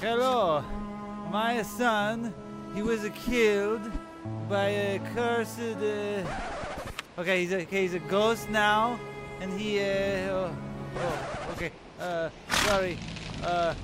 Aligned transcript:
Hello, 0.00 0.62
my 1.28 1.60
son. 1.62 2.32
He 2.72 2.82
was 2.82 3.00
killed 3.26 3.90
by 4.48 4.66
a 4.68 5.00
cursed. 5.12 5.58
Uh... 5.58 6.22
Okay, 7.18 7.40
he's 7.40 7.50
a, 7.50 7.62
okay, 7.62 7.82
he's 7.82 7.94
a 7.94 7.98
ghost 7.98 8.48
now, 8.48 8.96
and 9.40 9.52
he. 9.58 9.80
Uh, 9.80 9.82
oh, 9.82 10.56
oh, 10.98 11.52
okay. 11.56 11.72
Uh, 12.00 12.30
sorry. 12.48 12.96
Uh, 13.42 13.74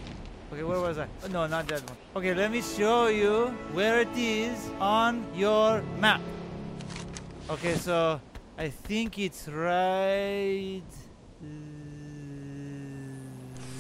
okay, 0.53 0.63
where 0.63 0.79
was 0.79 0.99
I? 0.99 1.09
Oh, 1.25 1.27
no, 1.27 1.49
not 1.49 1.67
that 1.67 1.83
one. 1.83 1.99
Okay, 2.15 2.33
let 2.33 2.53
me 2.53 2.63
show 2.63 3.09
you 3.09 3.47
where 3.73 4.03
it 4.03 4.17
is 4.17 4.71
on 4.79 5.27
your 5.35 5.83
map. 5.99 6.21
Okay, 7.51 7.75
so 7.75 8.21
I 8.57 8.69
think 8.69 9.19
it's 9.19 9.49
right 9.49 10.81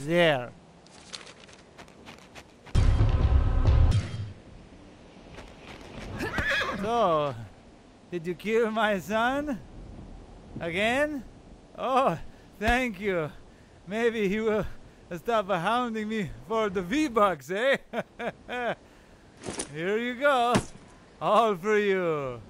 there. 0.04 0.50
So, 6.84 7.34
did 8.10 8.26
you 8.26 8.34
kill 8.34 8.70
my 8.70 8.98
son? 8.98 9.58
Again? 10.60 11.24
Oh, 11.78 12.18
thank 12.60 13.00
you. 13.00 13.32
Maybe 13.86 14.28
he 14.28 14.38
will 14.40 14.66
stop 15.16 15.48
hounding 15.48 16.10
me 16.10 16.28
for 16.46 16.68
the 16.68 16.82
V-Bucks, 16.82 17.50
eh? 17.50 17.78
Here 19.72 19.96
you 19.96 20.14
go. 20.16 20.52
All 21.22 21.56
for 21.56 21.78
you. 21.78 22.42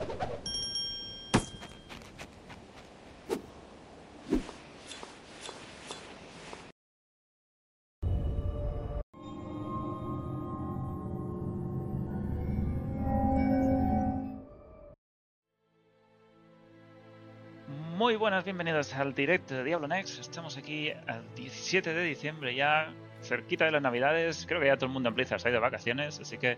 Muy 18.15 18.21
buenas, 18.21 18.45
bienvenidos 18.45 18.95
al 18.95 19.13
directo 19.13 19.57
de 19.57 19.65
Diablo 19.65 19.89
Next. 19.89 20.21
Estamos 20.21 20.57
aquí 20.57 20.89
al 21.09 21.25
17 21.35 21.93
de 21.93 22.05
diciembre 22.05 22.55
ya, 22.55 22.95
cerquita 23.21 23.65
de 23.65 23.73
las 23.73 23.83
navidades. 23.83 24.47
Creo 24.47 24.61
que 24.61 24.69
ya 24.69 24.77
todo 24.77 24.87
el 24.87 24.93
mundo 24.93 25.09
en 25.09 25.17
Blizzard 25.17 25.41
se 25.41 25.49
ha 25.49 25.51
ido 25.51 25.59
de 25.59 25.63
vacaciones, 25.63 26.21
así 26.21 26.39
que 26.39 26.57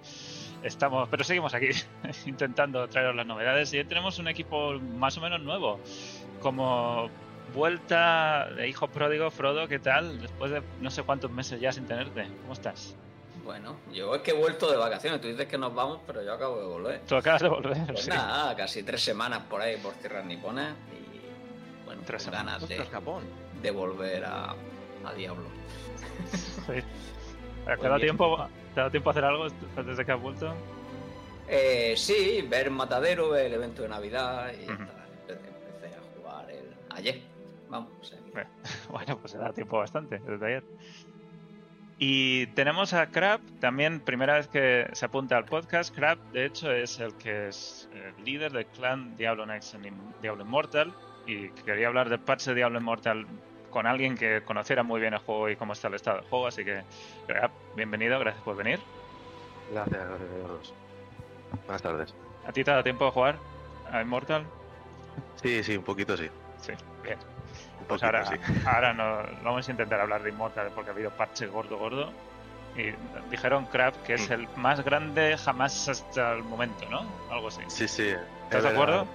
estamos, 0.63 1.09
pero 1.09 1.25
seguimos 1.25 1.55
aquí 1.55 1.69
intentando 2.27 2.87
traeros 2.89 3.17
las 3.17 3.27
novedades. 3.27 3.73
Y 3.73 3.83
tenemos 3.85 4.19
un 4.19 4.29
equipo 4.29 4.73
más 4.99 5.17
o 5.17 5.23
menos 5.23 5.41
nuevo, 5.41 5.81
como 6.43 7.09
vuelta 7.55 8.51
de 8.55 8.69
hijo 8.69 8.89
pródigo, 8.89 9.31
Frodo, 9.31 9.67
¿qué 9.67 9.79
tal? 9.79 10.21
Después 10.21 10.51
de 10.51 10.63
no 10.83 10.91
sé 10.91 11.05
cuántos 11.05 11.31
meses 11.31 11.59
ya 11.59 11.73
sin 11.73 11.87
tenerte, 11.87 12.29
¿cómo 12.43 12.53
estás? 12.53 12.95
Bueno, 13.47 13.77
yo 13.95 14.15
es 14.15 14.21
que 14.21 14.33
he 14.33 14.35
vuelto 14.35 14.71
de 14.71 14.77
vacaciones. 14.77 15.23
Tú 15.23 15.29
dices 15.29 15.47
que 15.47 15.57
nos 15.57 15.75
vamos, 15.75 16.01
pero 16.07 16.23
yo 16.23 16.35
acabo 16.35 16.61
de 16.61 16.67
volver. 16.67 17.01
Tú 17.09 17.17
acabas 17.17 17.41
de 17.41 17.49
volver. 17.49 17.87
Pues 17.87 18.03
sí. 18.03 18.11
nada, 18.11 18.55
casi 18.55 18.83
tres 18.83 19.03
semanas 19.03 19.45
por 19.49 19.63
ahí 19.63 19.79
por 19.79 19.95
tierras 19.95 20.27
niponas 20.27 20.75
y 20.93 21.06
Tres 22.07 22.29
ganas 22.31 22.69
de, 22.69 22.77
Japón. 22.87 23.25
de 23.61 23.71
volver 23.71 24.25
a, 24.25 24.55
a 25.05 25.15
Diablo. 25.15 25.45
Sí. 26.25 26.83
¿Te 27.65 27.73
ha 27.73 27.77
Pues 27.77 28.01
tiempo, 28.01 28.37
¿Te 28.75 28.81
ha 28.81 28.85
dado 28.85 28.91
tiempo 28.91 29.11
a 29.11 29.13
hacer 29.13 29.25
algo 29.25 29.49
desde 29.85 30.05
que 30.05 30.13
has 30.13 30.21
vuelto? 30.21 30.55
Eh, 31.49 31.95
sí, 31.97 32.45
ver 32.49 32.71
Matadero, 32.71 33.31
ver 33.31 33.47
el 33.47 33.55
evento 33.55 33.83
de 33.83 33.89
Navidad 33.89 34.53
y 34.53 34.67
ya 34.67 34.73
Ujú. 34.75 34.83
está. 34.85 35.07
Empecé, 35.21 35.49
empecé 35.49 35.97
a 35.97 36.01
jugar 36.17 36.51
el 36.51 36.65
ayer. 36.91 37.23
Vamos, 37.69 38.15
Bueno, 38.91 39.19
pues 39.19 39.33
se 39.33 39.39
da 39.39 39.53
tiempo 39.53 39.79
bastante 39.79 40.19
desde 40.21 40.47
ayer. 40.47 40.65
Y 41.99 42.47
tenemos 42.49 42.93
a 42.93 43.07
Crab, 43.07 43.41
también 43.59 44.01
primera 44.01 44.35
vez 44.35 44.49
que 44.49 44.87
se 44.93 45.07
apunta 45.07 45.37
al 45.39 45.47
podcast. 45.47 45.95
Crab, 45.95 46.19
de 46.33 46.45
hecho, 46.45 46.71
es 46.71 47.01
el 47.01 47.15
que 47.15 47.49
es 47.49 47.89
el 47.95 48.25
líder 48.25 48.53
del 48.53 48.67
clan 48.67 49.17
Diablo 49.17 49.47
Next 49.47 49.75
en 49.75 49.95
Diablo 50.21 50.45
Immortal. 50.45 50.93
Y 51.27 51.49
quería 51.65 51.89
hablar 51.89 52.09
del 52.09 52.21
patch 52.21 52.45
de 52.47 52.55
Diablo 52.55 52.79
Immortal 52.79 53.27
con 53.71 53.87
alguien 53.87 54.17
que 54.17 54.43
conociera 54.45 54.83
muy 54.83 55.01
bien 55.01 55.13
el 55.15 55.19
juego 55.21 55.49
y 55.51 55.57
cómo 55.57 55.73
está 55.73 55.89
el 55.89 55.95
estado 55.95 56.19
del 56.19 56.27
juego. 56.29 56.47
Así 56.47 56.65
que, 56.65 56.83
Crab, 57.27 57.51
bienvenido, 57.75 58.19
gracias 58.21 58.43
por 58.45 58.57
venir. 58.57 58.79
Gracias, 59.73 60.09
gracias 60.09 60.31
a 60.31 60.47
todos. 60.47 60.75
Buenas 61.67 61.83
tardes. 61.83 62.15
¿A 62.47 62.53
ti 62.53 62.63
te 62.63 62.71
ha 62.71 62.75
dado 62.75 62.85
tiempo 62.85 63.05
de 63.07 63.11
jugar 63.11 63.39
a 63.91 64.01
Immortal? 64.01 64.47
Sí, 65.43 65.63
sí, 65.65 65.77
un 65.77 65.83
poquito 65.85 66.17
sí. 66.17 66.31
Sí, 66.61 66.73
bien. 67.03 67.19
Un 67.81 67.87
Pues 67.87 68.01
poquito, 68.01 68.07
ahora, 68.07 68.25
sí. 68.27 68.37
ahora 68.67 68.93
no, 68.93 69.23
vamos 69.43 69.67
a 69.69 69.71
intentar 69.71 70.01
hablar 70.01 70.23
de 70.23 70.31
Immortal 70.31 70.71
porque 70.75 70.91
ha 70.91 70.93
habido 70.95 71.11
parche 71.11 71.47
gordo, 71.49 71.77
gordo. 71.77 72.13
Y 72.77 72.93
dijeron 73.31 73.65
Crab 73.67 73.95
que 74.05 74.15
es 74.15 74.29
Mm. 74.31 74.33
el 74.35 74.49
más 74.57 74.85
grande 74.85 75.37
jamás 75.39 75.89
hasta 75.89 76.35
el 76.35 76.45
momento, 76.45 76.87
¿no? 76.91 77.05
Algo 77.31 77.49
así. 77.49 77.63
Sí, 77.69 77.89
sí. 77.89 78.09
¿Estás 78.45 78.59
es 78.59 78.63
de 78.65 78.69
acuerdo? 78.69 79.07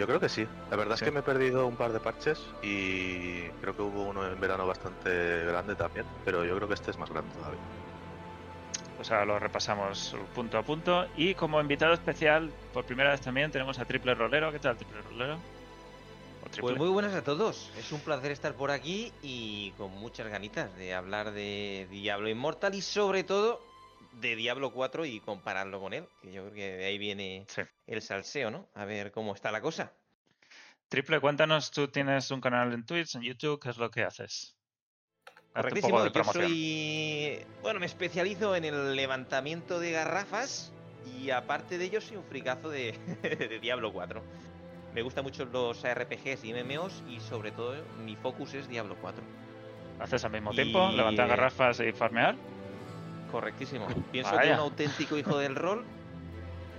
Yo 0.00 0.06
creo 0.06 0.18
que 0.18 0.30
sí. 0.30 0.46
La 0.70 0.78
verdad 0.78 0.96
Sí. 0.96 1.04
es 1.04 1.10
que 1.10 1.12
me 1.12 1.20
he 1.20 1.22
perdido 1.22 1.66
un 1.66 1.76
par 1.76 1.92
de 1.92 2.00
parches 2.00 2.40
y 2.62 3.42
creo 3.60 3.76
que 3.76 3.82
hubo 3.82 4.04
uno 4.04 4.26
en 4.26 4.40
verano 4.40 4.66
bastante 4.66 5.44
grande 5.44 5.74
también, 5.74 6.06
pero 6.24 6.42
yo 6.42 6.56
creo 6.56 6.66
que 6.68 6.72
este 6.72 6.90
es 6.90 6.96
más 6.96 7.10
grande 7.10 7.30
todavía. 7.34 7.60
Pues 8.96 9.10
ahora 9.10 9.26
lo 9.26 9.38
repasamos 9.38 10.16
punto 10.34 10.56
a 10.56 10.62
punto. 10.62 11.06
Y 11.18 11.34
como 11.34 11.60
invitado 11.60 11.92
especial, 11.92 12.50
por 12.72 12.84
primera 12.84 13.10
vez 13.10 13.20
también, 13.20 13.50
tenemos 13.50 13.78
a 13.78 13.84
Triple 13.84 14.14
Rolero. 14.14 14.50
¿Qué 14.50 14.58
tal, 14.58 14.78
Triple 14.78 15.02
Rolero? 15.02 15.36
Pues 16.58 16.78
muy 16.78 16.88
buenas 16.88 17.12
a 17.12 17.22
todos. 17.22 17.70
Es 17.76 17.92
un 17.92 18.00
placer 18.00 18.32
estar 18.32 18.54
por 18.54 18.70
aquí 18.70 19.12
y 19.22 19.72
con 19.72 19.90
muchas 19.92 20.28
ganitas 20.28 20.74
de 20.76 20.94
hablar 20.94 21.32
de 21.32 21.86
Diablo 21.90 22.30
Immortal 22.30 22.74
y 22.74 22.80
sobre 22.80 23.22
todo 23.22 23.60
de 24.12 24.36
Diablo 24.36 24.72
4 24.72 25.04
y 25.06 25.20
compararlo 25.20 25.80
con 25.80 25.92
él, 25.92 26.06
que 26.22 26.32
yo 26.32 26.42
creo 26.42 26.54
que 26.54 26.76
de 26.76 26.84
ahí 26.84 26.98
viene 26.98 27.44
Sí. 27.48 27.62
el 27.86 28.02
salseo, 28.02 28.50
¿no? 28.50 28.68
A 28.74 28.84
ver 28.84 29.12
cómo 29.12 29.34
está 29.34 29.50
la 29.52 29.60
cosa. 29.60 29.92
Triple, 30.88 31.20
cuéntanos, 31.20 31.70
tú 31.70 31.88
tienes 31.88 32.30
un 32.30 32.40
canal 32.40 32.72
en 32.72 32.84
Twitch, 32.84 33.14
en 33.14 33.22
YouTube, 33.22 33.60
¿qué 33.60 33.70
es 33.70 33.76
lo 33.78 33.90
que 33.90 34.02
haces? 34.02 34.56
Correctísimo, 35.54 36.06
yo 36.06 36.24
soy... 36.24 37.44
Bueno, 37.62 37.80
me 37.80 37.86
especializo 37.86 38.54
en 38.56 38.64
el 38.64 38.94
levantamiento 38.96 39.78
de 39.80 39.90
garrafas 39.92 40.72
y 41.18 41.30
aparte 41.30 41.78
de 41.78 41.84
ello 41.86 42.00
soy 42.00 42.16
un 42.16 42.24
fricazo 42.24 42.70
de, 42.70 42.92
de 43.22 43.58
Diablo 43.60 43.92
4. 43.92 44.22
Me 44.94 45.02
gustan 45.02 45.24
mucho 45.24 45.44
los 45.44 45.84
ARPGs 45.84 46.44
y 46.44 46.52
MMOs 46.52 47.02
y 47.08 47.20
sobre 47.20 47.52
todo 47.52 47.76
mi 48.04 48.16
focus 48.16 48.54
es 48.54 48.68
Diablo 48.68 48.96
4. 49.00 49.22
¿Haces 50.00 50.24
al 50.24 50.32
mismo 50.32 50.52
Y- 50.52 50.56
tiempo? 50.56 50.88
¿Levantar 50.90 51.28
garrafas 51.28 51.78
y 51.80 51.92
farmear? 51.92 52.34
Correctísimo. 53.30 53.86
Pienso 54.12 54.34
Vaya. 54.34 54.48
que 54.48 54.54
un 54.54 54.60
auténtico 54.60 55.16
hijo 55.16 55.38
del 55.38 55.54
rol 55.54 55.84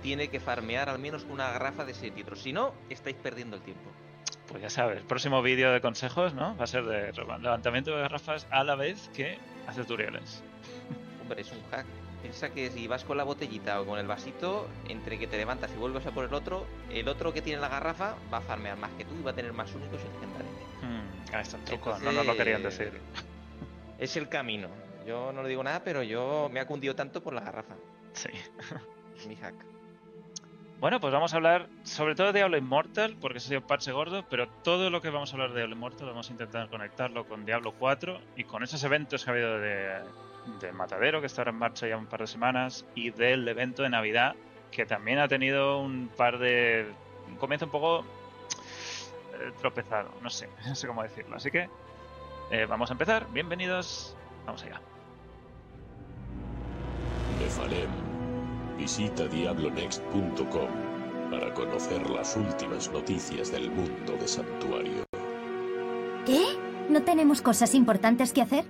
tiene 0.02 0.28
que 0.28 0.40
farmear 0.40 0.88
al 0.88 0.98
menos 0.98 1.24
una 1.28 1.50
garrafa 1.50 1.84
de 1.84 1.94
6 1.94 2.14
litros. 2.14 2.40
Si 2.40 2.52
no, 2.52 2.74
estáis 2.90 3.16
perdiendo 3.16 3.56
el 3.56 3.62
tiempo. 3.62 3.90
Pues 4.48 4.60
ya 4.62 4.70
sabes, 4.70 4.98
el 4.98 5.04
próximo 5.04 5.40
vídeo 5.40 5.72
de 5.72 5.80
consejos, 5.80 6.34
¿no? 6.34 6.56
Va 6.56 6.64
a 6.64 6.66
ser 6.66 6.84
de 6.84 7.12
levantamiento 7.12 7.94
de 7.94 8.02
garrafas 8.02 8.46
a 8.50 8.64
la 8.64 8.74
vez 8.74 9.08
que 9.14 9.38
haces 9.66 9.86
tutoriales. 9.86 10.42
Hombre, 11.22 11.40
es 11.40 11.52
un 11.52 11.62
hack. 11.70 11.86
Piensa 12.20 12.50
que 12.50 12.70
si 12.70 12.86
vas 12.86 13.04
con 13.04 13.16
la 13.16 13.24
botellita 13.24 13.80
o 13.80 13.86
con 13.86 13.98
el 13.98 14.06
vasito, 14.06 14.68
entre 14.88 15.18
que 15.18 15.26
te 15.26 15.36
levantas 15.36 15.72
y 15.74 15.78
vuelves 15.78 16.06
a 16.06 16.12
por 16.12 16.24
el 16.24 16.34
otro, 16.34 16.66
el 16.90 17.08
otro 17.08 17.32
que 17.32 17.42
tiene 17.42 17.60
la 17.60 17.68
garrafa 17.68 18.14
va 18.32 18.38
a 18.38 18.40
farmear 18.40 18.76
más 18.76 18.90
que 18.92 19.04
tú 19.04 19.14
y 19.18 19.22
va 19.22 19.32
a 19.32 19.34
tener 19.34 19.52
más 19.52 19.74
únicos 19.74 20.00
y 20.00 20.14
legendarios. 20.14 20.54
Hmm, 20.82 21.34
ahí 21.34 21.42
está 21.42 21.56
el 21.56 21.64
truco, 21.64 21.98
no 21.98 22.12
nos 22.12 22.26
lo 22.26 22.36
querían 22.36 22.62
decir. 22.62 23.00
Es 23.98 24.16
el 24.16 24.28
camino. 24.28 24.68
Yo 25.06 25.32
no 25.32 25.42
le 25.42 25.48
digo 25.48 25.62
nada, 25.62 25.82
pero 25.84 26.02
yo 26.02 26.48
me 26.52 26.60
ha 26.60 26.66
cundido 26.66 26.94
tanto 26.94 27.22
por 27.22 27.32
la 27.32 27.40
garrafa. 27.40 27.74
Sí. 28.12 28.30
Mi 29.28 29.36
hack. 29.36 29.54
Bueno, 30.82 30.98
pues 30.98 31.12
vamos 31.12 31.32
a 31.32 31.36
hablar 31.36 31.68
sobre 31.84 32.16
todo 32.16 32.28
de 32.28 32.40
Diablo 32.40 32.56
Immortal, 32.56 33.16
porque 33.20 33.38
ese 33.38 33.46
ha 33.46 33.48
sido 33.50 33.60
un 33.60 33.66
parche 33.68 33.92
gordo, 33.92 34.24
pero 34.28 34.48
todo 34.64 34.90
lo 34.90 35.00
que 35.00 35.10
vamos 35.10 35.30
a 35.30 35.34
hablar 35.34 35.50
de 35.50 35.58
Diablo 35.58 35.76
Immortal 35.76 36.08
vamos 36.08 36.28
a 36.28 36.32
intentar 36.32 36.68
conectarlo 36.68 37.24
con 37.24 37.44
Diablo 37.44 37.72
4 37.78 38.20
y 38.36 38.42
con 38.44 38.64
esos 38.64 38.82
eventos 38.82 39.24
que 39.24 39.30
ha 39.30 39.32
habido 39.32 39.60
de, 39.60 40.00
de 40.60 40.72
Matadero, 40.72 41.20
que 41.20 41.26
está 41.26 41.42
ahora 41.42 41.52
en 41.52 41.58
marcha 41.58 41.86
ya 41.86 41.96
un 41.96 42.06
par 42.06 42.20
de 42.20 42.26
semanas, 42.26 42.84
y 42.96 43.10
del 43.10 43.46
evento 43.46 43.84
de 43.84 43.90
Navidad, 43.90 44.34
que 44.72 44.84
también 44.84 45.20
ha 45.20 45.28
tenido 45.28 45.78
un 45.80 46.08
par 46.16 46.38
de... 46.38 46.90
un 47.28 47.36
comienzo 47.36 47.66
un 47.66 47.70
poco 47.70 48.00
eh, 49.34 49.52
tropezado, 49.60 50.10
no 50.20 50.30
sé, 50.30 50.48
no 50.66 50.74
sé 50.74 50.88
cómo 50.88 51.04
decirlo. 51.04 51.36
Así 51.36 51.50
que 51.52 51.68
eh, 52.50 52.66
vamos 52.66 52.90
a 52.90 52.94
empezar, 52.94 53.28
bienvenidos, 53.32 54.16
vamos 54.46 54.64
allá. 54.64 54.80
Visita 58.82 59.28
diablonext.com 59.28 60.68
para 61.30 61.54
conocer 61.54 62.10
las 62.10 62.36
últimas 62.36 62.90
noticias 62.90 63.52
del 63.52 63.70
mundo 63.70 64.14
de 64.14 64.26
Santuario. 64.26 65.04
¿Qué? 66.26 66.58
¿No 66.90 67.02
tenemos 67.04 67.40
cosas 67.40 67.76
importantes 67.76 68.32
que 68.32 68.42
hacer? 68.42 68.64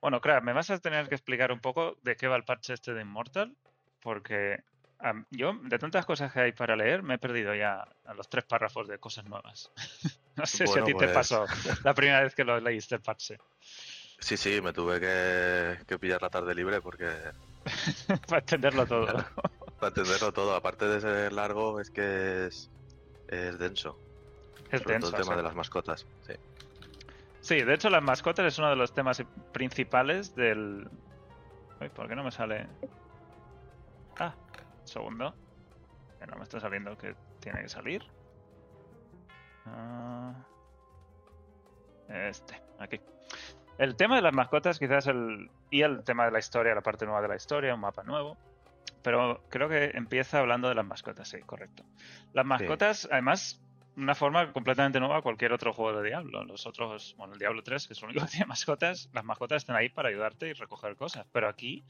Bueno, 0.00 0.20
Crab, 0.20 0.44
me 0.44 0.52
vas 0.52 0.70
a 0.70 0.78
tener 0.78 1.08
que 1.08 1.16
explicar 1.16 1.50
un 1.50 1.60
poco 1.60 1.96
de 2.04 2.16
qué 2.16 2.28
va 2.28 2.36
el 2.36 2.44
parche 2.44 2.74
este 2.74 2.94
de 2.94 3.02
Immortal, 3.02 3.56
porque 4.00 4.62
yo, 5.30 5.54
de 5.64 5.78
tantas 5.78 6.06
cosas 6.06 6.32
que 6.32 6.40
hay 6.40 6.52
para 6.52 6.76
leer, 6.76 7.02
me 7.02 7.14
he 7.14 7.18
perdido 7.18 7.52
ya 7.54 7.84
a 8.04 8.14
los 8.14 8.28
tres 8.28 8.44
párrafos 8.44 8.86
de 8.86 8.98
cosas 8.98 9.24
nuevas. 9.24 9.72
no 10.36 10.46
sé 10.46 10.66
si 10.66 10.78
a 10.78 10.84
ti 10.84 10.92
te 10.92 11.06
pues- 11.06 11.12
pasó 11.12 11.44
la 11.84 11.94
primera 11.94 12.22
vez 12.22 12.34
que 12.34 12.44
lo 12.44 12.58
leíste 12.60 12.96
el 12.96 13.02
parche. 13.02 13.38
Sí, 14.18 14.36
sí, 14.36 14.60
me 14.60 14.72
tuve 14.72 15.00
que, 15.00 15.84
que 15.86 15.98
pillar 15.98 16.20
la 16.20 16.28
tarde 16.28 16.54
libre 16.54 16.80
porque 16.82 17.08
para 18.28 18.40
entenderlo 18.40 18.86
todo. 18.86 19.06
Para 19.06 19.88
entenderlo 19.88 20.32
todo, 20.32 20.54
aparte 20.54 20.86
de 20.86 21.00
ser 21.00 21.32
largo, 21.32 21.80
es 21.80 21.90
que 21.90 22.46
es, 22.46 22.70
es 23.28 23.58
denso. 23.58 23.98
Es 24.70 24.82
sobre 24.82 24.94
denso. 24.94 25.10
todo 25.10 25.20
el 25.20 25.24
tema 25.24 25.36
de 25.36 25.42
las 25.42 25.54
mascotas. 25.54 26.06
Sí. 26.26 26.34
Sí, 27.40 27.62
de 27.62 27.74
hecho 27.74 27.88
las 27.88 28.02
mascotas 28.02 28.46
es 28.46 28.58
uno 28.58 28.68
de 28.68 28.76
los 28.76 28.92
temas 28.92 29.22
principales 29.52 30.34
del... 30.34 30.86
Uy, 31.80 31.88
¿por 31.88 32.06
qué 32.08 32.14
no 32.14 32.22
me 32.22 32.30
sale? 32.30 32.68
Ah, 34.18 34.36
un 34.52 34.86
segundo. 34.86 35.34
No 36.28 36.36
me 36.36 36.42
está 36.42 36.60
saliendo 36.60 36.96
que 36.98 37.16
tiene 37.40 37.62
que 37.62 37.68
salir. 37.70 38.04
Ah, 39.70 40.34
Este, 42.08 42.60
aquí. 42.78 43.00
El 43.78 43.96
tema 43.96 44.16
de 44.16 44.22
las 44.22 44.34
mascotas 44.34 44.78
quizás 44.78 45.06
el... 45.06 45.50
Y 45.70 45.82
el 45.82 46.02
tema 46.04 46.26
de 46.26 46.32
la 46.32 46.38
historia, 46.38 46.74
la 46.74 46.82
parte 46.82 47.06
nueva 47.06 47.22
de 47.22 47.28
la 47.28 47.36
historia, 47.36 47.74
un 47.74 47.80
mapa 47.80 48.02
nuevo. 48.02 48.36
Pero 49.02 49.42
creo 49.48 49.68
que 49.68 49.92
empieza 49.94 50.40
hablando 50.40 50.68
de 50.68 50.74
las 50.74 50.84
mascotas, 50.84 51.28
sí, 51.28 51.40
correcto. 51.40 51.84
Las 52.32 52.44
mascotas, 52.44 53.08
además, 53.10 53.60
una 53.96 54.14
forma 54.14 54.52
completamente 54.52 55.00
nueva 55.00 55.18
a 55.18 55.22
cualquier 55.22 55.52
otro 55.52 55.72
juego 55.72 56.00
de 56.00 56.08
Diablo. 56.08 56.44
Los 56.44 56.66
otros, 56.66 57.14
bueno, 57.16 57.34
el 57.34 57.38
Diablo 57.38 57.62
3, 57.62 57.86
que 57.86 57.92
es 57.94 58.02
el 58.02 58.10
único 58.10 58.20
que 58.26 58.32
tiene 58.32 58.46
mascotas, 58.46 59.08
las 59.12 59.24
mascotas 59.24 59.62
están 59.62 59.76
ahí 59.76 59.88
para 59.88 60.08
ayudarte 60.08 60.48
y 60.48 60.52
recoger 60.52 60.96
cosas. 60.96 61.26
Pero 61.32 61.48
aquí 61.48 61.84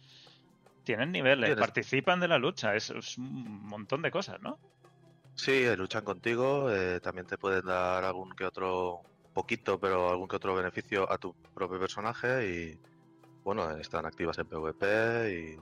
tienen 0.84 1.12
niveles, 1.12 1.56
participan 1.56 2.20
de 2.20 2.28
la 2.28 2.38
lucha, 2.38 2.74
es, 2.74 2.90
es 2.90 3.18
un 3.18 3.66
montón 3.66 4.02
de 4.02 4.10
cosas, 4.10 4.40
¿no? 4.40 4.58
Sí, 5.34 5.64
eh, 5.64 5.76
luchan 5.76 6.04
contigo, 6.04 6.70
eh, 6.70 7.00
también 7.00 7.26
te 7.26 7.38
pueden 7.38 7.64
dar 7.64 8.04
algún 8.04 8.30
que 8.32 8.44
otro 8.44 9.02
poquito, 9.32 9.78
pero 9.80 10.10
algún 10.10 10.28
que 10.28 10.36
otro 10.36 10.54
beneficio 10.54 11.10
a 11.10 11.18
tu 11.18 11.34
propio 11.54 11.78
personaje 11.78 12.46
y 12.46 12.78
bueno, 13.42 13.70
están 13.76 14.04
activas 14.06 14.38
en 14.38 14.46
PvP 14.46 15.32
y 15.32 15.56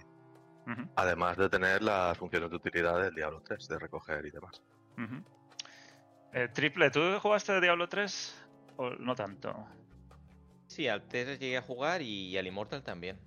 además 0.97 1.37
de 1.37 1.49
tener 1.49 1.82
las 1.82 2.19
funciones 2.19 2.50
de 2.50 2.56
utilidad 2.56 3.00
del 3.00 3.15
Diablo 3.15 3.41
3, 3.47 3.69
de 3.69 3.79
recoger 3.79 4.26
y 4.26 4.31
demás. 4.31 4.61
Eh, 6.32 6.49
Triple, 6.53 6.91
¿tú 6.91 7.00
jugaste 7.21 7.61
Diablo 7.61 7.88
3 7.88 8.35
o 8.76 8.91
no 8.91 9.14
tanto? 9.14 9.55
Sí, 10.67 10.88
al 10.88 11.06
3 11.09 11.38
llegué 11.38 11.56
a 11.56 11.62
jugar 11.62 12.03
y 12.03 12.37
al 12.37 12.47
Immortal 12.47 12.82
también. 12.82 13.19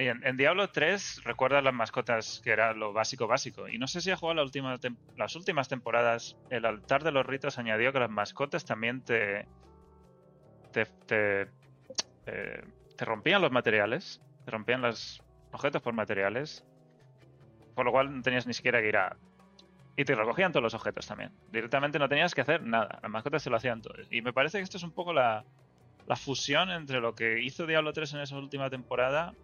En, 0.00 0.36
Diablo 0.36 0.68
3 0.68 1.24
recuerdas 1.24 1.64
las 1.64 1.74
mascotas 1.74 2.40
que 2.44 2.52
era 2.52 2.72
lo 2.72 2.92
básico 2.92 3.26
básico. 3.26 3.68
Y 3.68 3.78
no 3.78 3.88
sé 3.88 4.00
si 4.00 4.12
has 4.12 4.20
jugado 4.20 4.48
las 5.16 5.34
últimas 5.34 5.68
temporadas. 5.68 6.36
El 6.50 6.66
altar 6.66 7.02
de 7.02 7.10
los 7.10 7.26
ritos 7.26 7.58
añadió 7.58 7.92
que 7.92 7.98
las 7.98 8.08
mascotas 8.08 8.64
también 8.64 9.02
te. 9.02 9.48
te. 10.70 10.84
te, 10.84 11.48
eh, 12.26 12.62
te 12.96 13.04
rompían 13.04 13.42
los 13.42 13.50
materiales. 13.50 14.22
Te 14.44 14.52
rompían 14.52 14.82
los 14.82 15.20
objetos 15.50 15.82
por 15.82 15.94
materiales. 15.94 16.64
Por 17.74 17.84
lo 17.84 17.90
cual 17.90 18.14
no 18.14 18.22
tenías 18.22 18.46
ni 18.46 18.54
siquiera 18.54 18.80
que 18.80 18.88
ir 18.88 18.98
a. 18.98 19.16
Y 19.96 20.04
te 20.04 20.14
recogían 20.14 20.52
todos 20.52 20.62
los 20.62 20.74
objetos 20.74 21.08
también. 21.08 21.32
Directamente 21.50 21.98
no 21.98 22.08
tenías 22.08 22.36
que 22.36 22.42
hacer 22.42 22.62
nada. 22.62 23.00
Las 23.02 23.10
mascotas 23.10 23.42
te 23.42 23.50
lo 23.50 23.56
hacían 23.56 23.82
todo. 23.82 23.94
Y 24.12 24.22
me 24.22 24.32
parece 24.32 24.58
que 24.58 24.62
esto 24.62 24.76
es 24.76 24.84
un 24.84 24.92
poco 24.92 25.12
la, 25.12 25.44
la 26.06 26.14
fusión 26.14 26.70
entre 26.70 27.00
lo 27.00 27.16
que 27.16 27.42
hizo 27.42 27.66
Diablo 27.66 27.92
3 27.92 28.14
en 28.14 28.20
esa 28.20 28.38
última 28.38 28.70
temporada 28.70 29.34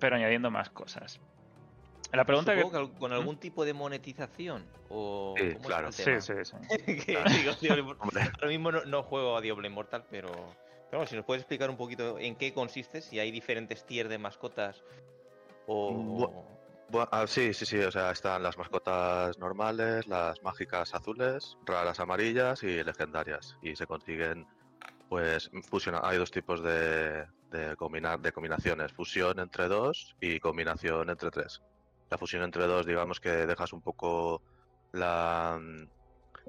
pero 0.00 0.16
añadiendo 0.16 0.50
más 0.50 0.70
cosas. 0.70 1.20
La 2.12 2.24
pregunta 2.24 2.54
que... 2.56 2.68
Con 2.98 3.12
algún 3.12 3.36
tipo 3.38 3.64
de 3.64 3.72
monetización 3.72 4.66
o 4.88 5.36
Sí, 5.38 5.52
¿cómo 5.54 5.66
claro. 5.68 5.86
el 5.88 5.92
Sí, 5.92 6.04
tema? 6.04 6.20
sí, 6.20 6.32
sí. 6.42 7.04
Claro. 7.06 7.30
digo, 7.30 7.52
Diablo 7.60 7.96
Ahora 8.00 8.48
mismo 8.48 8.72
no, 8.72 8.84
no 8.84 9.02
juego 9.04 9.36
a 9.36 9.40
Diablo 9.40 9.66
Immortal, 9.66 10.04
pero, 10.10 10.30
pero 10.32 10.98
bueno, 10.98 11.06
si 11.06 11.14
nos 11.14 11.24
puedes 11.24 11.42
explicar 11.42 11.70
un 11.70 11.76
poquito 11.76 12.18
en 12.18 12.34
qué 12.34 12.52
consiste, 12.52 13.00
si 13.00 13.20
hay 13.20 13.30
diferentes 13.30 13.84
tiers 13.86 14.08
de 14.10 14.18
mascotas 14.18 14.82
o... 15.66 15.92
Bu- 15.92 16.44
bu- 16.90 17.08
ah, 17.12 17.26
sí, 17.28 17.54
sí, 17.54 17.64
sí, 17.64 17.78
o 17.78 17.92
sea, 17.92 18.10
están 18.10 18.42
las 18.42 18.58
mascotas 18.58 19.38
normales, 19.38 20.08
las 20.08 20.42
mágicas 20.42 20.92
azules, 20.94 21.56
raras 21.64 22.00
amarillas 22.00 22.62
y 22.64 22.82
legendarias. 22.82 23.56
Y 23.62 23.76
se 23.76 23.86
consiguen, 23.86 24.48
pues, 25.08 25.48
fusionar. 25.70 26.02
Hay 26.04 26.18
dos 26.18 26.32
tipos 26.32 26.60
de, 26.62 27.24
de, 27.50 27.76
combinar, 27.76 28.20
de 28.20 28.32
combinaciones, 28.32 28.92
fusión 28.92 29.38
entre 29.40 29.68
dos 29.68 30.16
y 30.20 30.40
combinación 30.40 31.10
entre 31.10 31.30
tres. 31.30 31.62
La 32.10 32.18
fusión 32.18 32.42
entre 32.42 32.66
dos, 32.66 32.86
digamos 32.86 33.20
que 33.20 33.30
dejas 33.30 33.72
un 33.72 33.82
poco 33.82 34.44
la, 34.92 35.60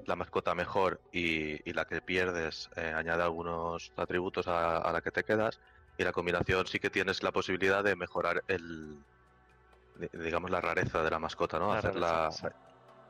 la 0.04 0.16
mascota 0.16 0.54
mejor 0.54 1.02
y, 1.10 1.68
y 1.68 1.72
la 1.74 1.84
que 1.84 2.02
pierdes 2.02 2.68
eh, 2.76 2.92
añade 2.92 3.22
algunos 3.22 3.92
atributos 3.96 4.46
a, 4.48 4.78
a 4.78 4.92
la 4.92 5.00
que 5.02 5.10
te 5.12 5.24
quedas. 5.24 5.60
Y 5.96 6.04
la 6.04 6.12
combinación 6.12 6.66
sí 6.66 6.78
que 6.80 6.90
tienes 6.90 7.22
la 7.22 7.32
posibilidad 7.32 7.84
de 7.84 7.96
mejorar 7.96 8.42
el, 8.48 9.04
di- 9.94 10.08
digamos, 10.12 10.50
la 10.50 10.60
rareza 10.60 11.02
de 11.02 11.10
la 11.10 11.18
mascota, 11.18 11.58
¿no? 11.58 11.72
La 11.72 11.80
Hacerla. 11.80 12.30
rareza, 12.30 12.50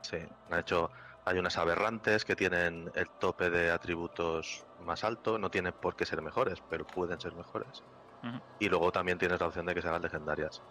Sí, 0.01 0.17
han 0.49 0.59
hecho. 0.59 0.91
Hay 1.25 1.37
unas 1.37 1.57
aberrantes 1.57 2.25
que 2.25 2.35
tienen 2.35 2.89
el 2.93 3.07
tope 3.19 3.49
de 3.49 3.71
atributos 3.71 4.65
más 4.79 5.03
alto, 5.03 5.37
no 5.39 5.49
tienen 5.49 5.73
por 5.79 5.95
qué 5.95 6.05
ser 6.05 6.21
mejores, 6.21 6.59
pero 6.67 6.85
pueden 6.85 7.19
ser 7.19 7.33
mejores. 7.35 7.81
Ujú. 8.23 8.39
Y 8.59 8.69
luego 8.69 8.91
también 8.91 9.17
tienes 9.17 9.39
la 9.39 9.47
opción 9.47 9.65
de 9.65 9.73
que 9.73 9.81
se 9.81 9.87
hagan 9.87 10.01
legendarias. 10.01 10.61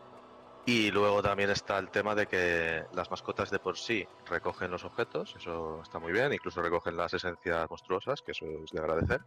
Y 0.64 0.92
luego 0.92 1.22
también 1.22 1.50
está 1.50 1.78
el 1.78 1.90
tema 1.90 2.14
de 2.14 2.26
que 2.26 2.84
las 2.92 3.10
mascotas 3.10 3.50
de 3.50 3.58
por 3.58 3.76
sí 3.76 4.04
recogen 4.26 4.70
los 4.70 4.84
objetos, 4.84 5.34
eso 5.34 5.82
está 5.82 5.98
muy 5.98 6.12
bien, 6.12 6.32
incluso 6.32 6.62
recogen 6.62 6.96
las 6.96 7.12
esencias 7.14 7.68
monstruosas, 7.68 8.20
que 8.22 8.30
eso 8.30 8.46
es 8.62 8.70
de 8.70 8.78
agradecer. 8.78 9.20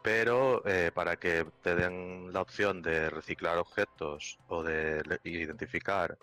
Pero 0.00 0.64
eh, 0.66 0.90
para 0.94 1.16
que 1.16 1.44
te 1.60 1.74
den 1.74 2.32
la 2.32 2.40
opción 2.40 2.80
de 2.80 3.10
reciclar 3.10 3.58
objetos 3.58 4.38
o 4.46 4.62
de 4.62 5.02
identificar, 5.24 6.16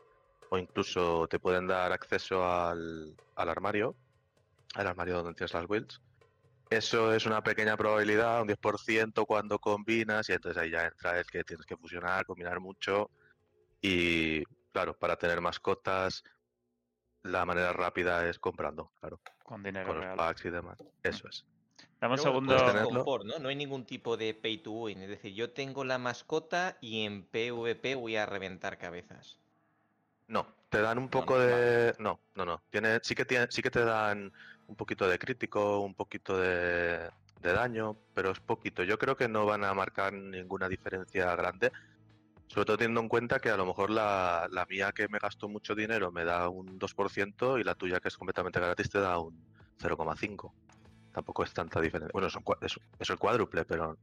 o 0.50 0.58
incluso 0.58 1.28
te 1.28 1.40
pueden 1.40 1.68
dar 1.68 1.92
acceso 1.92 2.44
al, 2.44 3.16
al 3.36 3.50
armario, 3.50 3.96
al 4.76 4.88
armario 4.88 5.16
donde 5.18 5.34
tienes 5.34 5.54
las 5.54 5.68
builds, 5.68 6.02
eso 6.70 7.14
es 7.14 7.26
una 7.26 7.44
pequeña 7.44 7.76
probabilidad, 7.76 8.42
un 8.42 8.48
10% 8.48 9.26
cuando 9.26 9.60
combinas, 9.60 10.30
y 10.30 10.34
entonces 10.34 10.62
ahí 10.62 10.70
ya 10.72 10.86
entra 10.86 11.20
el 11.20 11.26
que 11.26 11.44
tienes 11.44 11.66
que 11.66 11.76
fusionar, 11.76 12.26
combinar 12.26 12.60
mucho. 12.62 13.12
Y 13.82 14.44
claro, 14.72 14.98
para 14.98 15.18
tener 15.18 15.42
mascotas, 15.42 16.24
la 17.24 17.46
manera 17.46 17.74
rápida 17.74 18.28
es 18.30 18.40
comprando, 18.40 18.92
claro, 19.00 19.20
Con 19.44 19.62
dinero 19.64 19.86
con 19.88 19.98
los 19.98 20.06
real. 20.06 20.18
packs 20.18 20.46
y 20.46 20.50
demás. 20.50 20.78
Eso 21.04 21.28
es. 21.28 21.46
Dame 22.00 22.14
un 22.14 22.20
segundo. 22.20 22.56
confort, 22.86 23.26
¿no? 23.26 23.38
No 23.40 23.50
hay 23.50 23.56
ningún 23.56 23.86
tipo 23.86 24.16
de 24.18 24.34
pay 24.34 24.58
to 24.60 24.72
win. 24.72 25.02
Es 25.02 25.10
decir, 25.10 25.34
yo 25.34 25.52
tengo 25.52 25.84
la 25.84 25.98
mascota 25.98 26.78
y 26.80 27.04
en 27.06 27.24
PvP 27.24 27.96
voy 27.96 28.16
a 28.16 28.26
reventar 28.26 28.78
cabezas. 28.78 29.38
No, 30.28 30.48
te 30.70 30.82
dan 30.82 30.98
un 30.98 31.06
No, 31.06 31.12
poco 31.12 31.36
no, 31.36 31.42
de. 31.42 31.94
No, 32.00 32.20
no, 32.36 32.46
no. 32.46 32.62
Tiene, 32.70 33.00
sí, 33.04 33.14
que 33.14 33.26
tiene, 33.26 33.48
sí 33.50 33.62
que 33.62 33.70
te 33.70 33.84
dan 33.84 34.32
un 34.72 34.78
poquito 34.78 35.08
de 35.08 35.20
crítico, 35.20 35.82
un 35.82 35.94
poquito 35.94 36.38
de, 36.38 37.10
de 37.42 37.54
daño, 37.54 37.98
pero 38.14 38.32
es 38.32 38.40
poquito. 38.40 38.84
Yo 38.84 38.98
creo 38.98 39.18
que 39.18 39.28
no 39.28 39.46
van 39.46 39.66
a 39.66 39.74
marcar 39.74 40.14
ninguna 40.14 40.70
diferencia 40.70 41.36
grande. 41.36 41.74
Sobre 42.48 42.66
todo 42.66 42.78
teniendo 42.78 43.02
en 43.02 43.10
cuenta 43.10 43.40
que 43.40 43.50
a 43.50 43.58
lo 43.58 43.66
mejor 43.66 43.90
la, 43.90 44.48
la 44.50 44.66
mía 44.66 44.94
que 44.94 45.10
me 45.10 45.20
gastó 45.20 45.50
mucho 45.50 45.76
dinero 45.76 46.10
me 46.12 46.24
da 46.24 46.48
un 46.48 46.80
2% 46.80 47.60
y 47.60 47.64
la 47.66 47.76
tuya 47.76 48.00
que 48.00 48.08
es 48.08 48.18
completamente 48.18 48.60
gratis 48.62 48.90
te 48.90 49.00
da 49.00 49.20
un 49.20 49.38
0,5. 49.80 50.52
Tampoco 51.12 51.44
es 51.44 51.54
tanta 51.54 51.82
diferencia. 51.82 52.12
Bueno, 52.14 52.30
es, 52.30 53.10
el 53.10 53.18
cuádruple, 53.20 53.66
pero, 53.66 53.98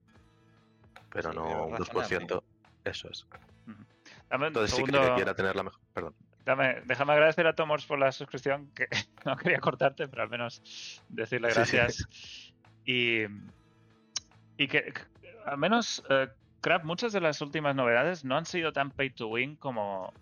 pero 1.11 1.31
Sí, 1.31 1.37
no 1.39 1.67
un 1.67 1.77
razonable. 1.79 2.19
2%. 2.27 2.43
Eso 2.85 3.09
es. 3.11 3.27
Entonces 4.31 4.77
sí 4.77 4.85
que 4.85 4.93
segundo. 4.93 5.15
quiera 5.15 5.35
tener 5.35 5.57
la 5.57 5.63
mejor. 5.63 5.81
Perdón. 5.95 6.15
Dame- 6.49 6.81
déjame 6.87 7.13
agradecer 7.13 7.47
a 7.47 7.53
Tomors 7.55 7.85
por 7.85 7.99
la 7.99 8.11
suscripción, 8.11 8.71
que 8.75 8.87
no 9.27 9.37
quería 9.37 9.59
cortarte, 9.61 10.09
pero 10.09 10.23
al 10.23 10.31
menos 10.31 10.63
decirle 11.11 11.51
Sí, 11.51 11.65
sí. 11.67 11.77
gracias. 11.77 12.09
Y, 12.87 13.25
y 14.57 14.67
que, 14.69 14.93
que 14.95 15.03
al 15.45 15.59
menos, 15.59 16.03
eh, 16.09 16.29
Crap, 16.63 16.85
muchas 16.85 17.13
de 17.13 17.21
las 17.21 17.41
últimas 17.43 17.77
novedades 17.77 18.25
no 18.25 18.37
han 18.37 18.47
sido 18.47 18.73
tan 18.73 18.91
pay 18.91 19.11
to 19.11 19.29
win 19.29 19.57
como, 19.57 20.13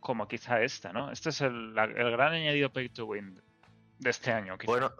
como 0.00 0.28
quizá 0.28 0.60
esta, 0.62 0.92
¿no? 0.92 1.10
Este 1.10 1.30
es 1.30 1.40
el, 1.40 1.76
el 1.76 2.10
gran 2.10 2.32
añadido 2.34 2.70
pay 2.70 2.90
to 2.90 3.06
win 3.06 3.40
de 3.98 4.10
este 4.10 4.30
año. 4.32 4.58
quizá. 4.58 4.70
Bueno, 4.70 4.92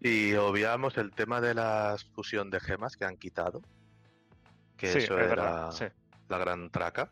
y 0.00 0.34
obviamos 0.34 0.96
el 0.98 1.10
tema 1.12 1.40
de 1.40 1.54
la 1.54 1.96
fusión 2.14 2.50
de 2.50 2.60
gemas 2.60 2.96
que 2.96 3.04
han 3.06 3.16
quitado, 3.16 3.62
que 4.76 4.88
sí, 4.92 4.98
eso 4.98 5.18
es 5.18 5.26
era 5.26 5.42
verdad. 5.42 5.70
Sí. 5.72 5.86
la 6.28 6.38
gran 6.38 6.70
traca. 6.70 7.10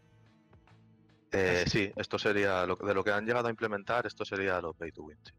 Eh, 1.37 1.65
sí, 1.67 1.93
esto 1.97 2.19
sería 2.19 2.65
lo, 2.65 2.77
de 2.77 2.95
lo 2.95 3.03
que 3.03 3.11
han 3.11 3.27
llegado 3.27 3.49
a 3.49 3.51
implementar, 3.51 4.07
esto 4.07 4.25
sería 4.25 4.61
lo 4.61 4.73
pay 4.73 4.93
to 4.93 5.03
win. 5.03 5.19
sí. 5.25 5.33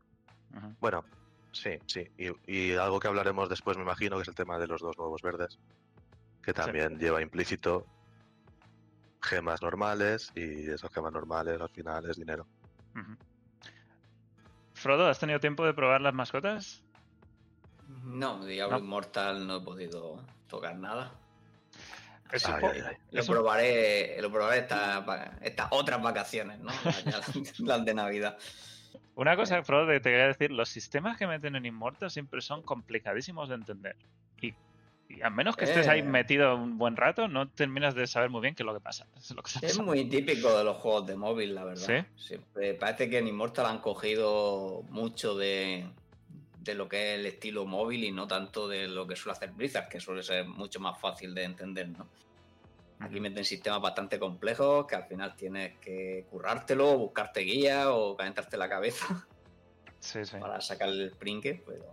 Bueno, 0.80 1.06
sí, 1.52 1.80
sí. 1.88 2.06
Y, 2.18 2.32
y 2.52 2.76
algo 2.76 3.00
que 3.00 3.08
hablaremos 3.08 3.48
después, 3.48 3.78
me 3.78 3.84
imagino, 3.84 4.18
que 4.18 4.24
es 4.24 4.28
el 4.28 4.36
tema 4.36 4.60
de 4.60 4.68
los 4.68 4.82
dos 4.82 4.98
nuevos 4.98 5.22
verdes, 5.22 5.58
que 6.44 6.54
también 6.54 7.00
lleva 7.00 7.22
implícito 7.22 7.86
gemas 9.22 9.62
normales 9.62 10.32
y 10.36 10.70
esas 10.70 10.92
gemas 10.92 11.12
normales 11.12 11.60
al 11.60 11.70
final 11.70 12.10
es 12.10 12.18
dinero. 12.18 12.46
Frodo, 14.74 15.08
¿has 15.08 15.20
tenido 15.20 15.40
tiempo 15.40 15.66
de 15.66 15.74
probar 15.74 16.02
las 16.02 16.14
mascotas? 16.14 16.84
No, 18.04 18.46
Diablo 18.46 18.78
No. 18.78 18.84
Immortal 18.84 19.48
no 19.48 19.58
he 19.58 19.62
podido 19.62 20.24
tocar 20.48 20.76
nada. 20.76 21.12
Ay, 22.32 22.40
ay, 22.74 22.82
ay. 22.90 22.96
Lo 23.12 23.24
probaré, 23.26 24.18
lo 24.22 24.32
probaré 24.32 24.60
estas 25.42 25.68
otras 25.72 26.02
vacaciones, 26.02 26.60
¿no? 26.60 26.72
Las- 27.60 27.86
de 27.86 27.94
Navidad. 27.94 28.38
Una 29.16 29.36
cosa, 29.38 29.64
Frodo, 29.64 29.88
que 29.88 30.00
te 30.00 30.10
quería 30.10 30.28
decir, 30.28 30.52
los 30.52 30.68
sistemas 30.68 31.18
que 31.18 31.28
meten 31.28 31.56
en 31.56 31.66
Immortal 31.66 32.12
siempre 32.12 32.42
son 32.42 32.62
complicadísimos 32.64 33.48
de 33.48 33.56
entender. 33.56 33.96
Y, 34.42 34.54
y 35.08 35.22
a 35.22 35.30
menos 35.30 35.56
que 35.56 35.64
estés 35.66 35.88
ahí 35.88 36.00
Eh. 36.00 36.04
metido 36.04 36.56
un 36.56 36.78
buen 36.78 36.98
rato, 36.98 37.30
no 37.30 37.48
terminas 37.48 37.96
de 37.96 38.08
saber 38.08 38.30
muy 38.30 38.42
bien 38.42 38.56
qué 38.56 38.64
es 38.64 38.68
lo 38.68 38.74
que 38.74 38.82
pasa. 38.82 39.06
Es 39.18 39.32
lo 39.32 39.42
que 39.42 39.48
está 39.48 39.60
Es 39.60 39.72
pasando. 39.74 39.92
muy 39.94 40.04
típico 40.10 40.58
de 40.58 40.64
los 40.66 40.76
juegos 40.78 41.08
de 41.08 41.16
móvil, 41.16 41.56
la 41.56 41.64
verdad. 41.64 42.06
¿Sí? 42.18 42.24
Siempre- 42.28 42.74
parece 42.74 43.10
que 43.10 43.20
en 43.20 43.28
Immortal 43.30 43.68
han 43.68 43.80
cogido 43.80 44.84
mucho 44.90 45.36
de, 45.38 45.86
de 46.66 46.74
lo 46.76 46.90
que 46.90 47.14
es 47.14 47.20
el 47.20 47.26
estilo 47.28 47.66
móvil 47.66 48.04
y 48.04 48.12
no 48.12 48.28
tanto 48.28 48.68
de 48.68 48.88
lo 48.88 49.06
que 49.08 49.16
suele 49.16 49.34
hacer 49.38 49.52
Blizzard, 49.52 49.88
que 49.88 50.00
suele 50.00 50.24
ser 50.24 50.46
mucho 50.46 50.80
más 50.80 51.00
fácil 51.00 51.34
de 51.34 51.44
entender, 51.44 51.88
¿no? 51.90 52.10
Aquí 53.00 53.20
meten 53.20 53.46
sistemas 53.46 53.82
bastante 53.82 54.18
complejos 54.18 54.88
que 54.88 54.96
al 54.96 55.04
final 55.06 55.36
tienes 55.36 55.78
que 55.80 56.26
currártelo, 56.30 56.98
buscarte 56.98 57.42
guías 57.42 57.86
o 57.90 58.16
calentarte 58.18 58.58
la 58.58 58.68
cabeza 58.68 59.28
Sí, 60.00 60.26
sí. 60.26 60.38
para 60.40 60.60
sacar 60.62 60.90
el 60.90 61.12
prinque, 61.12 61.62
pero... 61.66 61.86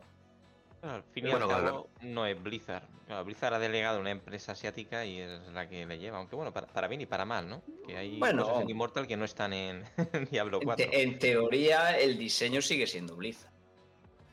Bueno, 0.81 0.97
al 0.97 1.02
fin 1.05 1.26
y 1.26 1.31
Bueno, 1.31 1.45
al 1.45 1.50
claro. 1.50 1.64
cabo, 1.67 1.88
no 2.00 2.26
es 2.26 2.43
Blizzard. 2.43 2.83
Claro, 3.07 3.25
Blizzard 3.25 3.55
ha 3.55 3.59
delegado 3.61 3.99
a 3.99 4.00
una 4.00 4.11
empresa 4.11 4.52
asiática 4.52 5.05
y 5.05 5.21
es 5.21 5.31
la 5.52 5.69
que 5.69 5.87
le 5.87 5.99
lleva. 5.99 6.19
Aunque 6.19 6.35
bueno, 6.35 6.52
para, 6.52 6.67
para 6.67 6.88
bien 6.88 7.00
y 7.02 7.07
para 7.07 7.25
mal, 7.25 7.49
¿no? 7.49 7.62
Que 7.87 7.97
hay 7.97 8.19
Bueno. 8.19 8.43
cosas 8.45 8.62
en 8.62 8.71
Immortal 8.71 9.07
que 9.07 9.17
no 9.17 9.25
están 9.25 9.52
en 9.52 9.85
Diablo 10.31 10.59
En, 10.59 10.64
4. 10.64 10.87
te- 10.91 11.02
en 11.02 11.19
teoría, 11.21 11.99
el 11.99 12.19
diseño 12.19 12.61
sigue 12.62 12.87
siendo 12.88 13.14
Blizzard. 13.17 13.51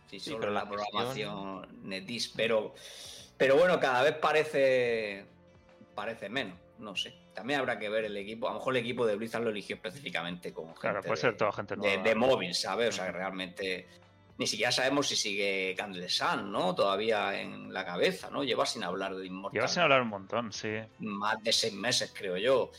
Sí, 0.10 0.20
Sí, 0.20 0.30
solo 0.32 0.40
pero 0.42 0.52
la, 0.54 0.64
la 0.64 0.66
gestión- 0.70 0.82
programación 0.92 1.88
NetEase, 1.90 2.32
pero, 2.36 2.74
pero 3.38 3.56
bueno, 3.58 3.80
cada 3.80 4.04
vez 4.04 4.16
parece 4.16 5.26
parece 5.96 6.30
menos, 6.30 6.58
no 6.78 6.96
sé. 6.96 7.14
También 7.34 7.60
habrá 7.60 7.78
que 7.78 7.90
ver 7.90 8.06
el 8.06 8.16
equipo. 8.18 8.48
A 8.48 8.52
lo 8.54 8.58
mejor 8.60 8.76
el 8.76 8.84
equipo 8.84 9.06
de 9.06 9.16
Blizzard 9.16 9.44
lo 9.44 9.50
eligió 9.50 9.76
específicamente 9.76 10.54
con 10.54 10.68
gente 10.68 10.80
Claro, 10.82 11.02
puede 11.02 11.16
de, 11.16 11.22
ser 11.22 11.38
toda 11.38 11.52
gente 11.52 11.76
de, 11.76 11.82
nueva. 11.82 12.04
de 12.04 12.16
móvil, 12.16 12.56
¿sabes? 12.56 12.90
O 12.90 12.92
sea, 12.94 13.06
que 13.08 13.12
realmente 13.12 13.88
ni 14.38 14.48
siquiera 14.48 14.72
sabemos 14.72 15.08
si 15.08 15.16
sigue 15.18 15.76
Candle 15.78 16.08
Sun, 16.10 16.52
¿no? 16.52 16.74
Todavía 16.74 17.40
en 17.40 17.74
la 17.74 17.86
cabeza, 17.86 18.30
¿no? 18.30 18.44
Lleva 18.46 18.66
sin 18.66 18.84
hablar 18.84 19.14
de 19.16 19.26
Immortal 19.26 19.54
Llevas 19.58 19.74
sin 19.74 19.84
hablar 19.84 20.02
un 20.02 20.08
montón, 20.08 20.52
sí. 20.54 20.70
más 21.00 21.42
de 21.44 21.52
seis 21.52 21.74
meses, 21.74 22.14
creo 22.18 22.38
yo. 22.38 22.72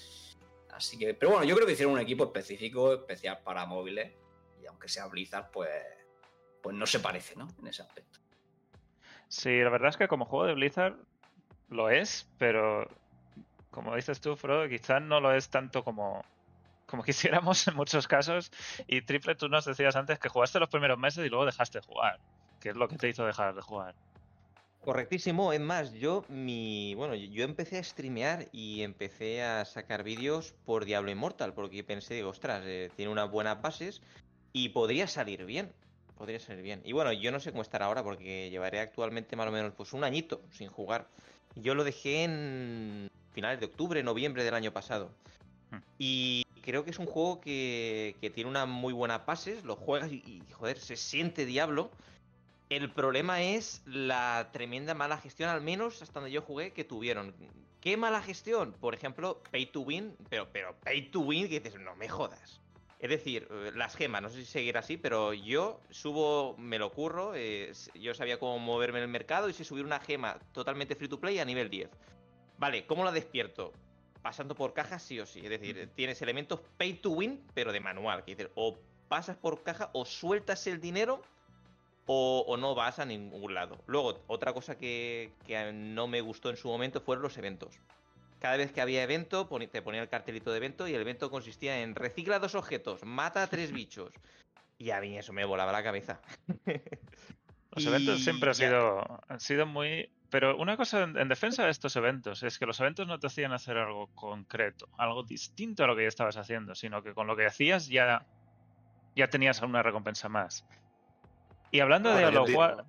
Así 0.73 0.97
que, 0.99 1.13
pero 1.13 1.33
bueno, 1.33 1.45
yo 1.45 1.55
creo 1.55 1.67
que 1.67 1.75
hicieron 1.75 1.93
un 1.95 2.01
equipo 2.01 2.25
específico, 2.25 2.95
especial 2.95 3.41
para 3.45 3.67
móviles. 3.67 4.11
Y 4.63 4.67
aunque 4.67 4.89
sea 4.89 5.07
Blizzard, 5.09 5.51
pues, 5.51 5.69
pues 6.63 6.77
no 6.77 6.87
se 6.87 7.01
parece, 7.01 7.37
¿no? 7.37 7.49
En 7.59 7.67
ese 7.67 7.83
aspecto. 7.83 8.21
Sí, 9.29 9.61
la 9.61 9.71
verdad 9.71 9.91
es 9.91 9.97
que 9.97 10.09
como 10.09 10.25
juego 10.25 10.47
de 10.47 10.55
Blizzard 10.55 10.97
lo 11.69 11.89
es, 11.89 12.29
pero 12.39 12.89
como 13.71 13.95
dices 13.95 14.21
tú, 14.21 14.37
Frodo, 14.37 14.69
quizás 14.69 15.01
no 15.01 15.21
lo 15.21 15.33
es 15.33 15.49
tanto 15.49 15.85
como, 15.85 16.25
como 16.87 17.03
quisiéramos 17.05 17.67
en 17.69 17.77
muchos 17.77 18.09
casos. 18.09 18.51
Y 18.87 19.03
Triple, 19.03 19.37
tú 19.37 19.49
nos 19.49 19.65
decías 19.65 19.97
antes 19.97 20.19
que 20.19 20.29
jugaste 20.29 20.61
los 20.61 20.69
primeros 20.69 20.99
meses 20.99 21.25
y 21.25 21.29
luego 21.29 21.47
dejaste 21.47 21.79
de 21.79 21.87
jugar. 21.87 22.19
¿Qué 22.61 22.71
es 22.71 22.77
lo 22.77 22.89
que 22.89 22.97
te 22.97 23.09
hizo 23.09 23.25
dejar 23.25 23.55
de 23.55 23.63
jugar? 23.63 23.95
Correctísimo, 24.81 25.53
es 25.53 25.61
más, 25.61 25.93
yo 25.93 26.25
mi. 26.29 26.95
Bueno, 26.95 27.15
yo 27.15 27.45
empecé 27.45 27.79
a 27.79 27.85
streamear 27.85 28.49
y 28.51 28.83
empecé 28.83 29.43
a 29.43 29.65
sacar 29.67 30.03
vídeos 30.03 30.55
por 30.65 30.87
Diablo 30.87 31.11
Immortal, 31.11 31.53
porque 31.53 31.85
pensé, 31.85 32.15
digo, 32.15 32.31
ostras, 32.31 32.63
eh, 32.65 32.91
tiene 32.97 33.13
unas 33.13 33.31
buenas 33.31 33.61
bases 33.61 34.01
y 34.55 34.71
podría 34.71 35.07
salir 35.07 35.45
bien. 35.45 35.73
Podría 36.21 36.39
salir 36.39 36.63
bien. 36.63 36.83
Y 36.85 36.93
bueno, 36.93 37.15
yo 37.15 37.33
no 37.33 37.41
sé 37.41 37.51
cómo 37.51 37.63
estará 37.63 37.87
ahora, 37.87 38.05
porque 38.05 38.51
llevaré 38.51 38.79
actualmente 38.79 39.37
más 39.37 39.49
o 39.49 39.51
menos 39.51 39.73
pues 39.75 39.95
un 39.95 40.05
añito 40.05 40.43
sin 40.51 40.69
jugar. 40.69 41.09
Yo 41.55 41.75
lo 41.75 41.83
dejé 41.83 42.25
en 42.25 43.11
finales 43.33 43.59
de 43.59 43.65
octubre, 43.65 44.03
noviembre 44.03 44.45
del 44.45 44.53
año 44.53 44.71
pasado. 44.71 45.11
Hmm. 45.71 45.79
Y 45.97 46.45
creo 46.61 46.85
que 46.85 46.91
es 46.91 46.99
un 46.99 47.07
juego 47.07 47.41
que, 47.41 48.17
que 48.21 48.29
tiene 48.29 48.51
unas 48.51 48.69
muy 48.69 48.93
buenas 48.93 49.25
bases, 49.25 49.65
lo 49.65 49.77
juegas 49.77 50.13
y, 50.13 50.17
y, 50.17 50.43
joder, 50.53 50.79
se 50.79 50.95
siente 50.97 51.47
Diablo. 51.47 51.91
El 52.69 52.93
problema 52.93 53.41
es 53.41 53.81
la 53.87 54.51
tremenda 54.53 54.93
mala 54.93 55.17
gestión, 55.17 55.49
al 55.49 55.63
menos 55.63 56.03
hasta 56.03 56.21
donde 56.21 56.33
yo 56.33 56.43
jugué, 56.43 56.75
que 56.75 56.85
tuvieron. 56.85 57.35
¿Qué 57.81 57.97
mala 57.97 58.21
gestión? 58.21 58.75
Por 58.75 58.95
ejemplo, 58.95 59.43
pay 59.51 59.65
to 59.65 59.81
win, 59.81 60.15
pero, 60.29 60.53
pero 60.53 60.77
pay 60.85 61.01
to 61.09 61.21
win, 61.21 61.49
que 61.49 61.61
dices, 61.61 61.81
no 61.81 61.97
me 61.97 62.11
jodas. 62.11 62.61
Es 63.01 63.09
decir, 63.09 63.49
eh, 63.51 63.73
las 63.75 63.97
gemas, 63.97 64.21
no 64.21 64.29
sé 64.29 64.37
si 64.37 64.45
seguirá 64.45 64.81
así, 64.81 64.99
pero 64.99 65.33
yo 65.33 65.81
subo, 65.91 66.55
me 66.59 66.79
lo 66.79 66.93
curro, 66.93 67.33
eh, 67.35 67.73
yo 67.95 68.15
sabía 68.15 68.39
cómo 68.39 68.59
moverme 68.59 68.99
en 68.99 69.05
el 69.05 69.11
mercado 69.11 69.49
y 69.49 69.55
sé 69.55 69.65
subir 69.65 69.87
una 69.87 70.01
gema 70.01 70.39
totalmente 70.53 70.95
free 70.95 71.09
to 71.09 71.19
play 71.19 71.39
a 71.39 71.45
nivel 71.47 71.71
10. 71.71 71.89
Vale, 72.59 72.85
¿cómo 72.85 73.05
la 73.05 73.13
despierto? 73.13 73.73
Pasando 74.21 74.55
por 74.55 74.75
cajas 74.75 75.03
sí 75.03 75.19
o 75.19 75.25
sí, 75.25 75.41
es 75.43 75.49
decir, 75.49 75.89
tienes 75.95 76.21
elementos 76.21 76.61
pay 76.77 76.93
to 76.93 77.11
win, 77.11 77.43
pero 77.55 77.73
de 77.73 77.81
manual, 77.81 78.23
que 78.23 78.35
dices, 78.35 78.51
o 78.55 78.77
pasas 79.09 79.39
por 79.39 79.63
caja 79.63 79.89
o 79.95 80.05
sueltas 80.05 80.67
el 80.67 80.79
dinero 80.79 81.23
o, 82.05 82.45
o 82.47 82.59
no 82.59 82.75
vas 82.75 82.99
a 82.99 83.07
ningún 83.07 83.55
lado. 83.55 83.79
Luego, 83.87 84.21
otra 84.27 84.53
cosa 84.53 84.77
que, 84.77 85.33
que 85.47 85.73
no 85.73 86.07
me 86.07 86.21
gustó 86.21 86.51
en 86.51 86.59
su 86.59 86.69
momento 86.69 87.01
fueron 87.01 87.23
los 87.23 87.39
eventos. 87.39 87.81
Cada 88.41 88.57
vez 88.57 88.73
que 88.73 88.81
había 88.81 89.03
evento, 89.03 89.49
te 89.71 89.83
ponía 89.83 90.01
el 90.01 90.09
cartelito 90.09 90.51
de 90.51 90.57
evento 90.57 90.89
y 90.89 90.95
el 90.95 91.03
evento 91.03 91.31
consistía 91.31 91.83
en 91.83 91.95
recicla 91.95 92.39
dos 92.39 92.55
objetos, 92.55 93.05
mata 93.05 93.43
a 93.43 93.47
tres 93.47 93.71
bichos. 93.71 94.13
Y 94.79 94.93
a 94.93 95.01
mí 95.01 95.19
eso 95.19 95.35
me 95.35 95.45
volaba 95.45 95.73
la 95.73 95.83
cabeza. 95.83 96.21
Los 97.73 97.87
eventos 97.87 98.25
siempre 98.25 98.49
han 98.49 98.55
sido, 98.55 99.21
han 99.29 99.39
sido 99.39 99.67
muy... 99.67 100.11
Pero 100.31 100.57
una 100.57 100.77
cosa 100.77 101.03
en, 101.03 101.19
en 101.19 101.29
defensa 101.29 101.65
de 101.65 101.71
estos 101.71 101.95
eventos 101.97 102.43
es 102.43 102.59
que 102.59 102.67
los 102.67 102.81
eventos 102.81 103.07
no 103.07 103.19
te 103.19 103.27
hacían 103.27 103.53
hacer 103.53 103.77
algo 103.77 104.09
concreto, 104.15 104.89
algo 104.97 105.23
distinto 105.23 105.85
a 105.85 105.87
lo 105.87 105.95
que 105.95 106.03
ya 106.03 106.09
estabas 106.09 106.37
haciendo, 106.37 106.75
sino 106.75 107.03
que 107.03 107.15
con 107.15 107.27
lo 107.27 107.37
que 107.37 107.47
hacías 107.47 107.89
ya, 107.89 108.27
ya 109.15 109.29
tenías 109.29 109.61
una 109.63 109.83
recompensa 109.83 110.29
más. 110.29 110.65
Y 111.71 111.81
hablando 111.81 112.15
de 112.15 112.23
Bueno, 112.23 112.39
entiendo. 112.41 112.87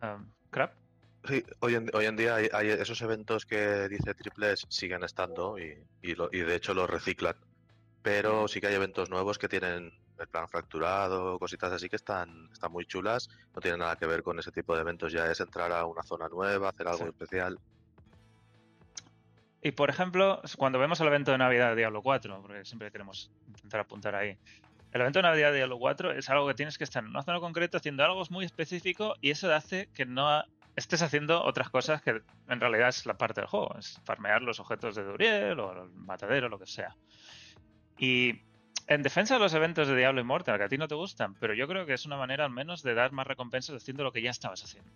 4... 0.00 0.14
Um, 0.16 0.30
¿Crap? 0.50 0.72
Sí, 1.26 1.42
hoy 1.60 1.74
en, 1.74 1.90
hoy 1.94 2.04
en 2.06 2.16
día 2.16 2.34
hay, 2.36 2.48
hay 2.52 2.68
esos 2.68 3.00
eventos 3.00 3.46
que 3.46 3.88
dice 3.88 4.14
Triples 4.14 4.66
siguen 4.68 5.04
estando 5.04 5.58
y, 5.58 5.74
y, 6.02 6.14
lo- 6.14 6.28
y 6.32 6.40
de 6.40 6.54
hecho 6.56 6.74
los 6.74 6.88
reciclan. 6.90 7.34
Pero 8.02 8.46
sí 8.48 8.60
que 8.60 8.66
hay 8.66 8.74
eventos 8.74 9.08
nuevos 9.08 9.38
que 9.38 9.48
tienen 9.48 9.90
el 10.18 10.28
plan 10.28 10.46
fracturado, 10.48 11.38
cositas 11.38 11.72
así 11.72 11.88
que 11.88 11.96
están, 11.96 12.50
están 12.52 12.70
muy 12.70 12.84
chulas. 12.84 13.28
No 13.54 13.62
tienen 13.62 13.80
nada 13.80 13.96
que 13.96 14.06
ver 14.06 14.22
con 14.22 14.38
ese 14.38 14.52
tipo 14.52 14.74
de 14.74 14.82
eventos, 14.82 15.12
ya 15.12 15.26
es 15.30 15.40
entrar 15.40 15.72
a 15.72 15.86
una 15.86 16.02
zona 16.02 16.28
nueva, 16.28 16.68
hacer 16.68 16.86
algo 16.86 17.04
Sí. 17.04 17.10
especial. 17.10 17.58
Y 19.62 19.70
por 19.72 19.88
ejemplo, 19.88 20.42
cuando 20.58 20.78
vemos 20.78 21.00
el 21.00 21.06
evento 21.06 21.30
de 21.32 21.38
Navidad 21.38 21.70
de 21.70 21.76
Diablo 21.76 22.02
4, 22.02 22.42
porque 22.42 22.66
siempre 22.66 22.90
queremos 22.92 23.30
intentar 23.48 23.80
apuntar 23.80 24.14
ahí, 24.14 24.36
el 24.92 25.00
evento 25.00 25.20
de 25.20 25.22
Navidad 25.22 25.50
de 25.50 25.56
Diablo 25.56 25.78
4 25.78 26.12
es 26.12 26.28
algo 26.28 26.46
que 26.46 26.54
tienes 26.54 26.76
que 26.76 26.84
estar 26.84 27.02
en 27.02 27.08
una 27.10 27.22
zona 27.22 27.40
concreta 27.40 27.78
haciendo 27.78 28.04
algo 28.04 28.22
muy 28.30 28.44
específico 28.44 29.14
y 29.22 29.30
eso 29.30 29.52
hace 29.54 29.88
que 29.94 30.04
no 30.04 30.44
estés 30.76 31.02
haciendo 31.02 31.42
otras 31.44 31.70
cosas 31.70 32.02
que 32.02 32.22
en 32.48 32.60
realidad 32.60 32.88
es 32.88 33.06
la 33.06 33.14
parte 33.14 33.40
del 33.40 33.48
juego, 33.48 33.76
es 33.78 34.00
farmear 34.04 34.42
los 34.42 34.60
objetos 34.60 34.94
de 34.96 35.04
Duriel 35.04 35.60
o 35.60 35.84
el 35.84 35.90
matadero, 35.90 36.48
lo 36.48 36.58
que 36.58 36.66
sea. 36.66 36.96
Y 37.96 38.42
en 38.86 39.02
defensa 39.02 39.34
de 39.34 39.40
los 39.40 39.54
eventos 39.54 39.88
de 39.88 39.96
Diablo 39.96 40.20
Immortal, 40.20 40.58
que 40.58 40.64
a 40.64 40.68
ti 40.68 40.76
no 40.78 40.88
te 40.88 40.94
gustan, 40.94 41.34
pero 41.36 41.54
yo 41.54 41.66
creo 41.68 41.86
que 41.86 41.94
es 41.94 42.06
una 42.06 42.16
manera 42.16 42.44
al 42.44 42.50
menos 42.50 42.82
de 42.82 42.94
dar 42.94 43.12
más 43.12 43.26
recompensas 43.26 43.76
haciendo 43.76 44.04
lo 44.04 44.12
que 44.12 44.22
ya 44.22 44.30
estabas 44.30 44.62
haciendo. 44.64 44.90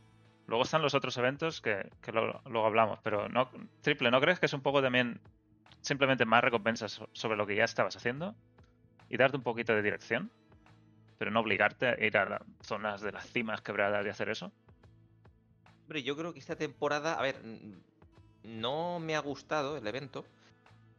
Luego 0.47 0.65
están 0.65 0.83
los 0.83 0.95
otros 0.95 1.17
eventos 1.19 1.61
que, 1.61 1.89
que 2.03 2.13
lo- 2.13 2.41
luego 2.47 2.67
hablamos, 2.67 2.99
pero 3.03 3.29
no 3.29 3.51
triple, 3.83 4.11
¿no 4.11 4.21
crees 4.21 4.41
que 4.41 4.47
es 4.47 4.53
un 4.53 4.63
poco 4.63 4.83
también 4.83 5.21
simplemente 5.81 6.25
más 6.25 6.43
recompensas 6.43 6.93
so- 6.93 7.09
sobre 7.13 7.37
lo 7.37 7.47
que 7.47 7.55
ya 7.55 7.65
estabas 7.65 7.97
haciendo 7.97 8.35
y 9.09 9.17
darte 9.17 9.37
un 9.37 9.43
poquito 9.43 9.75
de 9.75 9.83
dirección? 9.83 10.31
Pero 11.19 11.31
no 11.31 11.41
obligarte 11.41 11.89
a 11.89 12.05
ir 12.05 12.17
a 12.17 12.41
zonas 12.63 13.01
de 13.01 13.13
las 13.13 13.31
cimas 13.31 13.61
quebradas 13.61 14.05
y 14.07 14.09
hacer 14.09 14.29
eso. 14.29 14.53
Hombre, 15.89 16.03
yo 16.03 16.19
creo 16.19 16.35
que 16.35 16.39
esta 16.39 16.55
temporada, 16.55 17.15
a 17.15 17.23
ver, 17.23 17.41
no 18.43 19.01
me 19.01 19.17
ha 19.17 19.21
gustado 19.21 19.79
el 19.79 19.87
evento. 19.87 20.27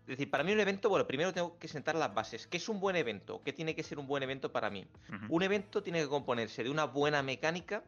Es 0.01 0.17
decir, 0.17 0.31
para 0.31 0.43
mí 0.43 0.51
un 0.51 0.59
evento, 0.59 0.89
bueno, 0.89 1.05
primero 1.05 1.31
tengo 1.31 1.59
que 1.59 1.67
sentar 1.67 1.93
las 1.93 2.11
bases. 2.11 2.47
¿Qué 2.47 2.57
es 2.57 2.67
un 2.69 2.79
buen 2.79 2.95
evento? 2.95 3.43
¿Qué 3.45 3.53
tiene 3.53 3.75
que 3.75 3.83
ser 3.83 3.99
un 3.99 4.07
buen 4.07 4.23
evento 4.23 4.51
para 4.51 4.71
mí? 4.71 4.87
Un 5.29 5.43
evento 5.43 5.83
tiene 5.83 6.01
que 6.01 6.07
componerse 6.07 6.63
de 6.63 6.71
una 6.71 6.85
buena 6.85 7.21
mecánica 7.21 7.83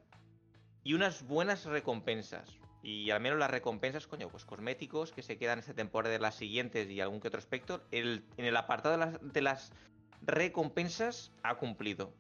y 0.84 0.94
unas 0.94 1.26
buenas 1.26 1.66
recompensas. 1.66 2.60
Y 2.84 3.10
al 3.10 3.20
menos 3.20 3.40
las 3.40 3.50
recompensas, 3.50 4.06
coño, 4.06 4.30
pues 4.30 4.46
cosméticos 4.46 5.12
que 5.12 5.24
se 5.24 5.40
quedan 5.40 5.58
esta 5.58 5.74
temporada 5.74 6.14
de 6.14 6.20
las 6.20 6.36
siguientes 6.36 6.88
y 6.88 7.02
algún 7.02 7.20
que 7.20 7.30
otro 7.30 7.40
aspecto. 7.40 7.82
El, 7.90 8.26
en 8.38 8.46
el 8.46 8.56
apartado 8.56 8.92
de 8.92 9.00
las, 9.00 9.34
de 9.34 9.42
las 9.42 9.74
recompensas 10.22 11.32
ha 11.42 11.56
cumplido. 11.56 12.14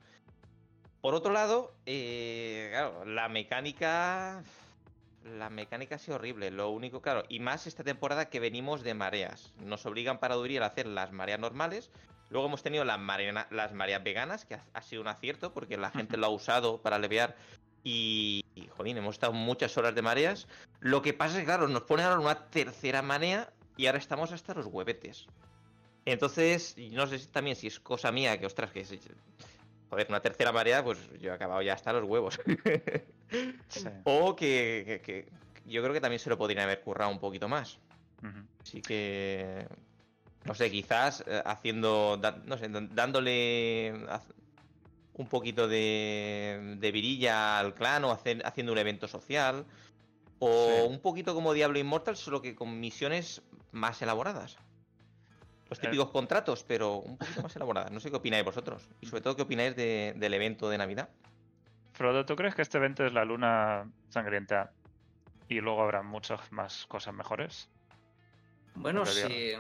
Por 1.01 1.15
otro 1.15 1.31
lado, 1.31 1.73
eh, 1.87 2.69
claro, 2.71 3.05
la 3.05 3.27
mecánica. 3.27 4.43
La 5.23 5.49
mecánica 5.49 5.95
ha 5.95 5.99
sido 5.99 6.15
horrible. 6.15 6.51
Lo 6.51 6.69
único, 6.69 7.01
claro, 7.01 7.23
y 7.29 7.39
más 7.39 7.67
esta 7.67 7.83
temporada 7.83 8.29
que 8.29 8.39
venimos 8.39 8.83
de 8.83 8.93
mareas. 8.93 9.53
Nos 9.57 9.85
obligan 9.85 10.19
para 10.19 10.35
Duriel 10.35 10.63
a 10.63 10.67
hacer 10.67 10.87
las 10.87 11.11
mareas 11.11 11.39
normales. 11.39 11.91
Luego 12.29 12.47
hemos 12.47 12.63
tenido 12.63 12.85
las, 12.85 12.99
las 13.51 13.73
mareas 13.73 14.03
veganas, 14.03 14.45
que 14.45 14.55
ha, 14.55 14.65
ha 14.73 14.81
sido 14.81 15.01
un 15.01 15.07
acierto 15.07 15.53
porque 15.53 15.77
la 15.77 15.91
gente 15.91 16.17
lo 16.17 16.27
ha 16.27 16.29
usado 16.29 16.81
para 16.81 16.95
aliviar 16.95 17.35
y, 17.83 18.45
y, 18.55 18.67
jolín, 18.67 18.97
hemos 18.97 19.15
estado 19.15 19.33
muchas 19.33 19.77
horas 19.77 19.95
de 19.95 20.01
mareas. 20.01 20.47
Lo 20.79 21.01
que 21.01 21.13
pasa 21.13 21.33
es 21.33 21.39
que, 21.39 21.45
claro, 21.45 21.67
nos 21.67 21.83
ponen 21.83 22.05
ahora 22.05 22.19
una 22.19 22.49
tercera 22.49 23.01
marea 23.01 23.51
y 23.77 23.87
ahora 23.87 23.99
estamos 23.99 24.31
hasta 24.31 24.53
los 24.53 24.67
huevetes. 24.67 25.25
Entonces, 26.05 26.75
no 26.91 27.07
sé 27.07 27.19
si 27.19 27.27
también 27.27 27.55
si 27.55 27.67
es 27.67 27.79
cosa 27.79 28.11
mía, 28.11 28.39
que 28.39 28.45
ostras, 28.45 28.71
que 28.71 28.85
joder, 29.91 30.07
una 30.09 30.21
tercera 30.21 30.51
marea, 30.51 30.83
pues 30.83 30.97
yo 31.19 31.29
he 31.31 31.33
acabado 31.35 31.61
ya 31.61 31.73
hasta 31.73 31.93
los 31.93 32.05
huevos. 32.05 32.39
Sí. 33.69 33.87
o 34.03 34.35
que, 34.35 34.83
que- 34.85 35.01
que 35.01 35.29
yo 35.65 35.81
creo 35.81 35.93
que 35.93 36.01
también 36.01 36.19
se 36.19 36.29
lo 36.29 36.37
podrían 36.37 36.63
haber 36.65 36.81
currado 36.81 37.09
un 37.11 37.19
poquito 37.19 37.47
más. 37.47 37.77
Así 38.61 38.81
que. 38.81 39.65
No 40.43 40.53
sé, 40.53 40.69
quizás 40.69 41.23
eh, 41.27 41.41
haciendo. 41.45 42.17
da- 42.17 42.41
no 42.45 42.57
sé, 42.57 42.67
dándole. 42.69 43.93
Un 45.13 45.27
poquito 45.27 45.67
de, 45.69 46.75
de 46.77 46.91
virilla 46.91 47.59
al 47.59 47.73
clan 47.73 48.03
o 48.05 48.11
hacer, 48.11 48.41
haciendo 48.45 48.73
un 48.73 48.79
evento 48.79 49.07
social. 49.07 49.65
O 50.39 50.67
Sí. 50.67 50.87
un 50.89 50.99
poquito 50.99 51.33
como 51.33 51.53
Diablo 51.53 51.79
Immortal, 51.79 52.17
solo 52.17 52.41
que 52.41 52.53
con 52.55 52.79
misiones 52.81 53.41
más 53.71 54.01
elaboradas. 54.01 54.57
Los 55.71 55.79
Eh. 55.79 55.83
típicos 55.83 56.11
contratos, 56.11 56.65
pero 56.65 56.97
un 56.97 57.17
poquito 57.17 57.41
más 57.41 57.55
elaboradas. 57.55 57.91
No 57.91 58.01
sé 58.01 58.09
qué 58.11 58.17
opináis 58.17 58.43
vosotros. 58.43 58.89
Y 58.99 59.05
sobre 59.07 59.21
todo 59.21 59.37
qué 59.37 59.43
opináis 59.43 59.73
de- 59.75 60.13
del 60.17 60.33
evento 60.33 60.69
de 60.69 60.77
Navidad. 60.77 61.07
Frodo, 61.93 62.25
¿tú 62.25 62.35
crees 62.35 62.53
que 62.55 62.61
este 62.61 62.77
evento 62.77 63.05
es 63.05 63.13
la 63.13 63.23
luna 63.23 63.89
sangrienta 64.09 64.73
y 65.47 65.61
luego 65.61 65.81
habrá 65.81 66.01
muchas 66.03 66.51
más 66.51 66.85
cosas 66.87 67.13
mejores? 67.13 67.69
Bueno, 68.75 69.05
sí. 69.05 69.53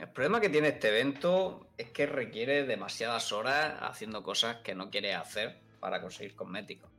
El 0.00 0.08
problema 0.08 0.40
que 0.40 0.48
tiene 0.48 0.68
este 0.68 0.88
evento 0.88 1.68
es 1.78 1.90
que 1.90 2.06
requiere 2.06 2.64
demasiadas 2.66 3.30
horas 3.30 3.74
haciendo 3.82 4.22
cosas 4.24 4.56
que 4.64 4.74
no 4.74 4.90
quieres 4.90 5.14
hacer 5.16 5.60
para 5.78 6.00
conseguir 6.00 6.34
cosméticos. 6.34 6.90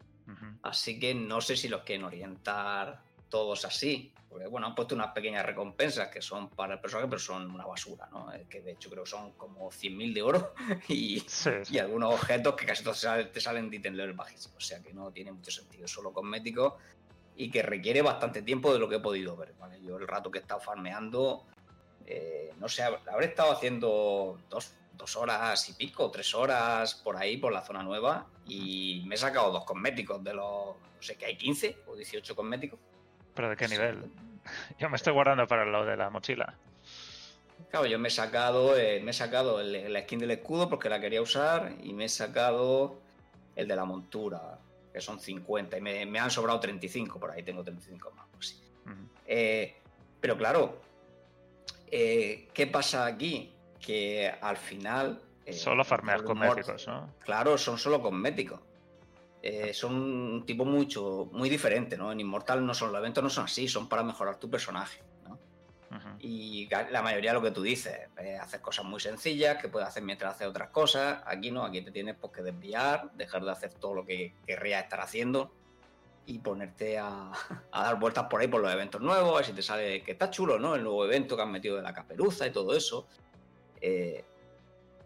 Así 0.61 0.99
que 1.01 1.13
no 1.13 1.41
sé 1.41 1.57
si 1.57 1.67
los 1.67 1.81
quieren 1.81 2.05
orientar 2.05 3.01
todos 3.33 3.65
así. 3.65 4.13
Porque 4.29 4.45
bueno, 4.45 4.67
han 4.67 4.75
puesto 4.75 4.93
unas 4.93 5.11
pequeñas 5.11 5.43
recompensas 5.43 6.09
que 6.09 6.21
son 6.21 6.49
para 6.49 6.75
el 6.75 6.79
personaje, 6.79 7.07
pero 7.09 7.19
son 7.19 7.49
una 7.49 7.65
basura, 7.65 8.07
¿no? 8.11 8.31
Que 8.47 8.61
de 8.61 8.73
hecho 8.73 8.91
creo 8.91 9.03
que 9.05 9.09
son 9.09 9.31
como 9.31 9.71
100.000 9.71 10.13
de 10.13 10.21
oro 10.21 10.53
y, 10.87 11.19
Sí, 11.21 11.49
sí. 11.63 11.73
y 11.75 11.79
algunos 11.79 12.13
objetos 12.13 12.55
que 12.55 12.67
casi 12.67 12.83
todos 12.83 12.99
te 12.99 13.07
salen, 13.07 13.31
te 13.31 13.41
salen 13.41 13.69
de 13.71 13.77
ítem 13.77 13.95
level 13.95 14.13
bajísimo. 14.13 14.55
O 14.57 14.59
sea 14.59 14.83
que 14.83 14.93
no 14.93 15.11
tiene 15.11 15.31
mucho 15.31 15.49
sentido. 15.49 15.87
Solo 15.87 16.13
cosméticos 16.13 16.73
y 17.35 17.49
que 17.49 17.63
requiere 17.63 18.03
bastante 18.03 18.43
tiempo 18.43 18.71
de 18.71 18.77
lo 18.77 18.87
que 18.87 18.97
he 18.97 18.99
podido 18.99 19.35
ver. 19.35 19.55
¿vale? 19.59 19.81
Yo 19.81 19.97
el 19.97 20.07
rato 20.07 20.29
que 20.29 20.37
he 20.37 20.41
estado 20.41 20.61
farmeando, 20.61 21.45
eh, 22.05 22.53
no 22.59 22.69
sé, 22.69 22.83
habré 22.83 23.25
estado 23.25 23.51
haciendo 23.51 24.39
dos, 24.47 24.75
dos 24.93 25.15
horas 25.15 25.69
y 25.69 25.73
pico, 25.73 26.11
tres 26.11 26.35
horas 26.35 26.93
por 26.93 27.17
ahí, 27.17 27.37
por 27.37 27.51
la 27.51 27.63
zona 27.63 27.81
nueva, 27.81 28.27
y 28.45 29.01
me 29.07 29.15
he 29.15 29.17
sacado 29.17 29.51
dos 29.51 29.65
cosméticos 29.65 30.23
de 30.23 30.35
los, 30.35 30.75
no 30.75 31.01
sé, 31.01 31.15
que 31.15 31.25
hay 31.25 31.35
15 31.35 31.77
o 31.87 31.95
18 31.95 32.35
cosméticos. 32.35 32.79
¿Pero 33.35 33.49
de 33.49 33.55
qué 33.55 33.67
nivel? 33.67 34.03
Yo 34.79 34.89
me 34.89 34.95
estoy 34.97 35.13
guardando 35.13 35.47
para 35.47 35.65
lo 35.65 35.85
de 35.85 35.95
la 35.97 36.09
mochila. 36.09 36.53
Claro, 37.71 37.87
yo 37.87 37.97
me 37.97 38.09
he 38.09 38.11
sacado, 38.11 38.77
eh, 38.77 38.99
me 39.03 39.11
he 39.11 39.13
sacado 39.13 39.59
el- 39.59 39.91
la 39.91 40.01
skin 40.01 40.19
del 40.19 40.29
escudo 40.31 40.69
porque 40.69 40.89
la 40.89 40.99
quería 40.99 41.21
usar 41.23 41.73
y 41.81 41.93
me 41.93 42.05
he 42.05 42.09
sacado 42.09 42.99
el 43.55 43.67
de 43.67 43.75
la 43.75 43.85
montura, 43.85 44.59
que 44.91 45.01
son 45.01 45.19
50, 45.19 45.77
y 45.77 45.81
me, 45.81 46.05
me 46.05 46.19
han 46.19 46.29
sobrado 46.29 46.59
35, 46.59 47.19
por 47.19 47.31
ahí 47.31 47.41
tengo 47.41 47.63
35 47.63 48.11
más. 48.11 48.27
pues 48.31 48.49
sí. 48.49 48.61
Eh, 49.25 49.75
pero 50.21 50.37
claro, 50.37 50.81
eh, 51.89 52.47
¿qué 52.53 52.67
pasa 52.67 53.05
aquí? 53.07 53.51
Que 53.79 54.31
al 54.41 54.57
final... 54.57 55.19
Solo 55.51 55.83
farmear 55.83 56.23
cosméticos, 56.23 56.87
¿no? 56.87 57.09
Claro, 57.19 57.57
son 57.57 57.77
solo 57.79 58.01
cosméticos. 58.01 58.59
Eh, 59.45 59.73
son 59.73 59.93
un 59.95 60.45
tipo 60.45 60.63
mucho, 60.63 61.27
muy 61.33 61.49
diferente, 61.49 61.97
¿no? 61.97 62.13
En 62.13 62.19
Immortal 62.21 62.65
no 62.65 62.73
son, 62.73 62.93
los 62.93 62.99
eventos 62.99 63.21
no 63.21 63.29
son 63.29 63.43
así, 63.43 63.67
son 63.67 63.89
para 63.89 64.01
mejorar 64.01 64.39
tu 64.39 64.49
personaje. 64.49 65.03
Y 66.19 66.67
la 66.89 67.03
mayoría 67.03 67.31
de 67.31 67.35
lo 67.35 67.43
que 67.43 67.51
tú 67.51 67.61
dices, 67.61 67.93
eh, 68.17 68.37
hacer 68.37 68.61
cosas 68.61 68.85
muy 68.85 68.99
sencillas 68.99 69.61
que 69.61 69.67
puedes 69.67 69.87
hacer 69.87 70.01
mientras 70.01 70.33
haces 70.35 70.47
otras 70.47 70.69
cosas. 70.69 71.21
Aquí 71.25 71.51
no, 71.51 71.63
aquí 71.65 71.81
te 71.81 71.91
tienes 71.91 72.15
pues, 72.15 72.33
que 72.33 72.41
desviar, 72.41 73.11
dejar 73.13 73.43
de 73.43 73.51
hacer 73.51 73.73
todo 73.73 73.93
lo 73.93 74.05
que 74.05 74.33
querrías 74.47 74.81
estar 74.83 75.01
haciendo 75.01 75.51
y 76.25 76.39
ponerte 76.39 76.97
a, 76.97 77.31
a 77.71 77.83
dar 77.83 77.99
vueltas 77.99 78.25
por 78.29 78.41
ahí 78.41 78.47
por 78.47 78.61
los 78.61 78.71
eventos 78.71 79.01
nuevos, 79.01 79.33
a 79.33 79.37
ver 79.37 79.45
si 79.45 79.53
te 79.53 79.61
sale 79.61 80.01
que 80.01 80.13
está 80.13 80.29
chulo, 80.31 80.57
¿no? 80.57 80.75
El 80.75 80.83
nuevo 80.83 81.05
evento 81.05 81.35
que 81.35 81.41
han 81.41 81.51
metido 81.51 81.75
de 81.75 81.83
la 81.83 81.93
caperuza 81.93 82.47
y 82.47 82.51
todo 82.51 82.73
eso. 82.75 83.07
Eh, 83.81 84.23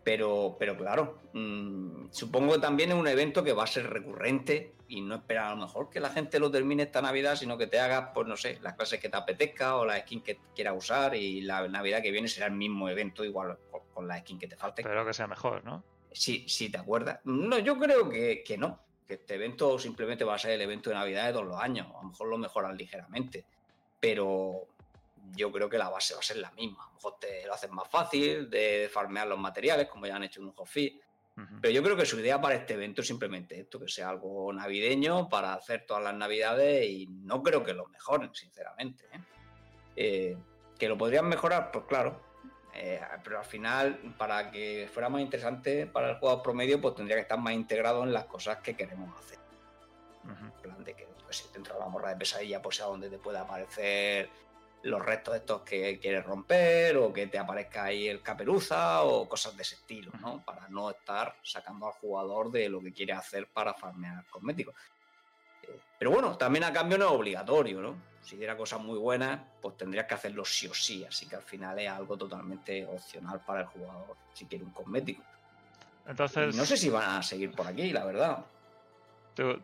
pero, 0.07 0.55
pero 0.57 0.77
claro, 0.77 1.19
mm, 1.33 2.05
supongo 2.11 2.53
que 2.53 2.59
también 2.59 2.91
es 2.91 2.95
un 2.95 3.09
evento 3.09 3.43
que 3.43 3.51
va 3.51 3.65
a 3.65 3.67
ser 3.67 3.89
recurrente 3.89 4.75
y 4.87 5.01
no 5.01 5.15
esperar 5.15 5.47
a 5.47 5.49
lo 5.49 5.57
mejor 5.57 5.89
que 5.89 5.99
la 5.99 6.09
gente 6.11 6.39
lo 6.39 6.49
termine 6.49 6.83
esta 6.83 7.01
Navidad, 7.01 7.35
sino 7.35 7.57
que 7.57 7.67
te 7.67 7.77
hagas, 7.77 8.11
pues 8.13 8.25
no 8.25 8.37
sé, 8.37 8.57
las 8.61 8.75
clases 8.75 9.01
que 9.01 9.09
te 9.09 9.17
apetezca 9.17 9.75
o 9.75 9.83
la 9.83 9.99
skin 9.99 10.21
que 10.21 10.39
quieras 10.55 10.75
usar 10.77 11.13
y 11.13 11.41
la 11.41 11.67
Navidad 11.67 12.01
que 12.01 12.11
viene 12.11 12.29
será 12.29 12.45
el 12.45 12.53
mismo 12.53 12.87
evento, 12.87 13.25
igual 13.25 13.57
con, 13.69 13.81
con 13.93 14.07
la 14.07 14.19
skin 14.19 14.39
que 14.39 14.47
te 14.47 14.55
falte. 14.55 14.81
Espero 14.81 15.05
que 15.05 15.13
sea 15.13 15.27
mejor, 15.27 15.65
¿no? 15.65 15.83
Si, 16.09 16.47
si 16.47 16.69
te 16.69 16.77
acuerdas. 16.77 17.19
No, 17.25 17.59
yo 17.59 17.77
creo 17.77 18.07
que, 18.07 18.45
que 18.45 18.57
no. 18.57 18.79
Que 19.05 19.15
este 19.15 19.35
evento 19.35 19.77
simplemente 19.77 20.23
va 20.23 20.35
a 20.35 20.39
ser 20.39 20.51
el 20.51 20.61
evento 20.61 20.89
de 20.89 20.95
Navidad 20.95 21.25
de 21.25 21.33
todos 21.33 21.47
los 21.47 21.59
años. 21.59 21.87
A 21.93 22.01
lo 22.01 22.07
mejor 22.07 22.29
lo 22.29 22.37
mejoran 22.37 22.77
ligeramente. 22.77 23.43
Pero 23.99 24.67
yo 25.35 25.51
creo 25.51 25.69
que 25.69 25.77
la 25.77 25.89
base 25.89 26.13
va 26.13 26.19
a 26.19 26.23
ser 26.23 26.37
la 26.37 26.51
misma. 26.51 26.83
A 26.83 26.87
lo 26.87 26.93
mejor 26.93 27.19
te 27.19 27.45
lo 27.45 27.53
hacen 27.53 27.73
más 27.73 27.87
fácil 27.87 28.49
de 28.49 28.89
farmear 28.91 29.27
los 29.27 29.39
materiales, 29.39 29.87
como 29.87 30.05
ya 30.05 30.15
han 30.15 30.23
hecho 30.23 30.41
en 30.41 30.47
un 30.47 30.53
Hoffi. 30.55 31.01
Pero 31.61 31.71
yo 31.71 31.83
creo 31.83 31.95
que 31.95 32.05
su 32.05 32.19
idea 32.19 32.41
para 32.41 32.55
este 32.55 32.73
evento 32.73 33.01
es 33.01 33.07
simplemente 33.07 33.59
esto, 33.59 33.79
que 33.79 33.87
sea 33.87 34.09
algo 34.09 34.51
navideño 34.51 35.29
para 35.29 35.53
hacer 35.53 35.85
todas 35.85 36.03
las 36.03 36.15
navidades 36.15 36.89
y 36.89 37.05
no 37.05 37.43
creo 37.43 37.63
que 37.63 37.73
lo 37.73 37.85
mejoren, 37.89 38.33
sinceramente. 38.33 39.05
¿eh? 39.13 39.19
Eh, 39.95 40.37
que 40.79 40.89
lo 40.89 40.97
podrían 40.97 41.27
mejorar, 41.27 41.69
pues 41.71 41.85
claro. 41.85 42.19
Eh, 42.73 42.99
pero 43.23 43.37
al 43.37 43.45
final, 43.45 44.15
para 44.17 44.49
que 44.49 44.89
fuera 44.91 45.09
más 45.09 45.21
interesante 45.21 45.85
para 45.85 46.09
el 46.09 46.15
jugador 46.17 46.41
promedio, 46.41 46.81
pues 46.81 46.95
tendría 46.95 47.17
que 47.17 47.21
estar 47.21 47.39
más 47.39 47.53
integrado 47.53 48.03
en 48.03 48.13
las 48.13 48.25
cosas 48.25 48.57
que 48.57 48.75
queremos 48.75 49.15
hacer. 49.19 49.37
En 50.23 50.51
plan 50.61 50.83
de 50.83 50.93
que 50.95 51.07
pues, 51.23 51.37
si 51.37 51.53
dentro 51.53 51.75
de 51.75 51.79
la 51.79 51.87
morra 51.87 52.09
de 52.09 52.17
pesadilla, 52.17 52.61
pues 52.61 52.77
sea 52.77 52.87
donde 52.87 53.09
te 53.09 53.17
pueda 53.19 53.41
aparecer 53.41 54.29
los 54.83 55.03
restos 55.03 55.35
estos 55.35 55.61
que 55.63 55.99
quieres 55.99 56.23
romper, 56.23 56.97
o 56.97 57.11
que 57.11 57.27
te 57.27 57.37
aparezca 57.37 57.85
ahí 57.85 58.07
el 58.07 58.21
caperuza, 58.21 59.03
o 59.03 59.27
cosas 59.27 59.55
de 59.55 59.63
ese 59.63 59.75
estilo, 59.75 60.11
¿no? 60.21 60.43
Para 60.45 60.67
no 60.69 60.89
estar 60.91 61.35
sacando 61.43 61.87
al 61.87 61.93
jugador 61.93 62.51
de 62.51 62.69
lo 62.69 62.81
que 62.81 62.93
quiere 62.93 63.13
hacer 63.13 63.47
para 63.47 63.73
farmear 63.73 64.25
cosméticos. 64.29 64.75
Eh, 65.63 65.79
Pero 65.97 66.11
bueno, 66.11 66.37
también 66.37 66.63
a 66.63 66.71
cambio 66.71 66.97
no 66.97 67.05
es 67.05 67.11
obligatorio, 67.11 67.81
¿no? 67.81 67.95
Si 68.21 68.35
diera 68.37 68.55
cosas 68.57 68.79
muy 68.81 68.97
buenas, 68.97 69.39
pues 69.61 69.77
tendrías 69.77 70.05
que 70.05 70.13
hacerlo 70.13 70.43
sí 70.45 70.67
o 70.67 70.73
sí, 70.73 71.03
así 71.05 71.27
que 71.27 71.37
al 71.37 71.43
final 71.43 71.79
es 71.79 71.89
algo 71.89 72.17
totalmente 72.17 72.85
opcional 72.85 73.41
para 73.45 73.61
el 73.61 73.67
jugador 73.67 74.15
si 74.33 74.45
quiere 74.45 74.63
un 74.65 74.71
cosmético. 74.71 75.23
Entonces, 76.05 76.55
no 76.55 76.65
sé 76.65 76.77
si 76.77 76.89
van 76.89 77.17
a 77.17 77.23
seguir 77.23 77.51
por 77.51 77.67
aquí, 77.67 77.91
la 77.91 78.05
verdad. 78.05 78.45
tú- 79.35 79.59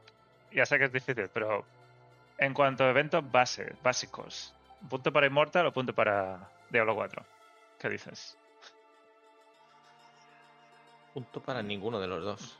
ya 0.52 0.66
sé 0.66 0.78
que 0.78 0.86
es 0.86 0.94
difícil, 0.94 1.30
pero 1.34 1.66
en 2.38 2.54
cuanto 2.54 2.84
a 2.84 2.90
eventos 2.90 3.24
base, 3.32 3.74
básicos, 3.84 4.54
¿punto 4.90 5.12
para 5.12 5.28
Immortal 5.28 5.66
o 5.68 5.72
punto 5.74 5.94
para 5.94 6.50
Diablo 6.70 6.96
4? 6.96 7.24
¿Qué 7.80 7.90
dices? 7.90 8.38
Punto 11.14 11.42
para 11.42 11.62
ninguno 11.62 12.00
de 12.00 12.08
los 12.08 12.24
dos. 12.24 12.60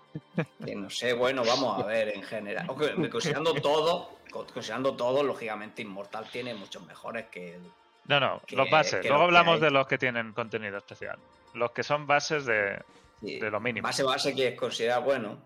Que 0.64 0.76
no 0.76 0.90
sé, 0.90 1.14
bueno, 1.14 1.44
vamos 1.46 1.82
a 1.82 1.86
ver 1.88 2.10
en 2.10 2.22
general. 2.24 2.70
Ok, 2.70 2.84
Considerando 3.10 3.54
todo, 3.56 4.12
co- 4.32 4.46
considerando 4.54 4.96
todo, 4.96 5.24
lógicamente 5.24 5.82
Inmortal 5.82 6.30
tiene 6.32 6.54
muchos 6.54 6.86
mejores 6.86 7.28
que 7.30 7.56
el. 7.56 7.64
No, 8.06 8.20
no, 8.20 8.42
Que- 8.46 8.56
los 8.56 8.70
bases. 8.70 9.04
Luego 9.06 9.24
hablamos 9.24 9.60
de 9.60 9.72
los 9.72 9.88
que 9.88 9.98
tienen 9.98 10.34
contenido 10.34 10.78
especial. 10.78 11.18
Los 11.56 11.72
que 11.72 11.84
son 11.84 12.06
bases 12.06 12.46
de, 12.46 12.80
sí, 13.22 13.40
de 13.40 13.50
lo 13.50 13.60
mínimo. 13.60 13.88
base 13.88 14.04
base 14.04 14.36
que 14.36 14.50
es 14.50 14.60
considerar 14.60 15.04
bueno. 15.04 15.38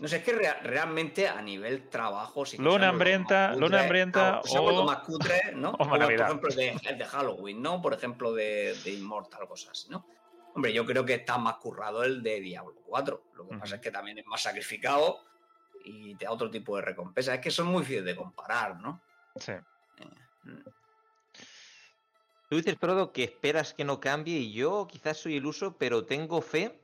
No 0.00 0.08
sé, 0.08 0.16
es 0.16 0.22
que 0.24 0.32
rea- 0.32 0.60
realmente 0.62 1.28
a 1.28 1.40
nivel 1.42 1.88
trabajo. 1.88 2.44
si 2.46 2.56
Luna 2.58 2.88
hambrienta- 2.88 3.48
más 3.50 3.58
Luna 3.58 3.80
hambrienta 3.82 4.40
o- 4.40 4.70
los 4.70 4.84
más 4.86 4.98
cutres, 5.00 5.54
¿no? 5.54 5.70
o 5.72 5.78
Como, 5.78 5.90
por 5.90 6.12
ejemplo, 6.12 6.48
el 6.50 6.56
de, 6.56 6.94
de 6.98 7.04
Halloween, 7.04 7.62
¿no? 7.62 7.82
Por 7.82 7.94
ejemplo, 7.94 8.32
de, 8.32 8.74
de 8.84 8.90
Immortal, 8.92 9.46
cosas 9.46 9.70
así, 9.70 9.90
¿no? 9.90 10.06
Hombre, 10.54 10.72
yo 10.72 10.86
creo 10.86 11.04
que 11.04 11.14
está 11.14 11.36
más 11.38 11.56
currado 11.56 12.04
el 12.04 12.22
de 12.22 12.40
Diablo 12.40 12.74
4. 12.86 13.24
Lo 13.34 13.48
que 13.48 13.56
pasa 13.58 13.74
es 13.76 13.80
que 13.80 13.90
también 13.90 14.18
es 14.18 14.26
más 14.26 14.40
sacrificado 14.42 15.18
y 15.84 16.14
te 16.14 16.24
da 16.26 16.30
otro 16.32 16.48
tipo 16.50 16.76
de 16.76 16.82
recompensa. 16.82 17.34
Es 17.34 17.40
que 17.40 17.50
son 17.50 17.66
muy 17.66 17.82
fáciles 17.82 18.04
de 18.04 18.14
comparar, 18.16 18.80
¿no? 18.80 19.02
Sí. 19.36 19.52
Mm. 20.44 20.60
Tú 22.48 22.56
dices, 22.56 22.76
Prodo, 22.76 23.12
que 23.12 23.24
esperas 23.24 23.74
que 23.74 23.84
no 23.84 23.98
cambie 24.00 24.36
y 24.38 24.52
yo 24.52 24.86
quizás 24.88 25.16
soy 25.18 25.34
iluso, 25.36 25.76
pero 25.76 26.04
tengo 26.04 26.40
fe 26.40 26.78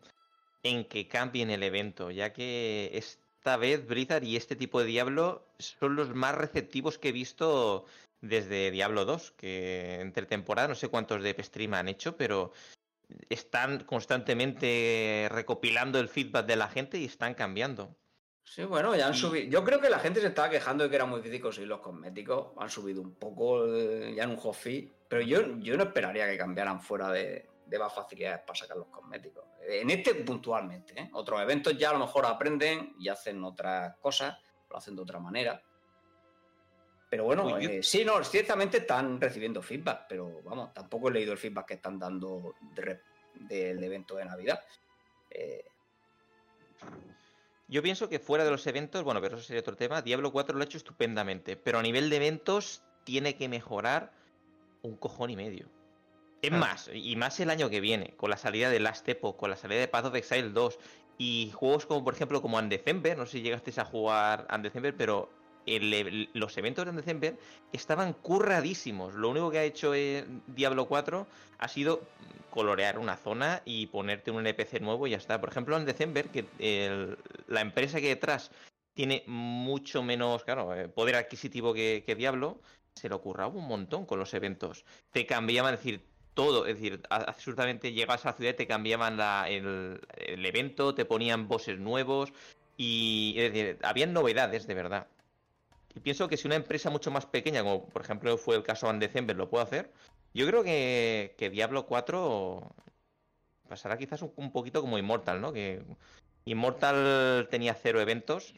en 0.62 0.84
que 0.84 1.08
cambie 1.08 1.42
en 1.42 1.50
el 1.50 1.62
evento, 1.62 2.10
ya 2.10 2.32
que 2.32 2.90
esta 2.94 3.56
vez 3.56 3.86
Blizzard 3.86 4.24
y 4.24 4.36
este 4.36 4.56
tipo 4.56 4.80
de 4.80 4.86
Diablo 4.86 5.46
son 5.58 5.96
los 5.96 6.14
más 6.14 6.34
receptivos 6.34 6.98
que 6.98 7.08
he 7.08 7.12
visto 7.12 7.86
desde 8.20 8.70
Diablo 8.70 9.04
2, 9.06 9.30
que 9.32 10.00
entre 10.00 10.26
temporada 10.26 10.68
no 10.68 10.74
sé 10.74 10.88
cuántos 10.88 11.22
de 11.22 11.34
stream 11.42 11.74
han 11.74 11.88
hecho, 11.88 12.16
pero 12.16 12.52
están 13.30 13.84
constantemente 13.84 15.28
recopilando 15.30 15.98
el 15.98 16.08
feedback 16.08 16.46
de 16.46 16.56
la 16.56 16.68
gente 16.68 16.98
y 16.98 17.06
están 17.06 17.34
cambiando. 17.34 17.96
Sí, 18.44 18.64
bueno, 18.64 18.94
ya 18.96 19.06
han 19.06 19.14
Y- 19.14 19.16
subido. 19.18 19.48
Yo 19.50 19.64
creo 19.64 19.80
que 19.80 19.88
la 19.90 19.98
gente 20.00 20.20
se 20.20 20.26
estaba 20.26 20.50
quejando 20.50 20.84
de 20.84 20.90
que 20.90 20.96
era 20.96 21.06
muy 21.06 21.20
difícil 21.20 21.40
conseguir 21.40 21.68
los 21.68 21.80
cosméticos. 21.80 22.48
Han 22.58 22.68
subido 22.68 23.00
un 23.00 23.14
poco 23.14 23.64
eh, 23.66 24.12
ya 24.16 24.24
en 24.24 24.30
un 24.30 24.36
hot. 24.36 24.56
Pero 25.08 25.22
yo, 25.22 25.56
yo 25.58 25.76
no 25.76 25.84
esperaría 25.84 26.28
que 26.28 26.36
cambiaran 26.36 26.80
fuera 26.80 27.10
de, 27.10 27.48
de 27.66 27.78
más 27.78 27.92
facilidades 27.94 28.40
para 28.40 28.58
sacar 28.58 28.76
los 28.76 28.88
cosméticos. 28.88 29.44
En 29.66 29.90
este 29.90 30.14
puntualmente, 30.14 31.00
¿eh? 31.00 31.10
Otros 31.12 31.40
eventos 31.40 31.76
ya 31.76 31.90
a 31.90 31.92
lo 31.92 32.00
mejor 32.00 32.26
aprenden 32.26 32.94
y 32.98 33.08
hacen 33.08 33.42
otras 33.44 33.96
cosas, 33.98 34.38
lo 34.68 34.76
hacen 34.76 34.96
de 34.96 35.02
otra 35.02 35.18
manera. 35.18 35.62
Pero 37.08 37.24
bueno, 37.24 37.58
eh, 37.58 37.82
sí, 37.82 38.04
no, 38.04 38.22
ciertamente 38.22 38.78
están 38.78 39.20
recibiendo 39.20 39.60
feedback, 39.60 40.06
pero 40.08 40.42
vamos, 40.44 40.72
tampoco 40.72 41.08
he 41.08 41.12
leído 41.12 41.32
el 41.32 41.38
feedback 41.38 41.66
que 41.66 41.74
están 41.74 41.98
dando 41.98 42.54
de 42.74 43.00
del 43.34 43.82
evento 43.82 44.16
de 44.16 44.24
Navidad. 44.24 44.60
Eh, 45.30 45.64
Yo 47.68 47.82
pienso 47.82 48.08
que 48.08 48.18
fuera 48.18 48.44
de 48.44 48.50
los 48.50 48.66
eventos, 48.66 49.02
bueno, 49.02 49.20
pero 49.20 49.36
eso 49.36 49.44
sería 49.44 49.60
otro 49.60 49.76
tema, 49.76 50.02
Diablo 50.02 50.32
4 50.32 50.56
lo 50.56 50.62
ha 50.62 50.64
hecho 50.64 50.78
estupendamente, 50.78 51.56
pero 51.56 51.78
a 51.78 51.82
nivel 51.82 52.10
de 52.10 52.16
eventos 52.16 52.82
tiene 53.04 53.36
que 53.36 53.48
mejorar 53.48 54.12
un 54.82 54.96
cojón 54.96 55.30
y 55.30 55.36
medio. 55.36 55.68
Es 56.42 56.48
Claro. 56.48 56.64
más, 56.64 56.90
y 56.92 57.16
más 57.16 57.38
el 57.40 57.50
año 57.50 57.68
que 57.68 57.80
viene, 57.80 58.14
con 58.16 58.30
la 58.30 58.36
salida 58.36 58.70
de 58.70 58.80
Last 58.80 59.08
Epoch, 59.08 59.36
con 59.36 59.50
la 59.50 59.56
salida 59.56 59.80
de 59.80 59.88
Path 59.88 60.06
of 60.06 60.14
Exile 60.14 60.50
2 60.50 60.78
y 61.18 61.50
juegos 61.54 61.84
como, 61.84 62.02
por 62.02 62.14
ejemplo, 62.14 62.40
como 62.40 62.56
Undecember, 62.56 63.18
no 63.18 63.26
sé 63.26 63.32
si 63.38 63.42
llegasteis 63.42 63.78
a 63.78 63.84
jugar 63.84 64.46
Undecember, 64.54 64.96
pero 64.96 65.28
el- 65.66 65.92
el- 65.92 66.30
los 66.32 66.56
eventos 66.56 66.84
de 66.86 66.92
Undecember 66.92 67.38
estaban 67.72 68.14
curradísimos. 68.14 69.14
Lo 69.14 69.28
único 69.28 69.50
que 69.50 69.58
ha 69.58 69.64
hecho 69.64 69.94
eh, 69.94 70.24
Diablo 70.46 70.86
4 70.88 71.26
ha 71.58 71.68
sido 71.68 72.00
colorear 72.48 72.98
una 72.98 73.16
zona 73.16 73.60
y 73.66 73.86
ponerte 73.88 74.30
un 74.30 74.38
NPC 74.46 74.80
nuevo 74.80 75.06
y 75.06 75.10
ya 75.10 75.18
está. 75.18 75.40
Por 75.40 75.50
ejemplo, 75.50 75.76
en 75.76 75.84
December, 75.84 76.28
que 76.30 76.46
el- 76.58 77.18
la 77.48 77.60
empresa 77.60 78.00
que 78.00 78.08
detrás 78.08 78.50
tiene 78.94 79.22
mucho 79.26 80.02
menos, 80.02 80.42
claro, 80.44 80.74
eh, 80.74 80.88
poder 80.88 81.16
adquisitivo 81.16 81.74
que, 81.74 82.02
que 82.06 82.14
Diablo, 82.16 82.60
se 82.94 83.08
lo 83.10 83.20
curraba 83.20 83.54
un 83.54 83.68
montón 83.68 84.04
con 84.06 84.18
los 84.18 84.32
eventos. 84.34 84.84
Te 85.12 85.26
cambiaban, 85.26 85.74
es 85.74 85.80
decir, 85.80 86.09
todo, 86.34 86.66
es 86.66 86.76
decir, 86.76 87.02
absolutamente 87.10 87.92
llegabas 87.92 88.24
a 88.24 88.30
la 88.30 88.36
ciudad, 88.36 88.54
te 88.54 88.66
cambiaban 88.66 89.16
la- 89.16 89.48
el, 89.48 90.00
evento, 90.46 90.94
te 90.94 91.04
ponían 91.04 91.48
bosses 91.48 91.78
nuevos 91.78 92.32
y, 92.76 93.34
es 93.36 93.52
decir, 93.52 93.78
habían 93.82 94.12
novedades 94.12 94.66
de 94.66 94.74
verdad. 94.74 95.06
Y 95.94 96.00
pienso 96.00 96.28
que 96.28 96.36
si 96.36 96.46
una 96.46 96.56
empresa 96.56 96.90
mucho 96.90 97.10
más 97.10 97.26
pequeña, 97.26 97.62
como 97.62 97.86
por 97.88 98.02
ejemplo 98.02 98.36
fue 98.38 98.56
el 98.56 98.62
caso 98.62 98.92
de 98.92 98.98
December, 98.98 99.36
lo 99.36 99.50
puede 99.50 99.64
hacer, 99.64 99.92
yo 100.34 100.46
creo 100.46 100.62
que, 100.62 101.34
que 101.36 101.50
Diablo 101.50 101.86
4 101.86 102.74
pasará 103.68 103.98
quizás 103.98 104.22
un, 104.22 104.32
un 104.36 104.52
poquito 104.52 104.80
como 104.80 104.98
Immortal, 104.98 105.40
¿no? 105.40 105.52
Que 105.52 105.82
Immortal 106.44 107.48
tenía 107.50 107.74
cero 107.74 108.00
eventos 108.00 108.54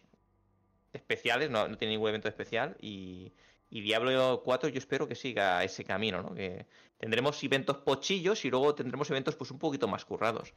especiales, 0.92 1.50
no, 1.50 1.68
no 1.68 1.76
ningún 1.80 2.08
evento 2.08 2.28
especial 2.28 2.76
y, 2.80 3.32
y 3.74 3.80
Diablo 3.80 4.42
4 4.44 4.68
yo 4.68 4.78
espero 4.78 5.08
que 5.08 5.14
siga 5.14 5.64
ese 5.64 5.82
camino, 5.82 6.20
¿no? 6.20 6.34
Que 6.34 6.66
tendremos 6.98 7.42
eventos 7.42 7.78
pochillos 7.78 8.44
y 8.44 8.50
luego 8.50 8.74
tendremos 8.74 9.08
eventos 9.10 9.34
pues 9.34 9.50
un 9.50 9.58
poquito 9.58 9.88
más 9.88 10.04
currados. 10.04 10.52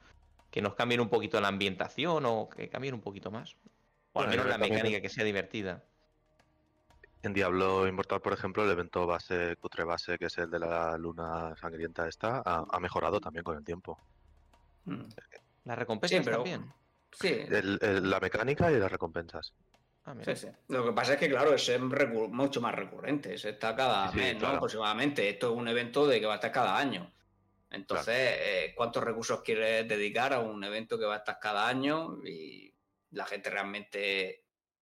Que 0.51 0.61
nos 0.61 0.75
cambien 0.75 0.99
un 0.99 1.07
poquito 1.07 1.39
la 1.39 1.47
ambientación 1.47 2.25
o 2.25 2.49
que 2.49 2.67
cambien 2.67 2.93
un 2.93 2.99
poquito 2.99 3.31
más. 3.31 3.55
O 4.11 4.19
al 4.21 4.27
menos 4.27 4.45
la 4.45 4.57
mecánica 4.57 4.99
que 4.99 5.07
sea 5.07 5.23
divertida. 5.23 5.81
En 7.23 7.33
Diablo 7.33 7.87
Inmortal, 7.87 8.21
por 8.21 8.33
ejemplo, 8.33 8.65
el 8.65 8.69
evento 8.71 9.07
base, 9.07 9.55
cutre 9.61 9.85
base, 9.85 10.17
que 10.19 10.25
es 10.25 10.37
el 10.37 10.51
de 10.51 10.59
la 10.59 10.97
luna 10.97 11.55
sangrienta 11.55 12.07
esta, 12.09 12.43
ha, 12.45 12.65
ha 12.69 12.79
mejorado 12.81 13.21
también 13.21 13.43
con 13.45 13.57
el 13.57 13.63
tiempo. 13.63 13.97
mm. 14.83 15.03
Las 15.63 15.77
recompensas 15.79 16.19
pero- 16.23 16.37
también. 16.37 16.71
Sí, 17.13 17.29
El- 17.29 17.79
el- 17.81 18.09
la 18.09 18.19
mecánica 18.19 18.69
y 18.71 18.75
las 18.77 18.91
recompensas. 18.91 19.53
Ah, 20.05 20.13
mira. 20.13 20.35
Sí, 20.35 20.47
sí. 20.47 20.53
Lo 20.67 20.85
que 20.85 20.91
pasa 20.93 21.13
es 21.13 21.19
que, 21.19 21.29
claro, 21.29 21.53
ese 21.53 21.75
es 21.75 21.81
mucho 21.81 22.61
más 22.61 22.75
recurrente. 22.75 23.33
está 23.33 23.75
cada 23.75 24.07
Sí, 24.11 24.19
sí, 24.19 24.23
mes, 24.23 24.41
¿no? 24.41 24.47
Aproximadamente. 24.49 25.27
Esto 25.29 25.51
es 25.51 25.57
un 25.57 25.67
evento 25.67 26.05
de 26.07 26.19
que 26.19 26.25
va 26.27 26.33
a 26.33 26.35
estar 26.35 26.51
cada 26.51 26.77
año. 26.77 27.11
Entonces, 27.71 28.15
eh, 28.15 28.73
¿cuántos 28.75 29.03
recursos 29.03 29.41
quieres 29.41 29.87
dedicar 29.87 30.31
a 30.33 30.39
un 30.39 30.63
evento 30.63 30.97
que 30.99 31.05
va 31.05 31.15
a 31.15 31.17
estar 31.17 31.39
cada 31.39 31.67
año? 31.67 32.19
Y 32.23 32.71
la 33.11 33.25
gente 33.25 33.49
realmente 33.49 34.43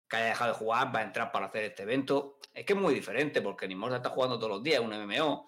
que 0.09 0.17
haya 0.17 0.27
dejado 0.27 0.53
de 0.53 0.59
jugar 0.59 0.95
va 0.95 1.01
a 1.01 1.03
entrar 1.05 1.31
para 1.33 1.47
hacer 1.47 1.65
este 1.65 1.85
evento. 1.85 2.39
Es 2.53 2.65
que 2.67 2.73
es 2.75 2.79
muy 2.79 2.93
diferente 2.93 3.41
porque 3.41 3.67
ni 3.69 3.75
está 3.95 4.11
jugando 4.11 4.37
todos 4.39 4.51
los 4.51 4.63
días, 4.63 4.81
es 4.81 4.85
un 4.87 4.93
MMO. 4.93 5.47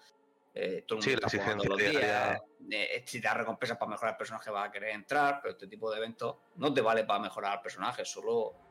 eh, 0.53 0.83
todo 0.87 0.99
el 0.99 1.05
mundo 1.05 1.09
Sí, 1.09 1.11
la 1.11 1.27
está 1.27 1.43
jugando 1.43 1.63
todos 1.65 1.81
los 1.81 1.91
días. 1.91 2.41
eh, 2.71 3.03
si 3.05 3.21
te 3.21 3.27
da 3.27 3.33
recompensas 3.35 3.77
para 3.77 3.91
mejorar 3.91 4.13
el 4.13 4.17
personaje, 4.17 4.49
va 4.49 4.63
a 4.63 4.71
querer 4.71 4.89
entrar, 4.91 5.39
pero 5.41 5.51
este 5.51 5.67
tipo 5.67 5.91
de 5.91 5.97
eventos 5.97 6.37
no 6.55 6.73
te 6.73 6.81
vale 6.81 7.03
para 7.03 7.19
mejorar 7.19 7.51
al 7.57 7.61
personaje, 7.61 8.03
solo 8.03 8.66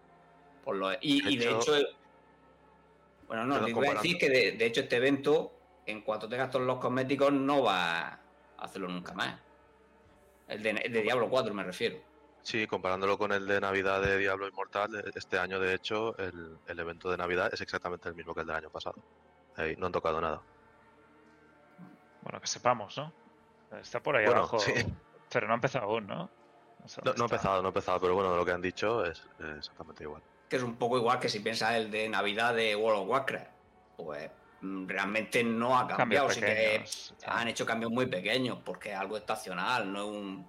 por 0.66 0.74
lo. 0.76 0.92
Y, 1.00 1.22
De 1.22 1.30
y 1.30 1.36
de 1.38 1.50
hecho- 1.52 1.72
bueno, 3.28 3.44
no, 3.46 3.64
te 3.64 3.70
iba 3.70 3.86
a 3.90 3.94
decir 3.94 4.18
que 4.18 4.28
de, 4.28 4.52
de 4.52 4.66
hecho 4.66 4.80
este 4.82 4.96
evento, 4.96 5.52
en 5.86 6.02
cuanto 6.02 6.28
tengas 6.28 6.50
todos 6.50 6.66
los 6.66 6.78
cosméticos, 6.78 7.32
no 7.32 7.62
va 7.62 8.08
a 8.08 8.18
hacerlo 8.58 8.88
nunca 8.88 9.12
más. 9.14 9.40
El 10.48 10.62
de, 10.62 10.70
el 10.70 10.92
de 10.92 11.02
Diablo 11.02 11.28
4 11.30 11.54
me 11.54 11.62
refiero. 11.64 11.96
Sí, 12.42 12.66
comparándolo 12.66 13.16
con 13.18 13.32
el 13.32 13.46
de 13.46 13.60
Navidad 13.60 14.00
de 14.02 14.18
Diablo 14.18 14.46
Inmortal, 14.48 14.94
eh, 14.96 15.10
este 15.14 15.38
año, 15.38 15.58
de 15.58 15.74
hecho, 15.74 16.16
el, 16.18 16.58
el 16.66 16.78
evento 16.78 17.10
de 17.10 17.16
Navidad 17.16 17.50
es 17.52 17.60
exactamente 17.60 18.08
el 18.08 18.14
mismo 18.14 18.34
que 18.34 18.40
el 18.42 18.46
del 18.46 18.56
año 18.56 18.70
pasado. 18.70 18.96
Ahí 19.56 19.74
no 19.76 19.86
han 19.86 19.92
tocado 19.92 20.20
nada. 20.20 20.40
Bueno, 22.22 22.40
que 22.40 22.46
sepamos, 22.46 22.96
¿no? 22.96 23.12
Está 23.80 24.00
por 24.00 24.16
ahí 24.16 24.24
Bueno, 24.26 24.40
abajo. 24.40 24.58
sí. 24.60 24.72
Pero 25.30 25.46
no 25.48 25.54
ha 25.54 25.56
empezado 25.56 25.86
aún, 25.86 26.06
¿no? 26.06 26.30
No, 27.04 27.12
no 27.14 27.22
ha 27.24 27.26
empezado, 27.26 27.60
no 27.62 27.68
ha 27.68 27.70
empezado, 27.70 28.00
pero 28.00 28.14
bueno, 28.14 28.36
lo 28.36 28.44
que 28.44 28.52
han 28.52 28.62
dicho 28.62 29.04
es 29.04 29.26
exactamente 29.56 30.04
igual. 30.04 30.22
Que 30.48 30.56
es 30.56 30.62
un 30.62 30.76
poco 30.76 30.98
igual 30.98 31.18
que 31.18 31.28
si 31.28 31.40
piensas 31.40 31.74
el 31.74 31.90
de 31.90 32.08
Navidad 32.08 32.54
de 32.54 32.76
World 32.76 33.02
of 33.02 33.08
Warcraft. 33.08 33.50
Pues 33.96 34.30
mm, 34.60 34.86
realmente 34.86 35.42
no 35.42 35.78
ha 35.78 35.86
cambiado. 35.86 36.30
Sí 36.30 36.40
que 36.40 36.84
han 37.26 37.48
hecho 37.48 37.66
cambios 37.66 37.90
muy 37.90 38.06
pequeños 38.06 38.58
porque 38.64 38.92
es 38.92 38.96
algo 38.96 39.16
estacional, 39.16 39.92
no 39.92 39.98
es 40.00 40.08
un. 40.08 40.48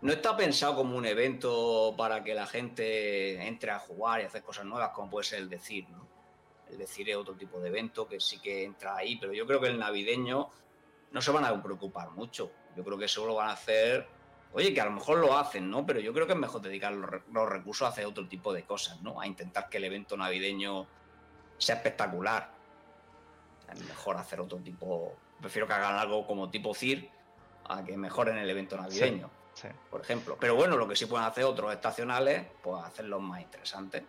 No 0.00 0.12
está 0.12 0.36
pensado 0.36 0.76
como 0.76 0.98
un 0.98 1.06
evento 1.06 1.94
para 1.96 2.22
que 2.22 2.34
la 2.34 2.46
gente 2.46 3.46
entre 3.46 3.70
a 3.70 3.78
jugar 3.78 4.20
y 4.20 4.24
hacer 4.24 4.42
cosas 4.42 4.66
nuevas, 4.66 4.90
como 4.90 5.08
puede 5.08 5.24
ser 5.24 5.38
el 5.38 5.48
decir, 5.48 5.88
¿no? 5.88 6.06
El 6.68 6.76
decir 6.76 7.08
es 7.08 7.16
otro 7.16 7.34
tipo 7.34 7.58
de 7.60 7.68
evento 7.68 8.06
que 8.06 8.20
sí 8.20 8.38
que 8.38 8.64
entra 8.64 8.96
ahí, 8.96 9.16
pero 9.16 9.32
yo 9.32 9.46
creo 9.46 9.60
que 9.60 9.68
el 9.68 9.78
navideño 9.78 10.50
no 11.10 11.22
se 11.22 11.30
van 11.30 11.44
a 11.44 11.62
preocupar 11.62 12.10
mucho. 12.10 12.50
Yo 12.76 12.84
creo 12.84 12.98
que 12.98 13.04
eso 13.04 13.24
lo 13.24 13.36
van 13.36 13.48
a 13.48 13.52
hacer. 13.52 14.06
Oye, 14.54 14.72
que 14.72 14.80
a 14.80 14.84
lo 14.84 14.92
mejor 14.92 15.18
lo 15.18 15.36
hacen, 15.36 15.68
¿no? 15.68 15.84
Pero 15.84 16.00
yo 16.00 16.12
creo 16.14 16.26
que 16.26 16.32
es 16.32 16.38
mejor 16.38 16.60
dedicar 16.62 16.92
los, 16.92 17.10
re- 17.10 17.22
los 17.32 17.48
recursos 17.48 17.86
a 17.86 17.90
hacer 17.90 18.06
otro 18.06 18.26
tipo 18.28 18.52
de 18.52 18.62
cosas, 18.62 19.02
¿no? 19.02 19.20
A 19.20 19.26
intentar 19.26 19.68
que 19.68 19.78
el 19.78 19.84
evento 19.84 20.16
navideño 20.16 20.86
sea 21.58 21.74
espectacular. 21.76 22.50
Es 23.72 23.80
mejor 23.88 24.16
hacer 24.16 24.40
otro 24.40 24.58
tipo. 24.58 25.12
Prefiero 25.40 25.66
que 25.66 25.72
hagan 25.74 25.96
algo 25.96 26.24
como 26.26 26.48
tipo 26.50 26.72
CIR 26.74 27.10
a 27.68 27.82
que 27.84 27.96
mejoren 27.96 28.36
el 28.38 28.48
evento 28.48 28.76
navideño, 28.76 29.28
Sí. 29.54 29.68
por 29.90 30.00
ejemplo. 30.02 30.36
Pero 30.38 30.54
bueno, 30.54 30.76
lo 30.76 30.86
que 30.86 30.94
sí 30.96 31.06
pueden 31.06 31.26
hacer 31.26 31.44
otros 31.44 31.72
estacionales, 31.72 32.46
pues 32.62 32.82
hacerlos 32.84 33.20
más 33.22 33.40
interesantes. 33.40 34.04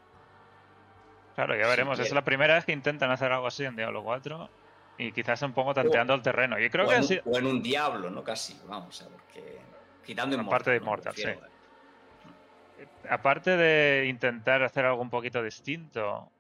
Claro, 1.36 1.56
ya 1.56 1.68
veremos. 1.68 1.94
es 2.00 2.04
quieren. 2.06 2.16
la 2.16 2.24
primera 2.24 2.54
vez 2.56 2.66
que 2.66 2.72
intentan 2.72 3.12
hacer 3.12 3.32
algo 3.32 3.48
así 3.48 3.66
en 3.66 3.76
Diablo 3.76 4.04
4 4.04 4.50
y 4.98 5.12
quizás 5.12 5.42
un 5.42 5.54
poco 5.54 5.74
tanteando 5.74 6.14
el 6.14 6.22
terreno. 6.22 6.58
Yo 6.60 6.70
creo 6.70 6.86
o, 6.86 6.90
que 6.90 6.96
en, 6.96 7.04
sí. 7.04 7.20
o 7.26 7.38
en 7.38 7.46
un 7.48 7.62
diablo, 7.62 8.10
¿no? 8.10 8.24
Casi, 8.24 8.60
vamos, 8.68 9.02
a 9.02 9.10
porque 9.10 9.60
quitando 10.06 10.40
Aparte 10.40 10.72
de. 10.72 10.78
Immortal, 10.78 11.16
sí. 11.16 11.24
eh. 11.28 11.40
aparte 13.10 13.58
de 13.58 14.08
intentar 14.08 14.64
hacer 14.64 14.86
algo 14.86 15.02
un 15.02 15.10
poquito 15.10 15.42
distinto, 15.44 16.32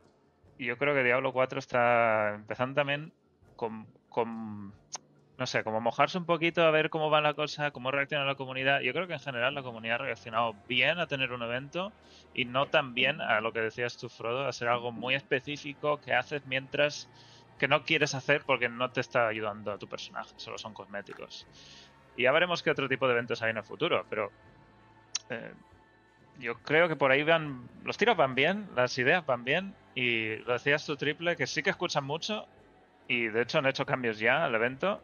yo 0.57 0.77
creo 0.77 0.93
que 0.93 1.03
Diablo 1.03 1.33
4 1.33 1.59
está 1.59 2.35
empezando 2.35 2.75
también 2.75 3.11
con, 3.55 3.87
con, 4.09 4.73
no 5.37 5.45
sé, 5.45 5.63
como 5.63 5.81
mojarse 5.81 6.17
un 6.17 6.25
poquito 6.25 6.63
a 6.63 6.71
ver 6.71 6.89
cómo 6.89 7.09
va 7.09 7.21
la 7.21 7.33
cosa, 7.33 7.71
cómo 7.71 7.91
reacciona 7.91 8.25
la 8.25 8.35
comunidad. 8.35 8.81
Yo 8.81 8.93
creo 8.93 9.07
que 9.07 9.13
en 9.13 9.19
general 9.19 9.55
la 9.55 9.63
comunidad 9.63 9.95
ha 9.95 10.05
reaccionado 10.05 10.55
bien 10.67 10.99
a 10.99 11.07
tener 11.07 11.31
un 11.33 11.41
evento 11.41 11.91
y 12.33 12.45
no 12.45 12.67
tan 12.67 12.93
bien 12.93 13.21
a 13.21 13.41
lo 13.41 13.51
que 13.51 13.61
decías 13.61 13.97
tú, 13.97 14.09
Frodo, 14.09 14.47
a 14.47 14.53
ser 14.53 14.67
algo 14.69 14.91
muy 14.91 15.15
específico 15.15 15.99
que 15.99 16.13
haces 16.13 16.45
mientras 16.45 17.09
que 17.57 17.67
no 17.67 17.83
quieres 17.83 18.13
hacer 18.15 18.43
porque 18.45 18.69
no 18.69 18.91
te 18.91 19.01
está 19.01 19.27
ayudando 19.27 19.71
a 19.71 19.77
tu 19.77 19.87
personaje, 19.87 20.33
solo 20.37 20.57
son 20.57 20.73
cosméticos. 20.73 21.47
Y 22.17 22.23
ya 22.23 22.31
veremos 22.31 22.63
qué 22.63 22.71
otro 22.71 22.87
tipo 22.87 23.07
de 23.07 23.13
eventos 23.13 23.41
hay 23.41 23.51
en 23.51 23.57
el 23.57 23.63
futuro, 23.63 24.05
pero 24.09 24.31
eh, 25.29 25.51
yo 26.39 26.55
creo 26.61 26.87
que 26.87 26.95
por 26.95 27.11
ahí 27.11 27.23
van. 27.23 27.67
Los 27.83 27.97
tiros 27.97 28.15
van 28.17 28.35
bien, 28.35 28.67
las 28.75 28.97
ideas 28.97 29.25
van 29.25 29.43
bien. 29.43 29.75
Y 29.95 30.35
lo 30.37 30.53
decías 30.53 30.85
tú, 30.85 30.95
Triple, 30.97 31.35
que 31.35 31.47
sí 31.47 31.63
que 31.63 31.69
escuchan 31.69 32.03
mucho. 32.03 32.45
Y 33.07 33.27
de 33.27 33.41
hecho 33.43 33.59
han 33.59 33.65
hecho 33.67 33.85
cambios 33.85 34.17
ya 34.19 34.45
al 34.45 34.55
evento. 34.55 35.01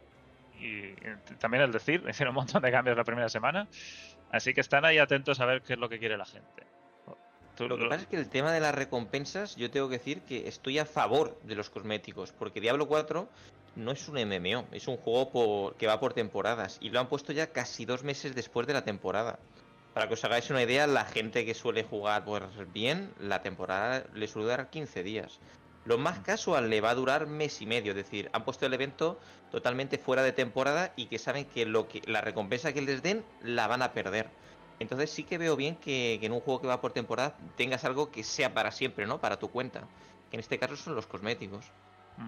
Y 0.59 0.93
también 1.39 1.63
el 1.63 1.71
decir, 1.71 2.03
hicieron 2.09 2.31
un 2.33 2.35
montón 2.43 2.61
de 2.61 2.71
cambios 2.71 2.95
la 2.97 3.03
primera 3.03 3.29
semana. 3.29 3.67
Así 4.31 4.53
que 4.53 4.61
están 4.61 4.85
ahí 4.85 4.97
atentos 4.97 5.39
a 5.39 5.45
ver 5.45 5.61
qué 5.61 5.73
es 5.73 5.79
lo 5.79 5.89
que 5.89 5.99
quiere 5.99 6.17
la 6.17 6.25
gente. 6.25 6.63
Tú 7.55 7.67
Lo 7.67 7.75
que 7.77 7.83
lo- 7.83 7.89
pasa 7.89 8.03
es 8.03 8.07
que 8.07 8.15
el 8.15 8.29
tema 8.29 8.51
de 8.53 8.61
las 8.61 8.73
recompensas, 8.73 9.55
yo 9.57 9.69
tengo 9.69 9.89
que 9.89 9.97
decir 9.97 10.21
que 10.21 10.47
estoy 10.47 10.79
a 10.79 10.85
favor 10.85 11.37
de 11.43 11.55
los 11.55 11.69
cosméticos, 11.69 12.31
porque 12.31 12.61
Diablo 12.61 12.87
4 12.87 13.29
no 13.75 13.91
es 13.91 14.07
un 14.07 14.17
MMO, 14.17 14.65
es 14.71 14.87
un 14.87 14.97
juego 14.97 15.31
por- 15.31 15.75
que 15.75 15.87
va 15.87 15.99
por 15.99 16.13
temporadas 16.13 16.77
y 16.81 16.89
lo 16.89 16.99
han 16.99 17.07
puesto 17.07 17.31
ya 17.33 17.51
casi 17.51 17.85
dos 17.85 18.03
meses 18.03 18.35
después 18.35 18.67
de 18.67 18.73
la 18.73 18.83
temporada. 18.83 19.39
Para 19.93 20.07
que 20.07 20.13
os 20.13 20.23
hagáis 20.23 20.49
una 20.49 20.63
idea, 20.63 20.87
la 20.87 21.05
gente 21.05 21.45
que 21.45 21.53
suele 21.53 21.83
jugar 21.83 22.23
pues 22.23 22.43
bien, 22.73 23.13
la 23.19 23.41
temporada 23.41 24.05
le 24.13 24.27
suele 24.27 24.49
durar 24.49 24.69
15 24.69 25.03
días. 25.03 25.39
Lo 25.83 25.97
más 25.97 26.19
casual 26.19 26.69
le 26.69 26.79
va 26.79 26.91
a 26.91 26.95
durar 26.95 27.25
mes 27.27 27.61
y 27.61 27.65
medio, 27.65 27.91
es 27.91 27.95
decir, 27.97 28.29
han 28.33 28.45
puesto 28.45 28.65
el 28.65 28.73
evento 28.73 29.19
totalmente 29.51 29.97
fuera 29.97 30.21
de 30.21 30.31
temporada 30.31 30.93
y 30.95 31.07
que 31.07 31.17
saben 31.17 31.45
que 31.45 31.65
lo 31.65 31.87
que 31.87 32.01
la 32.05 32.21
recompensa 32.21 32.71
que 32.71 32.81
les 32.81 33.01
den 33.01 33.23
la 33.41 33.67
van 33.67 33.81
a 33.81 33.91
perder. 33.91 34.29
Entonces 34.79 35.09
sí 35.11 35.23
que 35.23 35.37
veo 35.37 35.55
bien 35.55 35.75
que, 35.75 36.17
que 36.19 36.25
en 36.25 36.31
un 36.31 36.39
juego 36.39 36.61
que 36.61 36.67
va 36.67 36.81
por 36.81 36.93
temporada 36.93 37.35
tengas 37.57 37.83
algo 37.83 38.11
que 38.11 38.23
sea 38.23 38.53
para 38.53 38.71
siempre, 38.71 39.05
¿no? 39.07 39.19
Para 39.19 39.37
tu 39.37 39.49
cuenta. 39.49 39.87
Que 40.29 40.37
en 40.37 40.39
este 40.39 40.57
caso 40.57 40.75
son 40.75 40.95
los 40.95 41.07
cosméticos. 41.07 41.65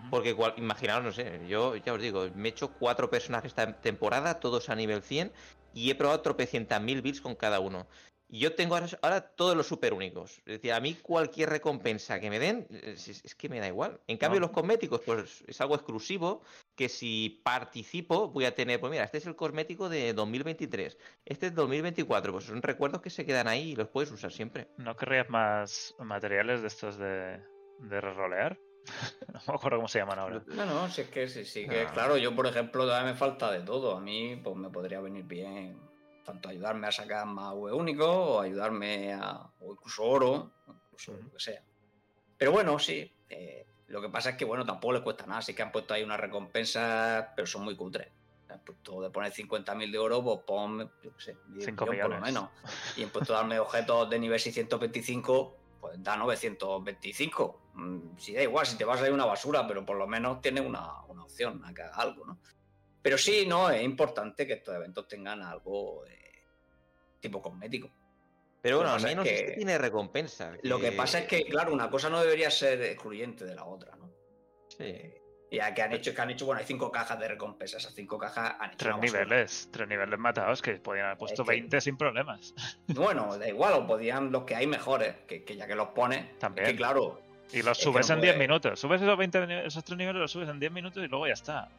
Porque 0.09 0.33
cual- 0.35 0.53
imaginaos, 0.57 1.03
no 1.03 1.11
sé, 1.11 1.41
yo 1.47 1.75
ya 1.75 1.93
os 1.93 2.01
digo, 2.01 2.27
me 2.35 2.49
he 2.49 2.51
hecho 2.51 2.73
cuatro 2.73 3.09
personajes 3.09 3.49
esta 3.51 3.79
temporada, 3.81 4.39
todos 4.39 4.69
a 4.69 4.75
nivel 4.75 5.01
100, 5.01 5.31
y 5.73 5.89
he 5.89 5.95
probado 5.95 6.21
tropecientas 6.21 6.81
mil 6.81 7.01
builds 7.01 7.21
con 7.21 7.35
cada 7.35 7.59
uno. 7.59 7.87
Y 8.29 8.39
yo 8.39 8.55
tengo 8.55 8.73
ahora, 8.75 8.87
ahora 9.03 9.21
todos 9.21 9.55
los 9.55 9.67
super 9.67 9.93
únicos. 9.93 10.39
Es 10.39 10.45
decir, 10.45 10.73
a 10.73 10.79
mí 10.79 10.95
cualquier 10.95 11.49
recompensa 11.49 12.19
que 12.19 12.31
me 12.31 12.39
den, 12.39 12.65
es, 12.71 13.07
es- 13.07 13.23
es 13.25 13.35
que 13.35 13.47
me 13.47 13.59
da 13.59 13.67
igual. 13.67 13.99
En 14.07 14.17
cambio, 14.17 14.39
No. 14.39 14.47
los 14.47 14.55
cosméticos, 14.55 15.01
pues 15.05 15.43
es 15.45 15.61
algo 15.61 15.75
exclusivo 15.75 16.41
que 16.75 16.89
si 16.89 17.41
participo 17.43 18.29
voy 18.29 18.45
a 18.45 18.55
tener, 18.55 18.79
pues 18.79 18.89
mira, 18.89 19.03
este 19.03 19.19
es 19.19 19.27
el 19.27 19.35
cosmético 19.35 19.87
de 19.87 20.13
2023, 20.13 20.97
este 21.25 21.47
es 21.47 21.53
2024, 21.53 22.31
pues 22.31 22.45
son 22.45 22.61
recuerdos 22.63 23.01
que 23.01 23.11
se 23.11 23.23
quedan 23.25 23.47
ahí 23.47 23.71
y 23.71 23.75
los 23.75 23.89
puedes 23.89 24.11
usar 24.11 24.31
siempre. 24.31 24.67
¿No 24.77 24.95
querrías 24.95 25.29
más 25.29 25.93
materiales 25.99 26.61
de 26.61 26.67
estos 26.67 26.97
de, 26.97 27.39
de 27.79 28.01
rerolear? 28.01 28.57
no 29.33 29.39
me 29.47 29.53
acuerdo 29.55 29.77
cómo 29.77 29.87
se 29.87 29.99
llaman 29.99 30.19
ahora. 30.19 30.43
No, 30.47 30.65
no, 30.65 30.89
si 30.89 31.01
es 31.01 31.09
que 31.09 31.27
sí, 31.27 31.45
sí, 31.45 31.67
que 31.67 31.83
Ah. 31.83 31.91
claro, 31.93 32.17
yo 32.17 32.35
por 32.35 32.47
ejemplo 32.47 32.83
todavía 32.83 33.11
me 33.11 33.17
falta 33.17 33.51
de 33.51 33.61
todo. 33.61 33.95
A 33.97 33.99
mí 34.01 34.35
pues 34.43 34.55
me 34.55 34.69
podría 34.69 34.99
venir 35.01 35.23
bien 35.25 35.79
tanto 36.25 36.49
ayudarme 36.49 36.87
a 36.87 36.91
sacar 36.91 37.25
más 37.25 37.53
UE 37.53 37.73
único 37.73 38.05
o 38.07 38.41
ayudarme 38.41 39.13
a, 39.13 39.41
o 39.59 39.71
incluso 39.73 40.03
oro, 40.03 40.51
incluso 40.67 41.13
lo 41.13 41.31
que 41.31 41.39
sea. 41.39 41.61
Pero 42.37 42.51
bueno, 42.51 42.79
sí, 42.79 43.11
eh, 43.29 43.65
lo 43.87 44.01
que 44.01 44.09
pasa 44.09 44.31
es 44.31 44.37
que 44.37 44.45
bueno, 44.45 44.65
tampoco 44.65 44.93
les 44.93 45.01
cuesta 45.01 45.25
nada, 45.25 45.41
sí 45.41 45.53
que 45.53 45.61
han 45.63 45.71
puesto 45.71 45.93
ahí 45.93 46.03
unas 46.03 46.19
recompensas, 46.19 47.27
pero 47.35 47.45
son 47.45 47.63
muy 47.63 47.75
cutres. 47.75 48.07
Han 48.49 48.59
puesto 48.59 49.01
de 49.01 49.09
poner 49.09 49.31
50.000 49.33 49.91
de 49.91 49.97
oro, 49.97 50.23
pues 50.23 50.39
pon, 50.45 50.79
yo 51.01 51.15
qué 51.17 51.21
sé, 51.23 51.37
10 51.47 51.65
Cinco 51.65 51.85
millón 51.87 52.01
por 52.09 52.09
lo 52.19 52.21
millones. 52.21 52.33
menos. 52.33 52.49
Y 52.97 53.03
han 53.03 53.09
puesto 53.09 53.33
darme 53.33 53.59
objetos 53.59 54.09
de 54.09 54.19
nivel 54.19 54.39
625, 54.39 55.57
pues 55.81 56.03
da 56.03 56.15
925. 56.17 57.59
Mm, 57.73 58.17
Si 58.17 58.33
da 58.33 58.41
igual, 58.43 58.65
si 58.65 58.77
te 58.77 58.85
vas 58.85 59.01
a 59.01 59.07
ir 59.07 59.13
una 59.13 59.25
basura, 59.25 59.65
pero 59.67 59.85
por 59.85 59.97
lo 59.97 60.07
menos 60.07 60.41
tienes 60.41 60.65
una, 60.65 61.01
una 61.07 61.23
opción 61.23 61.63
a 61.65 61.73
que 61.73 61.81
haga 61.81 61.95
algo, 61.95 62.25
¿no? 62.25 62.39
Pero 63.01 63.17
sí, 63.17 63.45
no, 63.47 63.69
es 63.69 63.83
importante 63.83 64.45
que 64.47 64.53
estos 64.53 64.75
eventos 64.75 65.07
tengan 65.07 65.41
algo 65.41 66.05
eh, 66.05 66.43
tipo 67.19 67.41
cosmético. 67.41 67.91
Pero 68.61 68.77
bueno, 68.77 68.91
al 68.91 68.95
pasa 68.97 69.07
es 69.09 69.11
menos 69.15 69.27
que- 69.27 69.35
este 69.35 69.51
tiene 69.53 69.77
recompensa. 69.77 70.53
Lo 70.63 70.79
que 70.79 70.91
pasa 70.93 71.19
es 71.19 71.25
que, 71.27 71.43
claro, 71.45 71.73
una 71.73 71.89
cosa 71.89 72.09
no 72.09 72.21
debería 72.21 72.49
ser 72.49 72.81
excluyente 72.83 73.43
de 73.43 73.55
la 73.55 73.65
otra, 73.65 73.95
¿no? 73.97 74.09
Sí. 74.69 75.13
Ya 75.51 75.71
que 75.73 75.81
han 75.83 75.93
hecho, 75.93 76.15
que 76.15 76.21
han 76.21 76.31
hecho, 76.31 76.45
bueno, 76.47 76.59
hay 76.61 76.65
cinco 76.65 76.89
cajas 76.91 77.19
de 77.19 77.27
recompensa, 77.27 77.77
esas 77.77 77.93
cinco 77.93 78.17
cajas 78.17 78.55
han 78.59 78.69
hecho 78.69 78.77
Tres 78.77 78.97
niveles, 78.97 79.69
tres 79.71 79.87
niveles 79.87 80.17
matados 80.17 80.61
que 80.61 80.73
podían 80.77 81.05
haber 81.07 81.17
puesto 81.17 81.41
Es 81.43 81.47
que- 81.47 81.55
20 81.55 81.81
sin 81.81 81.97
problemas. 81.97 82.53
Bueno, 82.87 83.37
da 83.37 83.47
igual, 83.49 83.73
o 83.73 83.85
podían 83.85 84.31
los 84.31 84.45
que 84.45 84.55
hay 84.55 84.65
mejores, 84.65 85.15
que, 85.27 85.43
que 85.43 85.55
ya 85.57 85.67
que 85.67 85.75
los 85.75 85.89
pones, 85.89 86.39
También. 86.39 86.65
es 86.65 86.71
que 86.71 86.77
claro, 86.77 87.21
Y 87.51 87.61
los 87.61 87.77
Es 87.77 87.77
que 87.79 87.83
subes 87.83 88.09
no 88.09 88.15
en 88.15 88.21
10 88.21 88.33
puede- 88.35 88.47
minutos. 88.47 88.79
Subes 88.79 89.01
esos, 89.01 89.17
20, 89.17 89.47
ni- 89.47 89.53
esos 89.55 89.83
tres 89.83 89.97
niveles, 89.97 90.21
los 90.21 90.31
subes 90.31 90.49
en 90.49 90.59
10 90.59 90.71
minutos 90.71 91.03
y 91.03 91.07
luego 91.07 91.27
ya 91.27 91.33
está. 91.33 91.69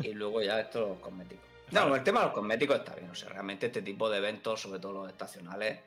y 0.00 0.12
luego 0.14 0.42
ya 0.42 0.60
estos 0.60 0.98
cosméticos. 1.00 1.44
Claro. 1.70 1.90
No, 1.90 1.94
el 1.94 2.02
tema 2.02 2.18
de 2.20 2.26
los 2.26 2.34
cosméticos 2.34 2.76
está 2.78 2.94
bien, 2.96 3.08
o 3.10 3.14
sea, 3.14 3.28
realmente 3.28 3.66
este 3.66 3.80
tipo 3.82 4.10
de 4.10 4.18
eventos, 4.18 4.60
sobre 4.60 4.80
todo 4.80 4.92
los 4.92 5.08
estacionales, 5.08 5.78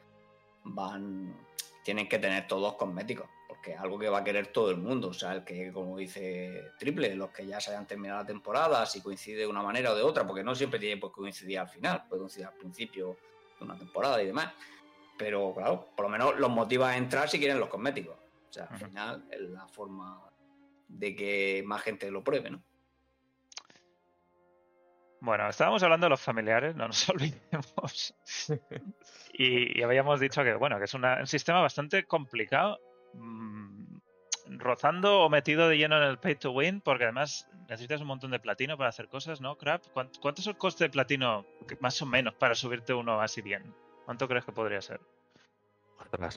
van, 0.63 1.35
tienen 1.83 2.07
que 2.07 2.19
tener 2.19 2.47
todos 2.47 2.75
cosméticos, 2.75 3.27
porque 3.49 3.73
es 3.73 3.79
algo 3.79 3.99
que 3.99 4.07
va 4.07 4.19
a 4.19 4.23
querer 4.23 4.47
todo 4.47 4.71
el 4.71 4.77
mundo, 4.77 5.09
o 5.09 5.13
sea, 5.13 5.33
el 5.33 5.43
que, 5.43 5.73
como 5.73 5.97
dice 5.97 6.71
Triple, 6.79 7.15
los 7.15 7.31
que 7.31 7.45
ya 7.45 7.59
se 7.59 7.71
hayan 7.71 7.85
terminado 7.85 8.21
la 8.21 8.25
temporada, 8.25 8.85
si 8.85 9.01
coincide 9.01 9.39
de 9.39 9.47
una 9.47 9.61
manera 9.61 9.91
o 9.91 9.95
de 9.95 10.03
otra, 10.03 10.25
porque 10.25 10.41
no 10.43 10.55
siempre 10.55 10.79
tiene 10.79 10.95
por 10.95 11.11
qué 11.11 11.15
coincidir 11.15 11.59
al 11.59 11.67
final, 11.67 12.03
puede 12.07 12.21
coincidir 12.21 12.47
al 12.47 12.53
principio 12.53 13.17
de 13.59 13.65
una 13.65 13.77
temporada 13.77 14.21
y 14.23 14.27
demás, 14.27 14.53
pero 15.17 15.53
claro, 15.53 15.89
por 15.95 16.05
lo 16.05 16.09
menos 16.09 16.39
los 16.39 16.49
motiva 16.49 16.91
a 16.91 16.97
entrar 16.97 17.27
si 17.29 17.39
quieren 17.39 17.59
los 17.59 17.67
cosméticos, 17.67 18.15
o 18.53 18.55
sea, 18.55 18.65
al 18.69 18.77
final 18.77 19.25
es 19.31 19.41
la 19.49 19.67
forma 19.67 20.21
de 20.87 21.15
que 21.15 21.63
más 21.65 21.81
gente 21.81 22.11
lo 22.11 22.23
pruebe, 22.23 22.51
¿no? 22.51 22.61
Bueno, 25.21 25.49
estábamos 25.49 25.81
hablando 25.81 26.05
de 26.05 26.09
los 26.11 26.21
familiares, 26.21 26.75
no 26.75 26.87
nos 26.87 27.09
olvidemos. 27.09 28.13
y, 29.33 29.79
y 29.79 29.81
habíamos 29.81 30.19
dicho 30.19 30.43
que, 30.43 30.53
bueno, 30.53 30.77
que 30.77 30.83
es 30.83 30.93
una- 30.93 31.17
un 31.21 31.25
sistema 31.27 31.61
bastante 31.61 32.05
complicado, 32.05 32.77
mm, 33.13 33.97
rozando 34.59 35.21
o 35.21 35.29
metido 35.29 35.67
de 35.67 35.77
lleno 35.77 35.97
en 35.97 36.03
el 36.03 36.19
pay 36.19 36.35
to 36.35 36.51
win, 36.51 36.79
porque 36.81 37.05
además 37.05 37.47
necesitas 37.69 38.01
un 38.01 38.07
montón 38.07 38.29
de 38.29 38.39
platino 38.39 38.77
para 38.77 38.89
hacer 38.89 39.07
cosas, 39.07 39.41
¿no, 39.41 39.57
Crap? 39.57 39.81
¿Cuán- 39.93 40.11
¿Cuánto 40.21 40.41
es 40.41 40.47
el 40.47 40.57
coste 40.57 40.83
de 40.83 40.89
platino, 40.91 41.43
más 41.79 41.99
o 42.03 42.05
menos, 42.05 42.35
para 42.35 42.53
subirte 42.53 42.93
uno 42.93 43.19
así 43.19 43.41
bien? 43.41 43.73
¿Cuánto 44.05 44.27
crees 44.27 44.45
que 44.45 44.51
podría 44.51 44.81
ser? 44.81 44.99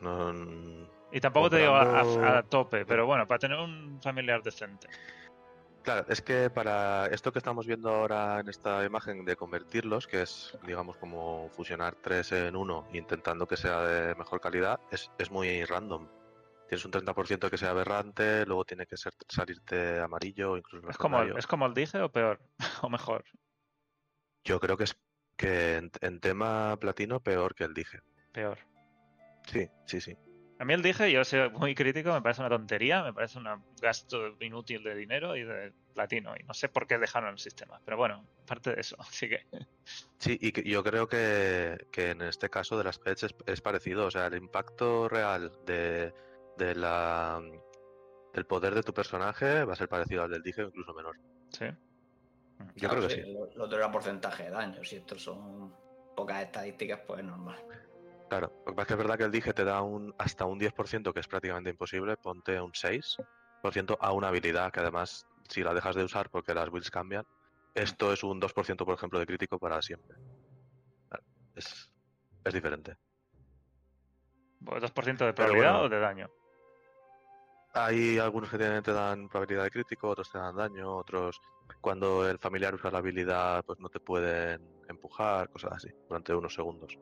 No- 0.00 0.95
Y 1.10 1.20
tampoco 1.20 1.48
te 1.50 1.58
digo 1.58 1.72
a- 1.74 1.82
a, 1.82 2.04
Comprando- 2.04 2.38
a 2.38 2.42
tope, 2.42 2.84
pero 2.86 3.06
bueno, 3.06 3.26
para 3.26 3.38
tener 3.38 3.58
un 3.58 4.00
familiar 4.02 4.42
decente. 4.42 4.88
Claro, 5.82 6.04
es 6.08 6.20
que 6.20 6.50
para 6.50 7.06
esto 7.06 7.30
que 7.32 7.38
estamos 7.38 7.64
viendo 7.64 7.88
ahora 7.90 8.40
en 8.40 8.48
esta 8.48 8.84
imagen 8.84 9.24
de 9.24 9.36
convertirlos, 9.36 10.08
que 10.08 10.22
es, 10.22 10.58
digamos, 10.66 10.96
como 10.96 11.48
fusionar 11.50 11.94
tres 12.02 12.32
en 12.32 12.56
uno, 12.56 12.88
intentando 12.92 13.46
que 13.46 13.56
sea 13.56 13.82
de 13.84 14.14
mejor 14.16 14.40
calidad, 14.40 14.80
es, 14.90 15.08
es 15.16 15.30
muy 15.30 15.64
random. 15.64 16.08
Tienes 16.68 16.84
un 16.84 16.90
30% 16.90 17.48
que 17.48 17.56
sea 17.56 17.70
aberrante, 17.70 18.44
luego 18.46 18.64
tiene 18.64 18.86
que 18.86 18.96
ser, 18.96 19.12
salirte 19.28 20.00
amarillo 20.00 20.52
o 20.52 20.56
incluso 20.56 20.90
¿Es 20.90 20.96
como. 20.96 21.22
¿Es 21.22 21.46
como 21.46 21.66
el 21.66 21.74
dije 21.74 22.00
o 22.00 22.10
peor? 22.10 22.40
¿O 22.82 22.88
mejor? 22.88 23.24
Yo 24.44 24.58
creo 24.58 24.76
que 24.76 24.84
es 24.84 24.96
que 25.36 25.76
en, 25.76 25.92
en 26.00 26.18
tema 26.18 26.76
platino 26.80 27.20
peor 27.20 27.54
que 27.54 27.62
el 27.62 27.74
dije. 27.74 28.00
Peor. 28.32 28.58
Sí, 29.44 29.68
sí, 29.86 30.00
sí. 30.00 30.16
A 30.58 30.64
mí 30.64 30.72
el 30.72 30.80
dije, 30.82 31.12
yo 31.12 31.22
soy 31.24 31.50
muy 31.50 31.74
crítico, 31.74 32.12
me 32.12 32.22
parece 32.22 32.40
una 32.40 32.48
tontería, 32.48 33.02
me 33.02 33.12
parece 33.12 33.38
un 33.38 33.46
gasto 33.80 34.36
inútil 34.40 34.82
de 34.82 34.94
dinero 34.94 35.36
y 35.36 35.44
de 35.44 35.74
platino. 35.92 36.34
Y 36.38 36.44
no 36.44 36.54
sé 36.54 36.68
por 36.70 36.86
qué 36.86 36.96
dejaron 36.98 37.30
el 37.30 37.38
sistema. 37.38 37.80
Pero 37.84 37.98
bueno, 37.98 38.26
aparte 38.42 38.74
de 38.74 38.80
eso, 38.80 38.96
así 39.00 39.28
que. 39.28 39.46
Sí, 40.18 40.38
y 40.40 40.52
que 40.52 40.62
yo 40.62 40.82
creo 40.82 41.08
que, 41.08 41.86
que 41.92 42.10
en 42.10 42.22
este 42.22 42.48
caso 42.48 42.78
de 42.78 42.84
las 42.84 42.98
pets 42.98 43.24
es, 43.24 43.34
es 43.46 43.60
parecido. 43.60 44.06
O 44.06 44.10
sea, 44.10 44.26
el 44.26 44.34
impacto 44.36 45.08
real 45.10 45.52
de, 45.66 46.14
de 46.56 46.74
la, 46.74 47.38
del 48.32 48.46
poder 48.46 48.74
de 48.74 48.82
tu 48.82 48.94
personaje 48.94 49.64
va 49.64 49.74
a 49.74 49.76
ser 49.76 49.88
parecido 49.88 50.22
al 50.22 50.30
del 50.30 50.42
dije 50.42 50.62
o 50.62 50.68
incluso 50.68 50.94
menor. 50.94 51.16
Sí. 51.50 51.66
Yo 52.76 52.88
Claro, 52.88 53.06
creo 53.06 53.08
que 53.08 53.14
sí. 53.14 53.32
Lo, 53.32 53.46
lo 53.54 53.64
otro 53.64 53.76
era 53.78 53.90
porcentaje 53.92 54.44
de 54.44 54.50
daño. 54.50 54.82
Si 54.82 54.96
estos 54.96 55.22
son 55.22 55.74
pocas 56.16 56.42
estadísticas, 56.44 57.00
pues 57.06 57.20
es 57.20 57.26
normal. 57.26 57.58
Claro, 58.28 58.52
lo 58.66 58.72
que 58.72 58.76
pasa 58.76 58.82
es 58.82 58.86
que 58.88 58.92
es 58.94 58.98
verdad 58.98 59.18
que 59.18 59.24
el 59.24 59.30
dije 59.30 59.52
te 59.52 59.64
da 59.64 59.82
un 59.82 60.12
hasta 60.18 60.44
un 60.44 60.58
10%, 60.58 61.12
que 61.12 61.20
es 61.20 61.28
prácticamente 61.28 61.70
imposible, 61.70 62.16
ponte 62.16 62.60
un 62.60 62.72
6% 62.72 63.96
a 64.00 64.12
una 64.12 64.28
habilidad 64.28 64.72
que 64.72 64.80
además, 64.80 65.26
si 65.48 65.62
la 65.62 65.72
dejas 65.72 65.94
de 65.94 66.04
usar 66.04 66.28
porque 66.30 66.54
las 66.54 66.70
builds 66.70 66.90
cambian, 66.90 67.24
esto 67.74 68.12
es 68.12 68.24
un 68.24 68.40
2%, 68.40 68.84
por 68.84 68.94
ejemplo, 68.94 69.18
de 69.18 69.26
crítico 69.26 69.58
para 69.58 69.80
siempre. 69.80 70.16
Es, 71.54 71.90
es 72.44 72.54
diferente. 72.54 72.96
¿2% 74.60 75.26
de 75.26 75.32
probabilidad 75.32 75.72
bueno. 75.72 75.84
o 75.84 75.88
de 75.88 76.00
daño? 76.00 76.30
Hay 77.74 78.18
algunos 78.18 78.50
que 78.50 78.56
tienen, 78.56 78.82
te 78.82 78.92
dan 78.92 79.28
probabilidad 79.28 79.64
de 79.64 79.70
crítico, 79.70 80.08
otros 80.08 80.30
te 80.30 80.38
dan 80.38 80.56
daño, 80.56 80.96
otros 80.96 81.38
cuando 81.80 82.28
el 82.28 82.38
familiar 82.38 82.74
usa 82.74 82.90
la 82.90 82.98
habilidad 82.98 83.62
pues 83.64 83.78
no 83.78 83.88
te 83.88 84.00
pueden 84.00 84.60
empujar, 84.88 85.50
cosas 85.50 85.72
así, 85.74 85.88
durante 86.08 86.34
unos 86.34 86.54
segundos. 86.54 86.98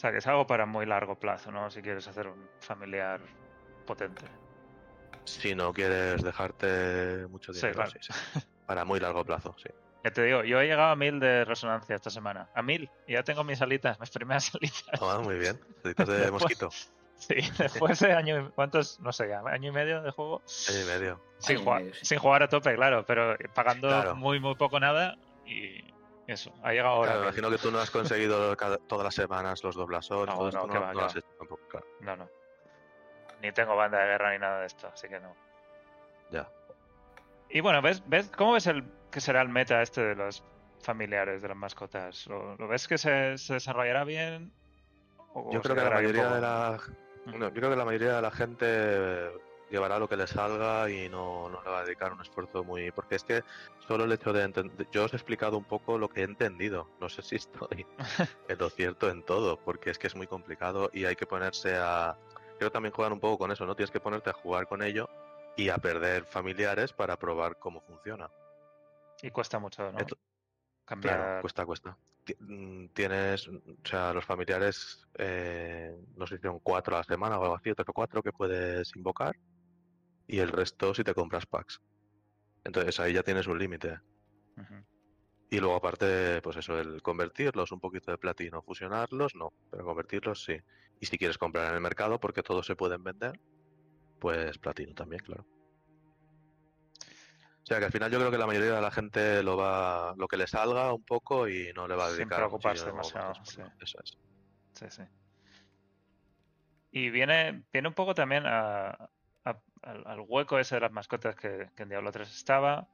O 0.00 0.02
sea, 0.02 0.12
que 0.12 0.18
es 0.18 0.26
algo 0.26 0.46
para 0.46 0.64
muy 0.64 0.86
largo 0.86 1.14
plazo, 1.18 1.52
¿no? 1.52 1.70
Si 1.70 1.82
quieres 1.82 2.08
hacer 2.08 2.26
un 2.26 2.48
familiar 2.60 3.20
potente. 3.86 4.24
Si 5.24 5.54
no 5.54 5.74
quieres 5.74 6.22
dejarte 6.22 7.26
mucho 7.28 7.52
Sí, 7.52 7.58
dinero, 7.60 7.74
claro. 7.74 7.90
sí, 7.90 7.98
sí. 8.00 8.40
Para 8.64 8.86
muy 8.86 8.98
largo 8.98 9.26
plazo, 9.26 9.54
sí. 9.62 9.68
Ya 10.02 10.10
te 10.10 10.22
digo, 10.24 10.42
yo 10.42 10.58
he 10.58 10.66
llegado 10.66 10.92
a 10.92 10.96
1000 10.96 11.20
de 11.20 11.44
resonancia 11.44 11.96
esta 11.96 12.08
semana. 12.08 12.48
A 12.54 12.62
1000. 12.62 12.90
Y 13.06 13.12
ya 13.12 13.22
tengo 13.22 13.44
mis 13.44 13.60
alitas, 13.60 14.00
mis 14.00 14.08
primeras 14.08 14.50
alitas. 14.54 15.02
Ah, 15.02 15.20
muy 15.22 15.34
bien. 15.38 15.60
Deditos 15.84 16.08
de 16.08 16.14
Después- 16.18 16.42
mosquito. 16.44 16.70
Sí, 17.18 17.34
después 17.58 18.00
de 18.00 18.14
año. 18.14 18.50
¿Cuántos? 18.54 18.98
No 19.00 19.12
sé 19.12 19.28
ya, 19.28 19.40
año 19.40 19.68
y 19.68 19.72
medio 19.72 20.00
de 20.00 20.10
juego. 20.12 20.40
Año 20.70 20.80
y 20.80 20.84
medio. 20.86 21.20
Sin, 21.36 21.56
Año 21.56 21.60
y 21.60 21.64
jugar, 21.64 21.80
medio, 21.82 21.94
sí. 21.96 22.00
sin 22.06 22.18
jugar 22.18 22.42
a 22.42 22.48
tope, 22.48 22.74
claro, 22.74 23.04
pero 23.04 23.36
pagando 23.54 23.88
Claro. 23.88 24.16
muy, 24.16 24.40
muy 24.40 24.54
poco 24.54 24.80
nada. 24.80 25.18
Y 25.44 25.84
eso, 26.30 26.52
ha 26.62 26.72
llegado 26.72 26.94
ahora. 26.94 27.12
Claro, 27.12 27.20
me 27.20 27.26
imagino 27.28 27.50
que 27.50 27.58
tú 27.58 27.70
no 27.70 27.78
has 27.78 27.90
conseguido 27.90 28.56
cada- 28.56 28.78
todas 28.78 29.04
las 29.04 29.14
semanas 29.14 29.62
los 29.64 29.74
doblasores, 29.74 30.34
No, 30.34 30.50
no, 30.50 30.66
no, 30.66 30.80
va, 30.80 30.92
no 30.92 31.00
has 31.00 31.16
hecho 31.16 31.28
tampoco, 31.38 31.62
claro. 31.68 31.86
No, 32.00 32.16
no. 32.16 32.28
Ni 33.42 33.52
tengo 33.52 33.74
banda 33.76 33.98
de 33.98 34.06
guerra 34.06 34.32
ni 34.32 34.38
nada 34.38 34.60
de 34.60 34.66
esto, 34.66 34.88
así 34.88 35.08
que 35.08 35.18
no. 35.20 35.34
Ya. 36.30 36.48
Y 37.48 37.60
bueno, 37.60 37.80
¿ves, 37.82 38.02
ves 38.06 38.30
cómo 38.36 38.52
ves 38.52 38.66
el 38.66 38.84
que 39.10 39.20
será 39.20 39.42
el 39.42 39.48
meta 39.48 39.82
este 39.82 40.02
de 40.02 40.14
los 40.14 40.44
familiares 40.82 41.42
de 41.42 41.48
las 41.48 41.56
mascotas? 41.56 42.26
¿Lo, 42.26 42.54
lo 42.56 42.68
ves 42.68 42.86
que 42.86 42.98
se, 42.98 43.36
se 43.38 43.54
desarrollará 43.54 44.04
bien? 44.04 44.52
¿O 45.34 45.50
Yo 45.52 45.60
creo 45.62 45.74
que 45.76 45.82
la 45.82 45.90
mayoría 45.90 46.28
de 46.28 46.40
la 46.40 46.78
yo 47.26 47.52
creo 47.52 47.70
que 47.70 47.76
la 47.76 47.84
mayoría 47.84 48.16
de 48.16 48.22
la 48.22 48.30
gente 48.30 49.30
llevará 49.70 49.98
lo 49.98 50.08
que 50.08 50.16
le 50.16 50.26
salga 50.26 50.90
y 50.90 51.08
no, 51.08 51.48
no 51.48 51.62
le 51.62 51.70
va 51.70 51.80
a 51.80 51.84
dedicar 51.84 52.12
un 52.12 52.20
esfuerzo 52.20 52.64
muy 52.64 52.90
porque 52.92 53.14
es 53.16 53.24
que 53.24 53.42
solo 53.86 54.04
el 54.04 54.12
hecho 54.12 54.32
de 54.32 54.42
entender 54.42 54.88
yo 54.90 55.04
os 55.04 55.12
he 55.12 55.16
explicado 55.16 55.56
un 55.56 55.64
poco 55.64 55.98
lo 55.98 56.08
que 56.08 56.20
he 56.20 56.24
entendido 56.24 56.88
no 57.00 57.08
sé 57.08 57.22
si 57.22 57.36
estoy 57.36 57.86
en 58.48 58.58
lo 58.58 58.68
cierto 58.70 59.08
en 59.08 59.22
todo 59.24 59.58
porque 59.64 59.90
es 59.90 59.98
que 59.98 60.08
es 60.08 60.16
muy 60.16 60.26
complicado 60.26 60.90
y 60.92 61.04
hay 61.04 61.16
que 61.16 61.26
ponerse 61.26 61.76
a 61.76 62.18
creo 62.58 62.70
también 62.70 62.92
jugar 62.92 63.12
un 63.12 63.20
poco 63.20 63.38
con 63.38 63.52
eso 63.52 63.64
no 63.66 63.74
tienes 63.76 63.90
que 63.90 64.00
ponerte 64.00 64.30
a 64.30 64.34
jugar 64.34 64.66
con 64.66 64.82
ello 64.82 65.08
y 65.56 65.68
a 65.68 65.78
perder 65.78 66.24
familiares 66.24 66.92
para 66.92 67.16
probar 67.16 67.56
cómo 67.58 67.80
funciona 67.82 68.30
Y 69.22 69.30
cuesta 69.30 69.58
mucho, 69.58 69.90
¿no? 69.92 69.98
Esto- 69.98 70.16
Cambiar. 70.84 71.16
Claro, 71.16 71.42
cuesta, 71.42 71.66
cuesta. 71.66 71.96
Mm, 72.40 72.86
Tienes, 72.88 73.48
o 73.48 73.60
sea, 73.84 74.12
los 74.12 74.24
familiares, 74.24 75.06
eh, 75.18 75.96
no 76.16 76.26
sé 76.26 76.36
si 76.36 76.42
son 76.42 76.58
cuatro 76.60 76.94
a 76.96 76.98
la 76.98 77.04
semana 77.04 77.38
o 77.38 77.42
algo 77.42 77.56
así, 77.56 77.70
o 77.70 77.74
cuatro 77.92 78.22
que 78.22 78.32
puedes 78.32 78.94
invocar, 78.96 79.36
y 80.30 80.38
el 80.38 80.48
resto 80.48 80.94
si 80.94 81.02
te 81.02 81.14
compras 81.14 81.46
packs. 81.46 81.80
Entonces 82.64 83.00
ahí 83.00 83.14
ya 83.14 83.22
tienes 83.22 83.46
un 83.48 83.58
límite. 83.58 83.98
Y 85.50 85.58
luego 85.58 85.74
aparte, 85.74 86.40
pues 86.42 86.56
eso, 86.58 86.78
el 86.78 87.02
convertirlos 87.02 87.72
un 87.72 87.80
poquito 87.80 88.12
de 88.12 88.18
platino, 88.18 88.62
fusionarlos, 88.62 89.34
no, 89.34 89.52
pero 89.68 89.84
convertirlos 89.84 90.44
sí. 90.44 90.56
Y 91.00 91.06
si 91.06 91.18
quieres 91.18 91.38
comprar 91.38 91.68
en 91.68 91.74
el 91.74 91.80
mercado, 91.80 92.20
porque 92.20 92.42
todos 92.42 92.66
se 92.66 92.76
pueden 92.76 93.02
vender, 93.02 93.32
pues 94.20 94.58
platino 94.58 94.94
también, 94.94 95.20
claro. 95.24 95.46
O 97.02 97.66
sea 97.70 97.78
que 97.78 97.86
al 97.86 97.92
final 97.92 98.10
yo 98.10 98.18
creo 98.18 98.30
que 98.30 98.38
la 98.38 98.46
mayoría 98.46 98.74
de 98.74 98.80
la 98.80 98.90
gente 98.90 99.42
lo 99.42 99.56
va, 99.56 100.14
lo 100.16 100.28
que 100.28 100.36
le 100.36 100.46
salga 100.46 100.92
un 100.92 101.04
poco 101.04 101.48
y 101.48 101.72
no 101.74 101.88
le 101.88 101.96
va 101.96 102.06
a 102.06 102.08
Sin 102.08 102.18
dedicar 102.18 102.38
preocuparse 102.38 102.92
muchísimo 102.92 102.96
demasiado, 102.96 103.44
sí. 103.44 103.62
Eso 103.80 103.98
es. 104.02 104.18
Sí, 104.74 104.86
sí. 104.90 105.02
Y 106.92 107.10
viene, 107.10 107.64
viene 107.72 107.88
un 107.88 107.94
poco 107.94 108.14
también 108.14 108.44
a- 108.46 109.10
al, 109.82 110.02
al 110.06 110.20
hueco 110.26 110.58
ese 110.58 110.76
de 110.76 110.80
las 110.82 110.92
mascotas 110.92 111.34
que, 111.36 111.70
que 111.76 111.82
en 111.82 111.88
Diablo 111.88 112.12
3 112.12 112.28
estaba. 112.28 112.88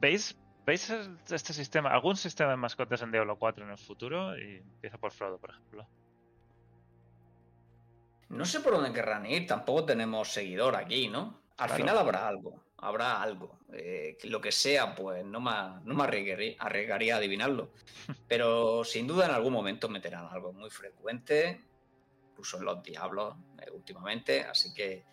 ¿Veis, 0.00 0.38
¿Veis 0.66 0.90
este 1.30 1.52
sistema, 1.52 1.90
algún 1.90 2.16
sistema 2.16 2.50
de 2.50 2.56
mascotas 2.56 3.02
en 3.02 3.12
Diablo 3.12 3.38
4 3.38 3.64
en 3.64 3.70
el 3.70 3.78
futuro? 3.78 4.36
Y 4.38 4.58
empieza 4.58 4.98
por 4.98 5.12
Frodo, 5.12 5.38
por 5.38 5.50
ejemplo. 5.50 5.88
No 8.28 8.44
sé 8.44 8.60
por 8.60 8.74
dónde 8.74 8.92
querrán 8.92 9.26
ir, 9.26 9.46
tampoco 9.46 9.84
tenemos 9.84 10.28
seguidor 10.28 10.76
aquí, 10.76 11.08
¿no? 11.08 11.40
Al 11.56 11.66
Claro. 11.66 11.74
final 11.74 11.98
habrá 11.98 12.28
algo, 12.28 12.64
habrá 12.78 13.20
algo. 13.20 13.58
Eh, 13.72 14.16
lo 14.24 14.40
que 14.40 14.52
sea, 14.52 14.94
pues 14.94 15.24
no 15.24 15.40
me, 15.40 15.50
no 15.84 15.94
me 15.94 16.04
arriesgaría, 16.04 16.54
arriesgaría 16.60 17.14
a 17.14 17.18
adivinarlo. 17.18 17.72
Pero 18.28 18.84
sin 18.84 19.06
duda 19.06 19.26
en 19.26 19.32
algún 19.32 19.52
momento 19.52 19.88
meterán 19.88 20.26
algo 20.30 20.52
muy 20.52 20.70
frecuente, 20.70 21.60
incluso 22.30 22.58
en 22.58 22.64
los 22.64 22.82
diablos 22.82 23.34
eh, 23.58 23.70
últimamente, 23.72 24.44
así 24.44 24.72
que 24.72 25.04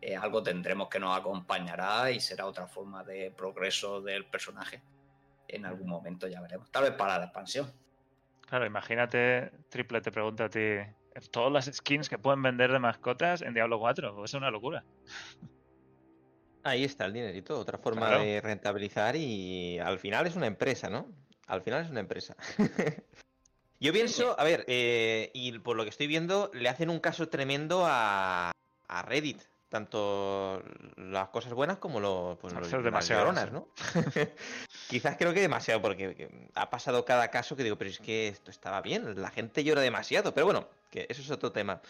eh, 0.00 0.16
algo 0.16 0.42
tendremos 0.42 0.88
que 0.88 0.98
nos 0.98 1.16
acompañará 1.16 2.10
y 2.10 2.20
será 2.20 2.46
otra 2.46 2.66
forma 2.66 3.02
de 3.04 3.30
progreso 3.30 4.00
del 4.00 4.24
personaje. 4.26 4.82
En 5.48 5.64
algún 5.64 5.88
momento 5.88 6.26
ya 6.28 6.40
veremos. 6.40 6.70
Tal 6.70 6.84
vez 6.84 6.92
para 6.92 7.18
la 7.18 7.24
expansión. 7.24 7.72
Claro, 8.48 8.66
imagínate, 8.66 9.50
Triple 9.68 10.00
te 10.00 10.12
pregunta 10.12 10.44
a 10.44 10.48
ti, 10.48 10.60
todas 11.30 11.52
las 11.52 11.76
skins 11.76 12.08
que 12.08 12.18
pueden 12.18 12.42
vender 12.42 12.70
de 12.70 12.78
mascotas 12.78 13.42
en 13.42 13.54
Diablo 13.54 13.78
4, 13.78 14.14
pues 14.14 14.30
es 14.30 14.34
una 14.34 14.50
locura. 14.50 14.84
Ahí 16.62 16.84
está 16.84 17.06
el 17.06 17.12
dinerito, 17.12 17.58
otra 17.58 17.78
forma 17.78 18.08
Claro. 18.08 18.22
de 18.22 18.40
rentabilizar 18.40 19.14
y 19.16 19.78
al 19.78 19.98
final 19.98 20.26
es 20.26 20.34
una 20.36 20.46
empresa, 20.46 20.90
¿no? 20.90 21.08
Al 21.46 21.62
final 21.62 21.84
es 21.84 21.90
una 21.90 22.00
empresa. 22.00 22.36
Yo 23.80 23.92
pienso, 23.92 24.38
a 24.38 24.42
ver, 24.42 24.64
eh, 24.66 25.30
y 25.34 25.58
por 25.58 25.76
lo 25.76 25.84
que 25.84 25.90
estoy 25.90 26.06
viendo, 26.06 26.50
le 26.54 26.68
hacen 26.68 26.90
un 26.90 26.98
caso 26.98 27.28
tremendo 27.28 27.84
a, 27.86 28.50
a 28.88 29.02
Reddit. 29.02 29.42
Tanto 29.68 30.62
las 30.96 31.28
cosas 31.30 31.52
buenas 31.52 31.78
como 31.78 31.98
lo, 31.98 32.38
pues, 32.40 32.52
A 32.54 32.56
lo- 32.56 32.62
veces 32.62 32.74
las 32.74 32.84
demasiado, 32.84 33.22
lloronas. 33.22 33.50
¿no? 33.52 33.68
Quizás 34.88 35.16
creo 35.16 35.34
que 35.34 35.40
demasiado, 35.40 35.82
porque 35.82 36.14
que 36.14 36.50
ha 36.54 36.70
pasado 36.70 37.04
cada 37.04 37.28
caso 37.32 37.56
que 37.56 37.64
digo, 37.64 37.76
pero 37.76 37.90
es 37.90 37.98
que 37.98 38.28
esto 38.28 38.50
estaba 38.52 38.80
bien, 38.80 39.20
la 39.20 39.30
gente 39.30 39.64
llora 39.64 39.80
demasiado. 39.80 40.32
Pero 40.32 40.46
bueno, 40.46 40.68
que 40.90 41.06
eso 41.08 41.20
es 41.20 41.30
otro 41.30 41.50
tema. 41.50 41.80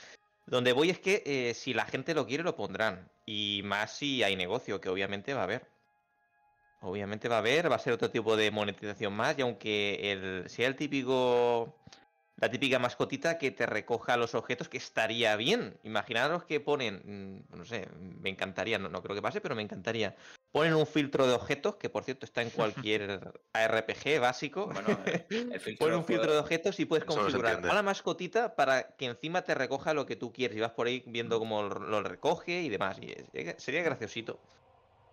Donde 0.47 0.73
voy 0.73 0.91
es 0.91 0.99
que 0.99 1.23
eh, 1.27 1.55
si 1.55 1.75
la 1.75 1.85
gente 1.85 2.15
lo 2.15 2.27
quiere, 2.27 2.43
lo 2.45 2.57
pondrán. 2.57 3.11
Y 3.27 3.61
más 3.65 3.91
si 3.97 4.23
hay 4.23 4.37
negocio, 4.37 4.81
que 4.81 4.89
obviamente 4.89 5.35
va 5.35 5.41
a 5.41 5.45
haber. 5.45 5.67
Obviamente 6.81 7.29
va 7.29 7.37
a 7.37 7.39
haber, 7.41 7.71
va 7.71 7.77
a 7.77 7.81
ser 7.81 7.93
otro 7.93 8.11
tipo 8.11 8.37
de 8.37 8.51
monetización 8.51 9.12
más. 9.12 9.37
Y 9.39 9.43
aunque 9.43 10.12
el, 10.12 10.49
sea 10.49 10.69
el 10.69 10.77
típico. 10.77 11.75
La 12.38 12.51
típica 12.51 12.79
mascotita 12.79 13.38
que 13.38 13.51
te 13.51 13.64
recoja 13.64 14.16
los 14.18 14.35
objetos, 14.35 14.68
que 14.68 14.77
estaría 14.77 15.35
bien. 15.37 15.79
Imaginaros 15.85 16.44
que 16.44 16.61
ponen. 16.61 17.44
mm, 17.51 17.57
No 17.57 17.64
sé, 17.64 17.88
me 17.99 18.29
encantaría, 18.31 18.79
no, 18.79 18.88
no 18.90 19.03
creo 19.03 19.16
que 19.16 19.22
pase, 19.22 19.40
pero 19.40 19.55
me 19.55 19.62
encantaría. 19.62 20.16
Ponen 20.53 20.75
un 20.75 20.87
filtro 20.87 21.27
de 21.27 21.35
objetos, 21.35 21.77
que 21.77 21.88
por 21.88 22.05
cierto 22.05 22.27
está 22.27 22.42
en 22.42 22.51
cualquier 22.57 23.33
ARPG 23.55 24.20
básico. 24.20 24.66
Bueno, 24.66 24.99
el 25.31 25.61
filtro 25.61 25.87
Pones 25.87 25.99
un 25.99 26.05
filtro 26.05 26.33
de 26.33 26.38
objetos 26.38 26.79
y 26.79 26.85
puedes 26.85 27.05
configurar 27.07 27.62
a 27.68 27.75
la 27.75 27.83
mascotita 27.83 28.55
para 28.55 28.96
que 28.96 29.07
encima 29.07 29.42
te 29.42 29.55
recoja 29.55 29.94
lo 29.94 30.05
que 30.07 30.16
tú 30.16 30.33
quieres 30.33 30.57
y 30.57 30.61
vas 30.61 30.72
por 30.72 30.87
ahí 30.87 31.03
viendo 31.07 31.38
cómo 31.38 31.62
lo 31.62 32.03
recoge 32.03 32.61
y 32.62 32.68
demás. 32.68 32.99
Y 33.01 33.12
es- 33.33 33.62
sería 33.62 33.83
graciosito. 33.83 34.42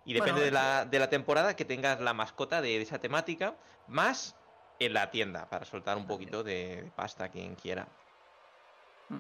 Y 0.05 0.13
depende 0.13 0.41
Bueno, 0.41 0.45
de, 0.45 0.51
la, 0.51 0.85
de 0.85 0.99
la 0.99 1.09
temporada 1.09 1.55
que 1.55 1.63
tengas 1.65 2.01
la 2.01 2.13
mascota 2.13 2.61
de 2.61 2.81
esa 2.81 2.99
temática, 2.99 3.57
más 3.85 4.42
en 4.79 4.93
la 4.93 5.11
tienda, 5.11 5.49
para 5.49 5.65
soltar 5.65 5.97
un 5.97 6.07
poquito 6.07 6.43
de, 6.43 6.81
de 6.81 6.91
pasta 6.95 7.25
a 7.25 7.29
quien 7.29 7.55
quiera. 7.55 7.87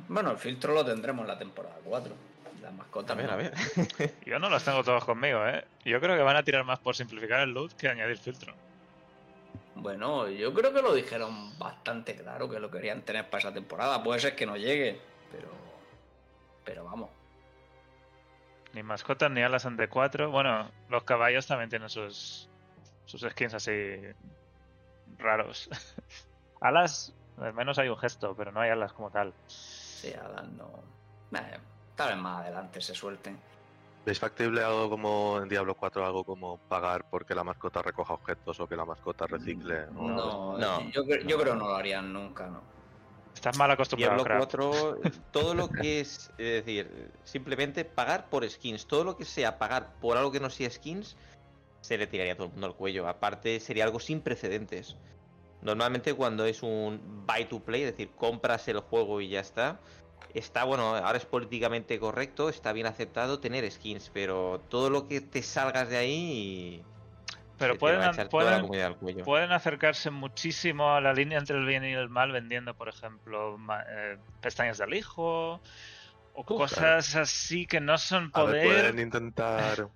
Bueno, 0.07 0.31
el 0.31 0.37
filtro 0.37 0.73
lo 0.73 0.85
tendremos 0.85 1.23
en 1.23 1.27
la 1.27 1.37
temporada 1.37 1.75
4. 1.83 2.13
La 2.61 2.71
mascota. 2.71 3.13
A 3.13 3.15
ver, 3.15 3.25
no. 3.25 3.33
a 3.33 3.35
ver. 3.35 3.53
Yo 4.25 4.39
no 4.39 4.49
los 4.49 4.63
tengo 4.63 4.83
todos 4.83 5.03
conmigo, 5.03 5.45
¿eh? 5.45 5.65
Yo 5.83 5.99
creo 5.99 6.15
que 6.15 6.23
van 6.23 6.37
a 6.37 6.43
tirar 6.43 6.63
más 6.63 6.79
por 6.79 6.95
simplificar 6.95 7.41
el 7.41 7.51
loot 7.51 7.73
que 7.73 7.89
añadir 7.89 8.17
filtro. 8.17 8.53
Bueno, 9.75 10.29
yo 10.29 10.53
creo 10.53 10.71
que 10.71 10.81
lo 10.81 10.93
dijeron 10.93 11.57
bastante 11.57 12.15
claro 12.15 12.47
que 12.47 12.59
lo 12.59 12.69
querían 12.69 13.01
tener 13.01 13.29
para 13.29 13.39
esa 13.39 13.53
temporada. 13.53 14.01
Puede 14.03 14.19
ser 14.19 14.35
que 14.35 14.45
no 14.45 14.55
llegue, 14.55 15.01
pero. 15.31 15.49
Pero 16.63 16.85
vamos. 16.85 17.09
Ni 18.73 18.81
mascotas 18.81 19.29
ni 19.29 19.41
alas 19.41 19.65
ante 19.65 19.89
4. 19.89 20.31
Bueno, 20.31 20.71
los 20.89 21.03
caballos 21.03 21.47
también 21.47 21.69
tienen 21.69 21.89
sus, 21.89 22.47
sus 23.05 23.21
skins 23.21 23.55
así 23.55 23.71
raros. 25.17 25.69
alas, 26.61 27.13
al 27.37 27.53
menos 27.53 27.77
hay 27.79 27.89
un 27.89 27.97
gesto, 27.97 28.35
pero 28.35 28.51
no 28.51 28.61
hay 28.61 28.69
alas 28.71 28.93
como 28.93 29.09
tal. 29.09 29.33
Sí, 29.47 30.13
Alan 30.13 30.57
no. 30.57 30.83
Eh, 31.37 31.59
tal 31.95 32.09
vez 32.09 32.17
más 32.17 32.41
adelante 32.41 32.81
se 32.81 32.93
suelten. 32.93 33.37
¿Veis 34.05 34.19
factible 34.19 34.61
algo 34.61 34.89
como 34.89 35.39
en 35.41 35.47
Diablo 35.47 35.75
4, 35.75 36.05
algo 36.05 36.25
como 36.25 36.57
pagar 36.67 37.05
porque 37.09 37.33
la 37.33 37.43
mascota 37.45 37.81
recoja 37.81 38.13
objetos 38.13 38.59
o 38.59 38.67
que 38.67 38.75
la 38.75 38.83
mascota 38.85 39.25
recicle? 39.25 39.83
o- 39.83 39.93
No, 39.93 40.57
no, 40.57 40.91
yo, 40.91 41.01
yo 41.03 41.03
no. 41.03 41.21
creo 41.21 41.37
que 41.37 41.45
no 41.45 41.67
lo 41.69 41.75
harían 41.75 42.11
nunca, 42.11 42.47
¿no? 42.47 42.61
Estás 43.33 43.57
mal 43.57 43.71
acostumbrado, 43.71 44.23
Diablo 44.23 44.23
crap. 44.25 44.39
4, 44.39 44.97
todo 45.31 45.55
lo 45.55 45.69
que 45.69 46.01
es, 46.01 46.29
es 46.37 46.65
decir, 46.65 47.11
simplemente 47.23 47.85
pagar 47.85 48.29
por 48.29 48.47
skins, 48.49 48.85
todo 48.85 49.05
lo 49.05 49.15
que 49.17 49.25
sea 49.25 49.57
pagar 49.57 49.87
por 50.01 50.17
algo 50.17 50.31
que 50.31 50.39
no 50.41 50.49
sea 50.49 50.69
skins, 50.69 51.15
se 51.83 51.97
le 51.97 52.07
tiraría 52.07 52.33
a 52.33 52.35
todo 52.37 52.47
el 52.47 52.53
mundo 52.53 52.67
al 52.67 52.75
cuello. 52.75 53.07
Aparte, 53.09 53.59
sería 53.59 53.83
algo 53.83 53.99
sin 53.99 54.21
precedentes. 54.21 54.95
Normalmente 55.61 56.13
cuando 56.13 56.45
es 56.45 56.63
un 56.63 57.25
buy 57.27 57.45
to 57.45 57.59
play, 57.59 57.83
es 57.83 57.91
decir, 57.91 58.09
compras 58.15 58.67
el 58.69 58.79
juego 58.79 59.19
y 59.19 59.27
ya 59.29 59.41
está, 59.41 59.79
está, 60.33 60.63
bueno, 60.63 60.95
ahora 60.95 61.17
es 61.17 61.25
políticamente 61.25 61.99
correcto, 61.99 62.47
está 62.47 62.71
bien 62.71 62.87
aceptado 62.87 63.39
tener 63.39 63.69
skins, 63.69 64.09
pero 64.13 64.61
todo 64.69 64.89
lo 64.89 65.07
que 65.07 65.19
te 65.19 65.41
salgas 65.41 65.89
de 65.89 65.97
ahí... 65.97 66.83
Pero 67.57 67.77
pueden, 67.77 67.99
va 67.99 68.05
a 68.05 68.11
echar 68.11 68.29
toda 68.29 68.43
la 68.43 68.49
pueden, 68.49 68.61
comunidad 68.61 68.87
al 68.87 68.97
cuello. 68.97 69.25
pueden 69.25 69.51
acercarse 69.51 70.09
muchísimo 70.09 70.95
a 70.95 71.01
la 71.01 71.13
línea 71.13 71.37
entre 71.37 71.57
el 71.57 71.65
bien 71.65 71.83
y 71.83 71.93
el 71.93 72.09
mal 72.09 72.31
vendiendo, 72.31 72.73
por 72.73 72.89
ejemplo, 72.89 73.57
ma- 73.57 73.83
eh, 73.89 74.17
pestañas 74.41 74.77
de 74.77 74.85
alijo 74.85 75.61
o 76.33 76.43
cosas 76.45 77.15
así 77.15 77.65
que 77.67 77.79
no 77.79 77.97
son 77.97 78.31
A 78.33 78.43
ver, 78.43 78.61
poder. 78.61 78.63
pueden 78.63 78.99
intentar 78.99 79.87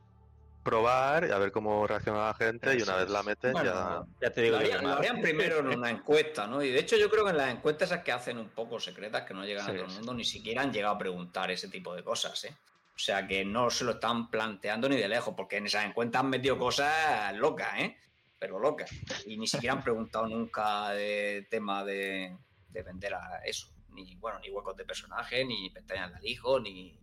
probar 0.68 1.26
y 1.28 1.32
a 1.32 1.38
ver 1.38 1.52
cómo 1.54 1.88
reacciona 1.88 2.28
la 2.28 2.34
gente 2.34 2.78
y 2.78 2.82
una 2.82 2.98
vez 2.98 3.10
la 3.10 3.24
meten 3.24 3.54
ya... 3.54 3.62
Bueno, 3.62 4.08
Ya 4.22 4.30
te 4.32 4.42
digo 4.42 4.58
Lo 4.58 4.62
harían, 4.62 4.84
lo 5.16 5.22
primero 5.22 5.60
en 5.60 5.68
una 5.68 5.90
encuesta, 5.90 6.46
¿no? 6.46 6.62
Y 6.62 6.70
de 6.72 6.80
hecho 6.80 6.98
yo 6.98 7.10
creo 7.10 7.24
que 7.24 7.32
en 7.32 7.38
las 7.38 7.54
encuestas 7.54 7.92
esas 7.92 8.04
que 8.04 8.12
hacen 8.12 8.38
un 8.38 8.50
poco 8.50 8.78
secretas, 8.80 9.24
que 9.24 9.34
no 9.34 9.46
llegan 9.46 9.66
Sí, 9.66 9.72
a 9.72 9.74
todo 9.76 9.86
el 9.86 9.92
sí. 9.92 9.98
mundo, 9.98 10.14
ni 10.14 10.26
siquiera 10.26 10.62
han 10.64 10.74
llegado 10.74 10.96
a 10.96 10.98
preguntar 10.98 11.50
ese 11.52 11.70
tipo 11.70 11.96
de 11.96 12.04
cosas, 12.04 12.44
¿eh? 12.44 12.54
O 12.96 13.00
sea 13.00 13.26
que 13.28 13.46
no 13.46 13.70
se 13.70 13.86
lo 13.86 13.92
están 13.92 14.30
planteando 14.30 14.90
ni 14.90 14.98
de 14.98 15.08
lejos, 15.08 15.34
porque 15.38 15.58
en 15.58 15.68
esas 15.68 15.86
encuestas 15.86 16.20
han 16.20 16.30
metido 16.30 16.58
cosas 16.58 17.34
locas, 17.36 17.70
¿eh? 17.78 17.96
Pero 18.38 18.60
locas. 18.60 18.92
Y 19.26 19.38
ni 19.38 19.48
siquiera 19.48 19.74
han 19.74 19.84
preguntado 19.84 20.28
nunca 20.28 20.90
de 20.90 21.48
tema 21.50 21.86
de, 21.86 22.36
de 22.70 22.84
vender 22.84 23.14
a 23.14 23.40
eso. 23.46 23.68
Ni, 23.94 24.16
bueno, 24.16 24.40
ni 24.40 24.50
huecos 24.50 24.76
de 24.76 24.84
personaje, 24.84 25.46
ni 25.46 25.70
pestañas 25.70 26.12
de 26.12 26.18
alijo, 26.18 26.60
ni, 26.60 27.00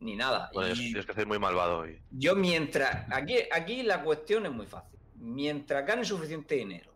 ni 0.00 0.16
nada. 0.16 0.50
Bueno, 0.52 0.74
Y- 0.74 0.78
tienes 0.92 1.06
que 1.06 1.14
ser 1.14 1.26
muy 1.26 1.38
malvado 1.38 1.88
y 1.88 2.00
Yo 2.10 2.34
mientras... 2.36 3.06
Aquí, 3.12 3.36
aquí 3.52 3.82
la 3.82 4.02
cuestión 4.02 4.46
es 4.46 4.52
muy 4.52 4.66
fácil. 4.66 4.98
Mientras 5.16 5.86
ganen 5.86 6.04
suficiente 6.04 6.54
dinero 6.56 6.92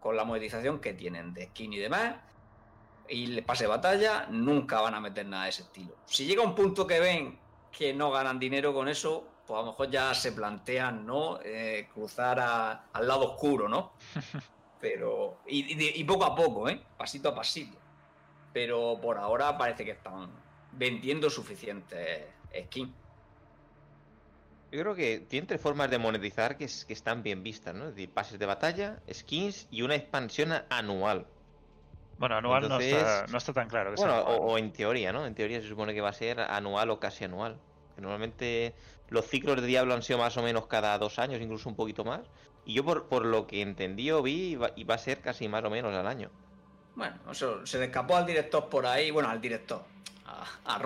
con 0.00 0.16
la 0.16 0.24
monetización 0.24 0.80
que 0.80 0.92
tienen 0.94 1.32
de 1.32 1.46
skin 1.46 1.72
y 1.72 1.78
demás, 1.78 2.16
y 3.08 3.26
le 3.26 3.42
pase 3.42 3.66
batalla, 3.66 4.26
nunca 4.30 4.80
van 4.80 4.94
a 4.94 5.00
meter 5.00 5.26
nada 5.26 5.44
de 5.44 5.50
ese 5.50 5.62
estilo. 5.62 5.96
Si 6.06 6.24
llega 6.26 6.42
un 6.42 6.54
punto 6.54 6.86
que 6.86 6.98
ven 7.00 7.38
que 7.70 7.92
no 7.94 8.10
ganan 8.10 8.38
dinero 8.38 8.74
con 8.74 8.88
eso, 8.88 9.28
pues 9.46 9.58
a 9.58 9.62
lo 9.62 9.70
mejor 9.72 9.90
ya 9.90 10.12
se 10.14 10.32
plantean, 10.32 11.06
¿no? 11.06 11.40
Eh, 11.44 11.88
cruzar 11.92 12.38
a- 12.40 12.84
al 12.92 13.06
lado 13.08 13.32
oscuro, 13.32 13.68
¿no? 13.68 13.92
Pero... 14.80 15.38
Y, 15.46 15.60
y- 15.80 16.00
y 16.00 16.04
poco 16.04 16.24
a 16.24 16.34
poco, 16.34 16.68
¿eh? 16.68 16.80
Pasito 16.96 17.28
a 17.30 17.34
pasito. 17.34 17.78
Pero 18.52 18.98
por 19.00 19.16
ahora 19.18 19.56
parece 19.56 19.84
que 19.84 19.92
están 19.92 20.30
vendiendo 20.72 21.30
suficientes 21.30 22.26
skins. 22.66 22.92
Yo 24.70 24.80
creo 24.80 24.94
que 24.94 25.18
tiene 25.20 25.46
tres 25.46 25.60
formas 25.60 25.90
de 25.90 25.98
monetizar 25.98 26.56
que, 26.56 26.64
es- 26.64 26.84
que 26.86 26.94
están 26.94 27.22
bien 27.22 27.42
vistas, 27.42 27.74
¿no? 27.74 27.88
Es 27.88 27.94
decir, 27.94 28.12
pases 28.12 28.38
de 28.38 28.46
batalla, 28.46 29.00
skins 29.12 29.68
y 29.70 29.82
una 29.82 29.94
expansión 29.96 30.52
anual. 30.70 31.26
Bueno, 32.18 32.36
anual 32.36 32.68
no, 32.68 32.78
está, 32.78 32.98
Entonces- 33.00 33.32
no 33.32 33.38
está 33.38 33.52
tan 33.52 33.68
claro. 33.68 33.90
Que 33.94 34.00
Bueno, 34.00 34.18
o, 34.20 34.52
o 34.52 34.58
en 34.58 34.72
teoría, 34.72 35.12
¿no? 35.12 35.26
En 35.26 35.34
teoría 35.34 35.60
se 35.60 35.68
supone 35.68 35.92
que 35.92 36.00
va 36.00 36.08
a 36.08 36.14
ser 36.14 36.40
anual 36.40 36.88
o 36.90 36.98
casi 36.98 37.24
anual. 37.24 37.58
Que 37.94 38.00
normalmente 38.00 38.74
los 39.10 39.26
ciclos 39.26 39.60
de 39.60 39.66
Diablo 39.66 39.92
han 39.92 40.02
sido 40.02 40.18
más 40.18 40.36
o 40.38 40.42
menos 40.42 40.66
cada 40.68 40.96
dos 40.98 41.18
años, 41.18 41.40
incluso 41.42 41.68
un 41.68 41.76
poquito 41.76 42.04
más. 42.04 42.20
Y 42.64 42.72
yo 42.74 42.84
por, 42.84 43.08
por 43.08 43.26
lo 43.26 43.46
que 43.46 43.60
entendí 43.60 44.10
o 44.10 44.22
vi, 44.22 44.52
iba, 44.52 44.70
iba 44.76 44.94
a 44.94 44.98
ser 44.98 45.20
casi 45.20 45.48
más 45.48 45.64
o 45.64 45.68
menos 45.70 45.92
al 45.94 46.06
año. 46.06 46.30
Bueno, 46.94 47.16
eso 47.30 47.66
se 47.66 47.78
le 47.78 47.86
escapó 47.86 48.16
al 48.16 48.24
director 48.24 48.68
por 48.70 48.86
ahí, 48.86 49.10
bueno, 49.10 49.28
al 49.28 49.40
director, 49.40 49.82
a, 50.24 50.44
a. 50.64 50.78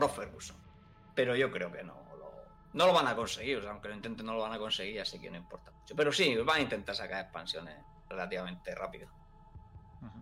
Pero 1.16 1.34
yo 1.34 1.50
creo 1.50 1.72
que 1.72 1.82
no 1.82 1.94
lo, 2.16 2.30
no 2.74 2.86
lo 2.86 2.92
van 2.92 3.08
a 3.08 3.16
conseguir, 3.16 3.56
o 3.56 3.62
sea, 3.62 3.70
aunque 3.72 3.88
lo 3.88 3.94
intenten 3.94 4.24
no 4.26 4.34
lo 4.34 4.40
van 4.42 4.52
a 4.52 4.58
conseguir, 4.58 5.00
así 5.00 5.18
que 5.18 5.30
no 5.30 5.36
importa 5.38 5.72
mucho. 5.72 5.96
Pero 5.96 6.12
sí, 6.12 6.36
van 6.36 6.58
a 6.58 6.60
intentar 6.60 6.94
sacar 6.94 7.24
expansiones 7.24 7.74
relativamente 8.08 8.72
rápido. 8.74 9.08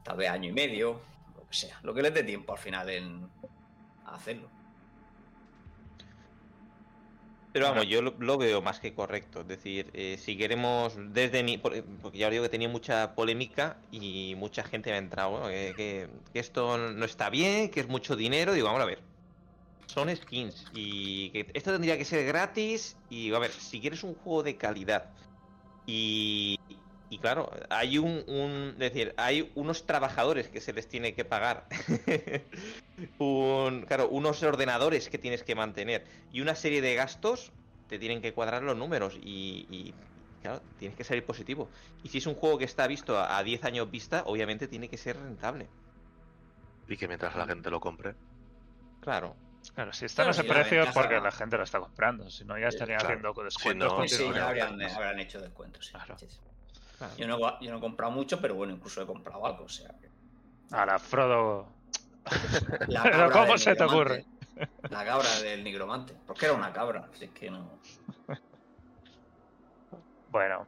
Tal 0.02 0.16
vez 0.16 0.30
año 0.30 0.48
y 0.50 0.52
medio, 0.52 1.00
lo 1.36 1.46
que 1.46 1.54
sea. 1.54 1.78
Lo 1.82 1.92
que 1.92 2.00
les 2.00 2.14
dé 2.14 2.22
tiempo 2.22 2.52
al 2.52 2.58
final 2.58 2.88
en 2.88 3.28
hacerlo. 4.06 4.48
Pero 7.52 7.66
vamos, 7.68 7.86
yo 7.86 8.02
lo, 8.02 8.14
lo 8.18 8.36
veo 8.36 8.62
más 8.62 8.80
que 8.80 8.94
correcto. 8.94 9.42
Es 9.42 9.48
decir, 9.48 9.90
eh, 9.94 10.16
si 10.18 10.36
queremos, 10.36 10.94
desde 11.12 11.42
mi. 11.44 11.56
por- 11.58 11.80
Porque 12.02 12.18
ya 12.18 12.26
os 12.26 12.32
digo 12.32 12.42
que 12.42 12.48
tenía 12.48 12.68
mucha 12.68 13.14
polémica 13.14 13.76
y 13.92 14.34
mucha 14.36 14.64
gente 14.64 14.90
me 14.90 14.96
ha 14.96 14.98
entrado, 14.98 15.38
¿no? 15.40 15.46
que, 15.48 15.74
que- 15.76 16.08
que 16.32 16.38
esto 16.40 16.78
no 16.78 17.04
está 17.04 17.30
bien, 17.30 17.70
que 17.70 17.80
es 17.80 17.88
mucho 17.88 18.16
dinero. 18.16 18.52
Digo, 18.54 18.66
vamos 18.66 18.82
a 18.82 18.86
ver. 18.86 19.02
Son 19.94 20.14
skins 20.16 20.66
y 20.70 21.30
que 21.32 21.50
esto 21.54 21.72
tendría 21.72 21.98
que 21.98 22.04
ser 22.04 22.24
gratis. 22.26 23.02
Y 23.08 23.32
a 23.34 23.38
ver, 23.38 23.52
si 23.52 23.80
quieres 23.80 24.02
un 24.04 24.14
juego 24.14 24.42
de 24.42 24.58
calidad 24.58 25.12
y. 25.86 26.56
Y 27.10 27.20
claro, 27.20 27.50
hay 27.70 27.98
un, 27.98 28.24
un- 28.28 28.70
es 28.72 28.78
decir, 28.78 29.14
hay 29.18 29.52
unos 29.56 29.86
trabajadores 29.86 30.48
que 30.50 30.60
se 30.60 30.72
les 30.72 30.88
tiene 30.88 31.14
que 31.14 31.24
pagar. 31.24 31.68
un, 33.18 33.82
claro, 33.86 34.08
unos 34.10 34.42
ordenadores 34.42 35.08
que 35.10 35.18
tienes 35.18 35.44
que 35.44 35.54
mantener 35.54 36.06
y 36.30 36.40
una 36.40 36.54
serie 36.56 36.80
de 36.82 36.94
gastos, 36.96 37.54
te 37.86 37.98
tienen 37.98 38.22
que 38.22 38.34
cuadrar 38.34 38.62
los 38.64 38.76
números 38.76 39.16
y, 39.20 39.66
y, 39.70 40.00
claro, 40.40 40.68
tienes 40.76 40.96
que 40.96 41.04
salir 41.04 41.26
positivo. 41.26 41.70
Y 42.02 42.08
si 42.10 42.18
es 42.18 42.26
un 42.26 42.34
juego 42.34 42.58
que 42.58 42.64
está 42.64 42.86
visto 42.88 43.16
a, 43.18 43.38
a 43.38 43.44
10 43.44 43.64
años 43.64 43.90
vista, 43.90 44.24
obviamente 44.26 44.68
tiene 44.68 44.88
que 44.90 44.98
ser 44.98 45.18
rentable. 45.18 45.72
y 46.86 46.96
que 46.96 47.08
mientras 47.08 47.36
la 47.36 47.46
gente 47.46 47.70
lo 47.70 47.78
compre. 47.80 48.16
Claro. 49.00 49.43
Claro, 49.74 49.92
si 49.92 50.04
está 50.04 50.22
en 50.22 50.26
Claro, 50.26 50.30
ese 50.32 50.42
si 50.42 50.48
la 50.48 50.54
precio 50.54 50.82
es 50.82 50.92
porque 50.92 51.20
la 51.20 51.32
gente 51.32 51.56
lo 51.56 51.62
está 51.64 51.80
comprando. 51.80 52.30
Si 52.30 52.44
no, 52.44 52.58
ya 52.58 52.68
estarían 52.68 52.98
claro. 53.00 53.14
haciendo 53.14 53.34
Si 53.34 53.42
descuentos. 53.44 53.90
no, 53.92 53.96
con 53.96 54.08
Sí, 54.08 54.30
ya 54.34 54.48
habrían, 54.48 54.82
habrán 54.82 55.18
hecho 55.20 55.40
descuentos. 55.40 55.86
sí. 55.86 55.92
Claro. 55.92 56.18
Sí, 56.18 56.26
sí. 56.28 56.38
claro. 56.98 57.16
Yo, 57.16 57.26
no, 57.26 57.60
yo 57.60 57.70
no 57.70 57.78
he 57.78 57.80
comprado 57.80 58.12
mucho, 58.12 58.40
pero 58.40 58.54
bueno, 58.54 58.72
incluso 58.74 59.02
he 59.02 59.06
comprado 59.06 59.44
algo. 59.46 59.64
O 59.64 59.68
sea, 59.68 59.88
que- 60.00 60.08
A 60.74 60.84
la 60.86 60.98
Frodo. 60.98 61.68
La 62.88 63.02
Pero 63.04 63.16
cabra 63.18 63.30
¿cómo 63.32 63.46
del 63.46 63.58
se 63.58 63.74
te 63.74 63.84
nigromante. 63.84 64.26
La 64.90 65.04
cabra 65.04 65.40
del 65.40 65.64
nigromante. 65.64 66.14
Porque 66.26 66.44
era 66.46 66.54
una 66.54 66.72
cabra, 66.72 67.08
así 67.12 67.28
que 67.28 67.50
no. 67.50 67.78
Bueno, 70.30 70.66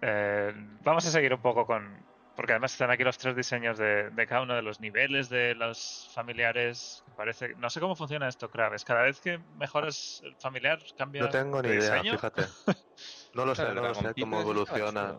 eh, 0.00 0.52
vamos 0.82 1.06
a 1.06 1.10
seguir 1.10 1.32
un 1.34 1.40
poco 1.40 1.66
con. 1.66 2.03
Porque 2.36 2.52
además 2.52 2.72
están 2.72 2.90
aquí 2.90 3.04
los 3.04 3.18
tres 3.18 3.36
diseños 3.36 3.78
de, 3.78 4.10
de 4.10 4.26
cada 4.26 4.42
uno 4.42 4.54
de 4.54 4.62
los 4.62 4.80
niveles 4.80 5.28
de 5.28 5.54
los 5.54 6.10
familiares. 6.12 7.04
Parece, 7.16 7.54
no 7.56 7.70
sé 7.70 7.80
cómo 7.80 7.94
funciona 7.94 8.28
esto, 8.28 8.50
Kraves. 8.50 8.84
Cada 8.84 9.02
vez 9.02 9.20
que 9.20 9.38
mejoras 9.56 10.20
el 10.24 10.36
familiar, 10.36 10.78
cambia. 10.96 11.22
No 11.22 11.28
tengo 11.28 11.62
ni 11.62 11.68
de 11.68 11.76
idea, 11.76 11.94
diseño? 11.94 12.12
fíjate. 12.12 12.42
No 13.34 13.44
lo 13.44 13.56
sé, 13.56 13.62
Claro, 13.62 13.82
no 13.82 13.88
lo 13.88 13.94
sé 13.96 14.14
cómo 14.14 14.40
evoluciona. 14.40 15.18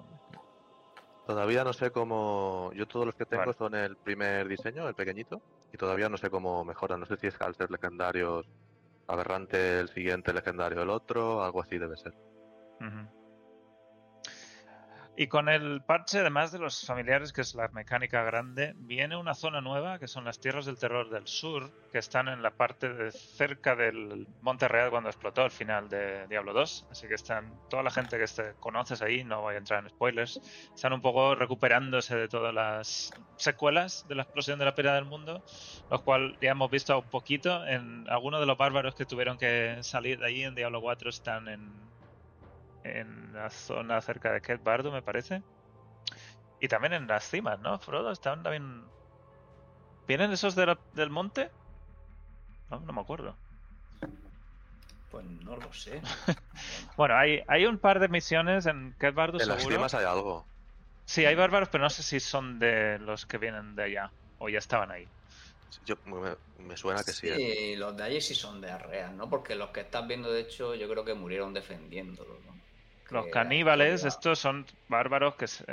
Todavía 1.26 1.66
no 1.66 1.74
sé 1.74 1.92
cómo. 1.92 2.72
Yo 2.74 2.88
todos 2.88 3.06
los 3.06 3.16
que 3.16 3.26
tengo 3.26 3.42
Vale. 3.42 3.54
son 3.58 3.76
el 3.76 3.98
primer 3.98 4.48
diseño, 4.48 4.88
el 4.88 4.96
pequeñito, 4.96 5.42
y 5.74 5.78
todavía 5.78 6.08
no 6.08 6.16
sé 6.16 6.30
cómo 6.30 6.64
mejora. 6.64 6.96
No 6.96 7.06
sé 7.06 7.18
si 7.18 7.28
es 7.28 7.36
al 7.42 7.56
ser 7.56 7.70
legendarios 7.72 8.46
aberrante 9.08 9.80
el 9.80 9.90
siguiente 9.90 10.34
legendario 10.34 10.82
el 10.82 10.90
otro, 10.90 11.44
algo 11.44 11.62
así 11.62 11.78
debe 11.78 11.98
ser. 11.98 12.14
Ujú. 12.80 13.25
Y 15.18 15.28
con 15.28 15.48
el 15.48 15.82
parche, 15.82 16.20
además 16.20 16.52
de 16.52 16.60
los 16.60 16.86
familiares, 16.86 17.32
que 17.32 17.40
es 17.40 17.56
la 17.56 17.70
mecánica 17.70 18.24
grande, 18.24 18.74
viene 18.76 19.16
una 19.16 19.34
zona 19.34 19.62
nueva, 19.62 19.98
que 19.98 20.10
son 20.10 20.26
las 20.26 20.42
tierras 20.42 20.66
del 20.66 20.78
terror 20.78 21.10
del 21.10 21.26
sur, 21.26 21.72
que 21.90 22.00
están 22.00 22.28
en 22.28 22.42
la 22.42 22.52
parte 22.52 22.94
de 22.94 23.12
cerca 23.12 23.78
del 23.78 24.28
Monte 24.42 24.68
Real 24.68 24.90
cuando 24.90 25.10
explotó 25.10 25.44
al 25.44 25.52
final 25.52 25.88
de 25.88 26.28
Diablo 26.28 26.52
2. 26.52 26.88
Así 26.92 27.08
que 27.08 27.14
están, 27.14 27.54
toda 27.70 27.82
la 27.82 27.92
gente 27.92 28.18
que 28.18 28.26
este- 28.26 28.56
conoces 28.60 29.02
ahí, 29.02 29.24
no 29.24 29.42
voy 29.42 29.56
a 29.56 29.60
entrar 29.60 29.82
en 29.82 29.90
spoilers, 29.90 30.42
están 30.76 30.92
un 30.92 31.02
poco 31.02 31.34
recuperándose 31.34 32.18
de 32.18 32.28
todas 32.28 32.54
las 32.54 33.14
secuelas 33.38 34.06
de 34.10 34.16
la 34.16 34.24
explosión 34.24 34.60
de 34.60 34.66
la 34.66 34.76
pérdida 34.76 34.96
del 34.96 35.06
mundo, 35.06 35.42
lo 35.90 36.04
cual 36.04 36.38
ya 36.42 36.52
hemos 36.52 36.70
visto 36.70 37.00
un 37.00 37.10
poquito 37.10 37.66
en 37.66 38.06
algunos 38.10 38.42
de 38.42 38.48
los 38.48 38.58
bárbaros 38.58 38.96
que 38.96 39.06
tuvieron 39.06 39.38
que 39.38 39.78
salir 39.82 40.20
de 40.20 40.26
ahí 40.26 40.44
en 40.44 40.56
Diablo 40.56 40.82
4 40.82 41.10
están 41.10 41.48
en, 41.48 41.95
en 42.86 43.34
la 43.34 43.50
zona 43.50 44.02
cerca 44.02 44.32
de 44.34 44.42
Ket 44.42 44.62
Bardo, 44.64 44.92
me 44.92 45.04
parece. 45.04 45.44
Y 46.60 46.68
también 46.68 46.94
en 46.94 47.08
las 47.08 47.30
cimas, 47.30 47.60
¿no? 47.60 47.80
Frodo, 47.80 48.12
están 48.12 48.44
también... 48.44 48.92
¿Vienen 50.08 50.32
esos 50.32 50.56
de 50.56 50.66
la- 50.66 50.82
del 50.94 51.10
monte? 51.12 51.52
No, 52.70 52.80
no 52.80 52.94
me 52.94 53.02
acuerdo. 53.02 53.40
Pues 55.10 55.26
no 55.26 55.56
lo 55.58 55.72
sé. 55.74 56.02
Bueno, 56.98 57.16
hay, 57.18 57.42
hay 57.48 57.66
un 57.66 57.80
par 57.80 58.00
de 58.00 58.08
misiones 58.08 58.66
en 58.66 58.96
Ket 59.00 59.14
Bardo, 59.14 59.40
En 59.40 59.50
las 59.50 59.64
cimas 59.66 59.94
hay 59.94 60.06
algo. 60.06 60.48
Sí, 61.06 61.26
hay 61.26 61.36
bárbaros, 61.36 61.70
pero 61.70 61.84
no 61.84 61.90
sé 61.90 62.04
si 62.04 62.20
son 62.20 62.60
de 62.60 63.00
los 63.00 63.26
que 63.26 63.38
vienen 63.38 63.76
de 63.76 63.84
allá. 63.84 64.14
O 64.38 64.50
ya 64.50 64.58
estaban 64.60 64.92
ahí. 64.92 65.12
Yo, 65.86 65.96
me, 66.06 66.36
me 66.58 66.78
suena 66.78 67.04
que 67.04 67.14
sí. 67.14 67.28
¿eh? 67.28 67.40
Sí, 67.40 67.76
los 67.76 67.96
de 67.98 68.04
allí 68.04 68.22
sí 68.22 68.36
son 68.36 68.62
de 68.62 68.70
arreas, 68.72 69.14
¿no? 69.14 69.30
Porque 69.30 69.56
los 69.56 69.72
que 69.72 69.82
estás 69.82 70.08
viendo, 70.08 70.32
de 70.32 70.42
hecho, 70.42 70.76
yo 70.76 70.88
creo 70.90 71.04
que 71.06 71.14
murieron 71.14 71.54
defendiéndolo, 71.54 72.40
¿no? 72.42 72.65
Los 73.10 73.28
caníbales, 73.28 74.04
estos 74.04 74.40
son 74.40 74.66
bárbaros 74.88 75.36
que 75.36 75.48
se, 75.48 75.66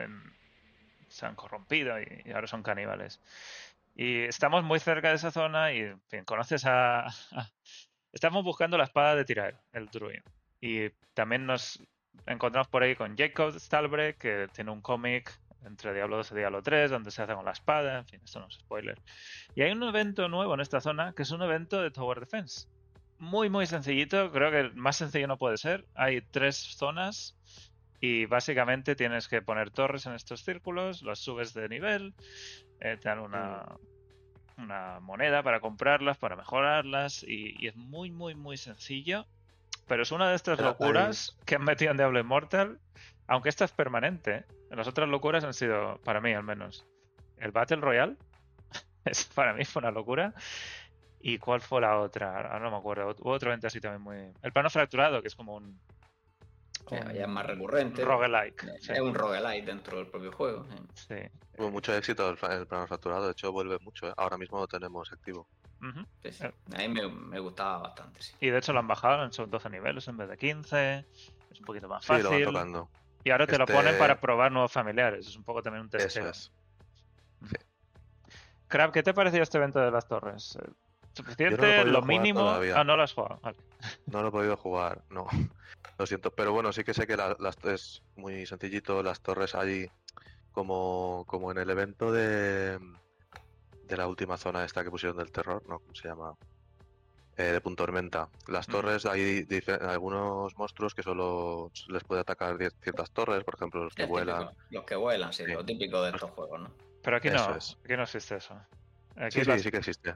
se 1.08 1.26
han 1.26 1.34
corrompido 1.34 2.00
y, 2.00 2.22
y 2.24 2.32
ahora 2.32 2.46
son 2.46 2.62
caníbales. 2.62 3.20
Y 3.94 4.20
estamos 4.22 4.64
muy 4.64 4.78
cerca 4.80 5.10
de 5.10 5.16
esa 5.16 5.30
zona 5.30 5.72
y, 5.72 5.80
en 5.80 6.00
fin, 6.08 6.24
conoces 6.24 6.64
a... 6.66 7.06
a- 7.32 7.50
Estamos 8.12 8.44
buscando 8.44 8.76
la 8.76 8.84
espada 8.84 9.14
de 9.16 9.24
Tirael, 9.24 9.56
el 9.72 9.86
druid. 9.88 10.20
Y 10.60 10.90
también 11.14 11.46
nos 11.46 11.82
encontramos 12.26 12.68
por 12.68 12.82
ahí 12.82 12.94
con 12.94 13.16
Jacob 13.16 13.58
Stalbrecht, 13.58 14.18
que 14.20 14.48
tiene 14.52 14.70
un 14.70 14.82
cómic 14.82 15.32
entre 15.64 15.94
Diablo 15.94 16.16
2 16.18 16.32
y 16.32 16.34
Diablo 16.34 16.62
3, 16.62 16.90
donde 16.90 17.10
se 17.10 17.22
hace 17.22 17.32
con 17.34 17.44
la 17.46 17.52
espada, 17.52 17.98
en 18.00 18.06
fin, 18.06 18.20
esto 18.22 18.38
no 18.40 18.48
es 18.48 18.54
spoiler. 18.56 19.00
Y 19.54 19.62
hay 19.62 19.72
un 19.72 19.82
evento 19.84 20.28
nuevo 20.28 20.52
en 20.52 20.60
esta 20.60 20.82
zona, 20.82 21.14
que 21.14 21.22
es 21.22 21.30
un 21.30 21.40
evento 21.40 21.80
de 21.80 21.90
Tower 21.90 22.20
Defense 22.20 22.66
muy 23.22 23.48
muy 23.48 23.66
sencillito, 23.66 24.32
creo 24.32 24.50
que 24.50 24.70
más 24.74 24.96
sencillo 24.96 25.28
no 25.28 25.38
puede 25.38 25.56
ser. 25.56 25.86
Hay 25.94 26.22
tres 26.22 26.56
zonas 26.56 27.36
y 28.00 28.26
básicamente 28.26 28.96
tienes 28.96 29.28
que 29.28 29.40
poner 29.40 29.70
torres 29.70 30.06
en 30.06 30.14
estos 30.14 30.42
círculos, 30.42 31.02
los 31.02 31.20
subes 31.20 31.54
de 31.54 31.68
nivel, 31.68 32.14
eh, 32.80 32.98
te 33.00 33.08
dan 33.08 33.20
una, 33.20 33.64
una 34.58 34.98
moneda 34.98 35.44
para 35.44 35.60
comprarlas, 35.60 36.18
para 36.18 36.34
mejorarlas 36.34 37.22
y, 37.22 37.54
y 37.60 37.68
es 37.68 37.76
muy 37.76 38.10
muy 38.10 38.34
muy 38.34 38.56
sencillo. 38.56 39.24
Pero 39.86 40.02
es 40.02 40.10
una 40.10 40.28
de 40.28 40.34
estas 40.34 40.56
Pero 40.56 40.70
locuras 40.70 41.38
que 41.46 41.54
han 41.54 41.64
metido 41.64 41.92
en 41.92 41.98
Diablo 41.98 42.18
Immortal, 42.18 42.80
aunque 43.28 43.50
esta 43.50 43.64
es 43.64 43.70
permanente. 43.70 44.46
Las 44.68 44.88
otras 44.88 45.08
locuras 45.08 45.44
han 45.44 45.54
sido, 45.54 46.00
para 46.02 46.20
mí 46.20 46.32
al 46.32 46.42
menos, 46.42 46.84
el 47.38 47.52
Battle 47.52 47.76
Royale. 47.76 48.16
Para 49.34 49.52
mí 49.52 49.64
fue 49.64 49.80
una 49.80 49.90
locura. 49.90 50.34
¿Y 51.24 51.38
cuál 51.38 51.60
fue 51.60 51.80
la 51.80 51.98
otra? 52.00 52.36
Ahora 52.36 52.58
no 52.58 52.70
me 52.70 52.76
acuerdo. 52.76 53.14
Hubo 53.20 53.30
otro 53.30 53.50
evento 53.50 53.68
así 53.68 53.80
también 53.80 54.02
muy. 54.02 54.32
El 54.42 54.52
plano 54.52 54.68
fracturado, 54.70 55.22
que 55.22 55.28
es 55.28 55.36
como 55.36 55.54
un. 55.56 55.80
un 56.90 57.12
ya 57.14 57.22
es 57.22 57.28
más 57.28 57.46
recurrente. 57.46 58.04
roguelike. 58.04 58.60
sí, 58.80 58.92
Es 58.92 59.00
un 59.00 59.14
roguelite 59.14 59.66
dentro 59.66 59.98
del 59.98 60.08
propio 60.08 60.32
juego. 60.32 60.66
sí. 60.94 61.06
sí. 61.08 61.14
Tuvo 61.56 61.70
mucho 61.70 61.94
éxito 61.94 62.28
el, 62.30 62.38
el 62.50 62.66
plano 62.66 62.86
fracturado, 62.86 63.26
de 63.26 63.32
hecho 63.32 63.52
vuelve 63.52 63.78
mucho. 63.80 64.08
¿eh? 64.08 64.14
Ahora 64.16 64.36
mismo 64.36 64.58
lo 64.58 64.66
tenemos 64.66 65.12
activo. 65.12 65.46
Sí, 66.22 66.32
sí. 66.32 66.44
Eh. 66.44 66.52
A 66.74 66.78
mí 66.78 66.88
me, 66.88 67.08
me 67.08 67.38
gustaba 67.40 67.78
bastante, 67.78 68.20
sí. 68.22 68.34
Y 68.40 68.50
de 68.50 68.58
hecho 68.58 68.72
lo 68.72 68.80
han 68.80 68.88
bajado, 68.88 69.30
son 69.32 69.50
12 69.50 69.70
niveles 69.70 70.08
en 70.08 70.16
vez 70.16 70.28
de 70.28 70.36
15. 70.38 71.06
Es 71.50 71.60
un 71.60 71.66
poquito 71.66 71.88
más 71.88 72.04
Sí, 72.04 72.12
lo 72.14 72.18
van 72.18 72.24
fácil. 72.30 72.44
tocando. 72.46 72.88
y 73.22 73.30
ahora 73.30 73.46
te 73.46 73.58
lo 73.58 73.64
Este- 73.64 73.74
ponen 73.74 73.96
para 73.98 74.18
probar 74.20 74.50
nuevos 74.50 74.72
familiares. 74.72 75.26
Es 75.28 75.36
un 75.36 75.44
poco 75.44 75.62
también 75.62 75.82
un 75.82 75.88
Eso 75.92 75.98
testeo. 75.98 76.30
es. 76.30 76.50
Crab, 78.68 78.90
¿qué 78.92 79.02
te 79.02 79.12
pareció 79.12 79.42
este 79.42 79.58
evento 79.58 79.78
de 79.80 79.90
las 79.90 80.08
torres? 80.08 80.56
¿Suficiente? 81.14 81.84
¿Lo 81.84 82.02
mínimo? 82.02 82.40
todavía. 82.40 82.78
Ah, 82.80 82.84
no 82.84 82.96
lo 82.96 83.02
has 83.02 83.12
jugado. 83.12 83.38
Vale. 83.42 83.56
No 84.06 84.22
lo 84.22 84.28
he 84.28 84.32
podido 84.32 84.56
jugar, 84.56 85.02
no. 85.10 85.26
Lo 85.98 86.06
siento. 86.06 86.30
Pero 86.30 86.52
bueno, 86.52 86.72
sí 86.72 86.84
que 86.84 86.94
sé 86.94 87.06
que 87.06 87.16
la- 87.16 87.36
las 87.38 87.56
es 87.64 88.02
muy 88.16 88.46
sencillito. 88.46 89.02
Las 89.02 89.20
torres 89.20 89.54
allí, 89.54 89.86
como, 90.52 91.24
como 91.26 91.50
en 91.52 91.58
el 91.58 91.68
evento 91.70 92.10
de, 92.10 92.78
de 93.88 93.96
la 93.96 94.06
última 94.08 94.36
zona 94.36 94.64
esta 94.64 94.82
que 94.82 94.90
pusieron 94.90 95.18
del 95.18 95.30
terror, 95.30 95.62
¿no? 95.68 95.78
¿Cómo 95.80 95.94
se 95.94 96.08
llama? 96.08 96.34
Eh, 97.36 97.44
de 97.44 97.60
Punto 97.60 97.84
Tormenta. 97.84 98.28
Las 98.48 98.66
Ujú. 98.68 98.78
torres, 98.78 99.06
hay 99.06 99.46
algunos 99.80 100.56
monstruos 100.56 100.94
que 100.94 101.02
solo 101.02 101.70
les 101.88 102.02
puede 102.04 102.20
atacar 102.22 102.56
ciertas 102.82 103.10
torres, 103.12 103.44
por 103.44 103.54
ejemplo, 103.54 103.84
los 103.84 103.94
que 103.94 104.02
típico, 104.04 104.12
vuelan. 104.24 104.50
Los 104.70 104.84
que 104.84 104.96
vuelan, 104.96 105.32
sí, 105.32 105.44
Sí. 105.44 105.52
lo 105.52 105.64
típico 105.64 106.02
de 106.02 106.10
estos 106.10 106.30
juegos, 106.30 106.60
¿no? 106.60 106.70
Pero 107.02 107.16
aquí 107.16 107.28
Eso 107.28 107.50
no. 107.50 107.56
es. 107.56 107.76
Aquí 107.84 107.96
no 107.96 108.02
existe 108.02 108.36
eso. 108.36 108.54
Aquí 109.16 109.38
Sí, 109.38 109.44
sí, 109.44 109.50
las- 109.50 109.62
sí 109.62 109.70
que 109.70 109.76
existe. 109.78 110.14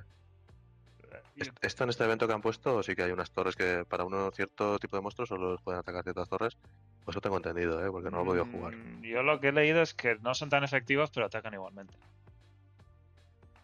Esto 1.60 1.84
en 1.84 1.90
este 1.90 2.04
evento 2.04 2.26
que 2.26 2.32
han 2.34 2.40
puesto, 2.42 2.82
sí 2.82 2.94
que 2.94 3.02
hay 3.02 3.12
unas 3.12 3.30
torres 3.30 3.54
que 3.56 3.84
para 3.88 4.04
uno 4.04 4.30
cierto 4.32 4.78
tipo 4.78 4.96
de 4.96 5.02
monstruos 5.02 5.28
solo 5.28 5.56
pueden 5.64 5.80
atacar 5.80 6.02
ciertas 6.02 6.28
torres. 6.28 6.56
Pues 7.04 7.14
eso 7.14 7.20
tengo 7.20 7.36
entendido, 7.36 7.84
¿eh? 7.84 7.90
porque 7.90 8.10
no 8.10 8.16
lo 8.18 8.22
he 8.22 8.26
podido 8.26 8.44
jugar. 8.46 8.74
Mm, 8.74 9.02
Yo 9.04 9.22
lo 9.22 9.38
que 9.40 9.48
he 9.48 9.52
leído 9.52 9.82
es 9.82 9.94
que 9.94 10.16
no 10.16 10.34
son 10.34 10.48
tan 10.50 10.64
efectivos, 10.64 11.10
pero 11.14 11.26
atacan 11.26 11.54
igualmente. 11.54 11.96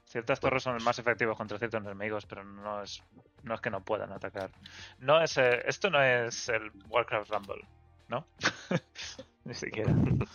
Ciertas 0.05 0.41
torres 0.41 0.63
son 0.63 0.83
más 0.85 0.99
efectivos 0.99 1.37
contra 1.37 1.59
ciertos 1.59 1.81
enemigos, 1.81 2.27
pero 2.27 2.45
no 2.45 2.83
es, 2.83 3.03
no 3.43 3.55
es 3.55 3.61
que 3.61 3.71
no 3.71 3.83
puedan 3.83 4.13
atacar. 4.13 4.51
No 4.99 5.23
es, 5.23 5.37
eh, 5.39 5.63
esto 5.67 5.89
no 5.91 6.03
es 6.03 6.49
el 6.51 6.71
Warcraft 6.89 7.31
Rumble, 7.31 7.63
¿no? 8.09 8.27
Ni 9.45 9.55
siquiera. 9.55 9.95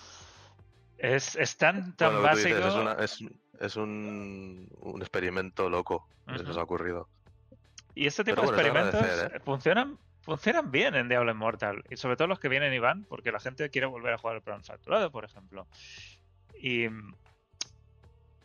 Es, 1.00 1.36
es 1.36 1.56
tan, 1.58 1.96
tan 1.96 2.08
Bueno, 2.10 2.24
básico. 2.24 2.56
dices, 2.56 2.66
es, 2.66 2.74
una- 2.74 2.94
es- 2.94 3.24
es 3.60 3.76
un, 3.76 4.68
un 4.80 5.02
experimento 5.02 5.70
loco 5.70 6.08
que 6.28 6.40
se 6.40 6.44
Ujú. 6.44 6.60
ha 6.60 6.64
ocurrido. 6.64 7.10
Y 7.96 8.06
este 8.06 8.24
tipo 8.24 8.42
Pero 8.42 8.52
de 8.52 8.56
bueno, 8.58 8.70
experimentos 8.70 9.34
¿eh? 9.34 9.40
funcionan, 9.44 9.98
funcionan 10.22 10.72
bien 10.72 10.96
en 10.96 11.10
Diablo 11.10 11.32
Immortal. 11.32 11.84
Y 11.90 11.98
sobre 11.98 12.16
todo 12.16 12.28
los 12.28 12.40
que 12.40 12.50
vienen 12.50 12.74
y 12.74 12.80
van, 12.80 13.06
porque 13.06 13.32
la 13.32 13.40
gente 13.40 13.70
quiere 13.70 13.88
volver 13.88 14.14
a 14.14 14.18
jugar 14.18 14.36
el 14.36 14.42
plan 14.44 14.64
facturado, 14.64 15.12
por 15.12 15.26
ejemplo. 15.26 15.68
Y 16.62 16.86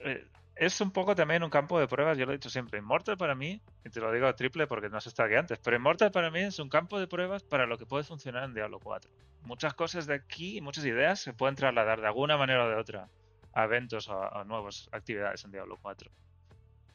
eh, 0.00 0.26
es 0.56 0.80
un 0.80 0.90
poco 0.90 1.14
también 1.14 1.42
un 1.42 1.50
campo 1.50 1.78
de 1.78 1.86
pruebas, 1.88 2.16
yo 2.16 2.24
lo 2.24 2.32
he 2.32 2.36
dicho 2.36 2.50
siempre. 2.50 2.78
Immortal 2.78 3.16
para 3.16 3.34
mí, 3.34 3.60
y 3.84 3.90
te 3.90 4.00
lo 4.00 4.10
digo 4.12 4.26
a 4.26 4.34
triple 4.34 4.66
porque 4.66 4.88
no 4.88 5.00
se 5.00 5.10
está 5.10 5.24
aquí 5.24 5.34
antes, 5.34 5.58
pero 5.58 5.76
Immortal 5.76 6.10
para 6.10 6.30
mí 6.30 6.40
es 6.40 6.58
un 6.58 6.68
campo 6.68 6.98
de 6.98 7.06
pruebas 7.06 7.42
para 7.42 7.66
lo 7.66 7.76
que 7.76 7.84
puede 7.86 8.04
funcionar 8.04 8.44
en 8.44 8.54
Diablo 8.54 8.78
4. 8.80 9.10
Muchas 9.42 9.74
cosas 9.74 10.06
de 10.06 10.14
aquí, 10.14 10.60
muchas 10.60 10.84
ideas 10.84 11.20
se 11.20 11.32
pueden 11.34 11.56
trasladar 11.56 12.00
de 12.00 12.06
alguna 12.06 12.36
manera 12.36 12.64
o 12.64 12.68
de 12.68 12.76
otra 12.76 13.08
a 13.54 13.64
eventos 13.64 14.08
o 14.08 14.12
a, 14.14 14.40
a 14.40 14.44
nuevas 14.44 14.88
actividades 14.92 15.44
en 15.44 15.52
Diablo 15.52 15.78
4. 15.80 16.10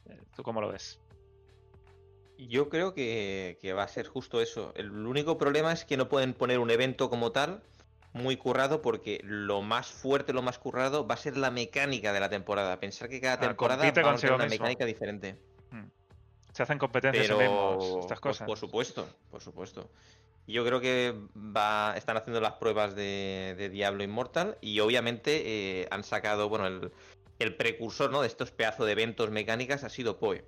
Eh, 0.06 0.18
¿Tú 0.36 0.42
cómo 0.42 0.60
lo 0.60 0.68
ves? 0.68 1.00
Yo 2.38 2.68
creo 2.68 2.94
que, 2.94 3.58
que 3.60 3.72
va 3.72 3.82
a 3.82 3.88
ser 3.88 4.06
justo 4.06 4.40
eso. 4.40 4.72
El 4.76 4.90
único 4.92 5.38
problema 5.38 5.72
es 5.72 5.84
que 5.84 5.96
no 5.96 6.08
pueden 6.08 6.34
poner 6.34 6.60
un 6.60 6.70
evento 6.70 7.10
como 7.10 7.32
tal 7.32 7.62
muy 8.12 8.36
currado 8.36 8.80
porque 8.80 9.20
lo 9.24 9.60
más 9.60 9.88
fuerte, 9.88 10.32
lo 10.32 10.42
más 10.42 10.58
currado 10.58 11.06
va 11.06 11.14
a 11.14 11.18
ser 11.18 11.36
la 11.36 11.50
mecánica 11.50 12.12
de 12.12 12.20
la 12.20 12.28
temporada. 12.28 12.78
Pensar 12.78 13.08
que 13.08 13.20
cada 13.20 13.34
Ah, 13.34 13.40
temporada 13.40 13.82
va 13.82 13.88
a 13.88 13.92
tener 13.92 14.32
una 14.34 14.44
mismo. 14.44 14.64
mecánica 14.64 14.84
diferente. 14.84 15.36
Se 16.58 16.64
hacen 16.64 16.78
competencias 16.78 17.28
Pero 17.28 18.00
estas 18.00 18.18
pues, 18.18 18.20
cosas. 18.20 18.46
por 18.48 18.58
supuesto, 18.58 19.08
por 19.30 19.40
supuesto. 19.40 19.88
Yo 20.48 20.64
creo 20.66 20.80
que 20.80 21.14
va, 21.36 21.94
están 21.96 22.16
haciendo 22.16 22.40
las 22.40 22.54
pruebas 22.54 22.96
de, 22.96 23.54
de 23.56 23.68
Diablo 23.68 24.02
Immortal 24.02 24.58
y 24.60 24.80
obviamente 24.80 25.42
eh, 25.82 25.88
han 25.92 26.02
sacado, 26.02 26.48
bueno, 26.48 26.66
el, 26.66 26.90
el 27.38 27.54
precursor 27.54 28.10
¿no? 28.10 28.22
de 28.22 28.26
estos 28.26 28.50
pedazos 28.50 28.86
de 28.86 28.90
eventos 28.90 29.30
mecánicas 29.30 29.84
ha 29.84 29.88
sido 29.88 30.18
Poe. 30.18 30.44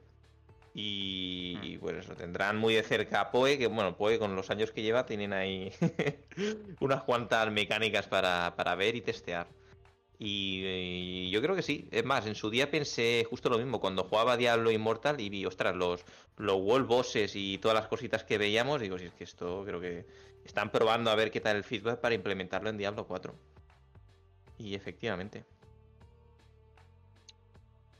Y, 0.75 1.59
Mm. 1.61 1.65
y, 1.65 1.79
pues 1.79 1.97
eso, 1.99 2.17
tendrán 2.17 2.57
muy 2.57 2.75
de 2.75 2.83
cerca 2.83 3.21
a 3.21 3.31
Poe, 3.31 3.57
que 3.57 3.69
bueno, 3.69 3.97
Poe 3.97 4.19
con 4.19 4.35
los 4.35 4.51
años 4.51 4.73
que 4.73 4.83
lleva 4.83 5.07
tienen 5.07 5.33
ahí 5.33 5.71
unas 6.81 7.05
cuantas 7.05 7.53
mecánicas 7.53 8.09
para, 8.09 8.57
para 8.57 8.75
ver 8.75 8.97
y 8.97 9.01
testear. 9.01 9.47
Y, 10.23 10.67
y 10.67 11.31
yo 11.31 11.41
creo 11.41 11.57
que 11.57 11.63
sí. 11.63 11.89
Es 11.91 12.05
más, 12.05 12.27
en 12.27 12.35
su 12.35 12.51
día 12.51 12.71
pensé 12.71 13.27
justo 13.29 13.49
lo 13.49 13.57
mismo. 13.57 13.81
Cuando 13.81 14.05
jugaba 14.05 14.37
Diablo 14.37 14.71
Immortal 14.71 15.19
y 15.19 15.31
vi, 15.31 15.47
ostras, 15.47 15.75
los, 15.75 16.05
los 16.37 16.57
wall 16.61 16.85
bosses 16.85 17.35
y 17.35 17.57
todas 17.57 17.75
las 17.75 17.89
cositas 17.89 18.23
que 18.23 18.37
veíamos, 18.37 18.83
digo, 18.83 18.99
si 18.99 19.07
es 19.07 19.15
que 19.15 19.25
esto 19.25 19.65
creo 19.65 19.81
que 19.81 20.05
están 20.45 20.71
probando 20.71 21.11
a 21.11 21.15
ver 21.15 21.31
qué 21.31 21.41
tal 21.41 21.57
el 21.57 21.65
feedback 21.65 22.01
para 22.01 22.15
implementarlo 22.15 22.69
en 22.69 22.77
Diablo 22.77 23.07
4. 23.07 23.35
Y 24.59 24.75
efectivamente. 24.75 25.43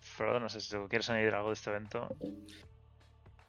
Frodo, 0.01 0.41
no 0.41 0.51
sé 0.51 0.61
si 0.61 0.71
tú 0.73 0.87
quieres 0.91 1.09
añadir 1.09 1.33
algo 1.33 1.49
de 1.49 1.55
este 1.55 1.71
evento. 1.71 2.15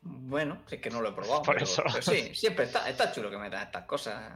Bueno, 0.01 0.61
es 0.71 0.79
que 0.79 0.89
no 0.89 1.01
lo 1.01 1.09
he 1.09 1.11
probado. 1.11 1.41
Por 1.43 1.55
pero, 1.55 1.65
eso. 1.65 1.83
pero 1.91 2.01
sí, 2.01 2.33
siempre 2.33 2.63
está, 2.63 2.89
está 2.89 3.11
chulo 3.11 3.29
que 3.29 3.37
metan 3.37 3.63
estas 3.63 3.83
cosas. 3.83 4.31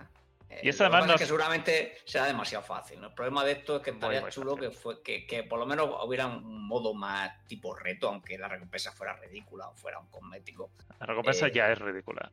Eh, 0.49 0.59
Y 0.63 0.71
lo 0.71 0.77
que 0.77 0.83
además 0.83 1.09
es 1.09 1.17
que 1.17 1.25
seguramente 1.25 1.97
será 2.05 2.25
demasiado 2.25 2.63
fácil. 2.63 3.01
¿no? 3.01 3.07
El 3.07 3.13
problema 3.13 3.43
de 3.43 3.53
esto 3.53 3.77
es 3.77 3.81
que 3.81 3.91
estaría 3.91 4.21
muy 4.21 4.29
chulo 4.31 4.55
fácil. 4.55 4.69
que, 4.69 4.75
fue, 4.75 5.01
que, 5.03 5.25
que 5.25 5.43
por 5.43 5.59
lo 5.59 5.65
menos 5.65 5.89
hubiera 6.05 6.27
un 6.27 6.67
modo 6.67 6.93
más 6.93 7.45
tipo 7.47 7.73
reto, 7.75 8.09
aunque 8.09 8.37
la 8.37 8.47
recompensa 8.47 8.91
fuera 8.91 9.13
ridícula 9.15 9.69
o 9.69 9.75
fuera 9.75 9.99
un 9.99 10.07
cosmético. 10.07 10.69
La 10.99 11.07
recompensa 11.07 11.47
Eh, 11.47 11.51
ya 11.53 11.71
es 11.71 11.79
ridícula. 11.79 12.31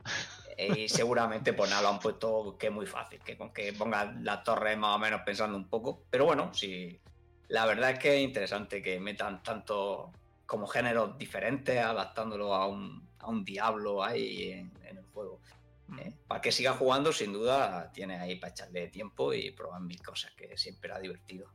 Eh, 0.56 0.80
y 0.80 0.88
seguramente 0.88 1.52
pues 1.54 1.70
nada, 1.70 1.82
lo 1.82 1.88
han 1.88 1.98
puesto 1.98 2.56
que 2.58 2.66
es 2.66 2.72
muy 2.72 2.86
fácil, 2.86 3.20
que 3.20 3.36
con 3.36 3.52
que 3.52 3.72
pongan 3.72 4.24
las 4.24 4.44
torres 4.44 4.76
más 4.76 4.96
o 4.96 4.98
menos 4.98 5.22
pensando 5.22 5.56
un 5.56 5.68
poco. 5.68 6.02
Pero 6.10 6.26
bueno, 6.26 6.52
sí, 6.52 7.00
la 7.48 7.66
verdad 7.66 7.90
es 7.92 7.98
que 7.98 8.16
es 8.16 8.20
interesante 8.22 8.82
que 8.82 9.00
metan 9.00 9.42
tanto 9.42 10.12
como 10.46 10.66
géneros 10.66 11.16
diferentes, 11.16 11.78
adaptándolo 11.78 12.54
a 12.54 12.66
un, 12.66 13.08
a 13.20 13.28
un 13.28 13.42
diablo 13.44 14.04
ahí 14.04 14.50
en, 14.52 14.72
en 14.86 14.98
el 14.98 15.04
juego. 15.14 15.40
Eh, 15.99 16.12
para 16.26 16.41
que 16.41 16.53
siga 16.53 16.72
jugando, 16.72 17.12
sin 17.12 17.33
duda, 17.33 17.91
tiene 17.93 18.18
ahí 18.18 18.37
para 18.37 18.53
echarle 18.53 18.89
tiempo 18.89 19.33
y 19.35 19.51
probar 19.51 19.80
mil 19.83 20.01
cosas, 20.03 20.33
que 20.35 20.57
siempre 20.57 20.91
era 20.91 20.99
divertido. 21.01 21.47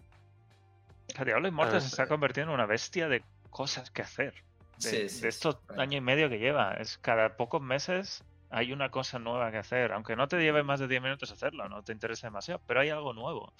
El 1.17 1.25
Diablo 1.25 1.47
Immortal 1.47 1.77
Ah, 1.77 1.81
se 1.81 1.87
está 1.87 2.07
convirtiendo 2.07 2.51
en 2.51 2.55
una 2.55 2.65
bestia 2.65 3.07
de 3.07 3.23
cosas 3.49 3.89
que 3.91 4.01
hacer. 4.01 4.33
De, 4.77 4.89
Sí, 4.89 5.09
sí, 5.09 5.21
de 5.21 5.27
estos 5.29 5.55
sí, 5.55 5.61
claro. 5.65 5.81
año 5.81 5.97
y 5.97 6.01
medio 6.01 6.29
que 6.29 6.37
lleva. 6.37 6.73
Es 6.73 6.97
cada 6.99 7.35
pocos 7.37 7.61
meses 7.61 8.23
hay 8.49 8.71
una 8.73 8.91
cosa 8.91 9.17
nueva 9.17 9.49
que 9.51 9.57
hacer. 9.57 9.91
Aunque 9.93 10.15
no 10.15 10.27
te 10.27 10.37
lleve 10.39 10.63
más 10.63 10.79
de 10.79 10.87
10 10.87 11.01
minutos 11.01 11.31
hacerlo, 11.31 11.67
no 11.69 11.83
te 11.83 11.93
interesa 11.93 12.27
demasiado, 12.27 12.61
pero 12.67 12.81
hay 12.81 12.89
algo 12.89 13.13
nuevo. 13.13 13.53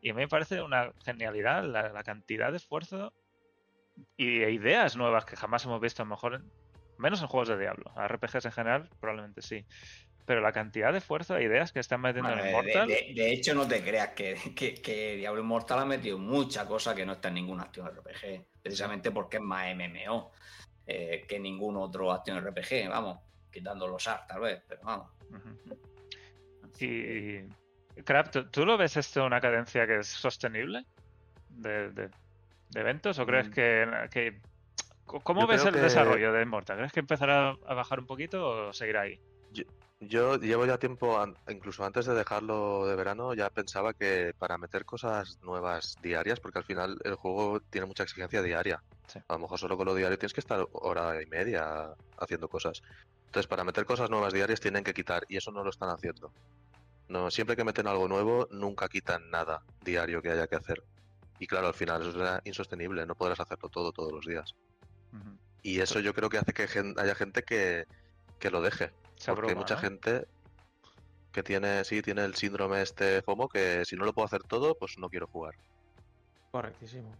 Y 0.00 0.10
a 0.10 0.14
mí 0.14 0.20
me 0.20 0.28
parece 0.28 0.62
una 0.62 0.92
genialidad 1.04 1.64
la, 1.64 1.88
la 1.88 2.02
cantidad 2.04 2.50
de 2.50 2.58
esfuerzo 2.58 3.12
y 4.16 4.42
e 4.42 4.50
ideas 4.52 4.96
nuevas 4.96 5.24
que 5.24 5.36
jamás 5.36 5.64
hemos 5.64 5.80
visto, 5.80 6.02
a 6.02 6.06
lo 6.06 6.10
mejor, 6.10 6.34
en- 6.34 6.52
menos 7.02 7.20
en 7.20 7.26
juegos 7.28 7.48
de 7.48 7.58
Diablo. 7.58 7.92
A 7.96 8.06
RPGs 8.08 8.46
en 8.46 8.52
general, 8.52 8.88
probablemente 9.00 9.42
sí. 9.42 9.66
Pero 10.24 10.40
la 10.40 10.52
cantidad 10.52 10.92
de 10.92 10.98
esfuerzo 10.98 11.36
e 11.36 11.42
ideas 11.44 11.72
que 11.72 11.80
están 11.80 12.00
metiendo 12.00 12.30
Bueno, 12.30 12.44
en 12.44 12.46
de, 12.46 12.50
Immortal. 12.70 12.88
de- 12.88 13.12
de 13.14 13.32
hecho, 13.32 13.54
no 13.54 13.66
te 13.66 13.82
creas 13.82 14.10
que, 14.10 14.36
que, 14.56 14.74
que 14.74 15.16
Diablo 15.16 15.40
Immortal 15.42 15.80
ha 15.80 15.84
metido 15.84 16.16
mucha 16.16 16.64
cosa 16.66 16.94
que 16.94 17.04
no 17.04 17.14
está 17.14 17.28
en 17.28 17.34
ninguna 17.34 17.64
acción 17.64 17.88
RPG, 17.88 18.44
precisamente 18.62 19.10
porque 19.10 19.38
es 19.38 19.42
más 19.42 19.66
MMO 19.74 20.32
eh, 20.86 21.24
que 21.28 21.38
ningún 21.40 21.76
otro 21.76 22.12
acción 22.12 22.38
RPG, 22.40 22.88
vamos, 22.88 23.18
quitando 23.50 23.86
los 23.88 24.06
ART 24.06 24.28
tal 24.28 24.40
vez, 24.42 24.62
pero 24.68 24.80
vamos. 24.84 25.08
Y, 26.80 27.40
Crap, 28.04 28.30
¿tú, 28.30 28.48
tú 28.50 28.64
lo 28.64 28.76
ves 28.78 28.96
esto 28.96 29.24
una 29.24 29.40
cadencia 29.40 29.86
que 29.86 29.98
es 29.98 30.06
sostenible 30.08 30.84
de, 31.48 31.90
de- 31.90 32.10
de 32.70 32.80
eventos 32.80 33.18
o 33.18 33.26
crees 33.26 33.48
Mm. 33.48 33.52
que, 33.52 34.08
que- 34.10 34.40
¿Cómo 35.22 35.42
Yo 35.42 35.46
ves 35.46 35.64
el 35.64 35.74
que- 35.74 35.80
desarrollo 35.80 36.32
de 36.32 36.42
Immortal? 36.42 36.76
¿Crees 36.78 36.92
que 36.92 37.00
empezará 37.00 37.50
a 37.66 37.74
bajar 37.74 38.00
un 38.00 38.06
poquito 38.06 38.68
o 38.68 38.72
seguirá 38.72 39.02
ahí? 39.02 39.20
Yo 40.04 40.34
llevo 40.36 40.66
ya 40.66 40.78
tiempo, 40.78 41.16
incluso 41.48 41.84
antes 41.84 42.06
de 42.06 42.14
dejarlo 42.14 42.86
de 42.88 42.96
verano, 42.96 43.34
ya 43.34 43.50
pensaba 43.50 43.94
que 43.94 44.32
para 44.36 44.58
meter 44.58 44.84
cosas 44.84 45.38
nuevas 45.42 45.96
diarias, 46.02 46.40
porque 46.40 46.58
al 46.58 46.64
final 46.64 46.98
el 47.04 47.14
juego 47.14 47.60
tiene 47.70 47.86
mucha 47.86 48.02
exigencia 48.02 48.42
diaria. 48.42 48.82
Sí. 49.06 49.20
A 49.28 49.34
lo 49.34 49.38
mejor 49.38 49.60
solo 49.60 49.76
con 49.76 49.86
lo 49.86 49.94
diario 49.94 50.18
tienes 50.18 50.32
que 50.32 50.40
estar 50.40 50.66
hora 50.72 51.22
y 51.22 51.26
media 51.26 51.94
haciendo 52.18 52.48
cosas. 52.48 52.82
Entonces, 53.26 53.46
para 53.46 53.62
meter 53.62 53.84
cosas 53.86 54.10
nuevas 54.10 54.32
diarias 54.32 54.58
tienen 54.58 54.82
que 54.82 54.92
quitar, 54.92 55.22
y 55.28 55.36
eso 55.36 55.52
no 55.52 55.62
lo 55.62 55.70
están 55.70 55.90
haciendo. 55.90 56.32
No, 57.06 57.30
siempre 57.30 57.54
que 57.54 57.62
meten 57.62 57.86
algo 57.86 58.08
nuevo, 58.08 58.48
nunca 58.50 58.88
quitan 58.88 59.30
nada 59.30 59.62
diario 59.82 60.20
que 60.20 60.30
haya 60.30 60.48
que 60.48 60.56
hacer. 60.56 60.82
Y 61.38 61.46
claro, 61.46 61.68
al 61.68 61.74
final 61.74 62.02
eso 62.02 62.24
es 62.24 62.40
insostenible, 62.44 63.06
no 63.06 63.14
podrás 63.14 63.38
hacerlo 63.38 63.68
todo 63.68 63.92
todos 63.92 64.12
los 64.12 64.26
días. 64.26 64.52
Y 65.62 65.80
eso 65.80 66.00
yo 66.00 66.12
creo 66.12 66.28
que 66.28 66.38
hace 66.38 66.52
que 66.52 66.66
gen- 66.66 66.94
haya 66.98 67.14
gente 67.14 67.42
que, 67.42 67.84
que 68.38 68.50
lo 68.50 68.62
deje. 68.62 68.90
Se 69.16 69.32
Porque 69.34 69.50
hay 69.50 69.56
mucha 69.56 69.74
¿no? 69.76 69.80
gente 69.80 70.24
que 71.32 71.42
tiene, 71.42 71.84
sí, 71.84 72.02
tiene 72.02 72.24
el 72.24 72.34
síndrome 72.34 72.82
este 72.82 73.22
FOMO 73.22 73.48
que 73.48 73.84
si 73.84 73.96
no 73.96 74.04
lo 74.04 74.12
puedo 74.12 74.26
hacer 74.26 74.42
todo, 74.44 74.76
pues 74.78 74.94
no 74.98 75.08
quiero 75.08 75.26
jugar. 75.28 75.54
Correctísimo. 76.50 77.16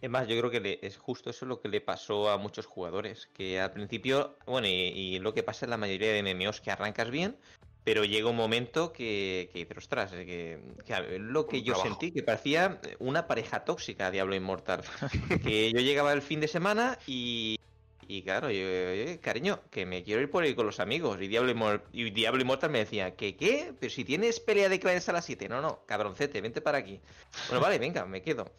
Es 0.00 0.08
más, 0.10 0.28
yo 0.28 0.38
creo 0.38 0.50
que 0.50 0.60
le- 0.60 0.78
es 0.82 0.96
justo 0.96 1.30
eso 1.30 1.44
lo 1.46 1.60
que 1.60 1.68
le 1.68 1.80
pasó 1.80 2.30
a 2.30 2.38
muchos 2.38 2.66
jugadores. 2.66 3.26
Que 3.34 3.60
al 3.60 3.72
principio, 3.72 4.38
bueno, 4.46 4.68
y, 4.68 4.70
y 4.70 5.18
lo 5.18 5.34
que 5.34 5.42
pasa 5.42 5.66
en 5.66 5.70
la 5.70 5.76
mayoría 5.76 6.12
de 6.12 6.18
MMOs, 6.20 6.60
que 6.60 6.70
arrancas 6.70 7.10
bien, 7.10 7.40
pero 7.84 8.04
llega 8.04 8.28
un 8.28 8.36
momento 8.36 8.92
que, 8.92 9.48
que 9.52 9.66
ostras, 9.76 10.12
que, 10.12 10.60
que 10.86 11.18
lo 11.18 11.46
que 11.46 11.58
Un 11.58 11.64
yo 11.64 11.72
trabajo. 11.74 11.88
sentí, 11.88 12.12
que 12.12 12.22
parecía 12.22 12.80
una 12.98 13.26
pareja 13.26 13.64
tóxica, 13.64 14.10
Diablo 14.10 14.34
Inmortal. 14.34 14.82
que 15.42 15.72
yo 15.72 15.80
llegaba 15.80 16.12
el 16.12 16.20
fin 16.22 16.40
de 16.40 16.48
semana 16.48 16.98
y, 17.06 17.58
y 18.06 18.22
claro, 18.22 18.50
yo, 18.50 18.58
"Oye, 18.66 19.18
cariño, 19.22 19.60
que 19.70 19.86
me 19.86 20.02
quiero 20.02 20.20
ir 20.20 20.30
por 20.30 20.44
ahí 20.44 20.54
con 20.54 20.66
los 20.66 20.80
amigos. 20.80 21.18
Y 21.22 21.28
Diablo, 21.28 21.50
Inmor- 21.52 21.82
y 21.92 22.10
Diablo 22.10 22.42
Immortal 22.42 22.70
me 22.70 22.80
decía, 22.80 23.16
¿que 23.16 23.36
qué? 23.36 23.72
Pero 23.80 23.90
si 23.90 24.04
tienes 24.04 24.38
pelea 24.40 24.68
de 24.68 24.80
clanes 24.80 25.08
a 25.08 25.12
las 25.12 25.24
7. 25.24 25.48
No, 25.48 25.60
no, 25.62 25.84
cabroncete, 25.86 26.40
vente 26.42 26.60
para 26.60 26.78
aquí. 26.78 27.00
Bueno, 27.48 27.62
vale, 27.62 27.78
venga, 27.78 28.04
me 28.04 28.20
quedo. 28.20 28.50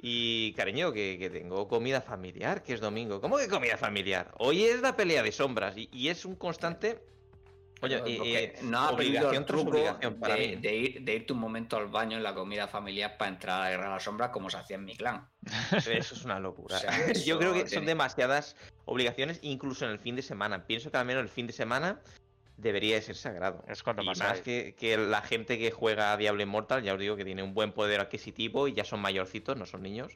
Y 0.00 0.52
cariño, 0.52 0.92
que, 0.92 1.16
que 1.18 1.28
tengo 1.28 1.66
comida 1.68 2.00
familiar, 2.00 2.62
que 2.62 2.72
es 2.72 2.80
domingo. 2.80 3.20
¿Cómo 3.20 3.36
que 3.36 3.48
comida 3.48 3.76
familiar? 3.76 4.30
Hoy 4.38 4.62
es 4.64 4.80
la 4.80 4.94
pelea 4.96 5.22
de 5.24 5.32
sombras 5.32 5.76
y, 5.76 5.88
y 5.92 6.08
es 6.08 6.24
un 6.24 6.36
constante. 6.36 7.00
Oye, 7.80 8.02
eh, 8.06 8.58
no 8.62 8.78
ha 8.78 8.88
aprendido 8.88 9.30
el 9.30 9.44
truco 9.44 9.72
de, 9.72 10.58
de 10.60 10.76
ir, 10.76 11.02
de 11.02 11.14
irte 11.14 11.32
un 11.32 11.38
momento 11.38 11.76
al 11.76 11.86
baño 11.86 12.16
en 12.16 12.22
la 12.22 12.34
comida 12.34 12.66
familiar 12.66 13.16
para 13.16 13.30
entrar 13.30 13.60
a 13.60 13.64
la 13.64 13.70
guerra 13.70 13.84
de 13.84 13.90
las 13.90 14.02
sombras 14.02 14.30
como 14.30 14.50
se 14.50 14.56
hacía 14.56 14.76
en 14.76 14.84
mi 14.84 14.96
clan. 14.96 15.28
Eso 15.72 16.14
es 16.14 16.24
una 16.24 16.40
locura. 16.40 16.76
O 16.76 16.80
sea, 16.80 17.12
Yo 17.24 17.38
creo 17.38 17.52
que 17.54 17.68
son 17.68 17.86
demasiadas 17.86 18.56
obligaciones, 18.84 19.38
incluso 19.42 19.84
en 19.84 19.92
el 19.92 19.98
fin 19.98 20.16
de 20.16 20.22
semana. 20.22 20.66
Pienso 20.66 20.90
que 20.90 20.96
al 20.96 21.06
menos 21.06 21.22
el 21.22 21.28
fin 21.28 21.46
de 21.46 21.52
semana 21.52 22.00
debería 22.56 22.96
de 22.96 23.02
ser 23.02 23.16
sagrado. 23.16 23.64
Es 23.68 23.82
cuando 23.82 24.02
y 24.02 24.06
más 24.06 24.40
que, 24.40 24.74
que 24.76 24.96
la 24.96 25.22
gente 25.22 25.58
que 25.58 25.70
juega 25.70 26.12
a 26.12 26.16
Diablo 26.16 26.42
Immortal, 26.42 26.82
ya 26.82 26.94
os 26.94 26.98
digo 26.98 27.16
que 27.16 27.24
tiene 27.24 27.42
un 27.42 27.54
buen 27.54 27.72
poder 27.72 28.00
adquisitivo 28.00 28.68
y 28.68 28.74
ya 28.74 28.84
son 28.84 29.00
mayorcitos, 29.00 29.56
no 29.56 29.64
son 29.64 29.82
niños. 29.82 30.12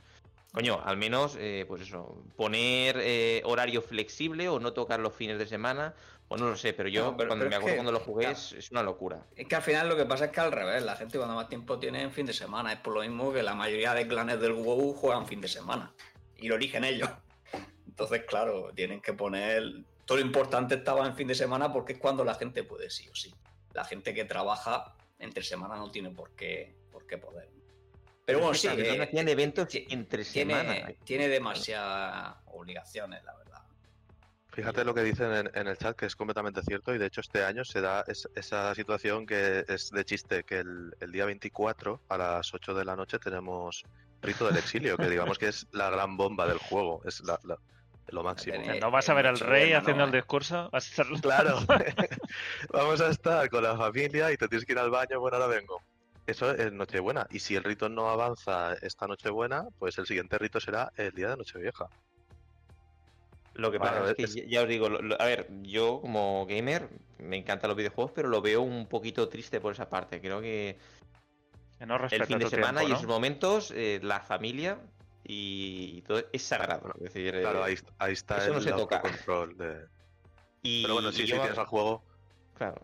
Coño, 0.52 0.80
al 0.84 0.96
menos, 0.98 1.36
eh, 1.40 1.64
pues 1.66 1.82
eso, 1.82 2.22
poner 2.36 2.96
eh, 3.00 3.40
horario 3.44 3.80
flexible 3.80 4.48
o 4.50 4.60
no 4.60 4.72
tocar 4.74 5.00
los 5.00 5.14
fines 5.14 5.38
de 5.38 5.46
semana, 5.46 5.94
o 6.28 6.36
no 6.36 6.48
lo 6.50 6.56
sé, 6.56 6.74
pero 6.74 6.88
yo 6.90 7.04
No, 7.04 7.16
pero- 7.16 7.28
cuando 7.30 7.44
pero 7.46 7.50
me 7.50 7.56
acuerdo 7.56 7.72
que, 7.74 7.76
cuando 7.76 7.92
lo 7.92 8.00
jugué 8.00 8.24
claro. 8.24 8.36
es, 8.38 8.52
es 8.52 8.70
una 8.70 8.82
locura. 8.82 9.24
Es 9.34 9.46
que 9.48 9.56
al 9.56 9.62
final 9.62 9.88
lo 9.88 9.96
que 9.96 10.04
pasa 10.04 10.26
es 10.26 10.30
que 10.30 10.40
al 10.40 10.52
revés, 10.52 10.82
la 10.82 10.96
gente 10.96 11.16
cuando 11.16 11.34
más 11.36 11.48
tiempo 11.48 11.78
tiene 11.78 12.02
en 12.02 12.12
fin 12.12 12.26
de 12.26 12.32
semana. 12.34 12.72
Es 12.72 12.80
por 12.80 12.92
lo 12.94 13.00
mismo 13.00 13.32
que 13.32 13.42
la 13.42 13.54
mayoría 13.54 13.94
de 13.94 14.06
clanes 14.06 14.40
del 14.40 14.52
WoW 14.52 14.92
juegan 14.94 15.26
fin 15.26 15.40
de 15.40 15.48
semana. 15.48 15.92
Y 16.36 16.48
lo 16.48 16.56
eligen 16.56 16.84
ellos. 16.84 17.08
Entonces, 17.86 18.22
claro, 18.26 18.72
tienen 18.74 19.00
que 19.00 19.12
poner. 19.14 19.62
Todo 20.04 20.18
lo 20.18 20.24
importante 20.24 20.74
estaba 20.74 21.06
en 21.06 21.14
fin 21.16 21.28
de 21.28 21.34
semana 21.34 21.72
porque 21.72 21.94
es 21.94 21.98
cuando 21.98 22.24
la 22.24 22.34
gente 22.34 22.62
puede, 22.64 22.90
sí 22.90 23.08
o 23.08 23.14
sí. 23.14 23.34
La 23.72 23.84
gente 23.84 24.12
que 24.12 24.24
trabaja 24.26 24.94
entre 25.18 25.42
semana 25.42 25.76
no 25.76 25.90
tiene 25.90 26.10
por 26.10 26.30
qué, 26.32 26.74
por 26.90 27.06
qué 27.06 27.16
poder. 27.16 27.48
Pero 28.24 28.40
bueno, 28.40 28.54
sí, 28.58 28.68
También 28.68 29.00
eh, 29.00 29.04
hacían 29.04 29.28
eventos 29.28 29.68
entre 29.88 30.24
semana. 30.24 30.74
tiene, 30.74 30.98
tiene 31.04 31.28
demasiadas 31.28 32.36
obligaciones, 32.46 33.22
la 33.24 33.36
verdad. 33.36 33.42
Fíjate 34.54 34.84
lo 34.84 34.92
que 34.94 35.02
dicen 35.02 35.32
en, 35.32 35.50
en 35.54 35.66
el 35.66 35.78
chat, 35.78 35.96
que 35.96 36.04
es 36.04 36.14
completamente 36.14 36.60
cierto, 36.62 36.94
y 36.94 36.98
de 36.98 37.06
hecho 37.06 37.22
este 37.22 37.42
año 37.42 37.64
se 37.64 37.80
da 37.80 38.04
es- 38.06 38.28
esa 38.34 38.74
situación 38.74 39.24
que 39.24 39.64
es 39.66 39.88
de 39.90 40.04
chiste, 40.04 40.44
que 40.44 40.58
el, 40.58 40.90
el 41.00 41.10
día 41.10 41.24
24 41.24 42.02
a 42.08 42.18
las 42.18 42.52
8 42.52 42.74
de 42.74 42.84
la 42.84 42.94
noche 42.94 43.18
tenemos 43.18 43.82
Rito 44.20 44.46
del 44.46 44.58
Exilio, 44.58 44.98
que 44.98 45.08
digamos 45.08 45.38
que 45.38 45.48
es 45.48 45.66
la 45.72 45.88
gran 45.88 46.18
bomba 46.18 46.46
del 46.46 46.58
juego, 46.58 47.00
es 47.06 47.20
la- 47.24 47.38
la- 47.44 47.56
lo 48.08 48.22
máximo. 48.22 48.62
¿No 48.78 48.90
vas 48.90 49.08
a 49.08 49.14
ver 49.14 49.26
al 49.26 49.38
rey 49.40 49.72
haciendo 49.72 50.02
¿no? 50.02 50.06
el 50.06 50.12
discurso? 50.12 50.68
¿Vas 50.70 50.86
a 50.86 51.02
estar... 51.02 51.20
Claro, 51.22 51.56
vamos 52.72 53.00
a 53.00 53.08
estar 53.08 53.48
con 53.48 53.62
la 53.62 53.74
familia 53.76 54.30
y 54.32 54.36
te 54.36 54.48
tienes 54.48 54.66
que 54.66 54.72
ir 54.72 54.78
al 54.78 54.90
baño, 54.90 55.18
bueno, 55.18 55.38
ahora 55.38 55.46
vengo. 55.46 55.80
Eso 56.26 56.52
es 56.52 56.72
Nochebuena, 56.72 57.26
y 57.30 57.40
si 57.40 57.56
el 57.56 57.64
rito 57.64 57.88
no 57.88 58.08
avanza 58.08 58.74
esta 58.74 59.06
Nochebuena, 59.08 59.64
pues 59.78 59.98
el 59.98 60.06
siguiente 60.06 60.38
rito 60.38 60.60
será 60.60 60.92
el 60.96 61.10
día 61.12 61.30
de 61.30 61.36
Nochevieja. 61.36 61.86
Lo 63.54 63.70
que 63.70 63.78
Bueno, 63.78 63.96
pasa 63.96 64.10
es 64.10 64.16
que 64.16 64.22
es- 64.24 64.46
ya- 64.48 64.62
os 64.62 64.68
digo, 64.68 64.88
lo- 64.88 65.02
lo- 65.02 65.20
a 65.20 65.24
ver, 65.26 65.46
yo 65.62 66.00
como 66.00 66.46
gamer 66.46 66.88
me 67.18 67.36
encantan 67.36 67.68
los 67.68 67.76
videojuegos, 67.76 68.12
pero 68.14 68.28
lo 68.28 68.40
veo 68.40 68.62
un 68.62 68.86
poquito 68.86 69.28
triste 69.28 69.60
por 69.60 69.72
esa 69.72 69.90
parte. 69.90 70.20
Creo 70.20 70.40
que 70.40 70.78
Que 71.78 71.86
no 71.86 71.96
el 71.96 72.24
fin 72.24 72.38
de 72.38 72.48
semana 72.48 72.80
tiempo, 72.80 72.88
y 72.88 72.90
¿no? 72.92 72.96
esos 72.96 73.08
momentos, 73.08 73.72
eh, 73.72 73.98
la 74.02 74.20
familia 74.20 74.78
y, 75.24 75.94
y 75.96 76.02
todo 76.02 76.22
es 76.32 76.42
sagrado. 76.42 76.92
Es 76.96 77.12
decir, 77.12 77.34
Claro, 77.34 77.60
eh, 77.60 77.70
ahí, 77.70 77.74
ahí 77.98 78.12
está 78.12 78.38
eso 78.38 78.52
no 78.52 78.58
el 78.58 78.64
se 78.64 78.70
toca. 78.70 78.96
autocontrol 78.98 79.56
de... 79.58 79.86
y, 80.62 80.82
Pero 80.82 80.94
bueno, 80.94 81.10
sí, 81.10 81.22
si 81.22 81.26
yo- 81.26 81.40
tienes 81.40 81.58
al 81.58 81.66
juego, 81.66 82.04
Claro. 82.56 82.80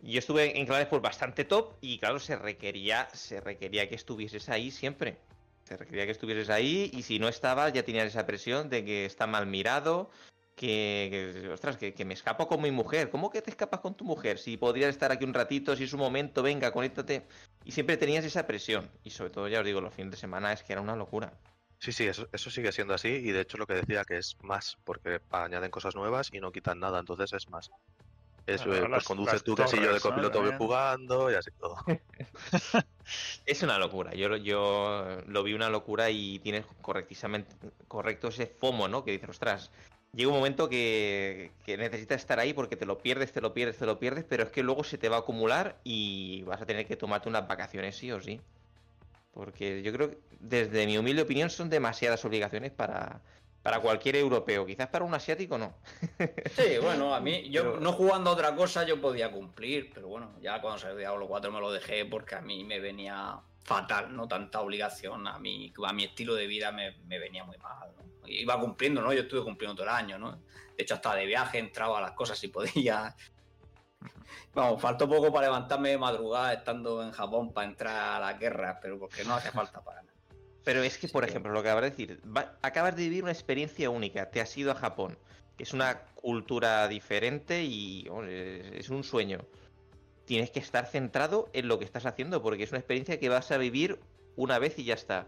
Yo 0.00 0.18
estuve 0.18 0.58
en 0.58 0.66
claves 0.66 0.86
por 0.86 1.00
bastante 1.00 1.44
top 1.44 1.74
y 1.80 1.98
claro, 1.98 2.20
se 2.20 2.36
requería, 2.36 3.08
se 3.12 3.40
requería 3.40 3.88
que 3.88 3.94
estuvieses 3.94 4.48
ahí 4.48 4.70
siempre. 4.70 5.18
Se 5.64 5.76
requería 5.76 6.06
que 6.06 6.12
estuvieses 6.12 6.50
ahí 6.50 6.90
y 6.94 7.02
si 7.02 7.18
no 7.18 7.28
estabas 7.28 7.72
ya 7.72 7.82
tenías 7.82 8.06
esa 8.06 8.24
presión 8.24 8.70
de 8.70 8.84
que 8.84 9.04
está 9.04 9.26
mal 9.26 9.46
mirado, 9.46 10.10
que, 10.54 11.50
ostras, 11.52 11.76
que, 11.76 11.94
que 11.94 12.04
me 12.04 12.14
escapo 12.14 12.48
con 12.48 12.62
mi 12.62 12.70
mujer. 12.70 13.10
¿Cómo 13.10 13.30
que 13.30 13.42
te 13.42 13.50
escapas 13.50 13.80
con 13.80 13.94
tu 13.94 14.04
mujer? 14.04 14.38
Si 14.38 14.56
podrías 14.56 14.90
estar 14.90 15.12
aquí 15.12 15.24
un 15.24 15.34
ratito, 15.34 15.76
si 15.76 15.84
es 15.84 15.92
un 15.92 16.00
momento, 16.00 16.42
venga, 16.42 16.72
conéctate. 16.72 17.26
Y 17.64 17.72
siempre 17.72 17.96
tenías 17.96 18.24
esa 18.24 18.46
presión. 18.46 18.90
Y 19.04 19.10
sobre 19.10 19.30
todo, 19.30 19.48
ya 19.48 19.60
os 19.60 19.66
digo, 19.66 19.80
los 19.80 19.94
fines 19.94 20.12
de 20.12 20.16
semana 20.16 20.52
es 20.52 20.62
que 20.62 20.72
era 20.72 20.82
una 20.82 20.96
locura. 20.96 21.32
Sí, 21.78 21.92
sí, 21.92 22.06
eso, 22.06 22.28
eso 22.32 22.50
sigue 22.50 22.72
siendo 22.72 22.94
así 22.94 23.08
y 23.08 23.30
de 23.30 23.42
hecho 23.42 23.56
lo 23.56 23.66
que 23.66 23.74
decía 23.74 24.04
que 24.04 24.18
es 24.18 24.36
más, 24.42 24.78
porque 24.84 25.20
añaden 25.30 25.70
cosas 25.70 25.94
nuevas 25.94 26.28
y 26.32 26.40
no 26.40 26.50
quitan 26.50 26.80
nada, 26.80 26.98
entonces 26.98 27.32
es 27.32 27.48
más. 27.48 27.70
Eso, 28.48 28.64
Claro, 28.64 28.76
eh, 28.76 28.80
pues 28.80 28.90
las- 28.90 29.04
conduces 29.04 29.32
las 29.34 29.44
tu 29.44 29.54
casillo 29.54 29.82
de 29.82 29.86
torres, 29.88 30.04
¿no? 30.04 30.10
copiloto 30.10 30.38
También. 30.38 30.58
jugando 30.58 31.30
y 31.30 31.34
así 31.34 31.50
todo. 31.58 31.76
Es 33.46 33.62
una 33.62 33.78
locura. 33.78 34.14
Yo, 34.14 34.36
yo 34.36 35.22
lo 35.26 35.42
vi 35.42 35.54
una 35.54 35.70
locura 35.70 36.10
y 36.10 36.38
tienes 36.40 36.64
correctísimamente 36.82 37.54
correcto 37.88 38.28
ese 38.28 38.46
FOMO, 38.46 38.88
¿no? 38.88 39.04
Que 39.04 39.12
dices, 39.12 39.30
ostras, 39.30 39.70
llega 40.12 40.28
un 40.30 40.36
momento 40.36 40.68
que, 40.68 41.52
que 41.64 41.76
necesitas 41.78 42.20
estar 42.20 42.38
ahí 42.38 42.52
porque 42.52 42.76
te 42.76 42.84
lo 42.84 42.98
pierdes, 42.98 43.32
te 43.32 43.40
lo 43.40 43.54
pierdes, 43.54 43.78
te 43.78 43.86
lo 43.86 43.98
pierdes, 43.98 44.24
pero 44.28 44.42
es 44.44 44.50
que 44.50 44.62
luego 44.62 44.84
se 44.84 44.98
te 44.98 45.08
va 45.08 45.16
a 45.16 45.20
acumular 45.20 45.76
y 45.84 46.42
vas 46.42 46.60
a 46.60 46.66
tener 46.66 46.86
que 46.86 46.96
tomarte 46.96 47.28
unas 47.30 47.48
vacaciones 47.48 47.96
sí 47.96 48.12
o 48.12 48.20
sí. 48.20 48.40
Porque 49.32 49.82
yo 49.82 49.92
creo 49.92 50.10
que, 50.10 50.18
desde 50.40 50.86
mi 50.86 50.98
humilde 50.98 51.22
opinión, 51.22 51.48
son 51.48 51.70
demasiadas 51.70 52.24
obligaciones 52.24 52.72
para, 52.72 53.22
para 53.68 53.82
cualquier 53.82 54.16
europeo. 54.16 54.64
Quizás 54.64 54.86
para 54.88 55.04
un 55.04 55.12
asiático 55.12 55.58
no. 55.58 55.74
Sí, 56.56 56.78
bueno, 56.80 57.14
a 57.14 57.20
mí, 57.20 57.50
yo 57.50 57.62
Pero- 57.64 57.80
no 57.80 57.92
jugando 57.92 58.30
a 58.30 58.32
otra 58.32 58.56
cosa 58.56 58.84
yo 58.84 58.98
podía 58.98 59.30
cumplir, 59.30 59.90
pero 59.92 60.08
bueno, 60.08 60.32
ya 60.40 60.58
cuando 60.62 60.78
salió 60.78 60.96
Diablo 60.96 61.28
4 61.28 61.52
me 61.52 61.60
lo 61.60 61.70
dejé 61.70 62.06
porque 62.06 62.34
a 62.34 62.40
mí 62.40 62.64
me 62.64 62.80
venía 62.80 63.38
fatal, 63.64 64.16
¿no? 64.16 64.26
Tanta 64.26 64.62
obligación, 64.62 65.26
a 65.28 65.38
mí, 65.38 65.70
a 65.86 65.92
mi 65.92 66.04
estilo 66.04 66.34
de 66.34 66.46
vida 66.46 66.72
me, 66.72 66.92
me 67.04 67.18
venía 67.18 67.44
muy 67.44 67.58
mal, 67.58 67.90
¿no? 67.94 68.26
Iba 68.26 68.58
cumpliendo, 68.58 69.02
¿no? 69.02 69.12
Yo 69.12 69.20
estuve 69.20 69.42
cumpliendo 69.44 69.74
todo 69.76 69.84
el 69.84 69.94
año, 69.94 70.18
¿no? 70.18 70.32
De 70.32 70.82
hecho, 70.84 70.94
hasta 70.94 71.14
de 71.14 71.26
viaje 71.26 71.58
entraba 71.58 71.98
a 71.98 72.00
las 72.00 72.12
cosas 72.12 72.38
si 72.38 72.48
podía. 72.48 73.14
Vamos, 74.54 74.80
faltó 74.80 75.06
poco 75.06 75.30
para 75.30 75.48
levantarme 75.48 75.90
de 75.90 75.98
madrugada 75.98 76.54
estando 76.54 77.02
en 77.02 77.10
Japón 77.10 77.52
para 77.52 77.66
entrar 77.66 78.16
a 78.16 78.18
la 78.20 78.32
guerra, 78.32 78.78
pero 78.80 78.98
porque 78.98 79.24
no 79.24 79.34
hace 79.34 79.50
falta 79.50 79.82
para. 79.84 80.02
Pero 80.68 80.82
es 80.82 80.98
que, 80.98 81.08
por 81.08 81.24
Sí. 81.24 81.30
ejemplo, 81.30 81.50
lo 81.50 81.62
que 81.62 81.70
acabas 81.70 81.84
de 81.84 81.90
decir, 81.92 82.20
va- 82.36 82.58
acabas 82.60 82.94
de 82.94 83.04
vivir 83.04 83.22
una 83.22 83.32
experiencia 83.32 83.88
única, 83.88 84.30
te 84.30 84.42
has 84.42 84.54
ido 84.54 84.70
a 84.70 84.74
Japón, 84.74 85.16
que 85.56 85.62
es 85.62 85.72
una 85.72 86.02
cultura 86.14 86.86
diferente 86.88 87.64
y 87.64 88.06
hombre, 88.10 88.78
es, 88.78 88.90
un 88.90 89.02
sueño. 89.02 89.38
Tienes 90.26 90.50
que 90.50 90.60
estar 90.60 90.84
centrado 90.84 91.48
en 91.54 91.68
lo 91.68 91.78
que 91.78 91.86
estás 91.86 92.04
haciendo, 92.04 92.42
porque 92.42 92.64
es 92.64 92.70
una 92.70 92.80
experiencia 92.80 93.18
que 93.18 93.30
vas 93.30 93.50
a 93.50 93.56
vivir 93.56 93.98
una 94.36 94.58
vez 94.58 94.78
y 94.78 94.84
ya 94.84 94.92
está. 94.92 95.26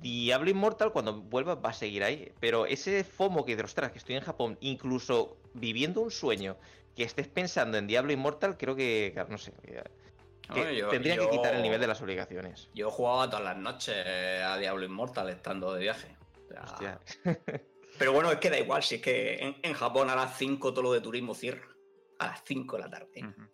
Diablo 0.00 0.48
Immortal, 0.48 0.92
cuando 0.92 1.20
vuelvas, 1.20 1.58
va 1.62 1.68
a 1.68 1.74
seguir 1.74 2.02
ahí. 2.02 2.32
Pero 2.40 2.64
ese 2.64 3.04
FOMO 3.04 3.44
que 3.44 3.52
dices, 3.52 3.66
ostras, 3.66 3.92
que 3.92 3.98
estoy 3.98 4.14
en 4.14 4.22
Japón, 4.22 4.56
incluso 4.62 5.36
viviendo 5.52 6.00
un 6.00 6.10
sueño, 6.10 6.56
que 6.96 7.02
estés 7.02 7.28
pensando 7.28 7.76
en 7.76 7.86
Diablo 7.86 8.12
Inmortal, 8.12 8.56
creo 8.56 8.74
que, 8.76 9.10
claro, 9.12 9.28
no 9.28 9.36
sé, 9.36 9.52
que- 10.50 10.60
que 10.60 10.66
No, 10.66 10.72
yo- 10.72 10.88
tendría 10.88 11.14
yo- 11.16 11.24
que 11.30 11.36
quitar 11.36 11.54
el 11.54 11.62
nivel 11.62 11.80
de 11.80 11.86
las 11.86 12.00
obligaciones. 12.02 12.68
Yo 12.74 12.90
jugaba 12.90 13.28
todas 13.28 13.44
las 13.44 13.56
noches 13.56 13.96
a 14.06 14.56
Diablo 14.58 14.84
Immortal 14.84 15.28
estando 15.30 15.72
de 15.74 15.80
viaje. 15.82 16.16
O 16.44 16.48
sea, 16.48 16.62
Hostia. 16.62 17.00
Pero 17.98 18.12
bueno, 18.12 18.30
es 18.32 18.38
que 18.38 18.50
da 18.50 18.58
igual, 18.58 18.82
si 18.82 18.94
es 18.96 19.02
que 19.02 19.34
en, 19.38 19.56
en 19.62 19.72
Japón 19.74 20.08
a 20.10 20.16
las 20.16 20.36
5 20.38 20.72
todo 20.72 20.82
lo 20.84 20.92
de 20.92 21.00
turismo 21.00 21.34
cierra. 21.34 21.66
A 22.18 22.26
las 22.28 22.42
5 22.44 22.76
de 22.76 22.82
la 22.82 22.90
tarde. 22.90 23.10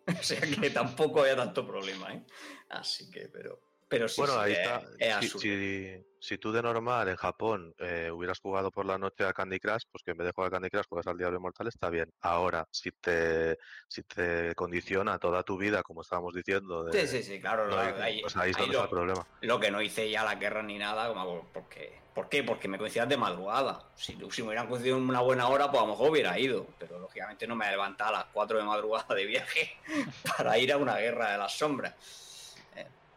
O 0.20 0.22
sea 0.22 0.40
que 0.40 0.70
tampoco 0.70 1.20
había 1.20 1.36
tanto 1.36 1.66
problema, 1.66 2.12
¿eh? 2.14 2.24
Así 2.68 3.10
que, 3.10 3.28
pero. 3.32 3.60
Pero 3.88 4.08
sí, 4.08 4.20
bueno, 4.20 4.34
sí, 4.34 4.40
ahí 4.40 4.52
es- 4.52 4.58
está. 4.58 4.82
es 4.98 5.30
Si, 5.30 5.38
si- 5.38 6.06
si 6.18 6.38
tú 6.38 6.50
de 6.50 6.60
normal 6.60 7.08
en 7.08 7.16
Japón 7.16 7.72
eh, 7.78 8.10
hubieras 8.12 8.40
jugado 8.40 8.70
por 8.72 8.84
la 8.84 8.98
noche 8.98 9.24
a 9.24 9.32
Candy 9.32 9.60
Crush, 9.60 9.82
pues 9.92 10.02
que 10.02 10.10
en 10.10 10.16
vez 10.16 10.26
de 10.26 10.32
jugar 10.32 10.48
a 10.48 10.50
Candy 10.52 10.70
Crush 10.70 10.86
juegas 10.88 11.06
al 11.06 11.16
Diablo 11.16 11.36
Inmortal, 11.36 11.68
está 11.68 11.88
bien. 11.88 12.12
Ahora, 12.20 12.66
si 12.70 12.90
te, 12.90 13.58
si 13.86 14.02
te 14.02 14.54
condiciona 14.56 15.18
toda 15.18 15.42
tu 15.44 15.56
vida, 15.56 15.82
como 15.84 16.02
estábamos 16.02 16.34
diciendo, 16.34 16.82
de, 16.84 17.06
Sí, 17.06 17.18
sí, 17.18 17.22
sí, 17.22 17.40
claro. 17.40 17.68
no 17.68 17.78
ahí, 17.78 18.22
pues 18.22 18.36
ahí 18.36 18.50
está 18.50 18.64
el 18.64 18.88
problema. 18.88 19.26
lo 19.42 19.60
que 19.60 19.70
no 19.70 19.80
hice 19.80 20.10
ya 20.10 20.24
la 20.24 20.34
guerra 20.34 20.62
ni 20.62 20.78
nada, 20.78 21.08
como 21.08 21.46
porque, 21.52 22.00
¿por 22.12 22.28
qué? 22.28 22.42
Porque 22.42 22.66
me 22.66 22.78
coincidían 22.78 23.08
de 23.08 23.16
madrugada. 23.16 23.92
Si, 23.94 24.18
si 24.30 24.42
me 24.42 24.48
hubieran 24.48 24.66
coincidido 24.66 24.96
en 24.96 25.08
una 25.08 25.20
buena 25.20 25.48
hora, 25.48 25.70
pues 25.70 25.80
a 25.80 25.86
lo 25.86 25.92
mejor 25.92 26.10
hubiera 26.10 26.36
ido. 26.38 26.66
Pero 26.78 26.98
lógicamente 26.98 27.46
no 27.46 27.54
me 27.54 27.70
levantaba 27.70 28.08
a 28.10 28.12
las 28.24 28.24
4 28.32 28.58
de 28.58 28.64
madrugada 28.64 29.14
de 29.14 29.26
viaje 29.26 29.70
para 30.36 30.58
ir 30.58 30.72
a 30.72 30.76
una 30.76 30.96
guerra 30.96 31.30
de 31.32 31.38
las 31.38 31.56
sombras. 31.56 31.94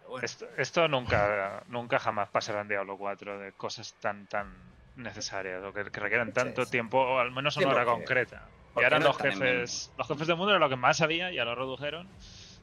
Bueno. 0.09 0.25
Esto, 0.25 0.45
esto 0.57 0.87
nunca, 0.87 1.63
nunca 1.67 1.99
jamás 1.99 2.29
pasará 2.29 2.61
en 2.61 2.67
Diablo 2.67 2.97
4 2.97 3.37
de 3.39 3.51
cosas 3.53 3.93
tan 4.01 4.25
tan 4.27 4.51
necesarias 4.95 5.63
o 5.63 5.71
que, 5.71 5.85
que 5.91 5.99
requieran 5.99 6.33
tanto 6.33 6.65
sí. 6.65 6.71
tiempo 6.71 6.99
o 6.99 7.19
al 7.19 7.31
menos 7.31 7.55
una 7.57 7.69
hora 7.69 7.85
concreta. 7.85 8.41
Y 8.75 8.83
ahora 8.83 8.99
no 8.99 9.05
los 9.07 9.17
jefes, 9.17 9.91
los 9.97 10.07
jefes 10.07 10.27
del 10.27 10.35
mundo 10.35 10.51
era 10.51 10.59
lo 10.59 10.69
que 10.69 10.75
más 10.75 11.01
había, 11.01 11.31
ya 11.31 11.45
lo 11.45 11.55
redujeron. 11.55 12.07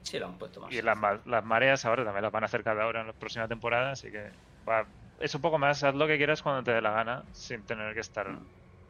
Sí, 0.03 0.18
lo 0.18 0.26
han 0.26 0.38
puesto 0.38 0.61
más. 0.61 0.72
Y 0.72 0.82
las, 0.82 0.97
ma- 0.97 1.20
las 1.24 1.44
mareas 1.44 1.84
ahora 1.84 2.05
también 2.05 2.22
las 2.22 2.32
van 2.32 2.42
a 2.44 2.47
hacer 2.47 2.62
cada 2.62 2.86
hora 2.86 3.01
en 3.01 3.09
la 3.09 3.12
próxima 3.12 3.49
temporada, 3.49 3.92
así 3.92 4.11
que 4.11 4.30
va- 4.68 4.86
es 5.18 5.34
un 5.34 5.40
poco 5.40 5.59
más, 5.59 5.82
haz 5.82 5.94
lo 5.94 6.07
que 6.07 6.16
quieras 6.16 6.42
cuando 6.42 6.62
te 6.62 6.72
dé 6.72 6.80
la 6.80 6.90
gana, 6.92 7.24
sin 7.32 7.62
tener 7.64 7.92
que 7.94 8.01
estar... 8.01 8.26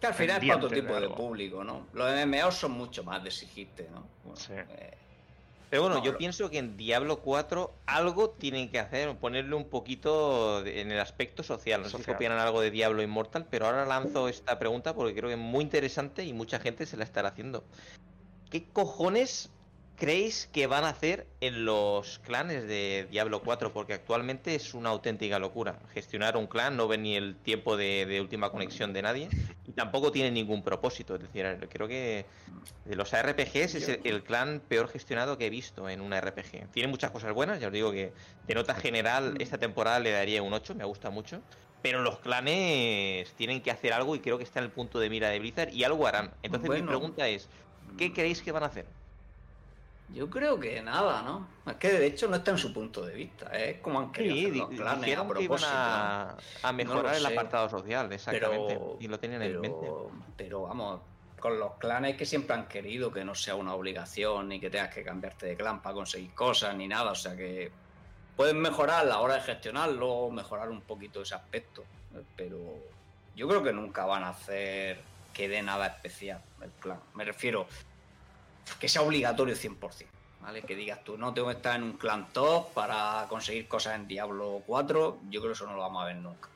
Que 0.00 0.08
al 0.08 0.14
final 0.14 0.36
es 0.42 0.46
para 0.48 0.56
otro 0.56 0.68
pendiente 0.68 0.92
de 0.92 1.00
tipo 1.00 1.00
de 1.00 1.16
público, 1.16 1.64
¿no? 1.64 1.86
Los 1.94 2.10
MMOs 2.26 2.54
son 2.54 2.72
mucho 2.72 3.02
más 3.02 3.22
de 3.22 3.28
exigirte, 3.30 3.88
¿no? 3.90 4.06
Bueno, 4.24 4.36
Sí. 4.36 4.52
eh, 4.52 4.98
Pero 5.68 5.82
bueno, 5.82 5.96
No, 5.98 6.04
yo 6.04 6.16
pienso 6.16 6.48
que 6.48 6.58
en 6.58 6.76
Diablo 6.76 7.20
4 7.20 7.74
algo 7.86 8.30
tienen 8.30 8.70
que 8.70 8.78
hacer, 8.78 9.16
ponerle 9.18 9.54
un 9.56 9.68
poquito 9.68 10.62
de- 10.62 10.80
en 10.80 10.92
el 10.92 11.00
aspecto 11.00 11.42
social. 11.42 11.82
No 11.82 11.86
sé 11.88 11.96
si 11.96 11.96
Social. 11.98 12.16
opinan 12.16 12.38
algo 12.38 12.60
de 12.60 12.70
Diablo 12.70 13.02
Immortal, 13.02 13.46
pero 13.50 13.66
ahora 13.66 13.84
lanzo 13.84 14.28
esta 14.28 14.58
pregunta 14.58 14.94
porque 14.94 15.14
creo 15.14 15.28
que 15.28 15.34
es 15.34 15.40
muy 15.40 15.64
interesante 15.64 16.24
y 16.24 16.32
mucha 16.32 16.60
gente 16.60 16.86
se 16.86 16.96
la 16.96 17.04
estará 17.04 17.30
haciendo. 17.30 17.64
¿Qué 18.50 18.64
cojones 18.72 19.50
creéis 19.96 20.48
que 20.52 20.66
van 20.66 20.84
a 20.84 20.90
hacer 20.90 21.26
en 21.40 21.64
los 21.64 22.18
clanes 22.20 22.68
de 22.68 23.08
Diablo 23.10 23.40
4? 23.42 23.72
Porque 23.72 23.94
actualmente 23.94 24.54
es 24.54 24.74
una 24.74 24.90
auténtica 24.90 25.38
locura. 25.38 25.80
Gestionar 25.92 26.36
un 26.36 26.46
clan 26.46 26.76
no 26.76 26.86
ve 26.86 26.98
ni 26.98 27.16
el 27.16 27.36
tiempo 27.36 27.76
de, 27.76 28.06
de 28.06 28.20
última 28.20 28.50
conexión 28.50 28.92
de 28.92 29.02
nadie 29.02 29.28
y 29.66 29.72
tampoco 29.72 30.12
tiene 30.12 30.30
ningún 30.30 30.62
propósito. 30.62 31.16
Es 31.16 31.22
decir, 31.22 31.68
creo 31.70 31.88
que 31.88 32.26
de 32.84 32.96
los 32.96 33.10
RPGs 33.10 33.74
es 33.74 33.88
el, 33.88 34.00
el 34.04 34.22
clan 34.22 34.60
peor 34.68 34.88
gestionado 34.88 35.38
que 35.38 35.46
he 35.46 35.50
visto 35.50 35.88
en 35.88 36.00
una 36.00 36.20
RPG. 36.20 36.70
Tiene 36.72 36.88
muchas 36.88 37.10
cosas 37.10 37.32
buenas, 37.32 37.60
ya 37.60 37.68
os 37.68 37.72
digo 37.72 37.90
que 37.90 38.12
de 38.46 38.54
nota 38.54 38.74
general 38.74 39.36
esta 39.40 39.58
temporada 39.58 39.98
le 39.98 40.12
daría 40.12 40.42
un 40.42 40.52
8, 40.52 40.74
me 40.74 40.84
gusta 40.84 41.10
mucho. 41.10 41.40
Pero 41.82 42.02
los 42.02 42.18
clanes 42.18 43.32
tienen 43.34 43.60
que 43.62 43.70
hacer 43.70 43.92
algo 43.92 44.16
y 44.16 44.20
creo 44.20 44.38
que 44.38 44.44
está 44.44 44.58
en 44.58 44.64
el 44.64 44.70
punto 44.72 44.98
de 44.98 45.08
mira 45.08 45.28
de 45.28 45.38
Blizzard 45.38 45.72
y 45.72 45.84
algo 45.84 46.06
harán. 46.06 46.32
Entonces 46.42 46.70
mi 46.70 46.82
pregunta 46.82 47.28
es, 47.28 47.48
¿qué 47.96 48.12
creéis 48.12 48.42
que 48.42 48.50
van 48.50 48.64
a 48.64 48.66
hacer? 48.66 48.86
Yo 50.08 50.30
creo 50.30 50.58
que 50.60 50.80
nada, 50.82 51.22
¿no? 51.22 51.48
Es 51.66 51.76
que 51.76 51.90
de 51.92 52.06
hecho 52.06 52.28
no 52.28 52.36
está 52.36 52.52
en 52.52 52.58
su 52.58 52.72
punto 52.72 53.04
de 53.04 53.14
vista. 53.14 53.46
Es 53.56 53.78
como 53.80 53.98
han 53.98 54.12
querido 54.12 54.34
hacer 54.34 54.52
di- 54.52 54.58
los 54.60 54.68
clanes 54.70 55.18
a 55.18 55.26
propósito. 55.28 55.70
a, 55.72 56.36
a 56.62 56.72
mejorar 56.72 57.14
el 57.16 57.22
sé. 57.22 57.32
apartado 57.32 57.68
social, 57.68 58.12
exactamente. 58.12 58.74
Pero, 58.74 58.96
y 59.00 59.08
lo 59.08 59.18
tienen 59.18 59.42
en 59.42 59.60
mente. 59.60 59.78
pero, 59.80 60.10
pero 60.36 60.62
vamos, 60.62 61.00
con 61.40 61.58
los 61.58 61.74
clanes 61.74 62.16
que 62.16 62.24
siempre 62.24 62.54
han 62.54 62.66
querido 62.68 63.12
que 63.12 63.24
no 63.24 63.34
sea 63.34 63.56
una 63.56 63.74
obligación 63.74 64.48
ni 64.48 64.60
que 64.60 64.70
tengas 64.70 64.94
que 64.94 65.02
cambiarte 65.02 65.46
de 65.46 65.56
clan 65.56 65.82
para 65.82 65.94
conseguir 65.96 66.32
cosas 66.34 66.74
ni 66.76 66.86
nada. 66.86 67.10
O 67.10 67.14
sea 67.16 67.36
que 67.36 67.72
pueden 68.36 68.58
mejorar 68.60 69.00
a 69.00 69.04
la 69.04 69.18
hora 69.18 69.34
de 69.34 69.40
gestionarlo, 69.40 70.30
mejorar 70.30 70.70
un 70.70 70.82
poquito 70.82 71.22
ese 71.22 71.34
aspecto. 71.34 71.82
eh, 72.14 72.22
Pero 72.36 72.58
yo 73.34 73.48
creo 73.48 73.62
que 73.62 73.72
nunca 73.72 74.06
van 74.06 74.22
a 74.22 74.28
hacer 74.28 75.00
que 75.34 75.48
dé 75.48 75.62
nada 75.62 75.88
especial 75.88 76.40
el 76.62 76.70
clan. 76.70 77.00
Me 77.14 77.24
refiero 77.24 77.66
que 78.80 78.88
sea 78.88 79.02
obligatorio 79.02 79.54
100%. 79.54 80.06
¿Vale? 80.40 80.62
Que 80.62 80.76
digas 80.76 81.02
tú, 81.02 81.18
no 81.18 81.34
tengo 81.34 81.48
que 81.48 81.54
estar 81.54 81.74
en 81.76 81.82
un 81.82 81.92
clan 81.94 82.28
top 82.32 82.72
para 82.72 83.26
conseguir 83.28 83.66
cosas 83.66 83.96
en 83.96 84.06
Diablo 84.06 84.62
4. 84.66 85.18
Yo 85.28 85.40
creo 85.40 85.50
que 85.52 85.56
eso 85.56 85.66
no 85.66 85.74
lo 85.74 85.80
vamos 85.80 86.02
a 86.02 86.06
ver 86.06 86.16
nunca 86.16 86.48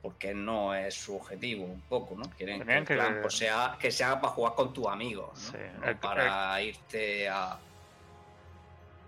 porque 0.00 0.34
no 0.34 0.74
es 0.74 0.94
su 0.94 1.16
objetivo 1.16 1.64
un 1.64 1.80
poco, 1.80 2.14
¿no? 2.14 2.28
Quieren 2.36 2.62
que 2.62 2.76
el 2.76 2.84
que- 2.84 2.94
pues, 3.22 3.38
sea, 3.38 3.74
que 3.80 3.90
sea 3.90 4.20
para 4.20 4.34
jugar 4.34 4.54
con 4.54 4.70
tus 4.74 4.86
amigos, 4.86 5.30
¿no? 5.32 5.50
Sí, 5.58 5.64
No 5.80 5.86
el- 5.88 5.96
para 5.96 6.60
irte 6.60 7.26
a... 7.26 7.58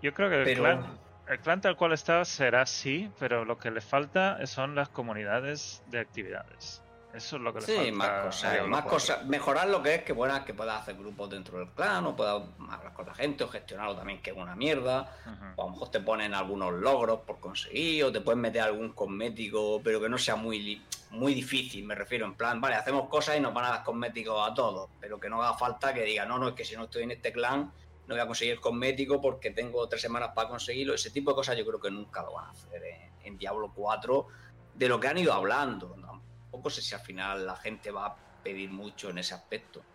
Yo 0.01 0.11
creo 0.11 0.27
que 0.29 0.51
el 0.51 0.57
clan, 0.57 0.97
el 1.27 1.39
clan 1.39 1.61
tal 1.61 1.77
cual 1.77 1.93
está 1.93 2.25
será 2.25 2.65
sí, 2.65 3.11
pero 3.19 3.45
lo 3.45 3.59
que 3.59 3.69
le 3.69 3.79
falta 3.81 4.43
son 4.47 4.73
las 4.73 4.89
comunidades 4.89 5.83
de 5.85 5.99
actividades. 5.99 6.81
Eso 7.17 7.37
es 7.37 7.41
lo 7.41 7.51
que 7.51 7.59
le 7.61 7.65
Sí, 7.65 7.75
falta. 7.75 7.91
más 7.93 8.25
cosas, 8.25 8.67
más 8.67 8.81
4. 8.83 8.89
cosas. 8.89 9.25
Mejorar 9.25 9.67
lo 9.69 9.81
que 9.81 9.95
es 9.95 10.03
que, 10.03 10.13
buenas 10.13 10.41
que 10.45 10.53
puedas 10.53 10.81
hacer 10.81 10.95
grupos 10.95 11.29
dentro 11.31 11.57
del 11.57 11.69
clan, 11.69 12.05
o 12.05 12.15
puedas 12.15 12.43
hablar 12.69 12.93
con 12.93 13.07
la 13.07 13.15
gente, 13.15 13.43
o 13.43 13.47
gestionarlo 13.47 13.95
también, 13.95 14.21
que 14.21 14.29
es 14.29 14.37
una 14.37 14.55
mierda. 14.55 15.11
O 15.55 15.63
a 15.63 15.65
lo 15.65 15.71
mejor 15.71 15.89
te 15.89 15.99
ponen 15.99 16.35
algunos 16.35 16.73
logros 16.73 17.21
por 17.21 17.39
conseguir, 17.39 18.03
o 18.03 18.11
te 18.11 18.21
pueden 18.21 18.39
meter 18.39 18.61
algún 18.61 18.93
cosmético, 18.93 19.81
pero 19.83 19.99
que 19.99 20.07
no 20.09 20.17
sea 20.19 20.35
muy, 20.35 20.79
muy 21.09 21.33
difícil, 21.33 21.85
me 21.85 21.95
refiero, 21.95 22.25
en 22.27 22.35
plan, 22.35 22.61
vale, 22.61 22.75
hacemos 22.75 23.09
cosas 23.09 23.35
y 23.37 23.39
nos 23.39 23.51
van 23.53 23.65
a 23.65 23.69
dar 23.69 23.83
cosméticos 23.83 24.47
a 24.49 24.53
todos, 24.53 24.89
pero 24.99 25.19
que 25.19 25.27
no 25.27 25.41
haga 25.41 25.57
falta 25.57 25.93
que 25.93 26.03
diga, 26.03 26.25
no, 26.25 26.37
no, 26.37 26.49
es 26.49 26.53
que 26.53 26.63
si 26.65 26.75
no 26.75 26.83
estoy 26.83 27.03
en 27.03 27.11
este 27.11 27.33
clan, 27.33 27.71
no 28.05 28.13
voy 28.13 28.19
a 28.19 28.27
conseguir 28.27 28.53
el 28.53 28.61
cosmético 28.61 29.19
porque 29.19 29.49
tengo 29.51 29.89
tres 29.89 30.01
semanas 30.03 30.29
para 30.35 30.47
conseguirlo. 30.49 30.93
Ese 30.93 31.09
tipo 31.09 31.31
de 31.31 31.35
cosas 31.35 31.57
yo 31.57 31.65
creo 31.65 31.79
que 31.79 31.89
nunca 31.91 32.21
lo 32.21 32.33
van 32.33 32.45
a 32.45 32.49
hacer 32.51 32.81
en, 32.83 33.11
en 33.23 33.37
Diablo 33.39 33.71
4, 33.73 34.27
de 34.75 34.87
lo 34.87 34.99
que 34.99 35.07
han 35.07 35.17
ido 35.17 35.33
hablando. 35.33 35.95
Tampoco 36.57 36.69
sé 36.71 36.81
si 36.81 36.95
al 36.95 37.01
final 37.01 37.45
la 37.45 37.55
gente 37.55 37.91
va 37.91 38.05
a 38.07 38.15
pedir 38.41 38.71
mucho 38.71 39.09
en 39.09 39.19
ese 39.19 39.33
aspecto. 39.35 39.89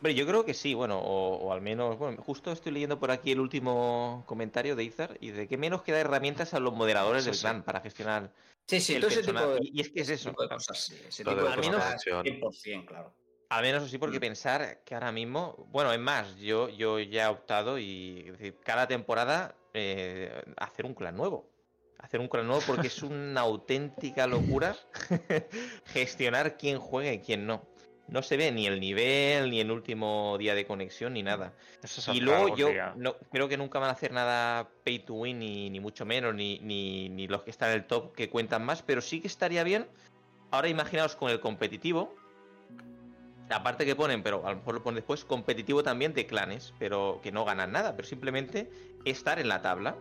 Hombre, 0.00 0.14
yo 0.14 0.26
creo 0.26 0.44
que 0.44 0.54
sí, 0.54 0.74
bueno, 0.74 1.00
o, 1.00 1.36
o 1.38 1.52
al 1.52 1.60
menos, 1.60 1.98
bueno, 1.98 2.22
justo 2.22 2.52
estoy 2.52 2.70
leyendo 2.72 3.00
por 3.00 3.10
aquí 3.10 3.32
el 3.32 3.40
último 3.40 4.24
comentario 4.28 4.76
de 4.76 4.84
Izar 4.84 5.16
y 5.20 5.30
de 5.30 5.48
que 5.48 5.56
menos 5.56 5.82
que 5.82 5.90
dar 5.92 6.02
herramientas 6.02 6.54
a 6.54 6.60
los 6.60 6.72
moderadores 6.74 7.24
Sí, 7.24 7.30
del 7.30 7.34
sí. 7.34 7.40
clan 7.40 7.64
para 7.64 7.80
gestionar 7.80 8.32
Sí, 8.66 8.80
sí, 8.80 8.94
el 8.94 9.00
todo 9.00 9.10
ese 9.10 9.22
tipo 9.24 9.46
de, 9.46 9.58
Y, 9.62 9.78
y 9.78 9.80
es 9.80 9.90
que 9.90 10.00
es 10.02 10.08
eso. 10.10 10.34
cosas, 10.34 10.90
ese 10.90 11.24
tipo 11.24 11.34
de. 11.34 11.96
100%, 12.22 12.86
claro. 12.86 13.16
Al 13.50 13.62
menos 13.62 13.82
así 13.82 13.96
Mm. 13.96 14.00
porque 14.00 14.20
pensar 14.20 14.84
que 14.84 14.94
ahora 14.94 15.10
mismo, 15.10 15.66
bueno, 15.70 15.92
es 15.92 15.98
más, 15.98 16.36
yo, 16.36 16.68
yo 16.68 16.98
ya 17.00 17.24
he 17.24 17.28
optado 17.28 17.78
y 17.78 18.24
es 18.26 18.32
decir, 18.38 18.60
cada 18.60 18.86
temporada 18.86 19.56
eh, 19.72 20.42
hacer 20.58 20.84
un 20.84 20.94
clan 20.94 21.16
nuevo. 21.16 21.57
Hacer 21.98 22.20
un 22.20 22.28
clan 22.28 22.46
nuevo 22.46 22.62
porque 22.66 22.86
es 22.86 23.02
una 23.02 23.40
auténtica 23.40 24.26
locura 24.26 24.76
gestionar 25.92 26.56
quién 26.56 26.78
juega 26.78 27.12
y 27.12 27.18
quién 27.18 27.46
no. 27.46 27.62
No 28.06 28.22
se 28.22 28.38
ve 28.38 28.50
ni 28.50 28.66
el 28.66 28.80
nivel, 28.80 29.50
ni 29.50 29.60
el 29.60 29.70
último 29.70 30.36
día 30.38 30.54
de 30.54 30.66
conexión, 30.66 31.12
ni 31.12 31.22
nada. 31.22 31.52
Eso 31.82 32.14
Y 32.14 32.20
luego 32.20 32.56
yo 32.56 32.70
no, 32.96 33.16
creo 33.30 33.48
que 33.48 33.58
nunca 33.58 33.78
van 33.78 33.90
a 33.90 33.92
hacer 33.92 34.12
nada 34.12 34.70
pay 34.82 35.00
to 35.00 35.14
win, 35.14 35.38
ni, 35.38 35.68
ni 35.68 35.78
mucho 35.78 36.06
menos, 36.06 36.34
ni, 36.34 36.58
ni, 36.60 37.10
ni 37.10 37.28
los 37.28 37.42
que 37.42 37.50
están 37.50 37.70
en 37.70 37.76
el 37.76 37.86
top 37.86 38.14
que 38.14 38.30
cuentan 38.30 38.64
más, 38.64 38.82
pero 38.82 39.02
sí 39.02 39.20
que 39.20 39.26
estaría 39.26 39.62
bien. 39.62 39.86
Ahora 40.50 40.68
imaginaos 40.68 41.16
con 41.16 41.30
el 41.30 41.40
competitivo, 41.40 42.14
aparte 43.50 43.84
que 43.84 43.96
ponen, 43.96 44.22
pero 44.22 44.46
a 44.46 44.50
lo 44.50 44.56
mejor 44.56 44.74
lo 44.74 44.82
ponen 44.82 44.96
después, 44.96 45.24
competitivo 45.24 45.82
también 45.82 46.14
de 46.14 46.26
clanes, 46.26 46.72
pero 46.78 47.20
que 47.22 47.32
no 47.32 47.44
ganan 47.44 47.72
nada, 47.72 47.96
pero 47.96 48.08
simplemente 48.08 48.70
estar 49.04 49.38
en 49.38 49.48
la 49.48 49.62
tabla. 49.62 49.96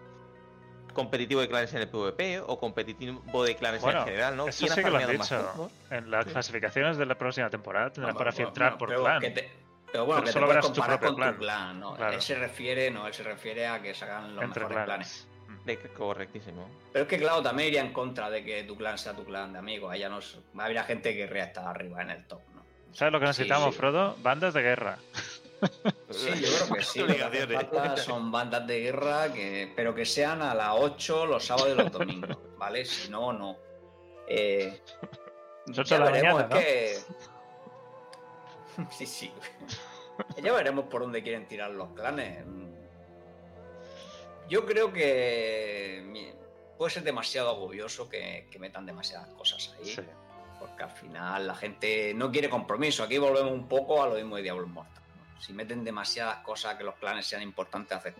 Competitivo 0.98 1.42
de 1.42 1.48
clanes 1.48 1.72
en 1.76 1.82
el 1.82 1.90
PvP 1.90 2.40
o 2.42 2.60
competitivo 2.60 3.44
de 3.44 3.56
clanes 3.56 3.82
Bueno, 3.84 4.00
en 4.00 4.06
general, 4.06 4.36
¿no? 4.36 4.48
eso 4.48 4.62
¿Quién 4.62 4.72
ha 4.72 4.76
sí 4.76 4.84
que 4.84 4.90
lo 4.90 4.98
han 4.98 5.12
dicho. 5.12 5.72
En 5.92 6.10
las 6.10 6.26
Sí. 6.26 6.32
clasificaciones 6.32 6.98
de 6.98 7.06
la 7.06 7.14
próxima 7.16 7.52
temporada 7.52 7.92
tendrán 7.92 8.16
No, 8.16 8.18
para 8.18 8.32
bueno, 8.32 8.46
filtrar 8.48 8.70
bueno, 8.72 8.78
por 8.80 8.90
pero 8.90 9.04
clan. 9.04 9.20
que 9.22 9.30
te- 9.30 9.52
pero 9.92 10.06
bueno, 10.08 10.22
Pero 10.22 10.22
que 10.22 10.26
te 10.26 10.34
solo 10.34 10.46
puedes 10.48 10.56
verás 10.64 10.74
tu 10.74 10.82
comparar 10.82 11.00
propio 11.00 11.14
con 11.14 11.22
clan. 11.22 11.34
tu 11.36 11.40
clan, 11.40 11.80
¿no? 11.80 11.96
Claro. 11.96 12.14
Él 12.16 12.22
se 12.24 12.34
refiere, 12.36 12.90
no, 12.90 13.06
él 13.06 13.14
se 13.14 13.22
refiere 13.22 13.68
a 13.68 13.80
que 13.80 13.94
sacan 13.94 14.34
los 14.36 14.44
entre 14.44 14.64
mejores 14.64 14.86
clanes. 14.86 15.28
clanes. 15.46 15.62
Mm. 15.62 15.66
De- 15.68 15.78
correctísimo. 15.94 16.68
Pero 16.92 17.04
es 17.04 17.10
que, 17.10 17.20
claro, 17.20 17.44
también 17.44 17.68
iría 17.70 17.82
en 17.82 17.94
contra 17.94 18.32
de 18.32 18.44
que 18.44 18.64
tu 18.64 18.76
clan 18.76 18.98
sea 18.98 19.14
tu 19.14 19.24
clan 19.24 19.54
de 19.54 19.60
amigos. 19.60 19.92
Allá 19.94 20.10
no 20.10 20.18
es- 20.18 20.40
habría 20.58 20.84
gente 20.84 21.12
que 21.14 21.20
querría 21.20 21.44
estar 21.44 21.68
arriba 21.68 22.02
en 22.02 22.10
el 22.10 22.26
top, 22.26 22.42
¿no? 22.56 22.64
¿Sabes 22.92 23.12
lo 23.14 23.20
que 23.20 23.28
Sí, 23.28 23.30
necesitamos, 23.44 23.76
sí. 23.76 23.80
Frodo? 23.80 24.16
Bandas 24.24 24.56
de 24.56 24.62
guerra. 24.64 24.98
Sí, 26.10 26.30
yo 26.42 26.48
creo 26.66 26.76
que 26.76 26.84
sí. 26.84 27.00
Lo 27.00 27.08
que 27.08 27.24
hace 27.24 27.44
Obligaciones. 27.44 27.70
falta 27.70 27.98
son 27.98 28.32
bandas 28.32 28.68
de 28.68 28.80
guerra, 28.80 29.34
que, 29.34 29.72
pero 29.76 29.94
que 29.94 30.06
sean 30.06 30.42
a 30.42 30.54
las 30.54 30.72
8 30.74 31.26
los 31.26 31.46
sábados 31.46 31.74
y 31.74 31.76
los 31.76 31.92
domingos, 31.92 32.38
¿vale? 32.58 32.86
Si 32.86 33.10
no, 33.10 33.34
no. 33.34 33.58
Eh, 34.28 34.82
ya 35.68 35.84
veremos, 36.00 36.42
mañana, 36.44 36.50
que... 36.50 36.98
sí, 38.92 39.06
sí. 39.06 39.32
Ya 40.42 40.54
veremos 40.54 40.86
por 40.86 41.02
dónde 41.02 41.22
quieren 41.22 41.48
tirar 41.48 41.72
los 41.72 41.90
clanes. 41.90 42.44
Yo 44.50 44.66
creo 44.66 44.94
que 44.94 46.34
puede 46.78 46.92
ser 46.92 47.04
demasiado 47.04 47.50
agobioso 47.50 48.08
que, 48.08 48.48
que 48.50 48.60
metan 48.60 48.86
demasiadas 48.86 49.28
cosas 49.30 49.76
ahí. 49.78 49.86
Sí. 49.86 50.02
Porque 50.60 50.84
al 50.84 50.92
final 50.92 51.48
la 51.48 51.56
gente 51.56 52.14
no 52.16 52.32
quiere 52.32 52.50
compromiso. 52.50 53.04
Aquí 53.04 53.18
volvemos 53.18 53.52
un 53.52 53.68
poco 53.68 54.02
a 54.02 54.08
lo 54.08 54.16
mismo 54.16 54.38
de 54.38 54.44
Diablo 54.44 54.66
Immortal. 54.66 55.04
Si 55.40 55.54
meten 55.54 55.84
demasiadas 55.84 56.38
cosas 56.38 56.76
que 56.76 56.84
los 56.84 56.96
planes 56.96 57.26
sean 57.26 57.42
importantes 57.42 57.98
hacer 57.98 58.16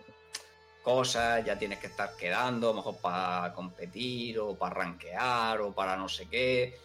cosas, 0.82 1.44
ya 1.44 1.58
tienes 1.58 1.78
que 1.78 1.88
estar 1.88 2.16
quedando, 2.16 2.68
a 2.68 2.70
lo 2.70 2.76
mejor 2.76 2.96
para 2.98 3.52
competir 3.52 4.38
o 4.38 4.56
para 4.56 4.74
rankear 4.74 5.60
o 5.60 5.72
para 5.72 5.96
no 5.96 6.08
sé 6.08 6.28
qué. 6.28 6.78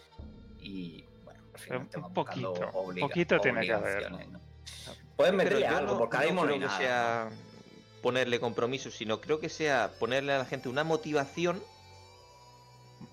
Y 0.60 1.04
bueno, 1.24 1.40
al 1.52 1.60
final 1.60 1.80
Un 1.80 1.88
te 1.88 1.98
vas 2.00 2.12
buscando 2.12 2.52
poquito, 2.52 2.70
obliga- 2.78 3.08
poquito 3.08 3.40
tiene 3.40 3.60
que 3.66 3.72
haber. 3.72 4.12
Pero 5.16 5.32
meterle 5.32 5.66
algo, 5.66 5.92
no- 5.92 5.98
porque 5.98 6.16
ahora 6.16 6.26
no 6.28 6.32
mismo 6.32 6.46
no 6.46 6.52
hay 6.52 6.58
que 6.60 6.66
nada. 6.66 6.78
sea 6.78 7.30
ponerle 8.02 8.40
compromiso, 8.40 8.90
sino 8.90 9.20
creo 9.20 9.40
que 9.40 9.48
sea 9.48 9.92
ponerle 9.98 10.34
a 10.34 10.38
la 10.38 10.44
gente 10.44 10.68
una 10.68 10.84
motivación 10.84 11.62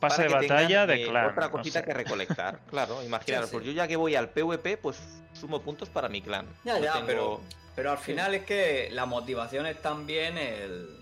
pase 0.02 0.24
de 0.24 0.28
batalla 0.30 0.68
tengan, 0.68 0.88
de 0.88 1.04
eh, 1.04 1.08
clan. 1.08 1.26
otra 1.32 1.46
no 1.46 1.52
cosita 1.52 1.80
sé. 1.80 1.86
que 1.86 1.94
recolectar. 1.94 2.60
Claro, 2.70 3.02
imaginaros, 3.04 3.50
Sí, 3.50 3.52
sí. 3.52 3.56
pues 3.58 3.66
yo 3.68 3.72
ya 3.72 3.88
que 3.88 3.96
voy 3.96 4.16
al 4.16 4.30
PvP, 4.30 4.78
pues 4.78 4.98
sumo 5.34 5.62
puntos 5.62 5.88
para 5.90 6.10
mi 6.10 6.22
clan. 6.22 6.46
Ya, 6.66 6.74
No 6.78 6.84
ya, 6.84 6.94
tengo- 6.94 7.06
pero, 7.08 7.42
pero 7.76 7.92
al 7.92 7.98
final 7.98 8.36
es 8.36 8.44
que 8.44 8.90
la 8.92 9.06
motivación 9.06 9.66
es 9.66 9.82
también 9.82 10.38
el, 10.38 10.98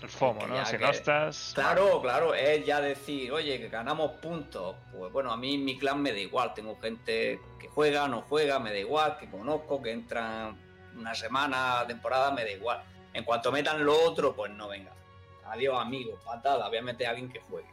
El 0.00 0.08
FOMO, 0.08 0.46
¿no? 0.46 0.64
Si 0.64 0.72
que- 0.76 0.78
no 0.84 0.90
estás. 0.90 1.50
Claro, 1.54 2.00
claro, 2.00 2.32
es 2.34 2.64
ya 2.64 2.80
decir, 2.80 3.32
oye, 3.32 3.58
que 3.58 3.68
ganamos 3.68 4.12
puntos. 4.20 4.76
Pues 4.96 5.12
bueno, 5.12 5.32
a 5.32 5.36
mí 5.36 5.58
mi 5.58 5.76
clan 5.76 6.00
me 6.00 6.12
da 6.12 6.18
igual. 6.18 6.54
Tengo 6.54 6.78
gente 6.80 7.40
que 7.58 7.66
juega, 7.68 8.06
no 8.06 8.22
juega, 8.22 8.60
me 8.60 8.70
da 8.70 8.78
igual, 8.78 9.18
que 9.18 9.28
conozco, 9.28 9.82
que 9.82 9.90
entran 9.90 10.56
una 10.96 11.14
semana, 11.16 11.84
temporada, 11.88 12.30
me 12.30 12.44
da 12.44 12.50
igual. 12.50 12.80
En 13.12 13.24
cuanto 13.24 13.50
metan 13.50 13.84
lo 13.84 14.00
otro, 14.04 14.36
pues 14.36 14.52
no 14.52 14.68
venga. 14.68 14.92
Adiós, 15.46 15.76
amigos, 15.80 16.20
patada, 16.24 16.68
voy 16.68 16.78
a 16.78 16.82
meter 16.82 17.06
a 17.06 17.10
alguien 17.10 17.28
que 17.32 17.40
juegue. 17.40 17.66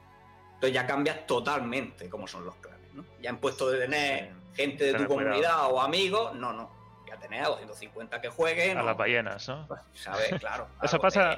Entonces 0.67 0.73
ya 0.73 0.87
cambias 0.87 1.25
totalmente 1.27 2.09
cómo 2.09 2.27
son 2.27 2.45
los 2.45 2.55
clanes, 2.55 2.93
¿no? 2.93 3.03
Ya 3.21 3.29
en 3.29 3.37
puesto 3.37 3.69
de 3.69 3.79
tener 3.79 4.31
gente 4.55 4.85
de 4.85 4.93
tu 4.93 5.05
cuidado. 5.05 5.15
comunidad 5.15 5.71
o 5.71 5.81
amigos, 5.81 6.35
no, 6.35 6.53
no. 6.53 6.71
Ya 7.07 7.17
tener 7.17 7.43
a 7.43 7.49
250 7.49 8.19
que 8.21 8.29
jueguen. 8.29 8.77
A 8.77 8.81
o- 8.83 8.85
las 8.85 8.97
ballenas, 8.97 9.47
¿no? 9.47 9.67
pues, 9.67 9.81
¿Sabes? 9.93 10.33
Claro. 10.39 10.67
Eso 10.83 10.99
pasa. 10.99 11.29
de- 11.29 11.37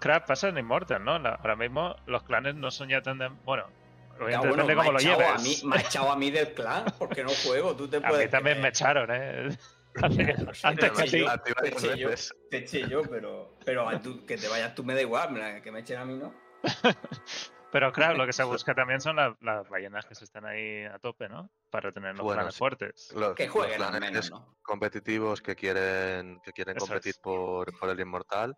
Crap, 0.00 0.26
pasa 0.28 0.48
en 0.48 0.58
Immortal, 0.58 1.04
¿no? 1.04 1.18
La- 1.18 1.30
ahora 1.34 1.56
mismo 1.56 1.96
los 2.06 2.22
clanes 2.22 2.54
no 2.54 2.70
son 2.70 2.88
ya 2.88 3.02
tan. 3.02 3.18
de- 3.18 3.28
Bueno, 3.44 3.64
Ya, 4.18 4.24
obviamente 4.40 4.48
bueno, 4.48 4.64
me 4.66 4.72
ha 4.72 4.76
cómo 4.76 4.92
lo 4.92 4.98
echado 5.00 5.18
lleves. 5.18 5.34
A 5.34 5.38
mí, 5.42 5.56
me 5.70 5.76
ha 5.76 5.80
echado 5.80 6.10
a 6.12 6.16
mí 6.16 6.30
del 6.30 6.52
clan 6.54 6.84
porque 6.98 7.24
no 7.24 7.30
juego. 7.30 7.74
Tú 7.74 7.88
te 7.88 7.96
A 7.96 8.00
puedes. 8.02 8.26
mí 8.26 8.30
también 8.30 8.60
me 8.60 8.68
echaron, 8.68 9.08
¿eh? 9.12 9.48
Antes, 10.62 10.92
que 10.92 11.00
a 11.00 11.04
ti. 11.04 11.24
A 11.26 11.38
te 11.38 11.68
eché 11.70 11.98
yo. 11.98 12.08
veces. 12.10 12.32
Te 12.50 12.58
eché 12.58 12.88
yo, 12.88 13.02
pero, 13.02 13.54
pero 13.64 13.88
a 13.88 14.00
tú- 14.00 14.24
que 14.24 14.36
te 14.36 14.46
vayas 14.46 14.72
tú 14.74 14.84
me 14.84 14.94
da 14.94 15.00
igual. 15.02 15.60
Que 15.62 15.72
me 15.72 15.80
echen 15.80 15.98
a 15.98 16.04
mí 16.04 16.14
no. 16.16 16.32
Pero 17.70 17.92
claro, 17.92 18.16
lo 18.16 18.24
que 18.26 18.32
se 18.32 18.42
busca 18.44 18.74
también 18.74 19.00
son 19.00 19.16
las, 19.16 19.34
las 19.42 19.68
ballenas 19.68 20.06
que 20.06 20.14
se 20.14 20.24
están 20.24 20.46
ahí 20.46 20.84
a 20.84 20.98
tope, 20.98 21.28
¿no? 21.28 21.50
Para 21.70 21.92
tener 21.92 22.14
los 22.14 22.22
Bueno, 22.24 22.38
clanes 22.40 22.54
sí. 22.54 22.58
fuertes. 22.58 23.12
Los, 23.14 23.34
Que 23.34 23.44
los 23.44 23.52
jueguen 23.52 23.80
menos, 24.00 24.30
¿no? 24.30 24.56
competitivos 24.62 25.42
que 25.42 25.54
quieren 25.54 26.40
que 26.42 26.52
quieren 26.52 26.76
Eso 26.76 26.86
competir 26.86 27.10
es. 27.10 27.18
por, 27.18 27.78
por 27.78 27.90
el 27.90 28.00
inmortal. 28.00 28.56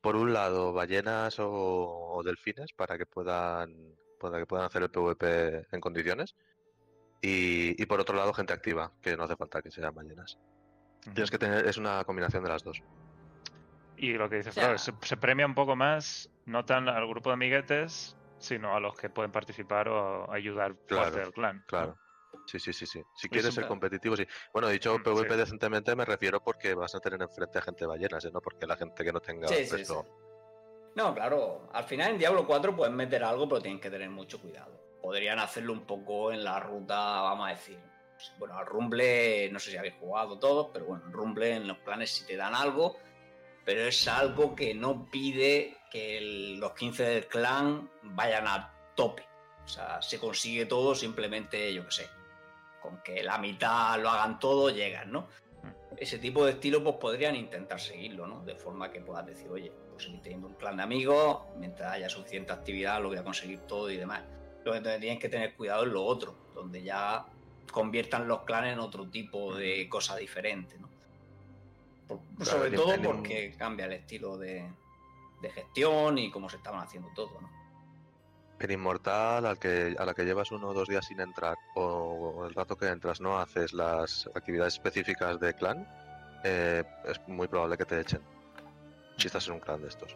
Por 0.00 0.16
un 0.16 0.32
lado, 0.32 0.72
ballenas 0.72 1.38
o, 1.40 1.48
o 1.50 2.22
delfines 2.22 2.72
para 2.72 2.96
que 2.98 3.06
puedan 3.06 3.96
para 4.20 4.38
que 4.38 4.46
puedan 4.46 4.66
hacer 4.66 4.82
el 4.82 4.90
PvP 4.90 5.66
en 5.72 5.80
condiciones. 5.80 6.36
Y, 7.20 7.80
y 7.80 7.86
por 7.86 8.00
otro 8.00 8.16
lado, 8.16 8.32
gente 8.32 8.52
activa, 8.52 8.92
que 9.00 9.16
no 9.16 9.24
hace 9.24 9.36
falta 9.36 9.62
que 9.62 9.70
sean 9.70 9.94
ballenas. 9.94 10.38
Tienes 11.02 11.30
que 11.30 11.38
tener, 11.38 11.66
es 11.66 11.76
una 11.76 12.04
combinación 12.04 12.44
de 12.44 12.48
las 12.50 12.62
dos. 12.62 12.80
Y 13.96 14.12
lo 14.14 14.28
que 14.28 14.36
dice. 14.36 14.52
Flor, 14.52 14.78
se, 14.78 14.92
se 15.02 15.16
premia 15.16 15.46
un 15.46 15.54
poco 15.54 15.74
más, 15.76 16.30
no 16.46 16.64
tan 16.64 16.88
al 16.88 17.06
grupo 17.08 17.30
de 17.30 17.34
amiguetes, 17.34 18.16
sino 18.42 18.74
a 18.76 18.80
los 18.80 18.94
que 18.96 19.08
pueden 19.08 19.32
participar 19.32 19.88
o 19.88 20.30
ayudar 20.32 20.74
Claro, 20.86 21.02
parte 21.04 21.20
del 21.20 21.32
clan. 21.32 21.56
¿no? 21.58 21.64
Claro. 21.66 21.98
Sí, 22.46 22.58
sí, 22.58 22.72
sí, 22.72 22.86
sí. 22.86 23.02
Si 23.14 23.26
Es 23.26 23.30
quieres 23.30 23.54
ser 23.54 23.66
competitivo, 23.66 24.16
sí. 24.16 24.26
Bueno, 24.52 24.68
dicho 24.68 24.98
Mm, 24.98 25.02
PvP 25.02 25.30
sí. 25.34 25.36
decentemente 25.38 25.94
me 25.94 26.04
refiero 26.04 26.42
porque 26.42 26.74
vas 26.74 26.94
a 26.94 27.00
tener 27.00 27.22
enfrente 27.22 27.58
a 27.58 27.62
gente 27.62 27.86
ballenas, 27.86 28.24
¿eh? 28.24 28.30
no 28.32 28.40
porque 28.40 28.66
la 28.66 28.76
gente 28.76 29.04
que 29.04 29.12
no 29.12 29.20
tenga 29.20 29.48
Sí, 29.48 29.64
sí, 29.64 29.84
sí. 29.84 29.94
No, 30.94 31.14
claro. 31.14 31.68
Al 31.72 31.84
final 31.84 32.10
en 32.12 32.18
Diablo 32.18 32.46
4 32.46 32.74
pueden 32.76 32.94
meter 32.96 33.22
algo, 33.24 33.48
pero 33.48 33.60
tienen 33.62 33.80
que 33.80 33.90
tener 33.90 34.10
mucho 34.10 34.40
cuidado. 34.40 34.78
Podrían 35.00 35.38
hacerlo 35.38 35.72
un 35.72 35.86
poco 35.86 36.32
en 36.32 36.44
la 36.44 36.60
ruta, 36.60 36.96
vamos 37.22 37.46
a 37.46 37.50
decir. 37.50 37.78
Bueno, 38.38 38.56
al 38.56 38.66
Rumble, 38.66 39.50
no 39.50 39.58
sé 39.58 39.70
si 39.70 39.76
habéis 39.76 39.94
jugado 39.94 40.38
todos, 40.38 40.68
pero 40.72 40.84
bueno, 40.86 41.04
en 41.06 41.12
Rumble 41.12 41.54
en 41.56 41.66
los 41.66 41.78
planes 41.78 42.10
sí 42.10 42.26
te 42.26 42.36
dan 42.36 42.54
algo, 42.54 42.96
pero 43.64 43.82
es 43.86 44.08
algo 44.08 44.54
que 44.54 44.74
no 44.74 45.08
pide 45.10 45.76
que 45.90 46.18
el- 46.18 46.58
los 46.58 46.72
15 46.72 47.04
del 47.04 47.26
clan 47.26 47.90
vayan 48.02 48.46
a 48.46 48.72
tope. 48.94 49.24
O 49.64 49.68
sea, 49.68 50.00
se 50.02 50.18
consigue 50.18 50.66
todo 50.66 50.94
simplemente, 50.94 51.72
yo 51.72 51.84
qué 51.86 51.90
sé, 51.92 52.08
con 52.80 53.02
que 53.02 53.22
la 53.22 53.38
mitad 53.38 54.00
lo 54.00 54.08
hagan 54.10 54.38
todo, 54.38 54.70
llegan, 54.70 55.12
¿no? 55.12 55.28
Ese 55.96 56.18
tipo 56.18 56.44
de 56.44 56.52
estilo, 56.52 56.82
pues 56.82 56.96
podrían 56.96 57.36
intentar 57.36 57.78
seguirlo, 57.78 58.26
¿no? 58.26 58.42
De 58.44 58.56
forma 58.56 58.90
que 58.90 59.00
puedas 59.00 59.24
decir, 59.26 59.48
oye, 59.48 59.70
pues 59.92 60.06
estoy 60.06 60.20
teniendo 60.20 60.48
un 60.48 60.54
clan 60.54 60.76
de 60.78 60.82
amigos, 60.82 61.42
mientras 61.58 61.92
haya 61.92 62.08
suficiente 62.08 62.52
actividad 62.52 63.00
lo 63.00 63.08
voy 63.08 63.18
a 63.18 63.22
conseguir 63.24 63.60
todo 63.60 63.90
y 63.90 63.96
demás. 63.98 64.22
Lo 64.64 64.72
que 64.72 64.80
tienen 64.80 65.18
que 65.18 65.28
tener 65.28 65.54
cuidado 65.54 65.84
es 65.84 65.92
lo 65.92 66.04
otro, 66.04 66.34
donde 66.54 66.82
ya 66.82 67.26
conviertan 67.70 68.26
los 68.26 68.42
clanes 68.42 68.72
en 68.72 68.80
otro 68.80 69.08
tipo 69.08 69.54
de 69.54 69.88
cosa 69.88 70.16
diferente, 70.16 70.76
¿no? 70.78 70.88
Por- 72.08 72.20
Claro, 72.36 72.50
sobre 72.50 72.68
en- 72.68 72.74
todo 72.76 73.02
porque 73.02 73.54
cambia 73.58 73.86
el 73.86 73.92
estilo 73.92 74.36
de, 74.36 74.70
de 75.40 75.50
gestión 75.50 76.18
y 76.18 76.30
cómo 76.30 76.48
se 76.48 76.56
estaban 76.56 76.80
haciendo 76.80 77.08
todo, 77.14 77.40
¿no? 77.40 77.50
En 78.58 78.70
Inmortal, 78.70 79.44
al 79.46 79.58
que, 79.58 79.96
a 79.98 80.04
la 80.04 80.14
que 80.14 80.24
llevas 80.24 80.52
uno 80.52 80.68
o 80.68 80.74
dos 80.74 80.86
días 80.88 81.04
sin 81.06 81.18
entrar, 81.20 81.56
o, 81.74 81.82
o 81.82 82.46
el 82.46 82.54
rato 82.54 82.76
que 82.76 82.86
entras 82.86 83.20
no 83.20 83.38
haces 83.40 83.72
las 83.72 84.30
actividades 84.36 84.74
específicas 84.74 85.40
de 85.40 85.52
clan, 85.54 85.88
eh, 86.44 86.84
es 87.06 87.20
muy 87.26 87.48
probable 87.48 87.76
que 87.76 87.84
te 87.84 88.00
echen. 88.00 88.20
Si 89.16 89.26
estás 89.26 89.48
en 89.48 89.54
un 89.54 89.60
clan 89.60 89.82
de 89.82 89.88
estos. 89.88 90.14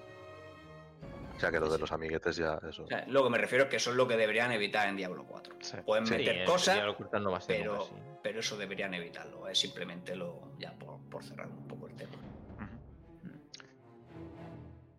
O 1.37 1.39
sea 1.41 1.51
que 1.51 1.61
lo 1.61 1.69
de 1.71 1.79
los 1.79 1.93
amiguetes 1.93 2.37
ya, 2.37 2.59
eso. 2.69 2.85
O 2.85 2.87
sea, 2.87 3.05
lo 3.09 3.23
que 3.23 3.31
me 3.31 3.39
refiero 3.39 3.65
es 3.65 3.71
que 3.71 3.77
eso 3.77 3.91
es 3.91 3.97
lo 3.97 4.09
que 4.09 4.17
deberían 4.17 4.51
evitar 4.53 4.89
en 4.89 4.97
Diablo 4.97 5.25
4. 5.29 5.55
Sí. 5.61 5.77
Pueden 5.85 6.07
Sí. 6.07 6.15
meter 6.15 6.39
Sí, 6.41 6.45
cosas, 6.45 6.77
ya 6.79 6.85
lo 6.85 6.93
ocultan 6.93 7.23
no 7.23 7.31
va 7.33 7.39
a 7.39 7.41
ser 7.41 7.59
pero, 7.59 7.73
nunca 7.75 7.85
así. 7.85 7.95
pero 8.23 8.41
eso 8.41 8.57
deberían 8.57 8.95
evitarlo. 8.95 9.47
Es 9.49 9.59
simplemente 9.59 10.17
lo 10.17 10.53
ya 10.59 10.73
por, 10.73 10.99
por 11.11 11.23
cerrar 11.23 11.47
un 11.49 11.69
poco 11.69 11.87
el 11.89 11.95
tema. 11.97 12.13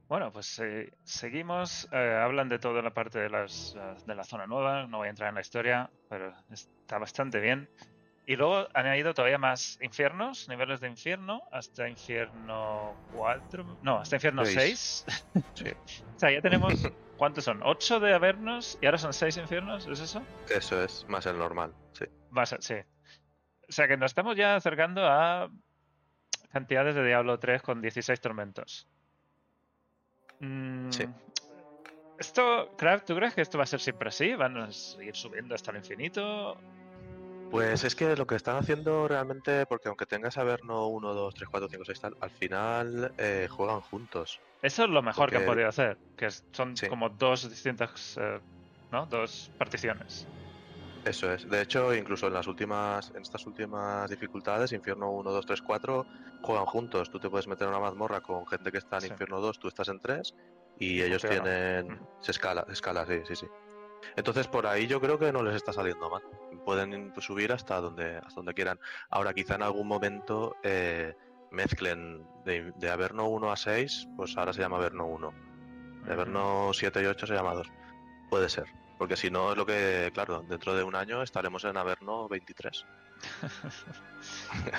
Bueno, 0.07 0.31
pues 0.31 0.57
eh, 0.59 0.93
seguimos. 1.03 1.87
eh, 1.91 1.97
hablan 2.23 2.47
de 2.47 2.59
toda 2.59 2.81
la 2.81 2.93
parte 2.93 3.19
de, 3.19 3.29
las, 3.29 3.75
de 4.05 4.15
la 4.15 4.23
zona 4.23 4.47
nueva. 4.47 4.87
No 4.87 4.99
voy 4.99 5.07
a 5.07 5.09
entrar 5.09 5.29
en 5.29 5.35
la 5.35 5.41
historia, 5.41 5.89
pero 6.09 6.33
está 6.49 6.97
bastante 6.97 7.39
bien. 7.41 7.69
Y 8.29 8.35
luego 8.35 8.67
han 8.73 8.85
añadido 8.85 9.13
todavía 9.13 9.37
más 9.37 9.79
infiernos, 9.81 10.49
niveles 10.49 10.81
de 10.81 10.89
infierno, 10.89 11.41
hasta 11.49 11.87
infierno 11.87 12.93
4. 13.15 13.77
No, 13.81 13.99
hasta 13.99 14.17
infierno 14.17 14.43
Seis. 14.45 15.05
6. 15.33 15.43
Sí. 15.55 15.69
o 16.15 16.19
sea, 16.19 16.31
ya 16.31 16.41
tenemos. 16.41 16.73
¿Cuántos 17.15 17.45
son? 17.45 17.61
¿8 17.61 17.99
de 17.99 18.13
Avernos 18.13 18.77
y 18.81 18.85
ahora 18.85 18.97
son 18.97 19.13
6 19.13 19.37
infiernos? 19.37 19.87
¿Es 19.87 20.01
eso? 20.01 20.21
Eso 20.49 20.83
es 20.83 21.05
más 21.07 21.25
el 21.25 21.39
normal, 21.39 21.73
sí. 21.93 22.05
Ser- 22.45 22.61
sí. 22.61 22.75
O 23.67 23.71
sea 23.71 23.87
que 23.87 23.95
nos 23.97 24.11
estamos 24.11 24.35
ya 24.35 24.55
acercando 24.57 25.07
a 25.07 25.49
cantidades 26.51 26.95
de 26.95 27.05
Diablo 27.05 27.39
3 27.39 27.61
con 27.61 27.81
16 27.81 28.19
tormentos. 28.19 28.87
Mm, 30.41 30.91
Sí. 30.91 31.05
Esto, 32.19 32.75
Kraft, 32.77 33.05
¿tú 33.05 33.15
crees 33.15 33.33
que 33.35 33.41
esto 33.41 33.57
va 33.59 33.63
a 33.63 33.67
ser 33.67 33.79
siempre 33.79 34.09
así? 34.09 34.33
¿Van 34.33 34.57
a 34.57 34.71
seguir 34.71 35.15
subiendo 35.15 35.53
hasta 35.55 35.71
el 35.71 35.77
infinito? 35.77 36.57
Pues 37.51 37.83
es 37.85 37.95
que 37.95 38.15
lo 38.15 38.27
que 38.27 38.35
están 38.35 38.57
haciendo 38.57 39.07
realmente, 39.07 39.65
porque 39.65 39.87
aunque 39.87 40.05
tengas 40.05 40.37
Averno 40.37 40.87
1, 40.87 41.13
2, 41.13 41.33
3, 41.33 41.47
4, 41.49 41.69
5, 41.69 41.85
6, 41.85 41.99
tal, 42.01 42.17
al 42.19 42.29
final 42.29 43.13
eh, 43.17 43.47
juegan 43.49 43.81
juntos. 43.81 44.39
Eso 44.61 44.83
es 44.83 44.89
lo 44.89 45.01
mejor 45.01 45.29
que 45.29 45.37
han 45.37 45.43
Porque- 45.43 45.53
podido 45.55 45.69
hacer, 45.69 45.97
que 46.17 46.29
son 46.51 46.75
Sí. 46.75 46.87
como 46.87 47.09
dos 47.09 47.49
distintas, 47.49 48.17
eh, 48.21 48.39
¿no? 48.91 49.05
Dos 49.05 49.49
particiones. 49.57 50.27
Eso 51.05 51.31
es. 51.31 51.49
De 51.49 51.61
hecho, 51.61 51.93
incluso 51.95 52.27
en 52.27 52.33
las 52.33 52.47
últimas, 52.47 53.11
en 53.15 53.21
estas 53.21 53.45
últimas 53.47 54.09
dificultades, 54.09 54.73
Infierno 54.73 55.09
1, 55.11 55.31
2, 55.31 55.45
3, 55.45 55.61
4, 55.61 56.05
juegan 56.41 56.65
juntos. 56.65 57.09
Tú 57.09 57.17
te 57.19 57.29
puedes 57.29 57.47
meter 57.47 57.63
en 57.67 57.69
una 57.69 57.79
mazmorra 57.79 58.19
con 58.19 58.45
gente 58.47 58.71
que 58.73 58.79
está 58.79 58.97
en 58.97 59.03
Sí. 59.03 59.07
Infierno 59.07 59.39
2, 59.39 59.57
tú 59.57 59.69
estás 59.69 59.87
en 59.87 59.99
3, 60.01 60.35
y 60.79 61.01
ellos 61.01 61.21
funciona. 61.21 61.43
tienen. 61.45 61.99
Se 62.19 62.31
escala, 62.31 62.65
se 62.65 62.73
escala, 62.73 63.05
sí, 63.05 63.21
sí, 63.25 63.35
sí. 63.37 63.47
Entonces 64.15 64.47
por 64.47 64.67
ahí 64.67 64.87
yo 64.87 64.99
creo 64.99 65.19
que 65.19 65.31
no 65.31 65.43
les 65.43 65.55
está 65.55 65.73
saliendo 65.73 66.09
mal. 66.09 66.21
Pueden 66.65 67.13
subir 67.19 67.51
hasta 67.51 67.79
donde, 67.79 68.17
hasta 68.17 68.35
donde 68.35 68.53
quieran. 68.53 68.79
Ahora 69.09 69.33
quizá 69.33 69.55
en 69.55 69.63
algún 69.63 69.87
momento 69.87 70.55
eh, 70.63 71.15
mezclen 71.51 72.25
de, 72.45 72.73
de 72.75 72.89
Averno 72.89 73.27
1 73.27 73.51
a 73.51 73.55
6, 73.55 74.09
pues 74.15 74.37
ahora 74.37 74.53
se 74.53 74.61
llama 74.61 74.77
Averno 74.77 75.05
1. 75.05 75.33
De 76.05 76.13
Averno 76.13 76.71
7 76.73 77.01
y 77.01 77.05
8 77.05 77.27
se 77.27 77.33
llama 77.33 77.53
2. 77.53 77.67
Puede 78.29 78.49
ser. 78.49 78.65
Porque 78.97 79.15
si 79.15 79.29
no 79.29 79.51
es 79.51 79.57
lo 79.57 79.65
que, 79.65 80.09
claro, 80.13 80.43
dentro 80.47 80.75
de 80.75 80.83
un 80.83 80.95
año 80.95 81.21
estaremos 81.21 81.63
en 81.65 81.77
Averno 81.77 82.27
23. 82.27 82.85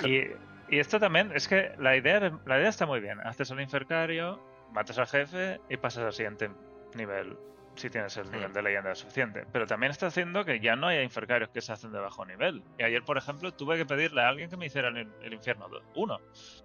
Y, 0.05 0.23
y 0.69 0.79
esto 0.79 0.99
también, 0.99 1.31
es 1.33 1.47
que 1.47 1.73
la 1.77 1.95
idea, 1.95 2.19
la 2.45 2.59
idea 2.59 2.69
está 2.69 2.85
muy 2.85 2.99
bien. 2.99 3.19
Haces 3.21 3.49
el 3.51 3.61
infercario, 3.61 4.39
matas 4.71 4.97
al 4.99 5.07
jefe 5.07 5.59
y 5.69 5.77
pasas 5.77 6.03
al 6.03 6.13
siguiente 6.13 6.51
nivel, 6.95 7.37
si 7.79 7.89
tienes 7.89 8.15
el 8.17 8.29
nivel 8.31 8.49
Hmm. 8.49 8.53
de 8.53 8.61
leyenda 8.61 8.93
suficiente. 8.95 9.45
Pero 9.51 9.65
también 9.65 9.91
está 9.91 10.07
haciendo 10.07 10.45
que 10.45 10.59
ya 10.59 10.75
no 10.75 10.87
haya 10.87 11.01
infercarios 11.01 11.49
que 11.49 11.61
se 11.61 11.71
hacen 11.71 11.91
de 11.91 11.99
bajo 11.99 12.25
nivel. 12.25 12.61
Y 12.77 12.83
ayer, 12.83 13.03
por 13.03 13.17
ejemplo, 13.17 13.51
tuve 13.53 13.77
que 13.77 13.85
pedirle 13.85 14.21
a 14.21 14.29
alguien 14.29 14.49
que 14.49 14.57
me 14.57 14.65
hiciera 14.67 14.89
el, 14.89 15.11
el 15.23 15.33
infierno 15.33 15.67
1 15.95 16.19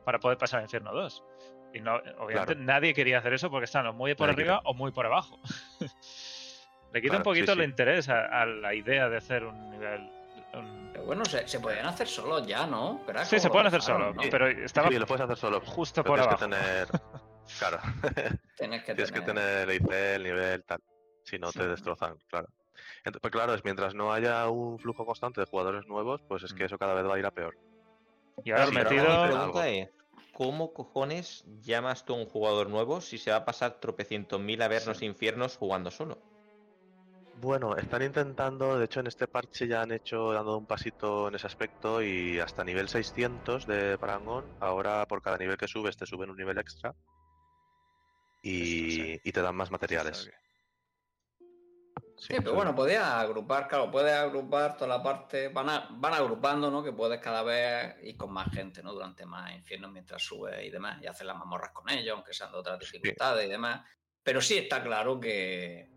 para 0.05 0.19
poder 0.19 0.37
pasar 0.39 0.59
al 0.59 0.65
infierno 0.65 0.93
2. 0.93 1.25
Y 1.73 1.81
no, 1.81 1.97
obviamente 1.97 2.55
Claro. 2.55 2.61
nadie 2.61 2.95
quería 2.95 3.19
hacer 3.19 3.33
eso 3.35 3.51
porque 3.51 3.65
están 3.65 3.87
o 3.87 3.93
muy 3.93 4.15
por 4.15 4.29
Nadie 4.29 4.43
arriba 4.45 4.61
o 4.65 4.75
muy 4.75 4.93
por 4.93 5.07
abajo. 5.07 5.41
Le 6.93 7.03
quita 7.03 7.15
un 7.17 7.23
sí, 7.23 7.25
poquito 7.25 7.53
el 7.53 7.59
sí. 7.59 7.65
interés 7.65 8.09
a, 8.09 8.27
a 8.43 8.47
la 8.47 8.73
idea 8.75 9.09
de 9.09 9.17
hacer 9.17 9.43
un 9.45 9.71
nivel. 9.71 10.09
un- 10.53 10.91
Pero 10.93 11.05
bueno, 11.07 11.25
se, 11.25 11.49
se 11.49 11.59
podían 11.59 11.87
hacer 11.87 12.07
solos 12.07 12.47
ya, 12.47 12.67
¿no? 12.69 13.03
Crack, 13.05 13.25
Sí, 13.25 13.41
se 13.41 13.51
pueden 13.51 13.67
hacer 13.67 13.81
dejaron, 13.81 14.15
solo, 14.15 14.15
¿no? 14.23 14.31
pero 14.31 14.47
estaba 14.47 14.89
Sí, 14.91 14.99
lo 14.99 15.07
puedes 15.07 15.23
hacer 15.25 15.37
solo. 15.37 15.61
justo 15.63 16.05
pero 16.05 16.15
por 16.15 16.39
tienes 16.39 16.43
abajo. 16.43 16.87
que 16.89 16.95
tener. 16.95 17.01
Claro, 17.59 17.79
Tienes 18.57 18.85
que 18.85 18.95
tienes 18.95 19.13
que 19.13 19.21
tener... 19.21 19.67
tener 19.67 19.69
el 19.69 19.75
IC, 19.77 19.91
el 19.93 20.23
nivel, 20.23 20.65
tal. 20.65 20.81
Si 21.25 21.39
no, 21.39 21.53
te 21.53 21.63
Sí. 21.63 21.69
destrozan, 21.69 22.17
claro. 22.29 22.49
Ent- 23.05 23.19
pues 23.21 23.33
claro, 23.33 23.55
es 23.55 23.65
mientras 23.65 23.95
no 23.95 24.13
haya 24.13 24.49
un 24.49 24.79
flujo 24.79 25.07
constante 25.07 25.41
de 25.41 25.47
jugadores 25.47 25.87
nuevos, 25.87 26.21
pues 26.29 26.43
es 26.43 26.53
que 26.53 26.65
Mm. 26.65 26.67
eso 26.67 26.79
cada 26.79 26.95
vez 26.95 27.05
va 27.07 27.15
a 27.15 27.19
ir 27.19 27.27
a 27.27 27.31
peor. 27.31 27.55
Y 28.45 28.51
ahora 28.51 28.67
Sí, 28.67 28.75
metido. 28.75 29.09
algo. 29.11 29.23
pregunta 29.23 29.69
es, 29.69 29.91
¿cómo 30.35 30.73
cojones 30.75 31.45
llamas 31.63 32.05
tú 32.05 32.15
a 32.15 32.17
un 32.19 32.27
jugador 32.27 32.69
nuevo 32.69 33.01
si 33.01 33.19
se 33.19 33.31
va 33.31 33.39
a 33.39 33.45
pasar 33.45 33.81
tropecientos 33.81 34.41
mil 34.41 34.61
a 34.61 34.69
ver 34.69 34.87
los 34.87 35.03
infiernos 35.03 35.57
jugando 35.57 35.91
solo? 35.91 36.19
Bueno, 37.37 37.77
están 37.77 38.03
intentando, 38.03 38.79
de 38.79 38.85
hecho 38.85 39.01
en 39.01 39.09
este 39.09 39.27
parche 39.27 39.67
ya 39.67 39.83
han 39.83 39.91
hecho, 39.91 40.33
dando 40.33 40.57
un 40.57 40.67
pasito 40.67 41.29
en 41.29 41.35
ese 41.35 41.47
aspecto 41.49 42.01
y 42.03 42.39
hasta 42.39 42.65
nivel 42.65 42.89
600 42.89 43.67
de 43.67 43.99
Parangón, 43.99 44.45
ahora 44.61 45.05
por 45.07 45.21
cada 45.21 45.37
nivel 45.39 45.57
que 45.57 45.67
subes 45.67 45.97
te 45.97 46.07
suben 46.07 46.31
un 46.31 46.37
nivel 46.37 46.59
extra 46.59 46.95
y, 48.41 49.15
y 49.29 49.33
te 49.33 49.43
dan 49.43 49.57
más 49.57 49.71
materiales. 49.71 50.31
Sí, 52.17 52.35
pero 52.39 52.55
bueno, 52.55 52.75
podías 52.75 53.05
agrupar, 53.05 53.69
claro, 53.69 53.91
puedes 53.91 54.13
agrupar 54.15 54.77
toda 54.77 54.97
la 54.99 55.03
parte, 55.03 55.49
van, 55.49 55.69
a- 55.69 55.89
van 55.91 56.15
agrupando, 56.15 56.71
¿no? 56.71 56.83
Que 56.83 56.93
puedes 56.93 57.21
cada 57.21 57.43
vez 57.43 57.97
ir 58.03 58.17
con 58.17 58.33
más 58.33 58.51
gente, 58.53 58.83
¿no? 58.83 58.93
Durante 58.93 59.27
más 59.27 59.53
infiernos 59.53 59.91
mientras 59.91 60.23
subes 60.23 60.65
y 60.65 60.71
demás, 60.71 61.03
y 61.03 61.07
hacer 61.07 61.27
las 61.27 61.37
mazmorras 61.37 61.71
con 61.73 61.89
ellos, 61.91 62.15
aunque 62.15 62.33
sean 62.33 62.53
de 62.53 62.59
otras 62.59 62.79
dificultades 62.79 63.47
y 63.47 63.49
demás. 63.51 63.83
Pero 64.23 64.41
sí 64.41 64.57
está 64.57 64.83
claro 64.83 65.21
que, 65.21 65.89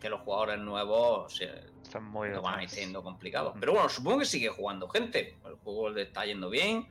que 0.00 0.08
los 0.08 0.20
jugadores 0.22 0.58
nuevos 0.58 1.36
se, 1.36 1.44
Están 1.82 2.04
muy 2.04 2.30
lo 2.30 2.42
van 2.42 2.58
a 2.58 2.62
ir 2.64 2.70
siendo 2.70 3.02
complicados. 3.02 3.54
Pero 3.60 3.72
bueno, 3.72 3.88
supongo 3.88 4.20
que 4.20 4.24
sigue 4.24 4.48
jugando 4.48 4.88
gente. 4.88 5.38
El 5.44 5.54
juego 5.56 5.90
le 5.90 6.02
está 6.02 6.24
yendo 6.26 6.50
bien. 6.50 6.88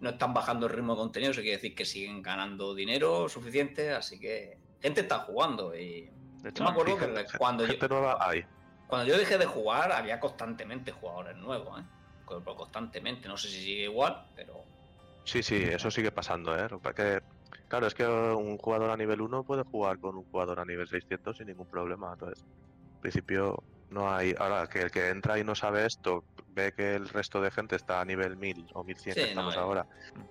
No 0.00 0.10
están 0.10 0.34
bajando 0.34 0.66
el 0.66 0.72
ritmo 0.72 0.92
de 0.94 0.98
contenido, 0.98 1.32
eso 1.32 1.40
quiere 1.40 1.56
decir 1.56 1.74
que 1.74 1.86
siguen 1.86 2.20
ganando 2.20 2.74
dinero 2.74 3.30
suficiente, 3.30 3.92
así 3.92 4.20
que 4.20 4.58
gente 4.82 5.00
está 5.00 5.20
jugando 5.20 5.74
y 5.74 6.10
De 6.46 6.50
hecho, 6.50 6.62
me 6.62 6.70
acuerdo 6.70 6.96
que 6.96 7.06
gente- 7.06 7.38
cuando 7.38 7.66
yo, 7.66 7.88
nueva 7.88 8.18
hay. 8.20 8.44
cuando 8.86 9.08
yo 9.12 9.18
dejé 9.18 9.36
de 9.36 9.46
jugar 9.46 9.90
había 9.90 10.20
constantemente 10.20 10.92
jugadores 10.92 11.36
nuevos, 11.38 11.80
¿eh? 11.80 11.84
Co- 12.24 12.40
Constantemente, 12.44 13.26
no 13.26 13.36
sé 13.36 13.48
si 13.48 13.60
sigue 13.62 13.82
igual, 13.82 14.30
pero 14.36 14.64
Sí, 15.24 15.42
sí, 15.42 15.56
eso 15.56 15.90
sigue 15.90 16.12
pasando, 16.12 16.56
¿eh? 16.56 16.68
Lo 16.70 16.78
que 16.78 16.92
pasa 16.92 17.14
es 17.16 17.20
que, 17.20 17.26
claro, 17.66 17.88
es 17.88 17.94
que 17.94 18.06
un 18.06 18.58
jugador 18.58 18.90
a 18.90 18.96
nivel 18.96 19.22
1 19.22 19.42
puede 19.42 19.64
jugar 19.64 19.98
con 19.98 20.14
un 20.14 20.24
jugador 20.30 20.60
a 20.60 20.64
nivel 20.64 20.86
600 20.86 21.36
sin 21.36 21.48
ningún 21.48 21.66
problema. 21.66 22.12
Entonces, 22.12 22.44
en 22.94 23.00
principio 23.00 23.64
no 23.96 24.14
hay... 24.14 24.34
Ahora, 24.38 24.66
que 24.66 24.82
el 24.82 24.90
que 24.90 25.08
entra 25.08 25.38
y 25.38 25.44
no 25.44 25.54
sabe 25.54 25.86
esto, 25.86 26.24
ve 26.48 26.72
que 26.72 26.94
el 26.94 27.08
resto 27.08 27.40
de 27.40 27.50
gente 27.50 27.76
está 27.76 28.00
a 28.00 28.04
nivel 28.04 28.36
1000 28.36 28.68
o 28.74 28.84
1100 28.84 29.14
Sí, 29.14 29.20
que 29.20 29.28
estamos 29.30 29.56
eh. 29.56 29.58
ahora 29.58 29.86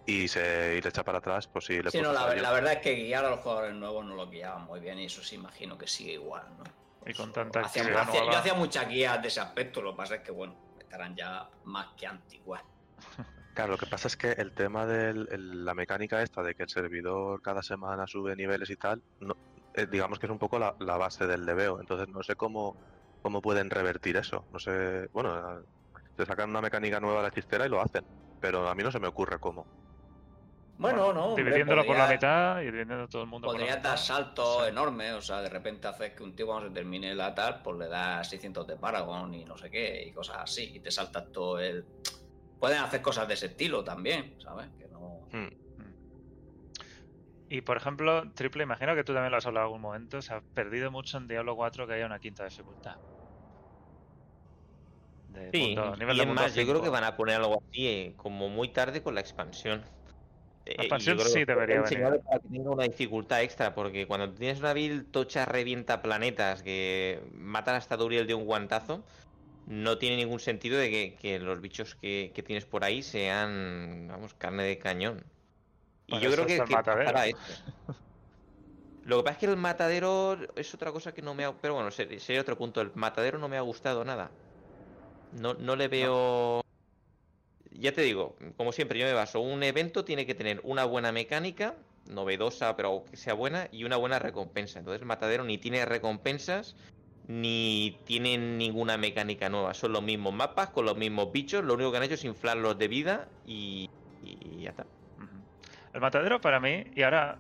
y 0.05 0.27
se 0.27 0.77
y 0.77 0.81
le 0.81 0.89
echa 0.89 1.03
para 1.03 1.17
atrás, 1.17 1.47
pues 1.51 1.65
sí, 1.65 1.81
le 1.81 1.91
sí, 1.91 1.99
no, 2.01 2.13
la, 2.13 2.25
verdad 2.27 2.73
es 2.73 2.79
que 2.79 2.95
guiar 2.95 3.25
a 3.25 3.31
los 3.31 3.39
jugadores 3.39 3.73
nuevos 3.75 4.05
no 4.05 4.15
lo 4.15 4.29
guiaban 4.29 4.63
muy 4.65 4.79
bien 4.79 4.99
y 4.99 5.05
eso 5.05 5.23
sí 5.23 5.35
imagino 5.35 5.77
que 5.77 5.87
sigue 5.87 6.13
igual, 6.13 6.45
¿no? 6.57 6.63
Y 7.07 7.13
con 7.13 7.33
tanta 7.33 7.61
hacía- 7.61 8.01
hacía-. 8.01 8.25
Yo 8.25 8.37
hacía 8.37 8.53
muchas 8.53 8.87
guías 8.87 9.21
de 9.21 9.27
ese 9.27 9.41
aspecto, 9.41 9.81
lo 9.81 9.91
que 9.91 9.97
pasa 9.97 10.15
es 10.15 10.21
que, 10.21 10.31
bueno, 10.31 10.55
estarán 10.79 11.15
ya 11.15 11.49
más 11.65 11.87
que 11.97 12.07
antiguas. 12.07 12.61
Claro, 13.55 13.71
lo 13.71 13.77
que 13.77 13.85
pasa 13.85 14.09
es 14.09 14.17
que 14.17 14.31
el 14.33 14.51
tema 14.51 14.85
de 14.85 15.13
la 15.37 15.73
mecánica 15.73 16.21
esta 16.21 16.43
de 16.43 16.53
que 16.55 16.63
el 16.63 16.69
servidor 16.69 17.41
cada 17.41 17.63
semana 17.63 18.05
sube 18.05 18.35
niveles 18.35 18.69
y 18.69 18.75
tal, 18.75 19.01
no, 19.21 19.33
eh, 19.73 19.87
digamos 19.89 20.19
que 20.19 20.25
es 20.25 20.31
un 20.33 20.37
poco 20.37 20.59
la, 20.59 20.75
la 20.79 20.97
base 20.97 21.25
del 21.25 21.45
leveo. 21.45 21.79
Entonces 21.79 22.09
no 22.09 22.21
sé 22.21 22.35
cómo, 22.35 22.75
cómo 23.25 23.41
pueden 23.41 23.71
revertir 23.71 24.17
eso. 24.17 24.45
No 24.53 24.59
sé, 24.59 25.07
bueno, 25.11 25.63
se 26.15 26.25
sacan 26.27 26.51
una 26.51 26.61
mecánica 26.61 26.99
nueva 26.99 27.21
a 27.21 27.23
la 27.23 27.31
chistera 27.31 27.65
y 27.65 27.69
lo 27.69 27.81
hacen, 27.81 28.05
pero 28.39 28.69
a 28.69 28.75
mí 28.75 28.83
no 28.83 28.91
se 28.91 28.99
me 28.99 29.07
ocurre 29.07 29.39
cómo. 29.39 29.65
Bueno, 30.77 31.11
no, 31.11 31.33
Dividiéndolo 31.33 31.83
por 31.87 31.95
la 31.97 32.03
podría- 32.03 32.15
mitad 32.17 32.61
y 32.61 32.65
dividiendo 32.65 33.01
a 33.01 33.07
todo 33.07 33.23
el 33.23 33.27
mundo 33.27 33.47
por 33.47 33.55
la 33.55 33.61
Podrías 33.61 33.81
dar 33.81 33.97
saltos 33.97 34.61
Sí. 34.61 34.69
enormes, 34.69 35.13
o 35.13 35.21
sea, 35.21 35.41
de 35.41 35.49
repente 35.49 35.87
haces 35.87 36.11
que 36.13 36.21
un 36.21 36.35
tío 36.35 36.45
cuando 36.45 36.67
se 36.67 36.73
termine 36.75 37.15
la 37.15 37.33
tal, 37.33 37.63
pues 37.63 37.77
le 37.79 37.87
das 37.87 38.29
600 38.29 38.67
de 38.67 38.75
Paragon 38.77 39.33
y 39.33 39.43
no 39.43 39.57
sé 39.57 39.71
qué, 39.71 40.03
y 40.05 40.11
cosas 40.11 40.37
así, 40.43 40.75
y 40.75 40.79
te 40.79 40.91
saltas 40.91 41.31
todo 41.31 41.59
el... 41.59 41.83
Pueden 42.59 42.77
hacer 42.77 43.01
cosas 43.01 43.27
de 43.27 43.33
ese 43.33 43.47
estilo 43.47 43.83
también, 43.83 44.35
¿sabes? 44.39 44.67
Que 44.77 44.87
no... 44.89 45.21
Hmm. 45.31 45.47
Y 47.49 47.61
por 47.61 47.77
ejemplo, 47.77 48.31
Triple, 48.33 48.63
imagino 48.63 48.93
que 48.93 49.03
tú 49.03 49.13
también 49.13 49.31
lo 49.31 49.37
has 49.37 49.45
hablado 49.47 49.65
en 49.65 49.69
algún 49.69 49.81
momento, 49.81 50.21
se 50.21 50.31
ha 50.35 50.41
perdido 50.41 50.91
mucho 50.91 51.17
en 51.17 51.27
Diablo 51.27 51.55
4 51.55 51.87
que 51.87 51.93
haya 51.93 52.05
una 52.05 52.19
quinta 52.19 52.43
dificultad. 52.43 52.97
De 55.35 55.51
Sí, 55.51 55.75
nivel 55.97 56.17
y 56.17 56.19
de 56.19 56.25
más, 56.25 56.53
yo 56.55 56.65
creo 56.65 56.81
5. 56.81 56.83
que 56.83 56.89
van 56.89 57.03
a 57.03 57.15
poner 57.15 57.35
algo 57.37 57.55
así 57.71 57.87
eh, 57.87 58.13
como 58.17 58.49
muy 58.49 58.69
tarde 58.73 59.01
con 59.03 59.15
la 59.15 59.21
expansión. 59.21 59.85
Eh, 60.65 60.89
y 60.91 60.99
yo 60.99 61.15
expansión 61.15 61.19
sí 61.19 61.45
debería 61.45 61.81
venir. 61.81 62.17
para 62.25 62.39
que 62.41 62.49
tenga 62.49 62.71
una 62.71 62.83
dificultad 62.85 63.41
extra, 63.43 63.73
porque 63.75 64.07
cuando 64.07 64.33
tienes 64.33 64.59
una 64.59 64.73
build 64.73 65.11
tocha 65.11 65.45
revienta 65.45 66.01
planetas 66.01 66.63
que 66.63 67.27
matan 67.31 67.75
hasta 67.75 67.97
Duriel 67.97 68.27
de 68.27 68.33
un 68.35 68.45
guantazo, 68.45 69.05
no 69.65 69.97
tiene 69.99 70.17
ningún 70.17 70.39
sentido 70.39 70.79
de 70.79 70.91
que, 70.91 71.15
que 71.17 71.39
los 71.39 71.61
bichos 71.61 71.95
que, 71.95 72.33
que 72.35 72.43
tienes 72.43 72.65
por 72.65 72.83
ahí 72.85 73.03
sean, 73.03 74.07
vamos, 74.09 74.35
carne 74.35 74.63
de 74.63 74.79
cañón. 74.79 75.33
Y 76.07 76.13
Para 76.13 76.21
yo 76.21 76.31
creo 76.33 76.45
que, 76.47 76.63
que 76.65 76.79
pasará 76.79 77.27
esto. 77.27 77.59
Lo 79.03 79.17
que 79.17 79.23
pasa 79.23 79.33
es 79.33 79.39
que 79.39 79.45
el 79.45 79.57
matadero 79.57 80.37
es 80.55 80.73
otra 80.73 80.91
cosa 80.91 81.13
que 81.13 81.21
no 81.21 81.35
me 81.35 81.45
ha... 81.45 81.59
Pero 81.61 81.75
bueno, 81.75 81.91
ser- 81.91 82.19
sería 82.19 82.41
otro 82.41 82.57
punto. 82.57 82.81
El 82.81 82.91
matadero 82.95 83.37
no 83.37 83.47
me 83.47 83.57
ha 83.57 83.61
gustado 83.61 84.03
nada. 84.03 84.35
No, 85.35 85.53
no 85.53 85.75
le 85.75 85.87
veo... 85.87 86.61
Ya 87.71 87.91
te 87.91 88.01
digo, 88.01 88.37
como 88.55 88.71
siempre, 88.71 88.97
yo 88.97 89.05
me 89.05 89.13
baso. 89.13 89.41
Un 89.41 89.61
evento 89.63 90.05
tiene 90.05 90.25
que 90.25 90.33
tener 90.33 90.61
una 90.63 90.85
buena 90.85 91.11
mecánica, 91.11 91.75
novedosa, 92.09 92.75
pero 92.77 93.03
que 93.09 93.17
sea 93.17 93.33
buena, 93.33 93.67
y 93.71 93.83
una 93.83 93.97
buena 93.97 94.17
recompensa. 94.17 94.79
Entonces 94.79 95.01
el 95.01 95.07
matadero 95.07 95.43
ni 95.43 95.57
tiene 95.57 95.83
recompensas, 95.85 96.75
ni 97.27 97.99
tiene 98.05 98.37
ninguna 98.37 98.97
mecánica 98.97 99.49
nueva. 99.49 99.73
Son 99.73 99.91
los 99.91 100.01
mismos 100.01 100.33
mapas, 100.33 100.69
con 100.69 100.85
los 100.85 100.95
mismos 100.95 101.33
bichos. 101.33 101.65
Lo 101.65 101.73
único 101.73 101.91
que 101.91 101.97
han 101.97 102.03
hecho 102.03 102.13
es 102.13 102.23
inflarlos 102.23 102.77
de 102.77 102.87
vida 102.87 103.27
y, 103.45 103.89
y 104.23 104.61
ya 104.61 104.69
está. 104.69 104.85
El 105.93 106.01
matadero 106.01 106.39
para 106.39 106.59
mí, 106.59 106.85
y 106.95 107.03
ahora 107.03 107.37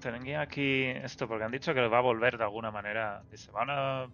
tenía 0.00 0.42
aquí 0.42 0.84
esto, 0.84 1.26
porque 1.26 1.44
han 1.44 1.52
dicho 1.52 1.72
que 1.72 1.86
va 1.86 1.98
a 1.98 2.02
volver 2.02 2.36
de 2.36 2.44
alguna 2.44 2.70
manera. 2.70 3.22
Dice, 3.30 3.50
van 3.50 3.70
a, 3.70 4.08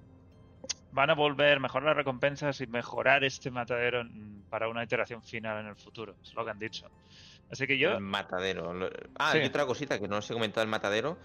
van 0.92 1.10
a 1.10 1.14
volver, 1.14 1.60
mejorar 1.60 1.88
las 1.88 1.96
recompensas 1.96 2.60
y 2.60 2.66
mejorar 2.66 3.24
este 3.24 3.50
matadero 3.50 4.02
para 4.50 4.68
una 4.68 4.84
iteración 4.84 5.22
final 5.22 5.60
en 5.60 5.66
el 5.66 5.76
futuro. 5.76 6.14
Es 6.22 6.34
lo 6.34 6.44
que 6.44 6.50
han 6.50 6.58
dicho. 6.58 6.86
Así 7.50 7.66
que 7.66 7.78
yo, 7.78 7.92
El 7.92 8.00
matadero. 8.00 8.72
Ah, 9.18 9.32
Sí. 9.32 9.38
y 9.38 9.44
otra 9.46 9.66
cosita 9.66 9.98
que 9.98 10.08
no 10.08 10.16
os 10.18 10.30
he 10.30 10.34
comentado 10.34 10.60
del 10.62 10.70
matadero. 10.70 11.18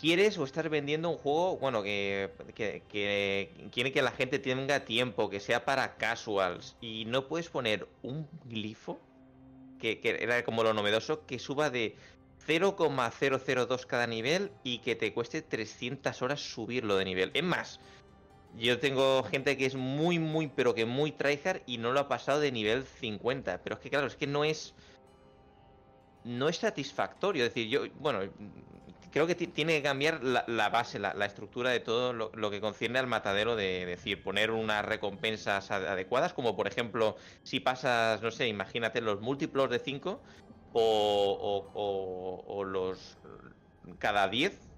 ¿Quieres 0.00 0.38
o 0.38 0.44
estás 0.44 0.68
vendiendo 0.70 1.10
un 1.10 1.16
juego, 1.18 1.56
bueno, 1.58 1.82
que, 1.82 2.30
que, 2.54 2.84
que 2.88 3.68
quiere 3.72 3.90
que 3.92 4.00
la 4.00 4.12
gente 4.12 4.38
tenga 4.38 4.84
tiempo, 4.84 5.28
que 5.28 5.40
sea 5.40 5.64
para 5.64 5.96
casuals, 5.96 6.76
y 6.80 7.04
no 7.06 7.26
puedes 7.26 7.48
poner 7.48 7.88
un 8.02 8.28
glifo, 8.44 9.00
que, 9.80 9.98
que 9.98 10.16
era 10.22 10.44
como 10.44 10.62
lo 10.62 10.72
novedoso, 10.72 11.26
que 11.26 11.40
suba 11.40 11.70
de 11.70 11.96
0,002 12.48 13.84
cada 13.84 14.06
nivel 14.06 14.58
y 14.62 14.78
que 14.78 14.96
te 14.96 15.12
cueste 15.12 15.42
300 15.42 16.22
horas 16.22 16.40
subirlo 16.40 16.96
de 16.96 17.04
nivel? 17.04 17.30
Es 17.34 17.44
más, 17.44 17.78
yo 18.48 18.80
tengo 18.80 19.22
gente 19.22 19.58
que 19.58 19.66
es 19.66 19.74
muy, 19.74 20.18
muy, 20.18 20.48
pero 20.48 20.74
que 20.74 20.86
muy 20.86 21.12
tryhard 21.12 21.62
y 21.66 21.76
no 21.76 21.92
lo 21.92 22.00
ha 22.00 22.08
pasado 22.08 22.40
de 22.40 22.50
nivel 22.50 22.84
50. 22.84 23.62
Pero 23.62 23.76
es 23.76 23.82
que, 23.82 23.90
claro, 23.90 24.06
es 24.06 24.16
que 24.16 24.26
no 24.26 24.44
es. 24.44 24.74
No 26.24 26.48
es 26.48 26.56
satisfactorio. 26.56 27.44
Es 27.44 27.54
decir, 27.54 27.68
yo, 27.68 27.82
bueno, 27.94 28.20
creo 29.12 29.26
que 29.26 29.34
ti- 29.34 29.46
tiene 29.48 29.76
que 29.76 29.82
cambiar 29.82 30.22
la, 30.24 30.68
base, 30.70 30.98
la, 30.98 31.12
estructura 31.24 31.70
de 31.70 31.80
todo 31.80 32.12
lo, 32.12 32.50
que 32.50 32.60
concierne 32.60 32.98
al 32.98 33.06
matadero 33.06 33.56
de, 33.56 33.86
decir, 33.86 34.22
poner 34.22 34.50
unas 34.50 34.84
recompensas 34.84 35.70
ad- 35.70 35.86
adecuadas, 35.86 36.34
como 36.34 36.56
por 36.56 36.66
ejemplo, 36.66 37.16
si 37.42 37.60
pasas, 37.60 38.20
no 38.20 38.30
sé, 38.30 38.48
imagínate 38.48 39.00
los 39.00 39.20
múltiplos 39.20 39.70
de 39.70 39.78
5 39.78 40.22
o, 40.78 41.32
o- 41.32 41.70
o- 41.74 42.44
o 42.58 42.64
los 42.64 43.18
cada 43.98 44.28
10 44.28 44.68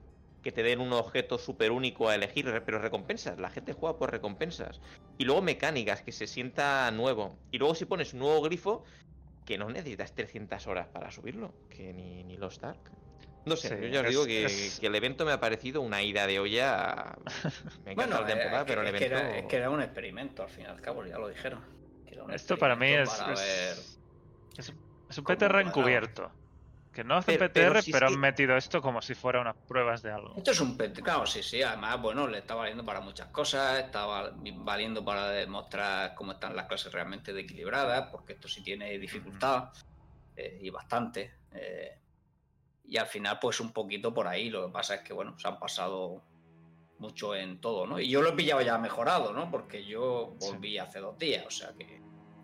que 0.43 0.53
te 0.53 0.63
den 0.63 0.81
un 0.81 0.93
objeto 0.95 1.37
súper 1.39 1.71
único 1.71 2.09
a 2.09 2.15
elegir, 2.15 2.47
re- 2.47 2.63
pero 2.63 2.79
recompensas. 2.79 3.39
La 3.39 3.51
gente 3.51 3.75
juega 3.75 3.99
por 3.99 4.11
recompensas. 4.11 4.81
Y 5.19 5.25
luego 5.25 5.43
mecánicas, 5.43 6.01
que 6.03 6.13
se 6.13 6.27
sienta 6.27 6.91
nuevo. 6.93 7.37
Y 7.51 7.59
luego 7.59 7.75
si 7.75 7.85
pones 7.85 8.15
un 8.15 8.21
nuevo 8.21 8.41
grifo, 8.41 8.85
que 9.45 9.59
no 9.59 9.69
necesitas 9.69 10.15
300 10.15 10.67
horas 10.67 10.87
para 10.89 11.11
subirlo, 11.11 11.53
que 11.69 11.93
ni, 11.93 12.25
ni 12.25 12.37
los 12.39 12.59
Dark. 12.59 12.81
No 13.45 13.57
sé, 13.57 13.69
Sí, 13.69 13.75
yo 13.83 13.89
ya 13.89 14.01
os 14.01 14.05
es- 14.07 14.11
digo 14.11 14.25
que, 14.27 14.45
es- 14.45 14.79
que 14.81 14.87
el 14.87 14.95
evento 14.95 15.25
me 15.27 15.33
ha 15.33 15.41
parecido 15.41 15.83
una 15.83 16.03
ida 16.03 16.27
de 16.27 16.39
olla. 16.39 17.17
Me 17.85 17.93
encanta 17.93 17.95
Bueno, 17.95 18.21
la 18.23 18.27
temporada, 18.27 18.63
eh, 18.63 18.65
pero 18.67 18.81
el 18.83 18.87
es, 18.89 18.93
que 18.95 19.05
evento. 19.07 19.17
era, 19.27 19.39
es 19.39 19.45
que 19.47 19.57
era 19.57 19.71
un 19.71 19.83
experimento, 19.83 20.43
al 20.43 20.49
fin 20.49 20.65
y 20.65 20.69
al 20.69 20.81
cabo, 20.81 21.05
ya 21.05 21.19
lo 21.19 21.29
dijeron. 21.29 21.63
que 22.07 22.19
esto 22.35 22.57
para 22.59 22.77
mí 22.77 22.87
es, 22.93 23.09
experimento 23.09 23.35
para 23.35 23.41
ver- 23.41 23.79
es, 23.79 24.01
es 25.11 25.19
un- 25.19 25.25
PTR 25.25 25.61
encubierto. 25.61 26.31
Que 26.93 27.05
no 27.05 27.15
hacen 27.17 27.39
Pero- 27.39 27.53
PTR, 27.53 27.73
pero 27.93 28.09
si 28.09 28.15
han 28.15 28.15
que- 28.15 28.17
metido 28.19 28.57
esto 28.57 28.83
como 28.83 29.01
si 29.01 29.15
fuera 29.15 29.41
unas 29.41 29.55
pruebas 29.57 30.03
de 30.03 30.11
algo. 30.11 30.35
Esto 30.37 30.51
es 30.51 30.61
un 30.61 30.77
pet, 30.77 31.01
claro, 31.01 31.25
sí, 31.25 31.41
sí. 31.41 31.63
Además, 31.63 32.03
bueno, 32.03 32.27
le 32.27 32.39
está 32.39 32.57
valiendo 32.57 32.85
para 32.85 33.01
muchas 33.01 33.29
cosas, 33.29 33.79
está 33.79 34.07
val- 34.07 34.35
valiendo 34.57 35.05
para 35.05 35.29
demostrar 35.29 36.15
cómo 36.17 36.33
están 36.33 36.57
las 36.57 36.67
clases 36.67 36.93
realmente 36.93 37.33
de 37.33 37.43
equilibradas, 37.43 38.09
porque 38.11 38.33
esto 38.33 38.49
sí 38.49 38.63
tiene 38.63 38.99
dificultad 38.99 39.71
eh, 40.37 40.59
y 40.63 40.71
bastante. 40.71 41.35
eh, 41.53 41.97
y 42.87 42.97
al 42.97 43.07
final, 43.07 43.39
pues 43.41 43.61
un 43.61 43.73
poquito 43.73 44.13
por 44.13 44.27
ahí. 44.27 44.51
Lo 44.51 44.67
que 44.67 44.73
pasa 44.73 44.97
es 44.97 45.03
que, 45.03 45.13
bueno, 45.13 45.39
se 45.39 45.47
han 45.47 45.59
pasado 45.61 46.23
mucho 46.99 47.35
en 47.37 47.61
todo, 47.61 47.87
¿no? 47.87 48.01
Y 48.01 48.09
yo 48.09 48.21
lo 48.21 48.31
he 48.31 48.33
pillado 48.33 48.63
ya 48.63 48.77
mejorado, 48.79 49.33
¿no? 49.33 49.49
Porque 49.51 49.85
yo 49.85 50.35
volví 50.41 50.77
hace 50.79 50.99
dos 50.99 51.17
días, 51.19 51.47
o 51.47 51.51
sea 51.51 51.73
que. 51.79 52.01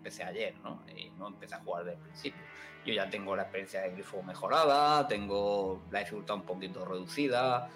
Empecé 0.07 0.23
ayer, 0.23 0.53
¿no? 0.63 0.81
Y 0.95 1.09
no 1.17 1.27
empecé 1.27 1.55
a 1.55 1.59
jugar 1.59 1.83
desde 1.83 1.97
el 1.97 2.03
principio. 2.03 2.41
Yo 2.85 2.93
ya 2.93 3.09
tengo 3.09 3.35
la 3.35 3.43
experiencia 3.43 3.81
de 3.81 3.91
grifo 3.91 4.23
mejorada, 4.23 5.05
tengo 5.07 5.81
la 5.91 5.99
dificultad 5.99 6.37
un 6.37 6.43
poquito 6.43 6.85
reducida. 6.85 7.69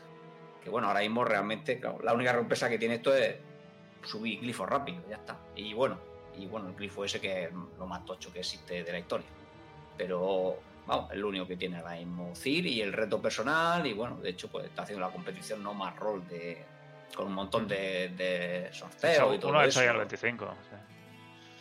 Que 0.63 0.69
bueno, 0.69 0.87
ahora 0.87 1.01
mismo 1.01 1.25
realmente, 1.25 1.79
claro, 1.79 1.99
la 2.01 2.13
única 2.13 2.33
sorpresa 2.33 2.69
que 2.69 2.77
tiene 2.77 2.95
esto 2.95 3.13
es 3.13 3.35
subir 4.03 4.39
glifo 4.39 4.65
rápido, 4.65 5.01
ya 5.09 5.17
está. 5.17 5.37
Y 5.55 5.73
bueno, 5.73 5.97
y 6.37 6.45
bueno, 6.45 6.69
el 6.69 6.75
glifo 6.75 7.03
ese 7.03 7.19
que 7.19 7.45
es 7.45 7.49
lo 7.77 7.85
más 7.85 8.05
tocho 8.05 8.31
que 8.31 8.39
existe 8.39 8.83
de 8.83 8.91
la 8.91 8.99
historia. 8.99 9.27
Pero 9.97 10.57
vamos, 10.87 11.11
es 11.11 11.17
lo 11.17 11.27
único 11.27 11.45
que 11.45 11.57
tiene 11.57 11.77
ahora 11.77 11.95
mismo 11.95 12.33
CIR 12.33 12.67
y 12.67 12.81
el 12.81 12.93
reto 12.93 13.21
personal. 13.21 13.85
Y 13.85 13.93
bueno, 13.93 14.15
de 14.17 14.29
hecho, 14.29 14.47
pues 14.47 14.65
está 14.65 14.83
haciendo 14.83 15.05
la 15.05 15.11
competición 15.11 15.61
no 15.61 15.73
más 15.73 15.95
rol 15.97 16.25
de 16.29 16.63
con 17.13 17.27
un 17.27 17.33
montón 17.33 17.67
de, 17.67 18.09
de 18.15 18.69
sorteos 18.71 19.35
y 19.35 19.39
todo 19.39 19.61
eso. 19.61 19.81
hecho 19.81 19.83
ya 19.83 19.91
el 19.91 19.97
25. 19.97 20.45
o 20.45 20.69
sea. 20.69 20.90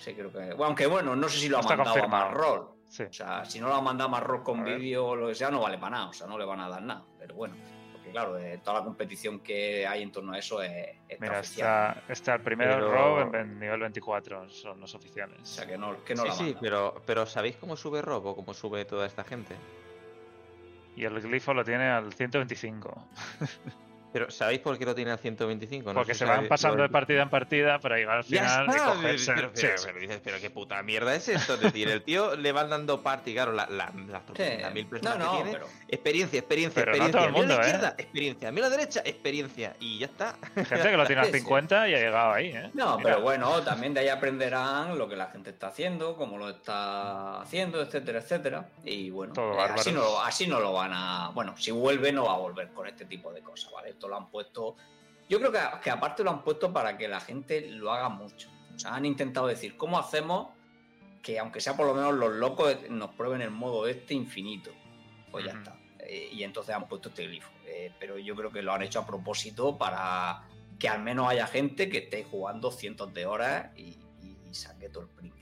Sí, 0.01 0.15
creo 0.15 0.33
que. 0.33 0.39
Bueno, 0.39 0.65
aunque 0.65 0.87
bueno, 0.87 1.15
no 1.15 1.29
sé 1.29 1.39
si 1.39 1.49
lo 1.49 1.59
ha 1.59 1.61
Está 1.61 1.77
mandado 1.77 1.97
a 1.97 2.01
confirmado. 2.01 2.31
más 2.31 2.35
rol. 2.37 2.69
Sí. 2.89 3.03
O 3.05 3.13
sea, 3.13 3.45
si 3.45 3.61
no 3.61 3.69
lo 3.69 3.75
ha 3.75 3.81
mandado 3.81 4.09
a 4.09 4.11
más 4.13 4.23
rol 4.23 4.41
A 4.41 4.43
con 4.43 4.65
vídeo 4.65 5.07
o 5.07 5.15
lo 5.17 5.29
que 5.29 5.35
sea, 5.35 5.51
no 5.51 5.61
vale 5.61 5.79
para 5.79 5.91
nada. 5.91 6.09
O 6.09 6.13
sea, 6.13 6.27
no 6.27 6.37
le 6.39 6.45
van 6.45 6.59
a 6.61 6.69
dar 6.69 6.83
nada. 6.83 7.05
Pero 7.19 7.35
bueno, 7.37 7.55
porque 7.93 8.11
claro, 8.11 8.35
de 8.35 8.59
toda 8.59 8.79
la 8.81 8.85
competición 8.85 9.41
que 9.41 9.87
hay 9.87 10.03
en 10.03 10.11
torno 10.11 10.33
a 10.33 10.39
eso 10.39 10.61
es, 10.63 10.89
está 11.09 11.25
Mira, 11.25 11.41
está, 11.41 12.03
está 12.09 12.35
el 12.35 12.41
primer 12.41 12.69
Pero- 12.69 12.91
Rob 12.91 13.35
en, 13.37 13.61
nivel 13.61 13.79
24, 13.81 14.49
son 14.49 14.81
los 14.81 14.95
oficiales. 14.95 15.39
O 15.43 15.45
sea, 15.47 15.67
que 15.67 15.79
no, 15.79 16.03
que 16.03 16.15
no 16.15 16.23
sí, 16.23 16.29
la 16.29 16.35
sí, 16.35 16.57
pero, 16.61 17.01
pero 17.07 17.27
¿sabéis 17.27 17.57
cómo 17.59 17.77
sube 17.77 18.01
Rob 18.03 18.27
o 18.27 18.35
cómo 18.35 18.55
sube 18.55 18.85
toda 18.87 19.07
esta 19.07 19.23
gente? 19.23 19.55
Y 20.97 21.05
el 21.05 21.21
glifo 21.21 21.55
lo 21.55 21.63
tiene 21.63 21.89
al 21.89 22.13
125. 22.13 23.07
Pero 24.13 24.31
¿sabéis 24.31 24.61
por 24.61 24.77
qué 24.79 24.85
lo 24.85 24.95
tiene 24.95 25.13
al 25.13 25.19
125? 25.19 25.93
No 25.93 26.01
porque 26.01 26.15
se 26.15 26.25
si 26.25 26.31
van 26.31 26.49
pasando 26.49 26.79
lo- 26.79 26.83
de 26.85 26.89
partida 26.89 27.23
en 27.23 27.31
partida 27.31 27.79
para 27.79 27.97
llegar 27.97 28.17
al 28.19 28.25
final 28.25 28.67
y 28.67 28.79
cogerse. 28.79 29.33
pero, 29.35 29.53
pero- 29.55 29.79
sí. 29.79 29.85
pero 29.87 29.99
dices, 30.01 30.21
pero 30.25 30.41
qué 30.41 30.51
puta 30.51 30.83
mierda 30.83 31.15
es 31.15 31.29
esto. 31.29 31.55
Es 31.55 31.61
decir, 31.61 31.89
el 31.89 32.03
tío 32.03 32.35
le 32.37 32.51
van 32.53 32.71
dando 32.71 33.03
parte 33.03 33.31
y 33.31 33.35
claro, 33.35 33.53
la, 33.53 33.67
la, 33.67 33.93
las 34.09 34.23
Sí. 34.27 34.33
300.000 34.43 34.85
No, 34.85 34.91
personas 34.91 35.19
no, 35.19 35.31
que 35.31 35.37
tiene. 35.43 35.53
pero. 35.53 35.67
Experiencia, 35.89 36.39
experiencia, 36.41 36.85
Pero 36.85 36.97
no 36.97 37.05
experiencia. 37.07 37.19
todo 37.21 37.27
el 37.29 37.33
Mira 37.33 37.45
a 37.45 37.49
la 37.49 37.49
mundo, 37.49 37.55
¿eh? 37.55 37.67
izquierda, 37.67 37.95
experiencia. 37.99 38.53
Mira 38.53 38.67
a 38.67 38.71
la 38.71 38.77
derecha, 38.77 39.03
experiencia. 39.05 39.77
Y 39.81 39.99
ya 39.99 40.07
está. 40.07 40.35
Gente 40.55 40.65
que 40.91 40.97
lo 40.97 41.07
tiene 41.07 41.25
sí. 41.27 41.33
50 41.39 41.89
y 41.89 41.95
ha 41.95 41.99
llegado 41.99 42.33
ahí, 42.33 42.49
¿eh? 42.49 42.71
No, 42.75 42.97
Mira, 42.99 43.11
pero 43.11 43.21
bueno, 43.23 43.61
también 43.63 43.95
de 43.95 44.01
ahí 44.01 44.09
aprenderán 44.09 44.99
lo 44.99 45.09
que 45.09 45.17
la 45.17 45.27
gente 45.27 45.51
está 45.51 45.69
haciendo, 45.69 46.17
cómo 46.17 46.37
lo 46.39 46.49
está 46.51 47.41
haciendo, 47.43 47.81
etcétera, 47.81 48.19
etcétera. 48.21 48.69
Y 48.85 49.11
bueno, 49.11 49.33
Todo 49.35 49.55
eh, 49.55 49.69
así, 49.75 49.93
no, 49.93 50.21
así 50.21 50.47
no 50.47 50.59
lo 50.61 50.73
van 50.73 50.93
a. 50.93 51.31
Bueno, 51.33 51.57
si 51.57 51.71
vuelve, 51.71 52.13
no 52.13 52.25
va 52.25 52.35
a 52.35 52.39
volver 52.39 52.69
con 52.73 52.87
este 52.87 53.05
tipo 53.05 53.33
de 53.33 53.41
cosas, 53.43 53.71
¿vale? 53.73 53.95
Esto 54.01 54.09
lo 54.09 54.17
han 54.17 54.31
puesto. 54.31 54.77
Yo 55.29 55.39
creo 55.39 55.53
que, 55.53 55.59
que 55.85 55.91
aparte 55.91 56.25
lo 56.25 56.31
han 56.31 56.43
puesto 56.43 56.73
para 56.73 56.97
que 56.97 57.07
la 57.07 57.21
gente 57.21 57.69
lo 57.71 57.93
haga 57.93 58.09
mucho. 58.09 58.49
O 58.75 58.79
sea, 58.79 58.95
han 58.95 59.05
intentado 59.05 59.47
decir, 59.47 59.77
¿cómo 59.77 59.99
hacemos 59.99 60.49
que, 61.23 61.39
aunque 61.39 61.61
sea 61.61 61.77
por 61.77 61.85
lo 61.87 61.93
menos 61.93 62.15
los 62.15 62.33
locos, 62.33 62.79
nos 62.89 63.11
prueben 63.15 63.43
el 63.43 63.51
modo 63.51 63.87
este 63.87 64.15
infinito? 64.15 64.71
Pues 65.31 65.45
ya 65.45 65.53
está. 65.53 65.77
Eh, 65.99 66.31
y 66.33 66.43
entonces 66.45 66.75
han 66.75 66.89
puesto 66.89 67.11
este 67.11 67.27
glifo. 67.27 67.51
Eh, 67.67 67.93
pero 68.01 68.17
yo 68.17 68.35
creo 68.35 68.51
que 68.51 68.63
lo 68.63 68.73
han 68.73 68.81
hecho 68.81 69.01
a 69.01 69.07
propósito 69.07 69.77
para 69.77 70.49
que 70.79 70.89
al 70.89 71.03
menos 71.03 71.29
haya 71.29 71.47
gente 71.47 71.91
que 71.91 71.99
esté 71.99 72.25
jugando 72.25 72.71
cientos 72.73 73.13
de 73.13 73.27
horas 73.27 73.69
y, 73.77 73.99
y- 74.23 74.39
y 74.51 74.55
saque 74.55 74.89
todo 74.89 75.03
el 75.03 75.11
print. 75.11 75.35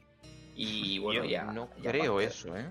Y 0.56 0.98
bueno, 0.98 1.22
Yo 1.22 1.30
ya. 1.30 1.44
no 1.44 1.70
ya 1.80 1.92
creo 1.92 2.20
eso, 2.20 2.56
¿eh? 2.56 2.66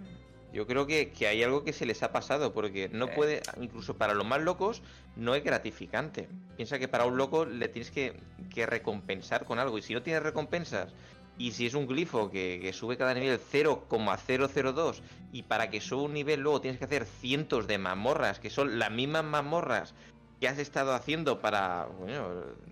Yo 0.58 0.66
creo 0.66 0.88
que, 0.88 1.12
que 1.12 1.28
hay 1.28 1.43
algo 1.43 1.64
que 1.64 1.72
se 1.72 1.86
les 1.86 2.01
ha 2.01 2.12
pasado, 2.12 2.51
porque 2.51 2.89
no 2.89 3.10
puede, 3.12 3.43
incluso 3.62 3.95
para 3.95 4.16
los 4.16 4.26
más 4.26 4.41
locos, 4.41 4.82
no 5.16 5.36
es 5.36 5.43
gratificante. 5.43 6.28
Piensa 6.55 6.80
que 6.80 6.88
para 6.88 7.05
un 7.05 7.16
loco 7.16 7.45
le 7.45 7.68
tienes 7.68 7.91
que, 7.91 8.20
que 8.51 8.66
recompensar 8.66 9.45
con 9.45 9.60
algo, 9.60 9.78
y 9.78 9.84
si 9.84 9.93
no 9.93 10.01
tienes 10.01 10.24
recompensas, 10.24 10.95
y 11.38 11.51
si 11.51 11.68
es 11.68 11.76
un 11.76 11.86
glifo 11.86 12.32
que, 12.32 12.58
que 12.60 12.74
sube 12.74 12.97
cada 12.97 13.14
nivel 13.14 13.38
0,002, 13.39 15.03
y 15.32 15.43
para 15.43 15.70
que 15.70 15.80
suba 15.80 16.01
un 16.01 16.14
nivel 16.14 16.39
luego 16.39 16.60
tienes 16.60 16.80
que 16.80 16.86
hacer 16.86 17.05
cientos 17.05 17.68
de 17.68 17.78
mazmorras, 17.78 18.39
que 18.39 18.49
son 18.49 18.80
las 18.80 18.89
mismas 18.89 19.26
mazmorras 19.26 19.93
que 20.39 20.47
has 20.47 20.58
estado 20.58 20.95
haciendo 20.95 21.39
para. 21.39 21.86
Bueno, 21.99 22.30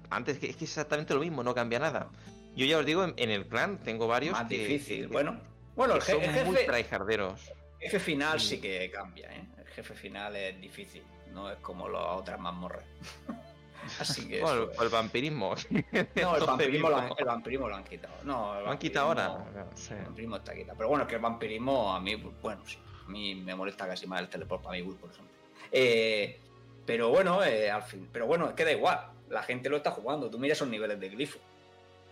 antes 0.10 0.40
que 0.40 0.50
es 0.50 0.56
que 0.56 0.66
es 0.66 0.72
exactamente 0.72 1.14
lo 1.14 1.20
mismo, 1.20 1.44
no 1.44 1.54
cambia 1.54 1.78
nada. 1.78 2.10
Yo 2.56 2.66
ya 2.66 2.80
os 2.80 2.86
digo, 2.88 3.04
en, 3.04 3.14
en 3.18 3.30
el 3.30 3.46
clan 3.46 3.78
tengo 3.78 4.08
varios 4.08 4.34
Más 4.34 4.48
que, 4.50 4.58
difícil. 4.58 5.02
que- 5.08 5.14
bueno, 5.14 5.40
bueno, 5.76 5.94
el, 5.96 6.02
je- 6.02 6.14
el 6.24 6.34
son 6.34 6.46
muy 6.48 6.56
jefe. 6.56 6.66
El 7.86 7.92
jefe 7.92 8.00
final 8.00 8.40
Sí. 8.40 8.60
que 8.60 8.90
cambia, 8.92 9.32
¿eh? 9.32 9.46
El 9.60 9.68
jefe 9.68 9.94
final 9.94 10.36
es 10.36 10.60
difícil, 10.60 11.04
no 11.32 11.50
es 11.52 11.58
como 11.58 11.88
las 11.90 12.02
otras 12.08 12.40
mazmorras. 12.40 12.84
Así 14.00 14.28
que. 14.28 14.42
Bueno, 14.42 14.70
el 14.82 14.90
vampirismo. 14.90 15.54
No, 16.16 16.36
el 16.38 16.44
vampirismo, 16.48 16.90
lo 16.90 16.96
han, 16.98 17.04
mismo. 17.04 17.18
el 17.20 17.26
vampirismo 17.26 17.70
lo 17.70 17.76
han 17.76 17.84
quitado. 17.84 18.14
No, 18.24 18.62
Lo 18.62 18.72
han 18.72 18.78
quitado 18.78 19.08
ahora. 19.08 19.46
Sí. 19.76 19.94
El 19.94 20.04
vampirismo 20.06 20.36
está 20.38 20.56
quitado. 20.56 20.78
Pero 20.78 20.90
bueno, 20.90 21.04
es 21.04 21.10
que 21.10 21.16
el 21.16 21.22
vampirismo 21.22 21.94
a 21.94 22.00
mí, 22.00 22.16
bueno, 22.16 22.62
sí. 22.66 22.80
A 23.06 23.10
mí 23.10 23.36
me 23.36 23.54
molesta 23.54 23.88
casi 23.88 24.08
más 24.08 24.20
el 24.22 24.30
teleport 24.30 24.64
para 24.64 24.76
mi 24.78 24.82
Will, 24.82 24.98
por 24.98 25.12
ejemplo. 25.12 25.32
Eh, 25.72 26.40
pero 26.86 27.10
bueno, 27.10 27.44
eh, 27.44 27.70
al 27.70 27.84
fin. 27.84 28.10
Pero 28.12 28.26
bueno, 28.26 28.48
es 28.48 28.54
que 28.56 28.66
da 28.66 28.72
igual. 28.72 29.12
La 29.30 29.44
gente 29.44 29.70
lo 29.70 29.78
está 29.78 29.92
jugando. 29.92 30.30
Tú 30.32 30.40
miras 30.40 30.58
esos 30.58 30.68
niveles 30.70 31.00
de 31.00 31.10
glifo. 31.10 31.38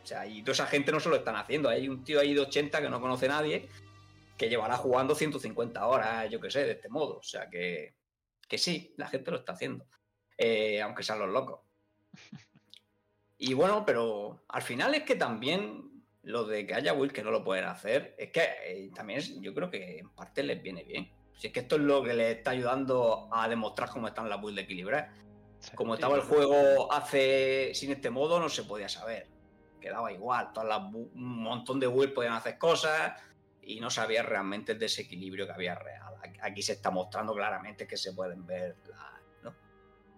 O 0.03 0.05
sea, 0.05 0.28
y 0.28 0.41
toda 0.43 0.51
esa 0.53 0.67
gente 0.67 0.91
no 0.91 0.99
se 0.99 1.09
lo 1.09 1.15
están 1.15 1.36
haciendo. 1.36 1.69
Hay 1.69 1.89
un 1.89 2.03
tío 2.03 2.19
ahí 2.19 2.34
de 2.36 2.41
80 2.41 2.82
que 2.82 2.89
no 2.89 3.01
conoce 3.01 3.26
a 3.26 3.30
nadie 3.30 3.67
que 4.38 4.49
llevará 4.49 4.77
jugando 4.77 5.15
150 5.15 5.86
horas, 5.88 6.29
yo 6.29 6.39
qué 6.39 6.49
sé, 6.49 6.63
de 6.65 6.71
este 6.73 6.89
modo. 6.89 7.17
O 7.19 7.23
sea 7.23 7.49
que, 7.49 7.95
que 8.47 8.57
sí, 8.57 8.93
la 8.97 9.07
gente 9.07 9.31
lo 9.31 9.38
está 9.38 9.53
haciendo. 9.53 9.86
Eh, 10.38 10.81
aunque 10.81 11.03
sean 11.03 11.19
los 11.19 11.29
locos. 11.29 11.61
Y 13.38 13.53
bueno, 13.55 13.84
pero 13.86 14.45
al 14.47 14.61
final 14.61 14.95
es 14.95 15.03
que 15.03 15.15
también 15.15 15.91
lo 16.21 16.45
de 16.45 16.65
que 16.65 16.75
haya 16.75 16.93
Will 16.93 17.11
que 17.11 17.23
no 17.23 17.31
lo 17.31 17.43
pueden 17.43 17.65
hacer, 17.65 18.15
es 18.17 18.31
que 18.31 18.41
eh, 18.65 18.89
también 18.95 19.19
es- 19.19 19.38
yo 19.41 19.53
creo 19.53 19.69
que 19.69 19.99
en 19.99 20.09
parte 20.11 20.43
les 20.43 20.61
viene 20.61 20.84
bien. 20.86 21.11
Si 21.36 21.47
es 21.47 21.53
que 21.53 21.59
esto 21.61 21.75
es 21.75 21.81
lo 21.81 22.01
que 22.03 22.13
les 22.13 22.38
está 22.38 22.51
ayudando 22.51 23.27
a 23.34 23.49
demostrar 23.49 23.89
cómo 23.89 24.07
están 24.07 24.29
las 24.29 24.39
builds 24.39 24.61
equilibradas. 24.61 25.13
Sí. 25.59 25.75
Como 25.75 25.95
estaba 25.95 26.15
el 26.15 26.21
juego 26.21 26.89
hace 26.93 27.71
sin 27.73 27.91
este 27.91 28.09
modo, 28.09 28.39
no 28.39 28.47
se 28.47 28.63
podía 28.63 28.88
saber. 28.88 29.27
Quedaba 29.81 30.09
igual, 30.13 30.53
todas 30.53 30.69
las 30.69 30.93
un 30.93 31.43
montón 31.43 31.81
de 31.81 31.88
builds 31.88 32.13
podían 32.13 32.34
hacer 32.34 32.57
cosas 32.57 33.19
y 33.66 33.80
no 33.80 33.89
sabía 33.89 34.24
realmente 34.24 34.72
el 34.74 34.80
desequilibrio 34.80 35.45
que 35.45 35.53
había 35.53 35.76
real. 35.76 36.14
Aquí- 36.41 36.61
se 36.61 36.74
está 36.74 36.89
mostrando 36.91 37.34
claramente 37.34 37.88
que 37.88 37.97
se 37.97 38.14
pueden 38.14 38.45
ver 38.45 38.76
la- 38.89 39.20
¿no? 39.43 39.55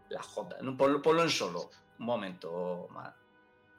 las 0.09 0.25
J. 0.25 0.57
Ponlo, 0.77 1.01
ponlo 1.01 1.23
en 1.23 1.29
solo, 1.29 1.69
un 1.99 2.05
momento 2.05 2.87
más. 2.91 3.13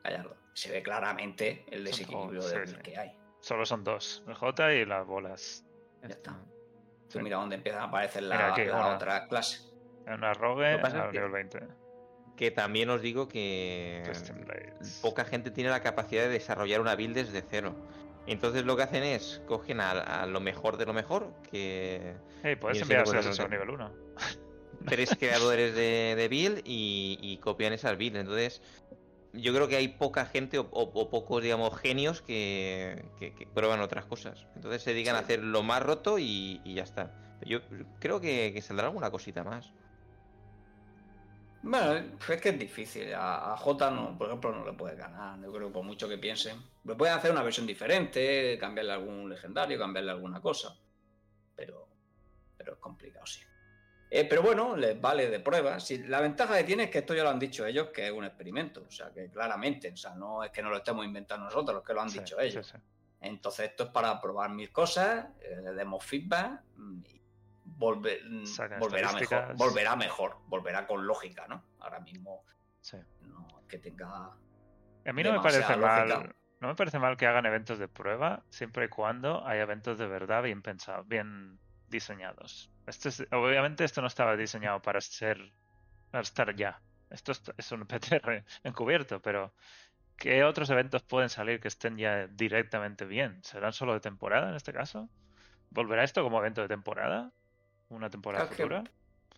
Gallardo. 0.05 0.37
Se 0.55 0.71
ve 0.71 0.83
claramente 0.83 1.65
el 1.71 1.85
desequilibrio 1.85 2.41
sí. 2.43 2.77
que 2.83 2.97
hay. 2.97 3.17
Solo 3.41 3.67
son 3.67 3.85
dos, 3.85 4.23
el 4.27 4.35
J 4.35 4.75
y 4.75 4.87
las 4.87 5.07
bolas. 5.07 5.65
Ya 6.03 6.09
está. 6.09 6.33
Sí. 7.09 7.19
Tú 7.19 7.21
mira 7.21 7.37
dónde 7.37 7.57
empiezan 7.57 7.83
a 7.83 7.85
aparecer 7.85 8.23
la, 8.25 8.35
Mira 8.37 8.53
aquí, 8.53 8.65
la 8.65 8.77
una. 8.77 8.95
otra 8.97 9.29
clase. 9.29 9.61
Una 10.07 10.33
rogue 10.35 10.67
al 10.75 11.13
nivel 11.13 11.31
20. 11.31 11.61
Que 12.37 12.51
también 12.51 12.91
os 12.91 13.01
digo 13.01 13.29
que 13.29 14.03
poca 15.03 15.25
gente 15.25 15.51
tiene 15.51 15.71
la 15.71 15.81
capacidad 15.81 16.23
de 16.25 16.29
desarrollar 16.29 16.81
una 16.81 16.95
build 16.95 17.15
desde 17.15 17.43
cero. 17.43 17.75
Entonces 18.27 18.65
lo 18.65 18.77
que 18.77 18.83
hacen 18.83 19.03
es 19.05 19.41
cogen 19.47 19.81
a, 19.81 19.91
a 19.93 20.27
lo 20.27 20.41
mejor 20.41 20.77
de 20.77 20.87
lo 20.87 20.93
mejor, 20.93 21.33
que 21.51 22.15
Hey, 22.43 22.57
puedes 22.57 22.79
Viene 22.87 23.01
enviar 23.03 23.17
a 23.45 23.49
nivel 23.49 23.71
1. 23.71 23.91
tres 24.89 25.15
creadores 25.19 25.75
de, 25.75 26.15
de 26.17 26.29
build 26.29 26.59
y, 26.65 27.19
y 27.21 27.39
copian 27.39 27.73
esas 27.73 27.97
builds. 27.99 28.19
Entonces, 28.19 28.63
yo 29.33 29.53
creo 29.55 29.69
que 29.69 29.77
hay 29.77 29.89
poca 29.89 30.27
gente 30.27 30.59
o, 30.59 30.69
o- 30.71 30.91
o 31.01 31.11
pocos, 31.11 31.43
digamos, 31.43 31.77
genios 31.79 32.23
que, 32.23 33.05
que- 33.19 33.35
que 33.35 33.47
prueban 33.47 33.81
otras 33.81 34.07
cosas. 34.07 34.47
Entonces 34.55 34.83
se 34.83 34.93
dedican 34.93 35.17
a 35.17 35.21
hacer 35.21 35.43
lo 35.43 35.63
más 35.63 35.83
roto 35.83 36.19
y, 36.19 36.61
y 36.65 36.75
ya 36.75 36.83
está. 36.83 37.13
Yo 37.45 37.61
creo 38.01 38.21
que, 38.21 38.53
que 38.55 38.63
saldrá 38.63 38.87
alguna 38.87 39.11
cosita 39.11 39.45
más. 39.45 39.73
Bueno, 41.69 41.95
es 42.29 42.41
que 42.41 42.51
es 42.51 42.59
difícil. 42.59 43.13
A, 43.13 43.53
a 43.53 43.57
J, 43.57 43.91
no, 43.91 44.17
por 44.17 44.29
ejemplo, 44.29 44.53
no 44.53 44.65
le 44.65 44.73
puede 44.73 44.95
ganar. 44.95 45.41
Yo 45.41 45.53
creo 45.53 45.67
que 45.67 45.73
por 45.75 45.83
mucho 45.85 46.09
que 46.09 46.17
piensen. 46.17 46.63
Le 46.85 46.95
pueden 46.95 47.15
hacer 47.17 47.33
una 47.33 47.43
versión 47.43 47.67
diferente, 47.67 48.57
cambiarle 48.59 48.93
algún 48.93 49.29
legendario, 49.29 49.77
cambiarle 49.77 50.13
alguna 50.13 50.41
cosa. 50.41 50.77
Pero, 51.57 51.89
pero 52.57 52.75
es 52.75 52.79
complicado, 52.79 53.27
sí. 53.27 53.41
Eh, 54.09 54.25
pero 54.31 54.43
bueno, 54.43 54.77
les 54.77 55.01
vale 55.01 55.29
de 55.29 55.41
prueba. 55.41 55.81
Si, 55.81 55.99
la 56.07 56.21
ventaja 56.21 56.57
que 56.57 56.63
tiene 56.63 56.85
es 56.85 56.91
que 56.91 56.99
esto 56.99 57.15
ya 57.15 57.25
lo 57.25 57.31
han 57.31 57.41
dicho 57.41 57.67
ellos, 57.67 57.89
que 57.89 58.07
es 58.07 58.13
un 58.13 58.25
experimento. 58.25 58.85
O 58.87 58.91
sea, 58.93 59.11
que 59.11 59.29
claramente, 59.29 59.91
o 59.91 59.97
sea, 59.97 60.15
no 60.15 60.45
es 60.45 60.53
que 60.53 60.63
no 60.63 60.71
lo 60.71 60.77
estemos 60.77 61.05
inventando 61.05 61.47
nosotros, 61.47 61.83
que 61.85 61.93
lo 61.93 62.01
han 62.03 62.11
Sí, 62.11 62.21
dicho 62.21 62.39
ellos. 62.39 62.65
sí, 62.65 62.77
sí. 62.77 62.83
Entonces 63.23 63.71
esto 63.71 63.85
es 63.85 63.91
para 63.91 64.21
probar 64.21 64.51
mil 64.51 64.71
cosas, 64.71 65.27
eh, 65.41 65.59
le 65.65 65.73
demos 65.73 66.05
feedback 66.05 66.61
mm, 66.77 67.01
y 67.07 67.16
volver, 67.67 68.21
volverá 68.79 69.13
mejor, 69.13 69.57
volverá 69.57 69.97
mejor, 69.97 70.37
volverá 70.47 70.87
con 70.87 71.07
lógica, 71.07 71.47
¿no? 71.49 71.65
Ahora 71.81 72.01
mismo 72.01 72.45
Sí. 72.81 72.99
no 73.21 73.63
que 73.69 73.79
tenga... 73.79 74.09
A 75.05 75.13
mí 75.13 75.23
no 75.23 75.33
me 75.33 75.41
parece 75.41 75.77
lógica. 75.77 76.05
mal. 76.19 76.37
No 76.59 76.69
me 76.69 76.75
parece 76.75 76.99
mal 76.99 77.17
que 77.17 77.27
hagan 77.27 77.45
eventos 77.45 77.79
de 77.79 77.87
prueba 77.87 78.45
siempre 78.49 78.87
y 78.87 78.89
cuando 78.89 79.47
hay 79.47 79.59
eventos 79.61 79.99
de 79.99 80.07
verdad 80.07 80.43
bien 80.43 80.63
pensados, 80.63 81.07
bien 81.07 81.59
diseñados. 81.89 82.71
Esto 82.87 83.09
es- 83.11 83.27
obviamente 83.31 83.85
esto 83.85 84.01
no 84.01 84.07
estaba 84.07 84.37
diseñado 84.37 84.81
para 84.81 85.01
ser 85.01 85.53
para 86.11 86.23
estar 86.23 86.55
ya. 86.57 86.81
Esto 87.11 87.33
es, 87.33 87.43
es 87.57 87.73
un 87.73 87.87
PTR 88.23 88.45
encubierto, 88.65 89.21
pero 89.21 89.53
¿qué 90.17 90.45
otros 90.45 90.71
eventos 90.71 91.03
pueden 91.03 91.29
salir 91.29 91.61
que 91.61 91.69
estén 91.69 91.99
ya 91.99 92.27
directamente 92.29 93.05
bien? 93.05 93.43
¿Serán 93.45 93.73
solo 93.73 93.93
de 93.93 94.01
temporada 94.01 94.49
en 94.49 94.57
este 94.57 94.73
caso? 94.73 95.11
¿Volverá 95.71 96.05
esto 96.05 96.23
como 96.23 96.39
evento 96.39 96.63
de 96.63 96.69
temporada? 96.69 97.33
¿Una 97.89 98.11
temporada 98.11 98.45
Claro, 98.49 98.57
que- 98.57 98.63
futura? 98.63 98.85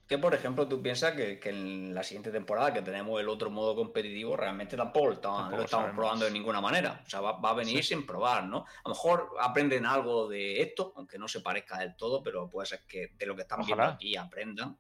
Que 0.06 0.16
por 0.16 0.32
ejemplo 0.34 0.66
tú 0.66 0.80
piensas 0.80 1.12
que, 1.14 1.38
que 1.38 1.50
en 1.50 1.94
la 1.94 2.02
siguiente 2.02 2.30
temporada 2.30 2.72
que 2.72 2.80
tenemos 2.80 3.20
el 3.20 3.28
otro 3.28 3.50
modo 3.50 3.76
competitivo 3.76 4.38
realmente 4.38 4.74
tampoco 4.74 5.08
lo 5.08 5.12
estamos, 5.12 5.38
Tampoco 5.40 5.56
lo 5.58 5.64
estamos 5.66 5.82
sabemos. 5.84 5.98
probando 6.00 6.24
de 6.24 6.30
ninguna 6.30 6.62
manera. 6.62 7.02
O 7.04 7.10
sea, 7.10 7.20
va, 7.20 7.32
va 7.32 7.50
a 7.50 7.54
venir 7.54 7.82
Sí. 7.84 7.90
sin 7.94 8.06
probar, 8.06 8.44
¿no? 8.44 8.60
A 8.60 8.88
lo 8.88 8.90
mejor 8.94 9.32
aprenden 9.38 9.84
algo 9.84 10.26
de 10.26 10.62
esto, 10.62 10.94
aunque 10.96 11.18
no 11.18 11.28
se 11.28 11.42
parezca 11.42 11.76
del 11.78 11.94
todo, 11.94 12.22
pero 12.22 12.48
puede 12.48 12.66
ser 12.66 12.84
que 12.88 13.08
de 13.18 13.26
lo 13.26 13.36
que 13.36 13.42
están 13.42 13.60
viendo 13.66 13.84
aquí 13.84 14.16
aprendan. 14.16 14.78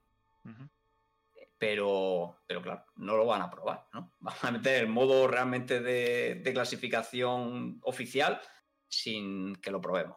Pero, 1.58 2.38
pero 2.46 2.62
claro, 2.62 2.84
no 2.96 3.16
lo 3.16 3.26
van 3.26 3.42
a 3.42 3.50
probar, 3.50 3.86
¿no? 3.92 4.12
Van 4.20 4.34
a 4.42 4.50
meter 4.52 4.82
el 4.84 4.88
modo 4.88 5.26
realmente 5.26 5.80
de, 5.80 6.36
de 6.36 6.52
clasificación 6.52 7.80
oficial 7.82 8.40
sin 8.86 9.56
que 9.56 9.70
lo 9.72 9.80
probemos 9.80 10.16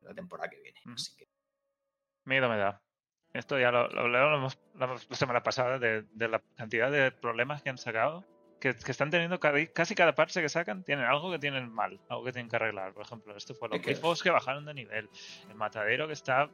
la 0.00 0.14
temporada 0.14 0.48
que 0.48 0.60
viene. 0.60 0.80
Así 0.94 1.14
que 1.16 1.28
Miedo 2.30 2.48
me 2.48 2.56
da. 2.56 2.80
Esto 3.34 3.58
ya 3.58 3.70
lo, 3.70 3.86
lo 3.88 4.00
hablamos 4.00 4.58
la 4.78 4.86
la 4.86 4.98
semana 5.16 5.42
pasada 5.42 5.78
de, 5.78 6.02
de 6.12 6.28
la 6.28 6.40
cantidad 6.56 6.90
de 6.90 7.10
problemas 7.12 7.62
que 7.62 7.68
han 7.70 7.76
sacado. 7.78 8.24
Que, 8.60 8.74
que 8.76 8.90
están 8.90 9.08
teniendo 9.10 9.40
cada- 9.40 9.64
casi 9.68 9.94
cada 9.94 10.14
parche 10.14 10.42
que 10.42 10.48
sacan 10.50 10.84
tienen 10.84 11.06
algo 11.06 11.30
que 11.30 11.38
tienen 11.38 11.72
mal, 11.72 11.98
algo 12.10 12.24
que 12.24 12.32
tienen 12.32 12.50
que 12.50 12.56
arreglar. 12.56 12.92
Por 12.92 13.04
ejemplo, 13.04 13.34
esto 13.36 13.54
fue 13.54 13.68
los 13.68 13.78
Es 13.86 14.22
que- 14.22 14.30
bajaron 14.30 14.64
de 14.66 14.74
nivel, 14.74 15.08
el 15.48 15.54
matadero 15.54 16.06
que 16.06 16.12
está 16.12 16.50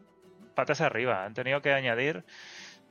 patas 0.54 0.80
arriba. 0.80 1.24
Han 1.24 1.34
tenido 1.34 1.60
que 1.62 1.72
añadir 1.72 2.24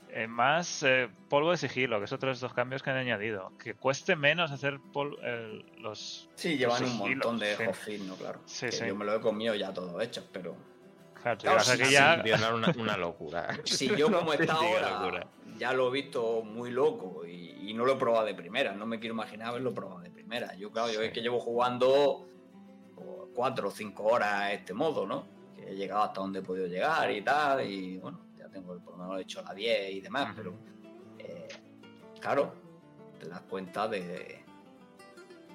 eh, 0.09 0.27
más 0.27 0.83
eh, 0.83 1.09
polvo 1.29 1.51
de 1.51 1.57
sigilo, 1.57 1.99
que 1.99 2.05
es 2.05 2.11
otro 2.11 2.27
de 2.27 2.33
estos 2.33 2.53
cambios 2.53 2.83
que 2.83 2.89
han 2.89 2.97
añadido. 2.97 3.57
Que 3.57 3.73
cueste 3.73 4.15
menos 4.17 4.51
hacer 4.51 4.79
pol- 4.91 5.17
el- 5.23 5.65
los. 5.81 6.29
sí, 6.35 6.57
llevan 6.57 6.83
un 6.83 6.89
sigilos, 6.89 7.09
montón 7.09 7.39
de 7.39 7.55
sí. 7.55 7.63
hotfix, 7.65 8.01
¿no? 8.03 8.15
Claro. 8.15 8.41
Sí, 8.45 8.65
que 8.65 8.71
sí. 8.73 8.85
Yo 8.87 8.95
me 8.95 9.05
lo 9.05 9.15
he 9.15 9.21
comido 9.21 9.55
ya 9.55 9.73
todo 9.73 10.01
hecho, 10.01 10.27
pero 10.33 10.55
Claro, 11.35 11.37
llegas 11.59 11.65
sí, 11.65 11.71
aquí 11.71 11.85
sí, 11.85 11.93
ya- 12.39 12.53
una, 12.53 12.73
una 12.77 12.97
locura. 12.97 13.47
si 13.65 13.87
yo 13.95 14.11
como 14.11 14.33
está 14.33 14.53
ahora 14.53 15.27
ya 15.57 15.71
lo 15.73 15.87
he 15.87 15.91
visto 15.91 16.41
muy 16.43 16.69
loco 16.69 17.25
y, 17.25 17.69
y 17.69 17.73
no 17.73 17.85
lo 17.85 17.93
he 17.93 17.95
probado 17.95 18.25
de 18.25 18.35
primera, 18.35 18.73
no 18.73 18.85
me 18.85 18.99
quiero 18.99 19.13
imaginar 19.15 19.47
haberlo 19.49 19.73
probado 19.73 20.01
de 20.01 20.09
primera. 20.11 20.53
Yo, 20.55 20.69
claro, 20.69 20.91
yo 20.91 21.01
es 21.01 21.13
que 21.13 21.21
llevo 21.21 21.39
jugando 21.39 22.27
pues, 22.93 23.07
cuatro 23.33 23.69
o 23.69 23.71
cinco 23.71 24.03
horas 24.03 24.33
a 24.33 24.51
este 24.53 24.73
modo, 24.73 25.07
¿no? 25.07 25.25
Que 25.55 25.71
he 25.71 25.75
llegado 25.75 26.03
hasta 26.03 26.19
donde 26.19 26.39
he 26.39 26.41
podido 26.41 26.67
llegar 26.67 27.09
y 27.09 27.21
tal, 27.21 27.65
y 27.65 27.97
bueno, 27.99 28.19
ya 28.37 28.49
tengo 28.49 28.77
por 28.79 28.97
lo 28.97 29.03
menos 29.03 29.17
he 29.19 29.21
hecho 29.21 29.41
la 29.43 29.53
10 29.53 29.93
y 29.93 30.01
demás, 30.01 30.33
pero 30.35 30.53
eh, 31.19 31.47
claro, 32.19 32.53
te 33.17 33.29
das 33.29 33.41
cuenta 33.49 33.87
de, 33.87 34.43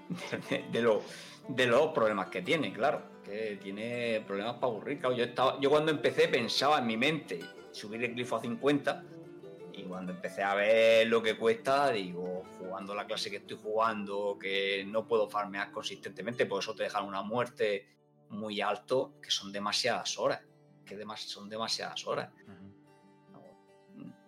de, 0.49 0.65
de 0.73 0.83
lo- 0.83 1.03
de 1.49 1.67
los 1.67 1.89
problemas 1.89 2.29
que 2.29 2.41
tiene, 2.43 2.73
claro, 2.73 3.03
que 3.31 3.59
tiene 3.63 4.23
problemas 4.27 4.55
para 4.57 4.67
aburrir. 4.73 4.99
Claro, 4.99 5.15
yo, 5.15 5.25
estaba, 5.25 5.59
yo 5.61 5.71
cuando 5.71 5.91
empecé 5.93 6.29
pensaba 6.29 6.79
en 6.79 6.87
mi 6.87 6.97
mente 6.97 7.41
subir 7.71 8.03
el 8.05 8.15
glifo 8.15 8.37
a 8.37 8.41
50 8.41 9.05
y 9.73 9.85
cuando 9.85 10.13
empecé 10.13 10.43
a 10.43 10.55
ver 10.55 11.07
lo 11.07 11.23
que 11.23 11.37
cuesta, 11.37 11.91
digo, 11.91 12.45
jugando 12.59 12.95
la 12.95 13.07
clase 13.07 13.31
que 13.31 13.37
estoy 13.37 13.57
jugando, 13.63 14.37
que 14.41 14.85
no 14.87 15.07
puedo 15.07 15.29
farmear 15.29 15.71
consistentemente, 15.71 16.45
por 16.47 16.61
eso 16.63 16.75
te 16.75 16.83
dejan 16.85 17.05
una 17.07 17.23
muerte 17.23 17.87
muy 18.31 18.61
alto, 18.61 19.15
que 19.23 19.31
son 19.31 19.53
demasiadas 19.53 20.19
horas, 20.19 20.41
que 20.85 20.97
demas- 20.97 21.21
son 21.27 21.49
demasiadas 21.49 22.05
horas. 22.07 22.31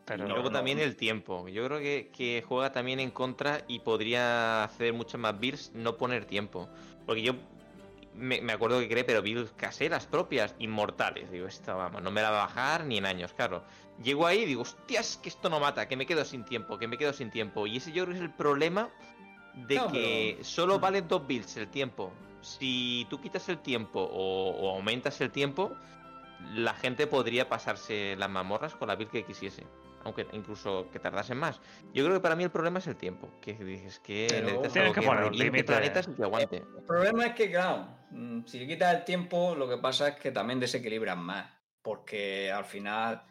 Pero 0.04 0.26
No, 0.26 0.34
luego 0.34 0.50
no. 0.50 0.58
también 0.58 0.78
el 0.80 0.96
tiempo. 0.96 1.48
Yo 1.48 1.64
creo 1.66 1.78
que, 1.78 2.10
que 2.12 2.44
juega 2.46 2.72
también 2.72 2.98
en 2.98 3.10
contra 3.12 3.64
y 3.68 3.78
podría 3.80 4.64
hacer 4.64 4.92
muchas 4.92 5.20
más 5.20 5.38
builds 5.38 5.72
no 5.74 5.96
poner 5.96 6.24
tiempo. 6.24 6.68
Porque 7.06 7.22
yo 7.22 7.34
me, 8.14 8.40
me 8.42 8.52
acuerdo 8.52 8.78
que 8.80 8.88
creé, 8.88 9.04
pero 9.04 9.22
builds 9.22 9.52
caseras 9.52 10.06
propias, 10.06 10.54
inmortales. 10.58 11.30
Digo, 11.30 11.46
esta 11.46 11.74
vamos, 11.74 12.02
no 12.02 12.10
me 12.10 12.20
la 12.22 12.30
va 12.30 12.42
a 12.42 12.46
bajar 12.46 12.84
ni 12.84 12.98
en 12.98 13.06
años, 13.06 13.32
claro. 13.32 13.62
Llego 14.02 14.26
ahí 14.26 14.40
y 14.40 14.46
digo, 14.46 14.62
hostias, 14.62 15.18
que 15.22 15.28
esto 15.28 15.48
no 15.50 15.60
mata, 15.60 15.86
que 15.88 15.96
me 15.96 16.06
quedo 16.06 16.24
sin 16.24 16.44
tiempo, 16.44 16.78
que 16.78 16.88
me 16.88 16.98
quedo 16.98 17.12
sin 17.12 17.30
tiempo. 17.30 17.66
Y 17.66 17.76
ese 17.78 17.92
yo 17.92 18.04
creo 18.04 18.14
que 18.14 18.18
es 18.20 18.24
el 18.24 18.34
problema 18.34 18.90
de 19.54 19.76
No, 19.76 19.92
que 19.92 20.32
pero- 20.34 20.44
solo 20.44 20.78
valen 20.78 21.08
dos 21.08 21.26
builds 21.26 21.56
el 21.56 21.68
tiempo. 21.68 22.12
Si 22.40 23.06
tú 23.10 23.20
quitas 23.20 23.48
el 23.48 23.58
tiempo 23.58 24.00
o, 24.00 24.50
o 24.50 24.74
aumentas 24.74 25.20
el 25.20 25.30
tiempo, 25.30 25.72
la 26.54 26.74
gente 26.74 27.06
podría 27.06 27.48
pasarse 27.48 28.16
las 28.18 28.28
mazmorras 28.28 28.74
con 28.74 28.88
la 28.88 28.96
build 28.96 29.10
que 29.10 29.24
quisiese. 29.24 29.64
Aunque 30.04 30.26
incluso 30.32 30.88
que 30.90 30.98
tardasen 30.98 31.38
más. 31.38 31.60
Yo 31.92 32.04
creo 32.04 32.16
que 32.16 32.20
para 32.20 32.34
mí 32.36 32.44
el 32.44 32.50
problema 32.50 32.78
es 32.80 32.86
el 32.86 32.96
tiempo. 32.96 33.28
Que 33.40 33.54
dices 33.54 34.00
que 34.00 34.26
necesitas 34.30 34.72
Tienes 34.72 34.90
algo 34.90 34.94
que 34.94 35.02
poner 35.02 35.24
un 35.24 35.36
límite. 35.36 35.64
planetas 35.64 36.08
y 36.08 36.14
que 36.14 36.22
aguante. 36.24 36.56
El 36.56 36.84
problema 36.84 37.26
es 37.26 37.34
que, 37.34 37.50
claro, 37.50 37.86
mm, 38.10 38.44
si 38.46 38.58
le 38.58 38.66
quitas 38.66 38.94
el 38.94 39.04
tiempo, 39.04 39.54
lo 39.54 39.68
que 39.68 39.78
pasa 39.78 40.08
es 40.08 40.16
que 40.16 40.32
también 40.32 40.58
desequilibran 40.60 41.20
más. 41.20 41.50
Porque 41.82 42.50
al 42.50 42.64
final, 42.64 43.22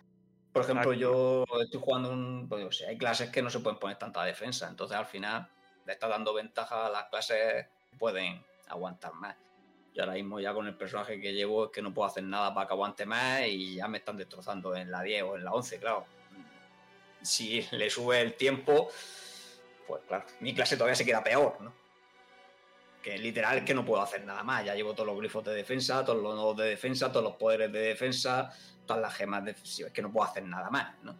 por 0.51 0.63
ejemplo, 0.63 0.91
Aquí. 0.91 0.99
yo 0.99 1.45
estoy 1.61 1.79
jugando 1.81 2.11
un. 2.11 2.47
Pues, 2.49 2.63
yo 2.63 2.71
sé, 2.71 2.87
hay 2.87 2.97
clases 2.97 3.29
que 3.29 3.41
no 3.41 3.49
se 3.49 3.59
pueden 3.59 3.79
poner 3.79 3.97
tanta 3.97 4.23
defensa. 4.23 4.67
Entonces, 4.67 4.97
al 4.97 5.05
final, 5.05 5.47
le 5.85 5.93
está 5.93 6.07
dando 6.07 6.33
ventaja 6.33 6.87
a 6.87 6.89
las 6.89 7.05
clases 7.05 7.67
que 7.89 7.97
pueden 7.97 8.43
aguantar 8.67 9.13
más. 9.13 9.35
Yo 9.93 10.03
ahora 10.03 10.13
mismo, 10.13 10.39
ya 10.39 10.53
con 10.53 10.67
el 10.67 10.75
personaje 10.77 11.19
que 11.19 11.33
llevo, 11.33 11.65
es 11.65 11.71
que 11.71 11.81
no 11.81 11.93
puedo 11.93 12.07
hacer 12.07 12.23
nada 12.23 12.53
para 12.53 12.65
que 12.65 12.73
aguante 12.73 13.05
más 13.05 13.41
y 13.47 13.75
ya 13.75 13.89
me 13.89 13.97
están 13.97 14.15
destrozando 14.15 14.73
en 14.73 14.89
la 14.89 15.01
10 15.01 15.23
o 15.23 15.35
en 15.35 15.43
la 15.43 15.51
11, 15.51 15.79
claro. 15.79 16.05
Si 17.21 17.61
le 17.71 17.89
sube 17.89 18.19
el 18.21 18.33
tiempo, 18.35 18.89
pues 19.87 20.01
claro, 20.07 20.25
mi 20.39 20.53
clase 20.55 20.75
todavía 20.75 20.95
se 20.95 21.05
queda 21.05 21.23
peor, 21.23 21.59
¿no? 21.61 21.73
Que 23.01 23.17
literal 23.17 23.65
que 23.65 23.73
no 23.73 23.83
puedo 23.85 24.01
hacer 24.01 24.23
nada 24.25 24.43
más. 24.43 24.63
Ya 24.65 24.75
llevo 24.75 24.93
todos 24.93 25.07
los 25.07 25.17
grifos 25.17 25.43
de 25.43 25.53
defensa, 25.55 26.05
todos 26.05 26.21
los 26.21 26.35
nodos 26.35 26.57
de 26.57 26.65
defensa, 26.65 27.11
todos 27.11 27.23
los 27.23 27.35
poderes 27.35 27.71
de 27.71 27.79
defensa, 27.79 28.51
todas 28.85 29.01
las 29.01 29.13
gemas 29.15 29.43
defensivas. 29.43 29.89
Es 29.89 29.93
que 29.95 30.01
no 30.03 30.11
puedo 30.11 30.27
hacer 30.29 30.43
nada 30.43 30.69
más, 30.69 30.95
¿no? 31.03 31.15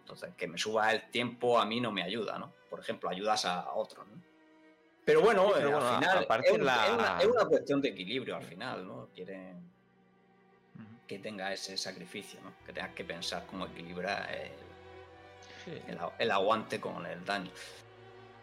Entonces, 0.00 0.30
que 0.36 0.48
me 0.48 0.58
suba 0.58 0.90
el 0.92 1.08
tiempo 1.10 1.58
a 1.60 1.64
mí 1.64 1.80
no 1.80 1.92
me 1.92 2.02
ayuda, 2.02 2.38
¿no? 2.38 2.52
Por 2.68 2.80
ejemplo, 2.80 3.08
ayudas 3.08 3.44
a 3.44 3.72
otros, 3.72 4.06
¿no? 4.08 4.20
Pero 5.04 5.20
bueno, 5.20 5.50
pero 5.54 5.68
eh, 5.68 5.72
bueno, 5.72 5.88
al 5.88 5.94
final 5.96 6.26
es, 6.44 6.58
la- 6.60 6.86
es 6.86 6.92
una, 6.92 7.18
es 7.20 7.26
una 7.26 7.44
cuestión 7.46 7.80
de 7.80 7.88
equilibrio 7.88 8.36
al 8.36 8.42
final, 8.44 8.86
¿no? 8.86 9.08
Quieren 9.14 9.62
que 11.06 11.18
tenga 11.18 11.52
ese 11.52 11.76
sacrificio, 11.76 12.40
¿no? 12.42 12.52
Que 12.66 12.72
tengas 12.72 12.94
que 12.94 13.04
pensar 13.04 13.44
cómo 13.46 13.66
equilibrar 13.66 14.28
el, 14.32 14.50
el 15.66 15.98
el 16.18 16.30
aguante 16.30 16.80
con 16.80 17.04
el 17.06 17.24
daño. 17.24 17.50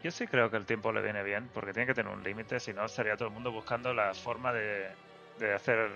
Yo 0.02 0.12
sí 0.12 0.28
creo 0.28 0.50
que 0.50 0.58
el 0.58 0.66
tiempo 0.66 0.92
le 0.94 1.02
viene 1.02 1.24
bien, 1.24 1.50
porque 1.54 1.74
tiene 1.74 1.88
que 1.88 1.94
tener 1.94 2.12
un 2.12 2.24
límite, 2.24 2.60
si 2.60 2.72
no 2.74 2.86
estaría 2.86 3.18
todo 3.18 3.28
el 3.28 3.34
mundo 3.34 3.52
buscando 3.52 3.94
la 3.94 4.14
forma 4.14 4.54
de, 4.54 4.90
de 5.40 5.54
hacer 5.54 5.92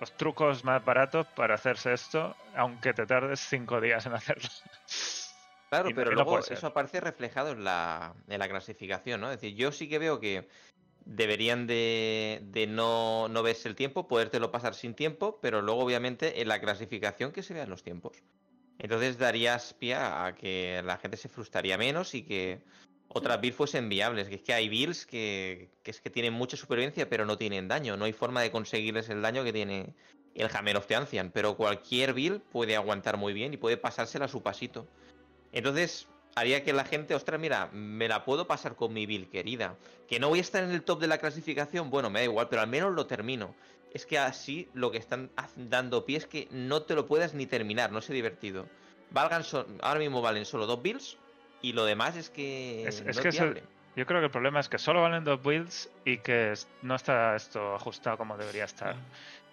los 0.00 0.12
trucos 0.12 0.64
más 0.64 0.84
baratos 0.84 1.26
para 1.34 1.54
hacerse 1.54 1.92
esto, 1.92 2.36
aunque 2.56 2.92
te 2.92 3.06
tardes 3.06 3.40
cinco 3.40 3.80
días 3.80 4.06
en 4.06 4.12
hacerlo. 4.12 4.48
Claro, 5.70 5.88
Y 5.90 5.94
pero 5.94 6.10
no 6.10 6.16
luego 6.16 6.38
eso 6.38 6.66
aparece 6.66 7.00
reflejado 7.00 7.52
en 7.52 7.64
la, 7.64 8.14
en 8.28 8.38
la 8.38 8.48
clasificación, 8.48 9.20
¿no? 9.20 9.32
Es 9.32 9.40
decir, 9.40 9.56
yo 9.56 9.72
sí 9.72 9.88
que 9.88 9.98
veo 9.98 10.20
que 10.20 10.48
deberían 11.04 11.66
de, 11.66 12.40
de 12.44 12.66
no, 12.66 13.28
no 13.28 13.42
verse 13.42 13.68
el 13.68 13.74
tiempo, 13.74 14.08
podértelo 14.08 14.50
pasar 14.50 14.74
sin 14.74 14.94
tiempo, 14.94 15.38
pero 15.40 15.60
luego 15.60 15.82
obviamente 15.82 16.40
en 16.40 16.48
la 16.48 16.60
clasificación 16.60 17.32
que 17.32 17.42
se 17.42 17.54
vean 17.54 17.70
los 17.70 17.82
tiempos. 17.82 18.22
Entonces 18.78 19.18
darías 19.18 19.74
pie 19.74 19.94
a 19.94 20.34
que 20.38 20.82
la 20.84 20.98
gente 20.98 21.16
se 21.16 21.28
frustraría 21.28 21.78
menos 21.78 22.14
y 22.14 22.22
que 22.22 22.60
otras 23.08 23.40
builds 23.40 23.56
fuesen 23.56 23.88
viables. 23.88 24.28
Que 24.28 24.36
es 24.36 24.42
que 24.42 24.54
hay 24.54 24.68
builds 24.68 25.06
que, 25.06 25.70
que 25.82 25.90
es 25.90 26.00
que 26.00 26.10
tienen 26.10 26.32
mucha 26.32 26.56
supervivencia 26.56 27.08
pero 27.08 27.24
no 27.24 27.38
tienen 27.38 27.68
daño. 27.68 27.96
No 27.96 28.04
hay 28.04 28.12
forma 28.12 28.42
de 28.42 28.50
conseguirles 28.50 29.08
el 29.08 29.22
daño 29.22 29.44
que 29.44 29.52
tiene 29.52 29.94
el 30.34 30.50
Hammer 30.52 30.76
of 30.76 30.86
the 30.86 30.96
Ancient. 30.96 31.32
Pero 31.32 31.56
cualquier 31.56 32.12
build 32.12 32.40
puede 32.40 32.76
aguantar 32.76 33.16
muy 33.16 33.32
bien 33.32 33.54
y 33.54 33.56
puede 33.56 33.76
pasársela 33.76 34.26
a 34.26 34.28
su 34.28 34.42
pasito. 34.42 34.86
Entonces, 35.52 36.08
haría 36.34 36.64
que 36.64 36.72
la 36.72 36.84
gente, 36.84 37.14
ostras, 37.14 37.40
mira, 37.40 37.70
me 37.72 38.08
la 38.08 38.24
puedo 38.24 38.46
pasar 38.46 38.74
con 38.74 38.92
mi 38.92 39.06
build 39.06 39.30
querida. 39.30 39.76
Que 40.08 40.18
no 40.18 40.28
voy 40.28 40.38
a 40.38 40.42
estar 40.42 40.64
en 40.64 40.70
el 40.70 40.82
top 40.82 41.00
de 41.00 41.06
la 41.06 41.18
clasificación, 41.18 41.90
bueno, 41.90 42.10
me 42.10 42.20
da 42.20 42.24
igual, 42.24 42.48
pero 42.48 42.62
al 42.62 42.68
menos 42.68 42.92
lo 42.92 43.06
termino. 43.06 43.54
Es 43.94 44.06
que 44.06 44.18
así 44.18 44.68
lo 44.74 44.90
que 44.90 44.98
están 44.98 45.30
dando 45.56 46.04
pie 46.04 46.18
es 46.18 46.26
que 46.26 46.48
no 46.50 46.82
te 46.82 46.94
lo 46.96 47.06
puedas 47.06 47.32
ni 47.32 47.46
terminar, 47.46 47.92
no 47.92 48.00
sé 48.00 48.12
divertido. 48.12 48.66
Valgan 49.10 49.44
so- 49.44 49.66
ahora 49.82 50.00
mismo 50.00 50.20
valen 50.20 50.44
solo 50.44 50.66
dos 50.66 50.82
builds 50.82 51.16
y 51.62 51.72
lo 51.72 51.84
demás 51.84 52.16
es 52.16 52.28
que 52.28 52.86
Es- 52.86 53.02
no 53.04 53.10
es 53.10 53.20
que 53.20 53.28
eso- 53.28 53.44
viable. 53.44 53.62
Yo 53.96 54.04
creo 54.06 54.18
que 54.18 54.26
el 54.26 54.32
problema 54.32 54.58
es 54.58 54.68
que 54.68 54.76
solo 54.78 55.00
valen 55.02 55.22
dos 55.22 55.40
builds 55.40 55.88
y 56.04 56.18
que 56.18 56.50
es- 56.50 56.66
no 56.82 56.96
está 56.96 57.36
esto 57.36 57.76
ajustado 57.76 58.18
como 58.18 58.36
debería 58.36 58.64
estar. 58.64 58.96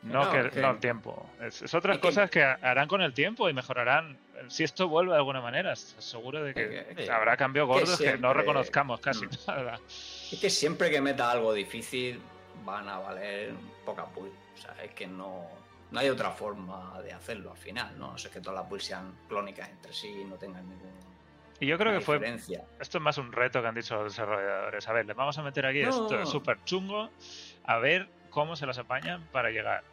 No, 0.01 0.25
No, 0.25 0.31
que, 0.31 0.49
que- 0.49 0.59
no 0.61 0.71
el 0.71 0.79
tiempo. 0.79 1.29
Es, 1.39 1.61
es 1.61 1.71
otras 1.75 1.97
es 1.97 2.01
que- 2.01 2.07
cosas 2.07 2.31
que 2.31 2.41
harán 2.41 2.87
con 2.87 3.03
el 3.03 3.13
tiempo 3.13 3.47
y 3.47 3.53
mejorarán. 3.53 4.17
Si 4.47 4.63
esto 4.63 4.87
vuelve 4.87 5.11
de 5.11 5.17
alguna 5.19 5.41
manera, 5.41 5.73
estoy 5.73 6.01
seguro 6.01 6.43
de 6.43 6.55
que 6.55 6.79
Es 6.89 6.95
que- 7.05 7.11
habrá 7.11 7.37
cambios 7.37 7.67
gordos 7.67 7.99
que, 7.99 8.05
no 8.05 8.17
siempre- 8.17 8.33
reconozcamos 8.33 8.99
casi 8.99 9.27
Mm. 9.27 9.29
nada. 9.47 9.79
Es 9.87 10.39
que 10.41 10.49
siempre 10.49 10.89
que 10.89 10.99
meta 11.01 11.29
algo 11.29 11.53
difícil 11.53 12.19
van 12.65 12.87
a 12.89 12.99
valer 12.99 13.53
pocas 13.85 14.05
builds. 14.15 14.35
O 14.55 14.57
sea, 14.61 14.83
es 14.83 14.91
que 14.91 15.07
no, 15.07 15.47
no 15.91 15.99
hay 15.99 16.09
otra 16.09 16.31
forma 16.31 16.99
de 17.01 17.13
hacerlo 17.13 17.51
al 17.51 17.57
final, 17.57 17.97
¿no? 17.97 18.11
No 18.11 18.17
sé 18.17 18.29
que 18.29 18.39
todas 18.39 18.59
las 18.61 18.69
builds 18.69 18.85
sean 18.85 19.13
clónicas 19.27 19.69
entre 19.69 19.93
sí 19.93 20.07
y 20.21 20.25
no 20.25 20.35
tengan 20.35 20.67
ningún. 20.69 20.91
Y 21.59 21.67
yo 21.67 21.77
creo 21.77 21.93
que 21.93 22.03
fue. 22.03 22.15
diferencia. 22.17 22.63
Esto 22.79 22.97
es 22.97 23.03
más 23.03 23.17
un 23.19 23.31
reto 23.31 23.61
que 23.61 23.67
han 23.67 23.75
dicho 23.75 23.95
los 23.95 24.11
desarrolladores. 24.13 24.87
A 24.87 24.93
ver, 24.93 25.05
les 25.05 25.15
vamos 25.15 25.37
a 25.37 25.43
meter 25.43 25.65
aquí 25.67 25.83
No. 25.83 25.89
esto 25.89 26.25
súper 26.25 26.63
chungo. 26.63 27.09
A 27.65 27.77
ver 27.77 28.09
cómo 28.31 28.55
se 28.55 28.65
las 28.65 28.79
apañan 28.79 29.27
para 29.31 29.51
llegar. 29.51 29.83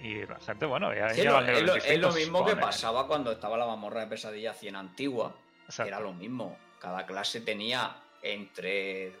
Y 0.00 0.24
la 0.24 0.38
gente, 0.38 0.66
bueno, 0.66 0.94
ya 0.94 1.08
Sí, 1.14 1.22
es, 1.22 1.26
lo, 1.26 1.42
25, 1.42 1.84
es 1.86 1.98
lo 2.00 2.12
mismo 2.12 2.44
que 2.46 2.54
pasaba 2.54 3.06
cuando 3.08 3.32
estaba 3.32 3.56
la 3.56 3.66
mazmorra 3.66 4.00
de 4.02 4.06
pesadilla 4.06 4.52
100 4.54 4.76
antigua. 4.76 5.34
Era 5.84 5.98
lo 5.98 6.12
mismo. 6.12 6.56
Cada 6.78 7.06
clase 7.06 7.40
tenía 7.40 7.96
entre 8.22 9.12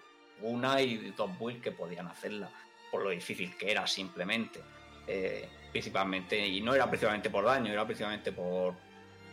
una 0.42 0.80
y 0.82 1.10
dos 1.16 1.36
builds 1.38 1.62
que 1.62 1.72
podían 1.72 2.06
hacerla. 2.06 2.50
Por 2.96 3.04
lo 3.04 3.10
difícil 3.10 3.54
que 3.58 3.70
era 3.70 3.86
simplemente. 3.86 4.62
Eh, 5.06 5.46
principalmente, 5.70 6.48
y 6.48 6.62
no 6.62 6.74
era 6.74 6.88
principalmente 6.88 7.28
por 7.28 7.44
daño, 7.44 7.70
era 7.70 7.84
principalmente 7.84 8.32
por, 8.32 8.72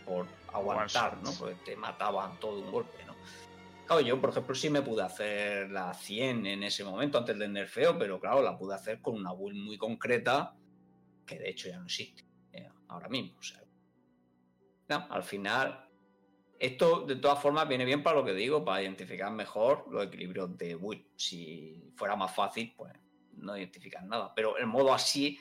por 0.05 0.27
aguantar, 0.51 1.15
¿no? 1.23 1.31
Porque 1.39 1.55
te 1.63 1.77
mataban 1.77 2.37
todo 2.41 2.57
de 2.57 2.63
un 2.63 2.71
golpe, 2.73 2.97
¿no? 3.05 3.15
Claro, 3.87 4.01
yo, 4.01 4.19
por 4.19 4.31
ejemplo, 4.31 4.53
sí 4.53 4.69
me 4.69 4.81
pude 4.81 5.01
hacer 5.01 5.71
la 5.71 5.93
100 5.93 6.45
en 6.45 6.63
ese 6.63 6.83
momento, 6.83 7.17
antes 7.17 7.39
del 7.39 7.53
nerfeo, 7.53 7.97
pero 7.97 8.19
claro, 8.19 8.41
la 8.41 8.57
pude 8.57 8.75
hacer 8.75 8.99
con 8.99 9.15
una 9.15 9.31
build 9.31 9.55
muy 9.55 9.77
concreta, 9.77 10.53
que 11.25 11.39
de 11.39 11.49
hecho 11.49 11.69
ya 11.69 11.77
no 11.77 11.85
existe 11.85 12.25
eh, 12.51 12.69
ahora 12.89 13.07
mismo. 13.07 13.39
O 13.39 13.43
sea, 13.43 13.63
no, 14.89 15.07
al 15.09 15.23
final, 15.23 15.87
esto 16.59 17.05
de 17.05 17.15
todas 17.15 17.41
formas 17.41 17.69
viene 17.69 17.85
bien 17.85 18.03
para 18.03 18.17
lo 18.17 18.25
que 18.25 18.33
digo, 18.33 18.65
para 18.65 18.81
identificar 18.81 19.31
mejor 19.31 19.85
los 19.89 20.07
equilibrios 20.07 20.57
de 20.57 20.75
build. 20.75 21.05
Si 21.15 21.89
fuera 21.95 22.17
más 22.17 22.35
fácil, 22.35 22.73
pues 22.75 22.91
no 23.37 23.57
identifican 23.57 24.07
nada. 24.07 24.33
Pero 24.35 24.57
el 24.57 24.67
modo 24.67 24.93
así 24.93 25.39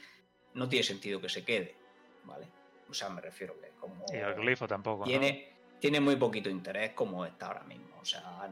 no 0.55 0.69
tiene 0.69 0.82
sentido 0.82 1.20
que 1.20 1.28
se 1.28 1.44
quede, 1.44 1.77
¿vale? 2.24 2.48
O 2.89 2.94
sea, 2.94 3.09
me 3.09 3.20
refiero 3.20 3.59
que 3.60 3.70
como 3.81 4.05
Y 4.12 4.16
el 4.16 4.35
glifo 4.35 4.66
tampoco. 4.66 5.01
¿no? 5.01 5.05
tiene, 5.05 5.55
tiene 5.81 6.01
muy 6.01 6.16
poquito 6.16 6.51
interés 6.51 6.93
como 6.93 7.24
está 7.24 7.47
ahora 7.47 7.64
mismo. 7.64 7.97
O 8.01 8.05
sea, 8.05 8.48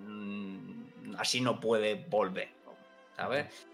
así 1.19 1.41
no 1.41 1.61
puede 1.61 1.95
volver, 2.09 2.51
¿sabes? 3.17 3.67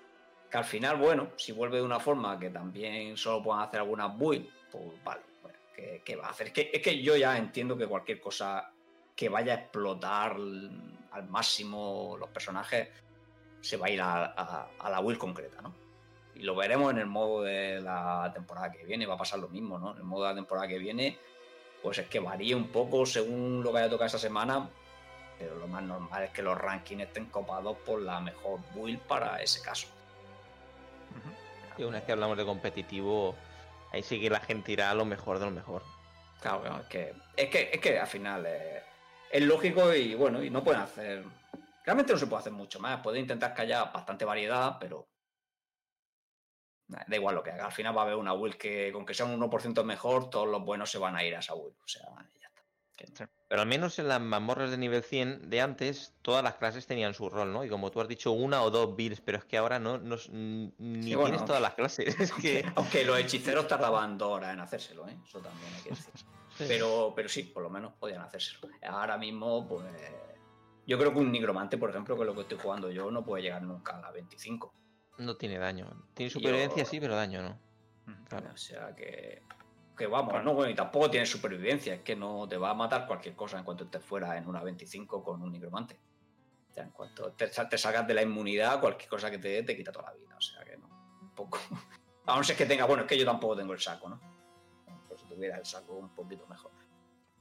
Que 0.51 0.59
al 0.59 0.65
final, 0.65 0.97
bueno, 0.97 1.31
si 1.37 1.53
vuelve 1.53 1.77
de 1.77 1.83
una 1.83 2.01
forma 2.01 2.39
que 2.39 2.51
también 2.51 3.17
solo 3.17 3.43
puedan 3.43 3.63
hacer 3.63 3.81
algunas 3.81 4.17
builds, 4.17 4.51
pues 4.71 4.85
vale, 5.05 5.23
bueno, 5.43 5.59
¿qué, 5.75 6.03
qué 6.05 6.17
va 6.17 6.29
a 6.29 6.31
hacer? 6.31 6.49
Es 6.49 6.53
que, 6.53 6.71
es 6.73 6.83
que 6.83 7.03
yo 7.03 7.17
ya 7.17 7.37
entiendo 7.37 7.77
que 7.77 7.87
cualquier 7.87 8.21
cosa 8.21 8.73
que 9.15 9.29
vaya 9.29 9.55
a 9.55 9.57
explotar 9.57 10.33
al 10.37 11.29
máximo 11.29 12.17
los 12.19 12.29
personajes 12.29 12.89
se 13.67 13.77
va 13.77 13.87
a 13.87 13.91
ir 13.91 14.01
a, 14.01 14.25
a- 14.27 14.69
a 14.79 14.91
la 14.91 15.01
build 15.01 15.19
concreta, 15.19 15.61
¿no? 15.61 15.75
Y 16.35 16.43
lo 16.43 16.55
veremos 16.55 16.91
en 16.93 16.99
el 16.99 17.07
modo 17.07 17.43
de 17.43 17.81
la 17.81 18.31
temporada 18.35 18.71
que 18.71 18.85
viene, 18.85 19.07
va 19.07 19.15
a 19.15 19.19
pasar 19.19 19.39
lo 19.39 19.49
mismo, 19.49 19.79
¿no? 19.79 19.93
En 19.93 19.99
el 19.99 20.05
modo 20.05 20.25
de 20.25 20.31
la 20.31 20.35
temporada 20.35 20.69
que 20.69 20.79
viene, 20.79 21.19
pues 21.83 21.99
es 21.99 22.09
que 22.09 22.21
varía 22.21 22.57
un 22.57 22.69
poco 22.69 23.07
según 23.07 23.63
lo 23.65 23.73
que 23.73 23.79
haya 23.79 23.89
tocado 23.91 24.07
esa 24.07 24.19
semana, 24.19 24.69
pero 25.39 25.57
lo 25.57 25.67
más 25.67 25.83
normal 25.83 26.23
es 26.25 26.31
que 26.31 26.43
los 26.43 26.57
rankings 26.59 27.03
estén 27.05 27.27
copados 27.27 27.77
por 27.79 28.01
la 28.03 28.21
mejor 28.21 28.61
build 28.75 29.01
para 29.01 29.41
ese 29.43 29.63
caso. 29.63 29.89
Y 31.79 31.83
una 31.83 31.99
vez 31.99 32.07
que 32.07 32.13
hablamos 32.13 32.37
de 32.39 32.45
competitivo, 32.45 33.35
ahí 33.93 34.03
sí 34.03 34.21
que 34.21 34.31
la 34.31 34.41
gente 34.41 34.73
irá 34.73 34.91
a 34.91 34.95
lo 34.95 35.05
mejor 35.05 35.39
de 35.39 35.45
lo 35.47 35.51
mejor. 35.51 35.83
Claro, 36.41 36.65
es 36.81 36.87
que, 36.87 37.15
es 37.37 37.51
que, 37.51 37.71
es 37.73 37.81
que 37.81 37.99
al 37.99 38.07
final 38.07 38.47
es 39.31 39.43
lógico 39.43 39.93
y 39.95 40.15
bueno, 40.15 40.43
y 40.43 40.49
no 40.51 40.63
pueden 40.65 40.81
hacer. 40.83 41.25
Realmente 41.87 42.13
no 42.13 42.19
se 42.19 42.27
puede 42.27 42.41
hacer 42.41 42.53
mucho 42.53 42.81
más. 42.81 43.01
Puede 43.01 43.21
intentar 43.21 43.55
que 43.55 43.63
haya 43.63 43.85
bastante 43.85 44.25
variedad, 44.25 44.77
pero. 44.79 45.09
nah, 46.89 47.05
Da 47.07 47.17
igual 47.17 47.37
lo 47.37 47.43
que 47.43 47.53
haga. 47.53 47.67
Al 47.67 47.73
final 47.73 47.97
va 47.97 48.03
a 48.03 48.05
haber 48.05 48.17
una 48.17 48.35
build 48.35 48.57
que, 48.57 48.93
con 48.93 49.07
que 49.07 49.15
sea 49.15 49.25
un 49.27 49.41
1% 49.41 49.85
mejor, 49.85 50.29
todos 50.29 50.49
los 50.49 50.65
buenos 50.65 50.91
se 50.91 50.99
van 50.99 51.17
a 51.17 51.25
ir 51.25 51.37
a 51.37 51.39
esa 51.39 51.55
build. 51.55 51.77
O 51.83 51.89
sea, 51.89 52.03
ya 52.41 53.05
está. 53.05 53.31
Pero 53.49 53.61
al 53.63 53.69
menos 53.69 53.99
en 54.01 54.09
las 54.09 54.21
mazmorras 54.21 54.71
de 54.73 54.79
nivel 54.79 55.05
100 55.05 55.49
de 55.49 55.61
antes, 55.61 56.15
todas 56.23 56.43
las 56.43 56.55
clases 56.55 56.87
tenían 56.89 57.15
su 57.15 57.31
rol, 57.31 57.53
¿no? 57.53 57.63
Y 57.65 57.69
como 57.69 57.93
tú 57.93 58.01
has 58.01 58.09
dicho, 58.09 58.33
una 58.33 58.63
o 58.63 58.71
dos 58.71 58.97
builds, 58.97 59.21
pero 59.21 59.39
es 59.39 59.45
que 59.45 59.57
ahora 59.57 59.79
no, 59.79 59.99
no 59.99 60.17
ni 60.79 61.03
Sí, 61.03 61.15
bueno. 61.15 61.27
tienes 61.27 61.45
todas 61.45 61.63
las 61.63 61.75
clases. 61.75 62.17
Es 62.19 62.33
que. 62.33 62.65
Aunque 62.75 63.05
los 63.05 63.17
hechiceros 63.19 63.69
tardaban 63.69 64.19
dos 64.19 64.33
horas 64.33 64.53
en 64.55 64.61
hacérselo, 64.61 65.07
¿eh? 65.07 65.17
Eso 65.25 65.39
también 65.41 65.73
hay 65.75 65.83
que 65.83 65.91
decir. 65.91 66.13
Pero, 66.59 67.13
pero 67.15 67.29
sí, 67.29 67.43
por 67.43 67.63
lo 67.63 67.69
menos 67.69 67.93
podían 68.01 68.23
hacérselo. 68.23 68.67
Ahora 68.89 69.19
mismo, 69.19 69.69
pues. 69.69 69.85
Yo 70.87 70.99
creo 70.99 71.13
que 71.13 71.19
un 71.19 71.33
nigromante, 71.33 71.77
por 71.79 71.91
ejemplo, 71.91 72.15
que 72.17 72.23
es 72.23 72.27
lo 72.27 72.35
que 72.35 72.43
estoy 72.43 72.59
jugando 72.59 72.91
yo, 72.91 73.11
no 73.11 73.25
puede 73.25 73.43
llegar 73.43 73.63
nunca 73.63 73.97
a 73.97 74.01
la 74.01 74.11
25. 74.13 74.73
No 75.19 75.37
tiene 75.37 75.59
daño. 75.59 75.87
Tiene 76.15 76.31
supervivencia, 76.31 76.85
Yo- 76.85 76.89
sí, 76.89 77.01
pero 77.01 77.17
daño 77.17 77.43
no. 77.43 77.59
Claro. 78.29 78.51
O 78.53 78.57
sea 78.57 78.95
que. 78.95 79.43
Que 79.97 80.07
vamos, 80.07 80.45
no, 80.45 80.53
bueno, 80.53 80.71
y 80.71 80.75
tampoco 80.75 81.11
tiene 81.11 81.25
supervivencia, 81.25 81.95
es 81.95 82.01
que 82.03 82.15
no 82.15 82.47
te 82.47 82.59
va 82.59 82.71
a 82.71 82.75
matar 82.75 83.07
cualquier 83.07 83.35
cosa 83.35 83.59
en 83.59 83.65
cuanto 83.65 83.85
estés 83.85 84.05
fuera 84.05 84.37
en 84.37 84.47
una 84.47 84.63
25 84.63 85.25
con 85.25 85.41
un 85.43 85.51
nigromante. 85.51 85.99
O 86.71 86.75
sea, 86.75 86.85
en 86.85 86.91
cuanto 86.91 87.33
te, 87.33 87.49
te 87.49 87.79
sacas 87.79 88.07
de 88.07 88.13
la 88.13 88.21
inmunidad, 88.23 88.79
cualquier 88.79 89.09
cosa 89.09 89.31
que 89.31 89.39
te 89.39 89.49
dé 89.49 89.63
te 89.63 89.75
quita 89.75 89.91
toda 89.91 90.11
la 90.11 90.19
vida. 90.19 90.37
O 90.37 90.41
sea 90.41 90.63
que 90.65 90.77
no, 90.77 90.87
un 91.23 91.31
poco. 91.35 91.59
A 92.27 92.37
no 92.37 92.45
ser 92.45 92.57
que 92.57 92.67
tenga, 92.67 92.85
bueno, 92.85 93.05
es 93.05 93.09
que 93.09 93.17
yo 93.19 93.25
tampoco 93.25 93.57
tengo 93.57 93.73
el 93.73 93.81
saco, 93.81 94.11
¿no? 94.11 94.21
Pues 95.09 95.19
si 95.21 95.27
tuviera 95.27 95.57
el 95.57 95.65
saco 95.65 95.95
un 95.95 96.15
poquito 96.15 96.47
mejor. 96.47 96.73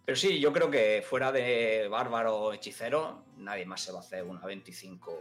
Pero 0.05 0.15
sí, 0.15 0.39
yo 0.39 0.53
creo 0.53 0.69
que 0.69 1.03
fuera 1.07 1.31
de 1.31 1.87
bárbaro 1.89 2.53
hechicero, 2.53 3.25
nadie 3.37 3.65
más 3.65 3.81
se 3.81 3.91
va 3.91 3.99
a 3.99 4.01
hacer 4.01 4.23
una 4.23 4.45
25, 4.45 5.17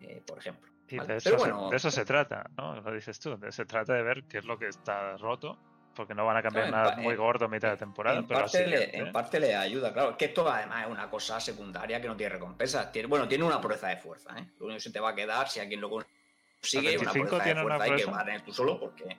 eh, 0.00 0.22
por 0.26 0.38
ejemplo. 0.38 0.72
Vale, 0.92 1.06
de 1.06 1.16
eso, 1.16 1.30
pero 1.30 1.38
se- 1.38 1.50
bueno, 1.50 1.70
de 1.70 1.76
eso 1.76 1.90
se 1.90 2.04
trata, 2.04 2.48
¿no? 2.56 2.80
Lo 2.80 2.92
dices 2.92 3.18
tú. 3.18 3.38
se 3.50 3.64
trata 3.66 3.92
de 3.94 4.02
ver 4.02 4.24
qué 4.24 4.38
es 4.38 4.44
lo 4.44 4.58
que 4.58 4.68
está 4.68 5.16
roto, 5.16 5.58
porque 5.94 6.14
no 6.14 6.24
van 6.24 6.36
a 6.36 6.42
cambiar 6.42 6.70
nada 6.70 6.96
muy 6.96 7.16
gordo 7.16 7.46
a 7.46 7.48
mitad 7.48 7.70
de 7.70 7.76
temporada, 7.76 8.18
en, 8.18 8.26
pero 8.26 8.40
la 8.40 8.46
parte 8.46 8.66
le, 8.66 8.96
en 8.96 9.06
¿eh? 9.08 9.12
parte 9.12 9.40
le 9.40 9.56
ayuda, 9.56 9.92
claro. 9.92 10.16
Que 10.16 10.26
esto 10.26 10.48
además 10.48 10.84
es 10.84 10.90
una 10.90 11.10
cosa 11.10 11.40
secundaria 11.40 12.00
que 12.00 12.06
no 12.06 12.16
tiene 12.16 12.34
recompensa. 12.34 12.92
Tiene, 12.92 13.08
bueno, 13.08 13.26
tiene 13.26 13.44
una 13.44 13.60
proeza 13.60 13.88
de 13.88 13.96
fuerza. 13.96 14.38
¿eh? 14.38 14.46
Lo 14.58 14.66
único 14.66 14.76
que 14.76 14.80
se 14.80 14.90
te 14.92 15.00
va 15.00 15.10
a 15.10 15.14
quedar 15.14 15.48
si 15.48 15.58
alguien 15.58 15.80
lo 15.80 15.90
consigue 15.90 16.96
¿A 16.96 17.00
una 17.00 17.12
25 17.12 17.28
proeza 17.28 17.44
de 17.54 17.62
fuerza 17.62 17.88
y 17.88 17.96
que 17.96 18.04
va 18.10 18.20
a 18.20 18.24
tener 18.24 18.42
tú 18.42 18.52
solo 18.52 18.78
porque 18.78 19.18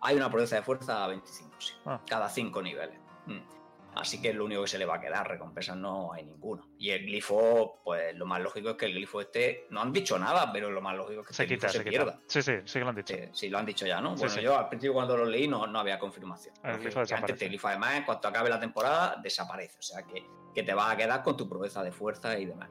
hay 0.00 0.16
una 0.16 0.30
proeza 0.30 0.56
de 0.56 0.62
fuerza 0.62 1.04
a 1.04 1.08
25, 1.08 1.60
sí. 1.60 1.74
Ah. 1.86 2.00
Cada 2.06 2.28
5 2.28 2.60
niveles. 2.60 3.03
Mm. 3.26 3.54
Así 3.96 4.20
que 4.20 4.30
es 4.30 4.34
lo 4.34 4.44
único 4.44 4.62
que 4.62 4.68
se 4.68 4.78
le 4.78 4.86
va 4.86 4.96
a 4.96 5.00
quedar. 5.00 5.28
Recompensas 5.28 5.76
no 5.76 6.12
hay 6.12 6.24
ninguna. 6.24 6.66
Y 6.78 6.90
el 6.90 7.06
glifo, 7.06 7.80
pues 7.84 8.14
lo 8.16 8.26
más 8.26 8.40
lógico 8.40 8.70
es 8.70 8.76
que 8.76 8.86
el 8.86 8.94
glifo 8.94 9.20
este. 9.20 9.66
No 9.70 9.80
han 9.80 9.92
dicho 9.92 10.18
nada, 10.18 10.52
pero 10.52 10.68
lo 10.68 10.80
más 10.80 10.96
lógico 10.96 11.20
es 11.20 11.28
que 11.28 11.34
se 11.34 11.44
este 11.44 11.54
quita, 11.54 11.68
se, 11.68 11.78
se, 11.78 11.84
quita. 11.84 11.90
pierda. 11.90 12.20
Sí, 12.26 12.42
sí, 12.42 12.52
sí 12.64 12.72
que 12.72 12.80
lo 12.80 12.88
han 12.88 12.96
dicho. 12.96 13.14
Sí, 13.14 13.20
sí, 13.32 13.48
lo 13.48 13.58
han 13.58 13.66
dicho 13.66 13.86
ya, 13.86 14.00
¿no? 14.00 14.16
Sí, 14.16 14.24
bueno, 14.24 14.34
sí. 14.34 14.42
yo 14.42 14.58
al 14.58 14.68
principio 14.68 14.94
cuando 14.94 15.16
lo 15.16 15.24
leí 15.24 15.46
no, 15.46 15.66
no 15.68 15.78
había 15.78 15.98
confirmación. 15.98 16.54
El 16.64 16.78
glifo 16.78 17.00
desaparece. 17.00 17.32
Este 17.34 17.48
glifo 17.48 17.68
además, 17.68 17.94
en 17.94 18.04
cuanto 18.04 18.26
acabe 18.26 18.50
la 18.50 18.58
temporada, 18.58 19.20
desaparece. 19.22 19.78
O 19.78 19.82
sea 19.82 20.02
que, 20.02 20.26
que 20.52 20.62
te 20.64 20.74
vas 20.74 20.92
a 20.92 20.96
quedar 20.96 21.22
con 21.22 21.36
tu 21.36 21.48
proeza 21.48 21.84
de 21.84 21.92
fuerza 21.92 22.36
y 22.36 22.46
demás. 22.46 22.70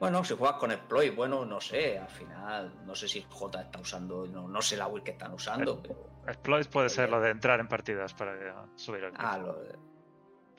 Bueno, 0.00 0.24
si 0.24 0.34
juegas 0.34 0.56
con 0.56 0.72
exploit, 0.72 1.14
bueno, 1.14 1.44
no 1.44 1.60
sé, 1.60 1.98
al 1.98 2.08
final, 2.08 2.86
no 2.86 2.94
sé 2.94 3.06
si 3.06 3.24
J 3.28 3.60
está 3.60 3.80
usando, 3.80 4.26
no, 4.26 4.48
no 4.48 4.62
sé 4.62 4.78
la 4.78 4.88
build 4.88 5.04
que 5.04 5.10
están 5.10 5.34
usando, 5.34 5.80
pero. 5.82 6.09
Exploits 6.26 6.68
puede 6.68 6.88
ser 6.88 7.10
lo 7.10 7.20
de 7.20 7.30
entrar 7.30 7.60
en 7.60 7.68
partidas 7.68 8.14
para 8.14 8.34
eh, 8.34 8.52
subir 8.76 9.04
el 9.04 9.12
Ah, 9.16 9.36
glifo. 9.38 9.52
lo 9.52 9.60
de- 9.64 9.78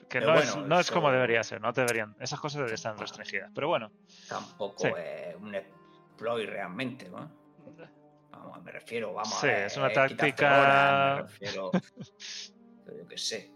Que 0.08 0.20
no, 0.20 0.34
es, 0.34 0.54
no 0.56 0.78
es 0.78 0.90
como 0.90 1.10
debería 1.10 1.42
ser, 1.42 1.60
no 1.60 1.72
deberían. 1.72 2.14
Esas 2.20 2.38
cosas 2.38 2.56
deberían 2.58 2.74
estar 2.74 2.98
restringidas. 2.98 3.50
Pero 3.54 3.68
bueno, 3.68 3.90
tampoco 4.28 4.82
Sí. 4.84 4.88
es 4.96 5.36
un 5.36 5.54
exploit 5.54 6.48
realmente, 6.48 7.08
¿no? 7.08 7.30
Vamos, 8.30 8.62
me 8.62 8.72
refiero, 8.72 9.12
vamos 9.14 9.34
Sí, 9.40 9.46
a 9.46 9.50
ver. 9.50 9.66
es 9.66 9.76
una 9.76 9.90
táctica- 9.90 11.14
me 11.16 11.22
refiero. 11.22 11.70
yo 12.86 13.08
qué 13.08 13.18
sé. 13.18 13.52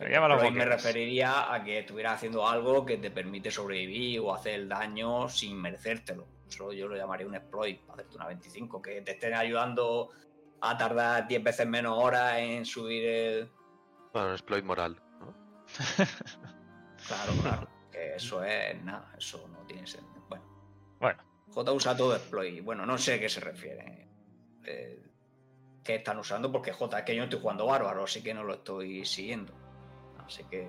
Me 0.00 0.64
referiría 0.64 1.52
a 1.52 1.62
que 1.64 1.80
estuvieras 1.80 2.14
haciendo 2.14 2.46
algo 2.46 2.84
que 2.86 2.98
te 2.98 3.10
permite 3.10 3.50
sobrevivir 3.50 4.20
o 4.20 4.32
hacer 4.34 4.54
el 4.54 4.68
daño 4.68 5.28
sin 5.28 5.60
merecértelo. 5.60 6.26
Eso 6.48 6.72
yo 6.72 6.86
lo 6.88 6.96
llamaría 6.96 7.26
un 7.26 7.34
exploit, 7.34 7.80
para 7.82 7.94
hacerte 8.02 8.16
una 8.16 8.26
25, 8.26 8.80
que 8.80 9.00
te 9.02 9.12
estén 9.12 9.34
ayudando 9.34 10.10
a 10.60 10.76
tardar 10.76 11.28
10 11.28 11.42
veces 11.42 11.66
menos 11.66 11.96
horas 11.96 12.38
en 12.38 12.64
subir 12.64 13.04
el. 13.04 13.50
Bueno, 14.12 14.28
un 14.28 14.34
exploit 14.34 14.64
moral. 14.64 15.00
¿no? 15.20 15.34
Claro, 17.06 17.32
claro. 17.40 17.68
Que 17.92 18.16
eso 18.16 18.42
es 18.42 18.82
nada, 18.82 19.14
eso 19.16 19.46
no 19.48 19.64
tiene 19.66 19.86
sentido. 19.86 20.20
Bueno. 20.28 20.44
bueno. 20.98 21.22
J 21.52 21.72
usa 21.72 21.96
todo 21.96 22.14
exploit. 22.16 22.62
Bueno, 22.62 22.84
no 22.84 22.98
sé 22.98 23.14
a 23.14 23.20
qué 23.20 23.28
se 23.28 23.40
refiere. 23.40 24.08
Eh, 24.64 25.02
¿Qué 25.82 25.94
están 25.94 26.18
usando? 26.18 26.50
Porque 26.52 26.72
J 26.72 26.98
es 26.98 27.04
que 27.04 27.14
yo 27.14 27.20
no 27.20 27.24
estoy 27.24 27.40
jugando 27.40 27.66
bárbaro, 27.66 28.04
así 28.04 28.22
que 28.22 28.34
no 28.34 28.42
lo 28.42 28.54
estoy 28.54 29.04
siguiendo. 29.04 29.54
Así 30.18 30.44
que 30.44 30.68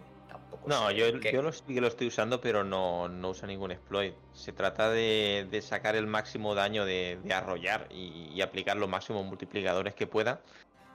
tampoco 0.50 0.68
No, 0.70 0.92
yo, 0.92 1.08
yo 1.08 1.42
lo, 1.42 1.52
sí 1.52 1.64
que 1.74 1.82
lo 1.82 1.88
estoy 1.88 2.08
usando, 2.08 2.42
pero 2.42 2.64
no, 2.64 3.08
no 3.10 3.30
usa 3.30 3.48
ningún 3.48 3.72
exploit. 3.72 4.14
Se 4.34 4.52
trata 4.54 4.90
de, 4.90 5.48
de 5.50 5.62
sacar 5.62 5.96
el 5.96 6.08
máximo 6.08 6.56
daño 6.56 6.86
de, 6.86 7.20
de 7.24 7.34
arrollar 7.34 7.88
y, 7.90 8.32
y 8.34 8.42
aplicar 8.42 8.78
los 8.78 8.90
máximos 8.90 9.26
multiplicadores 9.26 9.94
que 9.94 10.08
pueda 10.08 10.42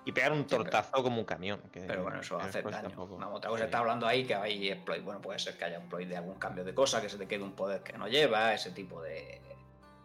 y 0.07 0.13
pegar 0.13 0.33
un 0.33 0.47
tortazo 0.47 1.03
como 1.03 1.19
un 1.19 1.25
camión. 1.25 1.61
que- 1.73 1.81
Pero 1.81 2.03
bueno, 2.03 2.21
eso 2.21 2.37
hace 2.39 2.61
daño. 2.63 2.89
tampoco- 2.89 3.17
Vamos, 3.17 3.39
otra 3.39 3.49
cosa 3.51 3.63
sí. 3.63 3.67
está 3.67 3.79
hablando 3.79 4.07
ahí 4.07 4.25
que 4.27 4.35
hay 4.35 4.69
exploit. 4.71 5.03
Bueno, 5.03 5.21
puede 5.23 5.39
ser 5.39 5.57
que 5.57 5.65
haya 5.65 5.79
exploit 5.79 6.09
de 6.09 6.17
algún 6.17 6.35
cambio 6.35 6.63
de 6.65 6.75
cosa, 6.75 7.01
que 7.01 7.09
se 7.09 7.17
te 7.17 7.27
quede 7.27 7.43
un 7.43 7.53
poder 7.53 7.83
que 7.83 7.95
no 7.95 8.07
lleva, 8.09 8.53
ese 8.53 8.71
tipo 8.73 9.01
de. 9.01 9.41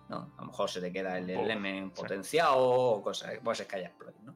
¿no? 0.07 0.31
A 0.37 0.41
lo 0.41 0.47
mejor 0.47 0.69
se 0.71 0.81
te 0.81 0.91
queda 0.91 1.17
el 1.19 1.27
sí. 1.27 1.91
potenciado 1.95 2.57
o 2.57 3.03
cosas. 3.03 3.37
Puede 3.43 3.57
ser 3.57 3.67
que 3.67 3.75
haya 3.75 3.87
exploit, 3.89 4.15
¿no? 4.21 4.35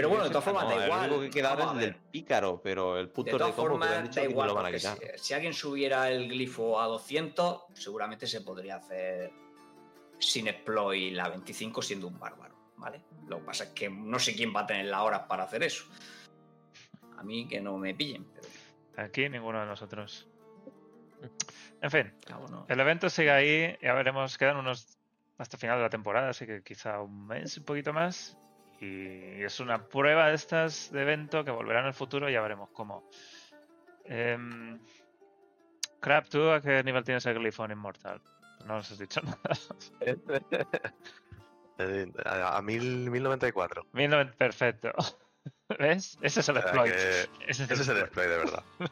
Pero 0.00 0.08
bueno, 0.08 0.24
de 0.24 0.30
todas 0.30 0.46
Ah, 0.46 0.50
formas, 0.50 0.64
no, 0.64 0.70
da 0.70 0.76
El 0.76 0.84
igual. 0.90 1.10
único 1.10 1.20
que 1.22 1.30
queda 1.30 1.50
ahora 1.50 1.64
es 1.64 1.70
el 1.72 1.78
del 1.80 1.94
pícaro, 1.96 2.60
pero 2.62 2.98
el 2.98 3.06
De 3.06 3.12
punto 3.12 3.32
de, 3.32 3.38
todas 3.38 3.54
combo 3.54 3.62
que 3.64 3.70
formas, 3.70 3.90
han 3.90 4.04
dicho 4.04 4.20
da 4.20 4.26
igual, 4.26 4.48
lo 4.48 4.54
van 4.54 4.66
a 4.66 4.72
quitar. 4.72 4.98
si, 4.98 5.24
si 5.24 5.34
alguien 5.34 5.52
subiera 5.54 6.10
el 6.10 6.28
glifo 6.28 6.80
a 6.80 6.86
200, 6.86 7.64
seguramente 7.74 8.26
se 8.26 8.40
podría 8.40 8.76
hacer 8.76 9.30
sin 10.18 10.48
exploit 10.48 11.12
la 11.14 11.28
25 11.28 11.82
siendo 11.82 12.06
un 12.08 12.18
bárbaro, 12.18 12.54
¿vale? 12.76 13.00
Lo 13.28 13.38
que 13.38 13.44
pasa 13.44 13.64
es 13.64 13.70
que 13.70 13.88
no 13.88 14.18
sé 14.18 14.34
quién 14.34 14.54
va 14.54 14.60
a 14.60 14.66
tener 14.66 14.86
las 14.86 15.00
horas 15.00 15.20
para 15.28 15.44
hacer 15.44 15.62
eso. 15.62 15.84
A 17.16 17.22
mí 17.22 17.46
que 17.46 17.60
no 17.60 17.76
me 17.78 17.94
pillen, 17.94 18.24
pero 18.32 18.48
Aquí 18.96 19.28
ninguno 19.28 19.60
de 19.60 19.66
nosotros. 19.66 20.26
En 21.82 21.90
fin, 21.90 22.12
cabo, 22.26 22.48
no. 22.48 22.66
el 22.68 22.80
evento 22.80 23.08
sigue 23.08 23.30
ahí. 23.30 23.76
Ya 23.82 23.94
veremos, 23.94 24.36
quedan 24.36 24.56
unos 24.56 24.98
hasta 25.38 25.56
el 25.56 25.60
final 25.60 25.76
de 25.78 25.82
la 25.84 25.90
temporada, 25.90 26.30
así 26.30 26.46
que 26.46 26.62
quizá 26.62 27.00
un 27.00 27.26
mes, 27.26 27.56
un 27.58 27.64
poquito 27.64 27.92
más. 27.94 28.36
Y 28.80 29.42
es 29.42 29.60
una 29.60 29.86
prueba 29.88 30.28
de 30.28 30.34
estas 30.34 30.90
de 30.90 31.02
evento 31.02 31.44
que 31.44 31.50
volverá 31.50 31.80
en 31.80 31.86
el 31.86 31.94
futuro 31.94 32.28
y 32.30 32.32
ya 32.32 32.40
veremos 32.40 32.70
cómo. 32.70 33.08
Em, 34.04 34.78
Crap, 36.00 36.28
¿tú 36.28 36.50
a 36.50 36.62
qué 36.62 36.82
nivel 36.82 37.04
tienes 37.04 37.26
el 37.26 37.34
glifo 37.38 37.64
en 37.66 37.72
Immortal? 37.72 38.20
No 38.64 38.76
nos 38.76 38.90
has 38.90 38.98
dicho 38.98 39.20
nada. 39.22 39.38
A, 42.24 42.56
a 42.58 42.62
mil- 42.62 43.10
1094. 43.10 43.86
1090, 43.92 44.36
perfecto. 44.36 44.92
¿Ves? 45.78 46.18
Ese 46.22 46.40
es 46.40 46.48
el 46.48 46.56
exploit. 46.58 46.92
que 46.92 46.98
Ese 47.46 47.64
es 47.64 47.70
ese 47.70 47.82
es 47.82 47.88
el 47.88 47.98
exploit. 47.98 48.28
de 48.28 48.36
verdad. 48.38 48.62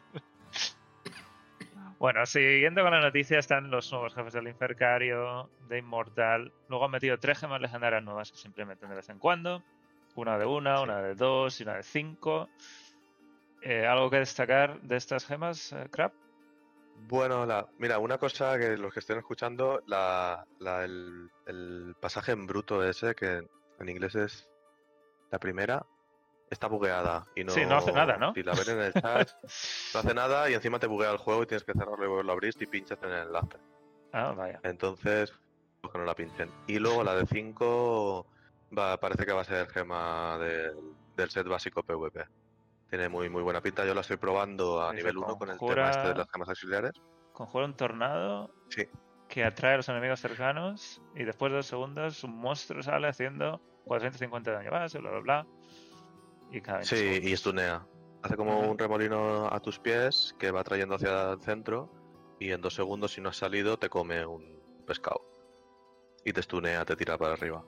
Bueno, 1.99 2.25
siguiendo 2.25 2.81
con 2.81 2.91
la 2.91 3.01
noticia, 3.01 3.39
están 3.39 3.69
los 3.69 3.91
nuevos 3.91 4.15
jefes 4.15 4.31
del 4.31 4.47
Infercario, 4.47 5.49
de 5.67 5.79
Immortal. 5.79 6.53
Luego 6.69 6.85
han 6.85 6.91
metido 6.91 7.17
tres 7.19 7.37
gemas 7.39 7.59
legendarias 7.59 8.01
nuevas 8.01 8.31
que 8.31 8.37
se 8.37 8.47
implementan 8.47 8.89
de 8.89 8.95
vez 8.95 9.09
en 9.09 9.19
cuando. 9.19 9.61
Una 10.19 10.37
de 10.37 10.45
una, 10.45 10.81
una 10.81 11.01
de 11.01 11.15
dos 11.15 11.61
y 11.61 11.63
una 11.63 11.75
de 11.77 11.83
cinco. 11.83 12.49
Eh, 13.61 13.85
¿Algo 13.87 14.09
que 14.09 14.17
destacar 14.17 14.81
de 14.81 14.97
estas 14.97 15.25
gemas, 15.25 15.71
eh, 15.71 15.87
Crap? 15.89 16.13
Bueno, 17.07 17.45
la, 17.45 17.65
mira, 17.77 17.99
una 17.99 18.17
cosa 18.17 18.59
que 18.59 18.75
los 18.75 18.93
que 18.93 18.99
estén 18.99 19.17
escuchando, 19.17 19.81
la, 19.87 20.45
la- 20.59 20.83
el, 20.83 21.29
el 21.45 21.95
pasaje 22.01 22.33
en 22.33 22.45
bruto 22.45 22.83
ese, 22.83 23.15
que 23.15 23.47
en 23.79 23.89
inglés 23.89 24.15
es 24.15 24.45
la 25.31 25.39
primera, 25.39 25.85
está 26.49 26.67
bugueada. 26.67 27.25
Y 27.37 27.45
no, 27.45 27.53
Sí, 27.53 27.65
no 27.65 27.77
hace 27.77 27.93
nada, 27.93 28.17
¿no? 28.17 28.33
Si 28.33 28.43
la 28.43 28.53
ven 28.55 28.77
en 28.77 28.79
el 28.81 28.93
chat, 28.93 29.29
no 29.93 29.99
hace 30.01 30.13
nada 30.13 30.49
y 30.49 30.53
encima 30.53 30.79
te 30.79 30.87
buguea 30.87 31.11
el 31.11 31.17
juego 31.17 31.43
y 31.43 31.45
tienes 31.45 31.63
que 31.63 31.71
cerrarlo 31.71 32.03
y 32.03 32.09
volverlo 32.09 32.33
a 32.33 32.35
abrir 32.35 32.53
y 32.59 32.65
pinchas 32.65 33.01
en 33.03 33.09
el 33.09 33.27
enlace. 33.27 33.57
Ah, 34.11 34.33
vaya. 34.35 34.59
Entonces, 34.63 35.31
pues 35.79 35.93
que 35.93 35.97
no 35.99 36.03
la 36.03 36.13
pinchen. 36.15 36.51
Y 36.67 36.77
luego 36.79 37.05
la 37.05 37.15
de 37.15 37.25
5 37.25 38.27
va, 38.77 38.97
parece 38.99 39.25
que 39.25 39.31
va 39.33 39.41
a 39.41 39.45
ser 39.45 39.67
gema 39.69 40.37
del, 40.37 40.75
del 41.15 41.29
set 41.29 41.47
básico 41.47 41.83
PvP. 41.83 42.25
Tiene 42.89 43.07
muy 43.09 43.29
muy 43.29 43.43
buena 43.43 43.61
pinta. 43.61 43.85
Yo 43.85 43.93
la 43.93 44.01
estoy 44.01 44.17
probando 44.17 44.81
a 44.81 44.91
nivel 44.93 45.17
1 45.17 45.37
con 45.37 45.49
el 45.49 45.59
tema 45.59 45.89
este 45.91 46.07
de 46.09 46.15
las 46.15 46.27
gemas 46.31 46.49
auxiliares. 46.49 46.91
Conjura 47.33 47.65
un 47.65 47.75
tornado 47.75 48.51
Sí. 48.69 48.87
que 49.27 49.43
atrae 49.43 49.75
a 49.75 49.77
los 49.77 49.89
enemigos 49.89 50.19
cercanos 50.19 51.01
y 51.15 51.23
después 51.23 51.51
de 51.51 51.57
dos 51.57 51.67
segundos 51.67 52.23
un 52.23 52.35
monstruo 52.35 52.81
sale 52.81 53.07
haciendo 53.07 53.61
450 53.85 54.49
de 54.51 54.57
daño 54.57 54.71
base, 54.71 54.97
bla, 54.99 55.11
bla, 55.11 55.19
bla. 55.19 55.47
Y 56.51 56.61
cada 56.61 56.79
20 56.79 56.95
Sí, 56.95 57.19
y 57.29 57.37
stunea. 57.37 57.85
Hace 58.23 58.35
como 58.35 58.59
un 58.59 58.77
remolino 58.77 59.47
a 59.53 59.59
tus 59.61 59.79
pies 59.79 60.35
que 60.39 60.51
va 60.51 60.63
trayendo 60.63 60.95
hacia 60.95 61.31
el 61.33 61.41
centro 61.41 61.89
y 62.39 62.51
en 62.51 62.59
dos 62.61 62.73
segundos 62.73 63.13
si 63.13 63.21
no 63.21 63.29
has 63.29 63.37
salido 63.37 63.77
te 63.77 63.87
come 63.89 64.25
un 64.25 64.59
pescado. 64.87 65.21
Y 66.25 66.33
te 66.33 66.41
stunea, 66.41 66.83
te 66.85 66.95
tira 66.95 67.17
para 67.17 67.33
arriba. 67.33 67.63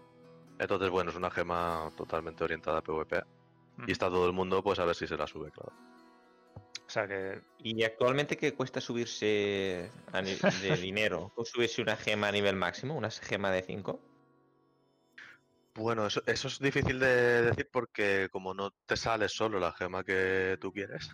Entonces, 0.61 0.91
bueno, 0.91 1.09
es 1.09 1.15
una 1.17 1.31
gema 1.31 1.91
totalmente 1.97 2.43
orientada 2.43 2.77
a 2.77 2.81
PvP. 2.83 3.17
Ujú. 3.17 3.85
Y 3.87 3.91
está 3.91 4.09
todo 4.09 4.27
el 4.27 4.33
mundo, 4.33 4.61
pues 4.61 4.77
a 4.77 4.85
ver 4.85 4.95
si 4.95 5.07
se 5.07 5.17
la 5.17 5.25
sube, 5.25 5.49
claro. 5.51 5.73
O 6.85 6.89
sea 6.93 7.07
que 7.07 7.41
¿Y 7.57 7.83
actualmente 7.83 8.37
qué 8.37 8.53
cuesta 8.53 8.79
subirse 8.79 9.89
a 10.13 10.21
de 10.21 10.37
dinero? 10.81 11.31
¿O 11.35 11.45
subirse 11.45 11.81
una 11.81 11.95
gema 11.95 12.27
a 12.27 12.31
nivel 12.31 12.55
máximo? 12.55 12.95
¿Una 12.95 13.09
gema 13.09 13.49
de 13.49 13.63
5? 13.63 13.99
Bueno, 15.73 16.05
eso, 16.07 16.21
eso 16.27 16.47
es 16.47 16.59
difícil 16.59 16.99
de 16.99 17.41
decir 17.43 17.67
porque 17.71 18.27
como 18.31 18.53
no 18.53 18.71
te 18.85 18.97
sale 18.97 19.29
solo 19.29 19.59
la 19.59 19.71
gema 19.71 20.03
que 20.03 20.57
tú 20.61 20.71
quieres, 20.71 21.09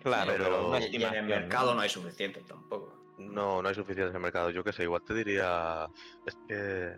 Claro, 0.00 0.32
Pero- 0.32 0.44
pero, 0.44 0.68
una 0.68 0.80
Y 0.80 0.96
en 0.96 1.14
el 1.14 1.24
mercado 1.26 1.74
no 1.74 1.82
hay 1.82 1.90
suficiente 1.90 2.40
tampoco. 2.44 3.14
no, 3.18 3.60
no 3.60 3.68
hay 3.68 3.74
suficientes 3.74 4.10
en 4.12 4.16
el 4.16 4.22
mercado. 4.22 4.48
Yo 4.48 4.64
qué 4.64 4.72
sé, 4.72 4.84
igual 4.84 5.02
te 5.04 5.12
diría... 5.12 5.86
Es 6.24 6.38
que... 6.48 6.96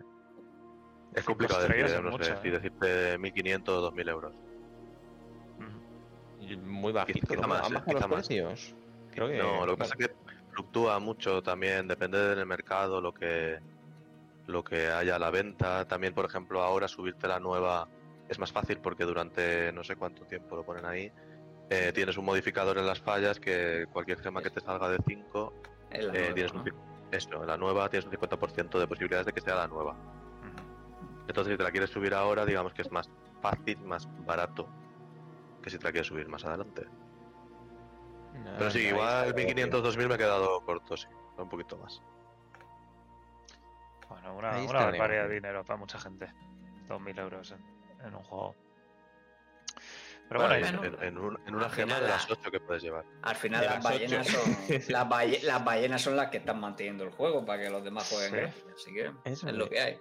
Es 1.15 1.23
complicado 1.25 1.67
decir, 1.67 2.01
no 2.01 2.11
mucho, 2.11 2.23
sé, 2.25 2.31
¿eh? 2.33 2.37
si 2.41 2.49
decirte 2.49 3.17
1500 3.17 3.75
o 3.77 3.81
2000 3.81 4.09
euros. 4.09 4.33
Muy 6.65 6.91
bajito. 6.91 7.27
Quizá 7.27 7.41
¿no? 7.41 7.47
más, 7.47 7.61
¿Han 7.65 7.71
eh, 7.71 7.75
bajado 7.75 7.85
quizá 7.95 8.07
los 8.07 8.09
más. 8.17 8.27
precios? 8.27 8.75
Creo 9.11 9.27
que... 9.27 9.37
No, 9.37 9.65
lo 9.65 9.73
que 9.73 9.77
pasa 9.79 9.95
es 9.97 10.07
que 10.07 10.15
fluctúa 10.51 10.99
mucho 10.99 11.41
también, 11.41 11.87
depende 11.87 12.17
del 12.35 12.45
mercado, 12.45 12.99
lo 13.01 13.13
que 13.13 13.59
lo 14.47 14.61
que 14.63 14.87
haya 14.87 15.15
a 15.15 15.19
la 15.19 15.29
venta. 15.29 15.85
También, 15.87 16.13
por 16.13 16.25
ejemplo, 16.25 16.61
ahora 16.61 16.87
subirte 16.89 17.27
la 17.27 17.39
nueva 17.39 17.87
es 18.27 18.39
más 18.39 18.51
fácil 18.51 18.79
porque 18.79 19.05
durante 19.05 19.71
no 19.71 19.83
sé 19.83 19.95
cuánto 19.95 20.25
tiempo 20.25 20.55
lo 20.57 20.65
ponen 20.65 20.85
ahí. 20.85 21.11
eh, 21.69 21.91
tienes 21.93 22.17
un 22.17 22.25
modificador 22.25 22.77
en 22.77 22.85
las 22.85 22.99
fallas 22.99 23.39
que 23.39 23.85
cualquier 23.91 24.19
gema 24.19 24.41
que 24.41 24.49
te 24.49 24.59
salga 24.59 24.89
de 24.89 24.97
5, 25.07 25.53
Es 25.91 26.05
la 26.05 26.13
eh, 26.13 26.17
nueva, 26.19 26.33
tienes 26.33 26.53
¿no? 26.53 26.61
un, 26.61 26.73
eso, 27.11 27.45
la 27.45 27.57
nueva 27.57 27.89
tienes 27.89 28.05
un 28.05 28.11
50% 28.11 28.79
de 28.79 28.87
posibilidades 28.87 29.25
de 29.27 29.31
que 29.33 29.41
sea 29.41 29.55
la 29.55 29.67
nueva. 29.67 29.95
Entonces, 31.27 31.53
si 31.53 31.57
te 31.57 31.63
la 31.63 31.71
quieres 31.71 31.89
subir 31.89 32.13
ahora, 32.13 32.45
digamos 32.45 32.73
que 32.73 32.81
es 32.81 32.91
más 32.91 33.09
fácil, 33.41 33.79
más 33.81 34.07
barato 34.25 34.67
que 35.61 35.69
si 35.69 35.77
te 35.77 35.85
la 35.85 35.91
quieres 35.91 36.07
subir 36.07 36.27
más 36.27 36.43
adelante. 36.45 36.85
Pero 38.57 38.69
sí, 38.71 38.79
ahí 38.79 38.87
igual 38.87 39.27
está. 39.27 39.35
1500, 39.35 39.83
2000 39.83 40.07
me 40.09 40.15
he 40.15 40.17
quedado 40.17 40.61
corto, 40.65 40.97
sí, 40.97 41.07
un 41.37 41.47
poquito 41.49 41.77
más. 41.77 42.01
Bueno, 44.09 44.35
una, 44.35 44.51
una 44.69 44.79
barbaridad 44.99 45.27
de 45.27 45.33
dinero 45.35 45.63
para 45.63 45.77
mucha 45.77 45.99
gente. 45.99 46.31
2.000 46.87 47.19
euros 47.19 47.51
en, 47.51 48.05
en 48.05 48.15
un 48.15 48.23
juego. 48.23 48.55
Pero 50.27 50.41
bueno, 50.41 50.55
en, 50.55 50.65
en- 50.85 51.03
en 51.03 51.17
un- 51.17 51.39
en 51.47 51.55
una 51.55 51.65
al 51.65 51.71
gema 51.71 51.85
final 51.95 52.01
de 52.01 52.07
la- 52.07 52.13
las 52.15 52.29
8 52.31 52.51
que 52.51 52.59
puedes 52.59 52.83
llevar. 52.83 53.05
Al 53.21 53.35
final 53.35 53.61
De 53.61 53.65
las 53.67 53.75
las 53.75 53.83
ballenas 53.83 54.27
son 54.27 54.55
las, 54.89 55.09
balle- 55.09 55.43
las 55.43 55.63
ballenas 55.65 56.01
son 56.01 56.15
las 56.17 56.29
que 56.29 56.37
están 56.37 56.59
manteniendo 56.59 57.03
el 57.05 57.11
juego 57.11 57.45
para 57.45 57.63
que 57.63 57.69
los 57.69 57.83
demás 57.83 58.09
jueguen 58.09 58.51
Sí. 58.51 58.63
Así 58.75 58.93
que 58.93 59.11
Eso 59.25 59.47
es 59.47 59.53
lo 59.55 59.69
que 59.69 59.79
hay. 59.79 59.99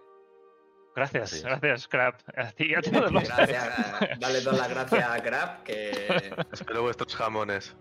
Gracias, 0.95 1.43
gracias, 1.43 1.89
Crap. 1.89 2.21
A 2.37 2.51
ti 2.53 2.67
y 2.71 2.75
a 2.75 2.83
todos 2.83 3.11
los 3.13 3.25
Gracias, 3.25 4.19
dale 4.21 4.41
todas 4.41 4.59
las 4.59 4.69
gracias 4.71 5.05
a 5.09 5.19
Grab 5.21 5.63
que 5.65 6.33
Espero 6.53 6.83
vuestros 6.83 7.15
jamones. 7.17 7.75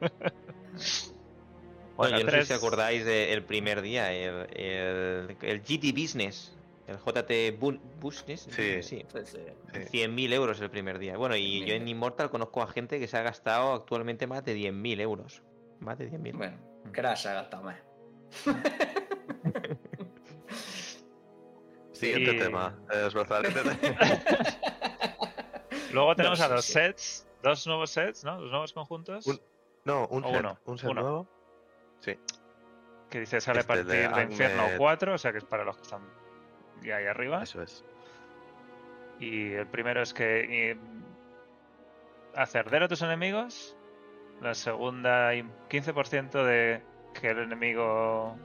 Bueno, 0.00 0.12
Bueno, 1.96 2.18
yo 2.20 2.24
no 2.26 2.30
sé 2.30 2.44
si 2.44 2.52
acordáis 2.52 3.04
del 3.04 3.42
primer 3.44 3.82
día, 3.82 4.12
el, 4.12 4.46
el, 4.54 5.36
el 5.42 5.60
GT 5.62 5.92
Business, 5.92 6.56
el 6.86 6.96
JT 6.96 7.58
Bu- 7.58 7.80
Business, 8.00 8.46
Sí. 8.50 8.82
sí. 8.82 9.04
pues, 9.10 9.34
eh, 9.34 9.54
Sí. 9.90 9.98
100.000 9.98 10.32
euros 10.32 10.60
el 10.60 10.70
primer 10.70 10.98
día. 11.00 11.16
Bueno, 11.16 11.34
y 11.36 11.64
yo 11.66 11.74
en 11.74 11.88
Immortal 11.88 12.30
conozco 12.30 12.62
a 12.62 12.68
gente 12.68 12.98
que 13.00 13.08
se 13.08 13.16
ha 13.18 13.22
gastado 13.22 13.74
actualmente 13.74 14.26
más 14.28 14.44
de 14.44 14.54
10.000 14.56 15.00
euros. 15.00 15.42
Más 15.80 15.98
de 15.98 16.10
10.000. 16.10 16.36
bueno, 16.36 16.56
Grab 16.92 17.16
se 17.16 17.28
ha 17.28 17.34
gastado 17.34 17.64
más. 17.64 17.76
Siguiente 21.98 22.36
Y- 22.36 22.38
tema. 22.38 22.78
Luego 25.92 26.14
tenemos 26.16 26.38
No, 26.38 26.44
a 26.44 26.48
los 26.48 26.64
sí. 26.64 26.72
sets, 26.72 27.26
dos 27.42 27.66
nuevos 27.66 27.90
sets, 27.90 28.24
¿no? 28.24 28.40
Dos 28.40 28.50
nuevos 28.50 28.72
conjuntos. 28.72 29.26
Un- 29.26 29.40
no, 29.84 30.06
un 30.08 30.24
O 30.24 30.30
set, 30.30 30.40
uno, 30.40 30.58
un 30.64 30.78
set 30.78 30.90
uno. 30.90 31.00
nuevo. 31.00 31.26
Sí. 32.00 32.18
Que 33.10 33.20
dice 33.20 33.40
sale 33.40 33.58
a 33.58 33.60
Este 33.62 33.72
de 33.84 33.84
partir 33.84 34.14
de, 34.16 34.22
Infierno 34.32 34.62
Ahmed. 34.64 34.76
4, 34.78 35.14
o 35.14 35.18
sea 35.18 35.32
que 35.32 35.38
es 35.38 35.44
para 35.44 35.64
los 35.64 35.76
que 35.76 35.82
están 35.82 36.02
ya 36.82 36.96
ahí 36.96 37.06
arriba. 37.06 37.42
Eso 37.42 37.62
es. 37.62 37.84
Y 39.18 39.52
el 39.54 39.66
primero 39.66 40.02
es 40.02 40.12
que 40.14 40.70
eh, 40.70 40.76
hacer 42.36 42.82
a 42.82 42.88
tus 42.88 43.02
enemigos. 43.02 43.74
La 44.42 44.54
segunda, 44.54 45.34
y 45.34 45.42
15% 45.68 46.44
de 46.44 46.82
que 47.20 47.30
el 47.30 47.38
enemigo. 47.38 48.36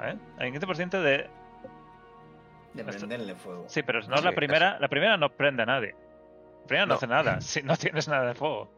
¿Eh? 0.00 0.16
Hay 0.38 0.50
15% 0.52 1.02
de. 1.02 1.28
De 2.74 2.84
prenderle 2.84 3.34
fuego. 3.34 3.64
Sí, 3.68 3.82
pero 3.82 4.00
no 4.02 4.18
Sí, 4.18 4.24
la 4.24 4.32
primera. 4.32 4.78
La 4.78 4.88
primera 4.88 5.16
no 5.16 5.30
prende 5.30 5.62
a 5.62 5.66
nadie. 5.66 5.94
La 6.62 6.66
primera 6.66 6.86
no, 6.86 6.90
No. 6.90 6.94
hace 6.96 7.06
nada. 7.06 7.40
Si 7.40 7.62
no 7.62 7.76
tienes 7.76 8.08
nada 8.08 8.28
de 8.28 8.34
fuego. 8.34 8.70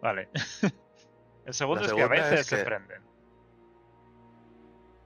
Vale. 0.00 0.28
el 1.46 1.54
segundo 1.54 1.84
es 1.84 1.92
que 1.92 2.02
a 2.02 2.08
veces 2.08 2.40
es 2.40 2.46
se 2.46 2.64
prenden. 2.64 3.02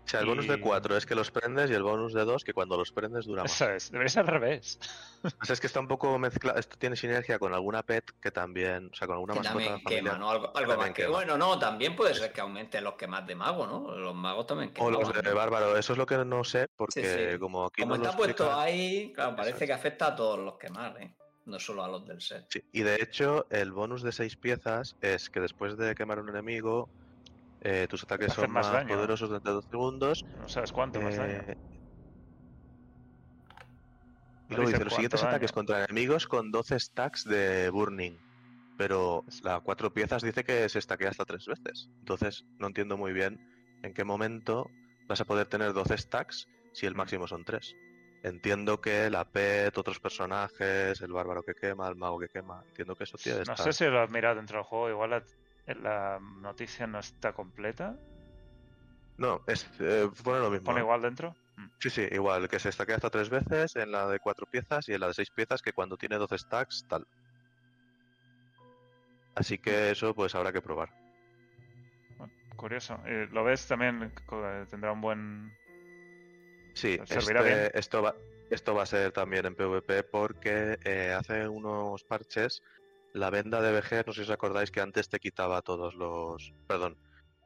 O 0.08 0.10
sea, 0.10 0.20
el 0.20 0.26
bonus 0.26 0.48
de 0.48 0.54
Y- 0.56 0.60
4 0.60 0.96
es 0.96 1.04
que 1.04 1.14
los 1.14 1.30
prendes 1.30 1.70
y 1.70 1.74
el 1.74 1.82
bonus 1.82 2.14
de 2.14 2.24
2 2.24 2.42
que 2.42 2.54
cuando 2.54 2.78
los 2.78 2.92
prendes 2.92 3.26
dura 3.26 3.42
más. 3.42 3.52
Eso 3.60 3.70
es. 3.70 3.90
Debería 3.92 4.08
ser 4.08 4.20
al 4.22 4.28
revés. 4.28 4.80
O 5.22 5.44
sea, 5.44 5.52
es 5.52 5.60
que 5.60 5.66
está 5.66 5.80
un 5.80 5.86
poco 5.88 6.18
mezclado. 6.18 6.58
Esto 6.58 6.78
tiene 6.78 6.96
sinergia 6.96 7.38
con 7.38 7.52
alguna 7.52 7.82
pet 7.82 8.10
que 8.18 8.30
también. 8.30 8.88
O 8.90 8.96
sea, 8.96 9.06
con 9.06 9.16
alguna 9.16 9.34
Que 9.34 9.40
mascota 9.40 9.64
también 9.64 9.82
familiar. 9.82 10.04
quema, 10.14 10.18
¿no? 10.18 10.30
Algo, 10.30 10.46
algo 10.46 10.58
También 10.72 10.78
más 10.78 10.88
que. 10.96 11.02
quema. 11.02 11.14
Bueno, 11.14 11.36
no, 11.36 11.58
también 11.58 11.94
puede 11.94 12.14
ser 12.14 12.32
que 12.32 12.40
aumente 12.40 12.80
los 12.80 12.94
quemas 12.94 13.26
de 13.26 13.34
mago, 13.34 13.66
¿no? 13.66 13.94
Los 13.96 14.14
magos 14.14 14.46
también 14.46 14.70
O 14.70 14.74
queman. 14.74 14.92
los 14.94 15.12
de 15.22 15.32
bárbaro. 15.34 15.76
Eso 15.76 15.92
es 15.92 15.98
lo 15.98 16.06
que 16.06 16.16
no 16.16 16.42
sé 16.42 16.68
porque 16.74 17.02
Sí, 17.04 17.32
sí. 17.32 17.38
como 17.38 17.66
aquí 17.66 17.82
Como 17.82 17.96
no 17.98 18.02
está 18.04 18.16
puesto 18.16 18.50
ahí, 18.58 19.12
claro, 19.14 19.36
parece 19.36 19.64
es. 19.64 19.68
que 19.68 19.72
afecta 19.74 20.06
a 20.06 20.16
todos 20.16 20.38
los 20.38 20.56
quemar, 20.56 20.96
¿eh? 21.02 21.14
no 21.44 21.58
solo 21.58 21.82
a 21.84 21.88
los 21.88 22.06
del 22.06 22.20
set. 22.22 22.46
Sí, 22.50 22.62
y 22.72 22.80
de 22.82 22.96
hecho, 22.96 23.46
el 23.50 23.72
bonus 23.72 24.02
de 24.02 24.12
seis 24.12 24.36
piezas 24.36 24.96
es 25.02 25.28
que 25.30 25.40
después 25.40 25.76
de 25.76 25.94
quemar 25.94 26.18
un 26.20 26.28
enemigo, 26.28 26.88
eh, 27.70 27.86
tus 27.86 28.02
ataques 28.02 28.32
son 28.32 28.50
más 28.50 28.72
más, 28.72 28.84
poderosos 28.86 29.28
durante 29.28 29.50
dos 29.50 29.66
segundos. 29.70 30.24
No 30.40 30.48
sabes 30.48 30.72
cuánto 30.72 31.02
más 31.02 31.16
daño. 31.16 31.34
eh, 31.34 31.54
y 34.48 34.54
luego 34.54 34.70
dice 34.70 34.84
los 34.84 34.94
siguientes 34.94 35.20
daño. 35.20 35.30
ataques 35.30 35.52
contra 35.52 35.84
enemigos 35.84 36.26
con 36.26 36.50
12 36.50 36.80
stacks 36.80 37.24
de 37.24 37.68
burning. 37.68 38.16
Pero 38.78 39.22
la 39.42 39.60
cuatro 39.60 39.92
piezas 39.92 40.22
dice 40.22 40.44
que 40.44 40.66
se 40.70 40.80
stackea 40.80 41.10
hasta 41.10 41.26
tres 41.26 41.44
veces. 41.46 41.90
Entonces 41.98 42.44
no 42.58 42.68
entiendo 42.68 42.96
muy 42.96 43.12
bien 43.12 43.38
en 43.82 43.92
qué 43.92 44.04
momento 44.04 44.70
vas 45.06 45.20
a 45.20 45.26
poder 45.26 45.46
tener 45.46 45.74
12 45.74 45.98
stacks 45.98 46.48
si 46.72 46.86
el 46.86 46.94
máximo 46.94 47.26
son 47.26 47.44
tres. 47.44 47.74
Entiendo 48.22 48.80
que 48.80 49.10
la 49.10 49.26
pet, 49.26 49.76
otros 49.76 50.00
personajes, 50.00 51.00
el 51.02 51.12
bárbaro 51.12 51.42
que 51.42 51.54
quema, 51.54 51.86
el 51.88 51.96
mago 51.96 52.18
que 52.18 52.28
quema. 52.28 52.62
Entiendo 52.68 52.96
que 52.96 53.04
eso 53.04 53.18
tiene 53.18 53.42
No 53.46 53.56
sé 53.56 53.72
si 53.72 53.84
lo 53.84 54.00
has 54.00 54.10
mirado 54.10 54.36
dentro 54.36 54.56
del 54.58 54.64
juego, 54.64 54.88
igual 54.88 55.12
la, 55.74 56.18
noticia 56.20 56.86
no 56.86 56.98
está 56.98 57.32
completa. 57.32 57.96
No, 59.16 59.42
es, 59.46 59.68
eh, 59.80 60.08
pone 60.22 60.38
lo 60.38 60.50
mismo. 60.50 60.66
¿Pone 60.66 60.80
¿eh? 60.80 60.82
igual 60.82 61.02
dentro? 61.02 61.34
Mm. 61.56 61.66
Sí, 61.80 61.90
sí, 61.90 62.08
igual, 62.10 62.48
que 62.48 62.58
se 62.58 62.70
stackea 62.70 62.96
hasta 62.96 63.10
tres 63.10 63.30
veces 63.30 63.74
en 63.76 63.90
la 63.90 64.06
de 64.08 64.20
cuatro 64.20 64.46
piezas 64.46 64.88
y 64.88 64.94
en 64.94 65.00
la 65.00 65.08
de 65.08 65.14
seis 65.14 65.30
piezas 65.30 65.60
que 65.60 65.72
cuando 65.72 65.96
tiene 65.96 66.16
12 66.16 66.38
stacks, 66.38 66.86
tal. 66.88 67.06
Así 69.34 69.58
que 69.58 69.90
eso 69.90 70.14
pues 70.14 70.34
habrá 70.34 70.52
que 70.52 70.62
probar. 70.62 70.88
Curioso. 72.56 72.98
Eh, 73.06 73.28
¿Lo 73.30 73.44
ves 73.44 73.66
también? 73.68 74.12
Tendrá 74.68 74.90
un 74.90 75.00
buen... 75.00 75.52
Sí, 76.74 76.98
Servirá 77.04 77.40
este- 77.40 77.54
bien. 77.54 77.70
esto, 77.74 78.02
va, 78.02 78.14
esto 78.50 78.74
va 78.74 78.82
a 78.82 78.86
ser 78.86 79.12
también 79.12 79.46
en 79.46 79.54
PvP 79.54 80.02
porque 80.02 80.76
eh, 80.84 81.12
hace 81.12 81.46
unos 81.46 82.02
parches 82.02 82.62
la 83.14 83.30
venda 83.30 83.60
de 83.60 83.72
VG, 83.72 84.06
no 84.06 84.12
sé 84.12 84.20
si 84.24 84.30
os 84.30 84.30
acordáis 84.30 84.70
que 84.70 84.80
antes 84.80 85.08
te 85.08 85.18
quitaba 85.18 85.62
todos 85.62 85.94
los... 85.94 86.52
Perdón, 86.66 86.96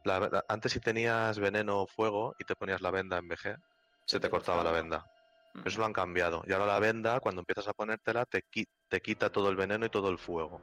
la- 0.05 0.21
la- 0.21 0.45
antes 0.49 0.73
si 0.73 0.81
tenías 0.81 1.39
veneno 1.39 1.81
o 1.83 1.87
fuego 1.87 2.35
y 2.39 2.45
te 2.45 2.57
ponías 2.57 2.81
la 2.81 2.91
venda 2.91 3.19
en 3.19 3.29
VG, 3.29 3.57
se 4.07 4.21
te 4.21 4.29
cortaba 4.31 4.65
la 4.65 4.73
venda. 4.73 5.07
Mm. 5.55 5.67
Eso 5.67 5.79
lo 5.81 5.87
han 5.87 5.93
cambiado. 5.93 6.43
Y 6.47 6.53
ahora 6.53 6.67
la 6.67 6.79
venda, 6.81 7.21
cuando 7.21 7.41
empiezas 7.43 7.69
a 7.69 7.73
ponértela, 7.73 8.25
te, 8.27 8.43
qui- 8.51 8.67
te 8.89 9.01
quita 9.01 9.31
todo 9.31 9.49
el 9.51 9.57
veneno 9.57 9.87
y 9.87 9.91
todo 9.91 10.09
el 10.11 10.19
fuego. 10.19 10.61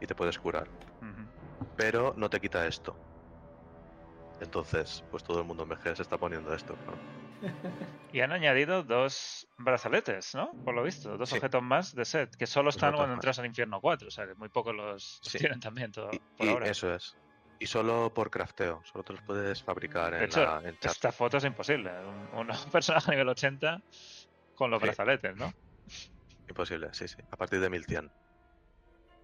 Y 0.00 0.06
te 0.06 0.14
puedes 0.14 0.38
curar. 0.38 0.68
Pero 1.76 2.12
no 2.16 2.28
te 2.28 2.40
quita 2.40 2.66
esto. 2.66 2.96
Entonces, 4.40 5.02
pues 5.10 5.22
todo 5.22 5.40
el 5.40 5.46
mundo 5.46 5.62
en 5.62 5.70
VG 5.70 5.96
se 5.96 6.02
está 6.02 6.18
poniendo 6.18 6.52
esto. 6.54 6.74
¿no? 6.86 7.25
Y 8.12 8.20
han 8.20 8.32
añadido 8.32 8.82
dos 8.84 9.46
brazaletes, 9.58 10.34
¿no? 10.34 10.52
Por 10.64 10.74
lo 10.74 10.82
visto, 10.82 11.18
dos 11.18 11.28
Sí. 11.28 11.36
objetos 11.36 11.62
más 11.62 11.92
de 11.94 12.04
set, 12.04 12.34
que 12.36 12.46
solo 12.46 12.70
están 12.70 12.94
cuando 12.94 13.14
entras 13.14 13.38
al 13.38 13.46
infierno 13.46 13.80
4, 13.80 14.08
o 14.08 14.10
sea 14.10 14.26
que 14.26 14.34
muy 14.36 14.48
pocos 14.48 14.74
los, 14.74 15.18
Sí. 15.22 15.38
tienen 15.38 15.60
también 15.60 15.90
todo, 15.92 16.10
por 16.36 16.46
y 16.46 16.50
ahora. 16.50 16.70
eso 16.70 16.94
es. 16.94 17.14
Y 17.58 17.66
solo 17.66 18.12
por 18.14 18.30
crafteo. 18.30 18.80
Solo 18.84 19.02
te 19.02 19.12
los 19.14 19.22
puedes 19.22 19.62
fabricar 19.62 20.12
en, 20.14 20.20
De 20.20 20.24
hecho, 20.26 20.44
la, 20.44 20.60
en 20.68 20.76
chat. 20.78 20.92
esta 20.92 21.10
foto 21.10 21.38
es 21.38 21.44
imposible. 21.44 21.90
Un, 21.90 22.48
un 22.48 22.48
personaje 22.72 23.10
a 23.10 23.12
nivel 23.12 23.28
80 23.28 23.80
con 24.54 24.70
los 24.70 24.80
Sí. 24.80 24.86
brazaletes, 24.86 25.36
¿no? 25.36 25.52
Imposible, 26.48 26.88
sí, 26.92 27.08
sí. 27.08 27.16
A 27.30 27.36
partir 27.36 27.60
de 27.60 27.68
1100. 27.70 28.10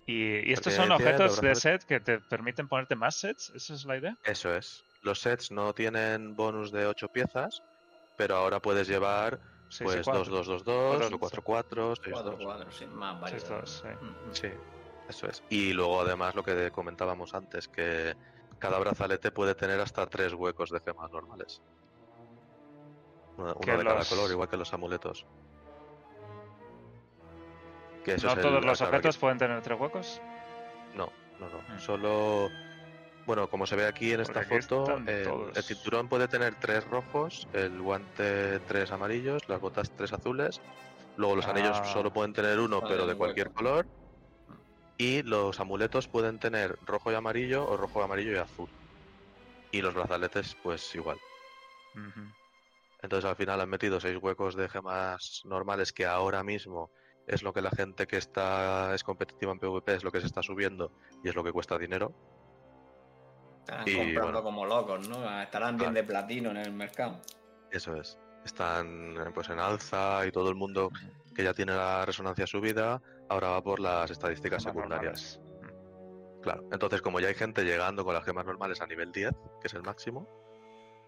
Y, 0.06 0.51
y 0.51 0.52
estos 0.52 0.74
son 0.74 0.90
objetos 0.90 1.40
de 1.40 1.55
set 1.55 1.84
que 1.84 2.01
te 2.01 2.20
permiten 2.20 2.68
ponerte 2.68 2.97
más 2.97 3.16
sets, 3.16 3.51
¿esa 3.55 3.74
es 3.74 3.84
la 3.84 3.97
idea? 3.97 4.16
Eso 4.24 4.55
es. 4.55 4.82
Los 5.02 5.20
sets 5.20 5.51
no 5.52 5.72
tienen 5.72 6.34
bonus 6.34 6.72
de 6.72 6.86
8 6.86 7.09
piezas, 7.09 7.62
pero 8.16 8.36
ahora 8.36 8.60
puedes 8.60 8.89
llevar 8.89 9.40
Sí, 9.68 9.84
pues 9.84 9.94
sí, 9.94 9.98
2, 9.98 10.05
cuatro. 10.05 10.24
2, 10.36 10.47
2, 10.47 10.62
Cuatro, 10.64 10.98
2, 10.98 11.12
o 11.12 11.18
4, 11.18 11.43
4, 11.43 11.94
6, 12.02 12.12
4 12.12 12.32
2. 12.32 12.44
4, 12.44 12.70
sí, 12.72 12.86
más 12.86 13.30
Seis, 13.30 13.43
variedad. 13.48 13.60
dos, 13.60 13.70
sí. 13.82 13.89
Mm, 14.05 14.32
Sí, 14.32 14.48
eso 15.09 15.26
es. 15.28 15.43
Y 15.48 15.72
luego 15.72 16.01
además 16.02 16.34
lo 16.34 16.43
que 16.43 16.70
comentábamos 16.70 17.34
antes, 17.34 17.68
que 17.68 18.14
cada 18.59 18.78
brazalete 18.78 19.30
puede 19.32 19.55
tener 19.55 19.80
hasta 19.80 20.06
tres 20.06 20.34
huecos 20.34 20.68
de 20.70 20.80
gemas 20.80 21.10
normales. 21.10 21.62
Uno, 23.39 23.55
de 23.55 23.66
cada 23.66 23.94
los- 23.94 24.09
color, 24.10 24.30
igual 24.30 24.48
que 24.48 24.56
los 24.59 24.72
amuletos. 24.74 25.24
Que 28.05 28.14
eso 28.14 28.26
¿No 28.26 28.32
es 28.32 28.36
el- 28.39 28.43
todos 28.43 28.55
los 28.56 28.64
la 28.66 28.72
clave 28.86 28.97
objetos 28.98 29.16
que- 29.16 29.20
pueden 29.20 29.39
tener 29.39 29.62
tres 29.62 29.80
huecos? 29.80 30.20
No, 30.94 31.09
no, 31.40 31.48
no. 31.48 31.74
Mm. 31.74 31.78
Solo... 31.80 32.51
Bueno, 33.26 33.48
como 33.48 33.66
se 33.66 33.76
ve 33.76 33.86
aquí 33.86 34.12
en 34.12 34.20
esta 34.20 34.42
foto, 34.42 34.82
están 34.82 35.08
el, 35.08 35.62
cinturón 35.62 36.08
puede 36.08 36.26
tener 36.26 36.56
tres 36.56 36.84
rojos, 36.84 37.46
el 37.52 37.80
guante 37.80 38.58
tres 38.60 38.90
amarillos, 38.90 39.48
las 39.48 39.60
botas 39.60 39.90
tres 39.96 40.12
azules, 40.12 40.60
luego 41.16 41.36
los 41.36 41.46
anillos 41.46 41.78
Ah. 41.80 41.84
solo 41.84 42.12
pueden 42.12 42.32
tener 42.32 42.58
uno, 42.58 42.80
Vale, 42.80 42.94
pero 42.94 43.06
de 43.06 43.14
cualquier 43.14 43.52
color, 43.52 43.86
y 44.98 45.22
los 45.22 45.60
amuletos 45.60 46.08
pueden 46.08 46.38
tener 46.38 46.78
rojo 46.84 47.12
y 47.12 47.14
amarillo 47.14 47.64
o 47.68 47.76
rojo, 47.76 48.02
amarillo 48.02 48.32
y 48.32 48.36
azul. 48.36 48.68
Y 49.70 49.80
los 49.82 49.94
brazaletes, 49.94 50.56
pues 50.62 50.94
igual. 50.94 51.18
Entonces 53.02 53.28
al 53.28 53.36
final 53.36 53.60
han 53.60 53.68
metido 53.68 54.00
seis 54.00 54.18
huecos 54.20 54.54
de 54.54 54.68
gemas 54.68 55.42
normales 55.44 55.92
que 55.92 56.06
ahora 56.06 56.42
mismo 56.44 56.90
es 57.26 57.42
lo 57.42 57.52
que 57.52 57.62
la 57.62 57.70
gente 57.70 58.06
que 58.06 58.16
está 58.16 58.94
es 58.94 59.02
competitiva 59.02 59.52
en 59.52 59.58
PvP 59.58 59.94
es 59.94 60.04
lo 60.04 60.12
que 60.12 60.20
se 60.20 60.26
está 60.26 60.42
subiendo 60.42 60.92
y 61.22 61.28
es 61.28 61.34
lo 61.34 61.42
que 61.42 61.52
cuesta 61.52 61.78
dinero. 61.78 62.12
Estarán 63.62 63.89
Y, 63.89 63.94
comprando 63.97 64.22
bueno. 64.22 64.43
como 64.43 64.66
locos, 64.66 65.09
¿no? 65.09 65.40
Estarán 65.43 65.76
bien 65.76 65.94
de 65.94 66.02
platino 66.05 66.51
en 66.51 66.56
el 66.59 66.72
mercado. 66.72 67.20
Eso 67.70 67.94
es. 67.97 68.18
Están 68.44 69.16
eh, 69.16 69.30
pues 69.32 69.48
en 69.51 69.60
alza 69.60 70.26
y 70.26 70.32
todo 70.32 70.48
el 70.48 70.56
mundo 70.56 70.90
que 71.34 71.44
ya 71.44 71.55
tiene 71.55 71.72
la 71.74 72.05
resonancia 72.05 72.47
subida 72.47 73.01
ahora 73.28 73.51
va 73.51 73.62
por 73.62 73.78
las 73.80 74.10
estadísticas 74.10 74.64
secundarias. 74.64 75.40
normales. 75.40 76.43
Claro. 76.43 76.64
Entonces 76.72 77.01
como 77.02 77.20
ya 77.20 77.28
hay 77.28 77.34
gente 77.34 77.64
llegando 77.64 78.05
con 78.05 78.14
las 78.14 78.24
gemas 78.24 78.44
normales 78.44 78.80
a 78.80 78.86
nivel 78.86 79.12
10, 79.12 79.32
que 79.60 79.68
es 79.68 79.74
el 79.74 79.82
máximo, 79.82 80.26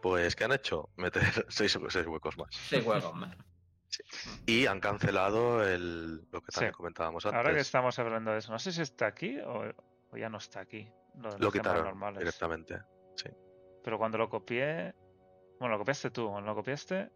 pues 0.01 0.37
¿qué 0.37 0.45
han 0.45 0.53
hecho? 0.53 0.89
Meter 0.97 1.23
seis, 1.49 1.77
seis 1.89 2.07
huecos 2.07 2.39
más. 2.39 2.49
Seis 2.51 2.85
juegos 2.85 3.15
más. 3.15 3.37
Y 4.47 4.67
han 4.67 4.81
cancelado 4.81 5.63
el 5.65 6.17
lo 6.33 6.41
que 6.41 6.51
también 6.53 6.73
Sí. 6.73 6.77
comentábamos 6.77 7.25
antes. 7.27 7.37
Ahora 7.37 7.55
que 7.55 7.61
estamos 7.61 7.97
hablando 8.01 8.33
de 8.33 8.39
eso, 8.39 8.51
no 8.51 8.59
sé 8.59 8.73
si 8.73 8.83
está 8.83 9.07
aquí 9.07 9.39
o, 9.39 9.73
o 10.11 10.17
ya 10.17 10.29
no 10.29 10.39
está 10.39 10.61
aquí. 10.61 10.89
Lo, 11.17 11.31
de 11.31 11.39
lo 11.39 11.53
quitaron 11.53 11.85
normales. 11.85 12.19
directamente. 12.19 12.81
Pero 13.83 13.99
cuando 13.99 14.17
lo 14.19 14.29
copié. 14.31 14.95
Bueno, 15.61 15.75
lo 15.75 15.79
copiaste 15.79 16.11
tú. 16.11 16.29
Cuando 16.31 16.51
lo 16.51 16.55
copiaste. 16.57 17.11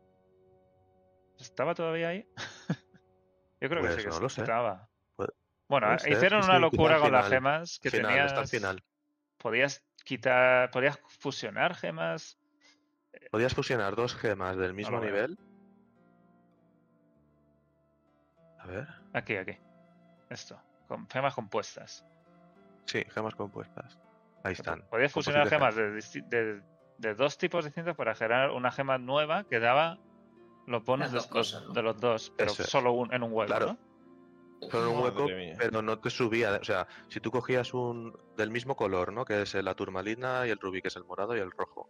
¿Estaba 1.39 1.75
todavía 1.75 2.09
ahí? 2.09 2.29
Yo 3.61 3.69
creo 3.69 3.81
que 3.83 3.89
Pues 3.89 3.95
sí 3.97 4.03
que 4.05 4.09
no 4.11 4.21
lo 4.21 4.29
sé. 4.29 4.43
estaba. 4.43 4.89
Puede- 5.17 5.33
Bueno, 5.69 5.87
puede 5.97 6.13
hicieron 6.13 6.43
sí, 6.43 6.49
una 6.49 6.57
sí, 6.57 6.63
locura 6.63 7.01
con 7.01 7.13
las 7.13 7.29
gemas 7.29 7.79
que 7.81 7.91
final, 7.91 8.07
tenías. 8.09 8.27
hasta 8.27 8.41
el 8.43 8.49
final. 8.49 8.85
Podías 9.39 9.83
quitar. 10.05 10.71
Podías 10.71 10.99
fusionar 11.21 11.75
gemas. 11.75 12.39
Podías 13.31 13.55
fusionar 13.55 13.97
dos 13.97 14.15
gemas 14.15 14.57
del 14.59 14.75
mismo 14.75 15.01
nivel. 15.01 15.39
A 18.61 18.67
ver. 18.67 18.89
Aquí, 19.15 19.37
aquí. 19.37 19.57
Esto. 20.29 20.61
Con 20.87 21.09
gemas 21.09 21.35
compuestas. 21.35 22.05
Sí, 22.89 23.05
gemas 23.11 23.35
compuestas. 23.35 23.99
Ahí 24.45 24.53
están. 24.55 24.83
Podías 24.89 25.13
fusionar 25.13 25.49
gemas 25.49 25.75
de, 25.77 25.91
disti- 25.93 26.27
de- 26.29 26.63
de 26.99 27.15
dos 27.15 27.37
tipos 27.39 27.65
distintos 27.65 27.95
para 27.97 28.15
generar 28.15 28.51
una 28.51 28.71
gema 28.73 28.99
nueva 28.99 29.45
que 29.45 29.61
daba 29.61 29.99
los 30.67 30.85
bonus 30.85 31.07
Las 31.07 31.13
de, 31.13 31.17
los- 31.19 31.27
cosas, 31.27 31.67
¿no? 31.67 31.73
de 31.75 31.83
los 31.83 32.01
dos, 32.01 32.33
pero 32.37 32.51
Eso 32.53 32.65
solo 32.65 32.93
un- 32.93 33.13
en 33.13 33.23
un 33.23 33.33
hueco, 33.33 33.47
Claro. 33.49 33.67
¿no? 34.61 34.69
Solo 34.71 34.91
un 34.91 35.03
hueco, 35.05 35.27
pero 35.59 35.83
no 35.83 36.01
te 36.01 36.11
subía. 36.11 36.59
O 36.61 36.65
sea, 36.65 36.89
si 37.09 37.21
tú 37.21 37.31
cogías 37.31 37.73
un 37.75 38.13
del 38.37 38.51
mismo 38.51 38.75
color, 38.75 39.13
¿no? 39.13 39.25
Que 39.25 39.43
es 39.43 39.55
la 39.55 39.75
turmalina 39.75 40.47
y 40.47 40.51
el 40.51 40.59
rubí, 40.59 40.83
que 40.83 40.89
es 40.89 40.97
el 40.97 41.05
morado 41.05 41.37
y 41.37 41.41
el 41.41 41.53
rojo. 41.53 41.89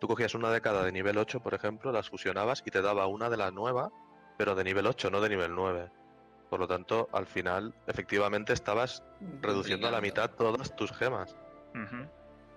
Tú 0.00 0.08
cogías 0.08 0.34
una 0.34 0.50
de 0.50 0.60
cada 0.60 0.82
de 0.82 0.90
nivel 0.92 1.18
8, 1.18 1.40
por 1.40 1.54
ejemplo, 1.54 1.92
las 1.92 2.08
fusionabas 2.08 2.62
y 2.66 2.70
te 2.70 2.80
daba 2.82 3.06
una 3.06 3.28
de 3.30 3.36
la 3.36 3.50
nueva, 3.52 3.90
pero 4.38 4.54
de 4.56 4.64
nivel 4.64 4.86
8, 4.86 5.10
no 5.10 5.20
de 5.20 5.28
nivel 5.28 5.54
9. 5.54 5.90
Por 6.50 6.58
lo 6.58 6.66
tanto, 6.66 7.08
al 7.12 7.26
final, 7.26 7.72
efectivamente, 7.86 8.52
estabas 8.52 9.02
reduciendo 9.40 9.86
a 9.86 9.92
la 9.92 10.00
mitad 10.00 10.30
todas 10.32 10.74
tus 10.74 10.90
gemas. 10.92 11.36
Ujú. 11.74 12.08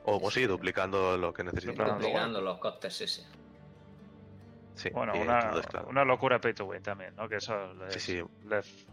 O 0.06 0.20
pues 0.20 0.34
sí, 0.34 0.46
duplicando 0.48 1.16
lo 1.16 1.32
que 1.32 1.44
necesitas. 1.44 1.88
Duplicando. 2.00 2.42
Los 2.42 2.58
costes, 2.58 2.94
sí, 2.96 3.08
sí. 3.08 3.24
Sí, 4.76 4.90
Bueno, 4.90 5.14
una, 5.14 5.40
entonces, 5.40 5.68
claro, 5.68 5.88
una 5.88 6.04
locura 6.04 6.42
pay 6.42 6.54
to 6.56 6.66
win 6.66 6.82
también, 6.82 7.16
¿no? 7.16 7.30
Que 7.30 7.36
eso 7.36 7.74
les, 7.76 7.94
Sí, 7.94 8.00
sí. 8.00 8.24
les- 8.48 8.88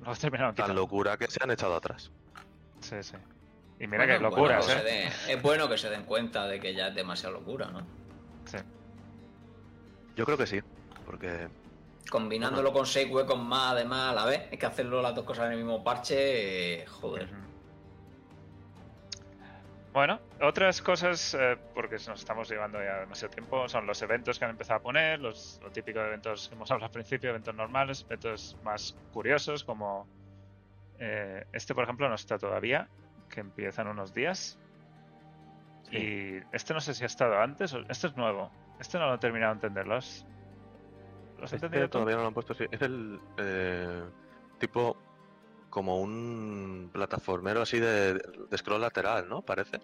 lo 0.00 0.14
terminaron 0.16 0.54
tan 0.54 0.64
quitando. 0.64 0.80
locura 0.80 1.18
que 1.18 1.26
se 1.30 1.38
han 1.44 1.50
echado 1.50 1.76
atrás. 1.76 2.10
Sí, 2.80 2.96
sí. 3.02 3.16
Y 3.78 3.86
mira 3.86 3.98
Bueno, 4.06 4.06
que 4.06 4.14
es 4.14 4.20
bueno 4.20 4.30
locuras, 4.30 4.66
que 4.66 4.72
¿eh? 4.72 4.76
se 4.78 4.84
den- 4.84 5.36
es 5.36 5.42
bueno 5.42 5.68
que 5.68 5.76
se 5.76 5.90
den 5.90 6.04
cuenta 6.04 6.46
de 6.46 6.58
que 6.58 6.72
ya 6.74 6.88
es 6.88 6.94
demasiada 6.94 7.34
locura, 7.34 7.66
¿no? 7.70 7.86
Sí. 8.46 8.56
Yo 10.16 10.24
creo 10.24 10.38
que 10.38 10.46
sí, 10.46 10.60
porque 11.04 11.48
Combinándolo 12.10 12.72
con 12.72 12.86
seis 12.86 13.10
huecos 13.10 13.38
más, 13.38 13.72
además, 13.72 14.10
a 14.10 14.14
la 14.14 14.24
vez, 14.24 14.48
es 14.50 14.58
que 14.58 14.66
hacerlo 14.66 15.02
las 15.02 15.14
dos 15.14 15.24
cosas 15.24 15.46
en 15.46 15.52
el 15.52 15.58
mismo 15.58 15.84
parche, 15.84 16.82
eh, 16.82 16.86
joder. 16.86 17.28
Bueno, 19.92 20.20
otras 20.40 20.80
cosas, 20.80 21.34
eh, 21.34 21.56
porque 21.74 21.96
nos 22.06 22.20
estamos 22.20 22.48
llevando 22.48 22.78
ya 22.82 23.00
demasiado 23.00 23.34
tiempo, 23.34 23.68
son 23.68 23.86
los 23.86 24.00
eventos 24.02 24.38
que 24.38 24.44
han 24.44 24.52
empezado 24.52 24.78
a 24.78 24.82
poner, 24.82 25.18
los, 25.18 25.60
lo 25.62 25.70
típico 25.70 25.98
de 25.98 26.06
eventos 26.06 26.48
que 26.48 26.54
hemos 26.54 26.70
hablado 26.70 26.86
al 26.86 26.92
principio, 26.92 27.30
eventos 27.30 27.54
normales, 27.54 28.04
eventos 28.08 28.56
más 28.62 28.96
curiosos, 29.12 29.64
como 29.64 30.06
Eh, 31.00 31.44
este, 31.52 31.74
por 31.74 31.84
ejemplo, 31.84 32.08
no 32.08 32.14
está 32.14 32.38
todavía, 32.38 32.88
que 33.30 33.40
empieza 33.40 33.82
en 33.82 33.88
unos 33.88 34.12
días. 34.12 34.58
Y 35.90 36.38
este 36.52 36.74
no 36.74 36.80
sé 36.80 36.92
si 36.92 37.04
ha 37.04 37.06
estado 37.06 37.40
antes, 37.40 37.72
o 37.72 37.80
este 37.88 38.08
es 38.08 38.16
nuevo. 38.16 38.50
Este 38.80 38.98
no 38.98 39.06
lo 39.06 39.14
he 39.14 39.18
terminado 39.18 39.54
de 39.54 39.66
entender. 39.66 39.86
¿Lo 41.38 41.44
has, 41.44 41.52
lo 41.52 41.56
has 41.56 41.62
Este 41.64 41.88
todavía 41.88 42.16
no 42.16 42.22
lo 42.22 42.28
han 42.28 42.34
puesto 42.34 42.52
así. 42.52 42.64
Es 42.70 42.82
el 42.82 43.20
eh, 43.38 44.02
tipo 44.58 44.96
como 45.70 46.00
un 46.00 46.90
plataformero 46.92 47.62
así 47.62 47.78
de, 47.78 48.14
de 48.14 48.58
scroll 48.58 48.80
lateral, 48.80 49.28
¿no? 49.28 49.42
Parece. 49.42 49.80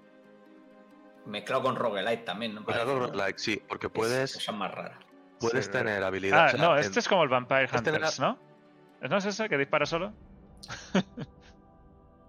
Mezclado 1.26 1.62
con 1.62 1.76
roguelite 1.76 2.24
también, 2.24 2.54
¿no? 2.54 2.64
Parece, 2.64 2.84
¿no? 2.86 3.06
like, 3.08 3.38
sí, 3.38 3.62
porque 3.68 3.86
Es 3.86 3.92
puedes, 3.92 4.34
cosa 4.34 4.52
más 4.52 4.72
rara. 4.74 4.98
puedes 5.40 5.66
Sí, 5.66 5.70
tener 5.72 6.02
Ah, 6.02 6.08
habilidades. 6.08 6.58
no, 6.60 6.76
este 6.76 7.00
es 7.00 7.08
como 7.08 7.22
el 7.22 7.28
Vampire 7.28 7.64
este 7.64 7.78
Hunters, 7.78 8.20
¿no? 8.20 8.38
¿No 9.00 9.16
es 9.16 9.24
ese 9.26 9.48
que 9.48 9.56
dispara 9.58 9.86
solo? 9.86 10.12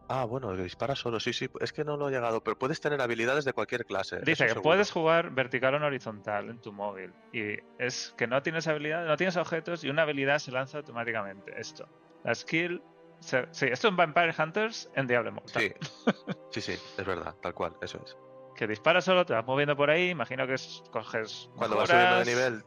Ah, 0.08 0.24
bueno, 0.26 0.56
que 0.56 0.62
dispara 0.64 0.96
solo, 0.96 1.20
sí, 1.20 1.34
sí. 1.34 1.48
Es 1.60 1.74
que 1.74 1.84
no 1.84 1.98
lo 1.98 2.10
he 2.10 2.12
llegado, 2.12 2.42
pero 2.44 2.58
puedes 2.58 2.80
tener 2.80 3.02
habilidades 3.02 3.44
de 3.44 3.54
cualquier 3.54 3.86
clase. 3.86 4.18
Dice 4.20 4.44
que 4.44 4.50
seguro. 4.50 4.62
puedes 4.62 4.92
jugar 4.92 5.32
vertical 5.32 5.74
o 5.74 5.78
en 5.78 5.84
horizontal 5.84 6.50
en 6.50 6.60
tu 6.62 6.72
móvil. 6.72 7.12
Y 7.34 7.58
es 7.80 8.14
que 8.16 8.28
no 8.28 8.42
tienes 8.44 8.68
habilidad, 8.68 9.06
no 9.08 9.18
tienes 9.18 9.36
objetos 9.38 9.84
y 9.84 9.90
una 9.90 10.04
habilidad 10.04 10.38
se 10.40 10.52
lanza 10.52 10.78
automáticamente. 10.78 11.60
Esto. 11.60 11.88
La 12.24 12.36
skill. 12.36 12.84
se- 13.20 13.48
sí, 13.52 13.66
esto 13.72 13.88
es 13.88 13.96
Vampire 13.96 14.34
Hunters 14.38 14.90
en 14.94 15.08
Diablo 15.08 15.30
Immortal. 15.32 15.62
Sí, 15.64 15.74
sí, 16.52 16.62
sí, 16.62 16.72
es 16.98 17.06
verdad, 17.06 17.34
tal 17.42 17.54
cual, 17.56 17.74
eso 17.82 18.00
es. 18.06 18.16
Que 18.56 18.68
dispara 18.68 19.02
solo, 19.02 19.26
te 19.26 19.34
vas 19.34 19.46
moviendo 19.46 19.76
por 19.76 19.90
ahí. 19.90 20.10
Imagino 20.12 20.46
que 20.46 20.54
es- 20.54 20.84
coges. 20.92 21.50
Cuando 21.56 21.78
vas 21.78 21.90
subiendo 21.90 22.20
de 22.20 22.26
nivel, 22.26 22.64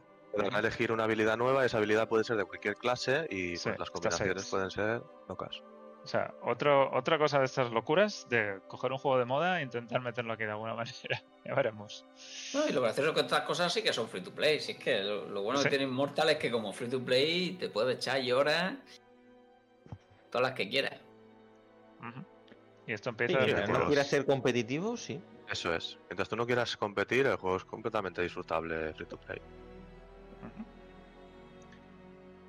a 0.53 0.59
elegir 0.59 0.91
una 0.91 1.05
habilidad 1.05 1.37
nueva. 1.37 1.65
Esa 1.65 1.77
habilidad 1.77 2.07
puede 2.09 2.23
ser 2.25 2.35
de 2.35 2.43
cualquier 2.45 2.75
clase 2.75 3.27
y 3.29 3.55
Sí, 3.55 3.69
pues, 3.69 3.79
las 3.79 3.89
combinaciones 3.89 4.49
pueden 4.49 4.69
ser 4.69 5.01
locas. 5.29 5.55
O 6.03 6.07
sea, 6.07 6.33
otro, 6.41 6.91
otra 6.95 7.17
cosa 7.19 7.39
de 7.39 7.45
estas 7.45 7.71
locuras 7.71 8.25
de 8.29 8.59
coger 8.67 8.91
un 8.91 8.97
juego 8.97 9.19
de 9.19 9.25
moda 9.25 9.59
e 9.59 9.63
intentar 9.63 10.01
meterlo 10.01 10.33
aquí 10.33 10.43
de 10.45 10.51
alguna 10.51 10.73
manera. 10.75 11.21
ya 11.45 11.53
veremos. 11.53 12.05
No, 12.53 12.67
y 12.67 12.71
lo 12.71 12.81
gracioso 12.81 13.09
es 13.09 13.15
que 13.15 13.21
estas 13.21 13.41
cosas 13.41 13.71
sí 13.71 13.83
que 13.83 13.93
son 13.93 14.07
free 14.07 14.21
to 14.21 14.31
play. 14.33 14.59
Si 14.59 14.71
es 14.71 14.77
que 14.79 15.01
lo, 15.03 15.27
lo 15.27 15.43
bueno 15.43 15.59
Sí. 15.59 15.65
que 15.65 15.69
tiene 15.69 15.83
Immortal 15.85 16.29
es 16.29 16.37
que 16.37 16.49
como 16.49 16.71
free 16.73 16.89
to 16.89 16.99
play 17.03 17.51
te 17.59 17.69
puedes 17.69 17.97
echar 17.97 18.21
y 18.21 18.31
horas 18.31 18.73
todas 20.31 20.47
las 20.47 20.55
que 20.57 20.69
quieras. 20.69 20.99
Ujú. 21.99 22.25
Y 22.87 22.93
esto 22.93 23.09
empieza. 23.09 23.39
sí, 23.45 23.51
claro. 23.51 23.79
no 23.79 23.85
quieras 23.87 24.07
ser 24.07 24.25
competitivo, 24.25 24.97
sí. 24.97 25.21
Eso 25.51 25.73
es. 25.75 25.97
Mientras 26.09 26.29
tú 26.29 26.35
no 26.35 26.45
quieras 26.45 26.75
competir, 26.77 27.25
el 27.27 27.35
juego 27.35 27.57
es 27.57 27.65
completamente 27.65 28.21
disfrutable 28.21 28.93
free 28.93 29.05
to 29.07 29.17
play. 29.17 29.39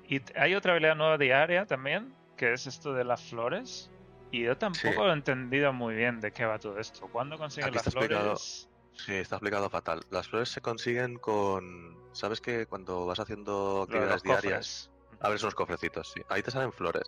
Y 0.07 0.21
hay 0.35 0.55
otra 0.55 0.73
habilidad 0.73 0.95
nueva 0.95 1.17
diaria 1.17 1.65
también, 1.65 2.13
que 2.41 2.53
es 2.53 2.65
esto 2.65 2.91
de 2.91 3.03
las 3.03 3.21
flores. 3.21 3.91
Y 4.31 4.41
yo 4.45 4.57
tampoco 4.57 4.87
Sí. 4.87 4.95
lo 4.97 5.09
he 5.11 5.13
entendido 5.13 5.71
muy 5.73 5.93
bien 5.93 6.19
de 6.19 6.31
qué 6.31 6.43
va 6.45 6.57
todo 6.57 6.79
esto. 6.79 7.07
¿Cuándo 7.11 7.37
consigues 7.37 7.67
Aquí 7.67 7.75
las 7.75 7.85
explicado. 7.85 8.21
flores? 8.23 8.67
Sí, 8.93 9.13
está 9.13 9.35
explicado 9.35 9.69
fatal. 9.69 10.01
Las 10.09 10.27
flores 10.27 10.49
se 10.49 10.59
consiguen 10.59 11.17
con. 11.19 11.95
¿Sabes 12.13 12.41
que 12.41 12.65
cuando 12.65 13.05
vas 13.05 13.19
haciendo 13.19 13.83
actividades 13.83 14.23
diarias, 14.23 14.89
cofres. 14.89 15.19
abres 15.21 15.43
unos 15.43 15.53
cofrecitos? 15.53 16.11
Sí. 16.11 16.21
Ahí 16.29 16.41
te 16.41 16.49
salen 16.49 16.71
flores. 16.73 17.03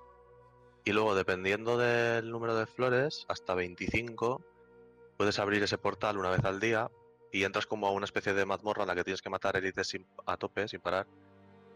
Y 0.86 0.92
luego, 0.92 1.16
dependiendo 1.16 1.78
del 1.80 2.30
número 2.30 2.56
de 2.56 2.68
flores, 2.68 3.26
hasta 3.28 3.56
25, 3.56 4.40
puedes 5.18 5.40
abrir 5.40 5.64
ese 5.64 5.80
portal 5.80 6.20
una 6.20 6.30
vez 6.30 6.44
al 6.46 6.60
día 6.60 6.92
y 7.32 7.44
entras 7.44 7.66
como 7.66 7.88
a 7.88 7.92
una 7.92 8.06
especie 8.06 8.34
de 8.36 8.46
mazmorra 8.46 8.84
en 8.84 8.90
la 8.90 8.96
que 8.96 9.04
tienes 9.04 9.24
que 9.24 9.32
matar 9.32 9.56
élites 9.58 9.88
sin- 9.88 10.06
a 10.28 10.38
tope, 10.38 10.68
sin 10.68 10.80
parar. 10.80 11.08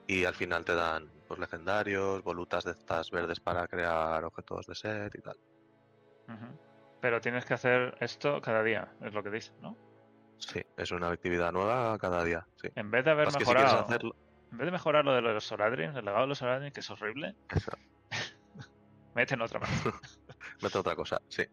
Y 0.06 0.26
al 0.26 0.36
final 0.36 0.64
te 0.64 0.76
dan 0.76 1.10
pues, 1.28 1.40
legendarios, 1.40 2.24
volutas 2.24 2.64
de 2.64 2.72
estas 2.72 3.10
verdes 3.12 3.40
para 3.40 3.68
crear 3.68 4.24
objetos 4.24 4.66
de 4.68 4.76
set 4.76 5.14
y 5.16 5.22
tal. 5.22 5.38
Pero 7.02 7.22
tienes 7.22 7.46
que 7.46 7.54
hacer 7.54 7.96
esto 8.00 8.42
cada 8.42 8.64
día, 8.64 8.92
es 9.02 9.14
lo 9.14 9.24
que 9.24 9.30
dice, 9.30 9.54
¿no? 9.62 9.78
Sí, 10.40 10.62
es 10.76 10.92
una 10.92 11.10
actividad 11.10 11.52
nueva 11.52 11.98
cada 11.98 12.24
día. 12.24 12.46
Sí. 12.62 12.70
En 12.76 12.92
vez 12.92 13.06
de 13.06 13.12
haber 13.12 13.26
Más 13.26 13.34
si 13.34 13.40
mejorado. 13.40 13.80
hacerlo. 13.80 14.16
En 14.52 14.58
vez 14.58 14.66
de 14.66 14.72
mejorar 14.72 15.04
lo 15.06 15.14
de 15.14 15.22
los 15.22 15.44
Soladrins, 15.46 15.96
el 15.96 16.06
legado 16.06 16.22
de 16.22 16.28
los 16.28 16.38
Soladrins, 16.38 16.74
que 16.74 16.80
es 16.80 16.90
horrible, 16.90 17.36
meten 19.16 19.42
otra 19.42 19.60
más. 19.60 19.70
Mete 20.62 20.78
otra 20.78 20.96
cosa, 20.96 21.20
sí. 21.28 21.44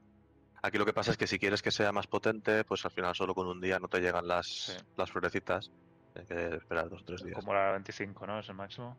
Aquí 0.63 0.79
lo 0.79 0.87
que 0.87 0.93
pasa 0.95 1.11
es 1.11 1.19
que 1.19 1.27
si 1.27 1.39
quieres 1.39 1.61
que 1.61 1.71
sea 1.71 1.93
más 1.93 2.07
potente, 2.07 2.65
pues 2.65 2.85
al 2.87 2.91
final 2.91 3.15
solo 3.15 3.35
con 3.35 3.47
un 3.47 3.61
día 3.61 3.79
no 3.79 3.89
te 3.89 4.01
llegan 4.01 4.27
las, 4.27 4.47
Sí. 4.47 4.73
las 4.97 5.11
florecitas. 5.11 5.71
Hay 6.15 6.25
que 6.25 6.55
esperar 6.57 6.89
dos 6.89 7.03
o 7.03 7.05
tres 7.05 7.23
días. 7.23 7.37
Como 7.39 7.53
la 7.53 7.73
25, 7.73 8.27
¿no? 8.27 8.39
Es 8.39 8.49
el 8.49 8.55
máximo. 8.55 8.97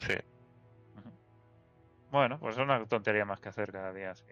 Sí, 0.00 0.14
Bueno, 2.08 2.38
pues 2.38 2.56
es 2.56 2.62
una 2.62 2.84
tontería 2.86 3.24
más 3.24 3.40
que 3.40 3.48
hacer 3.48 3.72
cada 3.72 3.92
día. 3.92 4.14
sí. 4.14 4.24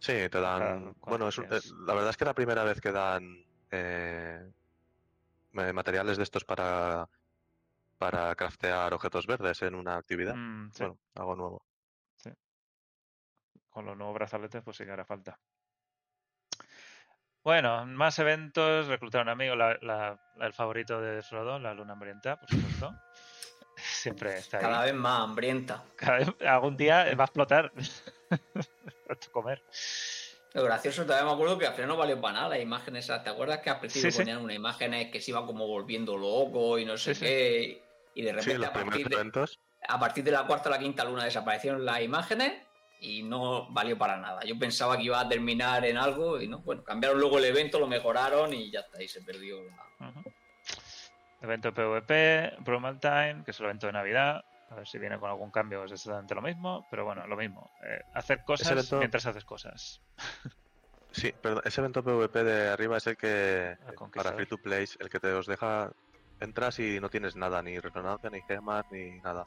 sí, 0.00 0.12
te 0.30 0.40
dan. 0.40 0.94
Bueno, 1.00 1.28
es 1.28 1.38
eh, 1.38 1.44
la 1.86 1.94
verdad 1.94 2.10
es 2.10 2.16
que 2.16 2.24
la 2.24 2.34
primera 2.34 2.64
vez 2.64 2.80
que 2.80 2.92
dan 2.92 3.44
eh, 3.70 4.50
ma- 5.52 5.72
materiales 5.72 6.16
de 6.16 6.22
estos 6.22 6.44
para 6.44 7.08
para 7.98 8.34
craftear 8.36 8.94
objetos 8.94 9.26
verdes 9.26 9.60
en 9.62 9.74
una 9.74 9.96
actividad. 9.96 10.34
Mm, 10.36 10.70
sí, 10.70 10.78
Bueno, 10.84 10.98
algo 11.16 11.36
nuevo. 11.36 11.62
Con 13.70 13.84
los 13.86 13.96
nuevos 13.96 14.14
brazaletes, 14.14 14.62
pues 14.64 14.76
sí 14.76 14.84
que 14.84 14.90
hará 14.90 15.04
falta. 15.04 15.38
Bueno, 17.44 17.86
más 17.86 18.18
eventos. 18.18 18.86
Reclutar 18.88 19.20
a 19.20 19.22
un 19.24 19.28
amigo, 19.30 19.54
la- 19.56 19.78
la- 19.82 20.18
el 20.36 20.52
favorito 20.52 21.00
de 21.00 21.22
Frodo, 21.22 21.58
la 21.58 21.74
luna 21.74 21.92
hambrienta, 21.92 22.36
por 22.36 22.48
supuesto. 22.48 22.94
Siempre 23.90 24.36
está 24.38 24.58
ahí. 24.58 24.62
Cada 24.64 24.84
vez 24.84 24.94
más 24.94 25.20
hambrienta. 25.22 25.84
Cada 25.96 26.18
vez- 26.18 26.34
algún 26.46 26.76
día 26.76 27.04
va 27.14 27.24
a 27.24 27.26
explotar. 27.26 27.72
Comer. 29.32 29.62
Lo 30.54 30.64
gracioso 30.64 31.04
todavía 31.04 31.26
me 31.26 31.32
acuerdo 31.32 31.58
que 31.58 31.66
al 31.66 31.74
final 31.74 31.88
no 31.88 31.96
valió 31.96 32.20
para 32.20 32.34
nada 32.34 32.48
las 32.50 32.60
imágenes. 32.60 33.04
esas. 33.04 33.22
¿Te 33.24 33.30
acuerdas 33.30 33.58
que 33.60 33.70
al 33.70 33.80
principio 33.80 34.10
Sí, 34.10 34.16
sí. 34.16 34.22
ponían 34.22 34.38
unas 34.38 34.56
imágenes 34.56 35.10
que 35.10 35.20
se 35.20 35.30
iba 35.30 35.44
como 35.46 35.66
volviendo 35.66 36.16
loco 36.16 36.78
y 36.78 36.84
no 36.84 36.96
sé 36.96 37.14
Sí, 37.14 37.20
sí. 37.20 37.26
qué? 37.26 37.82
Y 38.14 38.22
de 38.22 38.32
repente 38.32 38.66
a, 38.66 38.72
partir 38.72 39.08
de, 39.08 39.14
eventos. 39.14 39.60
a 39.88 39.98
partir 40.00 40.24
de 40.24 40.32
la 40.32 40.46
cuarta 40.46 40.68
o 40.68 40.72
la 40.72 40.78
quinta 40.78 41.04
luna 41.04 41.24
desaparecieron 41.24 41.84
las 41.84 42.00
imágenes 42.02 42.52
y 43.00 43.22
no 43.22 43.70
valió 43.72 43.96
para 43.96 44.16
nada. 44.16 44.42
Yo 44.44 44.58
pensaba 44.58 44.96
que 44.96 45.04
iba 45.04 45.20
a 45.20 45.28
terminar 45.28 45.84
en 45.84 45.96
algo 45.96 46.40
y 46.40 46.48
no. 46.48 46.58
Bueno, 46.60 46.82
cambiaron 46.82 47.20
luego 47.20 47.38
el 47.38 47.44
evento, 47.44 47.78
lo 47.78 47.86
mejoraron 47.86 48.52
y 48.52 48.70
ya 48.70 48.80
está, 48.80 48.98
ahí 48.98 49.06
se 49.08 49.22
perdió 49.22 49.62
la... 49.62 50.12
Evento 51.40 51.72
PvP, 51.72 52.56
Brumal 52.60 52.98
Time, 53.00 53.42
que 53.44 53.52
es 53.52 53.60
el 53.60 53.66
evento 53.66 53.86
de 53.86 53.92
Navidad. 53.92 54.44
A 54.70 54.74
ver 54.74 54.86
si 54.88 54.98
viene 54.98 55.18
con 55.18 55.30
algún 55.30 55.50
cambio, 55.50 55.84
es 55.84 55.92
exactamente 55.92 56.34
lo 56.34 56.42
mismo. 56.42 56.84
Pero 56.90 57.04
bueno, 57.04 57.26
lo 57.26 57.36
mismo. 57.36 57.70
eh, 57.82 58.02
hacer 58.14 58.42
cosas 58.44 58.72
evento- 58.72 58.98
mientras 58.98 59.24
haces 59.26 59.44
cosas. 59.44 60.00
Sí, 61.12 61.32
perdón, 61.40 61.62
ese 61.64 61.80
evento 61.80 62.02
PvP 62.04 62.44
de 62.44 62.68
arriba 62.68 62.98
es 62.98 63.06
el 63.06 63.16
que 63.16 63.70
El 63.70 63.94
para 64.14 64.32
free 64.34 64.46
to 64.46 64.58
play, 64.58 64.84
el 64.98 65.08
que 65.08 65.18
te 65.20 65.32
os 65.32 65.46
deja 65.46 65.90
entras 66.38 66.78
y 66.80 67.00
no 67.00 67.08
tienes 67.08 67.34
nada, 67.34 67.62
ni 67.62 67.78
resonancia, 67.78 68.28
ni 68.30 68.42
gemas, 68.42 68.84
ni 68.90 69.18
nada. 69.20 69.44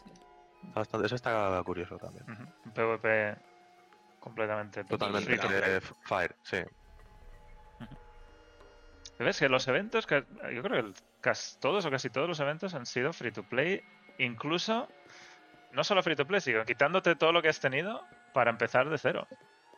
Bastante- 0.64 1.06
eso 1.06 1.16
está 1.16 1.62
curioso 1.64 1.98
también. 1.98 2.26
PvP 2.74 3.38
completamente 4.20 4.84
Totalmente 4.86 5.48
de 5.48 5.82
Fire, 5.82 6.36
sí. 6.42 6.58
¿Ves 9.20 9.38
que 9.38 9.50
los 9.50 9.68
eventos, 9.68 10.08
que 10.08 10.26
yo 10.54 10.64
creo 10.64 10.82
que 10.82 10.88
el- 10.88 10.96
casi 11.22 11.58
todos 11.60 11.86
o 11.86 11.92
casi 11.92 12.10
todos 12.10 12.28
los 12.28 12.40
eventos 12.40 12.74
han 12.74 12.86
sido 12.86 13.14
free 13.14 13.32
to 13.32 13.44
play, 13.44 13.82
incluso 14.18 14.90
no 15.72 15.84
solo 15.84 16.04
free 16.04 16.16
to 16.16 16.26
play, 16.28 16.42
sino 16.42 16.66
quitándote 16.66 17.16
todo 17.16 17.32
lo 17.32 17.42
que 17.42 17.50
has 17.50 17.60
tenido 17.60 18.04
para 18.34 18.52
empezar 18.52 18.90
de 18.90 18.98
cero. 18.98 19.28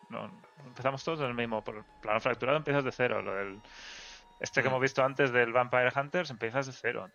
No, 0.09 0.31
empezamos 0.65 1.03
todos 1.03 1.19
en 1.21 1.27
el 1.27 1.33
mismo. 1.33 1.63
Por 1.63 1.83
plano 2.01 2.19
fracturado 2.19 2.57
empiezas 2.57 2.83
de 2.83 2.91
cero. 2.91 3.21
Lo 3.21 3.33
del 3.35 3.61
este 4.39 4.61
que 4.61 4.67
Mm. 4.67 4.71
hemos 4.71 4.81
visto 4.81 5.03
antes 5.03 5.31
del 5.31 5.53
Vampire 5.53 5.91
Hunters 5.95 6.29
empiezas 6.29 6.65
de 6.67 6.71
cero. 6.73 7.09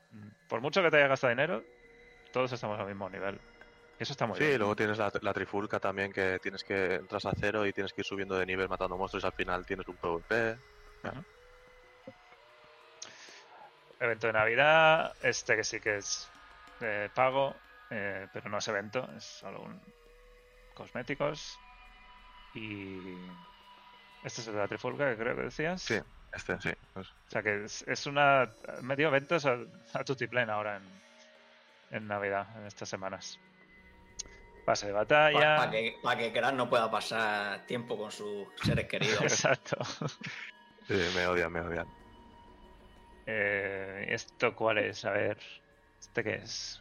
Por 0.49 0.61
mucho 0.61 0.83
que 0.83 0.91
te 0.91 0.97
haya 0.99 1.09
gastado 1.09 1.31
dinero, 1.31 1.63
todos 2.33 2.53
estamos 2.53 2.79
al 2.79 2.87
mismo 2.87 3.09
nivel. 3.11 3.39
Eso 3.99 4.13
está 4.13 4.27
muy 4.27 4.39
Sí, 4.39 4.45
bien. 4.47 4.59
luego 4.59 4.77
tienes 4.77 4.97
la, 4.99 5.13
la 5.23 5.33
trifulca 5.35 5.81
también 5.81 6.13
que 6.13 6.39
tienes 6.41 6.63
que 6.63 6.95
entras 6.95 7.27
a 7.27 7.33
cero 7.39 7.67
y 7.67 7.73
tienes 7.73 7.93
que 7.93 8.03
ir 8.03 8.05
subiendo 8.05 8.37
de 8.39 8.47
nivel 8.47 8.69
matando 8.69 8.97
monstruos 8.97 9.25
y 9.25 9.27
al 9.27 9.33
final 9.33 9.67
tienes 9.67 9.87
un 9.89 9.97
PvP. 9.97 10.57
Evento 14.01 14.27
de 14.29 14.33
Navidad, 14.33 15.15
este 15.23 15.57
que 15.57 15.65
sí 15.65 15.81
que 15.81 15.97
es 15.97 16.31
de 16.81 17.11
pago, 17.15 17.55
eh, 17.91 18.29
pero 18.33 18.49
no 18.49 18.59
es 18.59 18.69
evento, 18.69 19.09
es 19.17 19.25
solo 19.25 19.63
un 19.63 19.81
cosméticos. 20.75 21.59
Y 22.55 22.99
este 24.25 24.41
es 24.41 24.49
el 24.49 24.55
de 24.55 24.61
la 24.61 24.69
trifulca 24.69 25.11
que 25.11 25.17
creo 25.17 25.37
que 25.37 25.43
decías. 25.43 25.83
Sí. 25.83 25.99
Este, 26.33 26.61
sí. 26.61 26.71
pues, 26.93 27.09
O 27.09 27.31
sea 27.31 27.43
que 27.43 27.65
es, 27.65 27.83
es 27.89 28.07
una 28.07 28.51
medio 28.83 29.09
eventos 29.09 29.47
a, 29.47 29.59
a 29.95 30.05
tutiplén 30.05 30.51
ahora 30.51 30.77
en, 30.77 30.83
en 31.97 32.07
Navidad, 32.07 32.47
en 32.59 32.67
estas 32.67 32.89
semanas. 32.89 33.39
Pase 34.65 34.89
de 34.89 34.93
batalla. 34.93 35.57
Para 35.57 35.71
que, 35.71 35.97
pa' 36.03 36.17
que 36.17 36.33
Kran 36.33 36.57
no 36.57 36.69
pueda 36.69 36.91
pasar 36.91 37.65
tiempo 37.67 37.97
con 37.97 38.13
sus 38.13 38.47
seres 38.63 38.87
queridos. 38.87 39.21
Exacto. 39.23 39.83
sí, 40.87 41.11
me 41.15 41.27
odian, 41.27 41.51
me 41.51 41.61
odian. 41.61 41.87
Eh, 43.31 44.07
¿Esto 44.09 44.55
cuál 44.57 44.79
es? 44.79 45.05
A 45.05 45.11
ver. 45.13 45.39
¿Este 46.01 46.25
qué 46.25 46.35
es? 46.37 46.81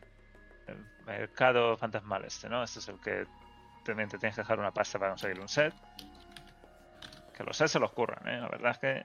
El 0.67 0.85
mercado 1.05 1.77
fantasmal 1.77 2.25
este, 2.25 2.49
¿no? 2.49 2.63
Este 2.63 2.79
es 2.79 2.87
el 2.89 2.99
que 3.01 3.27
también 3.83 4.09
te 4.09 4.19
tienes 4.19 4.35
que 4.35 4.41
dejar 4.43 4.59
una 4.59 4.73
pasta 4.73 4.99
para 4.99 5.11
conseguir 5.11 5.39
un 5.41 5.49
set. 5.49 5.75
Que 7.33 7.43
los 7.45 7.55
sets 7.57 7.71
se 7.71 7.79
los 7.79 7.93
curran, 7.93 8.27
¿eh? 8.27 8.39
La 8.41 8.49
verdad 8.49 8.71
es 8.71 8.79
que 8.79 9.03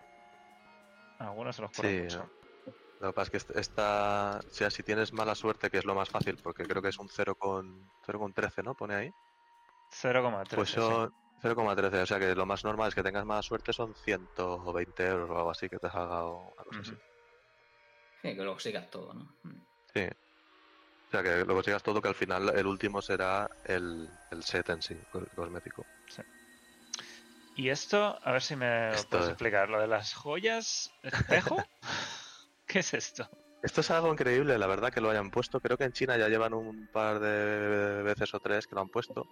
algunos 1.18 1.56
se 1.56 1.62
los 1.62 1.72
curran 1.72 1.94
Sí, 1.94 1.96
mucho. 1.96 2.30
Lo 3.00 3.08
que 3.08 3.14
pasa 3.14 3.24
es 3.26 3.30
que 3.30 3.36
est- 3.38 3.50
esta, 3.58 4.38
o 4.46 4.50
sea, 4.50 4.70
si 4.70 4.82
tienes 4.82 5.12
mala 5.12 5.34
suerte, 5.34 5.70
que 5.70 5.78
es 5.78 5.84
lo 5.84 5.94
más 5.94 6.10
fácil, 6.10 6.38
porque 6.42 6.66
creo 6.66 6.82
que 6.82 6.88
es 6.90 6.98
un 6.98 7.08
0,13, 7.10 8.62
¿no? 8.62 8.74
Pone 8.74 8.94
ahí. 8.94 9.12
0,3. 9.90 10.48
Pues 10.54 10.70
sí. 10.70 10.78
son 10.84 11.10
0,13, 11.40 12.02
o 12.02 12.06
sea 12.06 12.18
que 12.18 12.34
lo 12.34 12.46
más 12.46 12.64
normal 12.64 12.88
es 12.88 12.94
que 12.94 13.02
tengas 13.02 13.24
mala 13.26 13.42
suerte, 13.42 13.72
son 13.72 13.94
120 13.94 15.06
euros 15.06 15.30
o 15.30 15.36
algo 15.36 15.50
así 15.50 15.68
que 15.68 15.78
te 15.78 15.90
salga 15.90 16.24
o 16.26 16.52
una 16.54 16.64
cosa 16.64 16.80
así. 16.82 16.96
Sí, 18.22 18.36
que 18.36 18.44
lo 18.44 18.58
sigas 18.58 18.88
todo, 18.90 19.12
¿no? 19.14 19.24
Mm. 19.42 19.60
Sí. 19.94 20.00
O 20.00 21.10
sea 21.10 21.22
que 21.22 21.44
lo 21.44 21.54
consigas 21.54 21.82
todo, 21.82 22.00
que 22.00 22.08
al 22.08 22.14
final 22.14 22.56
el 22.56 22.66
último 22.66 23.02
será 23.02 23.46
el, 23.64 24.08
el 24.30 24.42
set 24.44 24.70
en 24.70 24.80
sí, 24.80 24.94
el 24.94 25.26
cosmético. 25.34 25.86
Y 27.54 27.68
esto, 27.68 28.18
a 28.22 28.32
ver 28.32 28.40
si 28.42 28.56
me 28.56 28.92
Esto 28.92 29.08
puedes 29.08 29.26
es- 29.26 29.32
explicar. 29.32 29.68
Lo 29.68 29.78
de 29.80 29.88
las 29.88 30.14
joyas 30.14 30.90
espejo. 31.02 31.56
¿Qué 32.66 32.78
es 32.78 32.94
esto? 32.94 33.28
Esto 33.62 33.82
es 33.82 33.90
algo 33.90 34.10
increíble, 34.10 34.58
la 34.58 34.66
verdad, 34.66 34.90
que 34.90 35.02
lo 35.02 35.10
hayan 35.10 35.30
puesto. 35.30 35.60
Creo 35.60 35.76
que 35.76 35.84
en 35.84 35.92
China 35.92 36.16
ya 36.16 36.28
llevan 36.28 36.54
un 36.54 36.88
par 36.88 37.20
de 37.20 38.02
veces 38.02 38.32
o 38.34 38.40
tres 38.40 38.66
que 38.66 38.74
lo 38.74 38.80
han 38.80 38.88
puesto. 38.88 39.26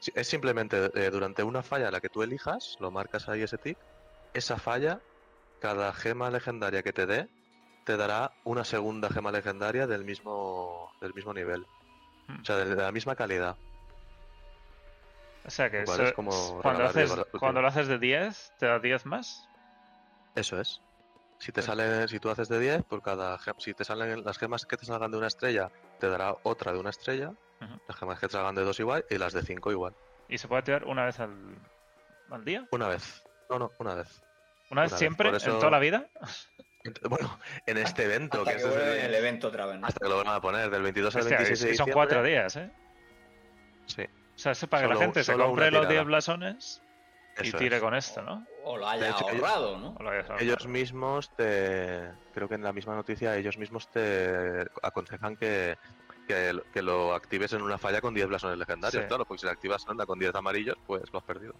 Sí, 0.00 0.10
Es 0.16 0.26
simplemente 0.26 0.90
eh, 0.94 1.10
durante 1.10 1.44
una 1.44 1.62
falla 1.62 1.90
la 1.92 2.00
que 2.00 2.08
tú 2.08 2.22
elijas, 2.22 2.74
lo 2.80 2.90
marcas 2.90 3.28
ahí 3.28 3.42
ese 3.42 3.56
tick, 3.58 3.78
esa 4.34 4.58
falla, 4.58 4.98
cada 5.60 5.92
gema 5.94 6.28
legendaria 6.30 6.82
que 6.82 6.92
te 6.92 7.06
dé, 7.06 7.28
te 7.84 7.96
dará 7.96 8.32
una 8.44 8.64
segunda 8.64 9.08
gema 9.10 9.30
legendaria 9.32 9.86
del 9.86 10.04
mismo, 10.04 10.92
del 11.00 11.12
mismo 11.14 11.32
nivel. 11.34 11.66
O 12.40 12.44
sea, 12.44 12.56
de, 12.56 12.74
la 12.76 12.92
misma 12.92 13.14
calidad. 13.16 13.56
O 15.44 15.50
sea 15.50 15.70
que 15.70 15.82
eso- 15.82 16.02
es 16.02 16.12
como 16.12 16.60
cuando, 16.62 16.84
haces, 16.84 17.12
cuando 17.38 17.60
lo 17.60 17.68
haces 17.68 17.88
de 17.88 17.98
10, 17.98 18.52
te 18.58 18.66
da 18.66 18.78
10 18.78 19.04
más. 19.06 19.48
Eso 20.34 20.60
es. 20.60 20.80
Si 21.38 21.46
te 21.50 21.54
Pues- 21.54 21.66
sale, 21.66 22.06
si 22.06 22.20
tú 22.20 22.30
haces 22.30 22.48
de 22.48 22.60
10, 22.60 22.84
por 22.84 23.02
cada 23.02 23.36
gem- 23.38 23.56
si 23.58 23.74
te 23.74 23.84
salen 23.84 24.24
las 24.24 24.38
gemas 24.38 24.64
que 24.64 24.76
te 24.76 24.86
salgan 24.86 25.10
de 25.10 25.18
una 25.18 25.26
estrella, 25.26 25.70
te 25.98 26.08
dará 26.08 26.36
otra 26.44 26.72
de 26.72 26.78
una 26.78 26.90
estrella. 26.90 27.32
Las 27.88 27.96
gemas 27.96 28.18
que 28.18 28.26
te 28.26 28.32
salgan 28.32 28.54
de 28.56 28.64
dos 28.64 28.78
igual 28.80 29.04
y 29.08 29.18
las 29.18 29.32
de 29.32 29.42
cinco 29.42 29.70
igual. 29.70 29.94
Y 30.28 30.38
se 30.38 30.48
puede 30.48 30.62
tirar 30.62 30.84
una 30.84 31.04
vez 31.04 31.20
al, 31.20 31.56
al 32.30 32.44
día. 32.44 32.66
Una 32.72 32.88
vez. 32.88 33.22
No, 33.50 33.58
no, 33.58 33.70
una 33.78 33.94
vez. 33.94 34.22
Una 34.70 34.82
vez 34.82 34.90
Una 34.90 34.98
vez, 34.98 34.98
siempre, 34.98 35.28
en 35.28 35.38
toda 35.38 35.70
la 35.70 35.78
vida. 35.78 36.08
Bueno, 37.08 37.38
en 37.66 37.78
este 37.78 38.04
evento, 38.04 38.38
Hasta 38.38 38.56
que 38.56 38.62
que 38.62 38.68
es 38.68 38.74
el- 38.76 38.82
el 39.06 39.14
evento 39.14 39.48
otra 39.48 39.66
vez, 39.66 39.78
¿no? 39.78 39.86
hasta 39.86 40.00
que 40.00 40.08
lo 40.08 40.16
van 40.18 40.28
a 40.28 40.40
poner, 40.40 40.68
del 40.70 40.82
22 40.82 41.14
al 41.14 41.22
Hostia, 41.22 41.36
26 41.38 41.60
de 41.68 41.74
y 41.74 41.76
son 41.76 41.90
cuatro 41.90 42.22
días, 42.22 42.56
¿eh? 42.56 42.70
Sí, 43.86 44.02
O 44.02 44.38
sea, 44.38 44.52
eso 44.52 44.66
para 44.66 44.88
que 44.88 44.94
la 44.94 45.00
gente 45.00 45.22
se 45.22 45.32
compre 45.36 45.70
los 45.70 45.80
tirada. 45.82 45.88
10 45.92 46.04
blasones 46.04 46.82
y 47.40 47.48
eso 47.48 47.58
tire 47.58 47.76
es. 47.76 47.82
con 47.82 47.94
esto, 47.94 48.22
¿no? 48.22 48.46
O 48.64 48.76
lo 48.76 48.88
haya 48.88 49.10
hecho, 49.10 49.28
ellos- 49.30 49.42
ahorrado, 49.44 49.78
¿no? 49.78 49.94
O 49.98 50.02
lo 50.02 50.10
hayas 50.10 50.24
ahorrado. 50.30 50.44
Ellos 50.44 50.66
mismos 50.66 51.30
te. 51.36 52.10
Creo 52.34 52.48
que 52.48 52.54
en 52.56 52.62
la 52.62 52.72
misma 52.72 52.94
noticia, 52.94 53.36
ellos 53.36 53.58
mismos 53.58 53.88
te 53.90 54.64
aconsejan 54.82 55.36
que, 55.36 55.76
que, 56.26 56.52
lo- 56.52 56.64
que 56.72 56.82
lo 56.82 57.14
actives 57.14 57.52
en 57.52 57.62
una 57.62 57.78
falla 57.78 58.00
con 58.00 58.14
10 58.14 58.26
blasones 58.26 58.58
legendarios. 58.58 59.02
Sí. 59.02 59.08
Claro, 59.08 59.24
porque 59.24 59.40
si 59.40 59.46
la 59.46 59.52
activas 59.52 59.84
anda 59.88 60.04
con 60.06 60.18
10 60.18 60.34
amarillos, 60.34 60.76
pues 60.86 61.02
lo 61.12 61.18
has 61.20 61.24
perdido. 61.24 61.54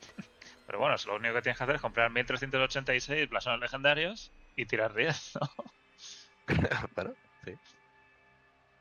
Pero 0.66 0.78
bueno, 0.78 0.94
eso 0.94 1.08
lo 1.10 1.16
único 1.16 1.34
que 1.34 1.42
tienes 1.42 1.58
que 1.58 1.64
hacer 1.64 1.76
es 1.76 1.82
comprar 1.82 2.10
1386 2.10 3.28
blasones 3.28 3.60
legendarios 3.60 4.30
y 4.56 4.66
tirar 4.66 4.94
10, 4.94 5.32
¿no? 5.40 5.48
bueno, 6.96 7.14
sí. 7.44 7.54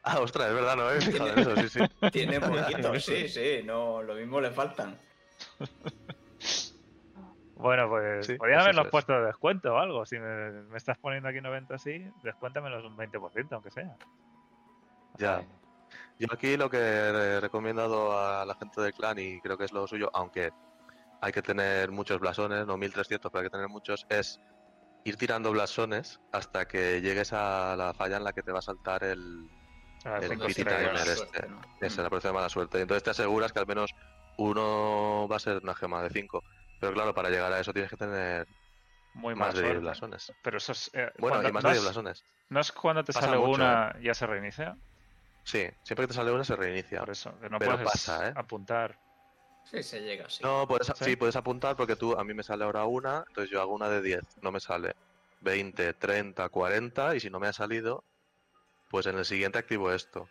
Ah, 0.04 0.20
ostras, 0.20 0.48
es 0.50 0.54
verdad, 0.56 0.76
no 0.76 0.90
he 0.92 1.00
fijado 1.02 1.30
en 1.34 1.40
eso, 1.40 1.56
sí, 1.58 1.70
sí. 1.70 2.10
Tiene 2.12 2.40
poquitos, 2.42 3.04
sí, 3.06 3.28
sí, 3.28 3.62
no, 3.64 4.02
lo 4.02 4.16
mismo 4.16 4.42
le 4.42 4.52
faltan. 4.52 4.98
Bueno, 7.56 7.88
pues 7.90 8.26
Sí, 8.26 8.36
podrían 8.36 8.58
pues 8.58 8.64
haberlos 8.64 8.86
es. 8.86 8.92
puesto 8.92 9.14
de 9.14 9.26
descuento 9.28 9.74
o 9.76 9.78
algo. 9.78 10.06
Si 10.06 10.18
me, 10.18 10.52
me 10.64 10.78
estás 10.78 10.98
poniendo 10.98 11.30
aquí 11.30 11.40
90 11.42 11.76
así, 11.76 12.04
descuéntamelos 12.24 12.84
un 12.84 12.98
20%, 12.98 13.48
aunque 13.52 13.70
sea. 13.70 13.96
Ya. 15.18 15.44
Yo 16.18 16.28
aquí 16.32 16.58
lo 16.58 16.70
que 16.70 16.78
he 16.80 17.40
recomendado 17.40 18.18
a 18.18 18.46
la 18.46 18.56
gente 18.56 18.82
del 18.82 18.94
clan, 18.94 19.20
y 19.20 19.40
creo 19.42 19.58
que 19.58 19.66
es 19.66 19.72
lo 19.74 19.86
suyo, 19.88 20.10
aunque 20.14 20.52
hay 21.22 21.32
que 21.32 21.42
tener 21.44 21.92
muchos 21.92 22.20
blasones, 22.20 22.66
no 22.66 22.78
1300, 22.78 23.32
pero 23.32 23.42
hay 23.42 23.46
que 23.46 23.52
tener 23.52 23.68
muchos, 23.68 24.08
es 24.10 24.40
ir 25.04 25.18
tirando 25.18 25.52
blasones 25.52 26.20
hasta 26.32 26.68
que 26.68 27.02
llegues 27.02 27.34
a 27.34 27.76
la 27.78 27.94
falla 27.94 28.18
en 28.18 28.24
la 28.24 28.34
que 28.34 28.44
te 28.44 28.52
va 28.52 28.60
a 28.60 28.64
saltar 28.64 29.04
el, 29.04 29.50
a 30.06 30.20
ver, 30.20 30.32
el 30.32 30.40
pity 30.40 30.64
timer 30.64 30.98
suerte, 30.98 31.24
este. 31.38 31.48
¿no? 31.50 31.62
Esa, 31.82 32.04
la 32.04 32.10
próxima 32.10 32.34
mala 32.34 32.50
suerte. 32.50 32.78
Y 32.80 32.82
entonces 32.82 33.04
te 33.04 33.10
aseguras 33.12 33.52
que 33.54 33.60
al 33.60 33.68
menos 33.68 33.92
uno 34.38 35.28
va 35.30 35.36
a 35.36 35.40
ser 35.40 35.58
una 35.64 35.76
gema 35.76 36.02
de 36.04 36.10
5. 36.10 36.44
Pero 36.80 36.94
claro, 36.94 37.14
para 37.14 37.30
llegar 37.30 37.52
a 37.54 37.60
eso 37.60 37.74
tienes 37.74 37.90
que 37.92 37.98
tener 37.98 38.48
Muy 39.14 39.36
más 39.36 39.54
de 39.54 39.60
10 39.62 39.66
suerte. 39.72 39.80
blasones. 39.82 40.34
Pero 40.44 40.58
eso 40.58 40.72
es. 40.72 40.90
eh, 40.94 41.12
Bueno, 41.20 41.48
y 41.48 41.52
más 41.52 41.64
no, 41.64 41.70
de 41.70 41.76
10 41.76 41.78
es, 41.78 41.84
blasones. 41.84 42.24
no 42.50 42.60
es 42.60 42.72
cuando 42.72 43.04
te 43.04 43.14
Pasa 43.14 43.28
sale 43.28 43.38
mucho, 43.38 43.52
una 43.62 43.96
ya 44.02 44.14
se 44.14 44.26
reinicia. 44.28 44.76
Sí, 45.44 45.68
siempre 45.84 46.04
que 46.04 46.08
te 46.10 46.14
sale 46.14 46.32
una 46.32 46.44
se 46.44 46.56
reinicia. 46.56 47.00
Por 47.00 47.10
eso, 47.10 47.38
que 47.40 47.50
no 47.50 47.58
Pero 47.60 47.72
puedes 47.74 47.92
pasa, 47.92 48.30
¿eh? 48.30 48.34
apuntar. 48.36 48.98
Sí, 49.64 49.84
se 49.84 50.02
llega, 50.02 50.30
sí. 50.30 50.44
No, 50.44 50.68
puedes, 50.68 50.88
¿Sí? 50.88 51.06
sí, 51.06 51.16
puedes 51.16 51.36
apuntar 51.36 51.76
porque 51.76 51.96
tú, 51.96 52.18
a 52.18 52.24
mí 52.24 52.34
me 52.34 52.44
sale 52.44 52.64
ahora 52.64 52.86
una, 52.86 53.24
entonces 53.28 53.50
yo 53.50 53.62
hago 53.62 53.74
una 53.74 53.90
de 53.90 54.02
10, 54.02 54.22
no 54.42 54.52
me 54.52 54.60
sale 54.60 54.96
20, 55.42 55.94
30, 55.94 56.50
40 56.50 57.16
y 57.16 57.20
si 57.20 57.30
no 57.30 57.40
me 57.40 57.48
ha 57.48 57.54
salido, 57.54 58.04
pues 58.90 59.06
en 59.06 59.18
el 59.18 59.26
siguiente 59.26 59.60
activo 59.60 59.92
esto. 59.92 60.30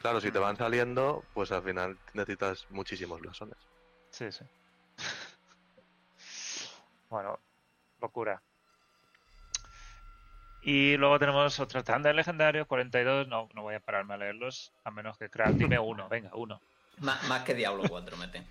Claro, 0.00 0.20
si 0.20 0.30
te 0.30 0.38
van 0.38 0.56
saliendo, 0.56 1.24
pues 1.32 1.50
al 1.52 1.62
final 1.62 1.98
necesitas 2.12 2.66
muchísimos 2.70 3.20
blasones. 3.20 3.56
Sí, 4.10 4.30
sí. 4.30 4.44
bueno, 7.08 7.38
locura. 8.00 8.42
Y 10.60 10.96
luego 10.96 11.18
tenemos 11.18 11.58
otra 11.60 11.82
tanda 11.82 12.08
de 12.08 12.14
legendarios, 12.14 12.66
42. 12.66 13.28
No, 13.28 13.48
no 13.54 13.62
voy 13.62 13.76
a 13.76 13.80
pararme 13.80 14.14
a 14.14 14.16
leerlos, 14.16 14.72
a 14.84 14.90
menos 14.90 15.16
que 15.16 15.30
Craft 15.30 15.58
dime 15.58 15.78
uno. 15.78 16.08
Venga, 16.08 16.30
uno. 16.34 16.60
Má- 17.00 17.20
más 17.28 17.42
que 17.42 17.54
Diablo 17.54 17.84
4 17.88 18.16
meten. 18.16 18.46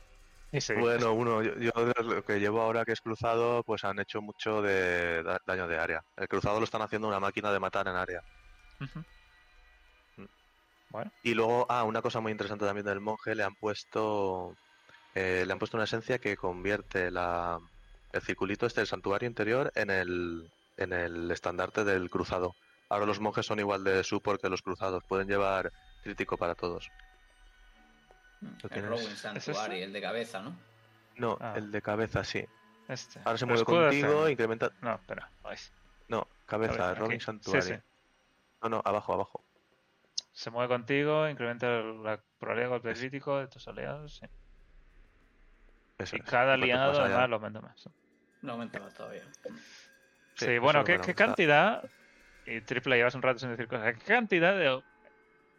Sí. 0.60 0.74
Bueno, 0.74 1.12
uno, 1.14 1.42
yo, 1.44 1.72
lo 2.04 2.24
que 2.24 2.40
llevo 2.40 2.62
ahora 2.62 2.86
que 2.86 2.94
es 2.94 3.02
cruzado, 3.02 3.62
pues 3.64 3.84
han 3.84 4.00
hecho 4.00 4.22
mucho 4.22 4.62
de 4.62 5.22
da- 5.24 5.42
daño 5.46 5.68
de 5.68 5.78
área. 5.78 6.04
El 6.16 6.28
cruzado 6.30 6.60
lo 6.60 6.64
están 6.66 6.82
haciendo 6.82 7.08
una 7.10 7.20
máquina 7.20 7.52
de 7.52 7.60
matar 7.60 7.88
en 7.90 7.96
área. 7.96 8.22
Bueno, 10.90 11.12
Y 11.24 11.34
luego, 11.34 11.66
ah, 11.70 11.84
una 11.84 12.02
cosa 12.02 12.22
muy 12.22 12.32
interesante 12.32 12.66
también 12.66 12.86
del 12.86 13.02
monje, 13.02 13.36
le 13.36 13.44
han 13.44 13.56
puesto 13.56 14.56
eh, 15.14 15.44
le 15.46 15.52
han 15.52 15.60
puesto 15.60 15.76
una 15.78 15.84
esencia 15.86 16.20
que 16.20 16.38
convierte 16.38 17.12
la, 17.12 17.60
el 18.14 18.22
circulito 18.22 18.66
este 18.66 18.82
del 18.82 18.88
santuario 18.88 19.28
interior 19.28 19.72
en 19.76 19.90
el, 19.90 20.50
en 20.78 20.94
el 20.94 21.32
estandarte 21.32 21.84
del 21.84 22.10
cruzado. 22.10 22.54
Ahora 22.90 23.06
los 23.06 23.20
monjes 23.20 23.46
son 23.46 23.60
igual 23.60 23.84
de 23.84 24.04
support 24.04 24.42
que 24.42 24.50
los 24.50 24.62
cruzados, 24.62 25.04
pueden 25.08 25.28
llevar 25.28 25.72
crítico 26.04 26.38
para 26.38 26.56
todos. 26.56 26.90
Lo 28.41 28.49
El 28.64 28.70
tienes. 28.70 28.90
Rowan 28.90 29.06
¿Es 29.06 29.20
Sanctuary, 29.20 29.82
el 29.82 29.94
de 29.94 30.02
cabeza, 30.02 30.41
¿no? 30.41 30.56
No, 31.18 31.38
Ah. 31.40 31.53
el 31.56 31.72
de 31.72 31.82
cabeza 31.82 32.24
sí. 32.24 32.45
este. 32.88 33.20
Ahora 33.24 33.38
se 33.38 33.45
mueve 33.45 33.64
contigo, 33.64 34.28
incrementa... 34.30 34.72
No, 34.82 34.95
espera. 34.95 35.30
No, 36.07 36.28
cabeza, 36.45 36.74
A 36.84 36.88
ver, 36.90 36.98
el 36.98 37.03
Robin. 37.03 37.20
Sanctuary. 37.22 37.62
Sí, 37.62 37.74
sí. 37.74 37.80
No, 38.62 38.70
no, 38.70 38.82
abajo, 38.86 39.14
abajo. 39.14 39.44
Se 40.34 40.52
mueve 40.52 40.68
contigo, 40.68 41.28
incrementa 41.30 41.68
la 41.68 42.20
probabilidad 42.40 42.66
de 42.68 42.70
golpe 42.70 42.94
crítico 42.94 43.40
de 43.40 43.48
tus 43.48 43.68
aliados. 43.68 44.18
sí. 44.18 44.28
Eso 45.98 46.18
Y 46.18 46.20
es. 46.20 46.26
cada 46.26 46.53
aliado 46.56 47.02
además 47.02 47.30
lo 47.30 47.36
aumenta 47.38 47.62
más. 47.62 47.90
No 48.41 48.52
aumenta 48.53 48.80
más 48.80 48.94
todavía. 48.94 49.24
Sí, 50.36 50.45
Sí, 50.45 50.57
bueno, 50.60 50.84
¿qué, 50.84 50.99
qué 50.99 51.16
cantidad? 51.16 51.90
Y 52.45 52.60
triple 52.62 52.98
llevas 52.98 53.16
un 53.16 53.22
rato 53.22 53.40
sin 53.40 53.49
decir 53.49 53.68
cosas. 53.70 53.94
¿Qué 53.98 54.03
cantidad 54.14 54.53
de. 54.57 54.84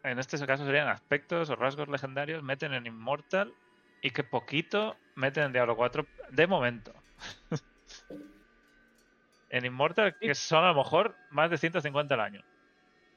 En 0.03 0.19
este 0.19 0.37
caso 0.45 0.65
serían 0.65 0.87
aspectos 0.87 1.49
o 1.49 1.55
rasgos 1.55 1.87
legendarios 1.87 2.43
meten 2.43 2.73
en 2.73 2.85
Immortal 2.85 3.53
y 4.01 4.11
que 4.11 4.23
poquito 4.23 4.95
meten 5.15 5.45
en 5.45 5.53
Diablo 5.53 5.75
4 5.75 6.05
de 6.29 6.47
momento? 6.47 6.93
en 9.49 9.65
Immortal, 9.65 10.15
que 10.19 10.35
son 10.35 10.63
a 10.63 10.69
lo 10.69 10.75
mejor 10.75 11.15
más 11.31 11.49
de 11.49 11.57
150 11.57 12.13
al 12.13 12.21
año. 12.21 12.43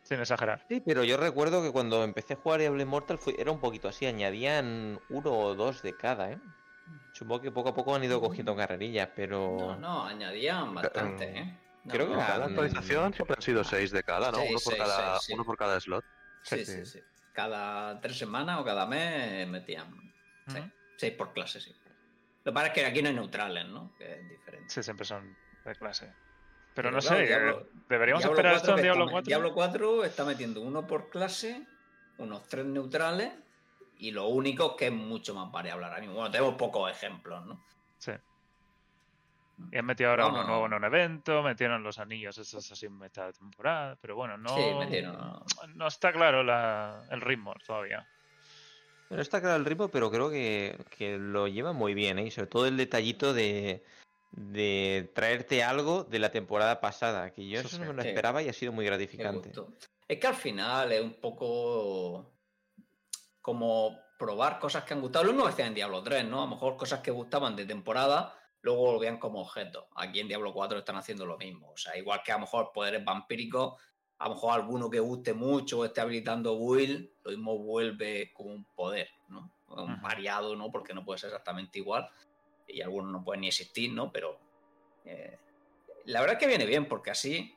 Sin 0.03 0.19
exagerar. 0.19 0.65
Sí, 0.69 0.83
pero 0.85 1.05
yo 1.05 1.17
recuerdo 1.19 1.63
que 1.63 1.71
cuando 1.71 2.03
empecé 2.03 2.35
a 2.35 2.37
jugar 2.37 2.61
Diablo 2.61 2.83
Immortal 2.83 3.19
fue, 3.19 3.35
era 3.39 3.53
un 3.53 3.61
poquito 3.61 3.89
así, 3.89 4.07
añadían 4.07 4.99
uno 5.11 5.33
o 5.33 5.55
dos 5.55 5.83
de 5.83 5.95
cada, 5.95 6.33
¿eh? 6.33 6.39
Supongo 7.13 7.43
que 7.43 7.53
poco 7.53 7.69
a 7.69 7.75
poco 7.75 7.95
han 7.95 8.05
ido 8.05 8.21
cogiendo 8.21 8.57
carrerillas, 8.57 9.11
pero... 9.15 9.57
No, 9.59 9.77
no, 9.77 10.05
añadían 10.07 10.75
bastante, 10.75 11.39
¿eh? 11.39 11.59
No, 11.85 11.93
Creo 11.93 12.09
que 12.09 12.15
cada 12.15 12.47
actualización 12.47 13.15
siempre 13.15 13.37
han 13.37 13.43
sido 13.43 13.65
seis 13.65 13.91
de 13.91 14.03
cada, 14.03 14.31
¿no? 14.31 14.39
Seis, 14.39 14.51
uno, 14.51 14.61
por 14.65 14.73
seis, 14.73 14.83
cada, 14.83 15.13
seis, 15.13 15.23
sí. 15.27 15.35
uno 15.35 15.45
por 15.45 15.57
cada 15.57 15.81
slot. 15.81 16.05
Sí, 16.43 16.65
sí, 16.65 16.85
sí. 16.87 17.01
Cada 17.33 18.01
tres 18.01 18.19
semanas 18.19 18.59
o 18.61 18.65
cada 18.65 18.87
mes 18.87 19.47
metían 19.49 19.87
seis 20.97 21.13
por 21.15 21.33
clase, 21.33 21.61
sí. 21.61 21.75
Lo 22.45 22.53
que 22.53 22.55
pasa 22.55 22.67
es 22.69 22.73
que 22.73 22.87
aquí 22.87 23.03
no 23.03 23.09
hay 23.09 23.15
neutrales, 23.15 23.67
¿no? 23.67 23.95
Que 23.97 24.21
es 24.21 24.29
diferente. 24.29 24.69
Sí, 24.69 24.83
siempre 24.83 25.05
son 25.07 25.37
de 25.65 25.75
clase. 25.77 26.07
Pero 26.75 26.89
Pero 26.89 26.91
no 26.93 26.99
claro, 27.01 27.17
sé, 27.19 27.27
Diablo- 27.27 27.61
eh, 27.61 27.67
¿deberíamos 27.89 28.23
Diablo 28.23 28.37
esperar 28.39 28.53
4 28.55 28.57
esto 28.71 28.77
en 28.77 28.83
Diablo 28.83 29.05
está- 29.05 29.13
4? 29.13 29.27
Diablo 29.27 29.55
4 29.55 30.05
está 30.05 30.25
metiendo 30.25 30.61
uno 30.63 30.87
por 30.87 31.11
clase, 31.11 31.67
unos 32.19 32.47
tres 32.49 32.65
neutrales 32.67 33.33
Y 34.03 34.13
lo 34.13 34.29
único 34.29 34.71
es 34.71 34.77
que 34.79 34.87
es 34.87 34.93
mucho 34.93 35.35
más 35.35 35.53
variable 35.53 35.85
ahora 35.85 36.01
mismo. 36.01 36.15
Bueno, 36.15 36.31
tenemos 36.31 36.55
pocos 36.55 36.91
ejemplos, 36.91 37.45
¿no? 37.45 37.63
Sí. 37.99 38.13
Y 39.73 39.79
han 39.79 39.85
metido 39.87 40.11
ahora 40.11 40.27
uno 40.29 40.45
nuevo 40.45 40.67
en 40.67 40.75
un 40.75 40.85
evento, 40.85 41.43
metieron 41.43 41.83
los 41.83 41.99
anillos 41.99 42.37
esos 42.39 42.71
así 42.73 42.87
en 42.87 42.99
mitad 42.99 43.27
de 43.27 43.33
temporada, 43.35 43.97
pero 44.01 44.17
bueno, 44.17 44.37
no, 44.37 44.57
Sí, 44.57 44.63
metieron- 44.79 45.43
no 45.75 45.87
está 45.87 46.13
claro 46.13 46.43
la- 46.43 47.05
el 47.11 47.21
ritmo 47.21 47.55
todavía. 47.67 48.07
Bueno, 49.09 49.23
está 49.23 49.41
claro 49.41 49.57
el 49.57 49.65
ritmo, 49.65 49.89
pero 49.89 50.11
creo 50.11 50.31
que, 50.31 50.77
que 50.97 51.19
lo 51.19 51.49
lleva 51.49 51.73
muy 51.73 51.95
bien, 51.95 52.19
¿eh? 52.19 52.27
Y 52.27 52.31
sobre 52.31 52.47
todo 52.49 52.67
el 52.67 52.77
detallito 52.77 53.33
de, 53.35 53.85
de 54.31 55.11
traerte 55.15 55.63
algo 55.65 56.05
de 56.05 56.19
la 56.21 56.31
temporada 56.31 56.81
pasada, 56.81 57.31
que 57.33 57.47
yo 57.49 57.59
Eso 57.59 57.69
eso 57.69 57.77
sí. 57.77 57.83
no 57.83 57.89
me 57.89 57.95
lo 57.95 58.03
esperaba 58.03 58.43
y 58.43 58.49
ha 58.49 58.53
sido 58.53 58.73
muy 58.73 58.85
gratificante. 58.85 59.53
Es 60.07 60.19
que 60.19 60.27
al 60.27 60.35
final 60.37 60.91
es 60.93 61.03
un 61.03 61.15
poco 61.15 62.33
como 63.41 63.99
probar 64.19 64.59
cosas 64.59 64.85
que 64.85 64.95
han 64.95 65.01
gustado. 65.01 65.25
Lo 65.25 65.33
mismo 65.33 65.47
que 65.47 65.53
hacían 65.53 65.69
en 65.69 65.75
Diablo 65.75 66.03
3, 66.03 66.25
¿no? 66.25 66.43
A 66.43 66.45
lo 66.45 66.51
mejor 66.51 66.77
cosas 66.77 67.01
que 67.01 67.11
gustaban 67.11 67.57
de 67.57 67.65
temporada, 67.65 68.35
luego 68.63 68.93
lo 68.93 68.99
veían 68.99 69.19
como 69.19 69.41
objetos. 69.41 69.85
Aquí 69.97 70.21
en 70.21 70.29
Diablo 70.29 70.53
4 70.53 70.79
están 70.79 70.97
haciendo 70.97 71.27
lo 71.27 71.39
mismo. 71.39 71.71
O 71.71 71.77
sea, 71.77 71.97
igual 71.97 72.23
que 72.25 72.33
a 72.33 72.37
lo 72.37 72.43
mejor 72.43 72.73
poderes 72.73 73.05
vampíricos, 73.05 73.81
a 74.19 74.29
lo 74.29 74.35
mejor 74.35 74.53
alguno 74.53 74.91
que 74.91 75.01
guste 75.01 75.33
mucho 75.33 75.79
o 75.79 75.85
esté 75.85 76.01
habilitando 76.01 76.55
Will, 76.55 77.13
lo 77.25 77.31
mismo 77.31 77.59
vuelve 77.59 78.33
como 78.35 78.51
un 78.51 78.65
poder, 78.65 79.09
¿no? 79.29 79.51
Un 79.69 80.01
variado, 80.03 80.57
¿no? 80.57 80.71
Porque 80.71 80.93
no 80.93 81.05
puede 81.05 81.19
ser 81.19 81.29
exactamente 81.29 81.79
igual. 81.79 82.09
Y 82.67 82.83
algunos 82.83 83.11
no 83.11 83.25
pueden 83.25 83.43
ni 83.43 83.49
existir, 83.49 83.93
¿no? 83.93 84.13
Pero 84.13 84.39
eh, 85.05 85.39
la 86.05 86.21
verdad 86.21 86.37
es 86.37 86.41
que 86.41 86.49
viene 86.49 86.67
bien, 86.67 86.87
porque 86.87 87.11
así 87.11 87.57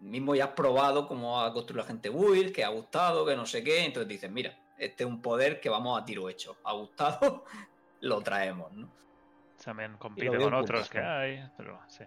mismo 0.00 0.34
ya 0.34 0.46
has 0.46 0.50
probado 0.52 1.06
cómo 1.06 1.40
ha 1.40 1.52
construido 1.52 1.82
la 1.82 1.88
gente 1.88 2.10
Will, 2.10 2.52
que 2.52 2.64
ha 2.64 2.68
gustado, 2.68 3.24
que 3.24 3.36
no 3.36 3.46
sé 3.46 3.62
qué. 3.62 3.84
Entonces 3.84 4.08
dices, 4.08 4.30
mira, 4.30 4.58
este 4.78 5.04
es 5.04 5.08
un 5.08 5.22
poder 5.22 5.60
que 5.60 5.68
vamos 5.68 6.00
a 6.00 6.04
tiro 6.04 6.28
hecho. 6.28 6.56
Ha 6.64 6.72
gustado, 6.72 7.44
lo 8.00 8.20
traemos, 8.22 8.72
¿no? 8.72 8.90
También 9.64 9.96
compite 9.96 10.36
con 10.38 10.54
otros 10.54 10.88
que 10.90 10.98
hay, 10.98 11.44
pero 11.56 11.80
sí. 11.88 12.04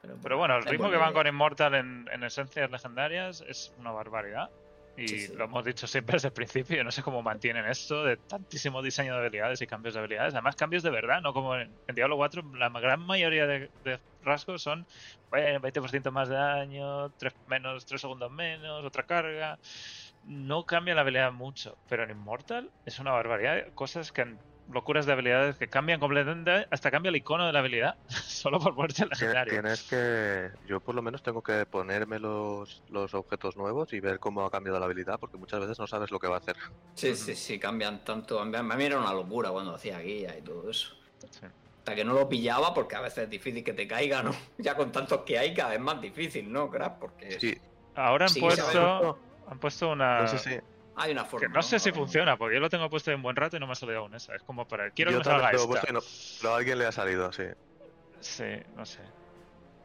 Pero, 0.00 0.18
Pero 0.22 0.38
bueno, 0.38 0.56
el 0.56 0.64
ritmo 0.64 0.90
que 0.90 0.96
van 0.96 1.12
con 1.12 1.22
idea. 1.22 1.32
Immortal 1.32 1.74
en, 1.74 2.06
en 2.12 2.24
esencias 2.24 2.70
legendarias 2.70 3.42
es 3.46 3.72
una 3.76 3.90
barbaridad. 3.90 4.50
Y 4.96 5.08
Sí, 5.08 5.18
sí. 5.26 5.34
lo 5.34 5.46
hemos 5.46 5.64
dicho 5.64 5.88
siempre 5.88 6.12
desde 6.14 6.28
el 6.28 6.34
principio, 6.34 6.76
yo 6.76 6.84
no 6.84 6.92
sé 6.92 7.02
cómo 7.02 7.20
mantienen 7.20 7.66
esto 7.66 8.04
de 8.04 8.16
tantísimo 8.16 8.80
diseño 8.80 9.14
de 9.14 9.20
habilidades 9.26 9.60
y 9.60 9.66
cambios 9.66 9.94
de 9.94 10.00
habilidades. 10.00 10.34
Además, 10.34 10.54
cambios 10.54 10.84
de 10.84 10.90
verdad, 10.90 11.20
no 11.20 11.32
como 11.32 11.56
en, 11.56 11.80
en 11.88 11.94
Diablo 11.96 12.16
4, 12.16 12.42
la 12.54 12.68
gran 12.68 13.00
mayoría 13.00 13.46
de, 13.48 13.72
de 13.82 14.00
rasgos 14.20 14.62
son 14.62 14.86
bueno, 15.30 15.58
20% 15.60 16.12
más 16.12 16.28
de 16.28 16.36
daño, 16.36 17.10
3, 17.16 17.34
menos, 17.46 17.84
3 17.86 18.00
segundos 18.00 18.30
menos, 18.30 18.84
otra 18.84 19.02
carga. 19.04 19.58
No 20.22 20.64
cambia 20.64 20.94
la 20.94 21.00
habilidad 21.00 21.32
mucho, 21.32 21.76
pero 21.88 22.04
en 22.04 22.10
Immortal 22.10 22.70
es 22.84 22.98
una 23.00 23.10
barbaridad. 23.10 23.64
Cosas 23.74 24.12
que 24.12 24.22
han- 24.22 24.38
locuras 24.72 25.06
de 25.06 25.12
habilidades 25.12 25.56
que 25.56 25.68
cambian 25.68 26.00
completamente, 26.00 26.66
hasta 26.70 26.90
cambia 26.90 27.10
el 27.10 27.16
icono 27.16 27.46
de 27.46 27.52
la 27.52 27.58
habilidad, 27.60 27.96
solo 28.08 28.58
por 28.58 28.74
ponerte 28.74 29.06
legendario. 29.06 29.52
Tienes 29.52 29.82
que. 29.84 30.50
Yo, 30.66 30.80
por 30.80 30.94
lo 30.94 31.02
menos, 31.02 31.22
tengo 31.22 31.42
que 31.42 31.66
ponerme 31.66 32.18
los, 32.18 32.82
los 32.88 33.14
objetos 33.14 33.56
nuevos 33.56 33.92
y 33.92 34.00
ver 34.00 34.18
cómo 34.18 34.44
ha 34.44 34.50
cambiado 34.50 34.78
la 34.78 34.86
habilidad, 34.86 35.18
porque 35.18 35.36
muchas 35.36 35.60
veces 35.60 35.78
no 35.78 35.86
sabes 35.86 36.10
lo 36.10 36.18
que 36.18 36.28
va 36.28 36.36
a 36.36 36.38
hacer. 36.38 36.56
Sí, 36.94 37.14
sí, 37.14 37.34
sí, 37.34 37.58
cambian 37.58 38.04
tanto. 38.04 38.40
A 38.40 38.44
mí 38.44 38.84
era 38.84 38.98
una 38.98 39.12
locura 39.12 39.50
cuando 39.50 39.74
hacía 39.74 39.98
guía 40.00 40.36
y 40.38 40.42
todo 40.42 40.70
eso. 40.70 40.94
Sí. 41.30 41.46
Hasta 41.78 41.94
que 41.94 42.04
no 42.04 42.14
lo 42.14 42.28
pillaba, 42.28 42.72
porque 42.72 42.96
a 42.96 43.00
veces 43.02 43.24
es 43.24 43.30
difícil 43.30 43.62
que 43.62 43.74
te 43.74 43.86
caiga, 43.86 44.22
¿no? 44.22 44.30
Ya 44.58 44.74
con 44.74 44.90
tantos 44.90 45.20
que 45.20 45.38
hay, 45.38 45.52
cada 45.52 45.70
vez 45.70 45.80
más 45.80 46.00
difícil, 46.00 46.50
¿no, 46.50 46.70
Crack? 46.70 46.98
Porque 46.98 47.38
Sí, 47.38 47.54
Ahora 47.94 48.24
han 48.24 48.30
Sí, 48.30 48.40
puesto, 48.40 49.18
han 49.46 49.58
puesto 49.58 49.90
una. 49.90 50.22
no 50.22 50.28
sé 50.28 50.38
si. 50.38 50.50
Hay 50.94 51.12
una 51.12 51.24
forma. 51.24 51.46
que 51.46 51.48
no 51.48 51.62
sé 51.62 51.78
si 51.80 51.92
funciona, 51.92 52.36
porque 52.36 52.54
yo 52.56 52.60
lo 52.60 52.68
tengo 52.70 52.88
puesto 52.90 53.10
en 53.10 53.22
buen 53.22 53.36
rato 53.36 53.56
y 53.56 53.60
no 53.60 53.66
me 53.66 53.72
ha 53.72 53.76
salido 53.76 54.00
aún 54.00 54.14
esa. 54.14 54.34
Es 54.34 54.42
como 54.42 54.66
para. 54.66 54.90
Quiero 54.92 55.10
yo 55.10 55.18
que 55.18 55.18
me 55.18 55.24
salga 55.24 55.50
lo 55.50 55.64
he 55.64 55.66
esta. 55.66 55.66
puesto 55.66 55.86
y 55.90 55.92
no- 55.92 56.02
pero 56.38 56.54
a 56.54 56.56
alguien 56.58 56.78
le 56.78 56.86
ha 56.86 56.92
salido, 56.92 57.32
sí. 57.32 57.44
Sí, 58.20 58.44
no 58.72 58.84
sé. 58.86 59.14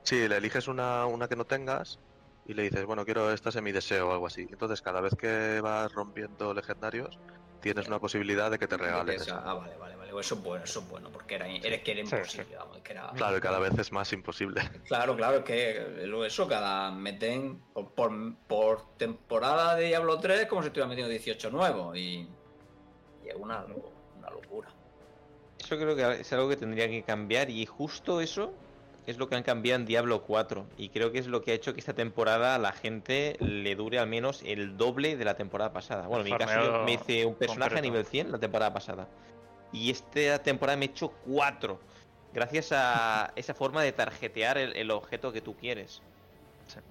Sí, 0.04 0.28
le 0.28 0.38
eliges 0.38 0.68
una, 0.68 1.06
una 1.06 1.28
que 1.28 1.36
no 1.36 1.46
tengas 1.46 2.00
y 2.44 2.54
le 2.54 2.64
dices, 2.64 2.86
bueno, 2.86 3.06
quiero 3.06 3.32
esta 3.32 3.50
es 3.50 3.62
mi 3.62 3.72
deseo 3.72 4.10
o 4.10 4.12
algo 4.14 4.28
así. 4.28 4.48
Entonces, 4.50 4.82
cada 4.82 5.02
vez 5.02 5.14
que 5.18 5.62
vas 5.62 5.92
rompiendo 5.92 6.54
legendarios, 6.54 7.20
tienes 7.60 7.88
una 7.88 8.00
posibilidad 8.00 8.50
de 8.50 8.58
que 8.58 8.68
te 8.68 8.78
regalen. 8.78 9.22
Eso. 9.22 9.36
Ah, 9.44 9.54
vale, 9.54 9.78
vale, 9.78 9.96
vale. 9.96 9.99
Eso 10.18 10.36
es 10.36 10.44
bueno, 10.44 10.64
eso 10.64 10.80
es 10.80 10.90
bueno, 10.90 11.10
porque 11.12 11.36
era, 11.36 11.46
que 11.46 11.92
era 11.92 12.02
Sí, 12.06 12.16
imposible, 12.16 12.56
vamos, 12.58 12.80
que 12.80 12.94
era... 12.94 13.12
Claro, 13.16 13.40
cada 13.40 13.60
vez 13.60 13.78
es 13.78 13.92
más 13.92 14.12
imposible. 14.14 14.62
Claro, 14.88 15.16
claro, 15.16 15.38
es 15.38 15.44
que 15.44 16.26
eso 16.26 16.48
cada 16.48 16.92
meten 16.92 17.60
por, 17.74 17.94
por, 17.94 18.12
por 18.48 18.98
temporada 18.98 19.76
de 19.76 19.88
Diablo 19.88 20.20
3 20.20 20.48
como 20.48 20.62
si 20.62 20.68
estuvieran 20.68 20.90
metiendo 20.90 21.10
18 21.10 21.50
nuevos 21.52 21.96
y, 21.98 22.28
y 23.24 23.30
es 23.30 23.36
una, 23.36 23.62
lo- 23.68 23.94
una 24.16 24.30
locura. 24.32 24.70
Eso 25.60 25.78
creo 25.78 25.96
que 25.96 26.22
es 26.22 26.34
algo 26.34 26.50
que 26.50 26.56
tendría 26.56 26.88
que 26.88 27.04
cambiar 27.04 27.50
y 27.50 27.66
justo 27.66 28.22
eso 28.22 28.54
es 29.06 29.18
lo 29.18 29.28
que 29.28 29.36
han 29.36 29.44
cambiado 29.44 29.80
en 29.80 29.86
Diablo 29.86 30.24
4 30.24 30.66
y 30.78 30.90
creo 30.90 31.12
que 31.12 31.20
es 31.20 31.28
lo 31.28 31.42
que 31.42 31.52
ha 31.52 31.56
hecho 31.56 31.74
que 31.74 31.80
esta 31.80 31.94
temporada 31.94 32.56
a 32.56 32.60
la 32.60 32.72
gente 32.72 33.36
le 33.40 33.76
dure 33.76 34.00
al 34.00 34.08
menos 34.08 34.42
el 34.44 34.78
doble 34.78 35.18
de 35.18 35.26
la 35.26 35.36
temporada 35.36 35.74
pasada. 35.74 36.08
Bueno, 36.08 36.22
en 36.22 36.32
mi 36.32 36.38
caso 36.38 36.60
yo 36.60 36.74
me 36.80 36.94
hice 36.94 37.26
un 37.26 37.36
personaje 37.36 37.80
a 37.80 37.82
nivel 37.82 38.06
100 38.06 38.32
la 38.32 38.40
temporada 38.40 38.74
pasada 38.74 39.10
y 39.72 39.92
esta 39.92 40.42
temporada 40.44 40.78
me 40.78 40.86
he 40.86 40.90
hecho 40.90 41.20
4 41.20 41.86
gracias 42.32 42.72
a 42.72 43.34
esa 43.36 43.54
forma 43.54 43.84
de 43.84 43.94
tarjetear 43.94 44.58
el, 44.58 44.76
el 44.76 44.92
objeto 44.92 45.32
que 45.32 45.42
tú 45.42 45.56
quieres 45.58 46.06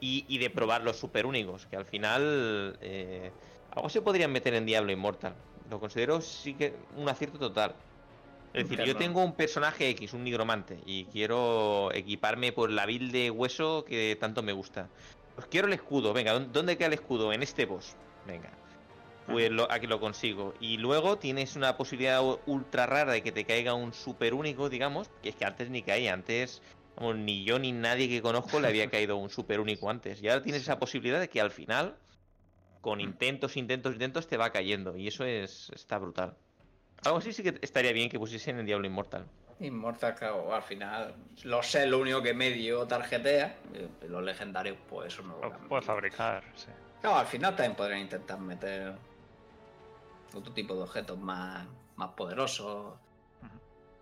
y, 0.00 0.26
y 0.28 0.38
de 0.38 0.50
probar 0.50 0.82
los 0.82 0.98
super 0.98 1.26
únicos 1.26 1.66
que 1.66 1.76
al 1.76 1.86
final 1.86 2.78
eh, 2.80 3.36
algo 3.70 3.88
se 3.90 4.02
podrían 4.02 4.32
meter 4.32 4.54
en 4.54 4.66
Diablo 4.66 4.92
Immortal. 4.92 5.46
Lo 5.64 5.80
considero 5.80 6.20
sí 6.20 6.56
que 6.56 6.86
un 6.90 7.08
acierto 7.08 7.38
total. 7.38 7.84
Es 8.52 8.64
decir, 8.64 8.80
yo 8.82 8.96
tengo 8.96 9.22
un 9.24 9.36
personaje 9.36 9.90
X, 9.90 10.14
un 10.14 10.24
nigromante, 10.24 10.80
y 10.84 11.10
quiero 11.10 11.92
equiparme 11.92 12.52
por 12.52 12.70
la 12.70 12.86
build 12.86 13.12
de 13.12 13.30
hueso 13.30 13.84
que 13.84 14.16
tanto 14.20 14.42
me 14.42 14.52
gusta. 14.52 14.92
Pues 15.34 15.46
quiero 15.48 15.66
el 15.68 15.74
escudo, 15.74 16.12
venga, 16.14 16.32
¿dó- 16.32 16.46
¿dónde 16.46 16.76
queda 16.76 16.88
el 16.88 16.94
escudo? 16.94 17.32
En 17.32 17.42
este 17.42 17.66
boss. 17.66 17.98
Venga. 18.24 18.60
Pues 19.30 19.50
lo, 19.50 19.70
aquí 19.70 19.86
lo 19.86 20.00
consigo. 20.00 20.54
Y 20.58 20.78
luego 20.78 21.18
tienes 21.18 21.54
una 21.54 21.76
posibilidad 21.76 22.22
ultra 22.46 22.86
rara 22.86 23.12
de 23.12 23.22
que 23.22 23.30
te 23.30 23.44
caiga 23.44 23.74
un 23.74 23.92
super 23.92 24.32
único, 24.32 24.68
digamos, 24.68 25.10
que 25.22 25.28
es 25.28 25.36
que 25.36 25.44
antes 25.44 25.68
ni 25.68 25.82
caía, 25.82 26.14
antes 26.14 26.62
vamos, 26.96 27.16
ni 27.16 27.44
yo 27.44 27.58
ni 27.58 27.72
nadie 27.72 28.08
que 28.08 28.22
conozco 28.22 28.58
le 28.58 28.68
había 28.68 28.88
caído 28.90 29.16
un 29.16 29.28
super 29.28 29.60
único 29.60 29.90
antes. 29.90 30.22
Y 30.22 30.28
ahora 30.28 30.42
tienes 30.42 30.62
esa 30.62 30.78
posibilidad 30.78 31.20
de 31.20 31.28
que 31.28 31.40
al 31.40 31.50
final, 31.50 31.96
con 32.80 33.00
intentos, 33.00 33.56
intentos, 33.56 33.92
intentos, 33.92 34.26
te 34.26 34.38
va 34.38 34.50
cayendo. 34.50 34.96
Y 34.96 35.08
eso 35.08 35.24
es 35.24 35.70
está 35.74 35.98
brutal. 35.98 36.34
Algo 37.04 37.18
así 37.18 37.32
sí 37.32 37.42
que 37.42 37.58
estaría 37.60 37.92
bien 37.92 38.08
que 38.08 38.18
pusiesen 38.18 38.58
en 38.58 38.66
Diablo 38.66 38.86
Inmortal. 38.86 39.26
Immortal, 39.60 40.14
claro, 40.14 40.54
al 40.54 40.62
final, 40.62 41.14
los 41.42 41.66
sé 41.66 41.86
lo 41.86 41.98
único 41.98 42.22
que 42.22 42.32
medio 42.32 42.86
tarjetea, 42.86 43.56
eh, 43.74 43.88
los 44.08 44.22
legendarios, 44.22 44.76
pues 44.88 45.12
eso 45.12 45.22
no 45.22 45.36
lo 45.38 45.50
Lo 45.50 45.68
puedes 45.68 45.84
fabricar, 45.84 46.44
sí. 46.54 46.68
Claro, 47.00 47.18
al 47.18 47.26
final 47.26 47.54
también 47.54 47.76
podrían 47.76 48.00
intentar 48.00 48.38
meter 48.38 48.94
otro 50.34 50.52
tipo 50.52 50.74
de 50.74 50.82
objetos 50.82 51.18
más, 51.18 51.66
más 51.96 52.10
poderosos. 52.10 52.94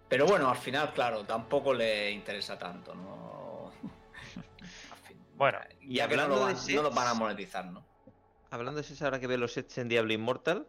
Pero 0.08 0.26
bueno, 0.26 0.48
al 0.48 0.56
final, 0.56 0.92
claro, 0.92 1.24
tampoco 1.24 1.74
le 1.74 2.10
interesa 2.12 2.58
tanto, 2.58 2.94
¿no? 2.94 3.72
Al 4.92 4.98
fin, 4.98 5.18
Bueno, 5.34 5.58
ya 5.80 6.04
y 6.06 6.08
que 6.08 6.16
no 6.16 6.28
lo, 6.28 6.34
hablando 6.36 6.40
van, 6.40 6.54
no 6.74 6.82
lo 6.82 6.90
sets- 6.90 6.94
van 6.94 7.08
a 7.08 7.14
monetizar, 7.14 7.64
¿no? 7.66 7.84
Hablando 8.50 8.80
de 8.80 8.86
eso, 8.86 9.04
ahora 9.04 9.18
que 9.18 9.26
veo 9.26 9.38
los 9.38 9.52
sets 9.52 9.78
en 9.78 9.88
Diablo 9.88 10.12
Immortal, 10.12 10.66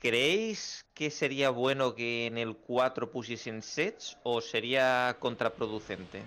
¿creéis 0.00 0.86
que 0.94 1.10
sería 1.10 1.50
bueno 1.50 1.94
que 1.96 2.26
en 2.26 2.38
el 2.38 2.56
4 2.56 3.10
pusiesen 3.10 3.62
sets 3.62 4.16
o 4.22 4.40
sería 4.40 5.16
contraproducente? 5.18 6.22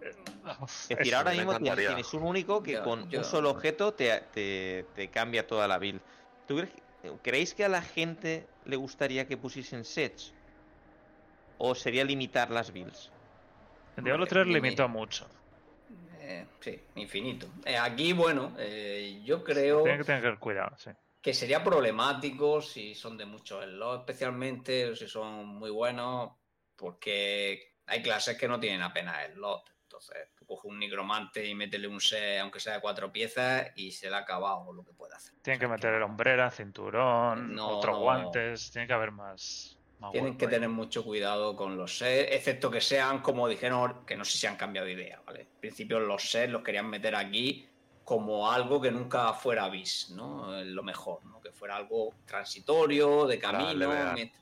Es 0.00 0.88
decir, 0.88 1.08
Eso, 1.08 1.16
ahora 1.18 1.30
me 1.32 1.36
mismo 1.38 1.58
tienes, 1.58 2.14
un 2.14 2.22
único 2.22 2.62
que 2.62 2.72
Yo- 2.74 2.84
con 2.84 3.10
yo- 3.10 3.18
un 3.18 3.24
solo 3.24 3.50
objeto 3.50 3.92
te, 3.92 4.20
te- 4.32 4.86
te 4.94 5.08
cambia 5.10 5.46
toda 5.46 5.66
la 5.68 5.78
build. 5.78 6.00
¿Tú 6.46 6.56
crees, 6.56 6.70
¿Creéis 7.22 7.54
que 7.54 7.64
a 7.64 7.68
la 7.68 7.82
gente 7.82 8.46
le 8.64 8.76
gustaría 8.76 9.26
que 9.26 9.36
pusiesen 9.36 9.84
sets? 9.84 10.32
¿O 11.58 11.74
sería 11.74 12.04
limitar 12.04 12.50
las 12.50 12.72
builds? 12.72 13.10
En 13.96 14.04
Diablo 14.04 14.24
Hombre, 14.24 14.30
3 14.30 14.46
dime. 14.46 14.60
limitó 14.60 14.88
mucho. 14.88 15.26
Eh, 16.20 16.46
sí, 16.60 16.80
infinito. 16.96 17.48
Eh, 17.64 17.76
aquí, 17.76 18.12
bueno, 18.12 18.54
eh, 18.58 19.20
yo 19.24 19.42
creo 19.42 19.82
Tiene 19.82 19.98
que 19.98 20.04
tener 20.04 20.38
cuidado, 20.38 20.76
sí. 20.78 20.90
que 21.20 21.34
sería 21.34 21.62
problemático 21.64 22.60
si 22.62 22.94
son 22.94 23.16
de 23.18 23.26
muchos 23.26 23.64
slots, 23.64 24.00
especialmente 24.00 24.90
o 24.90 24.96
si 24.96 25.08
son 25.08 25.46
muy 25.46 25.70
buenos, 25.70 26.32
porque 26.76 27.74
hay 27.86 28.02
clases 28.02 28.38
que 28.38 28.48
no 28.48 28.60
tienen 28.60 28.82
apenas 28.82 29.32
slot. 29.32 29.70
Entonces, 29.82 30.28
tú 30.50 30.56
coges 30.56 30.70
un 30.70 30.78
nigromante 30.78 31.46
y 31.46 31.54
métele 31.54 31.86
un 31.88 32.00
set, 32.00 32.40
aunque 32.40 32.60
sea 32.60 32.74
de 32.74 32.80
cuatro 32.80 33.12
piezas, 33.12 33.68
y 33.76 33.90
se 33.92 34.08
le 34.10 34.16
ha 34.16 34.20
acabado 34.20 34.72
lo 34.72 34.84
que 34.84 34.92
puede 34.92 35.14
hacer. 35.14 35.34
Tienen 35.42 35.58
O 35.58 35.60
que 35.60 35.68
meter 35.68 36.02
hombrera, 36.02 36.50
cinturón, 36.50 37.54
No, 37.54 37.68
otros 37.78 37.96
no. 37.96 38.02
guantes. 38.02 38.70
Tiene 38.70 38.86
que 38.86 38.92
haber 38.94 39.12
más. 39.12 39.78
más 40.00 40.12
Tienen 40.12 40.36
que 40.36 40.46
ahí. 40.46 40.50
tener 40.50 40.68
mucho 40.68 41.04
cuidado 41.04 41.54
con 41.56 41.76
los 41.76 41.98
sets, 41.98 42.34
excepto 42.34 42.70
que 42.70 42.80
sean, 42.80 43.20
como 43.20 43.46
dijeron, 43.48 44.04
que 44.06 44.16
no 44.16 44.24
sé 44.24 44.38
si 44.38 44.46
han 44.46 44.56
cambiado 44.56 44.86
de 44.86 44.94
idea, 44.94 45.22
¿vale? 45.26 45.42
En 45.42 45.60
principio 45.60 46.00
los 46.00 46.30
sets 46.30 46.50
los 46.50 46.62
querían 46.62 46.88
meter 46.88 47.14
aquí 47.14 47.68
como 48.04 48.50
algo 48.50 48.80
que 48.80 48.90
nunca 48.90 49.32
fuera 49.34 49.68
bis, 49.68 50.10
¿no? 50.16 50.58
Eh, 50.58 50.64
Lo 50.64 50.82
mejor, 50.82 51.24
¿no? 51.26 51.40
Que 51.40 51.52
fuera 51.52 51.76
algo 51.76 52.14
transitorio, 52.26 53.26
de 53.26 53.38
Para 53.38 53.58
camino, 53.58 53.78
levear. 53.78 54.16
met- 54.16 54.32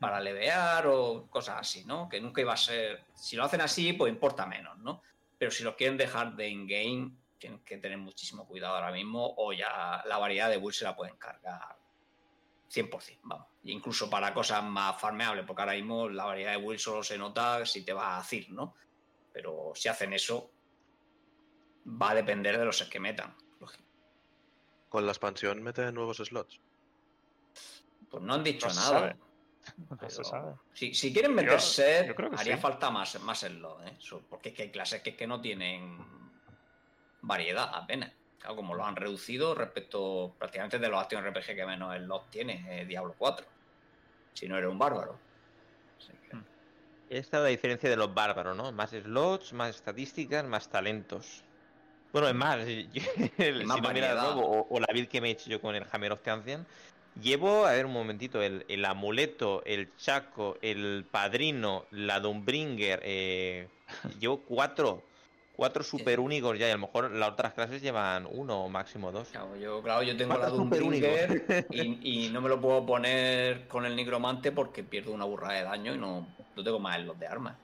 para 0.00 0.18
levear 0.18 0.88
o 0.88 1.28
cosas 1.30 1.58
así, 1.60 1.84
¿no? 1.84 2.08
Que 2.08 2.20
nunca 2.20 2.40
iba 2.40 2.52
a 2.52 2.56
ser. 2.56 3.04
Si 3.14 3.36
lo 3.36 3.44
hacen 3.44 3.60
así, 3.60 3.92
pues 3.92 4.12
importa 4.12 4.44
menos, 4.46 4.76
¿no? 4.78 5.00
Pero 5.42 5.50
si 5.50 5.64
lo 5.64 5.74
quieren 5.74 5.96
dejar 5.96 6.36
de 6.36 6.48
in-game, 6.48 7.16
tienen 7.36 7.64
que 7.64 7.76
tener 7.78 7.98
muchísimo 7.98 8.46
cuidado 8.46 8.76
ahora 8.76 8.92
mismo, 8.92 9.34
o 9.38 9.52
ya 9.52 10.00
la 10.06 10.16
variedad 10.16 10.48
de 10.48 10.56
builds 10.56 10.78
se 10.78 10.84
la 10.84 10.94
pueden 10.94 11.16
cargar 11.16 11.76
100%, 12.72 13.18
vamos. 13.24 13.48
E 13.64 13.72
incluso 13.72 14.08
para 14.08 14.32
cosas 14.32 14.62
más 14.62 15.00
farmeables, 15.00 15.44
porque 15.44 15.62
ahora 15.62 15.74
mismo 15.74 16.08
la 16.08 16.26
variedad 16.26 16.52
de 16.52 16.58
builds 16.58 16.84
solo 16.84 17.02
se 17.02 17.18
nota 17.18 17.66
si 17.66 17.84
te 17.84 17.92
vas 17.92 18.18
a 18.18 18.22
decir, 18.22 18.52
¿no? 18.52 18.76
Pero 19.32 19.72
si 19.74 19.88
hacen 19.88 20.12
eso, 20.12 20.52
va 21.88 22.10
a 22.12 22.14
depender 22.14 22.56
de 22.56 22.64
los 22.64 22.80
que 22.84 23.00
metan. 23.00 23.36
Con 24.88 25.04
la 25.04 25.10
expansión 25.10 25.60
mete 25.60 25.90
nuevos 25.90 26.18
slots. 26.18 26.60
Pues 28.08 28.22
no 28.22 28.34
han 28.34 28.44
dicho 28.44 28.68
No 28.68 28.74
nada. 28.74 28.88
sabe. 28.90 29.16
No 29.90 29.96
pero 29.96 30.10
se 30.10 30.24
sabe. 30.24 30.54
Si, 30.74 30.92
si 30.94 31.12
quieren 31.12 31.34
meter 31.34 31.52
Yo- 31.52 31.58
set, 31.60 32.06
yo 32.08 32.14
creo 32.14 32.30
que 32.30 32.36
haría 32.36 32.56
sí. 32.56 32.62
falta 32.62 32.90
más, 32.90 33.20
más 33.20 33.40
slot, 33.40 33.86
¿eh? 33.86 33.96
Porque 34.28 34.48
es 34.50 34.54
que 34.54 34.62
hay 34.64 34.70
clases 34.70 35.02
que, 35.02 35.10
es 35.10 35.16
que 35.16 35.26
no 35.26 35.40
tienen 35.40 35.98
variedad 37.20 37.70
apenas. 37.74 38.10
Claro, 38.38 38.56
como 38.56 38.74
lo 38.74 38.84
han 38.84 38.96
reducido 38.96 39.54
respecto 39.54 40.34
prácticamente 40.38 40.78
de 40.80 40.88
los 40.88 41.00
Action 41.00 41.24
RPG 41.24 41.54
que 41.54 41.64
menos 41.66 41.96
slot 41.96 42.28
tiene, 42.30 42.80
eh, 42.82 42.84
Diablo 42.86 43.14
4. 43.16 43.46
Si 44.34 44.48
no 44.48 44.56
eres 44.58 44.68
un 44.70 44.78
bárbaro. 44.78 45.16
Así 45.98 46.12
que- 46.28 46.36
Mm. 46.36 46.44
Esta 47.10 47.36
es 47.36 47.42
la 47.42 47.48
diferencia 47.50 47.88
de 47.90 47.96
los 47.96 48.12
bárbaros, 48.12 48.56
¿no? 48.56 48.72
Más 48.72 48.90
slots, 48.90 49.52
más 49.52 49.76
estadísticas, 49.76 50.44
más 50.44 50.68
talentos. 50.68 51.44
Bueno, 52.12 52.26
es 52.28 52.34
más, 52.34 52.58
yo- 52.92 53.02
el- 53.38 53.64
más 53.66 53.76
si 53.76 53.82
no 53.82 53.92
mira 53.92 54.34
o, 54.34 54.66
o 54.68 54.80
la 54.80 54.86
build 54.92 55.08
que 55.08 55.20
me 55.20 55.28
he 55.28 55.32
hecho 55.32 55.48
yo 55.50 55.60
con 55.60 55.74
el 55.76 55.86
Hammer 55.92 56.12
of 56.12 56.22
the 56.22 56.30
Ancient, 56.30 56.66
llevo, 57.20 57.66
a 57.66 57.72
ver 57.72 57.86
un 57.86 57.92
momentito, 57.92 58.42
el, 58.42 58.64
el 58.68 58.84
amuleto, 58.84 59.62
el 59.64 59.94
chaco, 59.96 60.56
el 60.62 61.04
padrino, 61.10 61.84
la 61.90 62.20
Dumbringer, 62.20 63.00
eh, 63.02 63.68
llevo 64.20 64.40
cuatro, 64.40 65.02
cuatro 65.56 65.82
super 65.82 66.20
únicos 66.20 66.58
ya, 66.58 66.68
y 66.68 66.70
a 66.70 66.74
lo 66.74 66.80
mejor 66.80 67.10
las 67.10 67.30
otras 67.30 67.54
clases 67.54 67.82
llevan 67.82 68.26
uno 68.30 68.64
o 68.64 68.68
máximo 68.68 69.12
dos. 69.12 69.28
Claro, 69.28 69.56
yo, 69.56 69.82
claro, 69.82 70.02
yo 70.02 70.16
tengo 70.16 70.34
la 70.34 70.40
Falta 70.40 70.56
de 70.56 70.60
un 70.60 70.68
súper 70.68 70.82
único. 70.82 71.06
Bringer 71.06 71.66
y, 71.70 72.26
y 72.26 72.28
no 72.30 72.40
me 72.40 72.48
lo 72.48 72.60
puedo 72.60 72.84
poner 72.86 73.66
con 73.68 73.86
el 73.86 73.94
nigromante 73.96 74.52
porque 74.52 74.82
pierdo 74.82 75.12
una 75.12 75.24
burrada 75.24 75.54
de 75.54 75.62
daño 75.64 75.94
y 75.94 75.98
no, 75.98 76.26
no 76.56 76.64
tengo 76.64 76.78
más 76.78 76.96
en 76.98 77.06
los 77.06 77.18
de 77.18 77.26
armas. 77.26 77.56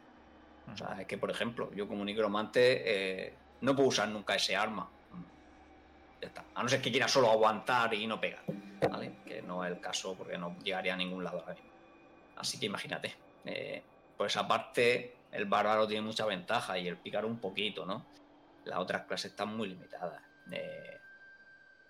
O 0.72 0.76
sea, 0.76 1.00
es 1.00 1.06
que, 1.06 1.16
por 1.16 1.30
ejemplo, 1.30 1.70
yo 1.74 1.88
como 1.88 2.04
nigromante 2.04 2.82
eh, 3.26 3.34
no 3.62 3.74
puedo 3.74 3.88
usar 3.88 4.08
nunca 4.08 4.34
ese 4.34 4.54
arma. 4.54 4.88
A 6.54 6.62
no 6.62 6.68
ser 6.68 6.82
que 6.82 6.90
quiera 6.90 7.08
solo 7.08 7.30
aguantar 7.30 7.94
y 7.94 8.06
no 8.06 8.20
pegar. 8.20 8.42
¿Vale? 8.88 9.16
Que 9.26 9.42
no 9.42 9.64
es 9.64 9.72
el 9.72 9.80
caso 9.80 10.14
porque 10.16 10.38
no 10.38 10.56
llegaría 10.62 10.94
a 10.94 10.96
ningún 10.96 11.24
lado 11.24 11.40
ahora 11.40 11.54
mismo. 11.54 11.70
Así 12.36 12.58
que 12.58 12.66
imagínate. 12.66 13.14
eh, 13.44 13.82
por 14.16 14.26
esa 14.26 14.48
parte, 14.48 15.16
el 15.30 15.44
bárbaro 15.44 15.86
tiene 15.86 16.02
mucha 16.02 16.26
ventaja 16.26 16.76
y 16.78 16.88
el 16.88 16.96
pícaro 16.96 17.28
un 17.28 17.38
poquito, 17.38 17.86
¿no? 17.86 18.06
Las 18.64 18.78
otras 18.80 19.06
clases 19.06 19.30
están 19.30 19.56
muy 19.56 19.68
limitadas. 19.68 20.20
Eh, 20.50 21.00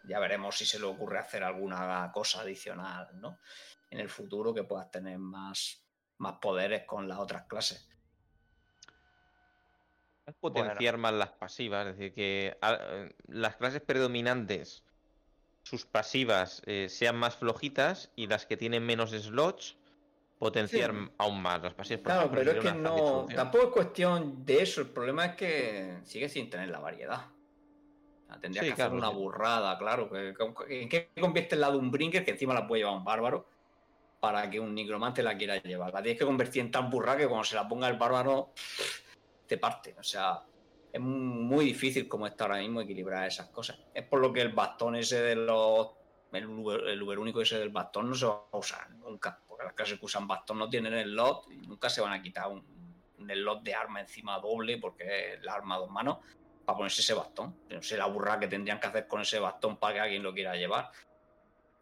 ya 0.05 0.19
veremos 0.19 0.57
si 0.57 0.67
se 0.67 0.79
le 0.79 0.85
ocurre 0.85 1.19
hacer 1.19 1.43
alguna 1.43 2.11
cosa 2.13 2.43
adicional, 2.43 3.09
¿no? 3.15 3.39
En 3.91 4.01
el 4.01 4.09
futuro 4.11 4.53
que 4.53 4.65
puedas 4.65 4.91
tener 4.91 5.19
más, 5.19 5.83
más 6.19 6.35
poderes 6.35 6.85
con 6.85 7.09
las 7.09 7.19
otras 7.19 7.45
clases. 7.45 7.89
Potenciar 10.41 10.99
más 10.99 11.13
las 11.13 11.31
pasivas, 11.33 11.87
es 11.89 11.97
decir, 11.97 12.15
que 12.15 12.57
a- 12.61 12.79
eh, 12.81 13.15
las 13.29 13.57
clases 13.57 13.81
predominantes, 13.81 14.85
sus 15.63 15.85
pasivas 15.87 16.63
eh, 16.67 16.89
sean 16.89 17.17
más 17.17 17.37
flojitas 17.37 18.11
y 18.17 18.27
las 18.27 18.47
que 18.47 18.57
tienen 18.57 18.85
menos 18.85 19.11
slots, 19.11 19.77
potenciar 20.39 20.93
Sí. 20.93 21.11
aún 21.19 21.43
más 21.43 21.63
las 21.63 21.75
pasivas. 21.75 22.01
por 22.01 22.13
Claro, 22.13 22.21
ejemplo, 22.21 22.41
pero 22.41 22.53
es 22.53 22.65
que 22.65 22.79
una 22.79 22.91
no. 22.91 23.27
Tampoco 23.35 23.67
es 23.67 23.73
cuestión 23.73 24.45
de 24.45 24.63
eso. 24.63 24.81
El 24.83 24.89
problema 24.89 25.27
es 25.27 25.37
que 25.37 25.99
sigue 26.05 26.29
sin 26.29 26.49
tener 26.49 26.69
la 26.71 26.79
variedad. 26.79 27.27
O 27.27 28.27
sea, 28.31 28.41
tendría 28.41 28.63
Sí, 28.63 28.69
que 28.69 28.73
hacer 28.75 28.87
claro, 28.91 28.99
una 28.99 29.09
sí. 29.11 29.15
burrada, 29.17 29.79
claro. 29.79 30.11
que- 30.11 30.35
que- 30.37 30.83
¿En 30.83 30.89
qué 30.89 31.11
convierte 31.21 31.57
la 31.57 31.71
de 31.71 31.77
un 31.79 31.91
brinker 31.91 32.25
que 32.25 32.31
encima 32.33 32.55
la 32.55 32.67
puede 32.67 32.81
llevar 32.83 32.97
un 32.99 33.05
bárbaro? 33.05 33.49
Para 34.21 34.49
que 34.51 34.59
un 34.61 34.75
nigromante 34.75 35.23
la 35.23 35.37
quiera 35.37 35.57
llevar. 35.63 35.93
La 35.95 36.03
tienes 36.03 36.19
que 36.19 36.25
convertir 36.27 36.63
en 36.63 36.71
tan 36.71 36.91
burra 36.91 37.17
que 37.17 37.27
cuando 37.27 37.45
se 37.45 37.55
la 37.57 37.67
ponga 37.69 37.89
el 37.89 37.97
bárbaro 37.99 38.53
te 39.49 39.59
parte. 39.59 39.97
O 39.99 40.03
sea, 40.03 40.45
es 40.93 41.01
muy 41.01 41.65
difícil 41.65 42.07
como 42.07 42.27
está 42.27 42.45
ahora 42.45 42.59
mismo 42.59 42.81
equilibrar 42.81 43.27
esas 43.27 43.49
cosas. 43.49 43.79
Es 43.93 44.05
por 44.05 44.21
lo 44.21 44.33
que 44.33 44.43
el 44.43 44.51
bastón 44.51 44.95
ese 44.97 45.21
de 45.21 45.35
los. 45.35 45.89
El 46.31 46.47
Uber, 46.47 47.19
único 47.19 47.41
ese 47.41 47.59
del 47.59 47.71
bastón 47.71 48.11
no 48.11 48.15
se 48.15 48.27
va 48.27 48.45
a 48.53 48.57
usar 48.57 48.91
nunca. 48.91 49.41
Porque 49.49 49.65
las 49.65 49.73
clases 49.73 49.99
que 49.99 50.05
usan 50.05 50.29
bastón 50.29 50.59
no 50.59 50.69
tienen 50.69 50.93
el 50.93 51.11
slot 51.11 51.51
y 51.51 51.67
nunca 51.67 51.89
se 51.89 52.03
van 52.03 52.13
a 52.13 52.23
quitar 52.23 52.49
un, 52.49 52.63
un 53.19 53.31
slot 53.31 53.63
de 53.63 53.75
arma 53.75 54.01
encima 54.01 54.39
doble 54.39 54.77
porque 54.77 55.05
es 55.05 55.41
el 55.41 55.49
arma 55.49 55.77
a 55.77 55.79
dos 55.79 55.91
manos 55.91 56.19
para 56.67 56.77
ponerse 56.77 57.01
ese 57.01 57.15
bastón. 57.15 57.57
No 57.71 57.83
sé 57.83 57.97
la 57.97 58.07
burra 58.07 58.39
que 58.39 58.47
tendrían 58.47 58.79
que 58.79 58.89
hacer 58.89 59.09
con 59.09 59.23
ese 59.23 59.39
bastón 59.39 59.79
para 59.79 59.95
que 59.95 60.01
alguien 60.01 60.23
lo 60.23 60.35
quiera 60.35 60.55
llevar. 60.55 60.91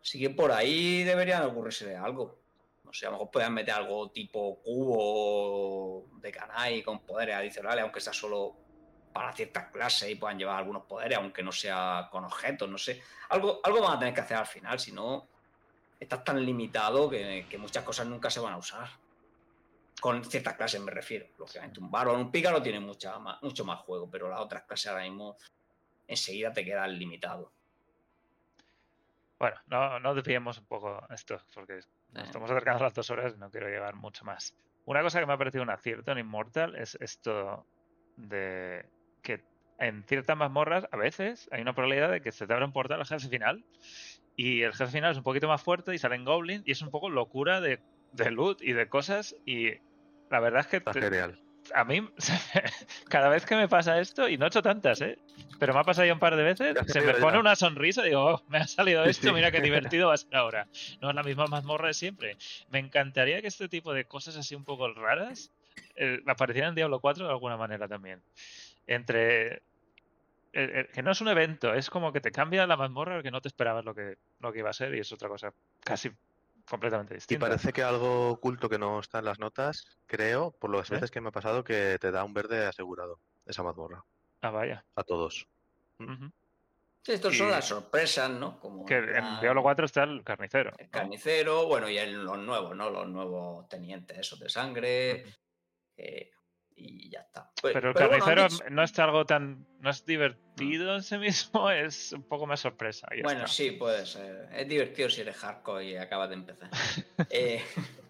Así 0.00 0.20
que 0.20 0.30
por 0.30 0.52
ahí 0.52 1.02
deberían 1.02 1.42
ocurrirse 1.42 1.96
algo. 1.96 2.38
No 2.86 2.92
sé, 2.92 3.06
a 3.06 3.10
lo 3.10 3.16
mejor 3.16 3.30
puedan 3.32 3.52
meter 3.52 3.74
algo 3.74 4.10
tipo 4.12 4.62
cubo 4.62 6.06
de 6.20 6.30
canai 6.30 6.82
con 6.82 7.00
poderes 7.00 7.34
adicionales, 7.34 7.82
aunque 7.82 8.00
sea 8.00 8.12
solo 8.12 8.54
para 9.12 9.32
ciertas 9.32 9.70
clases 9.72 10.08
y 10.08 10.14
puedan 10.14 10.38
llevar 10.38 10.58
algunos 10.58 10.84
poderes, 10.84 11.18
aunque 11.18 11.42
no 11.42 11.50
sea 11.50 12.08
con 12.12 12.24
objetos, 12.24 12.68
no 12.68 12.78
sé. 12.78 13.02
Algo, 13.30 13.60
algo 13.64 13.80
van 13.82 13.96
a 13.96 13.98
tener 13.98 14.14
que 14.14 14.20
hacer 14.20 14.36
al 14.36 14.46
final, 14.46 14.78
si 14.78 14.92
no, 14.92 15.26
estás 15.98 16.22
tan 16.22 16.44
limitado 16.44 17.10
que, 17.10 17.44
muchas 17.58 17.82
cosas 17.82 18.06
nunca 18.06 18.30
se 18.30 18.38
van 18.38 18.52
a 18.52 18.58
usar. 18.58 18.88
Con 20.00 20.24
ciertas 20.24 20.54
clases 20.54 20.80
me 20.80 20.92
refiero. 20.92 21.26
Lógicamente, 21.38 21.80
un 21.80 21.90
bárbaro, 21.90 22.18
un 22.18 22.30
pícaro 22.30 22.62
tiene 22.62 22.78
mucha 22.78 23.18
mucho 23.42 23.64
más 23.64 23.80
juego, 23.80 24.08
pero 24.08 24.28
las 24.28 24.40
otras 24.40 24.62
clases 24.62 24.88
ahora 24.88 25.02
mismo 25.02 25.36
enseguida 26.06 26.52
te 26.52 26.64
quedan 26.64 26.96
limitados. 26.96 27.50
Bueno, 29.38 29.56
no, 29.66 29.98
no 29.98 30.14
desviemos 30.14 30.58
un 30.58 30.66
poco 30.66 31.02
esto, 31.10 31.40
porque 31.52 31.80
nos 32.16 32.26
estamos 32.26 32.50
acercando 32.50 32.80
a 32.80 32.86
las 32.88 32.94
dos 32.94 33.10
horas 33.10 33.34
y 33.36 33.38
no 33.38 33.50
quiero 33.50 33.68
llegar 33.68 33.94
mucho 33.94 34.24
más. 34.24 34.54
Una 34.84 35.02
cosa 35.02 35.20
que 35.20 35.26
me 35.26 35.32
ha 35.32 35.38
parecido 35.38 35.62
un 35.62 35.70
acierto 35.70 36.12
en 36.12 36.18
Immortal 36.18 36.76
es 36.76 36.96
esto 37.00 37.66
de 38.16 38.86
que 39.22 39.42
en 39.78 40.04
ciertas 40.04 40.36
mazmorras 40.36 40.86
a 40.90 40.96
veces 40.96 41.48
hay 41.52 41.60
una 41.62 41.74
probabilidad 41.74 42.10
de 42.10 42.20
que 42.22 42.32
se 42.32 42.46
te 42.46 42.52
abra 42.52 42.64
un 42.66 42.72
portal 42.72 43.00
al 43.00 43.06
jefe 43.06 43.28
final 43.28 43.64
y 44.36 44.62
el 44.62 44.72
jefe 44.72 44.92
final 44.92 45.12
es 45.12 45.18
un 45.18 45.24
poquito 45.24 45.48
más 45.48 45.62
fuerte 45.62 45.94
y 45.94 45.98
salen 45.98 46.24
goblins 46.24 46.66
y 46.66 46.72
es 46.72 46.82
un 46.82 46.90
poco 46.90 47.10
locura 47.10 47.60
de, 47.60 47.80
de 48.12 48.30
loot 48.30 48.62
y 48.62 48.72
de 48.72 48.88
cosas 48.88 49.34
y 49.44 49.70
la 50.30 50.40
verdad 50.40 50.60
es 50.60 50.66
que 50.68 50.76
Está 50.78 50.92
te- 50.92 51.00
genial. 51.02 51.38
A 51.74 51.84
mí 51.84 52.08
cada 53.08 53.28
vez 53.28 53.44
que 53.46 53.56
me 53.56 53.68
pasa 53.68 53.98
esto, 54.00 54.28
y 54.28 54.36
no 54.38 54.44
he 54.44 54.48
hecho 54.48 54.62
tantas, 54.62 55.00
¿eh? 55.00 55.18
Pero 55.58 55.72
me 55.74 55.80
ha 55.80 55.84
pasado 55.84 56.06
ya 56.06 56.12
un 56.12 56.18
par 56.18 56.36
de 56.36 56.42
veces, 56.42 56.76
se 56.86 57.00
me 57.00 57.14
pone 57.14 57.34
ya. 57.34 57.40
una 57.40 57.56
sonrisa 57.56 58.02
y 58.02 58.10
digo, 58.10 58.24
"Oh, 58.34 58.42
me 58.48 58.58
ha 58.58 58.66
salido 58.66 59.04
esto, 59.04 59.28
sí. 59.28 59.34
mira 59.34 59.50
qué 59.50 59.60
divertido 59.62 60.08
va 60.08 60.14
a 60.14 60.18
ser 60.18 60.34
ahora. 60.36 60.68
No 61.00 61.08
es 61.10 61.14
la 61.16 61.22
misma 61.22 61.46
mazmorra 61.46 61.88
de 61.88 61.94
siempre. 61.94 62.36
Me 62.70 62.78
encantaría 62.78 63.40
que 63.40 63.48
este 63.48 63.68
tipo 63.68 63.92
de 63.94 64.04
cosas 64.04 64.36
así 64.36 64.54
un 64.54 64.64
poco 64.64 64.92
raras 64.92 65.50
eh, 65.96 66.20
aparecieran 66.26 66.70
en 66.70 66.74
Diablo 66.76 67.00
4 67.00 67.26
de 67.26 67.32
alguna 67.32 67.56
manera 67.56 67.88
también. 67.88 68.22
Entre... 68.86 69.54
eh, 69.54 69.60
eh, 70.52 70.88
que 70.92 71.02
no 71.02 71.10
es 71.12 71.20
un 71.20 71.28
evento, 71.28 71.74
es 71.74 71.90
como 71.90 72.12
que 72.12 72.20
te 72.20 72.32
cambia 72.32 72.66
la 72.66 72.76
mazmorra 72.76 73.22
que 73.22 73.30
no 73.30 73.40
te 73.40 73.48
esperabas 73.48 73.84
lo 73.84 73.94
que, 73.94 74.16
lo 74.40 74.52
que 74.52 74.60
iba 74.60 74.70
a 74.70 74.72
ser 74.72 74.94
y 74.94 75.00
es 75.00 75.12
otra 75.12 75.28
cosa 75.28 75.52
casi 75.84 76.10
completamente 76.68 77.14
Y 77.14 77.16
distinta. 77.16 77.46
parece 77.46 77.72
que 77.72 77.82
algo 77.82 78.30
oculto 78.30 78.68
que 78.68 78.78
no 78.78 79.00
está 79.00 79.18
en 79.20 79.24
las 79.26 79.38
notas, 79.38 79.98
creo, 80.06 80.50
por 80.52 80.70
las 80.74 80.90
¿Eh? 80.90 80.94
veces 80.94 81.10
que 81.10 81.20
me 81.20 81.28
ha 81.28 81.32
pasado, 81.32 81.64
que 81.64 81.98
te 82.00 82.10
da 82.10 82.24
un 82.24 82.34
verde 82.34 82.66
asegurado, 82.66 83.18
esa 83.46 83.62
mazmorra, 83.62 84.04
Ah, 84.42 84.50
vaya. 84.50 84.84
a 84.94 85.02
todos. 85.02 85.46
Ujú. 85.98 86.30
Sí, 87.02 87.12
Estos 87.12 87.36
son 87.38 87.48
Y- 87.48 87.50
las 87.52 87.64
sorpresas, 87.66 88.28
¿no? 88.30 88.58
Como 88.58 88.84
Que 88.84 88.96
en 88.96 89.40
Diablo 89.40 89.62
4 89.62 89.86
está 89.86 90.02
el 90.02 90.24
carnicero. 90.24 90.72
el 90.76 90.90
carnicero, 90.90 91.66
bueno, 91.66 91.88
y 91.88 91.98
en 91.98 92.24
los 92.24 92.36
nuevos, 92.38 92.74
¿no? 92.76 92.90
Los 92.90 93.06
nuevos 93.08 93.68
tenientes, 93.68 94.18
esos 94.18 94.40
de 94.40 94.48
sangre. 94.48 95.24
eh, 95.98 96.30
y 96.76 97.08
ya 97.10 97.20
está. 97.20 97.50
Pues- 97.60 97.72
Pero 97.74 97.88
el 97.88 97.94
bueno, 97.94 98.12
han 98.14 98.20
carnicero 98.20 98.48
dicho- 98.48 98.64
no 98.70 98.82
es 98.82 98.98
algo 98.98 99.24
tan. 99.24 99.66
no 99.80 99.90
es 99.90 100.04
divertido 100.04 100.94
en 100.96 101.02
sí 101.02 101.16
mismo, 101.18 101.70
es 101.70 102.12
un 102.12 102.22
poco 102.22 102.46
más 102.46 102.60
sorpresa. 102.60 103.08
Bueno, 103.22 103.40
está. 103.40 103.46
sí, 103.52 103.70
puede 103.72 104.04
ser. 104.06 104.48
Es 104.54 104.68
divertido 104.68 105.08
si 105.10 105.22
eres 105.22 105.36
hardcore 105.36 105.84
y 105.84 105.96
acabas 105.96 106.28
de 106.28 106.34
empezar. 106.34 106.70
Eh, 107.30 107.62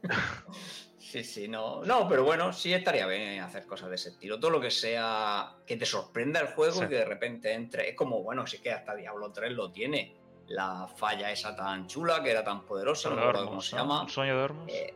sí, 0.98 1.22
sí, 1.24 1.48
no. 1.48 1.82
No, 1.84 2.09
pero 2.09 2.24
bueno, 2.24 2.52
sí 2.52 2.72
estaría 2.74 3.06
bien 3.06 3.40
hacer 3.40 3.66
cosas 3.66 3.88
de 3.88 3.94
ese 3.97 4.10
estilo. 4.10 4.38
Todo 4.40 4.51
lo 4.51 4.60
que 4.60 4.70
sea 4.70 5.52
que 5.66 5.76
te 5.76 5.86
sorprenda 5.86 6.40
el 6.40 6.48
juego 6.48 6.72
Sí. 6.80 6.84
y 6.84 6.88
que 6.88 6.97
de 6.97 7.05
repente 7.05 7.52
entre. 7.52 7.90
Es 7.90 7.97
como, 7.97 8.22
bueno, 8.22 8.47
sí 8.47 8.59
que 8.59 8.72
hasta 8.72 8.94
Diablo 8.94 9.32
3 9.32 9.52
lo 9.52 9.70
tiene. 9.70 10.16
La 10.48 10.86
falla 10.86 11.32
esa 11.32 11.56
tan 11.56 11.88
chula, 11.88 12.22
que 12.22 12.30
era 12.30 12.44
tan 12.44 12.64
poderosa, 12.64 13.10
no 13.10 13.16
me 13.16 13.22
acuerdo 13.22 13.47
cómo 13.47 13.60
se 13.60 13.74
llama. 13.76 14.02
¿El 14.05 14.10
sueño 14.10 14.34
de 14.34 14.40
Dormos? 14.40 14.64
Eh, 14.68 14.94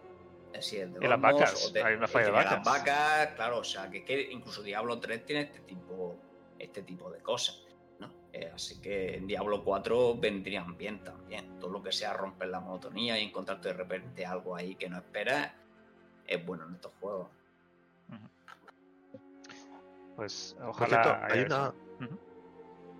sí, 0.61 0.79
el 0.79 0.93
de 0.95 1.05
Y 1.05 1.09
las 1.09 1.21
vacas, 1.21 1.73
de- 1.73 1.83
hay 1.83 1.95
una 1.95 2.09
falla 2.09 2.27
de 2.27 2.31
vacas. 2.33 2.53
Las 2.53 2.65
vacas, 2.65 3.27
claro, 3.35 3.59
o 3.59 3.65
sea, 3.65 3.91
que, 3.91 4.05
que 4.05 4.31
incluso 4.33 4.63
Diablo 4.63 4.99
3 4.99 5.25
tiene 5.25 5.43
este 5.43 5.61
tipo, 5.61 6.17
este 6.59 6.83
tipo 6.83 7.11
de 7.11 7.21
cosas, 7.21 7.63
¿no? 7.99 8.13
Eh, 8.33 8.51
así 8.55 8.81
que 8.81 9.17
en 9.17 9.27
Diablo 9.27 9.63
4 9.65 10.17
vendrían 10.17 10.77
bien 10.77 11.03
también. 11.05 11.59
Todo 11.59 11.71
lo 11.71 11.83
que 11.83 11.93
sea 11.93 12.13
romper 12.13 12.49
la 12.49 12.61
monotonía 12.61 13.19
y 13.19 13.25
encontrarte 13.27 13.69
de 13.69 13.75
repente 13.75 14.27
algo 14.27 14.57
ahí 14.57 14.75
que 14.75 14.89
no 14.89 14.99
esperas 14.99 15.53
es 16.27 16.45
bueno 16.45 16.67
en 16.67 16.75
estos 16.75 16.93
juegos. 17.01 17.29
Pues 20.17 20.57
ojalá. 20.63 21.03
cierto, 21.03 21.35
hay 21.35 21.41
una, 21.41 21.75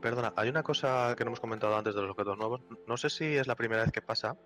perdona, 0.01 0.33
hay 0.37 0.49
una 0.49 0.63
cosa 0.63 1.15
que 1.17 1.25
no 1.25 1.29
hemos 1.31 1.41
comentado 1.41 1.77
antes 1.77 1.95
de 1.95 2.01
los 2.01 2.11
objetos 2.13 2.39
nuevos. 2.39 2.63
No 2.87 2.97
sé 2.97 3.11
si 3.11 3.37
es 3.37 3.47
la 3.47 3.55
primera 3.57 3.83
vez 3.83 3.93
que 3.93 4.01
pasa, 4.01 4.37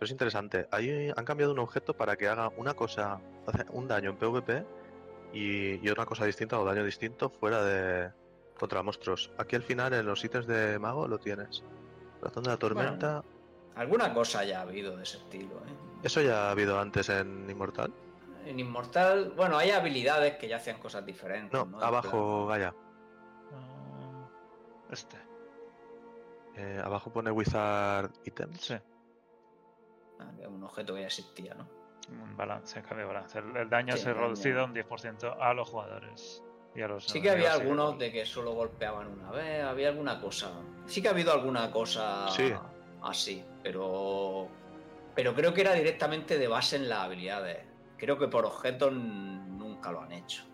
pero 0.00 0.06
es 0.06 0.12
interesante. 0.12 0.66
Hay, 0.70 1.12
han 1.14 1.24
cambiado 1.26 1.52
un 1.52 1.58
objeto 1.58 1.94
para 1.94 2.16
que 2.16 2.26
haga 2.26 2.50
una 2.56 2.72
cosa, 2.72 3.20
hace 3.46 3.66
un 3.68 3.86
daño 3.86 4.08
en 4.08 4.16
PvP 4.16 4.64
y, 5.34 5.86
y 5.86 5.90
otra 5.90 6.06
cosa 6.06 6.24
distinta 6.24 6.58
o 6.58 6.64
daño 6.64 6.82
distinto 6.82 7.28
fuera 7.28 7.62
de 7.62 8.10
contra 8.58 8.82
monstruos. 8.82 9.30
Aquí 9.36 9.56
al 9.56 9.62
final 9.62 9.92
en 9.92 10.06
los 10.06 10.24
ítems 10.24 10.46
de 10.46 10.78
mago 10.78 11.06
lo 11.06 11.18
tienes. 11.18 11.62
Razón 12.22 12.44
de 12.44 12.48
la 12.48 12.56
tormenta. 12.56 13.22
Alguna 13.74 14.14
cosa 14.14 14.42
ya 14.42 14.60
ha 14.60 14.62
habido 14.62 14.96
de 14.96 15.02
ese 15.02 15.18
estilo. 15.18 15.56
¿eh? 15.56 16.00
Eso 16.02 16.22
ya 16.22 16.48
ha 16.48 16.50
habido 16.52 16.80
antes 16.80 17.10
en 17.10 17.50
Inmortal. 17.50 17.92
En 18.46 18.58
Inmortal, 18.58 19.34
bueno, 19.36 19.58
hay 19.58 19.70
habilidades 19.70 20.38
que 20.38 20.48
ya 20.48 20.56
hacían 20.56 20.78
cosas 20.78 21.04
diferentes. 21.04 21.52
No, 21.52 21.78
abajo, 21.78 22.46
Gaia. 22.46 22.74
Ah, 23.52 24.26
Este. 24.90 25.18
Eh, 26.56 26.80
abajo 26.82 27.12
pone 27.12 27.30
Wizard 27.30 28.10
Items. 28.24 28.62
Sí. 28.62 28.76
Ah, 30.20 30.32
que 30.38 30.46
un 30.46 30.62
objeto 30.62 30.94
que 30.94 31.00
ya 31.00 31.06
existía, 31.06 31.54
¿no? 31.54 31.68
Un 32.10 32.36
balance, 32.36 32.80
cambio 32.82 33.06
de 33.06 33.12
balance. 33.12 33.38
El, 33.38 33.56
el 33.56 33.70
daño 33.70 33.96
Sí, 33.96 34.02
se 34.02 34.12
reducido 34.14 34.64
un 34.64 34.74
10% 34.74 35.36
a 35.40 35.54
los 35.54 35.68
jugadores. 35.68 36.42
Y 36.74 36.82
a 36.82 36.88
los 36.88 37.04
Sí 37.04 37.20
que 37.20 37.30
había 37.30 37.52
algunos 37.52 37.98
de 37.98 38.12
que 38.12 38.24
solo 38.26 38.52
golpeaban 38.52 39.08
una 39.08 39.30
vez, 39.30 39.62
había 39.64 39.88
alguna 39.88 40.20
cosa. 40.20 40.52
Sí 40.86 41.02
que 41.02 41.08
ha 41.08 41.10
habido 41.12 41.32
alguna 41.32 41.70
cosa 41.70 42.28
Sí. 42.30 42.52
así, 43.02 43.44
pero 43.62 44.48
pero 45.14 45.34
creo 45.34 45.52
que 45.52 45.60
era 45.60 45.74
directamente 45.74 46.38
de 46.38 46.48
base 46.48 46.76
en 46.76 46.88
las 46.88 47.00
habilidades. 47.00 47.58
Creo 47.98 48.18
que 48.18 48.28
por 48.28 48.44
objetos 48.46 48.92
nunca 48.92 49.90
lo 49.92 50.00
han 50.00 50.12
hecho. 50.12 50.44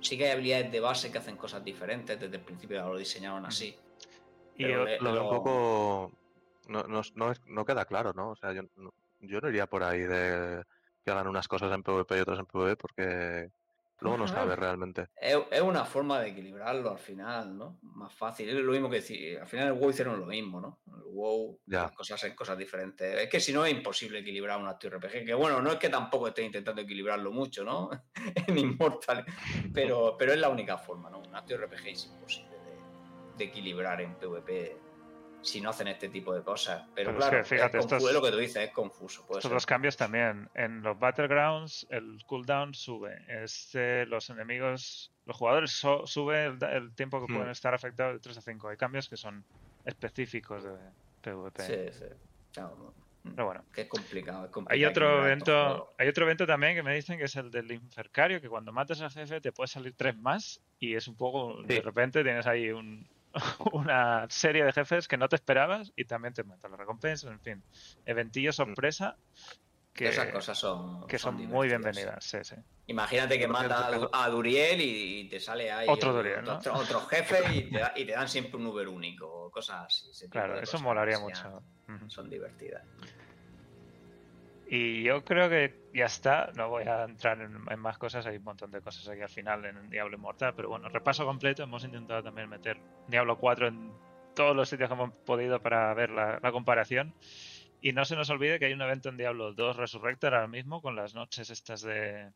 Sí 0.00 0.18
que 0.18 0.26
hay 0.26 0.32
habilidades 0.32 0.70
de 0.72 0.80
base 0.80 1.10
que 1.10 1.18
hacen 1.18 1.36
cosas 1.36 1.64
diferentes, 1.64 2.18
desde 2.20 2.36
el 2.36 2.42
principio 2.42 2.76
ya 2.76 2.84
lo 2.86 2.96
diseñaron 2.96 3.46
así. 3.46 3.76
Y 4.56 4.64
Lo 4.64 4.84
veo 4.84 5.24
un 5.24 5.30
poco. 5.30 6.12
No, 6.66 6.82
no, 6.84 7.02
no, 7.14 7.30
es- 7.30 7.42
no 7.46 7.64
queda 7.64 7.84
claro, 7.84 8.12
¿no? 8.12 8.30
O 8.30 8.36
sea, 8.36 8.52
yo 8.52 8.62
no, 8.76 8.92
yo 9.20 9.40
no 9.40 9.48
iría 9.48 9.66
por 9.66 9.82
ahí 9.82 10.00
de 10.00 10.64
que 11.04 11.10
hagan 11.10 11.28
unas 11.28 11.46
cosas 11.48 11.72
en 11.72 11.82
PvP 11.82 12.16
y 12.18 12.20
otras 12.20 12.38
en 12.40 12.46
PvE 12.46 12.76
porque 12.76 13.50
luego 14.00 14.18
no 14.18 14.26
sabes 14.28 14.58
realmente. 14.58 15.06
Es, 15.16 15.38
es 15.52 15.60
una 15.62 15.84
forma 15.84 16.20
de 16.20 16.28
equilibrarlo 16.30 16.90
al 16.90 16.98
final, 16.98 17.56
¿no? 17.56 17.78
Más 17.82 18.12
fácil. 18.12 18.48
Es 18.48 18.56
lo 18.56 18.72
mismo 18.72 18.90
que 18.90 18.96
decir. 18.96 19.38
Al 19.38 19.46
final 19.46 19.68
el 19.68 19.72
WoW 19.74 19.90
hicieron 19.90 20.18
lo 20.18 20.26
mismo, 20.26 20.60
¿no? 20.60 20.80
El 20.88 21.02
WoW, 21.04 21.60
Ya. 21.66 21.90
cosas 21.94 22.22
en 22.24 22.34
cosas 22.34 22.58
diferentes. 22.58 23.20
Es 23.22 23.28
que 23.28 23.38
si 23.40 23.52
no 23.52 23.64
es 23.64 23.72
imposible 23.72 24.18
equilibrar 24.18 24.60
un 24.60 24.66
acto 24.66 24.88
RPG. 24.88 25.24
Que 25.24 25.34
bueno, 25.34 25.62
no 25.62 25.70
es 25.70 25.76
que 25.78 25.88
tampoco 25.88 26.26
esté 26.28 26.42
intentando 26.42 26.82
equilibrarlo 26.82 27.30
mucho, 27.30 27.64
¿no? 27.64 27.88
en 28.48 28.58
Immortal. 28.58 29.24
Pero, 29.72 30.16
pero 30.18 30.32
es 30.32 30.38
la 30.40 30.48
única 30.48 30.76
forma, 30.76 31.08
¿no? 31.08 31.20
Un 31.20 31.34
acto 31.34 31.54
RPG 31.56 31.86
es 31.86 32.06
imposible 32.06 32.50
de, 32.58 33.36
de 33.38 33.44
equilibrar 33.44 34.00
en 34.00 34.14
PvP 34.16 34.76
si 35.46 35.60
no 35.60 35.70
hacen 35.70 35.88
este 35.88 36.08
tipo 36.08 36.34
de 36.34 36.42
cosas. 36.42 36.82
Pero, 36.94 37.10
Pero 37.10 37.10
es 37.12 37.16
claro, 37.24 37.38
que 37.38 37.44
fíjate, 37.48 37.78
es, 37.78 37.84
estos- 37.84 38.12
lo 38.12 38.20
que 38.22 38.30
tú 38.30 38.36
dices, 38.36 38.56
es 38.56 38.70
confuso. 38.72 39.22
Estos 39.22 39.42
ser. 39.42 39.52
dos 39.52 39.64
cambios 39.66 39.96
también. 39.96 40.48
En 40.54 40.82
los 40.82 40.98
Battlegrounds 40.98 41.86
el 41.90 42.18
cooldown 42.26 42.74
sube. 42.74 43.24
Este, 43.28 44.06
los 44.06 44.28
enemigos, 44.30 45.12
los 45.24 45.36
jugadores 45.36 45.70
so- 45.70 46.06
sube 46.06 46.46
el, 46.46 46.58
el 46.64 46.94
tiempo 46.94 47.24
que 47.24 47.32
Hmm. 47.32 47.36
pueden 47.36 47.50
estar 47.52 47.72
afectados 47.74 48.14
de 48.14 48.20
3 48.20 48.38
a 48.38 48.40
5. 48.40 48.68
Hay 48.68 48.76
cambios 48.76 49.08
que 49.08 49.16
son 49.16 49.44
específicos 49.84 50.64
de 50.64 50.72
PvP. 51.22 51.62
Sí, 51.92 51.98
sí. 51.98 52.04
Claro, 52.52 52.94
Pero 53.22 53.44
bueno. 53.46 53.64
que 53.72 53.82
es 53.82 53.88
complicado. 53.88 54.46
es 54.46 54.52
Hay 54.68 54.84
otro 54.84 55.24
evento, 55.24 55.92
hay 55.98 56.08
otro 56.08 56.24
evento 56.24 56.46
también 56.46 56.74
que 56.74 56.82
me 56.82 56.94
dicen 56.94 57.18
que 57.18 57.24
es 57.24 57.36
el 57.36 57.50
del 57.50 57.70
Infercario, 57.72 58.40
que 58.40 58.48
cuando 58.48 58.72
matas 58.72 59.00
al 59.00 59.10
jefe 59.10 59.40
te 59.40 59.52
puede 59.52 59.68
salir 59.68 59.94
tres 59.96 60.16
más 60.16 60.60
y 60.78 60.94
es 60.94 61.06
un 61.08 61.16
poco, 61.16 61.62
de 61.62 61.80
repente 61.80 62.22
tienes 62.22 62.46
ahí 62.46 62.70
un, 62.70 63.06
una 63.72 64.26
serie 64.30 64.64
de 64.64 64.72
jefes 64.72 65.08
que 65.08 65.16
no 65.16 65.28
te 65.28 65.36
esperabas 65.36 65.92
y 65.96 66.04
también 66.04 66.34
te 66.34 66.44
matan 66.44 66.70
las 66.72 66.80
recompensas, 66.80 67.30
en 67.30 67.40
fin, 67.40 67.64
eventillo 68.04 68.52
sorpresa 68.52 69.18
que, 69.92 70.08
esas 70.08 70.28
cosas 70.28 70.58
son, 70.58 71.06
que 71.06 71.18
son 71.18 71.34
muy 71.36 71.68
bienvenidas, 71.68 72.24
sí, 72.24 72.38
sí. 72.42 72.56
Imagínate 72.88 73.38
que 73.38 73.48
mata 73.48 73.86
a, 73.88 73.90
Du- 73.90 74.10
a 74.12 74.28
Duriel 74.28 74.80
y, 74.80 75.20
y 75.20 75.28
te 75.28 75.40
sale 75.40 75.72
ahí 75.72 75.88
Otro 75.88 76.12
Duriel, 76.12 76.44
¿no? 76.44 76.54
otro, 76.58 76.74
otro 76.74 77.00
jefe 77.06 77.52
y 77.52 77.70
te, 77.70 77.78
da- 77.80 77.92
y 77.96 78.04
te 78.04 78.12
dan 78.12 78.28
siempre 78.28 78.56
un 78.58 78.66
Uber 78.66 78.86
único 78.88 79.26
o 79.46 79.50
cosas 79.50 79.86
así. 79.86 80.10
ese 80.10 80.26
tipo 80.26 80.32
Claro, 80.32 80.54
de 80.54 80.60
eso 80.62 80.72
cosas 80.72 80.82
molaría 80.82 81.16
ya 81.16 81.20
mucho. 81.20 81.62
Son 82.08 82.30
divertidas. 82.30 82.84
Y 84.68 85.04
yo 85.04 85.24
creo 85.24 85.48
que 85.48 85.90
ya 85.94 86.06
está, 86.06 86.50
no 86.56 86.68
voy 86.68 86.84
a 86.84 87.04
entrar 87.04 87.40
en, 87.40 87.56
en 87.70 87.78
más 87.78 87.98
cosas, 87.98 88.26
hay 88.26 88.38
un 88.38 88.44
montón 88.44 88.70
de 88.72 88.80
cosas 88.80 89.08
aquí 89.08 89.20
al 89.22 89.28
final 89.28 89.64
en 89.64 89.88
Diablo 89.90 90.16
Immortal, 90.16 90.54
pero 90.56 90.68
bueno, 90.68 90.88
repaso 90.88 91.24
completo, 91.24 91.62
hemos 91.62 91.84
intentado 91.84 92.22
también 92.24 92.48
meter 92.48 92.78
Diablo 93.06 93.38
4 93.38 93.68
en 93.68 93.92
todos 94.34 94.56
los 94.56 94.68
sitios 94.68 94.88
que 94.88 94.94
hemos 94.94 95.12
podido 95.24 95.62
para 95.62 95.94
ver 95.94 96.10
la, 96.10 96.40
la 96.42 96.52
comparación. 96.52 97.14
Y 97.80 97.92
no 97.92 98.04
se 98.04 98.16
nos 98.16 98.28
olvide 98.30 98.58
que 98.58 98.66
hay 98.66 98.72
un 98.72 98.82
evento 98.82 99.08
en 99.08 99.16
Diablo 99.16 99.52
2 99.52 99.76
Resurrected 99.76 100.28
ahora 100.28 100.48
mismo 100.48 100.82
con 100.82 100.96
las 100.96 101.14
noches 101.14 101.50
estas 101.50 101.82
de... 101.82 102.32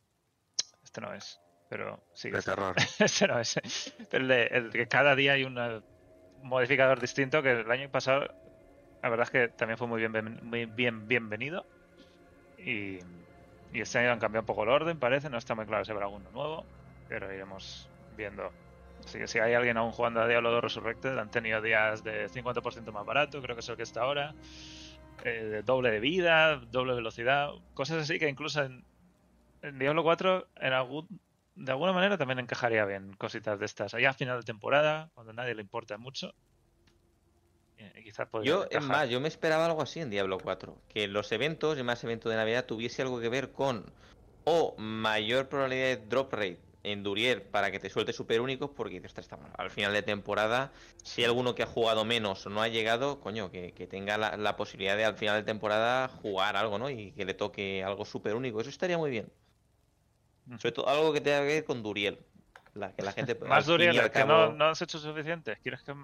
Este 0.85 1.01
no 1.01 1.13
es, 1.13 1.41
pero 1.69 2.05
sí 2.15 2.31
De 2.31 2.39
está. 2.39 2.55
terror. 2.55 2.77
Ese 3.01 3.27
no 3.27 3.41
es. 3.41 3.57
El 4.13 4.29
de, 4.29 4.45
el 4.47 4.71
que 4.71 4.87
cada 4.87 5.17
día 5.17 5.33
hay 5.33 5.45
un 5.45 5.59
eh, 5.59 5.81
modificador 6.43 7.01
distinto 7.01 7.43
que 7.43 7.53
el 7.53 7.71
año 7.71 7.91
pasado 7.91 8.29
la 9.03 9.09
verdad 9.09 9.25
es 9.25 9.31
que 9.31 9.49
también 9.49 9.79
fue 9.79 9.87
muy 9.89 10.01
bien, 10.01 10.41
muy 10.43 10.67
bien 10.67 11.09
bienvenido. 11.09 11.67
Y, 12.65 12.99
este 13.73 13.99
año 13.99 14.11
han 14.11 14.19
cambiado 14.19 14.43
un 14.43 14.47
poco 14.47 14.65
el 14.65 14.69
orden, 14.71 14.99
parece. 14.99 15.31
No 15.31 15.39
está 15.39 15.55
muy 15.55 15.65
claro 15.67 15.85
si 15.85 15.93
habrá 15.93 16.07
alguno 16.07 16.29
nuevo, 16.33 16.65
pero 17.09 17.33
iremos 17.33 17.89
viendo. 18.17 18.51
Así 19.05 19.19
que 19.19 19.27
si 19.29 19.39
hay 19.39 19.55
alguien 19.55 19.77
aún 19.77 19.93
jugando 19.93 20.21
a 20.21 20.27
Diablo 20.29 20.51
2 20.51 20.65
Resurrected, 20.65 21.17
han 21.19 21.31
tenido 21.31 21.63
días 21.63 22.03
de 22.03 22.29
50% 22.29 22.93
más 22.93 23.07
barato, 23.07 23.41
creo 23.41 23.55
que 23.55 23.61
es 23.61 23.69
el 23.69 23.77
que 23.77 23.85
está 23.85 24.03
ahora. 24.03 24.35
eh, 25.25 25.45
de 25.45 25.63
doble 25.63 25.91
de 25.91 26.01
vida, 26.01 26.57
doble 26.71 26.95
velocidad, 26.95 27.51
cosas 27.75 28.03
así 28.03 28.19
que 28.19 28.29
incluso 28.29 28.63
en, 28.65 28.85
en 29.63 29.79
Diablo 29.79 30.03
4 30.03 30.49
en 30.57 30.73
algún, 30.73 31.21
de 31.55 31.73
alguna 31.73 31.93
manera 31.93 32.17
también 32.17 32.39
encajaría 32.39 32.85
bien 32.87 33.13
cositas 33.15 33.59
de 33.59 33.67
estas. 33.67 33.95
Allá 33.95 34.11
a 34.11 34.15
final 34.15 34.39
de 34.39 34.45
temporada, 34.45 35.11
cuando 35.15 35.33
a 35.33 35.35
nadie 35.35 35.55
le 35.55 35.63
importa 35.63 35.99
mucho. 35.99 36.35
Eh, 37.81 38.03
quizás 38.05 38.29
Yo, 38.43 38.67
es 38.71 38.83
más, 38.83 39.09
yo 39.09 39.21
me 39.21 39.29
esperaba 39.29 39.67
algo 39.67 39.83
así 39.83 40.01
en 40.01 40.11
Diablo 40.11 40.39
4. 40.39 40.77
Que 40.89 41.09
los 41.09 41.33
eventos, 41.33 41.79
y 41.79 41.83
más 41.83 42.03
evento 42.05 42.29
de 42.29 42.37
Navidad, 42.37 42.65
tuviese 42.67 43.03
algo 43.03 43.21
que 43.21 43.29
ver 43.29 43.53
con 43.53 43.85
o 44.45 44.75
mayor 44.79 45.49
probabilidad 45.49 45.87
de 45.87 45.97
drop 45.99 46.33
rate 46.33 46.59
en 46.83 47.03
Duriel 47.03 47.43
para 47.43 47.71
que 47.71 47.79
te 47.79 47.91
suelte 47.91 48.13
super 48.15 48.41
únicos, 48.41 48.71
porque 48.75 48.97
ostras, 49.05 49.27
estamos 49.27 49.51
al 49.59 49.71
final 49.71 49.93
de 49.93 50.03
temporada, 50.03 50.73
si 51.05 51.21
hay 51.21 51.27
alguno 51.27 51.55
que 51.55 51.63
ha 51.63 51.67
jugado 51.67 52.07
menos 52.07 52.47
o 52.47 52.51
no 52.51 52.63
ha 52.63 52.69
llegado, 52.69 53.21
coño, 53.21 53.51
que, 53.51 53.73
que 53.73 53.87
tenga 53.87 54.17
la, 54.17 54.39
la 54.39 54.57
posibilidad 54.57 54.97
de 54.97 55.05
al 55.05 55.15
final 55.17 55.37
de 55.37 55.43
temporada 55.45 56.09
jugar 56.09 56.57
algo, 56.57 56.79
¿no? 56.79 56.89
Y 56.89 57.13
que 57.13 57.27
le 57.27 57.35
toque 57.35 57.85
algo 57.85 58.07
super 58.07 58.35
único. 58.35 58.61
Eso 58.63 58.71
estaría 58.71 58.97
muy 58.97 59.11
bien. 59.11 59.31
Sobre 60.59 60.73
todo 60.73 60.89
algo 60.89 61.13
que 61.13 61.21
tenga 61.21 61.41
que 61.41 61.47
ver 61.47 61.65
con 61.65 61.83
Duriel. 61.83 62.19
La, 62.75 62.93
que 62.93 63.03
la 63.03 63.13
gente. 63.13 63.35
Más 63.47 63.67
Duriel, 63.67 64.01
que 64.01 64.11
cabo- 64.11 64.27
no, 64.27 64.53
no 64.53 64.65
has 64.67 64.81
hecho 64.81 64.99
suficiente. 64.99 65.59
¿Quieres 65.63 65.83
que, 65.83 65.95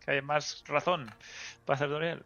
que 0.00 0.10
haya 0.12 0.22
más 0.22 0.62
razón 0.66 1.16
para 1.64 1.76
hacer 1.76 1.88
Duriel? 1.90 2.24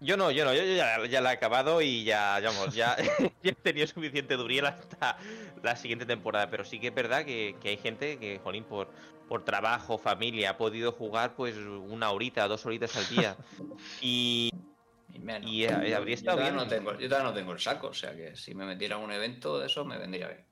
Yo 0.00 0.16
no, 0.16 0.30
yo 0.30 0.44
no, 0.44 0.54
yo, 0.54 0.62
ya, 0.64 1.04
ya 1.06 1.20
la 1.20 1.30
he 1.32 1.34
acabado 1.34 1.82
y 1.82 2.04
ya, 2.04 2.38
vamos, 2.40 2.72
ya, 2.72 2.96
ya 3.42 3.50
he 3.50 3.54
tenido 3.54 3.86
suficiente 3.86 4.36
Duriel 4.36 4.66
hasta 4.66 5.18
la 5.62 5.74
siguiente 5.76 6.06
temporada. 6.06 6.48
Pero 6.50 6.64
sí 6.64 6.78
que 6.80 6.88
es 6.88 6.94
verdad 6.94 7.24
que, 7.24 7.58
que 7.60 7.70
hay 7.70 7.78
gente 7.78 8.18
que, 8.20 8.38
jolín, 8.38 8.64
por, 8.64 8.92
por 9.26 9.44
trabajo, 9.44 9.98
familia, 9.98 10.50
ha 10.50 10.56
podido 10.56 10.92
jugar 10.92 11.34
pues 11.34 11.56
una 11.56 12.10
horita, 12.12 12.46
dos 12.46 12.64
horitas 12.66 12.96
al 12.96 13.08
día. 13.08 13.38
Y, 14.00 14.50
Y 15.12 15.18
menos. 15.20 15.50
y, 15.50 15.64
eh, 15.64 15.94
habría 15.94 16.14
yo, 16.14 16.14
estado 16.14 16.36
bien. 16.36 16.54
no 16.54 16.66
tengo, 16.68 16.96
yo 16.98 17.08
todavía 17.08 17.30
no 17.30 17.34
tengo 17.34 17.52
el 17.52 17.60
saco, 17.60 17.88
o 17.88 17.94
sea 17.94 18.14
que 18.16 18.36
si 18.36 18.54
me 18.54 18.66
metiera 18.66 18.96
a 18.96 18.98
un 18.98 19.12
evento 19.12 19.58
de 19.58 19.66
eso 19.66 19.84
me 19.84 19.98
vendría 19.98 20.28
bien. 20.28 20.46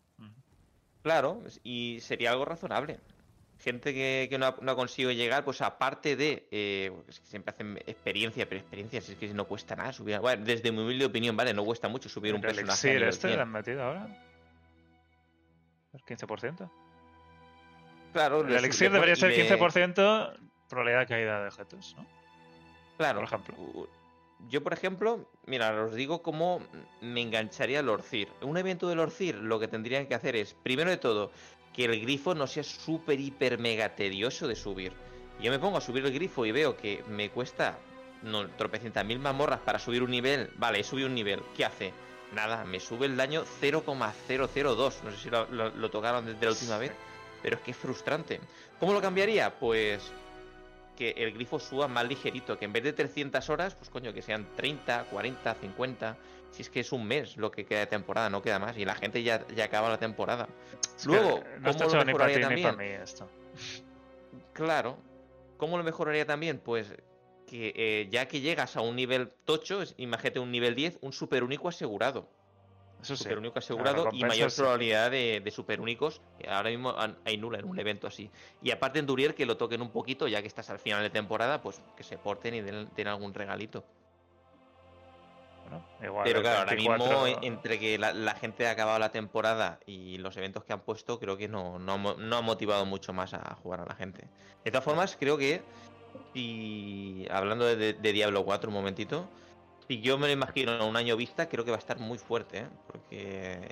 Claro, 1.03 1.43
y 1.63 2.01
sería 2.01 2.33
algo 2.33 2.45
razonable. 2.45 3.01
Gente 3.59 3.93
que, 3.95 4.27
que 4.31 4.39
no, 4.39 4.47
ha, 4.47 4.57
no 4.61 4.73
ha 4.73 4.77
conseguido 4.77 5.11
llegar, 5.13 5.45
pues 5.45 5.61
aparte 5.63 6.15
de. 6.15 6.47
Eh, 6.51 6.93
es 7.09 7.21
que 7.21 7.27
siempre 7.27 7.53
hacen 7.55 7.77
experiencia, 7.87 8.47
pero 8.49 8.61
experiencia, 8.61 9.01
si 9.01 9.13
es 9.13 9.19
que 9.19 9.29
no 9.35 9.47
cuesta 9.47 9.75
nada 9.75 9.93
subir. 9.93 10.19
Bueno, 10.21 10.45
desde 10.45 10.71
mi 10.71 10.81
humilde 10.83 11.07
opinión, 11.07 11.37
¿vale? 11.37 11.53
No 11.55 11.65
cuesta 11.65 11.89
mucho 11.89 12.09
subir 12.09 12.33
un 12.35 12.41
¿El 12.41 12.47
personaje. 12.47 12.69
elixir 12.71 12.91
nivel 12.93 13.09
este 13.09 13.29
100. 13.29 13.37
le 13.37 13.43
han 13.43 13.51
metido 13.53 13.83
ahora? 13.83 14.07
¿El 15.95 16.01
15%? 16.03 16.71
Claro, 18.13 18.41
El 18.43 18.53
elixir 18.55 18.91
debería 18.91 19.17
ser 19.17 19.31
le- 19.31 19.49
15% 19.59 20.33
probabilidad 20.69 21.01
de 21.01 21.07
caída 21.07 21.41
de 21.43 21.49
objetos, 21.49 21.95
¿no? 21.99 22.07
Claro. 22.97 23.21
por 23.21 23.29
ejemplo. 23.29 23.89
Yo, 24.51 24.63
por 24.63 24.73
ejemplo, 24.75 25.31
mira, 25.47 25.73
os 25.83 25.95
digo 25.95 26.23
cómo 26.23 26.61
me 27.01 27.23
engancharía 27.23 27.81
el 27.81 27.89
Orcir. 27.89 28.29
Un 28.43 28.57
evento 28.59 28.87
del 28.89 28.99
Orcir 28.99 29.35
lo 29.37 29.59
que 29.59 29.67
tendrían 29.69 30.07
que 30.07 30.15
hacer 30.15 30.37
es, 30.37 30.55
primero 30.63 30.91
de 30.91 30.99
todo, 30.99 31.31
que 31.77 31.85
el 31.85 32.01
grifo 32.01 32.35
no 32.35 32.47
sea 32.47 32.65
súper, 32.65 33.21
hiper, 33.21 33.59
mega 33.59 33.95
tedioso 33.95 34.49
de 34.49 34.57
subir. 34.57 34.93
Yo 35.41 35.51
me 35.51 35.59
pongo 35.59 35.77
a 35.77 35.83
subir 35.83 36.05
el 36.07 36.13
grifo 36.13 36.47
y 36.47 36.51
veo 36.53 36.77
que 36.77 37.05
me 37.09 37.29
cuesta 37.31 37.79
no, 38.23 38.49
tropecientas 38.49 39.05
mil 39.05 39.19
mazmorras 39.19 39.61
para 39.61 39.79
subir 39.79 40.03
un 40.03 40.11
nivel. 40.11 40.51
Vale, 40.57 40.81
he 40.81 40.85
subido 40.85 41.07
un 41.07 41.15
nivel. 41.15 41.43
¿Qué 41.55 41.67
hace? 41.67 41.93
Nada, 42.33 42.65
me 42.65 42.81
sube 42.81 43.05
el 43.07 43.17
daño 43.17 43.45
0,002. 43.61 45.05
No 45.05 45.11
sé 45.11 45.17
si 45.19 45.31
lo- 45.31 45.47
lo 45.51 45.91
tocaron 45.91 46.25
desde 46.25 46.45
la 46.47 46.53
última 46.53 46.79
vez. 46.79 46.93
Pero 47.43 47.57
es 47.57 47.63
que 47.63 47.71
es 47.73 47.77
frustrante. 47.77 48.41
¿Cómo 48.81 48.95
lo 48.95 49.01
cambiaría? 49.03 49.55
Pues 49.59 50.11
que 50.97 51.11
el 51.11 51.33
grifo 51.33 51.61
suba 51.61 51.87
más 51.87 52.09
ligerito. 52.09 52.59
Que 52.59 52.65
en 52.65 52.73
vez 52.73 52.83
de 52.83 52.95
300 52.95 53.49
horas, 53.51 53.75
pues 53.75 53.91
coño, 53.91 54.13
que 54.15 54.23
sean 54.23 54.47
30, 54.57 55.05
40, 55.11 55.55
50. 55.55 56.17
Si 56.57 56.63
es 56.63 56.71
que 56.71 56.81
es 56.81 56.91
un 56.91 57.07
mes 57.07 57.37
lo 57.37 57.51
que 57.51 57.67
queda 57.67 57.81
de 57.81 57.87
temporada, 57.87 58.31
no 58.31 58.41
queda 58.41 58.59
más. 58.59 58.79
Y 58.79 58.87
la 58.87 58.95
gente 58.95 59.23
ya, 59.23 59.47
ya 59.49 59.67
acaba 59.67 59.91
la 59.91 59.99
temporada. 59.99 60.49
Es 60.97 61.05
Luego, 61.05 61.43
no 61.61 61.73
¿cómo 61.75 61.85
lo 61.85 62.01
ti 62.01 62.07
mejoraría 62.07 62.41
también? 62.41 62.81
esto. 62.81 63.29
Claro. 64.55 64.97
¿Cómo 65.59 65.77
lo 65.77 65.85
mejoraría 65.85 66.25
también? 66.25 66.59
Pues 66.59 66.95
que 67.47 67.75
eh, 67.77 68.09
ya 68.11 68.27
que 68.27 68.41
llegas 68.41 68.75
a 68.79 68.81
un 68.81 68.97
nivel 68.97 69.29
tocho, 69.45 69.83
imagínate 69.99 70.41
un 70.41 70.51
nivel 70.51 70.75
10, 70.75 71.01
un 71.03 71.13
super 71.13 71.45
único 71.45 71.69
asegurado. 71.69 72.27
Eso 73.03 73.17
sí. 73.17 73.25
super 73.25 73.37
único 73.37 73.59
asegurado 73.59 74.09
y 74.11 74.25
mayor 74.25 74.51
probabilidad 74.51 75.11
de, 75.11 75.43
de 75.45 75.51
super 75.51 75.83
únicos. 75.83 76.23
Ahora 76.49 76.71
mismo 76.71 76.95
hay 77.27 77.37
nula 77.37 77.59
en 77.59 77.67
un 77.67 77.79
evento 77.79 78.07
así. 78.07 78.31
Y 78.63 78.71
aparte 78.71 78.99
en 78.99 79.05
Durier 79.05 79.35
que 79.35 79.45
lo 79.45 79.59
toquen 79.59 79.83
un 79.83 79.91
poquito, 79.91 80.27
ya 80.27 80.41
que 80.41 80.49
estás 80.49 80.71
al 80.71 80.79
final 80.79 81.03
de 81.03 81.11
temporada, 81.11 81.61
pues 81.61 81.83
que 81.99 82.03
se 82.03 82.17
porten 82.17 82.55
y 82.55 82.63
den, 82.63 82.89
den 82.97 83.09
algún 83.09 83.35
regalito. 83.35 83.85
Igual 86.03 86.25
Pero 86.25 86.39
el 86.39 86.43
claro, 86.43 86.59
ahora 86.61 86.75
24 86.75 87.23
mismo 87.25 87.27
en- 87.43 87.53
entre 87.55 87.79
que 87.79 87.99
la, 87.99 88.13
la 88.13 88.35
gente 88.35 88.67
ha 88.67 88.71
acabado 88.73 88.99
la 88.99 89.11
temporada 89.11 89.81
y 89.87 90.19
los 90.19 90.37
eventos 90.37 90.65
que 90.65 90.73
han 90.73 90.81
puesto, 90.81 91.19
creo 91.19 91.37
que 91.37 91.49
no, 91.49 91.79
no, 91.79 91.93
ha 91.93 91.97
mo- 91.97 92.15
no 92.15 92.37
ha 92.37 92.43
motivado 92.43 92.85
mucho 92.87 93.13
más 93.13 93.35
a 93.35 93.55
jugar 93.63 93.81
a 93.81 93.87
la 93.87 93.95
gente. 93.95 94.29
De 94.65 94.71
todas 94.71 94.85
formas, 94.85 95.17
creo 95.19 95.39
que 95.39 95.63
si 96.33 97.27
hablando 97.31 97.65
de, 97.65 97.77
de- 97.77 97.93
de 97.95 98.13
Diablo 98.13 98.45
4 98.45 98.69
un 98.71 98.75
momentito, 98.75 99.29
si 99.89 100.01
yo 100.01 100.19
me 100.19 100.27
lo 100.27 100.33
imagino 100.33 100.73
a 100.73 100.85
un 100.85 100.97
año 100.97 101.17
vista, 101.17 101.49
creo 101.49 101.65
que 101.65 101.71
va 101.71 101.77
a 101.77 101.81
estar 101.81 101.99
muy 101.99 102.19
fuerte, 102.19 102.59
¿eh? 102.59 102.67
porque 102.87 103.69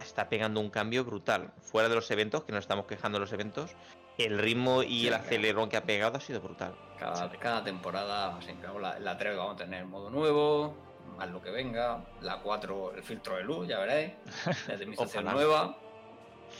está 0.00 0.28
pegando 0.28 0.60
un 0.60 0.70
cambio 0.70 1.04
brutal. 1.04 1.52
Fuera 1.60 1.88
de 1.88 1.94
los 1.94 2.10
eventos, 2.10 2.44
que 2.44 2.52
nos 2.52 2.64
estamos 2.64 2.86
quejando 2.86 3.16
de 3.18 3.20
los 3.20 3.32
eventos, 3.32 3.70
el 4.18 4.38
ritmo 4.38 4.82
y 4.82 4.86
Sí, 4.86 5.02
el 5.06 5.08
claro. 5.10 5.24
acelerón 5.24 5.68
que 5.68 5.76
ha 5.76 5.84
pegado 5.84 6.16
ha 6.16 6.20
sido 6.20 6.40
brutal. 6.40 6.74
Cada, 6.98 7.30
cada 7.32 7.64
temporada, 7.64 8.40
siempre 8.42 8.68
la, 8.80 8.98
la 8.98 9.16
3 9.18 9.36
vamos 9.36 9.54
a 9.54 9.64
tener 9.64 9.84
modo 9.86 10.08
nuevo, 10.10 10.76
más 11.16 11.28
lo 11.30 11.40
que 11.42 11.50
venga. 11.50 12.04
La 12.20 12.38
4, 12.38 12.94
el 12.94 13.02
filtro 13.02 13.36
de 13.36 13.42
luz, 13.44 13.66
ya 13.68 13.78
veréis. 13.80 14.12
La 14.68 14.78
Ojalá. 14.96 15.32
nueva. 15.32 15.76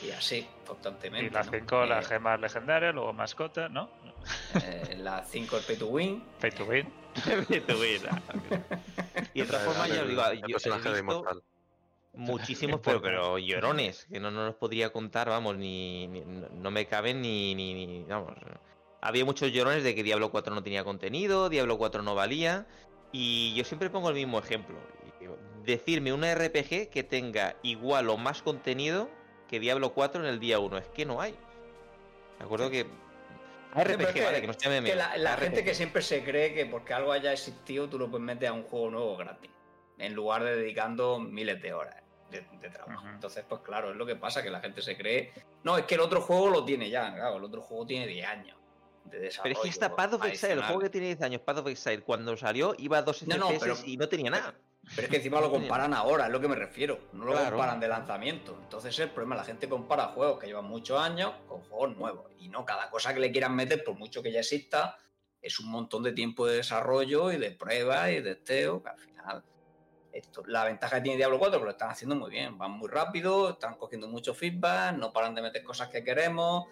Y 0.03 0.11
así, 0.11 0.49
constantemente. 0.67 1.27
Y 1.27 1.31
la 1.31 1.43
¿no? 1.45 1.51
5, 1.53 1.85
Eh, 1.85 1.87
las 1.87 2.09
gemas 2.09 2.41
legendarias, 2.41 2.95
luego 2.95 3.13
mascota, 3.13 3.69
¿no? 3.69 3.91
eh, 4.65 4.97
la 4.99 5.23
5, 5.25 5.59
el 5.59 5.65
pay 5.65 5.77
to 5.77 5.87
win. 5.89 6.25
Pay 6.41 6.51
to 6.53 6.65
win. 6.65 6.89
y 9.35 9.41
de 9.41 9.47
todas 9.47 9.63
formas, 9.65 9.89
ya 9.89 10.03
os 10.03 10.09
digo, 10.09 10.25
el 10.27 10.41
yo 10.41 10.47
he 10.47 10.53
personaje 10.53 10.91
de 10.91 10.99
Inmortal. 11.01 11.43
Muchísimos, 12.15 12.81
pero, 12.83 13.01
pero 13.01 13.39
llorones, 13.39 14.07
que 14.11 14.21
no, 14.21 14.31
no 14.31 14.45
los 14.47 14.55
podría 14.55 14.93
contar, 14.93 15.29
vamos, 15.29 15.57
ni, 15.57 16.07
ni- 16.09 16.25
no 16.25 16.71
me 16.71 16.87
caben 16.87 17.23
ni, 17.23 17.55
ni, 17.55 17.87
ni- 17.87 18.05
vamos. 18.05 18.35
Había 19.01 19.25
muchos 19.25 19.51
llorones 19.53 19.83
de 19.83 19.95
que 19.95 20.03
Diablo 20.03 20.31
4 20.31 20.55
no 20.55 20.63
tenía 20.63 20.85
contenido, 20.85 21.49
Diablo 21.49 21.79
4 21.79 22.03
no 22.03 22.15
valía, 22.15 22.67
y 23.11 23.55
yo 23.55 23.65
siempre 23.65 23.91
pongo 23.91 24.09
el 24.09 24.15
mismo 24.15 24.39
ejemplo. 24.39 24.77
Decirme 25.65 26.13
una 26.13 26.35
RPG 26.35 26.91
que 26.91 27.05
tenga 27.05 27.57
igual 27.63 28.09
o 28.11 28.17
más 28.17 28.43
contenido 28.43 29.09
que 29.49 29.61
Diablo 29.61 29.93
4 29.93 30.23
en 30.23 30.29
el 30.29 30.41
día 30.41 30.59
1, 30.59 30.79
es 30.79 30.89
que 30.89 31.05
no 31.05 31.21
hay. 31.21 31.35
Me 32.39 32.45
acuerdo 32.45 32.71
que... 32.71 32.87
RPG, 33.75 34.13
que- 34.13 34.25
vale, 34.25 34.41
que 34.41 34.47
no 34.47 34.53
se 34.53 34.69
llame 34.69 34.91
Que 34.91 34.97
la, 34.97 35.37
gente 35.37 35.65
que 35.65 35.75
siempre 35.75 36.03
se 36.03 36.23
cree 36.25 36.53
que 36.53 36.67
porque 36.67 36.93
algo 36.93 37.13
haya 37.13 37.33
existido, 37.33 37.89
tú 37.89 37.99
lo 37.99 38.11
puedes 38.11 38.25
meter 38.25 38.49
a 38.49 38.53
un 38.53 38.65
juego 38.65 38.91
nuevo 38.91 39.17
gratis. 39.17 39.51
En 39.99 40.15
lugar 40.15 40.43
de 40.45 40.57
dedicando 40.57 41.19
miles 41.21 41.63
de 41.63 41.73
horas 41.73 42.02
de, 42.33 42.47
de 42.61 42.71
trabajo. 42.71 43.07
Entonces, 43.09 43.45
pues 43.49 43.61
claro, 43.63 43.91
es 43.91 43.97
lo 43.97 44.05
que 44.07 44.17
pasa, 44.17 44.43
que 44.43 44.51
la 44.51 44.61
gente 44.61 44.83
se 44.83 44.97
cree. 44.97 45.33
No, 45.63 45.79
es 45.79 45.85
que 45.85 45.95
el 45.95 46.01
otro 46.01 46.21
juego 46.21 46.51
lo 46.51 46.65
tiene 46.65 46.91
ya, 46.91 47.15
claro, 47.15 47.37
el 47.37 47.45
otro 47.45 47.63
juego 47.63 47.87
tiene 47.87 48.07
10 48.07 48.27
años 48.27 48.57
de 49.05 49.19
desarrollo. 49.19 49.43
Pero 49.43 49.55
es 49.57 49.63
que 49.63 49.69
está 49.69 49.95
Path 49.95 50.15
of 50.15 50.25
Exile, 50.25 50.53
el 50.55 50.63
juego 50.63 50.81
que 50.81 50.91
tiene 50.91 51.07
10 51.09 51.23
años, 51.23 51.41
Path 51.43 51.59
of 51.59 51.67
Exile, 51.69 52.03
cuando 52.03 52.37
salió 52.37 52.75
iba 52.79 52.99
a 52.99 53.03
2 53.03 53.27
No, 53.29 53.37
no, 53.37 53.49
FPS 53.51 53.61
pero- 53.61 53.77
y 53.87 53.97
no 53.97 54.09
tenía 54.09 54.31
nada. 54.31 54.55
Pero 54.97 55.03
es 55.03 55.11
que 55.11 55.17
encima 55.19 55.41
lo 55.41 55.51
comparan 55.51 55.95
ahora, 55.95 56.27
es 56.27 56.33
lo 56.33 56.41
que 56.41 56.49
me 56.49 56.57
refiero. 56.57 56.99
No 57.13 57.25
lo 57.25 57.33
Claro. 57.33 57.51
comparan 57.51 57.79
de 57.79 57.87
lanzamiento. 57.89 58.59
Entonces 58.63 58.99
el 58.99 59.11
problema, 59.11 59.37
la 59.37 59.45
gente 59.45 59.69
compara 59.69 60.07
juegos 60.09 60.41
que 60.41 60.47
llevan 60.49 60.65
muchos 60.65 61.01
años 61.01 61.33
con 61.47 61.61
juegos 61.63 61.97
nuevos. 61.97 62.33
Y 62.39 62.49
no 62.49 62.65
cada 62.65 62.91
cosa 62.91 63.15
que 63.15 63.21
le 63.21 63.31
quieran 63.31 63.55
meter, 63.55 63.85
por 63.85 63.95
mucho 63.95 64.23
que 64.23 64.33
ya 64.33 64.41
exista, 64.41 64.97
es 65.41 65.61
un 65.61 65.71
montón 65.71 66.03
de 66.03 66.13
tiempo 66.13 66.47
de 66.47 66.57
desarrollo 66.57 67.31
y 67.33 67.37
de 67.37 67.53
pruebas 67.53 68.11
y 68.11 68.21
de 68.21 68.35
testeo, 68.35 68.83
que 68.83 68.89
al 68.89 68.99
final. 68.99 69.45
Esto, 70.13 70.43
la 70.47 70.65
ventaja 70.65 70.97
que 70.97 71.03
tiene 71.03 71.17
Diablo 71.17 71.39
4 71.39 71.59
que 71.59 71.65
lo 71.65 71.71
están 71.71 71.91
haciendo 71.91 72.15
muy 72.15 72.31
bien. 72.31 72.59
Van 72.59 72.73
muy 72.73 72.89
rápido, 72.89 73.51
están 73.51 73.77
cogiendo 73.77 74.09
mucho 74.09 74.35
feedback, 74.35 74.97
no 74.97 75.13
paran 75.13 75.35
de 75.35 75.43
meter 75.43 75.63
cosas 75.63 75.89
que 75.89 76.05
queremos. 76.05 76.67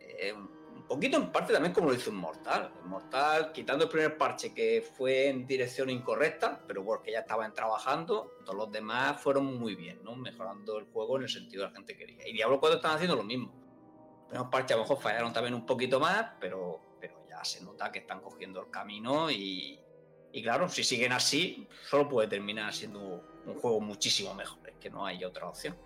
Eh, 0.00 0.34
un 0.82 0.88
poquito 0.88 1.16
en 1.16 1.30
parte 1.30 1.52
también 1.52 1.72
como 1.72 1.88
lo 1.88 1.94
hizo 1.94 2.10
Inmortal. 2.10 2.72
Inmortal, 2.84 3.52
quitando 3.52 3.84
el 3.84 3.90
primer 3.90 4.18
parche 4.18 4.52
que 4.52 4.82
fue 4.96 5.28
en 5.28 5.46
dirección 5.46 5.90
incorrecta, 5.90 6.60
pero 6.66 6.84
porque 6.84 7.12
ya 7.12 7.20
estaban 7.20 7.54
trabajando, 7.54 8.38
todos 8.44 8.56
los 8.56 8.72
demás 8.72 9.20
fueron 9.20 9.58
muy 9.58 9.76
bien, 9.76 10.02
¿no? 10.02 10.16
Mejorando 10.16 10.78
el 10.78 10.86
juego 10.86 11.16
en 11.16 11.22
el 11.22 11.28
sentido 11.28 11.64
que 11.64 11.70
la 11.70 11.76
gente 11.76 11.96
quería. 11.96 12.26
Y 12.26 12.32
Diablo 12.32 12.58
4 12.58 12.76
están 12.76 12.96
haciendo 12.96 13.16
lo 13.16 13.22
mismo. 13.22 13.52
Los 13.52 14.26
primeros 14.26 14.48
parches 14.50 14.72
a 14.72 14.76
lo 14.76 14.82
mejor 14.82 14.98
fallaron 14.98 15.32
también 15.32 15.54
un 15.54 15.64
poquito 15.64 16.00
más, 16.00 16.32
pero, 16.40 16.96
pero 17.00 17.24
ya 17.28 17.44
se 17.44 17.62
nota 17.62 17.92
que 17.92 18.00
están 18.00 18.20
cogiendo 18.20 18.60
el 18.60 18.70
camino 18.70 19.30
y, 19.30 19.78
y 20.32 20.42
claro, 20.42 20.68
si 20.68 20.82
siguen 20.84 21.12
así, 21.12 21.68
solo 21.88 22.08
puede 22.08 22.28
terminar 22.28 22.72
siendo 22.72 23.00
un 23.46 23.54
juego 23.60 23.80
muchísimo 23.80 24.34
mejor. 24.34 24.58
Es 24.68 24.76
que 24.80 24.90
no 24.90 25.04
hay 25.04 25.24
otra 25.24 25.46
opción. 25.48 25.76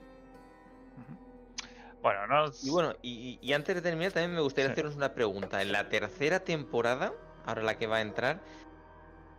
Bueno, 2.03 2.27
no. 2.27 2.45
Y 2.63 2.71
bueno, 2.71 2.95
y, 3.03 3.39
y 3.43 3.53
antes 3.53 3.75
de 3.75 3.83
terminar, 3.83 4.13
también 4.13 4.35
me 4.35 4.41
gustaría 4.41 4.69
Sí. 4.69 4.73
haceros 4.73 4.95
una 4.95 5.13
pregunta. 5.15 5.61
En 5.63 5.73
la 5.73 5.89
tercera 5.89 6.41
temporada, 6.41 7.13
ahora 7.45 7.63
la 7.63 7.79
que 7.79 7.87
va 7.87 7.97
a 7.97 8.01
entrar, 8.01 8.41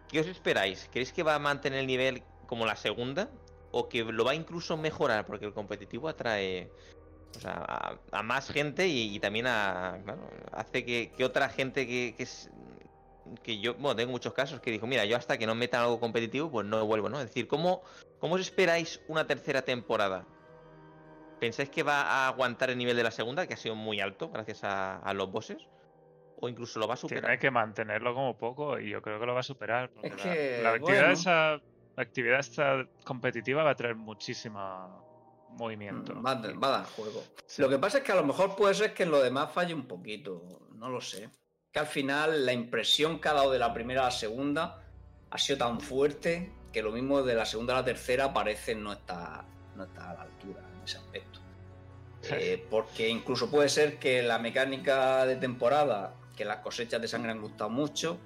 ¿qué 0.09 0.19
os 0.19 0.27
esperáis? 0.27 0.89
¿Creéis 0.91 1.13
que 1.13 1.23
va 1.23 1.35
a 1.35 1.39
mantener 1.39 1.79
el 1.79 1.87
nivel 1.87 2.23
como 2.45 2.65
la 2.65 2.75
segunda? 2.75 3.29
¿O 3.71 3.87
que 3.87 4.03
lo 4.03 4.25
va 4.25 4.31
a 4.31 4.35
incluso 4.35 4.75
mejorar? 4.75 5.25
Porque 5.25 5.45
el 5.45 5.53
competitivo 5.53 6.09
atrae 6.09 6.69
o 7.35 7.39
sea, 7.39 7.53
a, 7.67 7.99
a 8.11 8.23
más 8.23 8.49
gente 8.49 8.87
y, 8.87 9.15
y 9.15 9.19
también 9.19 9.47
a. 9.47 9.99
Claro, 10.03 10.29
hace 10.51 10.83
que, 10.83 11.13
que 11.15 11.23
otra 11.23 11.47
gente 11.49 11.85
que, 11.87 12.15
que 12.17 12.23
es. 12.23 12.49
Que 13.43 13.59
yo, 13.59 13.73
bueno, 13.75 13.95
tengo 13.95 14.11
muchos 14.11 14.33
casos 14.33 14.59
que 14.61 14.71
dijo, 14.71 14.87
mira, 14.87 15.05
yo 15.05 15.15
hasta 15.17 15.37
que 15.37 15.45
no 15.47 15.55
metan 15.55 15.81
algo 15.83 15.99
competitivo, 15.99 16.49
pues 16.51 16.65
no 16.65 16.85
vuelvo, 16.85 17.09
¿no? 17.09 17.19
Es 17.19 17.27
decir, 17.27 17.47
¿cómo, 17.47 17.81
cómo 18.19 18.35
os 18.35 18.41
esperáis 18.41 19.01
una 19.07 19.25
tercera 19.27 19.61
temporada? 19.61 20.25
¿Pensáis 21.39 21.69
que 21.69 21.83
va 21.83 22.01
a 22.01 22.27
aguantar 22.29 22.69
el 22.71 22.77
nivel 22.77 22.95
de 22.97 23.03
la 23.03 23.11
segunda, 23.11 23.45
que 23.45 23.53
ha 23.53 23.57
sido 23.57 23.75
muy 23.75 23.99
alto 23.99 24.29
gracias 24.29 24.63
a, 24.63 24.97
a 24.97 25.13
los 25.13 25.31
bosses? 25.31 25.57
¿O 26.39 26.49
incluso 26.49 26.79
lo 26.79 26.87
va 26.87 26.95
a 26.95 26.97
superar? 26.97 27.23
Tiene 27.23 27.39
que 27.39 27.51
mantenerlo 27.51 28.13
como 28.13 28.37
poco 28.37 28.79
y 28.79 28.89
yo 28.89 29.01
creo 29.01 29.19
que 29.19 29.25
lo 29.25 29.33
va 29.33 29.39
a 29.41 29.43
superar. 29.43 29.89
porque 29.91 30.07
Es 30.07 30.17
la- 30.17 30.23
que, 30.23 30.59
la, 30.63 30.69
actividad 30.71 30.99
bueno. 31.01 31.13
esa, 31.13 31.51
la 31.95 32.03
actividad 32.03 32.39
esta 32.39 32.87
competitiva 33.03 33.63
va 33.63 33.71
a 33.71 33.75
traer 33.75 33.95
muchísimo 33.95 35.47
movimiento. 35.49 36.21
Va, 36.21 36.31
a- 36.31 36.53
va 36.53 36.67
a 36.67 36.71
dar 36.71 36.85
juego. 36.85 37.23
Sí. 37.45 37.61
Lo 37.61 37.69
que 37.69 37.77
pasa 37.79 37.99
es 37.99 38.03
que 38.03 38.11
a 38.11 38.15
lo 38.15 38.23
mejor 38.23 38.55
puede 38.55 38.73
ser 38.73 38.93
que 38.93 39.03
en 39.03 39.11
lo 39.11 39.21
demás 39.21 39.51
falle 39.51 39.73
un 39.73 39.87
poquito, 39.87 40.43
no 40.75 40.89
lo 40.89 41.01
sé. 41.01 41.29
Que 41.77 41.81
al 41.81 41.85
final 41.85 42.43
la 42.43 42.53
impresión 42.53 43.19
que 43.19 43.29
ha 43.29 43.33
dado 43.33 43.51
de 43.51 43.59
la 43.59 43.71
primera 43.71 44.01
a 44.01 44.05
la 44.05 44.11
segunda 44.11 44.81
ha 45.29 45.37
sido 45.37 45.59
tan 45.59 45.79
fuerte 45.79 46.51
que 46.73 46.81
lo 46.81 46.91
mismo 46.91 47.21
de 47.21 47.35
la 47.35 47.45
segunda 47.45 47.73
a 47.75 47.81
la 47.81 47.85
tercera 47.85 48.33
parece 48.33 48.73
no 48.73 48.93
estar, 48.93 49.43
no 49.75 49.83
está 49.83 50.09
a 50.09 50.13
la 50.15 50.21
altura 50.23 50.63
en 50.75 50.83
ese 50.83 50.97
aspecto. 50.97 51.39
Eh, 52.31 52.65
porque 52.67 53.07
incluso 53.07 53.51
puede 53.51 53.69
ser 53.69 53.99
que 53.99 54.23
la 54.23 54.39
mecánica 54.39 55.23
de 55.27 55.35
temporada, 55.35 56.15
que 56.35 56.45
las 56.45 56.57
cosechas 56.61 56.99
de 56.99 57.07
sangre 57.07 57.29
han 57.29 57.41
gustado 57.41 57.69
mucho, 57.69 58.17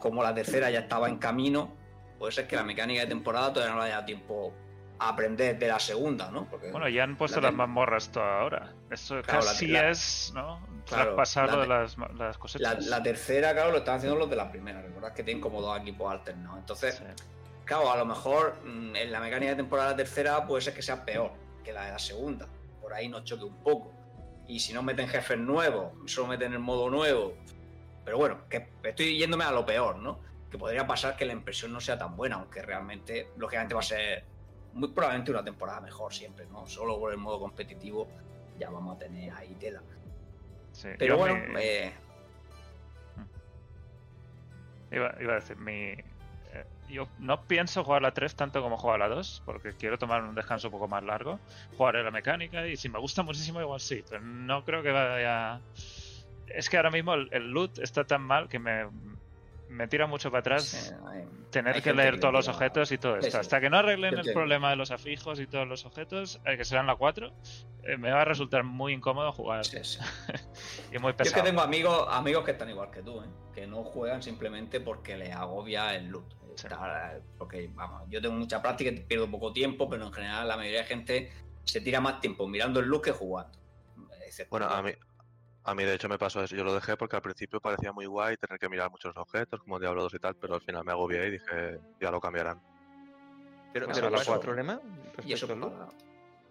como 0.00 0.24
la 0.24 0.34
tercera 0.34 0.68
ya 0.68 0.80
estaba 0.80 1.08
en 1.08 1.18
camino, 1.18 1.76
puede 2.18 2.32
ser 2.32 2.48
que 2.48 2.56
la 2.56 2.64
mecánica 2.64 3.02
de 3.02 3.06
temporada 3.06 3.52
todavía 3.52 3.72
no 3.76 3.80
le 3.82 3.86
haya 3.92 4.04
tiempo 4.04 4.52
a 4.98 5.10
aprender 5.10 5.56
de 5.60 5.68
la 5.68 5.78
segunda, 5.78 6.28
¿no? 6.32 6.46
Porque 6.50 6.72
Bueno, 6.72 6.88
ya 6.88 7.04
han 7.04 7.16
puesto 7.16 7.40
la 7.40 7.50
las 7.50 7.56
mazmorras 7.56 8.10
toda 8.10 8.40
ahora. 8.40 8.72
Eso 8.90 9.22
Claro, 9.22 9.42
la- 9.44 9.46
casi 9.52 9.68
la- 9.68 9.90
es, 9.90 10.32
¿no? 10.34 10.58
Claro, 10.88 11.14
Traspasar 11.14 11.50
la 11.52 11.60
de 11.60 11.66
las, 11.66 11.98
las 11.98 12.18
La, 12.18 12.32
cosechas. 12.40 12.86
la 12.86 13.02
tercera, 13.02 13.52
claro, 13.52 13.72
lo 13.72 13.78
están 13.78 13.96
haciendo 13.96 14.18
los 14.18 14.30
de 14.30 14.36
la 14.36 14.50
primera. 14.50 14.80
Recordad 14.80 15.12
que 15.12 15.22
tienen 15.22 15.40
como 15.40 15.60
dos 15.60 15.78
equipos 15.80 16.10
alternados. 16.10 16.58
Entonces, 16.58 16.96
Sí. 16.96 17.04
claro, 17.64 17.90
a 17.92 17.96
lo 17.96 18.06
mejor 18.06 18.56
mm, 18.64 18.96
en 18.96 19.12
la 19.12 19.20
mecánica 19.20 19.50
de 19.50 19.56
temporada 19.56 19.94
tercera 19.96 20.46
puede 20.46 20.62
ser 20.62 20.74
que 20.74 20.82
sea 20.82 21.04
peor 21.04 21.32
que 21.62 21.72
la 21.72 21.84
de 21.86 21.92
la 21.92 21.98
segunda. 21.98 22.48
Por 22.80 22.94
ahí 22.94 23.08
nos 23.08 23.24
choque 23.24 23.44
un 23.44 23.62
poco. 23.62 23.92
Y 24.46 24.60
si 24.60 24.72
no 24.72 24.82
meten 24.82 25.08
jefes 25.08 25.38
nuevos, 25.38 25.92
solo 26.10 26.28
meten 26.28 26.52
el 26.54 26.58
modo 26.60 26.88
nuevo. 26.88 27.34
Pero 28.04 28.16
bueno, 28.16 28.48
que 28.48 28.66
estoy 28.84 29.18
yéndome 29.18 29.44
a 29.44 29.50
lo 29.52 29.66
peor, 29.66 29.96
¿no? 29.96 30.20
Que 30.50 30.56
podría 30.56 30.86
pasar 30.86 31.16
que 31.16 31.26
la 31.26 31.34
impresión 31.34 31.70
no 31.70 31.80
sea 31.80 31.98
tan 31.98 32.16
buena, 32.16 32.36
aunque 32.36 32.62
realmente, 32.62 33.28
lógicamente, 33.36 33.74
va 33.74 33.80
a 33.80 33.84
ser 33.84 34.24
muy 34.72 34.88
probablemente 34.88 35.30
una 35.30 35.44
temporada 35.44 35.80
mejor 35.82 36.14
siempre, 36.14 36.46
¿no? 36.46 36.66
Solo 36.66 36.98
por 36.98 37.12
el 37.12 37.18
modo 37.18 37.38
competitivo 37.40 38.08
ya 38.58 38.70
vamos 38.70 38.96
a 38.96 38.98
tener 38.98 39.30
ahí 39.34 39.54
tela. 39.60 39.82
Pero 40.98 41.16
bueno, 41.16 41.36
me... 41.52 41.86
Eh. 41.86 41.92
Mm. 43.16 44.94
iba, 44.94 45.14
iba, 45.20 45.32
a 45.32 45.36
decir, 45.36 45.56
mi... 45.56 45.92
Eh, 46.52 46.66
yo 46.88 47.08
no 47.18 47.42
pienso 47.44 47.84
jugar 47.84 48.02
la 48.02 48.12
3 48.12 48.34
tanto 48.34 48.62
como 48.62 48.76
jugar 48.76 49.00
la 49.00 49.08
2, 49.08 49.42
porque 49.44 49.74
quiero 49.74 49.98
tomar 49.98 50.22
un 50.22 50.34
descanso 50.34 50.68
un 50.68 50.72
poco 50.72 50.88
más 50.88 51.02
largo. 51.02 51.38
Jugaré 51.76 52.02
la 52.02 52.10
mecánica 52.10 52.66
y 52.66 52.76
si 52.76 52.88
me 52.88 52.98
gusta 52.98 53.22
muchísimo, 53.22 53.60
igual 53.60 53.80
sí, 53.80 54.04
pero 54.08 54.22
no 54.22 54.64
creo 54.64 54.82
que 54.82 54.90
vaya. 54.90 55.60
Es 56.46 56.70
que 56.70 56.76
ahora 56.76 56.90
mismo 56.90 57.14
el 57.14 57.50
loot 57.50 57.78
está 57.78 58.04
tan 58.04 58.22
mal 58.22 58.48
que 58.48 58.58
me, 58.58 58.86
me 59.68 59.86
tira 59.88 60.06
mucho 60.06 60.30
para 60.30 60.40
atrás 60.40 60.64
Sí, 60.64 60.94
tener 61.50 61.74
hay 61.76 61.82
que 61.82 61.92
leer 61.92 62.14
le 62.14 62.20
todos 62.20 62.32
los 62.34 62.48
objetos 62.48 62.92
y 62.92 62.98
todo 62.98 63.16
esto. 63.16 63.30
sí. 63.30 63.36
Hasta 63.36 63.60
que 63.60 63.70
no 63.70 63.78
arreglen 63.78 64.18
el 64.18 64.32
problema 64.32 64.70
de 64.70 64.76
los 64.76 64.90
afijos 64.90 65.40
y 65.40 65.46
todos 65.46 65.66
los 65.66 65.84
objetos, 65.86 66.40
eh, 66.44 66.56
que 66.56 66.64
serán 66.64 66.86
la 66.86 66.96
4, 66.96 67.32
eh, 67.84 67.96
me 67.96 68.10
va 68.10 68.22
a 68.22 68.24
resultar 68.24 68.64
muy 68.64 68.92
incómodo 68.92 69.32
jugar 69.32 69.64
sí, 69.64 69.78
sí. 69.82 69.98
y 70.92 70.98
muy 70.98 71.00
Yo 71.00 71.08
es 71.10 71.16
que 71.16 71.24
pesado. 71.24 71.44
tengo 71.44 71.60
amigos, 71.60 72.06
amigos 72.10 72.44
que 72.44 72.50
están 72.52 72.68
igual 72.70 72.90
que 72.90 73.02
tú, 73.02 73.20
¿eh? 73.22 73.26
que 73.54 73.66
no 73.66 73.84
juegan 73.84 74.22
simplemente 74.22 74.80
porque 74.80 75.16
les 75.16 75.34
agobia 75.34 75.94
el 75.94 76.08
loot. 76.08 76.34
Porque, 77.38 77.70
vamos, 77.72 78.02
yo 78.08 78.20
tengo 78.20 78.34
mucha 78.34 78.60
práctica 78.60 78.90
y 78.90 79.00
pierdo 79.00 79.30
poco 79.30 79.52
tiempo, 79.52 79.88
pero 79.88 80.06
en 80.06 80.12
general 80.12 80.48
la 80.48 80.56
mayoría 80.56 80.80
de 80.80 80.86
gente 80.86 81.32
se 81.64 81.80
tira 81.80 82.00
más 82.00 82.20
tiempo 82.20 82.48
mirando 82.48 82.80
el 82.80 82.86
loot 82.86 83.04
que 83.04 83.12
jugando. 83.12 83.56
Excepto 84.26 84.50
Bueno, 84.50 84.66
a 84.68 84.82
mí, 84.82 84.90
a 85.68 85.74
mí 85.74 85.84
de 85.84 85.94
hecho 85.94 86.08
me 86.08 86.18
pasó 86.18 86.42
eso. 86.42 86.56
Yo 86.56 86.64
lo 86.64 86.74
dejé 86.74 86.96
porque 86.96 87.16
al 87.16 87.22
principio 87.22 87.60
parecía 87.60 87.92
muy 87.92 88.06
guay 88.06 88.36
tener 88.38 88.58
que 88.58 88.68
mirar 88.70 88.90
muchos 88.90 89.14
objetos, 89.16 89.60
como 89.60 89.78
Diablo 89.78 90.02
2 90.02 90.14
y 90.14 90.18
tal, 90.18 90.34
pero 90.40 90.54
al 90.54 90.62
final 90.62 90.82
me 90.84 90.92
agobié 90.92 91.26
y 91.26 91.30
dije, 91.32 91.78
ya 92.00 92.10
lo 92.10 92.20
cambiarán. 92.20 92.58
Pero, 93.74 93.86
pero 93.86 94.08
¿cuál 94.08 94.14
es 94.14 94.20
el 94.20 94.24
cuatro. 94.26 94.40
problema? 94.46 94.80
Y 95.24 95.32
eso 95.34 95.46
al 95.46 95.88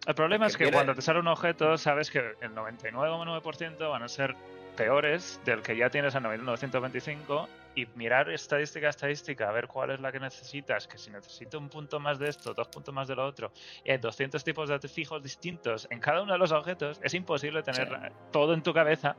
El 0.06 0.16
problema 0.16 0.46
Es 0.46 0.54
que 0.56 0.66
quiere- 0.66 0.74
cuando 0.74 0.94
te 0.94 1.02
sale 1.02 1.20
un 1.20 1.28
objeto, 1.28 1.78
sabes 1.78 2.12
que 2.12 2.20
el 2.42 2.54
99,9% 2.54 3.90
van 3.90 4.04
a 4.04 4.08
ser 4.08 4.36
peores 4.76 5.40
del 5.44 5.64
que 5.64 5.76
ya 5.76 5.90
tienes 5.90 6.14
a 6.16 6.20
925 6.20 7.50
y 7.78 7.86
mirar 7.96 8.28
estadística 8.32 8.88
a 8.88 8.90
estadística, 8.90 9.48
a 9.48 9.52
ver 9.52 9.68
cuál 9.68 9.92
es 9.92 10.00
la 10.00 10.12
que 10.12 10.20
necesitas, 10.20 10.88
que 10.88 10.98
si 10.98 11.12
necesito 11.12 11.60
un 11.60 11.70
punto 11.70 12.00
más 12.00 12.18
de 12.18 12.28
esto, 12.30 12.54
dos 12.56 12.68
puntos 12.70 12.92
más 12.92 13.08
de 13.08 13.16
lo 13.16 13.24
otro, 13.24 13.52
y 13.84 13.92
hay 13.92 14.00
200 14.00 14.44
tipos 14.44 14.68
de 14.68 14.80
fijos 14.88 15.22
distintos 15.22 15.88
en 15.92 16.00
cada 16.00 16.24
uno 16.24 16.34
de 16.34 16.40
los 16.40 16.52
objetos, 16.52 17.00
es 17.04 17.14
imposible 17.14 17.62
tener 17.62 17.88
Sí. 17.88 17.94
todo 18.32 18.56
en 18.56 18.64
tu 18.64 18.74
cabeza 18.74 19.16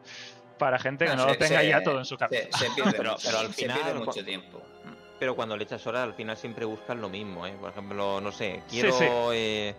para 0.59 0.77
gente 0.81 1.05
que 1.05 1.13
No, 1.15 1.19
no 1.19 1.27
lo 1.29 1.39
tenga 1.39 1.61
se- 1.61 1.69
ya 1.69 1.83
todo 1.85 1.99
en 1.99 2.05
su 2.05 2.17
cabeza. 2.17 2.59
se 2.59 2.69
pierde, 2.73 2.93
Pero- 2.97 3.13
al 3.13 3.19
se 3.21 3.31
pierde 3.31 3.53
final, 3.79 3.95
mucho 4.05 4.25
tiempo. 4.25 4.61
Pero 5.21 5.37
cuando 5.37 5.57
le 5.57 5.63
echas 5.65 5.85
horas, 5.87 6.03
al 6.03 6.15
final 6.15 6.37
siempre 6.37 6.65
buscas 6.65 6.97
lo 6.97 7.09
mismo, 7.09 7.47
¿eh? 7.47 7.57
Por 7.61 7.71
ejemplo, 7.71 8.21
no 8.21 8.33
sé, 8.33 8.63
Sí, 8.67 8.81
quiero... 8.81 8.93
sí. 8.99 9.05
eh, 9.35 9.75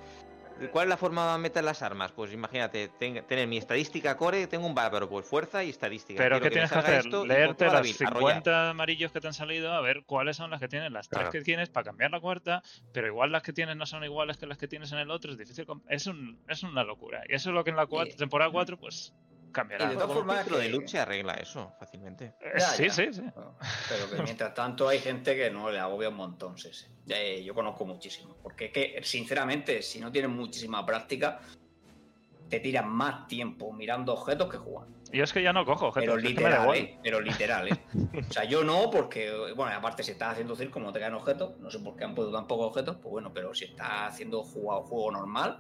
¿Cuál 0.67 0.85
es 0.85 0.89
la 0.89 0.97
forma 0.97 1.31
de 1.33 1.39
meter 1.39 1.63
las 1.63 1.81
armas? 1.81 2.11
Pues 2.11 2.33
imagínate, 2.33 2.89
ten- 2.99 3.25
tener 3.25 3.47
mi 3.47 3.57
estadística 3.57 4.17
core, 4.17 4.47
tengo 4.47 4.67
un 4.67 4.75
bárbaro, 4.75 5.07
pues 5.07 5.25
fuerza 5.25 5.63
y 5.63 5.69
estadística. 5.69 6.21
Pero 6.21 6.41
¿qué 6.41 6.49
tienes 6.49 6.71
que 6.71 6.77
hacer? 6.79 7.05
Leerte 7.05 7.65
las 7.65 7.75
arrollar. 7.75 8.33
50 8.35 8.69
amarillos 8.71 9.11
que 9.11 9.21
te 9.21 9.27
han 9.27 9.33
salido, 9.33 9.71
a 9.73 9.81
ver 9.81 10.03
cuáles 10.05 10.35
son 10.37 10.49
las 10.51 10.59
que 10.59 10.67
tienes, 10.67 10.91
las 10.91 11.07
tres 11.07 11.19
Claro. 11.21 11.31
que 11.31 11.41
tienes 11.41 11.69
para 11.69 11.85
cambiar 11.85 12.11
la 12.11 12.19
cuarta, 12.19 12.61
pero 12.91 13.07
igual 13.07 13.31
las 13.31 13.43
que 13.43 13.53
tienes 13.53 13.77
no 13.77 13.85
son 13.85 14.03
iguales 14.03 14.37
que 14.37 14.45
las 14.47 14.57
que 14.57 14.67
tienes 14.67 14.91
en 14.91 14.99
el 14.99 15.09
otro, 15.11 15.31
es 15.31 15.37
difícil. 15.37 15.65
Es, 15.87 16.07
un, 16.07 16.39
es 16.47 16.63
una 16.63 16.83
locura. 16.83 17.23
Y 17.29 17.35
eso 17.35 17.49
es 17.49 17.55
lo 17.55 17.63
que 17.63 17.69
en 17.69 17.75
la 17.77 17.85
cuatro- 17.85 18.15
temporada 18.15 18.51
4 18.51 18.77
pues 18.77 19.13
cambiará. 19.51 19.85
Y 19.85 19.89
de 19.89 19.93
todas 19.95 20.11
formas 20.11 20.37
filtro 20.39 20.57
de 20.57 20.65
que- 20.65 20.69
loot 20.71 20.87
se 20.87 20.99
arregla 20.99 21.33
eso 21.33 21.73
fácilmente. 21.79 22.33
Eh, 22.41 22.51
Ya, 22.59 22.67
sí, 22.69 22.83
ya. 22.87 22.93
sí, 22.93 23.13
sí. 23.13 23.21
Bueno, 23.33 23.55
Pero 23.89 24.09
que 24.09 24.23
mientras 24.23 24.53
tanto 24.53 24.87
hay 24.87 24.99
gente 24.99 25.35
que 25.35 25.49
no 25.49 25.69
le 25.71 25.79
agobia 25.79 26.09
un 26.09 26.15
montón, 26.15 26.57
sí, 26.57 26.69
eh, 27.07 27.43
yo 27.43 27.53
conozco 27.53 27.85
muchísimo. 27.85 28.35
Porque 28.41 28.65
es 28.65 28.71
que, 28.71 28.99
sinceramente, 29.03 29.81
si 29.81 29.99
no 29.99 30.11
tienes 30.11 30.31
muchísima 30.31 30.85
práctica, 30.85 31.39
te 32.49 32.59
tiras 32.59 32.85
más 32.85 33.27
tiempo 33.27 33.71
mirando 33.71 34.13
objetos 34.13 34.49
que 34.49 34.57
jugando. 34.57 34.97
Yo 35.11 35.23
es 35.23 35.33
que 35.33 35.41
ya 35.41 35.53
no 35.53 35.65
cojo 35.65 35.87
objetos. 35.87 36.15
Pero 36.15 36.27
es 36.27 36.35
que 36.35 36.43
me 36.43 36.49
da 36.49 36.65
literal. 36.65 36.75
¿eh? 36.75 36.99
Pero 37.01 37.19
literal, 37.21 37.67
¿eh? 37.67 37.79
O 38.27 38.31
sea, 38.31 38.43
yo 38.43 38.63
no, 38.63 38.89
porque, 38.91 39.31
bueno, 39.55 39.75
aparte 39.75 40.03
si 40.03 40.11
estás 40.11 40.33
haciendo 40.33 40.55
circo, 40.55 40.79
no 40.79 40.91
te 40.93 40.99
caen 40.99 41.15
objetos. 41.15 41.59
No 41.59 41.71
sé 41.71 41.79
por 41.79 41.95
qué 41.95 42.03
han 42.05 42.13
puesto 42.13 42.31
tan 42.31 42.47
pocos 42.47 42.67
objetos. 42.67 42.97
Pues 42.97 43.11
bueno, 43.11 43.31
pero 43.33 43.53
si 43.55 43.65
estás 43.65 44.13
haciendo 44.13 44.43
juego, 44.43 44.83
juego 44.83 45.11
normal, 45.11 45.59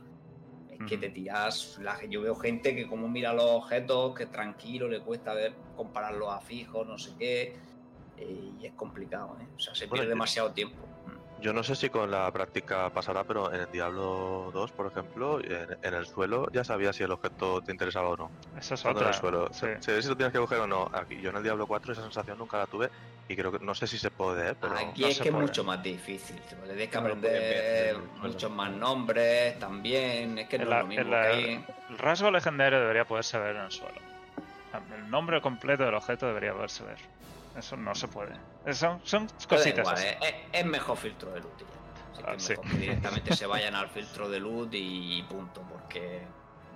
que 0.87 0.97
te 0.97 1.09
tiras. 1.09 1.77
La, 1.81 2.03
yo 2.05 2.21
veo 2.21 2.35
gente 2.35 2.75
que, 2.75 2.87
como 2.87 3.07
mira 3.07 3.33
los 3.33 3.45
objetos, 3.45 4.15
que 4.15 4.25
tranquilo, 4.27 4.87
le 4.87 5.01
cuesta 5.01 5.33
ver, 5.33 5.53
compararlos 5.75 6.29
a 6.29 6.39
fijos, 6.39 6.87
no 6.87 6.97
sé 6.97 7.11
qué. 7.17 7.57
eh, 8.17 8.51
y 8.59 8.65
es 8.65 8.73
complicado, 8.73 9.37
¿eh? 9.41 9.47
O 9.55 9.59
sea, 9.59 9.73
se 9.73 9.85
Bueno, 9.85 10.01
pierde 10.01 10.09
demasiado 10.09 10.51
tiempo. 10.51 10.77
Yo 11.41 11.53
no 11.53 11.63
sé 11.63 11.75
si 11.75 11.89
con 11.89 12.11
la 12.11 12.29
práctica 12.31 12.89
pasará, 12.89 13.23
pero 13.23 13.53
en 13.53 13.61
el 13.61 13.71
Diablo 13.71 14.49
2, 14.53 14.71
por 14.73 14.87
ejemplo, 14.87 15.39
en, 15.39 15.77
en 15.81 15.93
el 15.93 16.05
suelo 16.05 16.47
ya 16.51 16.63
sabías 16.65 16.95
si 16.97 17.03
el 17.03 17.11
objeto 17.11 17.61
te 17.61 17.71
interesaba 17.71 18.09
o 18.09 18.17
no. 18.17 18.31
Esa 18.57 18.73
es 18.73 18.83
en 18.83 18.91
otra. 18.91 19.07
el 19.09 19.13
suelo. 19.13 19.47
sí. 19.51 19.67
Sabías 19.79 20.03
si 20.03 20.09
lo 20.09 20.17
tienes 20.17 20.33
que 20.33 20.39
coger 20.39 20.59
o 20.59 20.67
no. 20.67 20.89
Aquí, 20.91 21.19
yo 21.21 21.29
en 21.29 21.37
el 21.37 21.43
Diablo 21.43 21.65
4 21.65 21.93
esa 21.93 22.01
sensación 22.01 22.37
nunca 22.37 22.57
la 22.57 22.65
tuve 22.65 22.89
y 23.29 23.35
creo 23.37 23.53
que 23.53 23.59
no 23.59 23.73
sé 23.73 23.87
si 23.87 23.97
se 23.97 24.11
puede, 24.11 24.51
¿eh? 24.51 24.55
pero 24.59 24.75
Aquí 24.75 25.01
no 25.01 25.07
es 25.07 25.15
se 25.17 25.23
que 25.23 25.29
es 25.29 25.35
mucho 25.35 25.63
más 25.63 25.81
difícil. 25.81 26.41
Tienes 26.41 26.89
que 26.89 26.97
aprender 26.97 27.95
el 27.95 27.97
muchos 28.21 28.51
más 28.51 28.71
nombres 28.71 29.57
también. 29.59 30.37
Es 30.39 30.49
que 30.49 30.57
no 30.57 30.63
En 30.65 30.69
la- 30.69 30.75
es 30.77 30.81
lo 30.81 30.87
mismo 30.87 31.03
en 31.03 31.11
la- 31.11 31.21
que 31.21 31.27
hay. 31.27 31.65
El 31.89 31.97
rasgo 31.97 32.31
legendario 32.31 32.79
debería 32.81 33.05
poderse 33.05 33.37
ver 33.39 33.55
en 33.55 33.61
el 33.63 33.71
suelo. 33.71 33.99
El 34.95 35.09
nombre 35.09 35.41
completo 35.41 35.83
del 35.83 35.95
objeto 35.95 36.27
debería 36.27 36.53
poderse 36.53 36.83
ver. 36.83 36.97
Eso 37.57 37.75
no 37.77 37.93
se 37.95 38.07
puede. 38.07 38.33
Son, 38.73 39.01
son 39.03 39.27
da 39.27 39.33
cositas 39.47 39.79
igual, 39.79 39.95
así. 39.95 40.07
es, 40.07 40.17
es- 40.53 40.65
mejor 40.65 40.97
filtro 40.97 41.31
de 41.31 41.39
ya. 41.41 41.65
Así 42.13 42.23
que 42.23 42.29
Ah, 42.29 42.33
es 42.35 42.43
sí. 42.43 42.49
mejor 42.51 42.65
que 42.71 42.77
directamente 42.77 43.35
se 43.35 43.45
vayan 43.47 43.75
al 43.75 43.89
filtro 43.89 44.29
de 44.29 44.39
loot 44.39 44.69
y 44.73 45.23
punto, 45.23 45.61
porque 45.69 46.21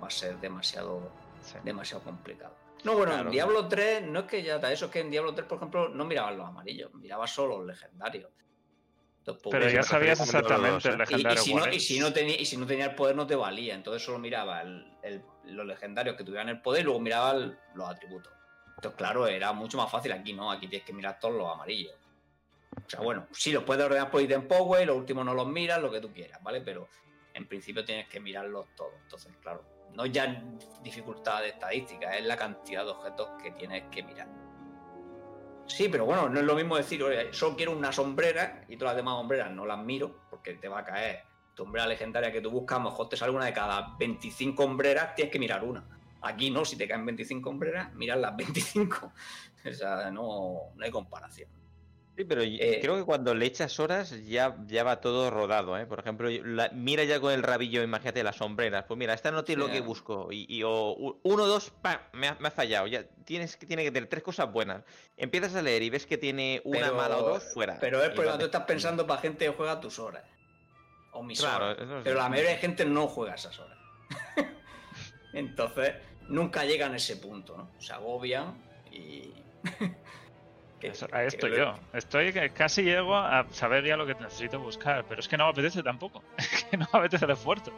va 0.02 0.08
a 0.08 0.10
ser 0.10 0.38
demasiado, 0.40 1.10
Sí. 1.40 1.58
demasiado 1.62 2.02
complicado. 2.02 2.56
No, 2.84 2.92
bueno, 2.94 3.12
Claro. 3.12 3.26
en 3.28 3.32
Diablo 3.32 3.68
3 3.68 4.02
no 4.06 4.20
es 4.20 4.24
que 4.26 4.42
ya 4.42 4.56
está 4.56 4.70
eso, 4.72 4.86
es 4.86 4.90
que 4.90 5.00
en 5.00 5.10
Diablo 5.10 5.34
3, 5.34 5.46
por 5.46 5.56
ejemplo, 5.56 5.88
no 5.88 6.04
mirabas 6.04 6.36
los 6.36 6.46
amarillos, 6.46 6.92
mirabas 6.94 7.30
solo 7.30 7.58
los 7.58 7.66
legendarios. 7.66 8.30
Entonces, 9.18 9.42
pues, 9.42 9.52
Pero 9.58 9.70
ya 9.70 9.82
sabías 9.82 10.20
exactamente 10.20 10.66
el 10.66 10.72
2, 10.74 10.84
¿eh? 10.86 10.88
y, 10.88 10.92
y 10.92 10.98
legendario 10.98 11.42
si 11.42 11.54
no, 11.54 11.66
y, 11.72 11.80
si 11.80 11.98
no 11.98 12.12
tenía, 12.12 12.38
y 12.38 12.44
si 12.44 12.56
no 12.58 12.66
tenía 12.66 12.84
el 12.86 12.94
poder 12.94 13.16
no 13.16 13.26
te 13.26 13.34
valía, 13.36 13.74
entonces 13.74 14.02
solo 14.04 14.18
miraba 14.18 14.60
el- 14.60 14.86
el- 15.02 15.24
los 15.44 15.64
legendarios 15.66 16.14
que 16.16 16.24
tuvieran 16.24 16.50
el 16.50 16.60
poder 16.60 16.82
y 16.82 16.84
luego 16.84 17.00
miraba 17.00 17.30
el- 17.32 17.58
los 17.74 17.88
atributos. 17.88 18.32
Entonces, 18.76 18.96
claro, 18.96 19.26
era 19.26 19.52
mucho 19.52 19.78
más 19.78 19.90
fácil 19.90 20.12
aquí, 20.12 20.32
¿no? 20.32 20.50
Aquí 20.50 20.68
tienes 20.68 20.86
que 20.86 20.92
mirar 20.92 21.18
todos 21.18 21.34
los 21.34 21.52
amarillos. 21.52 21.94
O 22.76 22.90
sea, 22.90 23.00
bueno, 23.00 23.28
sí, 23.32 23.52
los 23.52 23.62
puedes 23.62 23.84
ordenar 23.84 24.10
por 24.10 24.20
item 24.20 24.48
power, 24.48 24.86
los 24.86 24.96
últimos 24.96 25.24
no 25.24 25.32
los 25.32 25.46
miras, 25.46 25.80
lo 25.80 25.90
que 25.90 26.00
tú 26.00 26.12
quieras, 26.12 26.42
¿vale? 26.42 26.60
Pero 26.60 26.88
en 27.32 27.46
principio 27.46 27.84
tienes 27.84 28.08
que 28.08 28.20
mirarlos 28.20 28.66
todos. 28.76 28.94
Entonces, 29.02 29.32
claro, 29.40 29.64
no 29.94 30.06
ya 30.06 30.42
dificultad 30.82 31.42
de 31.42 31.50
estadística, 31.50 32.16
es 32.16 32.24
la 32.24 32.36
cantidad 32.36 32.84
de 32.84 32.90
objetos 32.90 33.30
que 33.42 33.52
tienes 33.52 33.84
que 33.90 34.02
mirar. 34.02 34.28
Sí, 35.66 35.88
pero 35.88 36.04
bueno, 36.04 36.28
no 36.28 36.40
es 36.40 36.44
lo 36.44 36.54
mismo 36.54 36.76
decir, 36.76 37.02
oye, 37.02 37.32
solo 37.32 37.56
quiero 37.56 37.72
una 37.72 37.90
sombrera 37.90 38.64
y 38.68 38.76
todas 38.76 38.92
las 38.92 38.96
demás 38.96 39.16
sombreras 39.16 39.50
no 39.50 39.64
las 39.64 39.78
miro 39.78 40.26
porque 40.28 40.54
te 40.54 40.68
va 40.68 40.80
a 40.80 40.84
caer 40.84 41.24
tu 41.54 41.62
hombrera 41.62 41.86
legendaria 41.86 42.32
que 42.32 42.40
tú 42.40 42.50
buscas, 42.50 42.78
a 42.78 42.82
lo 42.82 42.90
mejor 42.90 43.08
te 43.08 43.16
sale 43.16 43.32
una 43.32 43.46
de 43.46 43.52
cada 43.52 43.96
25 43.98 44.62
hombreras, 44.62 45.14
tienes 45.14 45.32
que 45.32 45.38
mirar 45.38 45.64
una. 45.64 45.93
Aquí 46.24 46.50
no, 46.50 46.64
si 46.64 46.76
te 46.76 46.88
caen 46.88 47.04
25 47.06 47.50
hombreras, 47.50 47.92
miras 47.94 48.18
las 48.18 48.36
25. 48.36 49.12
o 49.68 49.72
sea, 49.72 50.10
no, 50.10 50.72
no 50.74 50.84
hay 50.84 50.90
comparación. 50.90 51.48
Sí, 52.16 52.22
pero 52.24 52.42
Eh, 52.42 52.78
creo 52.80 52.94
que 52.96 53.02
cuando 53.02 53.34
le 53.34 53.44
echas 53.44 53.80
horas 53.80 54.24
ya, 54.24 54.56
ya 54.68 54.84
va 54.84 55.00
todo 55.00 55.30
rodado, 55.32 55.76
¿eh? 55.76 55.84
Por 55.84 55.98
ejemplo, 55.98 56.30
la- 56.30 56.68
mira 56.68 57.02
ya 57.02 57.18
con 57.18 57.32
el 57.32 57.42
rabillo, 57.42 57.82
imagínate 57.82 58.22
las 58.22 58.36
sombreras. 58.36 58.84
Pues 58.86 58.96
mira, 58.96 59.14
esta 59.14 59.32
no 59.32 59.42
tiene 59.42 59.64
lo 59.66 59.68
que 59.72 59.80
busco. 59.80 60.28
Y, 60.30 60.46
y 60.48 60.62
o 60.62 61.18
uno, 61.24 61.46
dos, 61.46 61.70
pa, 61.70 62.08
me 62.12 62.28
ha, 62.28 62.36
me 62.38 62.46
ha 62.46 62.50
fallado. 62.52 62.86
Ya 62.86 63.02
tienes 63.24 63.58
tiene 63.58 63.82
que 63.82 63.90
tener 63.90 64.08
tres 64.08 64.22
cosas 64.22 64.52
buenas. 64.52 64.84
Empiezas 65.16 65.56
a 65.56 65.62
leer 65.62 65.82
y 65.82 65.90
ves 65.90 66.06
que 66.06 66.16
tiene 66.16 66.62
una 66.64 66.82
Pero- 66.82 66.94
mala 66.94 67.16
o 67.18 67.28
dos 67.30 67.52
fuera. 67.52 67.78
Pero 67.80 68.00
es 68.00 68.10
porque 68.10 68.30
tú 68.38 68.44
estás 68.44 68.62
pensando 68.64 69.04
para 69.08 69.20
gente 69.20 69.46
que 69.46 69.50
juega 69.50 69.80
tus 69.80 69.98
horas. 69.98 70.22
O 71.10 71.22
mis 71.24 71.40
Claro, 71.40 71.70
horas. 71.70 72.00
Pero 72.04 72.16
la 72.16 72.28
mayoría 72.28 72.52
de 72.52 72.58
gente 72.58 72.84
no 72.84 73.08
juega 73.08 73.34
esas 73.34 73.58
horas. 73.58 73.76
Entonces, 75.32 75.94
nunca 76.28 76.64
llegan 76.64 76.92
a 76.92 76.96
ese 76.96 77.16
punto, 77.16 77.56
¿no? 77.56 77.70
Se 77.78 77.92
agobian 77.92 78.54
y. 78.90 79.32
que- 80.80 80.88
Eso- 80.88 81.06
ahí 81.12 81.22
que 81.22 81.28
estoy 81.28 81.50
le- 81.50 81.58
yo. 81.58 81.74
Estoy 81.92 82.32
que 82.32 82.50
casi 82.50 82.82
llego 82.82 83.16
a 83.16 83.46
saber 83.50 83.84
ya 83.84 83.96
lo 83.96 84.06
que 84.06 84.14
necesito 84.14 84.58
buscar, 84.60 85.04
pero 85.08 85.20
es 85.20 85.28
que 85.28 85.36
no 85.36 85.44
me 85.44 85.50
apetece 85.50 85.82
tampoco. 85.82 86.22
Es 86.38 86.64
que 86.64 86.76
no 86.76 86.86
me 86.92 86.98
apetece 87.00 87.24
el 87.24 87.30
esfuerzo. 87.32 87.72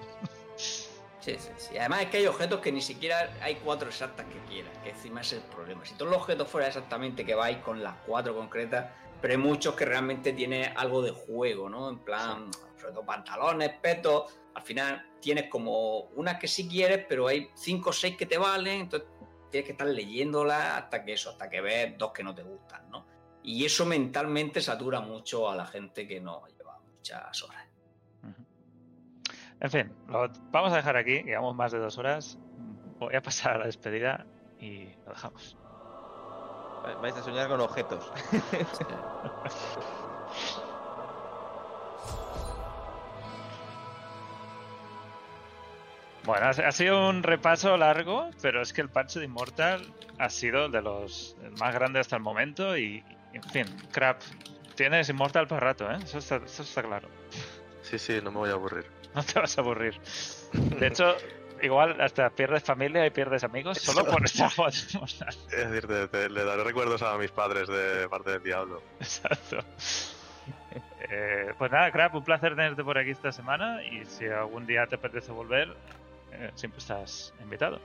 Sí, 0.56 1.35
sí, 1.39 1.51
sí. 1.56 1.77
Además 1.78 2.02
es 2.02 2.06
que 2.10 2.18
hay 2.18 2.27
objetos 2.27 2.60
que 2.60 2.70
ni 2.70 2.81
siquiera 2.81 3.32
hay 3.43 3.56
cuatro 3.56 3.89
exactas 3.89 4.27
que 4.27 4.39
quieras, 4.48 4.73
que 4.85 4.90
encima 4.90 5.23
es 5.23 5.32
el 5.32 5.40
problema. 5.40 5.85
Si 5.85 5.94
todos 5.94 6.10
los 6.12 6.20
objetos 6.23 6.48
fueran 6.48 6.68
exactamente 6.68 7.24
que 7.27 7.35
vais 7.35 7.59
con 7.59 7.82
las 7.82 7.94
cuatro 8.06 8.35
concretas, 8.35 8.86
pero 9.20 9.32
hay 9.32 9.39
muchos 9.39 9.74
que 9.74 9.85
realmente 9.85 10.32
tienen 10.32 10.73
algo 10.77 11.02
de 11.02 11.10
juego, 11.10 11.68
¿no? 11.68 11.89
En 11.90 11.98
plan, 11.98 12.48
sobre 12.78 12.93
todo 12.94 13.05
pantalones, 13.07 13.70
petos. 13.81 14.39
Al 14.55 14.62
final 14.62 15.11
tienes 15.20 15.48
como 15.51 16.01
unas 16.16 16.39
que 16.39 16.48
sí 16.48 16.69
quieres, 16.69 17.05
pero 17.09 17.27
hay 17.28 17.51
cinco 17.55 17.90
o 17.90 17.93
seis 17.93 18.16
que 18.16 18.27
te 18.27 18.39
valen, 18.39 18.82
entonces 18.82 19.09
tienes 19.51 19.66
que 19.66 19.73
estar 19.73 19.86
leyéndolas 19.86 20.78
hasta 20.82 21.05
que 21.05 21.12
eso, 21.15 21.31
hasta 21.31 21.48
que 21.51 21.61
ves 21.61 21.97
dos 21.98 22.12
que 22.12 22.23
no 22.24 22.35
te 22.35 22.43
gustan, 22.43 22.90
¿no? 22.90 23.07
Y 23.43 23.65
eso 23.65 23.85
mentalmente 23.86 24.61
satura 24.61 25.01
mucho 25.01 25.48
a 25.48 25.55
la 25.55 25.66
gente 25.66 26.07
que 26.09 26.20
no 26.20 26.44
lleva 26.48 26.78
muchas 26.81 27.43
horas. 27.43 27.62
En 29.59 29.70
fin, 29.70 29.90
lo 30.09 30.28
vamos 30.51 30.73
a 30.73 30.77
dejar 30.77 30.97
aquí. 30.97 31.23
Llevamos 31.23 31.55
más 31.55 31.73
de 31.73 31.78
dos 31.78 31.97
horas. 31.97 32.39
Voy 32.98 33.15
a 33.15 33.23
pasar 33.23 33.55
a 33.55 33.59
la 33.61 33.66
despedida 33.66 34.27
y 34.61 34.85
lo 35.07 35.12
dejamos. 35.12 35.57
Va- 36.85 36.94
Vais 37.01 37.16
a 37.16 37.23
soñar 37.23 37.48
con 37.48 37.61
objetos. 37.61 38.11
Bueno, 46.27 46.47
ha 46.48 46.73
sido 46.73 47.09
un 47.09 47.23
repaso 47.23 47.77
largo, 47.77 48.28
pero 48.43 48.61
es 48.61 48.73
que 48.73 48.81
el 48.81 48.89
parche 48.89 49.20
de 49.20 49.27
Immortal 49.27 49.86
ha 50.19 50.28
sido 50.28 50.69
de 50.69 50.82
los 50.82 51.36
más 51.61 51.73
grande 51.73 52.01
hasta 52.01 52.16
el 52.16 52.23
momento 52.23 52.77
y, 52.77 53.05
en 53.32 53.43
fin, 53.44 53.65
crap. 53.93 54.20
Tienes 54.74 55.09
Immortal 55.09 55.47
para 55.47 55.61
rato, 55.61 55.90
¿eh? 55.90 55.97
Eso 56.03 56.19
está, 56.19 56.36
eso 56.44 56.62
está 56.65 56.82
claro. 56.82 57.09
Sí, 57.82 57.98
sí, 57.98 58.19
no 58.23 58.31
me 58.32 58.39
voy 58.39 58.51
a 58.51 58.55
aburrir. 58.55 58.86
No 59.15 59.23
te 59.23 59.40
vas 59.40 59.57
a 59.57 59.62
aburrir. 59.62 59.98
De 60.53 60.89
hecho, 60.89 61.16
igual 61.62 61.98
hasta 62.03 62.28
pierdes 62.28 62.62
familia 62.62 63.07
y 63.07 63.11
pierdes 63.11 63.44
amigos 63.44 63.78
solo 63.78 64.05
por 64.05 64.23
estar 64.27 64.51
jugando 64.53 64.77
Immortal. 64.93 65.28
Es 65.53 65.70
decir, 65.70 65.86
te- 65.86 66.09
te- 66.09 66.28
le 66.28 66.44
daré 66.44 66.65
recuerdos 66.65 67.01
a 67.03 67.16
mis 67.16 67.31
padres 67.31 67.66
de 67.69 68.07
parte 68.11 68.32
del 68.32 68.43
diablo. 68.43 68.82
Exacto. 69.01 69.59
Eh, 71.09 71.53
pues 71.57 71.70
nada, 71.73 71.90
Crap, 71.93 72.15
un 72.15 72.24
placer 72.24 72.55
tenerte 72.57 72.85
por 72.85 72.98
aquí 72.98 73.11
esta 73.11 73.32
semana 73.32 73.82
y 73.85 74.05
si 74.05 74.27
algún 74.27 74.66
día 74.66 74.86
te 74.86 74.97
apetece 74.97 75.32
volver, 75.32 75.74
eh, 76.39 76.51
siempre 76.55 76.79
estás 76.79 77.33
invitado. 77.43 77.81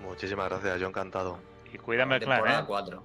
Muchísimas 0.00 0.48
gracias, 0.48 0.80
yo 0.80 0.86
encantado. 0.88 1.38
Y 1.72 1.78
cuídame 1.78 2.16
el 2.16 2.22
clan, 2.22 2.36
Temporada 2.38 2.60
¿eh? 2.62 2.64
4. 2.66 3.04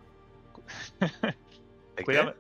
¿Eh, 1.98 2.04
Cuídame. 2.04 2.34
qué? 2.34 2.38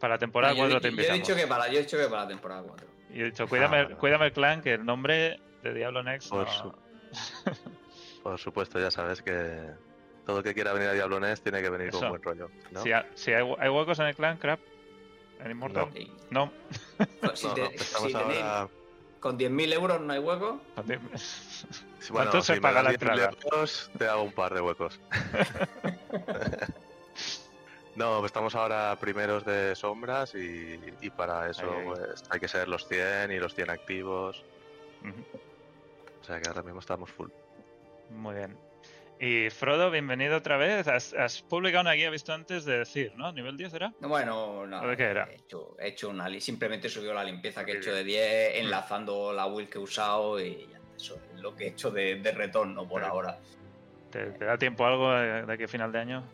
Para 0.00 0.14
la 0.14 0.18
temporada 0.18 0.54
yo, 0.54 0.64
he 0.66 0.70
4 0.70 0.80
te 0.80 0.88
dicho- 0.90 0.96
yo 1.02 1.02
he 1.02 1.16
invitamos. 1.16 1.28
dicho 1.28 1.36
que 1.40 1.46
para, 1.46 1.68
yo 1.68 1.78
he 1.78 1.82
dicho 1.82 1.96
que 1.98 2.04
para 2.08 2.22
la 2.22 2.28
temporada 2.28 2.62
4. 2.62 2.86
Y 3.12 3.20
he 3.20 3.24
dicho, 3.24 3.46
cuídame, 3.48 3.78
Ah. 3.80 3.96
cuídame 3.98 4.26
el 4.26 4.32
clan, 4.32 4.62
que 4.62 4.74
el 4.74 4.84
nombre 4.84 5.40
de 5.62 5.74
Diablo 5.74 6.02
Next 6.02 6.30
Por 6.30 6.46
no- 6.46 6.52
su- 6.52 6.74
Por 8.22 8.38
supuesto, 8.38 8.78
ya 8.78 8.90
sabes 8.90 9.22
que 9.22 9.70
todo 10.26 10.38
el 10.38 10.44
que 10.44 10.54
quiera 10.54 10.72
venir 10.72 10.88
a 10.88 10.92
Diablo 10.92 11.18
Nest 11.20 11.42
tiene 11.42 11.60
que 11.62 11.70
venir 11.70 11.88
Eso. 11.88 12.00
con 12.00 12.10
buen 12.10 12.22
rollo. 12.22 12.50
¿no? 12.70 12.82
Si, 12.82 12.92
ha- 12.92 13.06
si 13.14 13.32
hay, 13.32 13.42
hay 13.58 13.68
huecos 13.68 13.98
en 13.98 14.06
el 14.06 14.14
clan, 14.14 14.36
Crap, 14.38 14.60
en 15.42 15.50
Immortal, 15.50 15.88
Y- 15.96 16.12
no. 16.30 16.52
si 17.34 17.46
No, 17.46 17.54
te- 17.54 17.60
no, 17.62 17.70
estamos 17.70 18.08
si 18.12 18.14
tenéis- 18.16 18.42
ahora... 18.42 18.68
con 19.20 19.36
10.000 19.38 19.72
euros 19.72 20.00
no 20.00 20.12
hay 20.12 20.18
hueco. 20.18 20.60
si- 21.16 22.12
¿Cuánto 22.12 22.42
se 22.42 22.54
si 22.54 22.60
me 22.60 22.62
paga 22.62 22.82
la 22.82 22.90
10.000 22.90 23.10
entrada? 23.18 23.30
euros, 23.44 23.90
te 23.98 24.08
hago 24.08 24.22
un 24.22 24.32
par 24.32 24.54
de 24.54 24.60
huecos. 24.60 24.98
no, 27.96 28.24
estamos 28.24 28.54
ahora 28.54 28.96
primeros 29.00 29.44
de 29.44 29.74
sombras 29.76 30.34
y, 30.34 30.80
y 31.00 31.10
para 31.10 31.50
eso 31.50 31.62
Ahí, 31.62 31.70
ahí. 31.70 31.84
pues, 31.86 32.22
hay 32.30 32.40
que 32.40 32.48
ser 32.48 32.68
los 32.68 32.86
100 32.88 33.32
y 33.32 33.38
los 33.38 33.54
100 33.54 33.70
activos. 33.70 34.42
Ujú. 35.02 35.22
O 36.20 36.24
sea 36.24 36.40
que 36.40 36.48
ahora 36.48 36.62
mismo 36.62 36.80
estamos 36.80 37.10
full. 37.10 37.28
Muy 38.10 38.34
bien. 38.34 38.56
Y 39.22 39.50
Frodo, 39.50 39.90
bienvenido 39.90 40.38
otra 40.38 40.56
vez. 40.56 40.88
Has, 40.88 41.12
has 41.12 41.42
publicado 41.42 41.82
una 41.82 41.92
guía, 41.92 42.08
visto 42.08 42.32
antes 42.32 42.64
de 42.64 42.78
decir, 42.78 43.12
¿no? 43.16 43.30
¿Nivel 43.32 43.54
10 43.54 43.74
era? 43.74 43.92
Bueno, 44.00 44.66
no. 44.66 44.86
¿De 44.86 44.96
qué 44.96 45.02
era? 45.02 45.28
He 45.30 45.34
hecho, 45.34 45.76
he 45.78 45.88
hecho 45.88 46.08
una 46.08 46.40
simplemente 46.40 46.88
subió 46.88 47.12
la 47.12 47.22
limpieza 47.22 47.62
que 47.62 47.72
he 47.72 47.76
hecho 47.76 47.94
de 47.94 48.02
10, 48.02 48.52
enlazando 48.54 49.30
la 49.34 49.44
build 49.44 49.68
que 49.68 49.76
he 49.76 49.80
usado 49.82 50.40
y 50.40 50.66
ya, 50.72 50.80
eso 50.96 51.20
es 51.34 51.38
lo 51.38 51.54
que 51.54 51.64
he 51.64 51.68
hecho 51.68 51.90
de, 51.90 52.14
de 52.16 52.32
retorno 52.32 52.88
por 52.88 53.04
ahora. 53.04 53.38
¿Te, 54.10 54.24
te 54.30 54.44
da 54.46 54.56
tiempo 54.56 54.86
algo 54.86 55.12
de, 55.12 55.44
de 55.44 55.52
aquí 55.52 55.64
a 55.64 55.68
final 55.68 55.92
de 55.92 55.98
año? 55.98 56.24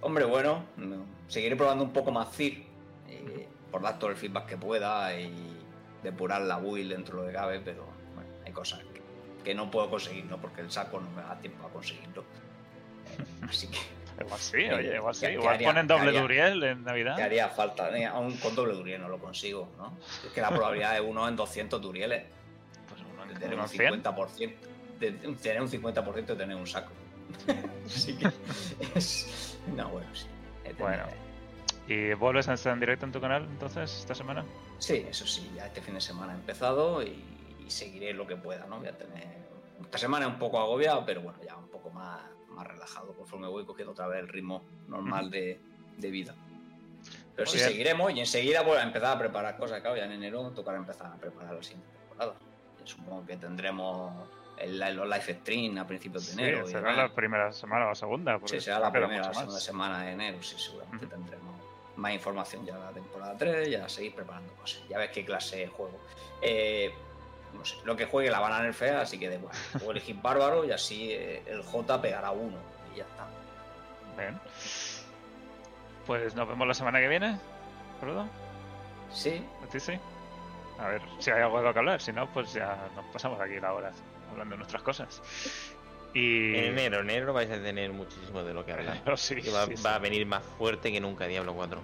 Hombre, 0.00 0.26
bueno, 0.26 0.66
no, 0.76 1.04
seguiré 1.26 1.56
probando 1.56 1.82
un 1.82 1.92
poco 1.92 2.12
más 2.12 2.36
CIR, 2.36 2.62
eh, 3.08 3.48
por 3.72 3.82
dar 3.82 3.98
todo 3.98 4.10
el 4.10 4.16
feedback 4.16 4.46
que 4.46 4.56
pueda 4.56 5.18
y 5.18 5.32
depurar 6.04 6.42
la 6.42 6.56
build 6.58 6.92
dentro 6.92 7.24
de 7.24 7.32
cabe, 7.32 7.58
pero 7.58 7.84
bueno, 8.14 8.30
hay 8.46 8.52
cosas 8.52 8.78
que, 9.44 9.50
que 9.50 9.54
no 9.54 9.70
puedo 9.70 9.90
conseguir, 9.90 10.24
¿no? 10.24 10.38
Porque 10.38 10.60
el 10.62 10.70
saco 10.70 10.98
no 11.00 11.10
me 11.10 11.22
da 11.22 11.38
tiempo 11.38 11.66
a 11.66 11.70
conseguirlo. 11.70 12.22
Eh, 12.22 13.24
Así 13.48 13.68
que 13.68 13.78
Igual 14.20 14.38
sí, 14.40 14.56
Eh, 14.58 14.74
oye, 14.74 14.94
igual 14.94 15.12
sí. 15.14 15.20
¿qué- 15.22 15.26
qué 15.26 15.32
Igual 15.34 15.54
haría- 15.54 15.68
ponen 15.68 15.86
doble 15.88 16.08
haría? 16.10 16.20
Duriel 16.20 16.62
en 16.62 16.84
Navidad. 16.84 17.16
¿Qué 17.16 17.22
haría 17.24 17.48
falta? 17.48 17.96
Eh, 17.98 18.06
Aún 18.06 18.36
con 18.36 18.54
doble 18.54 18.74
Duriel 18.74 19.00
no 19.00 19.08
lo 19.08 19.18
consigo, 19.18 19.68
¿no? 19.76 19.96
Es 20.24 20.32
que 20.32 20.40
la 20.40 20.50
probabilidad 20.54 20.94
es 20.96 21.02
uno 21.04 21.26
en 21.28 21.34
200 21.36 21.82
Durieles. 21.82 22.22
Pues 22.88 23.00
uno 23.12 23.26
De 23.26 23.32
en- 23.32 23.38
tener 23.40 23.56
un 23.56 23.62
en 23.62 23.68
100. 23.68 24.02
50%. 24.04 24.54
De 25.00 25.10
tener 25.12 25.60
un 25.60 25.68
50% 25.68 26.26
de 26.26 26.36
tener 26.36 26.56
un 26.56 26.66
saco. 26.66 26.92
Así 27.86 28.16
que 28.16 28.28
es. 28.94 29.58
No, 29.74 29.88
bueno, 29.88 30.06
sí. 30.14 30.26
Bueno. 30.78 31.02
¿Y 31.88 32.14
vuelves 32.14 32.48
a 32.48 32.54
estar 32.54 32.72
en 32.72 32.80
directo 32.80 33.04
en 33.04 33.12
tu 33.12 33.20
canal 33.20 33.42
entonces 33.50 33.98
esta 33.98 34.14
semana? 34.14 34.44
Sí, 34.78 35.04
eso 35.10 35.26
sí, 35.26 35.50
ya 35.56 35.66
este 35.66 35.82
fin 35.82 35.94
de 35.94 36.00
semana 36.00 36.32
he 36.32 36.36
empezado 36.36 37.02
y, 37.02 37.22
y 37.66 37.70
seguiré 37.70 38.12
lo 38.12 38.26
que 38.26 38.36
pueda, 38.36 38.66
¿no? 38.66 38.78
Voy 38.78 38.88
a 38.88 38.96
tener. 38.96 39.44
Esta 39.80 39.98
semana 39.98 40.26
un 40.26 40.38
poco 40.38 40.58
agobiado, 40.58 41.04
pero 41.04 41.20
bueno, 41.20 41.38
ya 41.44 41.56
un 41.56 41.68
poco 41.68 41.90
más, 41.90 42.20
más 42.48 42.66
relajado 42.66 43.12
conforme 43.12 43.48
voy 43.48 43.64
cogiendo 43.64 43.92
otra 43.92 44.06
vez 44.06 44.20
el 44.20 44.28
ritmo 44.28 44.62
normal 44.88 45.30
de, 45.30 45.60
de 45.96 46.10
vida. 46.10 46.34
Pero 47.36 47.50
sí, 47.50 47.58
seguiremos 47.58 48.12
y 48.14 48.20
enseguida 48.20 48.62
voy 48.62 48.78
a 48.78 48.82
empezar 48.82 49.16
a 49.16 49.18
preparar 49.18 49.56
cosas. 49.56 49.80
Claro, 49.80 49.96
ya 49.96 50.04
en 50.04 50.12
enero 50.12 50.50
tocará 50.50 50.78
empezar 50.78 51.08
a 51.08 51.16
preparar 51.16 51.54
la 51.54 51.62
siguiente 51.62 51.88
temporada. 51.98 52.34
Supongo 52.84 53.26
que 53.26 53.36
tendremos 53.36 54.12
el, 54.58 54.78
los 54.78 55.08
live 55.08 55.34
stream 55.40 55.78
a 55.78 55.86
principios 55.86 56.26
de 56.28 56.32
enero. 56.42 56.66
será 56.66 56.92
la 56.92 57.08
primera 57.08 57.52
semana 57.52 57.86
o 57.86 57.88
la 57.88 57.94
segunda. 57.94 58.40
Sí, 58.44 58.60
será 58.60 58.78
la 58.78 58.92
primera 58.92 59.32
segunda 59.34 59.60
semana 59.60 60.04
de 60.04 60.12
enero, 60.12 60.42
sí, 60.42 60.56
seguramente 60.58 61.06
tendremos 61.06 61.54
más 61.96 62.12
información 62.12 62.66
ya 62.66 62.76
de 62.76 62.80
la 62.80 62.90
temporada 62.90 63.36
3, 63.36 63.70
ya 63.70 63.88
seguir 63.88 64.14
preparando 64.14 64.52
cosas. 64.54 64.82
Ya 64.88 64.98
ves 64.98 65.10
qué 65.10 65.24
clase 65.24 65.58
de 65.58 65.66
juego. 65.68 65.98
Eh, 66.42 66.92
no 67.54 67.64
sé, 67.64 67.76
lo 67.84 67.96
que 67.96 68.06
juegue 68.06 68.30
la 68.30 68.40
van 68.40 68.52
a 68.52 68.62
nerfear, 68.62 68.96
así 68.96 69.18
que 69.18 69.28
de 69.28 69.36
igual. 69.36 69.54
Puedo 69.72 69.90
elegir 69.92 70.16
bárbaro 70.20 70.64
y 70.64 70.72
así 70.72 71.12
eh, 71.12 71.42
el 71.46 71.62
J 71.62 72.00
pegará 72.02 72.30
uno 72.30 72.56
y 72.92 72.98
ya 72.98 73.04
está. 73.04 73.26
Bien. 74.16 74.38
Pues 76.06 76.34
nos 76.34 76.48
vemos 76.48 76.66
la 76.68 76.74
semana 76.74 77.00
que 77.00 77.08
viene, 77.08 77.38
Frodo. 78.00 78.26
Sí, 79.12 79.44
¿A 79.62 79.66
ti 79.68 79.80
sí? 79.80 79.98
A 80.78 80.88
ver 80.88 81.02
si 81.18 81.30
hay 81.30 81.40
algo 81.40 81.58
de 81.58 81.64
lo 81.64 81.72
que 81.72 81.78
hablar. 81.78 82.00
Si 82.00 82.12
no, 82.12 82.30
pues 82.32 82.52
ya 82.52 82.76
nos 82.96 83.04
pasamos 83.06 83.40
aquí 83.40 83.60
la 83.60 83.72
hora 83.72 83.92
hablando 84.30 84.54
de 84.54 84.58
nuestras 84.58 84.82
cosas. 84.82 85.22
Y. 86.12 86.54
En 86.56 86.64
enero, 86.78 87.00
en 87.00 87.10
enero 87.10 87.32
vais 87.32 87.50
a 87.50 87.60
tener 87.60 87.92
muchísimo 87.92 88.42
de 88.42 88.54
lo 88.54 88.64
que 88.64 88.72
hablar. 88.72 89.00
Sí, 89.16 89.36
Y 89.42 89.50
va, 89.50 89.66
sí, 89.66 89.74
va 89.84 89.96
a 89.96 89.98
venir 89.98 90.26
más 90.26 90.42
fuerte 90.58 90.92
que 90.92 91.00
nunca 91.00 91.26
Diablo 91.26 91.54
4. 91.54 91.80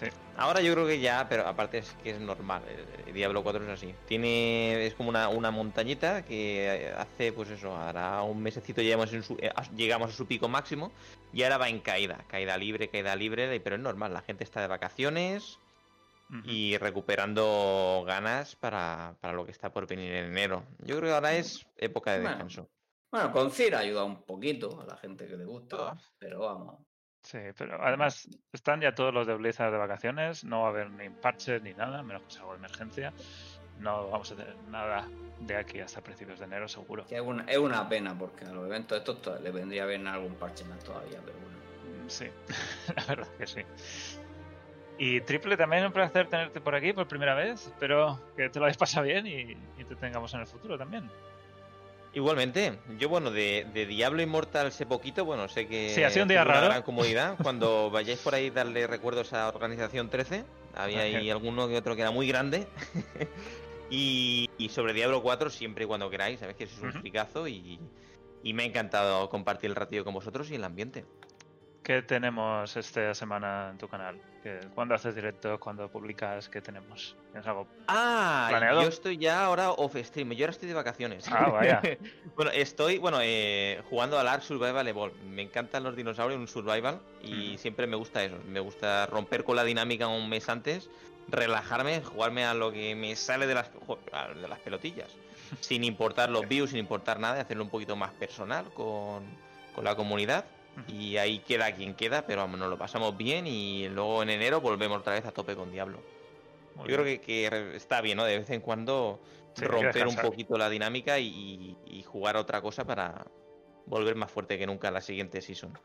Sí. 0.00 0.06
Ahora 0.38 0.62
yo 0.62 0.72
creo 0.72 0.86
que 0.86 0.98
ya, 0.98 1.28
pero 1.28 1.46
aparte 1.46 1.78
es 1.78 1.94
que 2.02 2.12
es 2.12 2.20
normal. 2.20 2.62
el 3.06 3.12
Diablo 3.12 3.42
4 3.42 3.64
es 3.64 3.68
así. 3.68 3.94
Tiene. 4.06 4.86
Es 4.86 4.94
como 4.94 5.10
una, 5.10 5.28
una 5.28 5.50
montañita 5.50 6.24
que 6.24 6.90
hace, 6.96 7.34
pues 7.34 7.50
eso, 7.50 7.76
hará 7.76 8.22
un 8.22 8.42
mesecito 8.42 8.80
llegamos, 8.80 9.12
en 9.12 9.22
su, 9.22 9.34
eh, 9.34 9.52
llegamos 9.76 10.08
a 10.08 10.16
su 10.16 10.26
pico 10.26 10.48
máximo. 10.48 10.90
Y 11.34 11.42
ahora 11.42 11.58
va 11.58 11.68
en 11.68 11.80
caída. 11.80 12.24
Caída 12.28 12.56
libre, 12.56 12.88
caída 12.88 13.14
libre. 13.14 13.60
Pero 13.60 13.76
es 13.76 13.82
normal. 13.82 14.14
La 14.14 14.22
gente 14.22 14.42
está 14.42 14.62
de 14.62 14.68
vacaciones 14.68 15.58
y 16.44 16.78
recuperando 16.78 18.04
ganas 18.06 18.54
para, 18.56 19.16
para 19.20 19.34
lo 19.34 19.44
que 19.44 19.50
está 19.50 19.70
por 19.72 19.86
venir 19.86 20.12
en 20.12 20.26
enero. 20.26 20.64
Yo 20.78 20.96
creo 20.96 21.10
que 21.10 21.14
ahora 21.14 21.34
es 21.34 21.66
época 21.76 22.12
de 22.12 22.20
Bueno. 22.20 22.36
descanso. 22.36 22.70
bueno, 23.10 23.32
con 23.32 23.50
Cir 23.50 23.74
ayuda 23.74 24.04
un 24.04 24.22
poquito 24.22 24.80
a 24.80 24.86
la 24.86 24.96
gente 24.96 25.26
que 25.26 25.36
le 25.36 25.44
gusta, 25.44 25.98
pero 26.18 26.40
vamos. 26.40 26.78
Sí, 27.30 27.38
pero 27.56 27.80
además 27.80 28.28
están 28.52 28.80
ya 28.80 28.92
todos 28.94 29.14
los 29.14 29.24
de 29.26 29.34
Blizzard 29.34 29.70
de 29.70 29.78
vacaciones. 29.78 30.42
No 30.42 30.62
va 30.62 30.66
a 30.66 30.70
haber 30.70 30.90
ni 30.90 31.08
parches 31.10 31.62
ni 31.62 31.72
nada, 31.74 32.02
menos 32.02 32.22
que 32.22 32.30
sea 32.32 32.40
algo 32.40 32.52
de 32.54 32.58
emergencia. 32.58 33.12
No 33.78 34.10
vamos 34.10 34.32
a 34.32 34.36
tener 34.36 34.56
nada 34.68 35.06
de 35.38 35.56
aquí 35.56 35.78
hasta 35.80 36.00
principios 36.00 36.40
de 36.40 36.46
enero, 36.46 36.66
seguro. 36.66 37.06
Que 37.06 37.14
es, 37.16 37.20
una, 37.20 37.44
es 37.44 37.56
una 37.58 37.88
pena 37.88 38.18
porque 38.18 38.44
a 38.46 38.52
los 38.52 38.66
eventos 38.66 38.98
estos 38.98 39.22
to- 39.22 39.38
le 39.38 39.50
vendría 39.52 39.86
bien 39.86 40.06
algún 40.08 40.34
parche 40.34 40.64
más 40.64 40.82
todavía, 40.82 41.20
pero 41.24 41.36
bueno. 41.38 41.56
Mm, 42.04 42.08
Sí, 42.08 42.26
la 42.96 43.04
verdad 43.04 43.28
que 43.38 43.46
sí. 43.46 43.60
Y 44.98 45.20
Triple, 45.22 45.56
también 45.56 45.86
un 45.86 45.92
placer 45.92 46.26
tenerte 46.28 46.60
por 46.60 46.74
aquí 46.74 46.92
por 46.92 47.06
primera 47.06 47.34
vez. 47.34 47.66
Espero 47.68 48.20
que 48.36 48.50
te 48.50 48.58
lo 48.58 48.66
hayas 48.66 48.76
pasado 48.76 49.06
bien 49.06 49.26
y, 49.26 49.52
y 49.80 49.84
te 49.84 49.94
tengamos 49.96 50.34
en 50.34 50.40
el 50.40 50.46
futuro 50.46 50.76
también. 50.76 51.08
Igualmente, 52.12 52.80
yo 52.98 53.08
bueno, 53.08 53.30
de, 53.30 53.66
de 53.72 53.86
Diablo 53.86 54.20
Immortal 54.20 54.72
sé 54.72 54.84
poquito, 54.84 55.24
bueno, 55.24 55.46
sé 55.48 55.68
que 55.68 55.90
Sí, 55.94 56.02
ha 56.02 56.10
sido 56.10 56.24
un 56.24 56.28
día 56.28 56.42
una 56.42 56.54
raro. 56.54 56.66
gran 56.66 56.82
comodidad. 56.82 57.36
Cuando 57.40 57.88
vayáis 57.90 58.18
por 58.18 58.34
ahí 58.34 58.50
darle 58.50 58.86
recuerdos 58.88 59.32
a 59.32 59.48
Organización 59.48 60.10
13, 60.10 60.44
había 60.74 61.02
ahí 61.02 61.30
alguno 61.30 61.68
que 61.68 61.76
otro 61.76 61.94
que 61.94 62.02
era 62.02 62.10
muy 62.10 62.26
grande. 62.26 62.66
y, 63.90 64.46
y 64.58 64.68
sobre 64.70 64.92
Diablo 64.92 65.22
4 65.22 65.50
siempre 65.50 65.84
y 65.84 65.86
cuando 65.86 66.10
queráis, 66.10 66.40
sabéis 66.40 66.58
que 66.58 66.64
es 66.64 66.78
un 66.78 66.88
Ujú. 66.88 66.98
fricazo 66.98 67.46
y, 67.46 67.78
y 68.42 68.54
me 68.54 68.64
ha 68.64 68.66
encantado 68.66 69.28
compartir 69.30 69.70
el 69.70 69.76
ratillo 69.76 70.04
con 70.04 70.14
vosotros 70.14 70.50
y 70.50 70.56
el 70.56 70.64
ambiente. 70.64 71.04
¿Qué 71.82 72.02
tenemos 72.02 72.76
esta 72.76 73.14
semana 73.14 73.70
en 73.70 73.78
tu 73.78 73.88
canal? 73.88 74.16
¿Qué- 74.42 74.60
¿Cuándo 74.74 74.94
haces 74.94 75.14
directos? 75.14 75.58
¿Cuándo 75.58 75.88
publicas? 75.88 76.48
¿Qué 76.48 76.60
tenemos? 76.60 77.16
¿Tienes 77.30 77.46
algo? 77.46 77.66
Ah, 77.88 78.46
¿Planeado? 78.50 78.82
yo 78.82 78.88
estoy 78.88 79.16
ya 79.18 79.44
ahora 79.44 79.70
off 79.70 79.96
stream, 79.96 80.32
yo 80.32 80.44
ahora 80.44 80.52
estoy 80.52 80.68
de 80.68 80.74
vacaciones. 80.74 81.24
Ah, 81.30 81.48
vaya. 81.48 81.80
bueno, 82.36 82.50
estoy, 82.52 82.98
bueno, 82.98 83.18
eh, 83.22 83.80
jugando 83.88 84.18
al 84.18 84.28
Ark 84.28 84.42
Survival 84.42 84.86
Evolved. 84.88 85.16
Me 85.24 85.42
encantan 85.42 85.82
los 85.82 85.96
dinosaurios 85.96 86.36
en 86.36 86.42
un 86.42 86.48
survival 86.48 87.00
y 87.22 87.50
Ujú. 87.54 87.58
siempre 87.58 87.86
me 87.86 87.96
gusta 87.96 88.22
eso. 88.22 88.36
Me 88.46 88.60
gusta 88.60 89.06
romper 89.06 89.44
con 89.44 89.56
la 89.56 89.64
dinámica 89.64 90.06
un 90.08 90.28
mes 90.28 90.48
antes, 90.48 90.90
relajarme, 91.28 92.02
jugarme 92.02 92.44
a 92.44 92.54
lo 92.54 92.72
que 92.72 92.94
me 92.94 93.16
sale 93.16 93.46
de 93.46 93.54
las, 93.54 93.70
de 93.72 94.48
las 94.48 94.58
pelotillas. 94.60 95.16
sin 95.60 95.84
importar 95.84 96.30
los 96.30 96.46
views, 96.48 96.70
sin 96.70 96.78
importar 96.78 97.18
nada, 97.20 97.38
y 97.38 97.40
hacerlo 97.40 97.64
un 97.64 97.70
poquito 97.70 97.96
más 97.96 98.12
personal 98.12 98.66
con, 98.74 99.24
con 99.74 99.84
la 99.84 99.94
comunidad. 99.96 100.44
Y 100.88 101.16
ahí 101.16 101.40
queda 101.40 101.72
quien 101.72 101.94
queda, 101.94 102.26
pero 102.26 102.40
vamos, 102.40 102.58
nos 102.58 102.70
lo 102.70 102.78
pasamos 102.78 103.16
bien 103.16 103.46
y 103.46 103.88
luego 103.88 104.22
en 104.22 104.30
enero 104.30 104.60
volvemos 104.60 104.98
otra 104.98 105.14
vez 105.14 105.24
a 105.26 105.32
tope 105.32 105.54
con 105.54 105.70
Diablo. 105.70 106.00
Muy 106.76 106.88
Yo 106.88 106.96
creo 106.96 107.20
que, 107.20 107.74
está 107.74 108.00
bien, 108.00 108.16
¿no? 108.16 108.24
De 108.24 108.38
vez 108.38 108.50
en 108.50 108.60
cuando 108.60 109.20
Sí, 109.54 109.64
romper 109.64 110.06
un 110.06 110.16
poquito 110.16 110.56
la 110.56 110.70
dinámica 110.70 111.18
y, 111.18 111.76
y 111.84 112.02
jugar 112.02 112.36
otra 112.36 112.60
cosa 112.62 112.84
para 112.84 113.26
volver 113.86 114.14
más 114.14 114.30
fuerte 114.30 114.58
que 114.58 114.66
nunca 114.66 114.90
la 114.90 115.00
siguiente 115.00 115.42
season. 115.42 115.76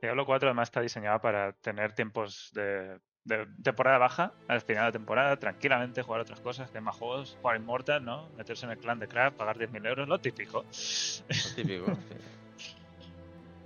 Diablo 0.00 0.26
4 0.26 0.48
además 0.48 0.68
está 0.68 0.80
diseñado 0.80 1.20
para 1.20 1.52
tener 1.52 1.92
tiempos 1.92 2.50
de, 2.54 2.98
de 3.24 3.46
temporada 3.62 3.98
baja, 3.98 4.32
al 4.48 4.60
final 4.60 4.86
de 4.86 4.92
temporada, 4.92 5.36
tranquilamente 5.38 6.02
jugar 6.02 6.20
otras 6.20 6.40
cosas, 6.40 6.70
que 6.70 6.80
más 6.80 6.96
juegos, 6.96 7.38
jugar 7.40 7.56
Immortal, 7.56 8.04
¿no? 8.04 8.28
Meterse 8.36 8.66
en 8.66 8.72
el 8.72 8.78
clan 8.78 8.98
de 8.98 9.08
Craft, 9.08 9.36
pagar 9.36 9.58
10.000 9.58 9.86
euros, 9.86 10.08
lo 10.08 10.18
típico. 10.18 10.64
Lo 10.64 11.54
típico. 11.54 11.86
sí. 12.08 12.16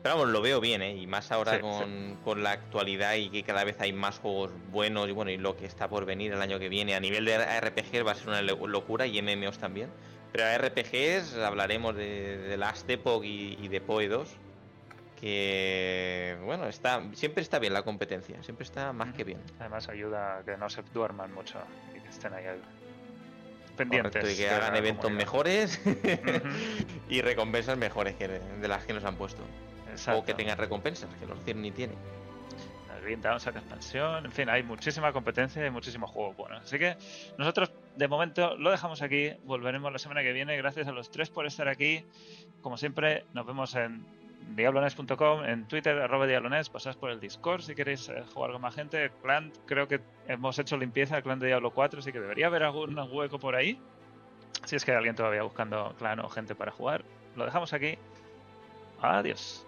Pero 0.02 0.14
vamos, 0.16 0.30
lo 0.30 0.40
veo 0.40 0.60
bien, 0.60 0.80
¿eh? 0.82 0.94
Y 0.96 1.06
más 1.06 1.32
ahora 1.32 1.52
Sí, 1.52 1.56
sí. 1.58 1.62
con, 1.62 2.16
con 2.24 2.42
la 2.44 2.52
actualidad 2.52 3.14
y 3.14 3.30
que 3.30 3.42
cada 3.42 3.64
vez 3.64 3.80
hay 3.80 3.92
más 3.92 4.18
juegos 4.20 4.52
buenos 4.70 5.08
y 5.08 5.12
bueno, 5.12 5.30
y 5.32 5.38
lo 5.38 5.56
que 5.56 5.66
está 5.66 5.88
por 5.88 6.04
venir 6.04 6.32
el 6.32 6.40
año 6.40 6.58
que 6.58 6.68
viene 6.68 6.94
a 6.94 7.00
nivel 7.00 7.24
de 7.24 7.36
RPG 7.60 8.06
va 8.06 8.12
a 8.12 8.14
ser 8.14 8.28
una 8.28 8.40
lo- 8.42 8.66
locura 8.68 9.06
y 9.06 9.20
MMOs 9.20 9.58
también. 9.58 9.90
Pero 10.30 10.44
a 10.44 10.56
RPGs 10.58 11.34
hablaremos 11.38 11.96
de, 11.96 12.36
de 12.38 12.56
Last 12.56 12.88
Epoch 12.90 13.24
y, 13.24 13.58
y 13.60 13.68
de 13.68 13.80
PoE 13.80 14.08
2. 14.08 14.28
Que 15.20 16.36
bueno, 16.44 16.68
está 16.68 17.02
siempre 17.14 17.42
está 17.42 17.58
bien 17.58 17.72
la 17.72 17.82
competencia, 17.82 18.40
siempre 18.44 18.64
está 18.64 18.92
más 18.92 19.12
que 19.14 19.24
bien. 19.24 19.40
Además 19.58 19.88
ayuda 19.88 20.38
a 20.38 20.42
que 20.44 20.56
no 20.56 20.68
se 20.70 20.82
duerman 20.94 21.32
mucho 21.34 21.58
y 21.96 22.00
que 22.00 22.08
estén 22.08 22.34
ahí 22.34 22.44
pendientes. 23.76 24.12
Correcto, 24.12 24.30
y 24.30 24.36
que 24.36 24.48
hagan 24.50 24.76
eventos 24.76 25.02
comunidad. 25.04 25.26
mejores 25.26 25.80
y 27.08 27.20
recompensas 27.20 27.76
mejores 27.76 28.14
que 28.14 28.28
de, 28.28 28.38
de 28.60 28.68
las 28.68 28.84
que 28.84 28.92
nos 28.92 29.04
han 29.04 29.16
puesto. 29.16 29.42
O 30.06 30.24
que 30.24 30.34
tengan 30.34 30.58
recompensas, 30.58 31.08
que 31.14 31.26
los 31.26 31.38
CIR 31.44 31.56
ni 31.56 31.70
tiene. 31.70 31.94
El 32.96 33.02
Green 33.02 33.20
Dawn 33.20 33.40
saca 33.40 33.58
expansión, 33.58 34.24
en 34.26 34.32
fin, 34.32 34.48
hay 34.48 34.62
muchísima 34.62 35.12
competencia 35.12 35.64
y 35.66 35.70
muchísimos 35.70 36.10
juegos 36.10 36.36
buenos. 36.36 36.62
Así 36.62 36.78
que 36.78 36.96
nosotros 37.36 37.72
de 37.96 38.08
momento 38.08 38.56
lo 38.56 38.70
dejamos 38.70 39.02
aquí, 39.02 39.32
volveremos 39.44 39.92
la 39.92 39.98
semana 39.98 40.22
que 40.22 40.32
viene. 40.32 40.56
Gracias 40.56 40.86
a 40.86 40.92
los 40.92 41.10
tres 41.10 41.30
por 41.30 41.46
estar 41.46 41.68
aquí. 41.68 42.04
Como 42.62 42.76
siempre, 42.76 43.24
nos 43.34 43.44
vemos 43.44 43.74
en 43.74 44.04
diablones.com, 44.54 45.44
en 45.44 45.66
Twitter, 45.66 45.98
arroba 45.98 46.26
diablones, 46.26 46.70
pasad 46.70 46.96
por 46.96 47.10
el 47.10 47.20
Discord 47.20 47.62
si 47.62 47.74
queréis 47.74 48.08
eh, 48.08 48.24
jugar 48.32 48.52
con 48.52 48.62
más 48.62 48.74
gente. 48.74 49.10
Clan, 49.22 49.52
creo 49.66 49.88
que 49.88 50.00
hemos 50.26 50.58
hecho 50.58 50.76
limpieza 50.76 51.16
al 51.16 51.22
clan 51.22 51.38
de 51.38 51.48
Diablo 51.48 51.72
4, 51.72 52.00
así 52.00 52.12
que 52.12 52.20
debería 52.20 52.46
haber 52.46 52.62
algún 52.62 52.98
hueco 52.98 53.38
por 53.38 53.56
ahí. 53.56 53.80
Si 54.64 54.76
es 54.76 54.84
que 54.84 54.92
hay 54.92 54.96
alguien 54.96 55.14
todavía 55.14 55.42
buscando 55.42 55.94
clan 55.98 56.20
o 56.20 56.28
gente 56.28 56.54
para 56.54 56.72
jugar. 56.72 57.04
Lo 57.36 57.44
dejamos 57.44 57.72
aquí. 57.72 57.98
Adiós. 59.00 59.67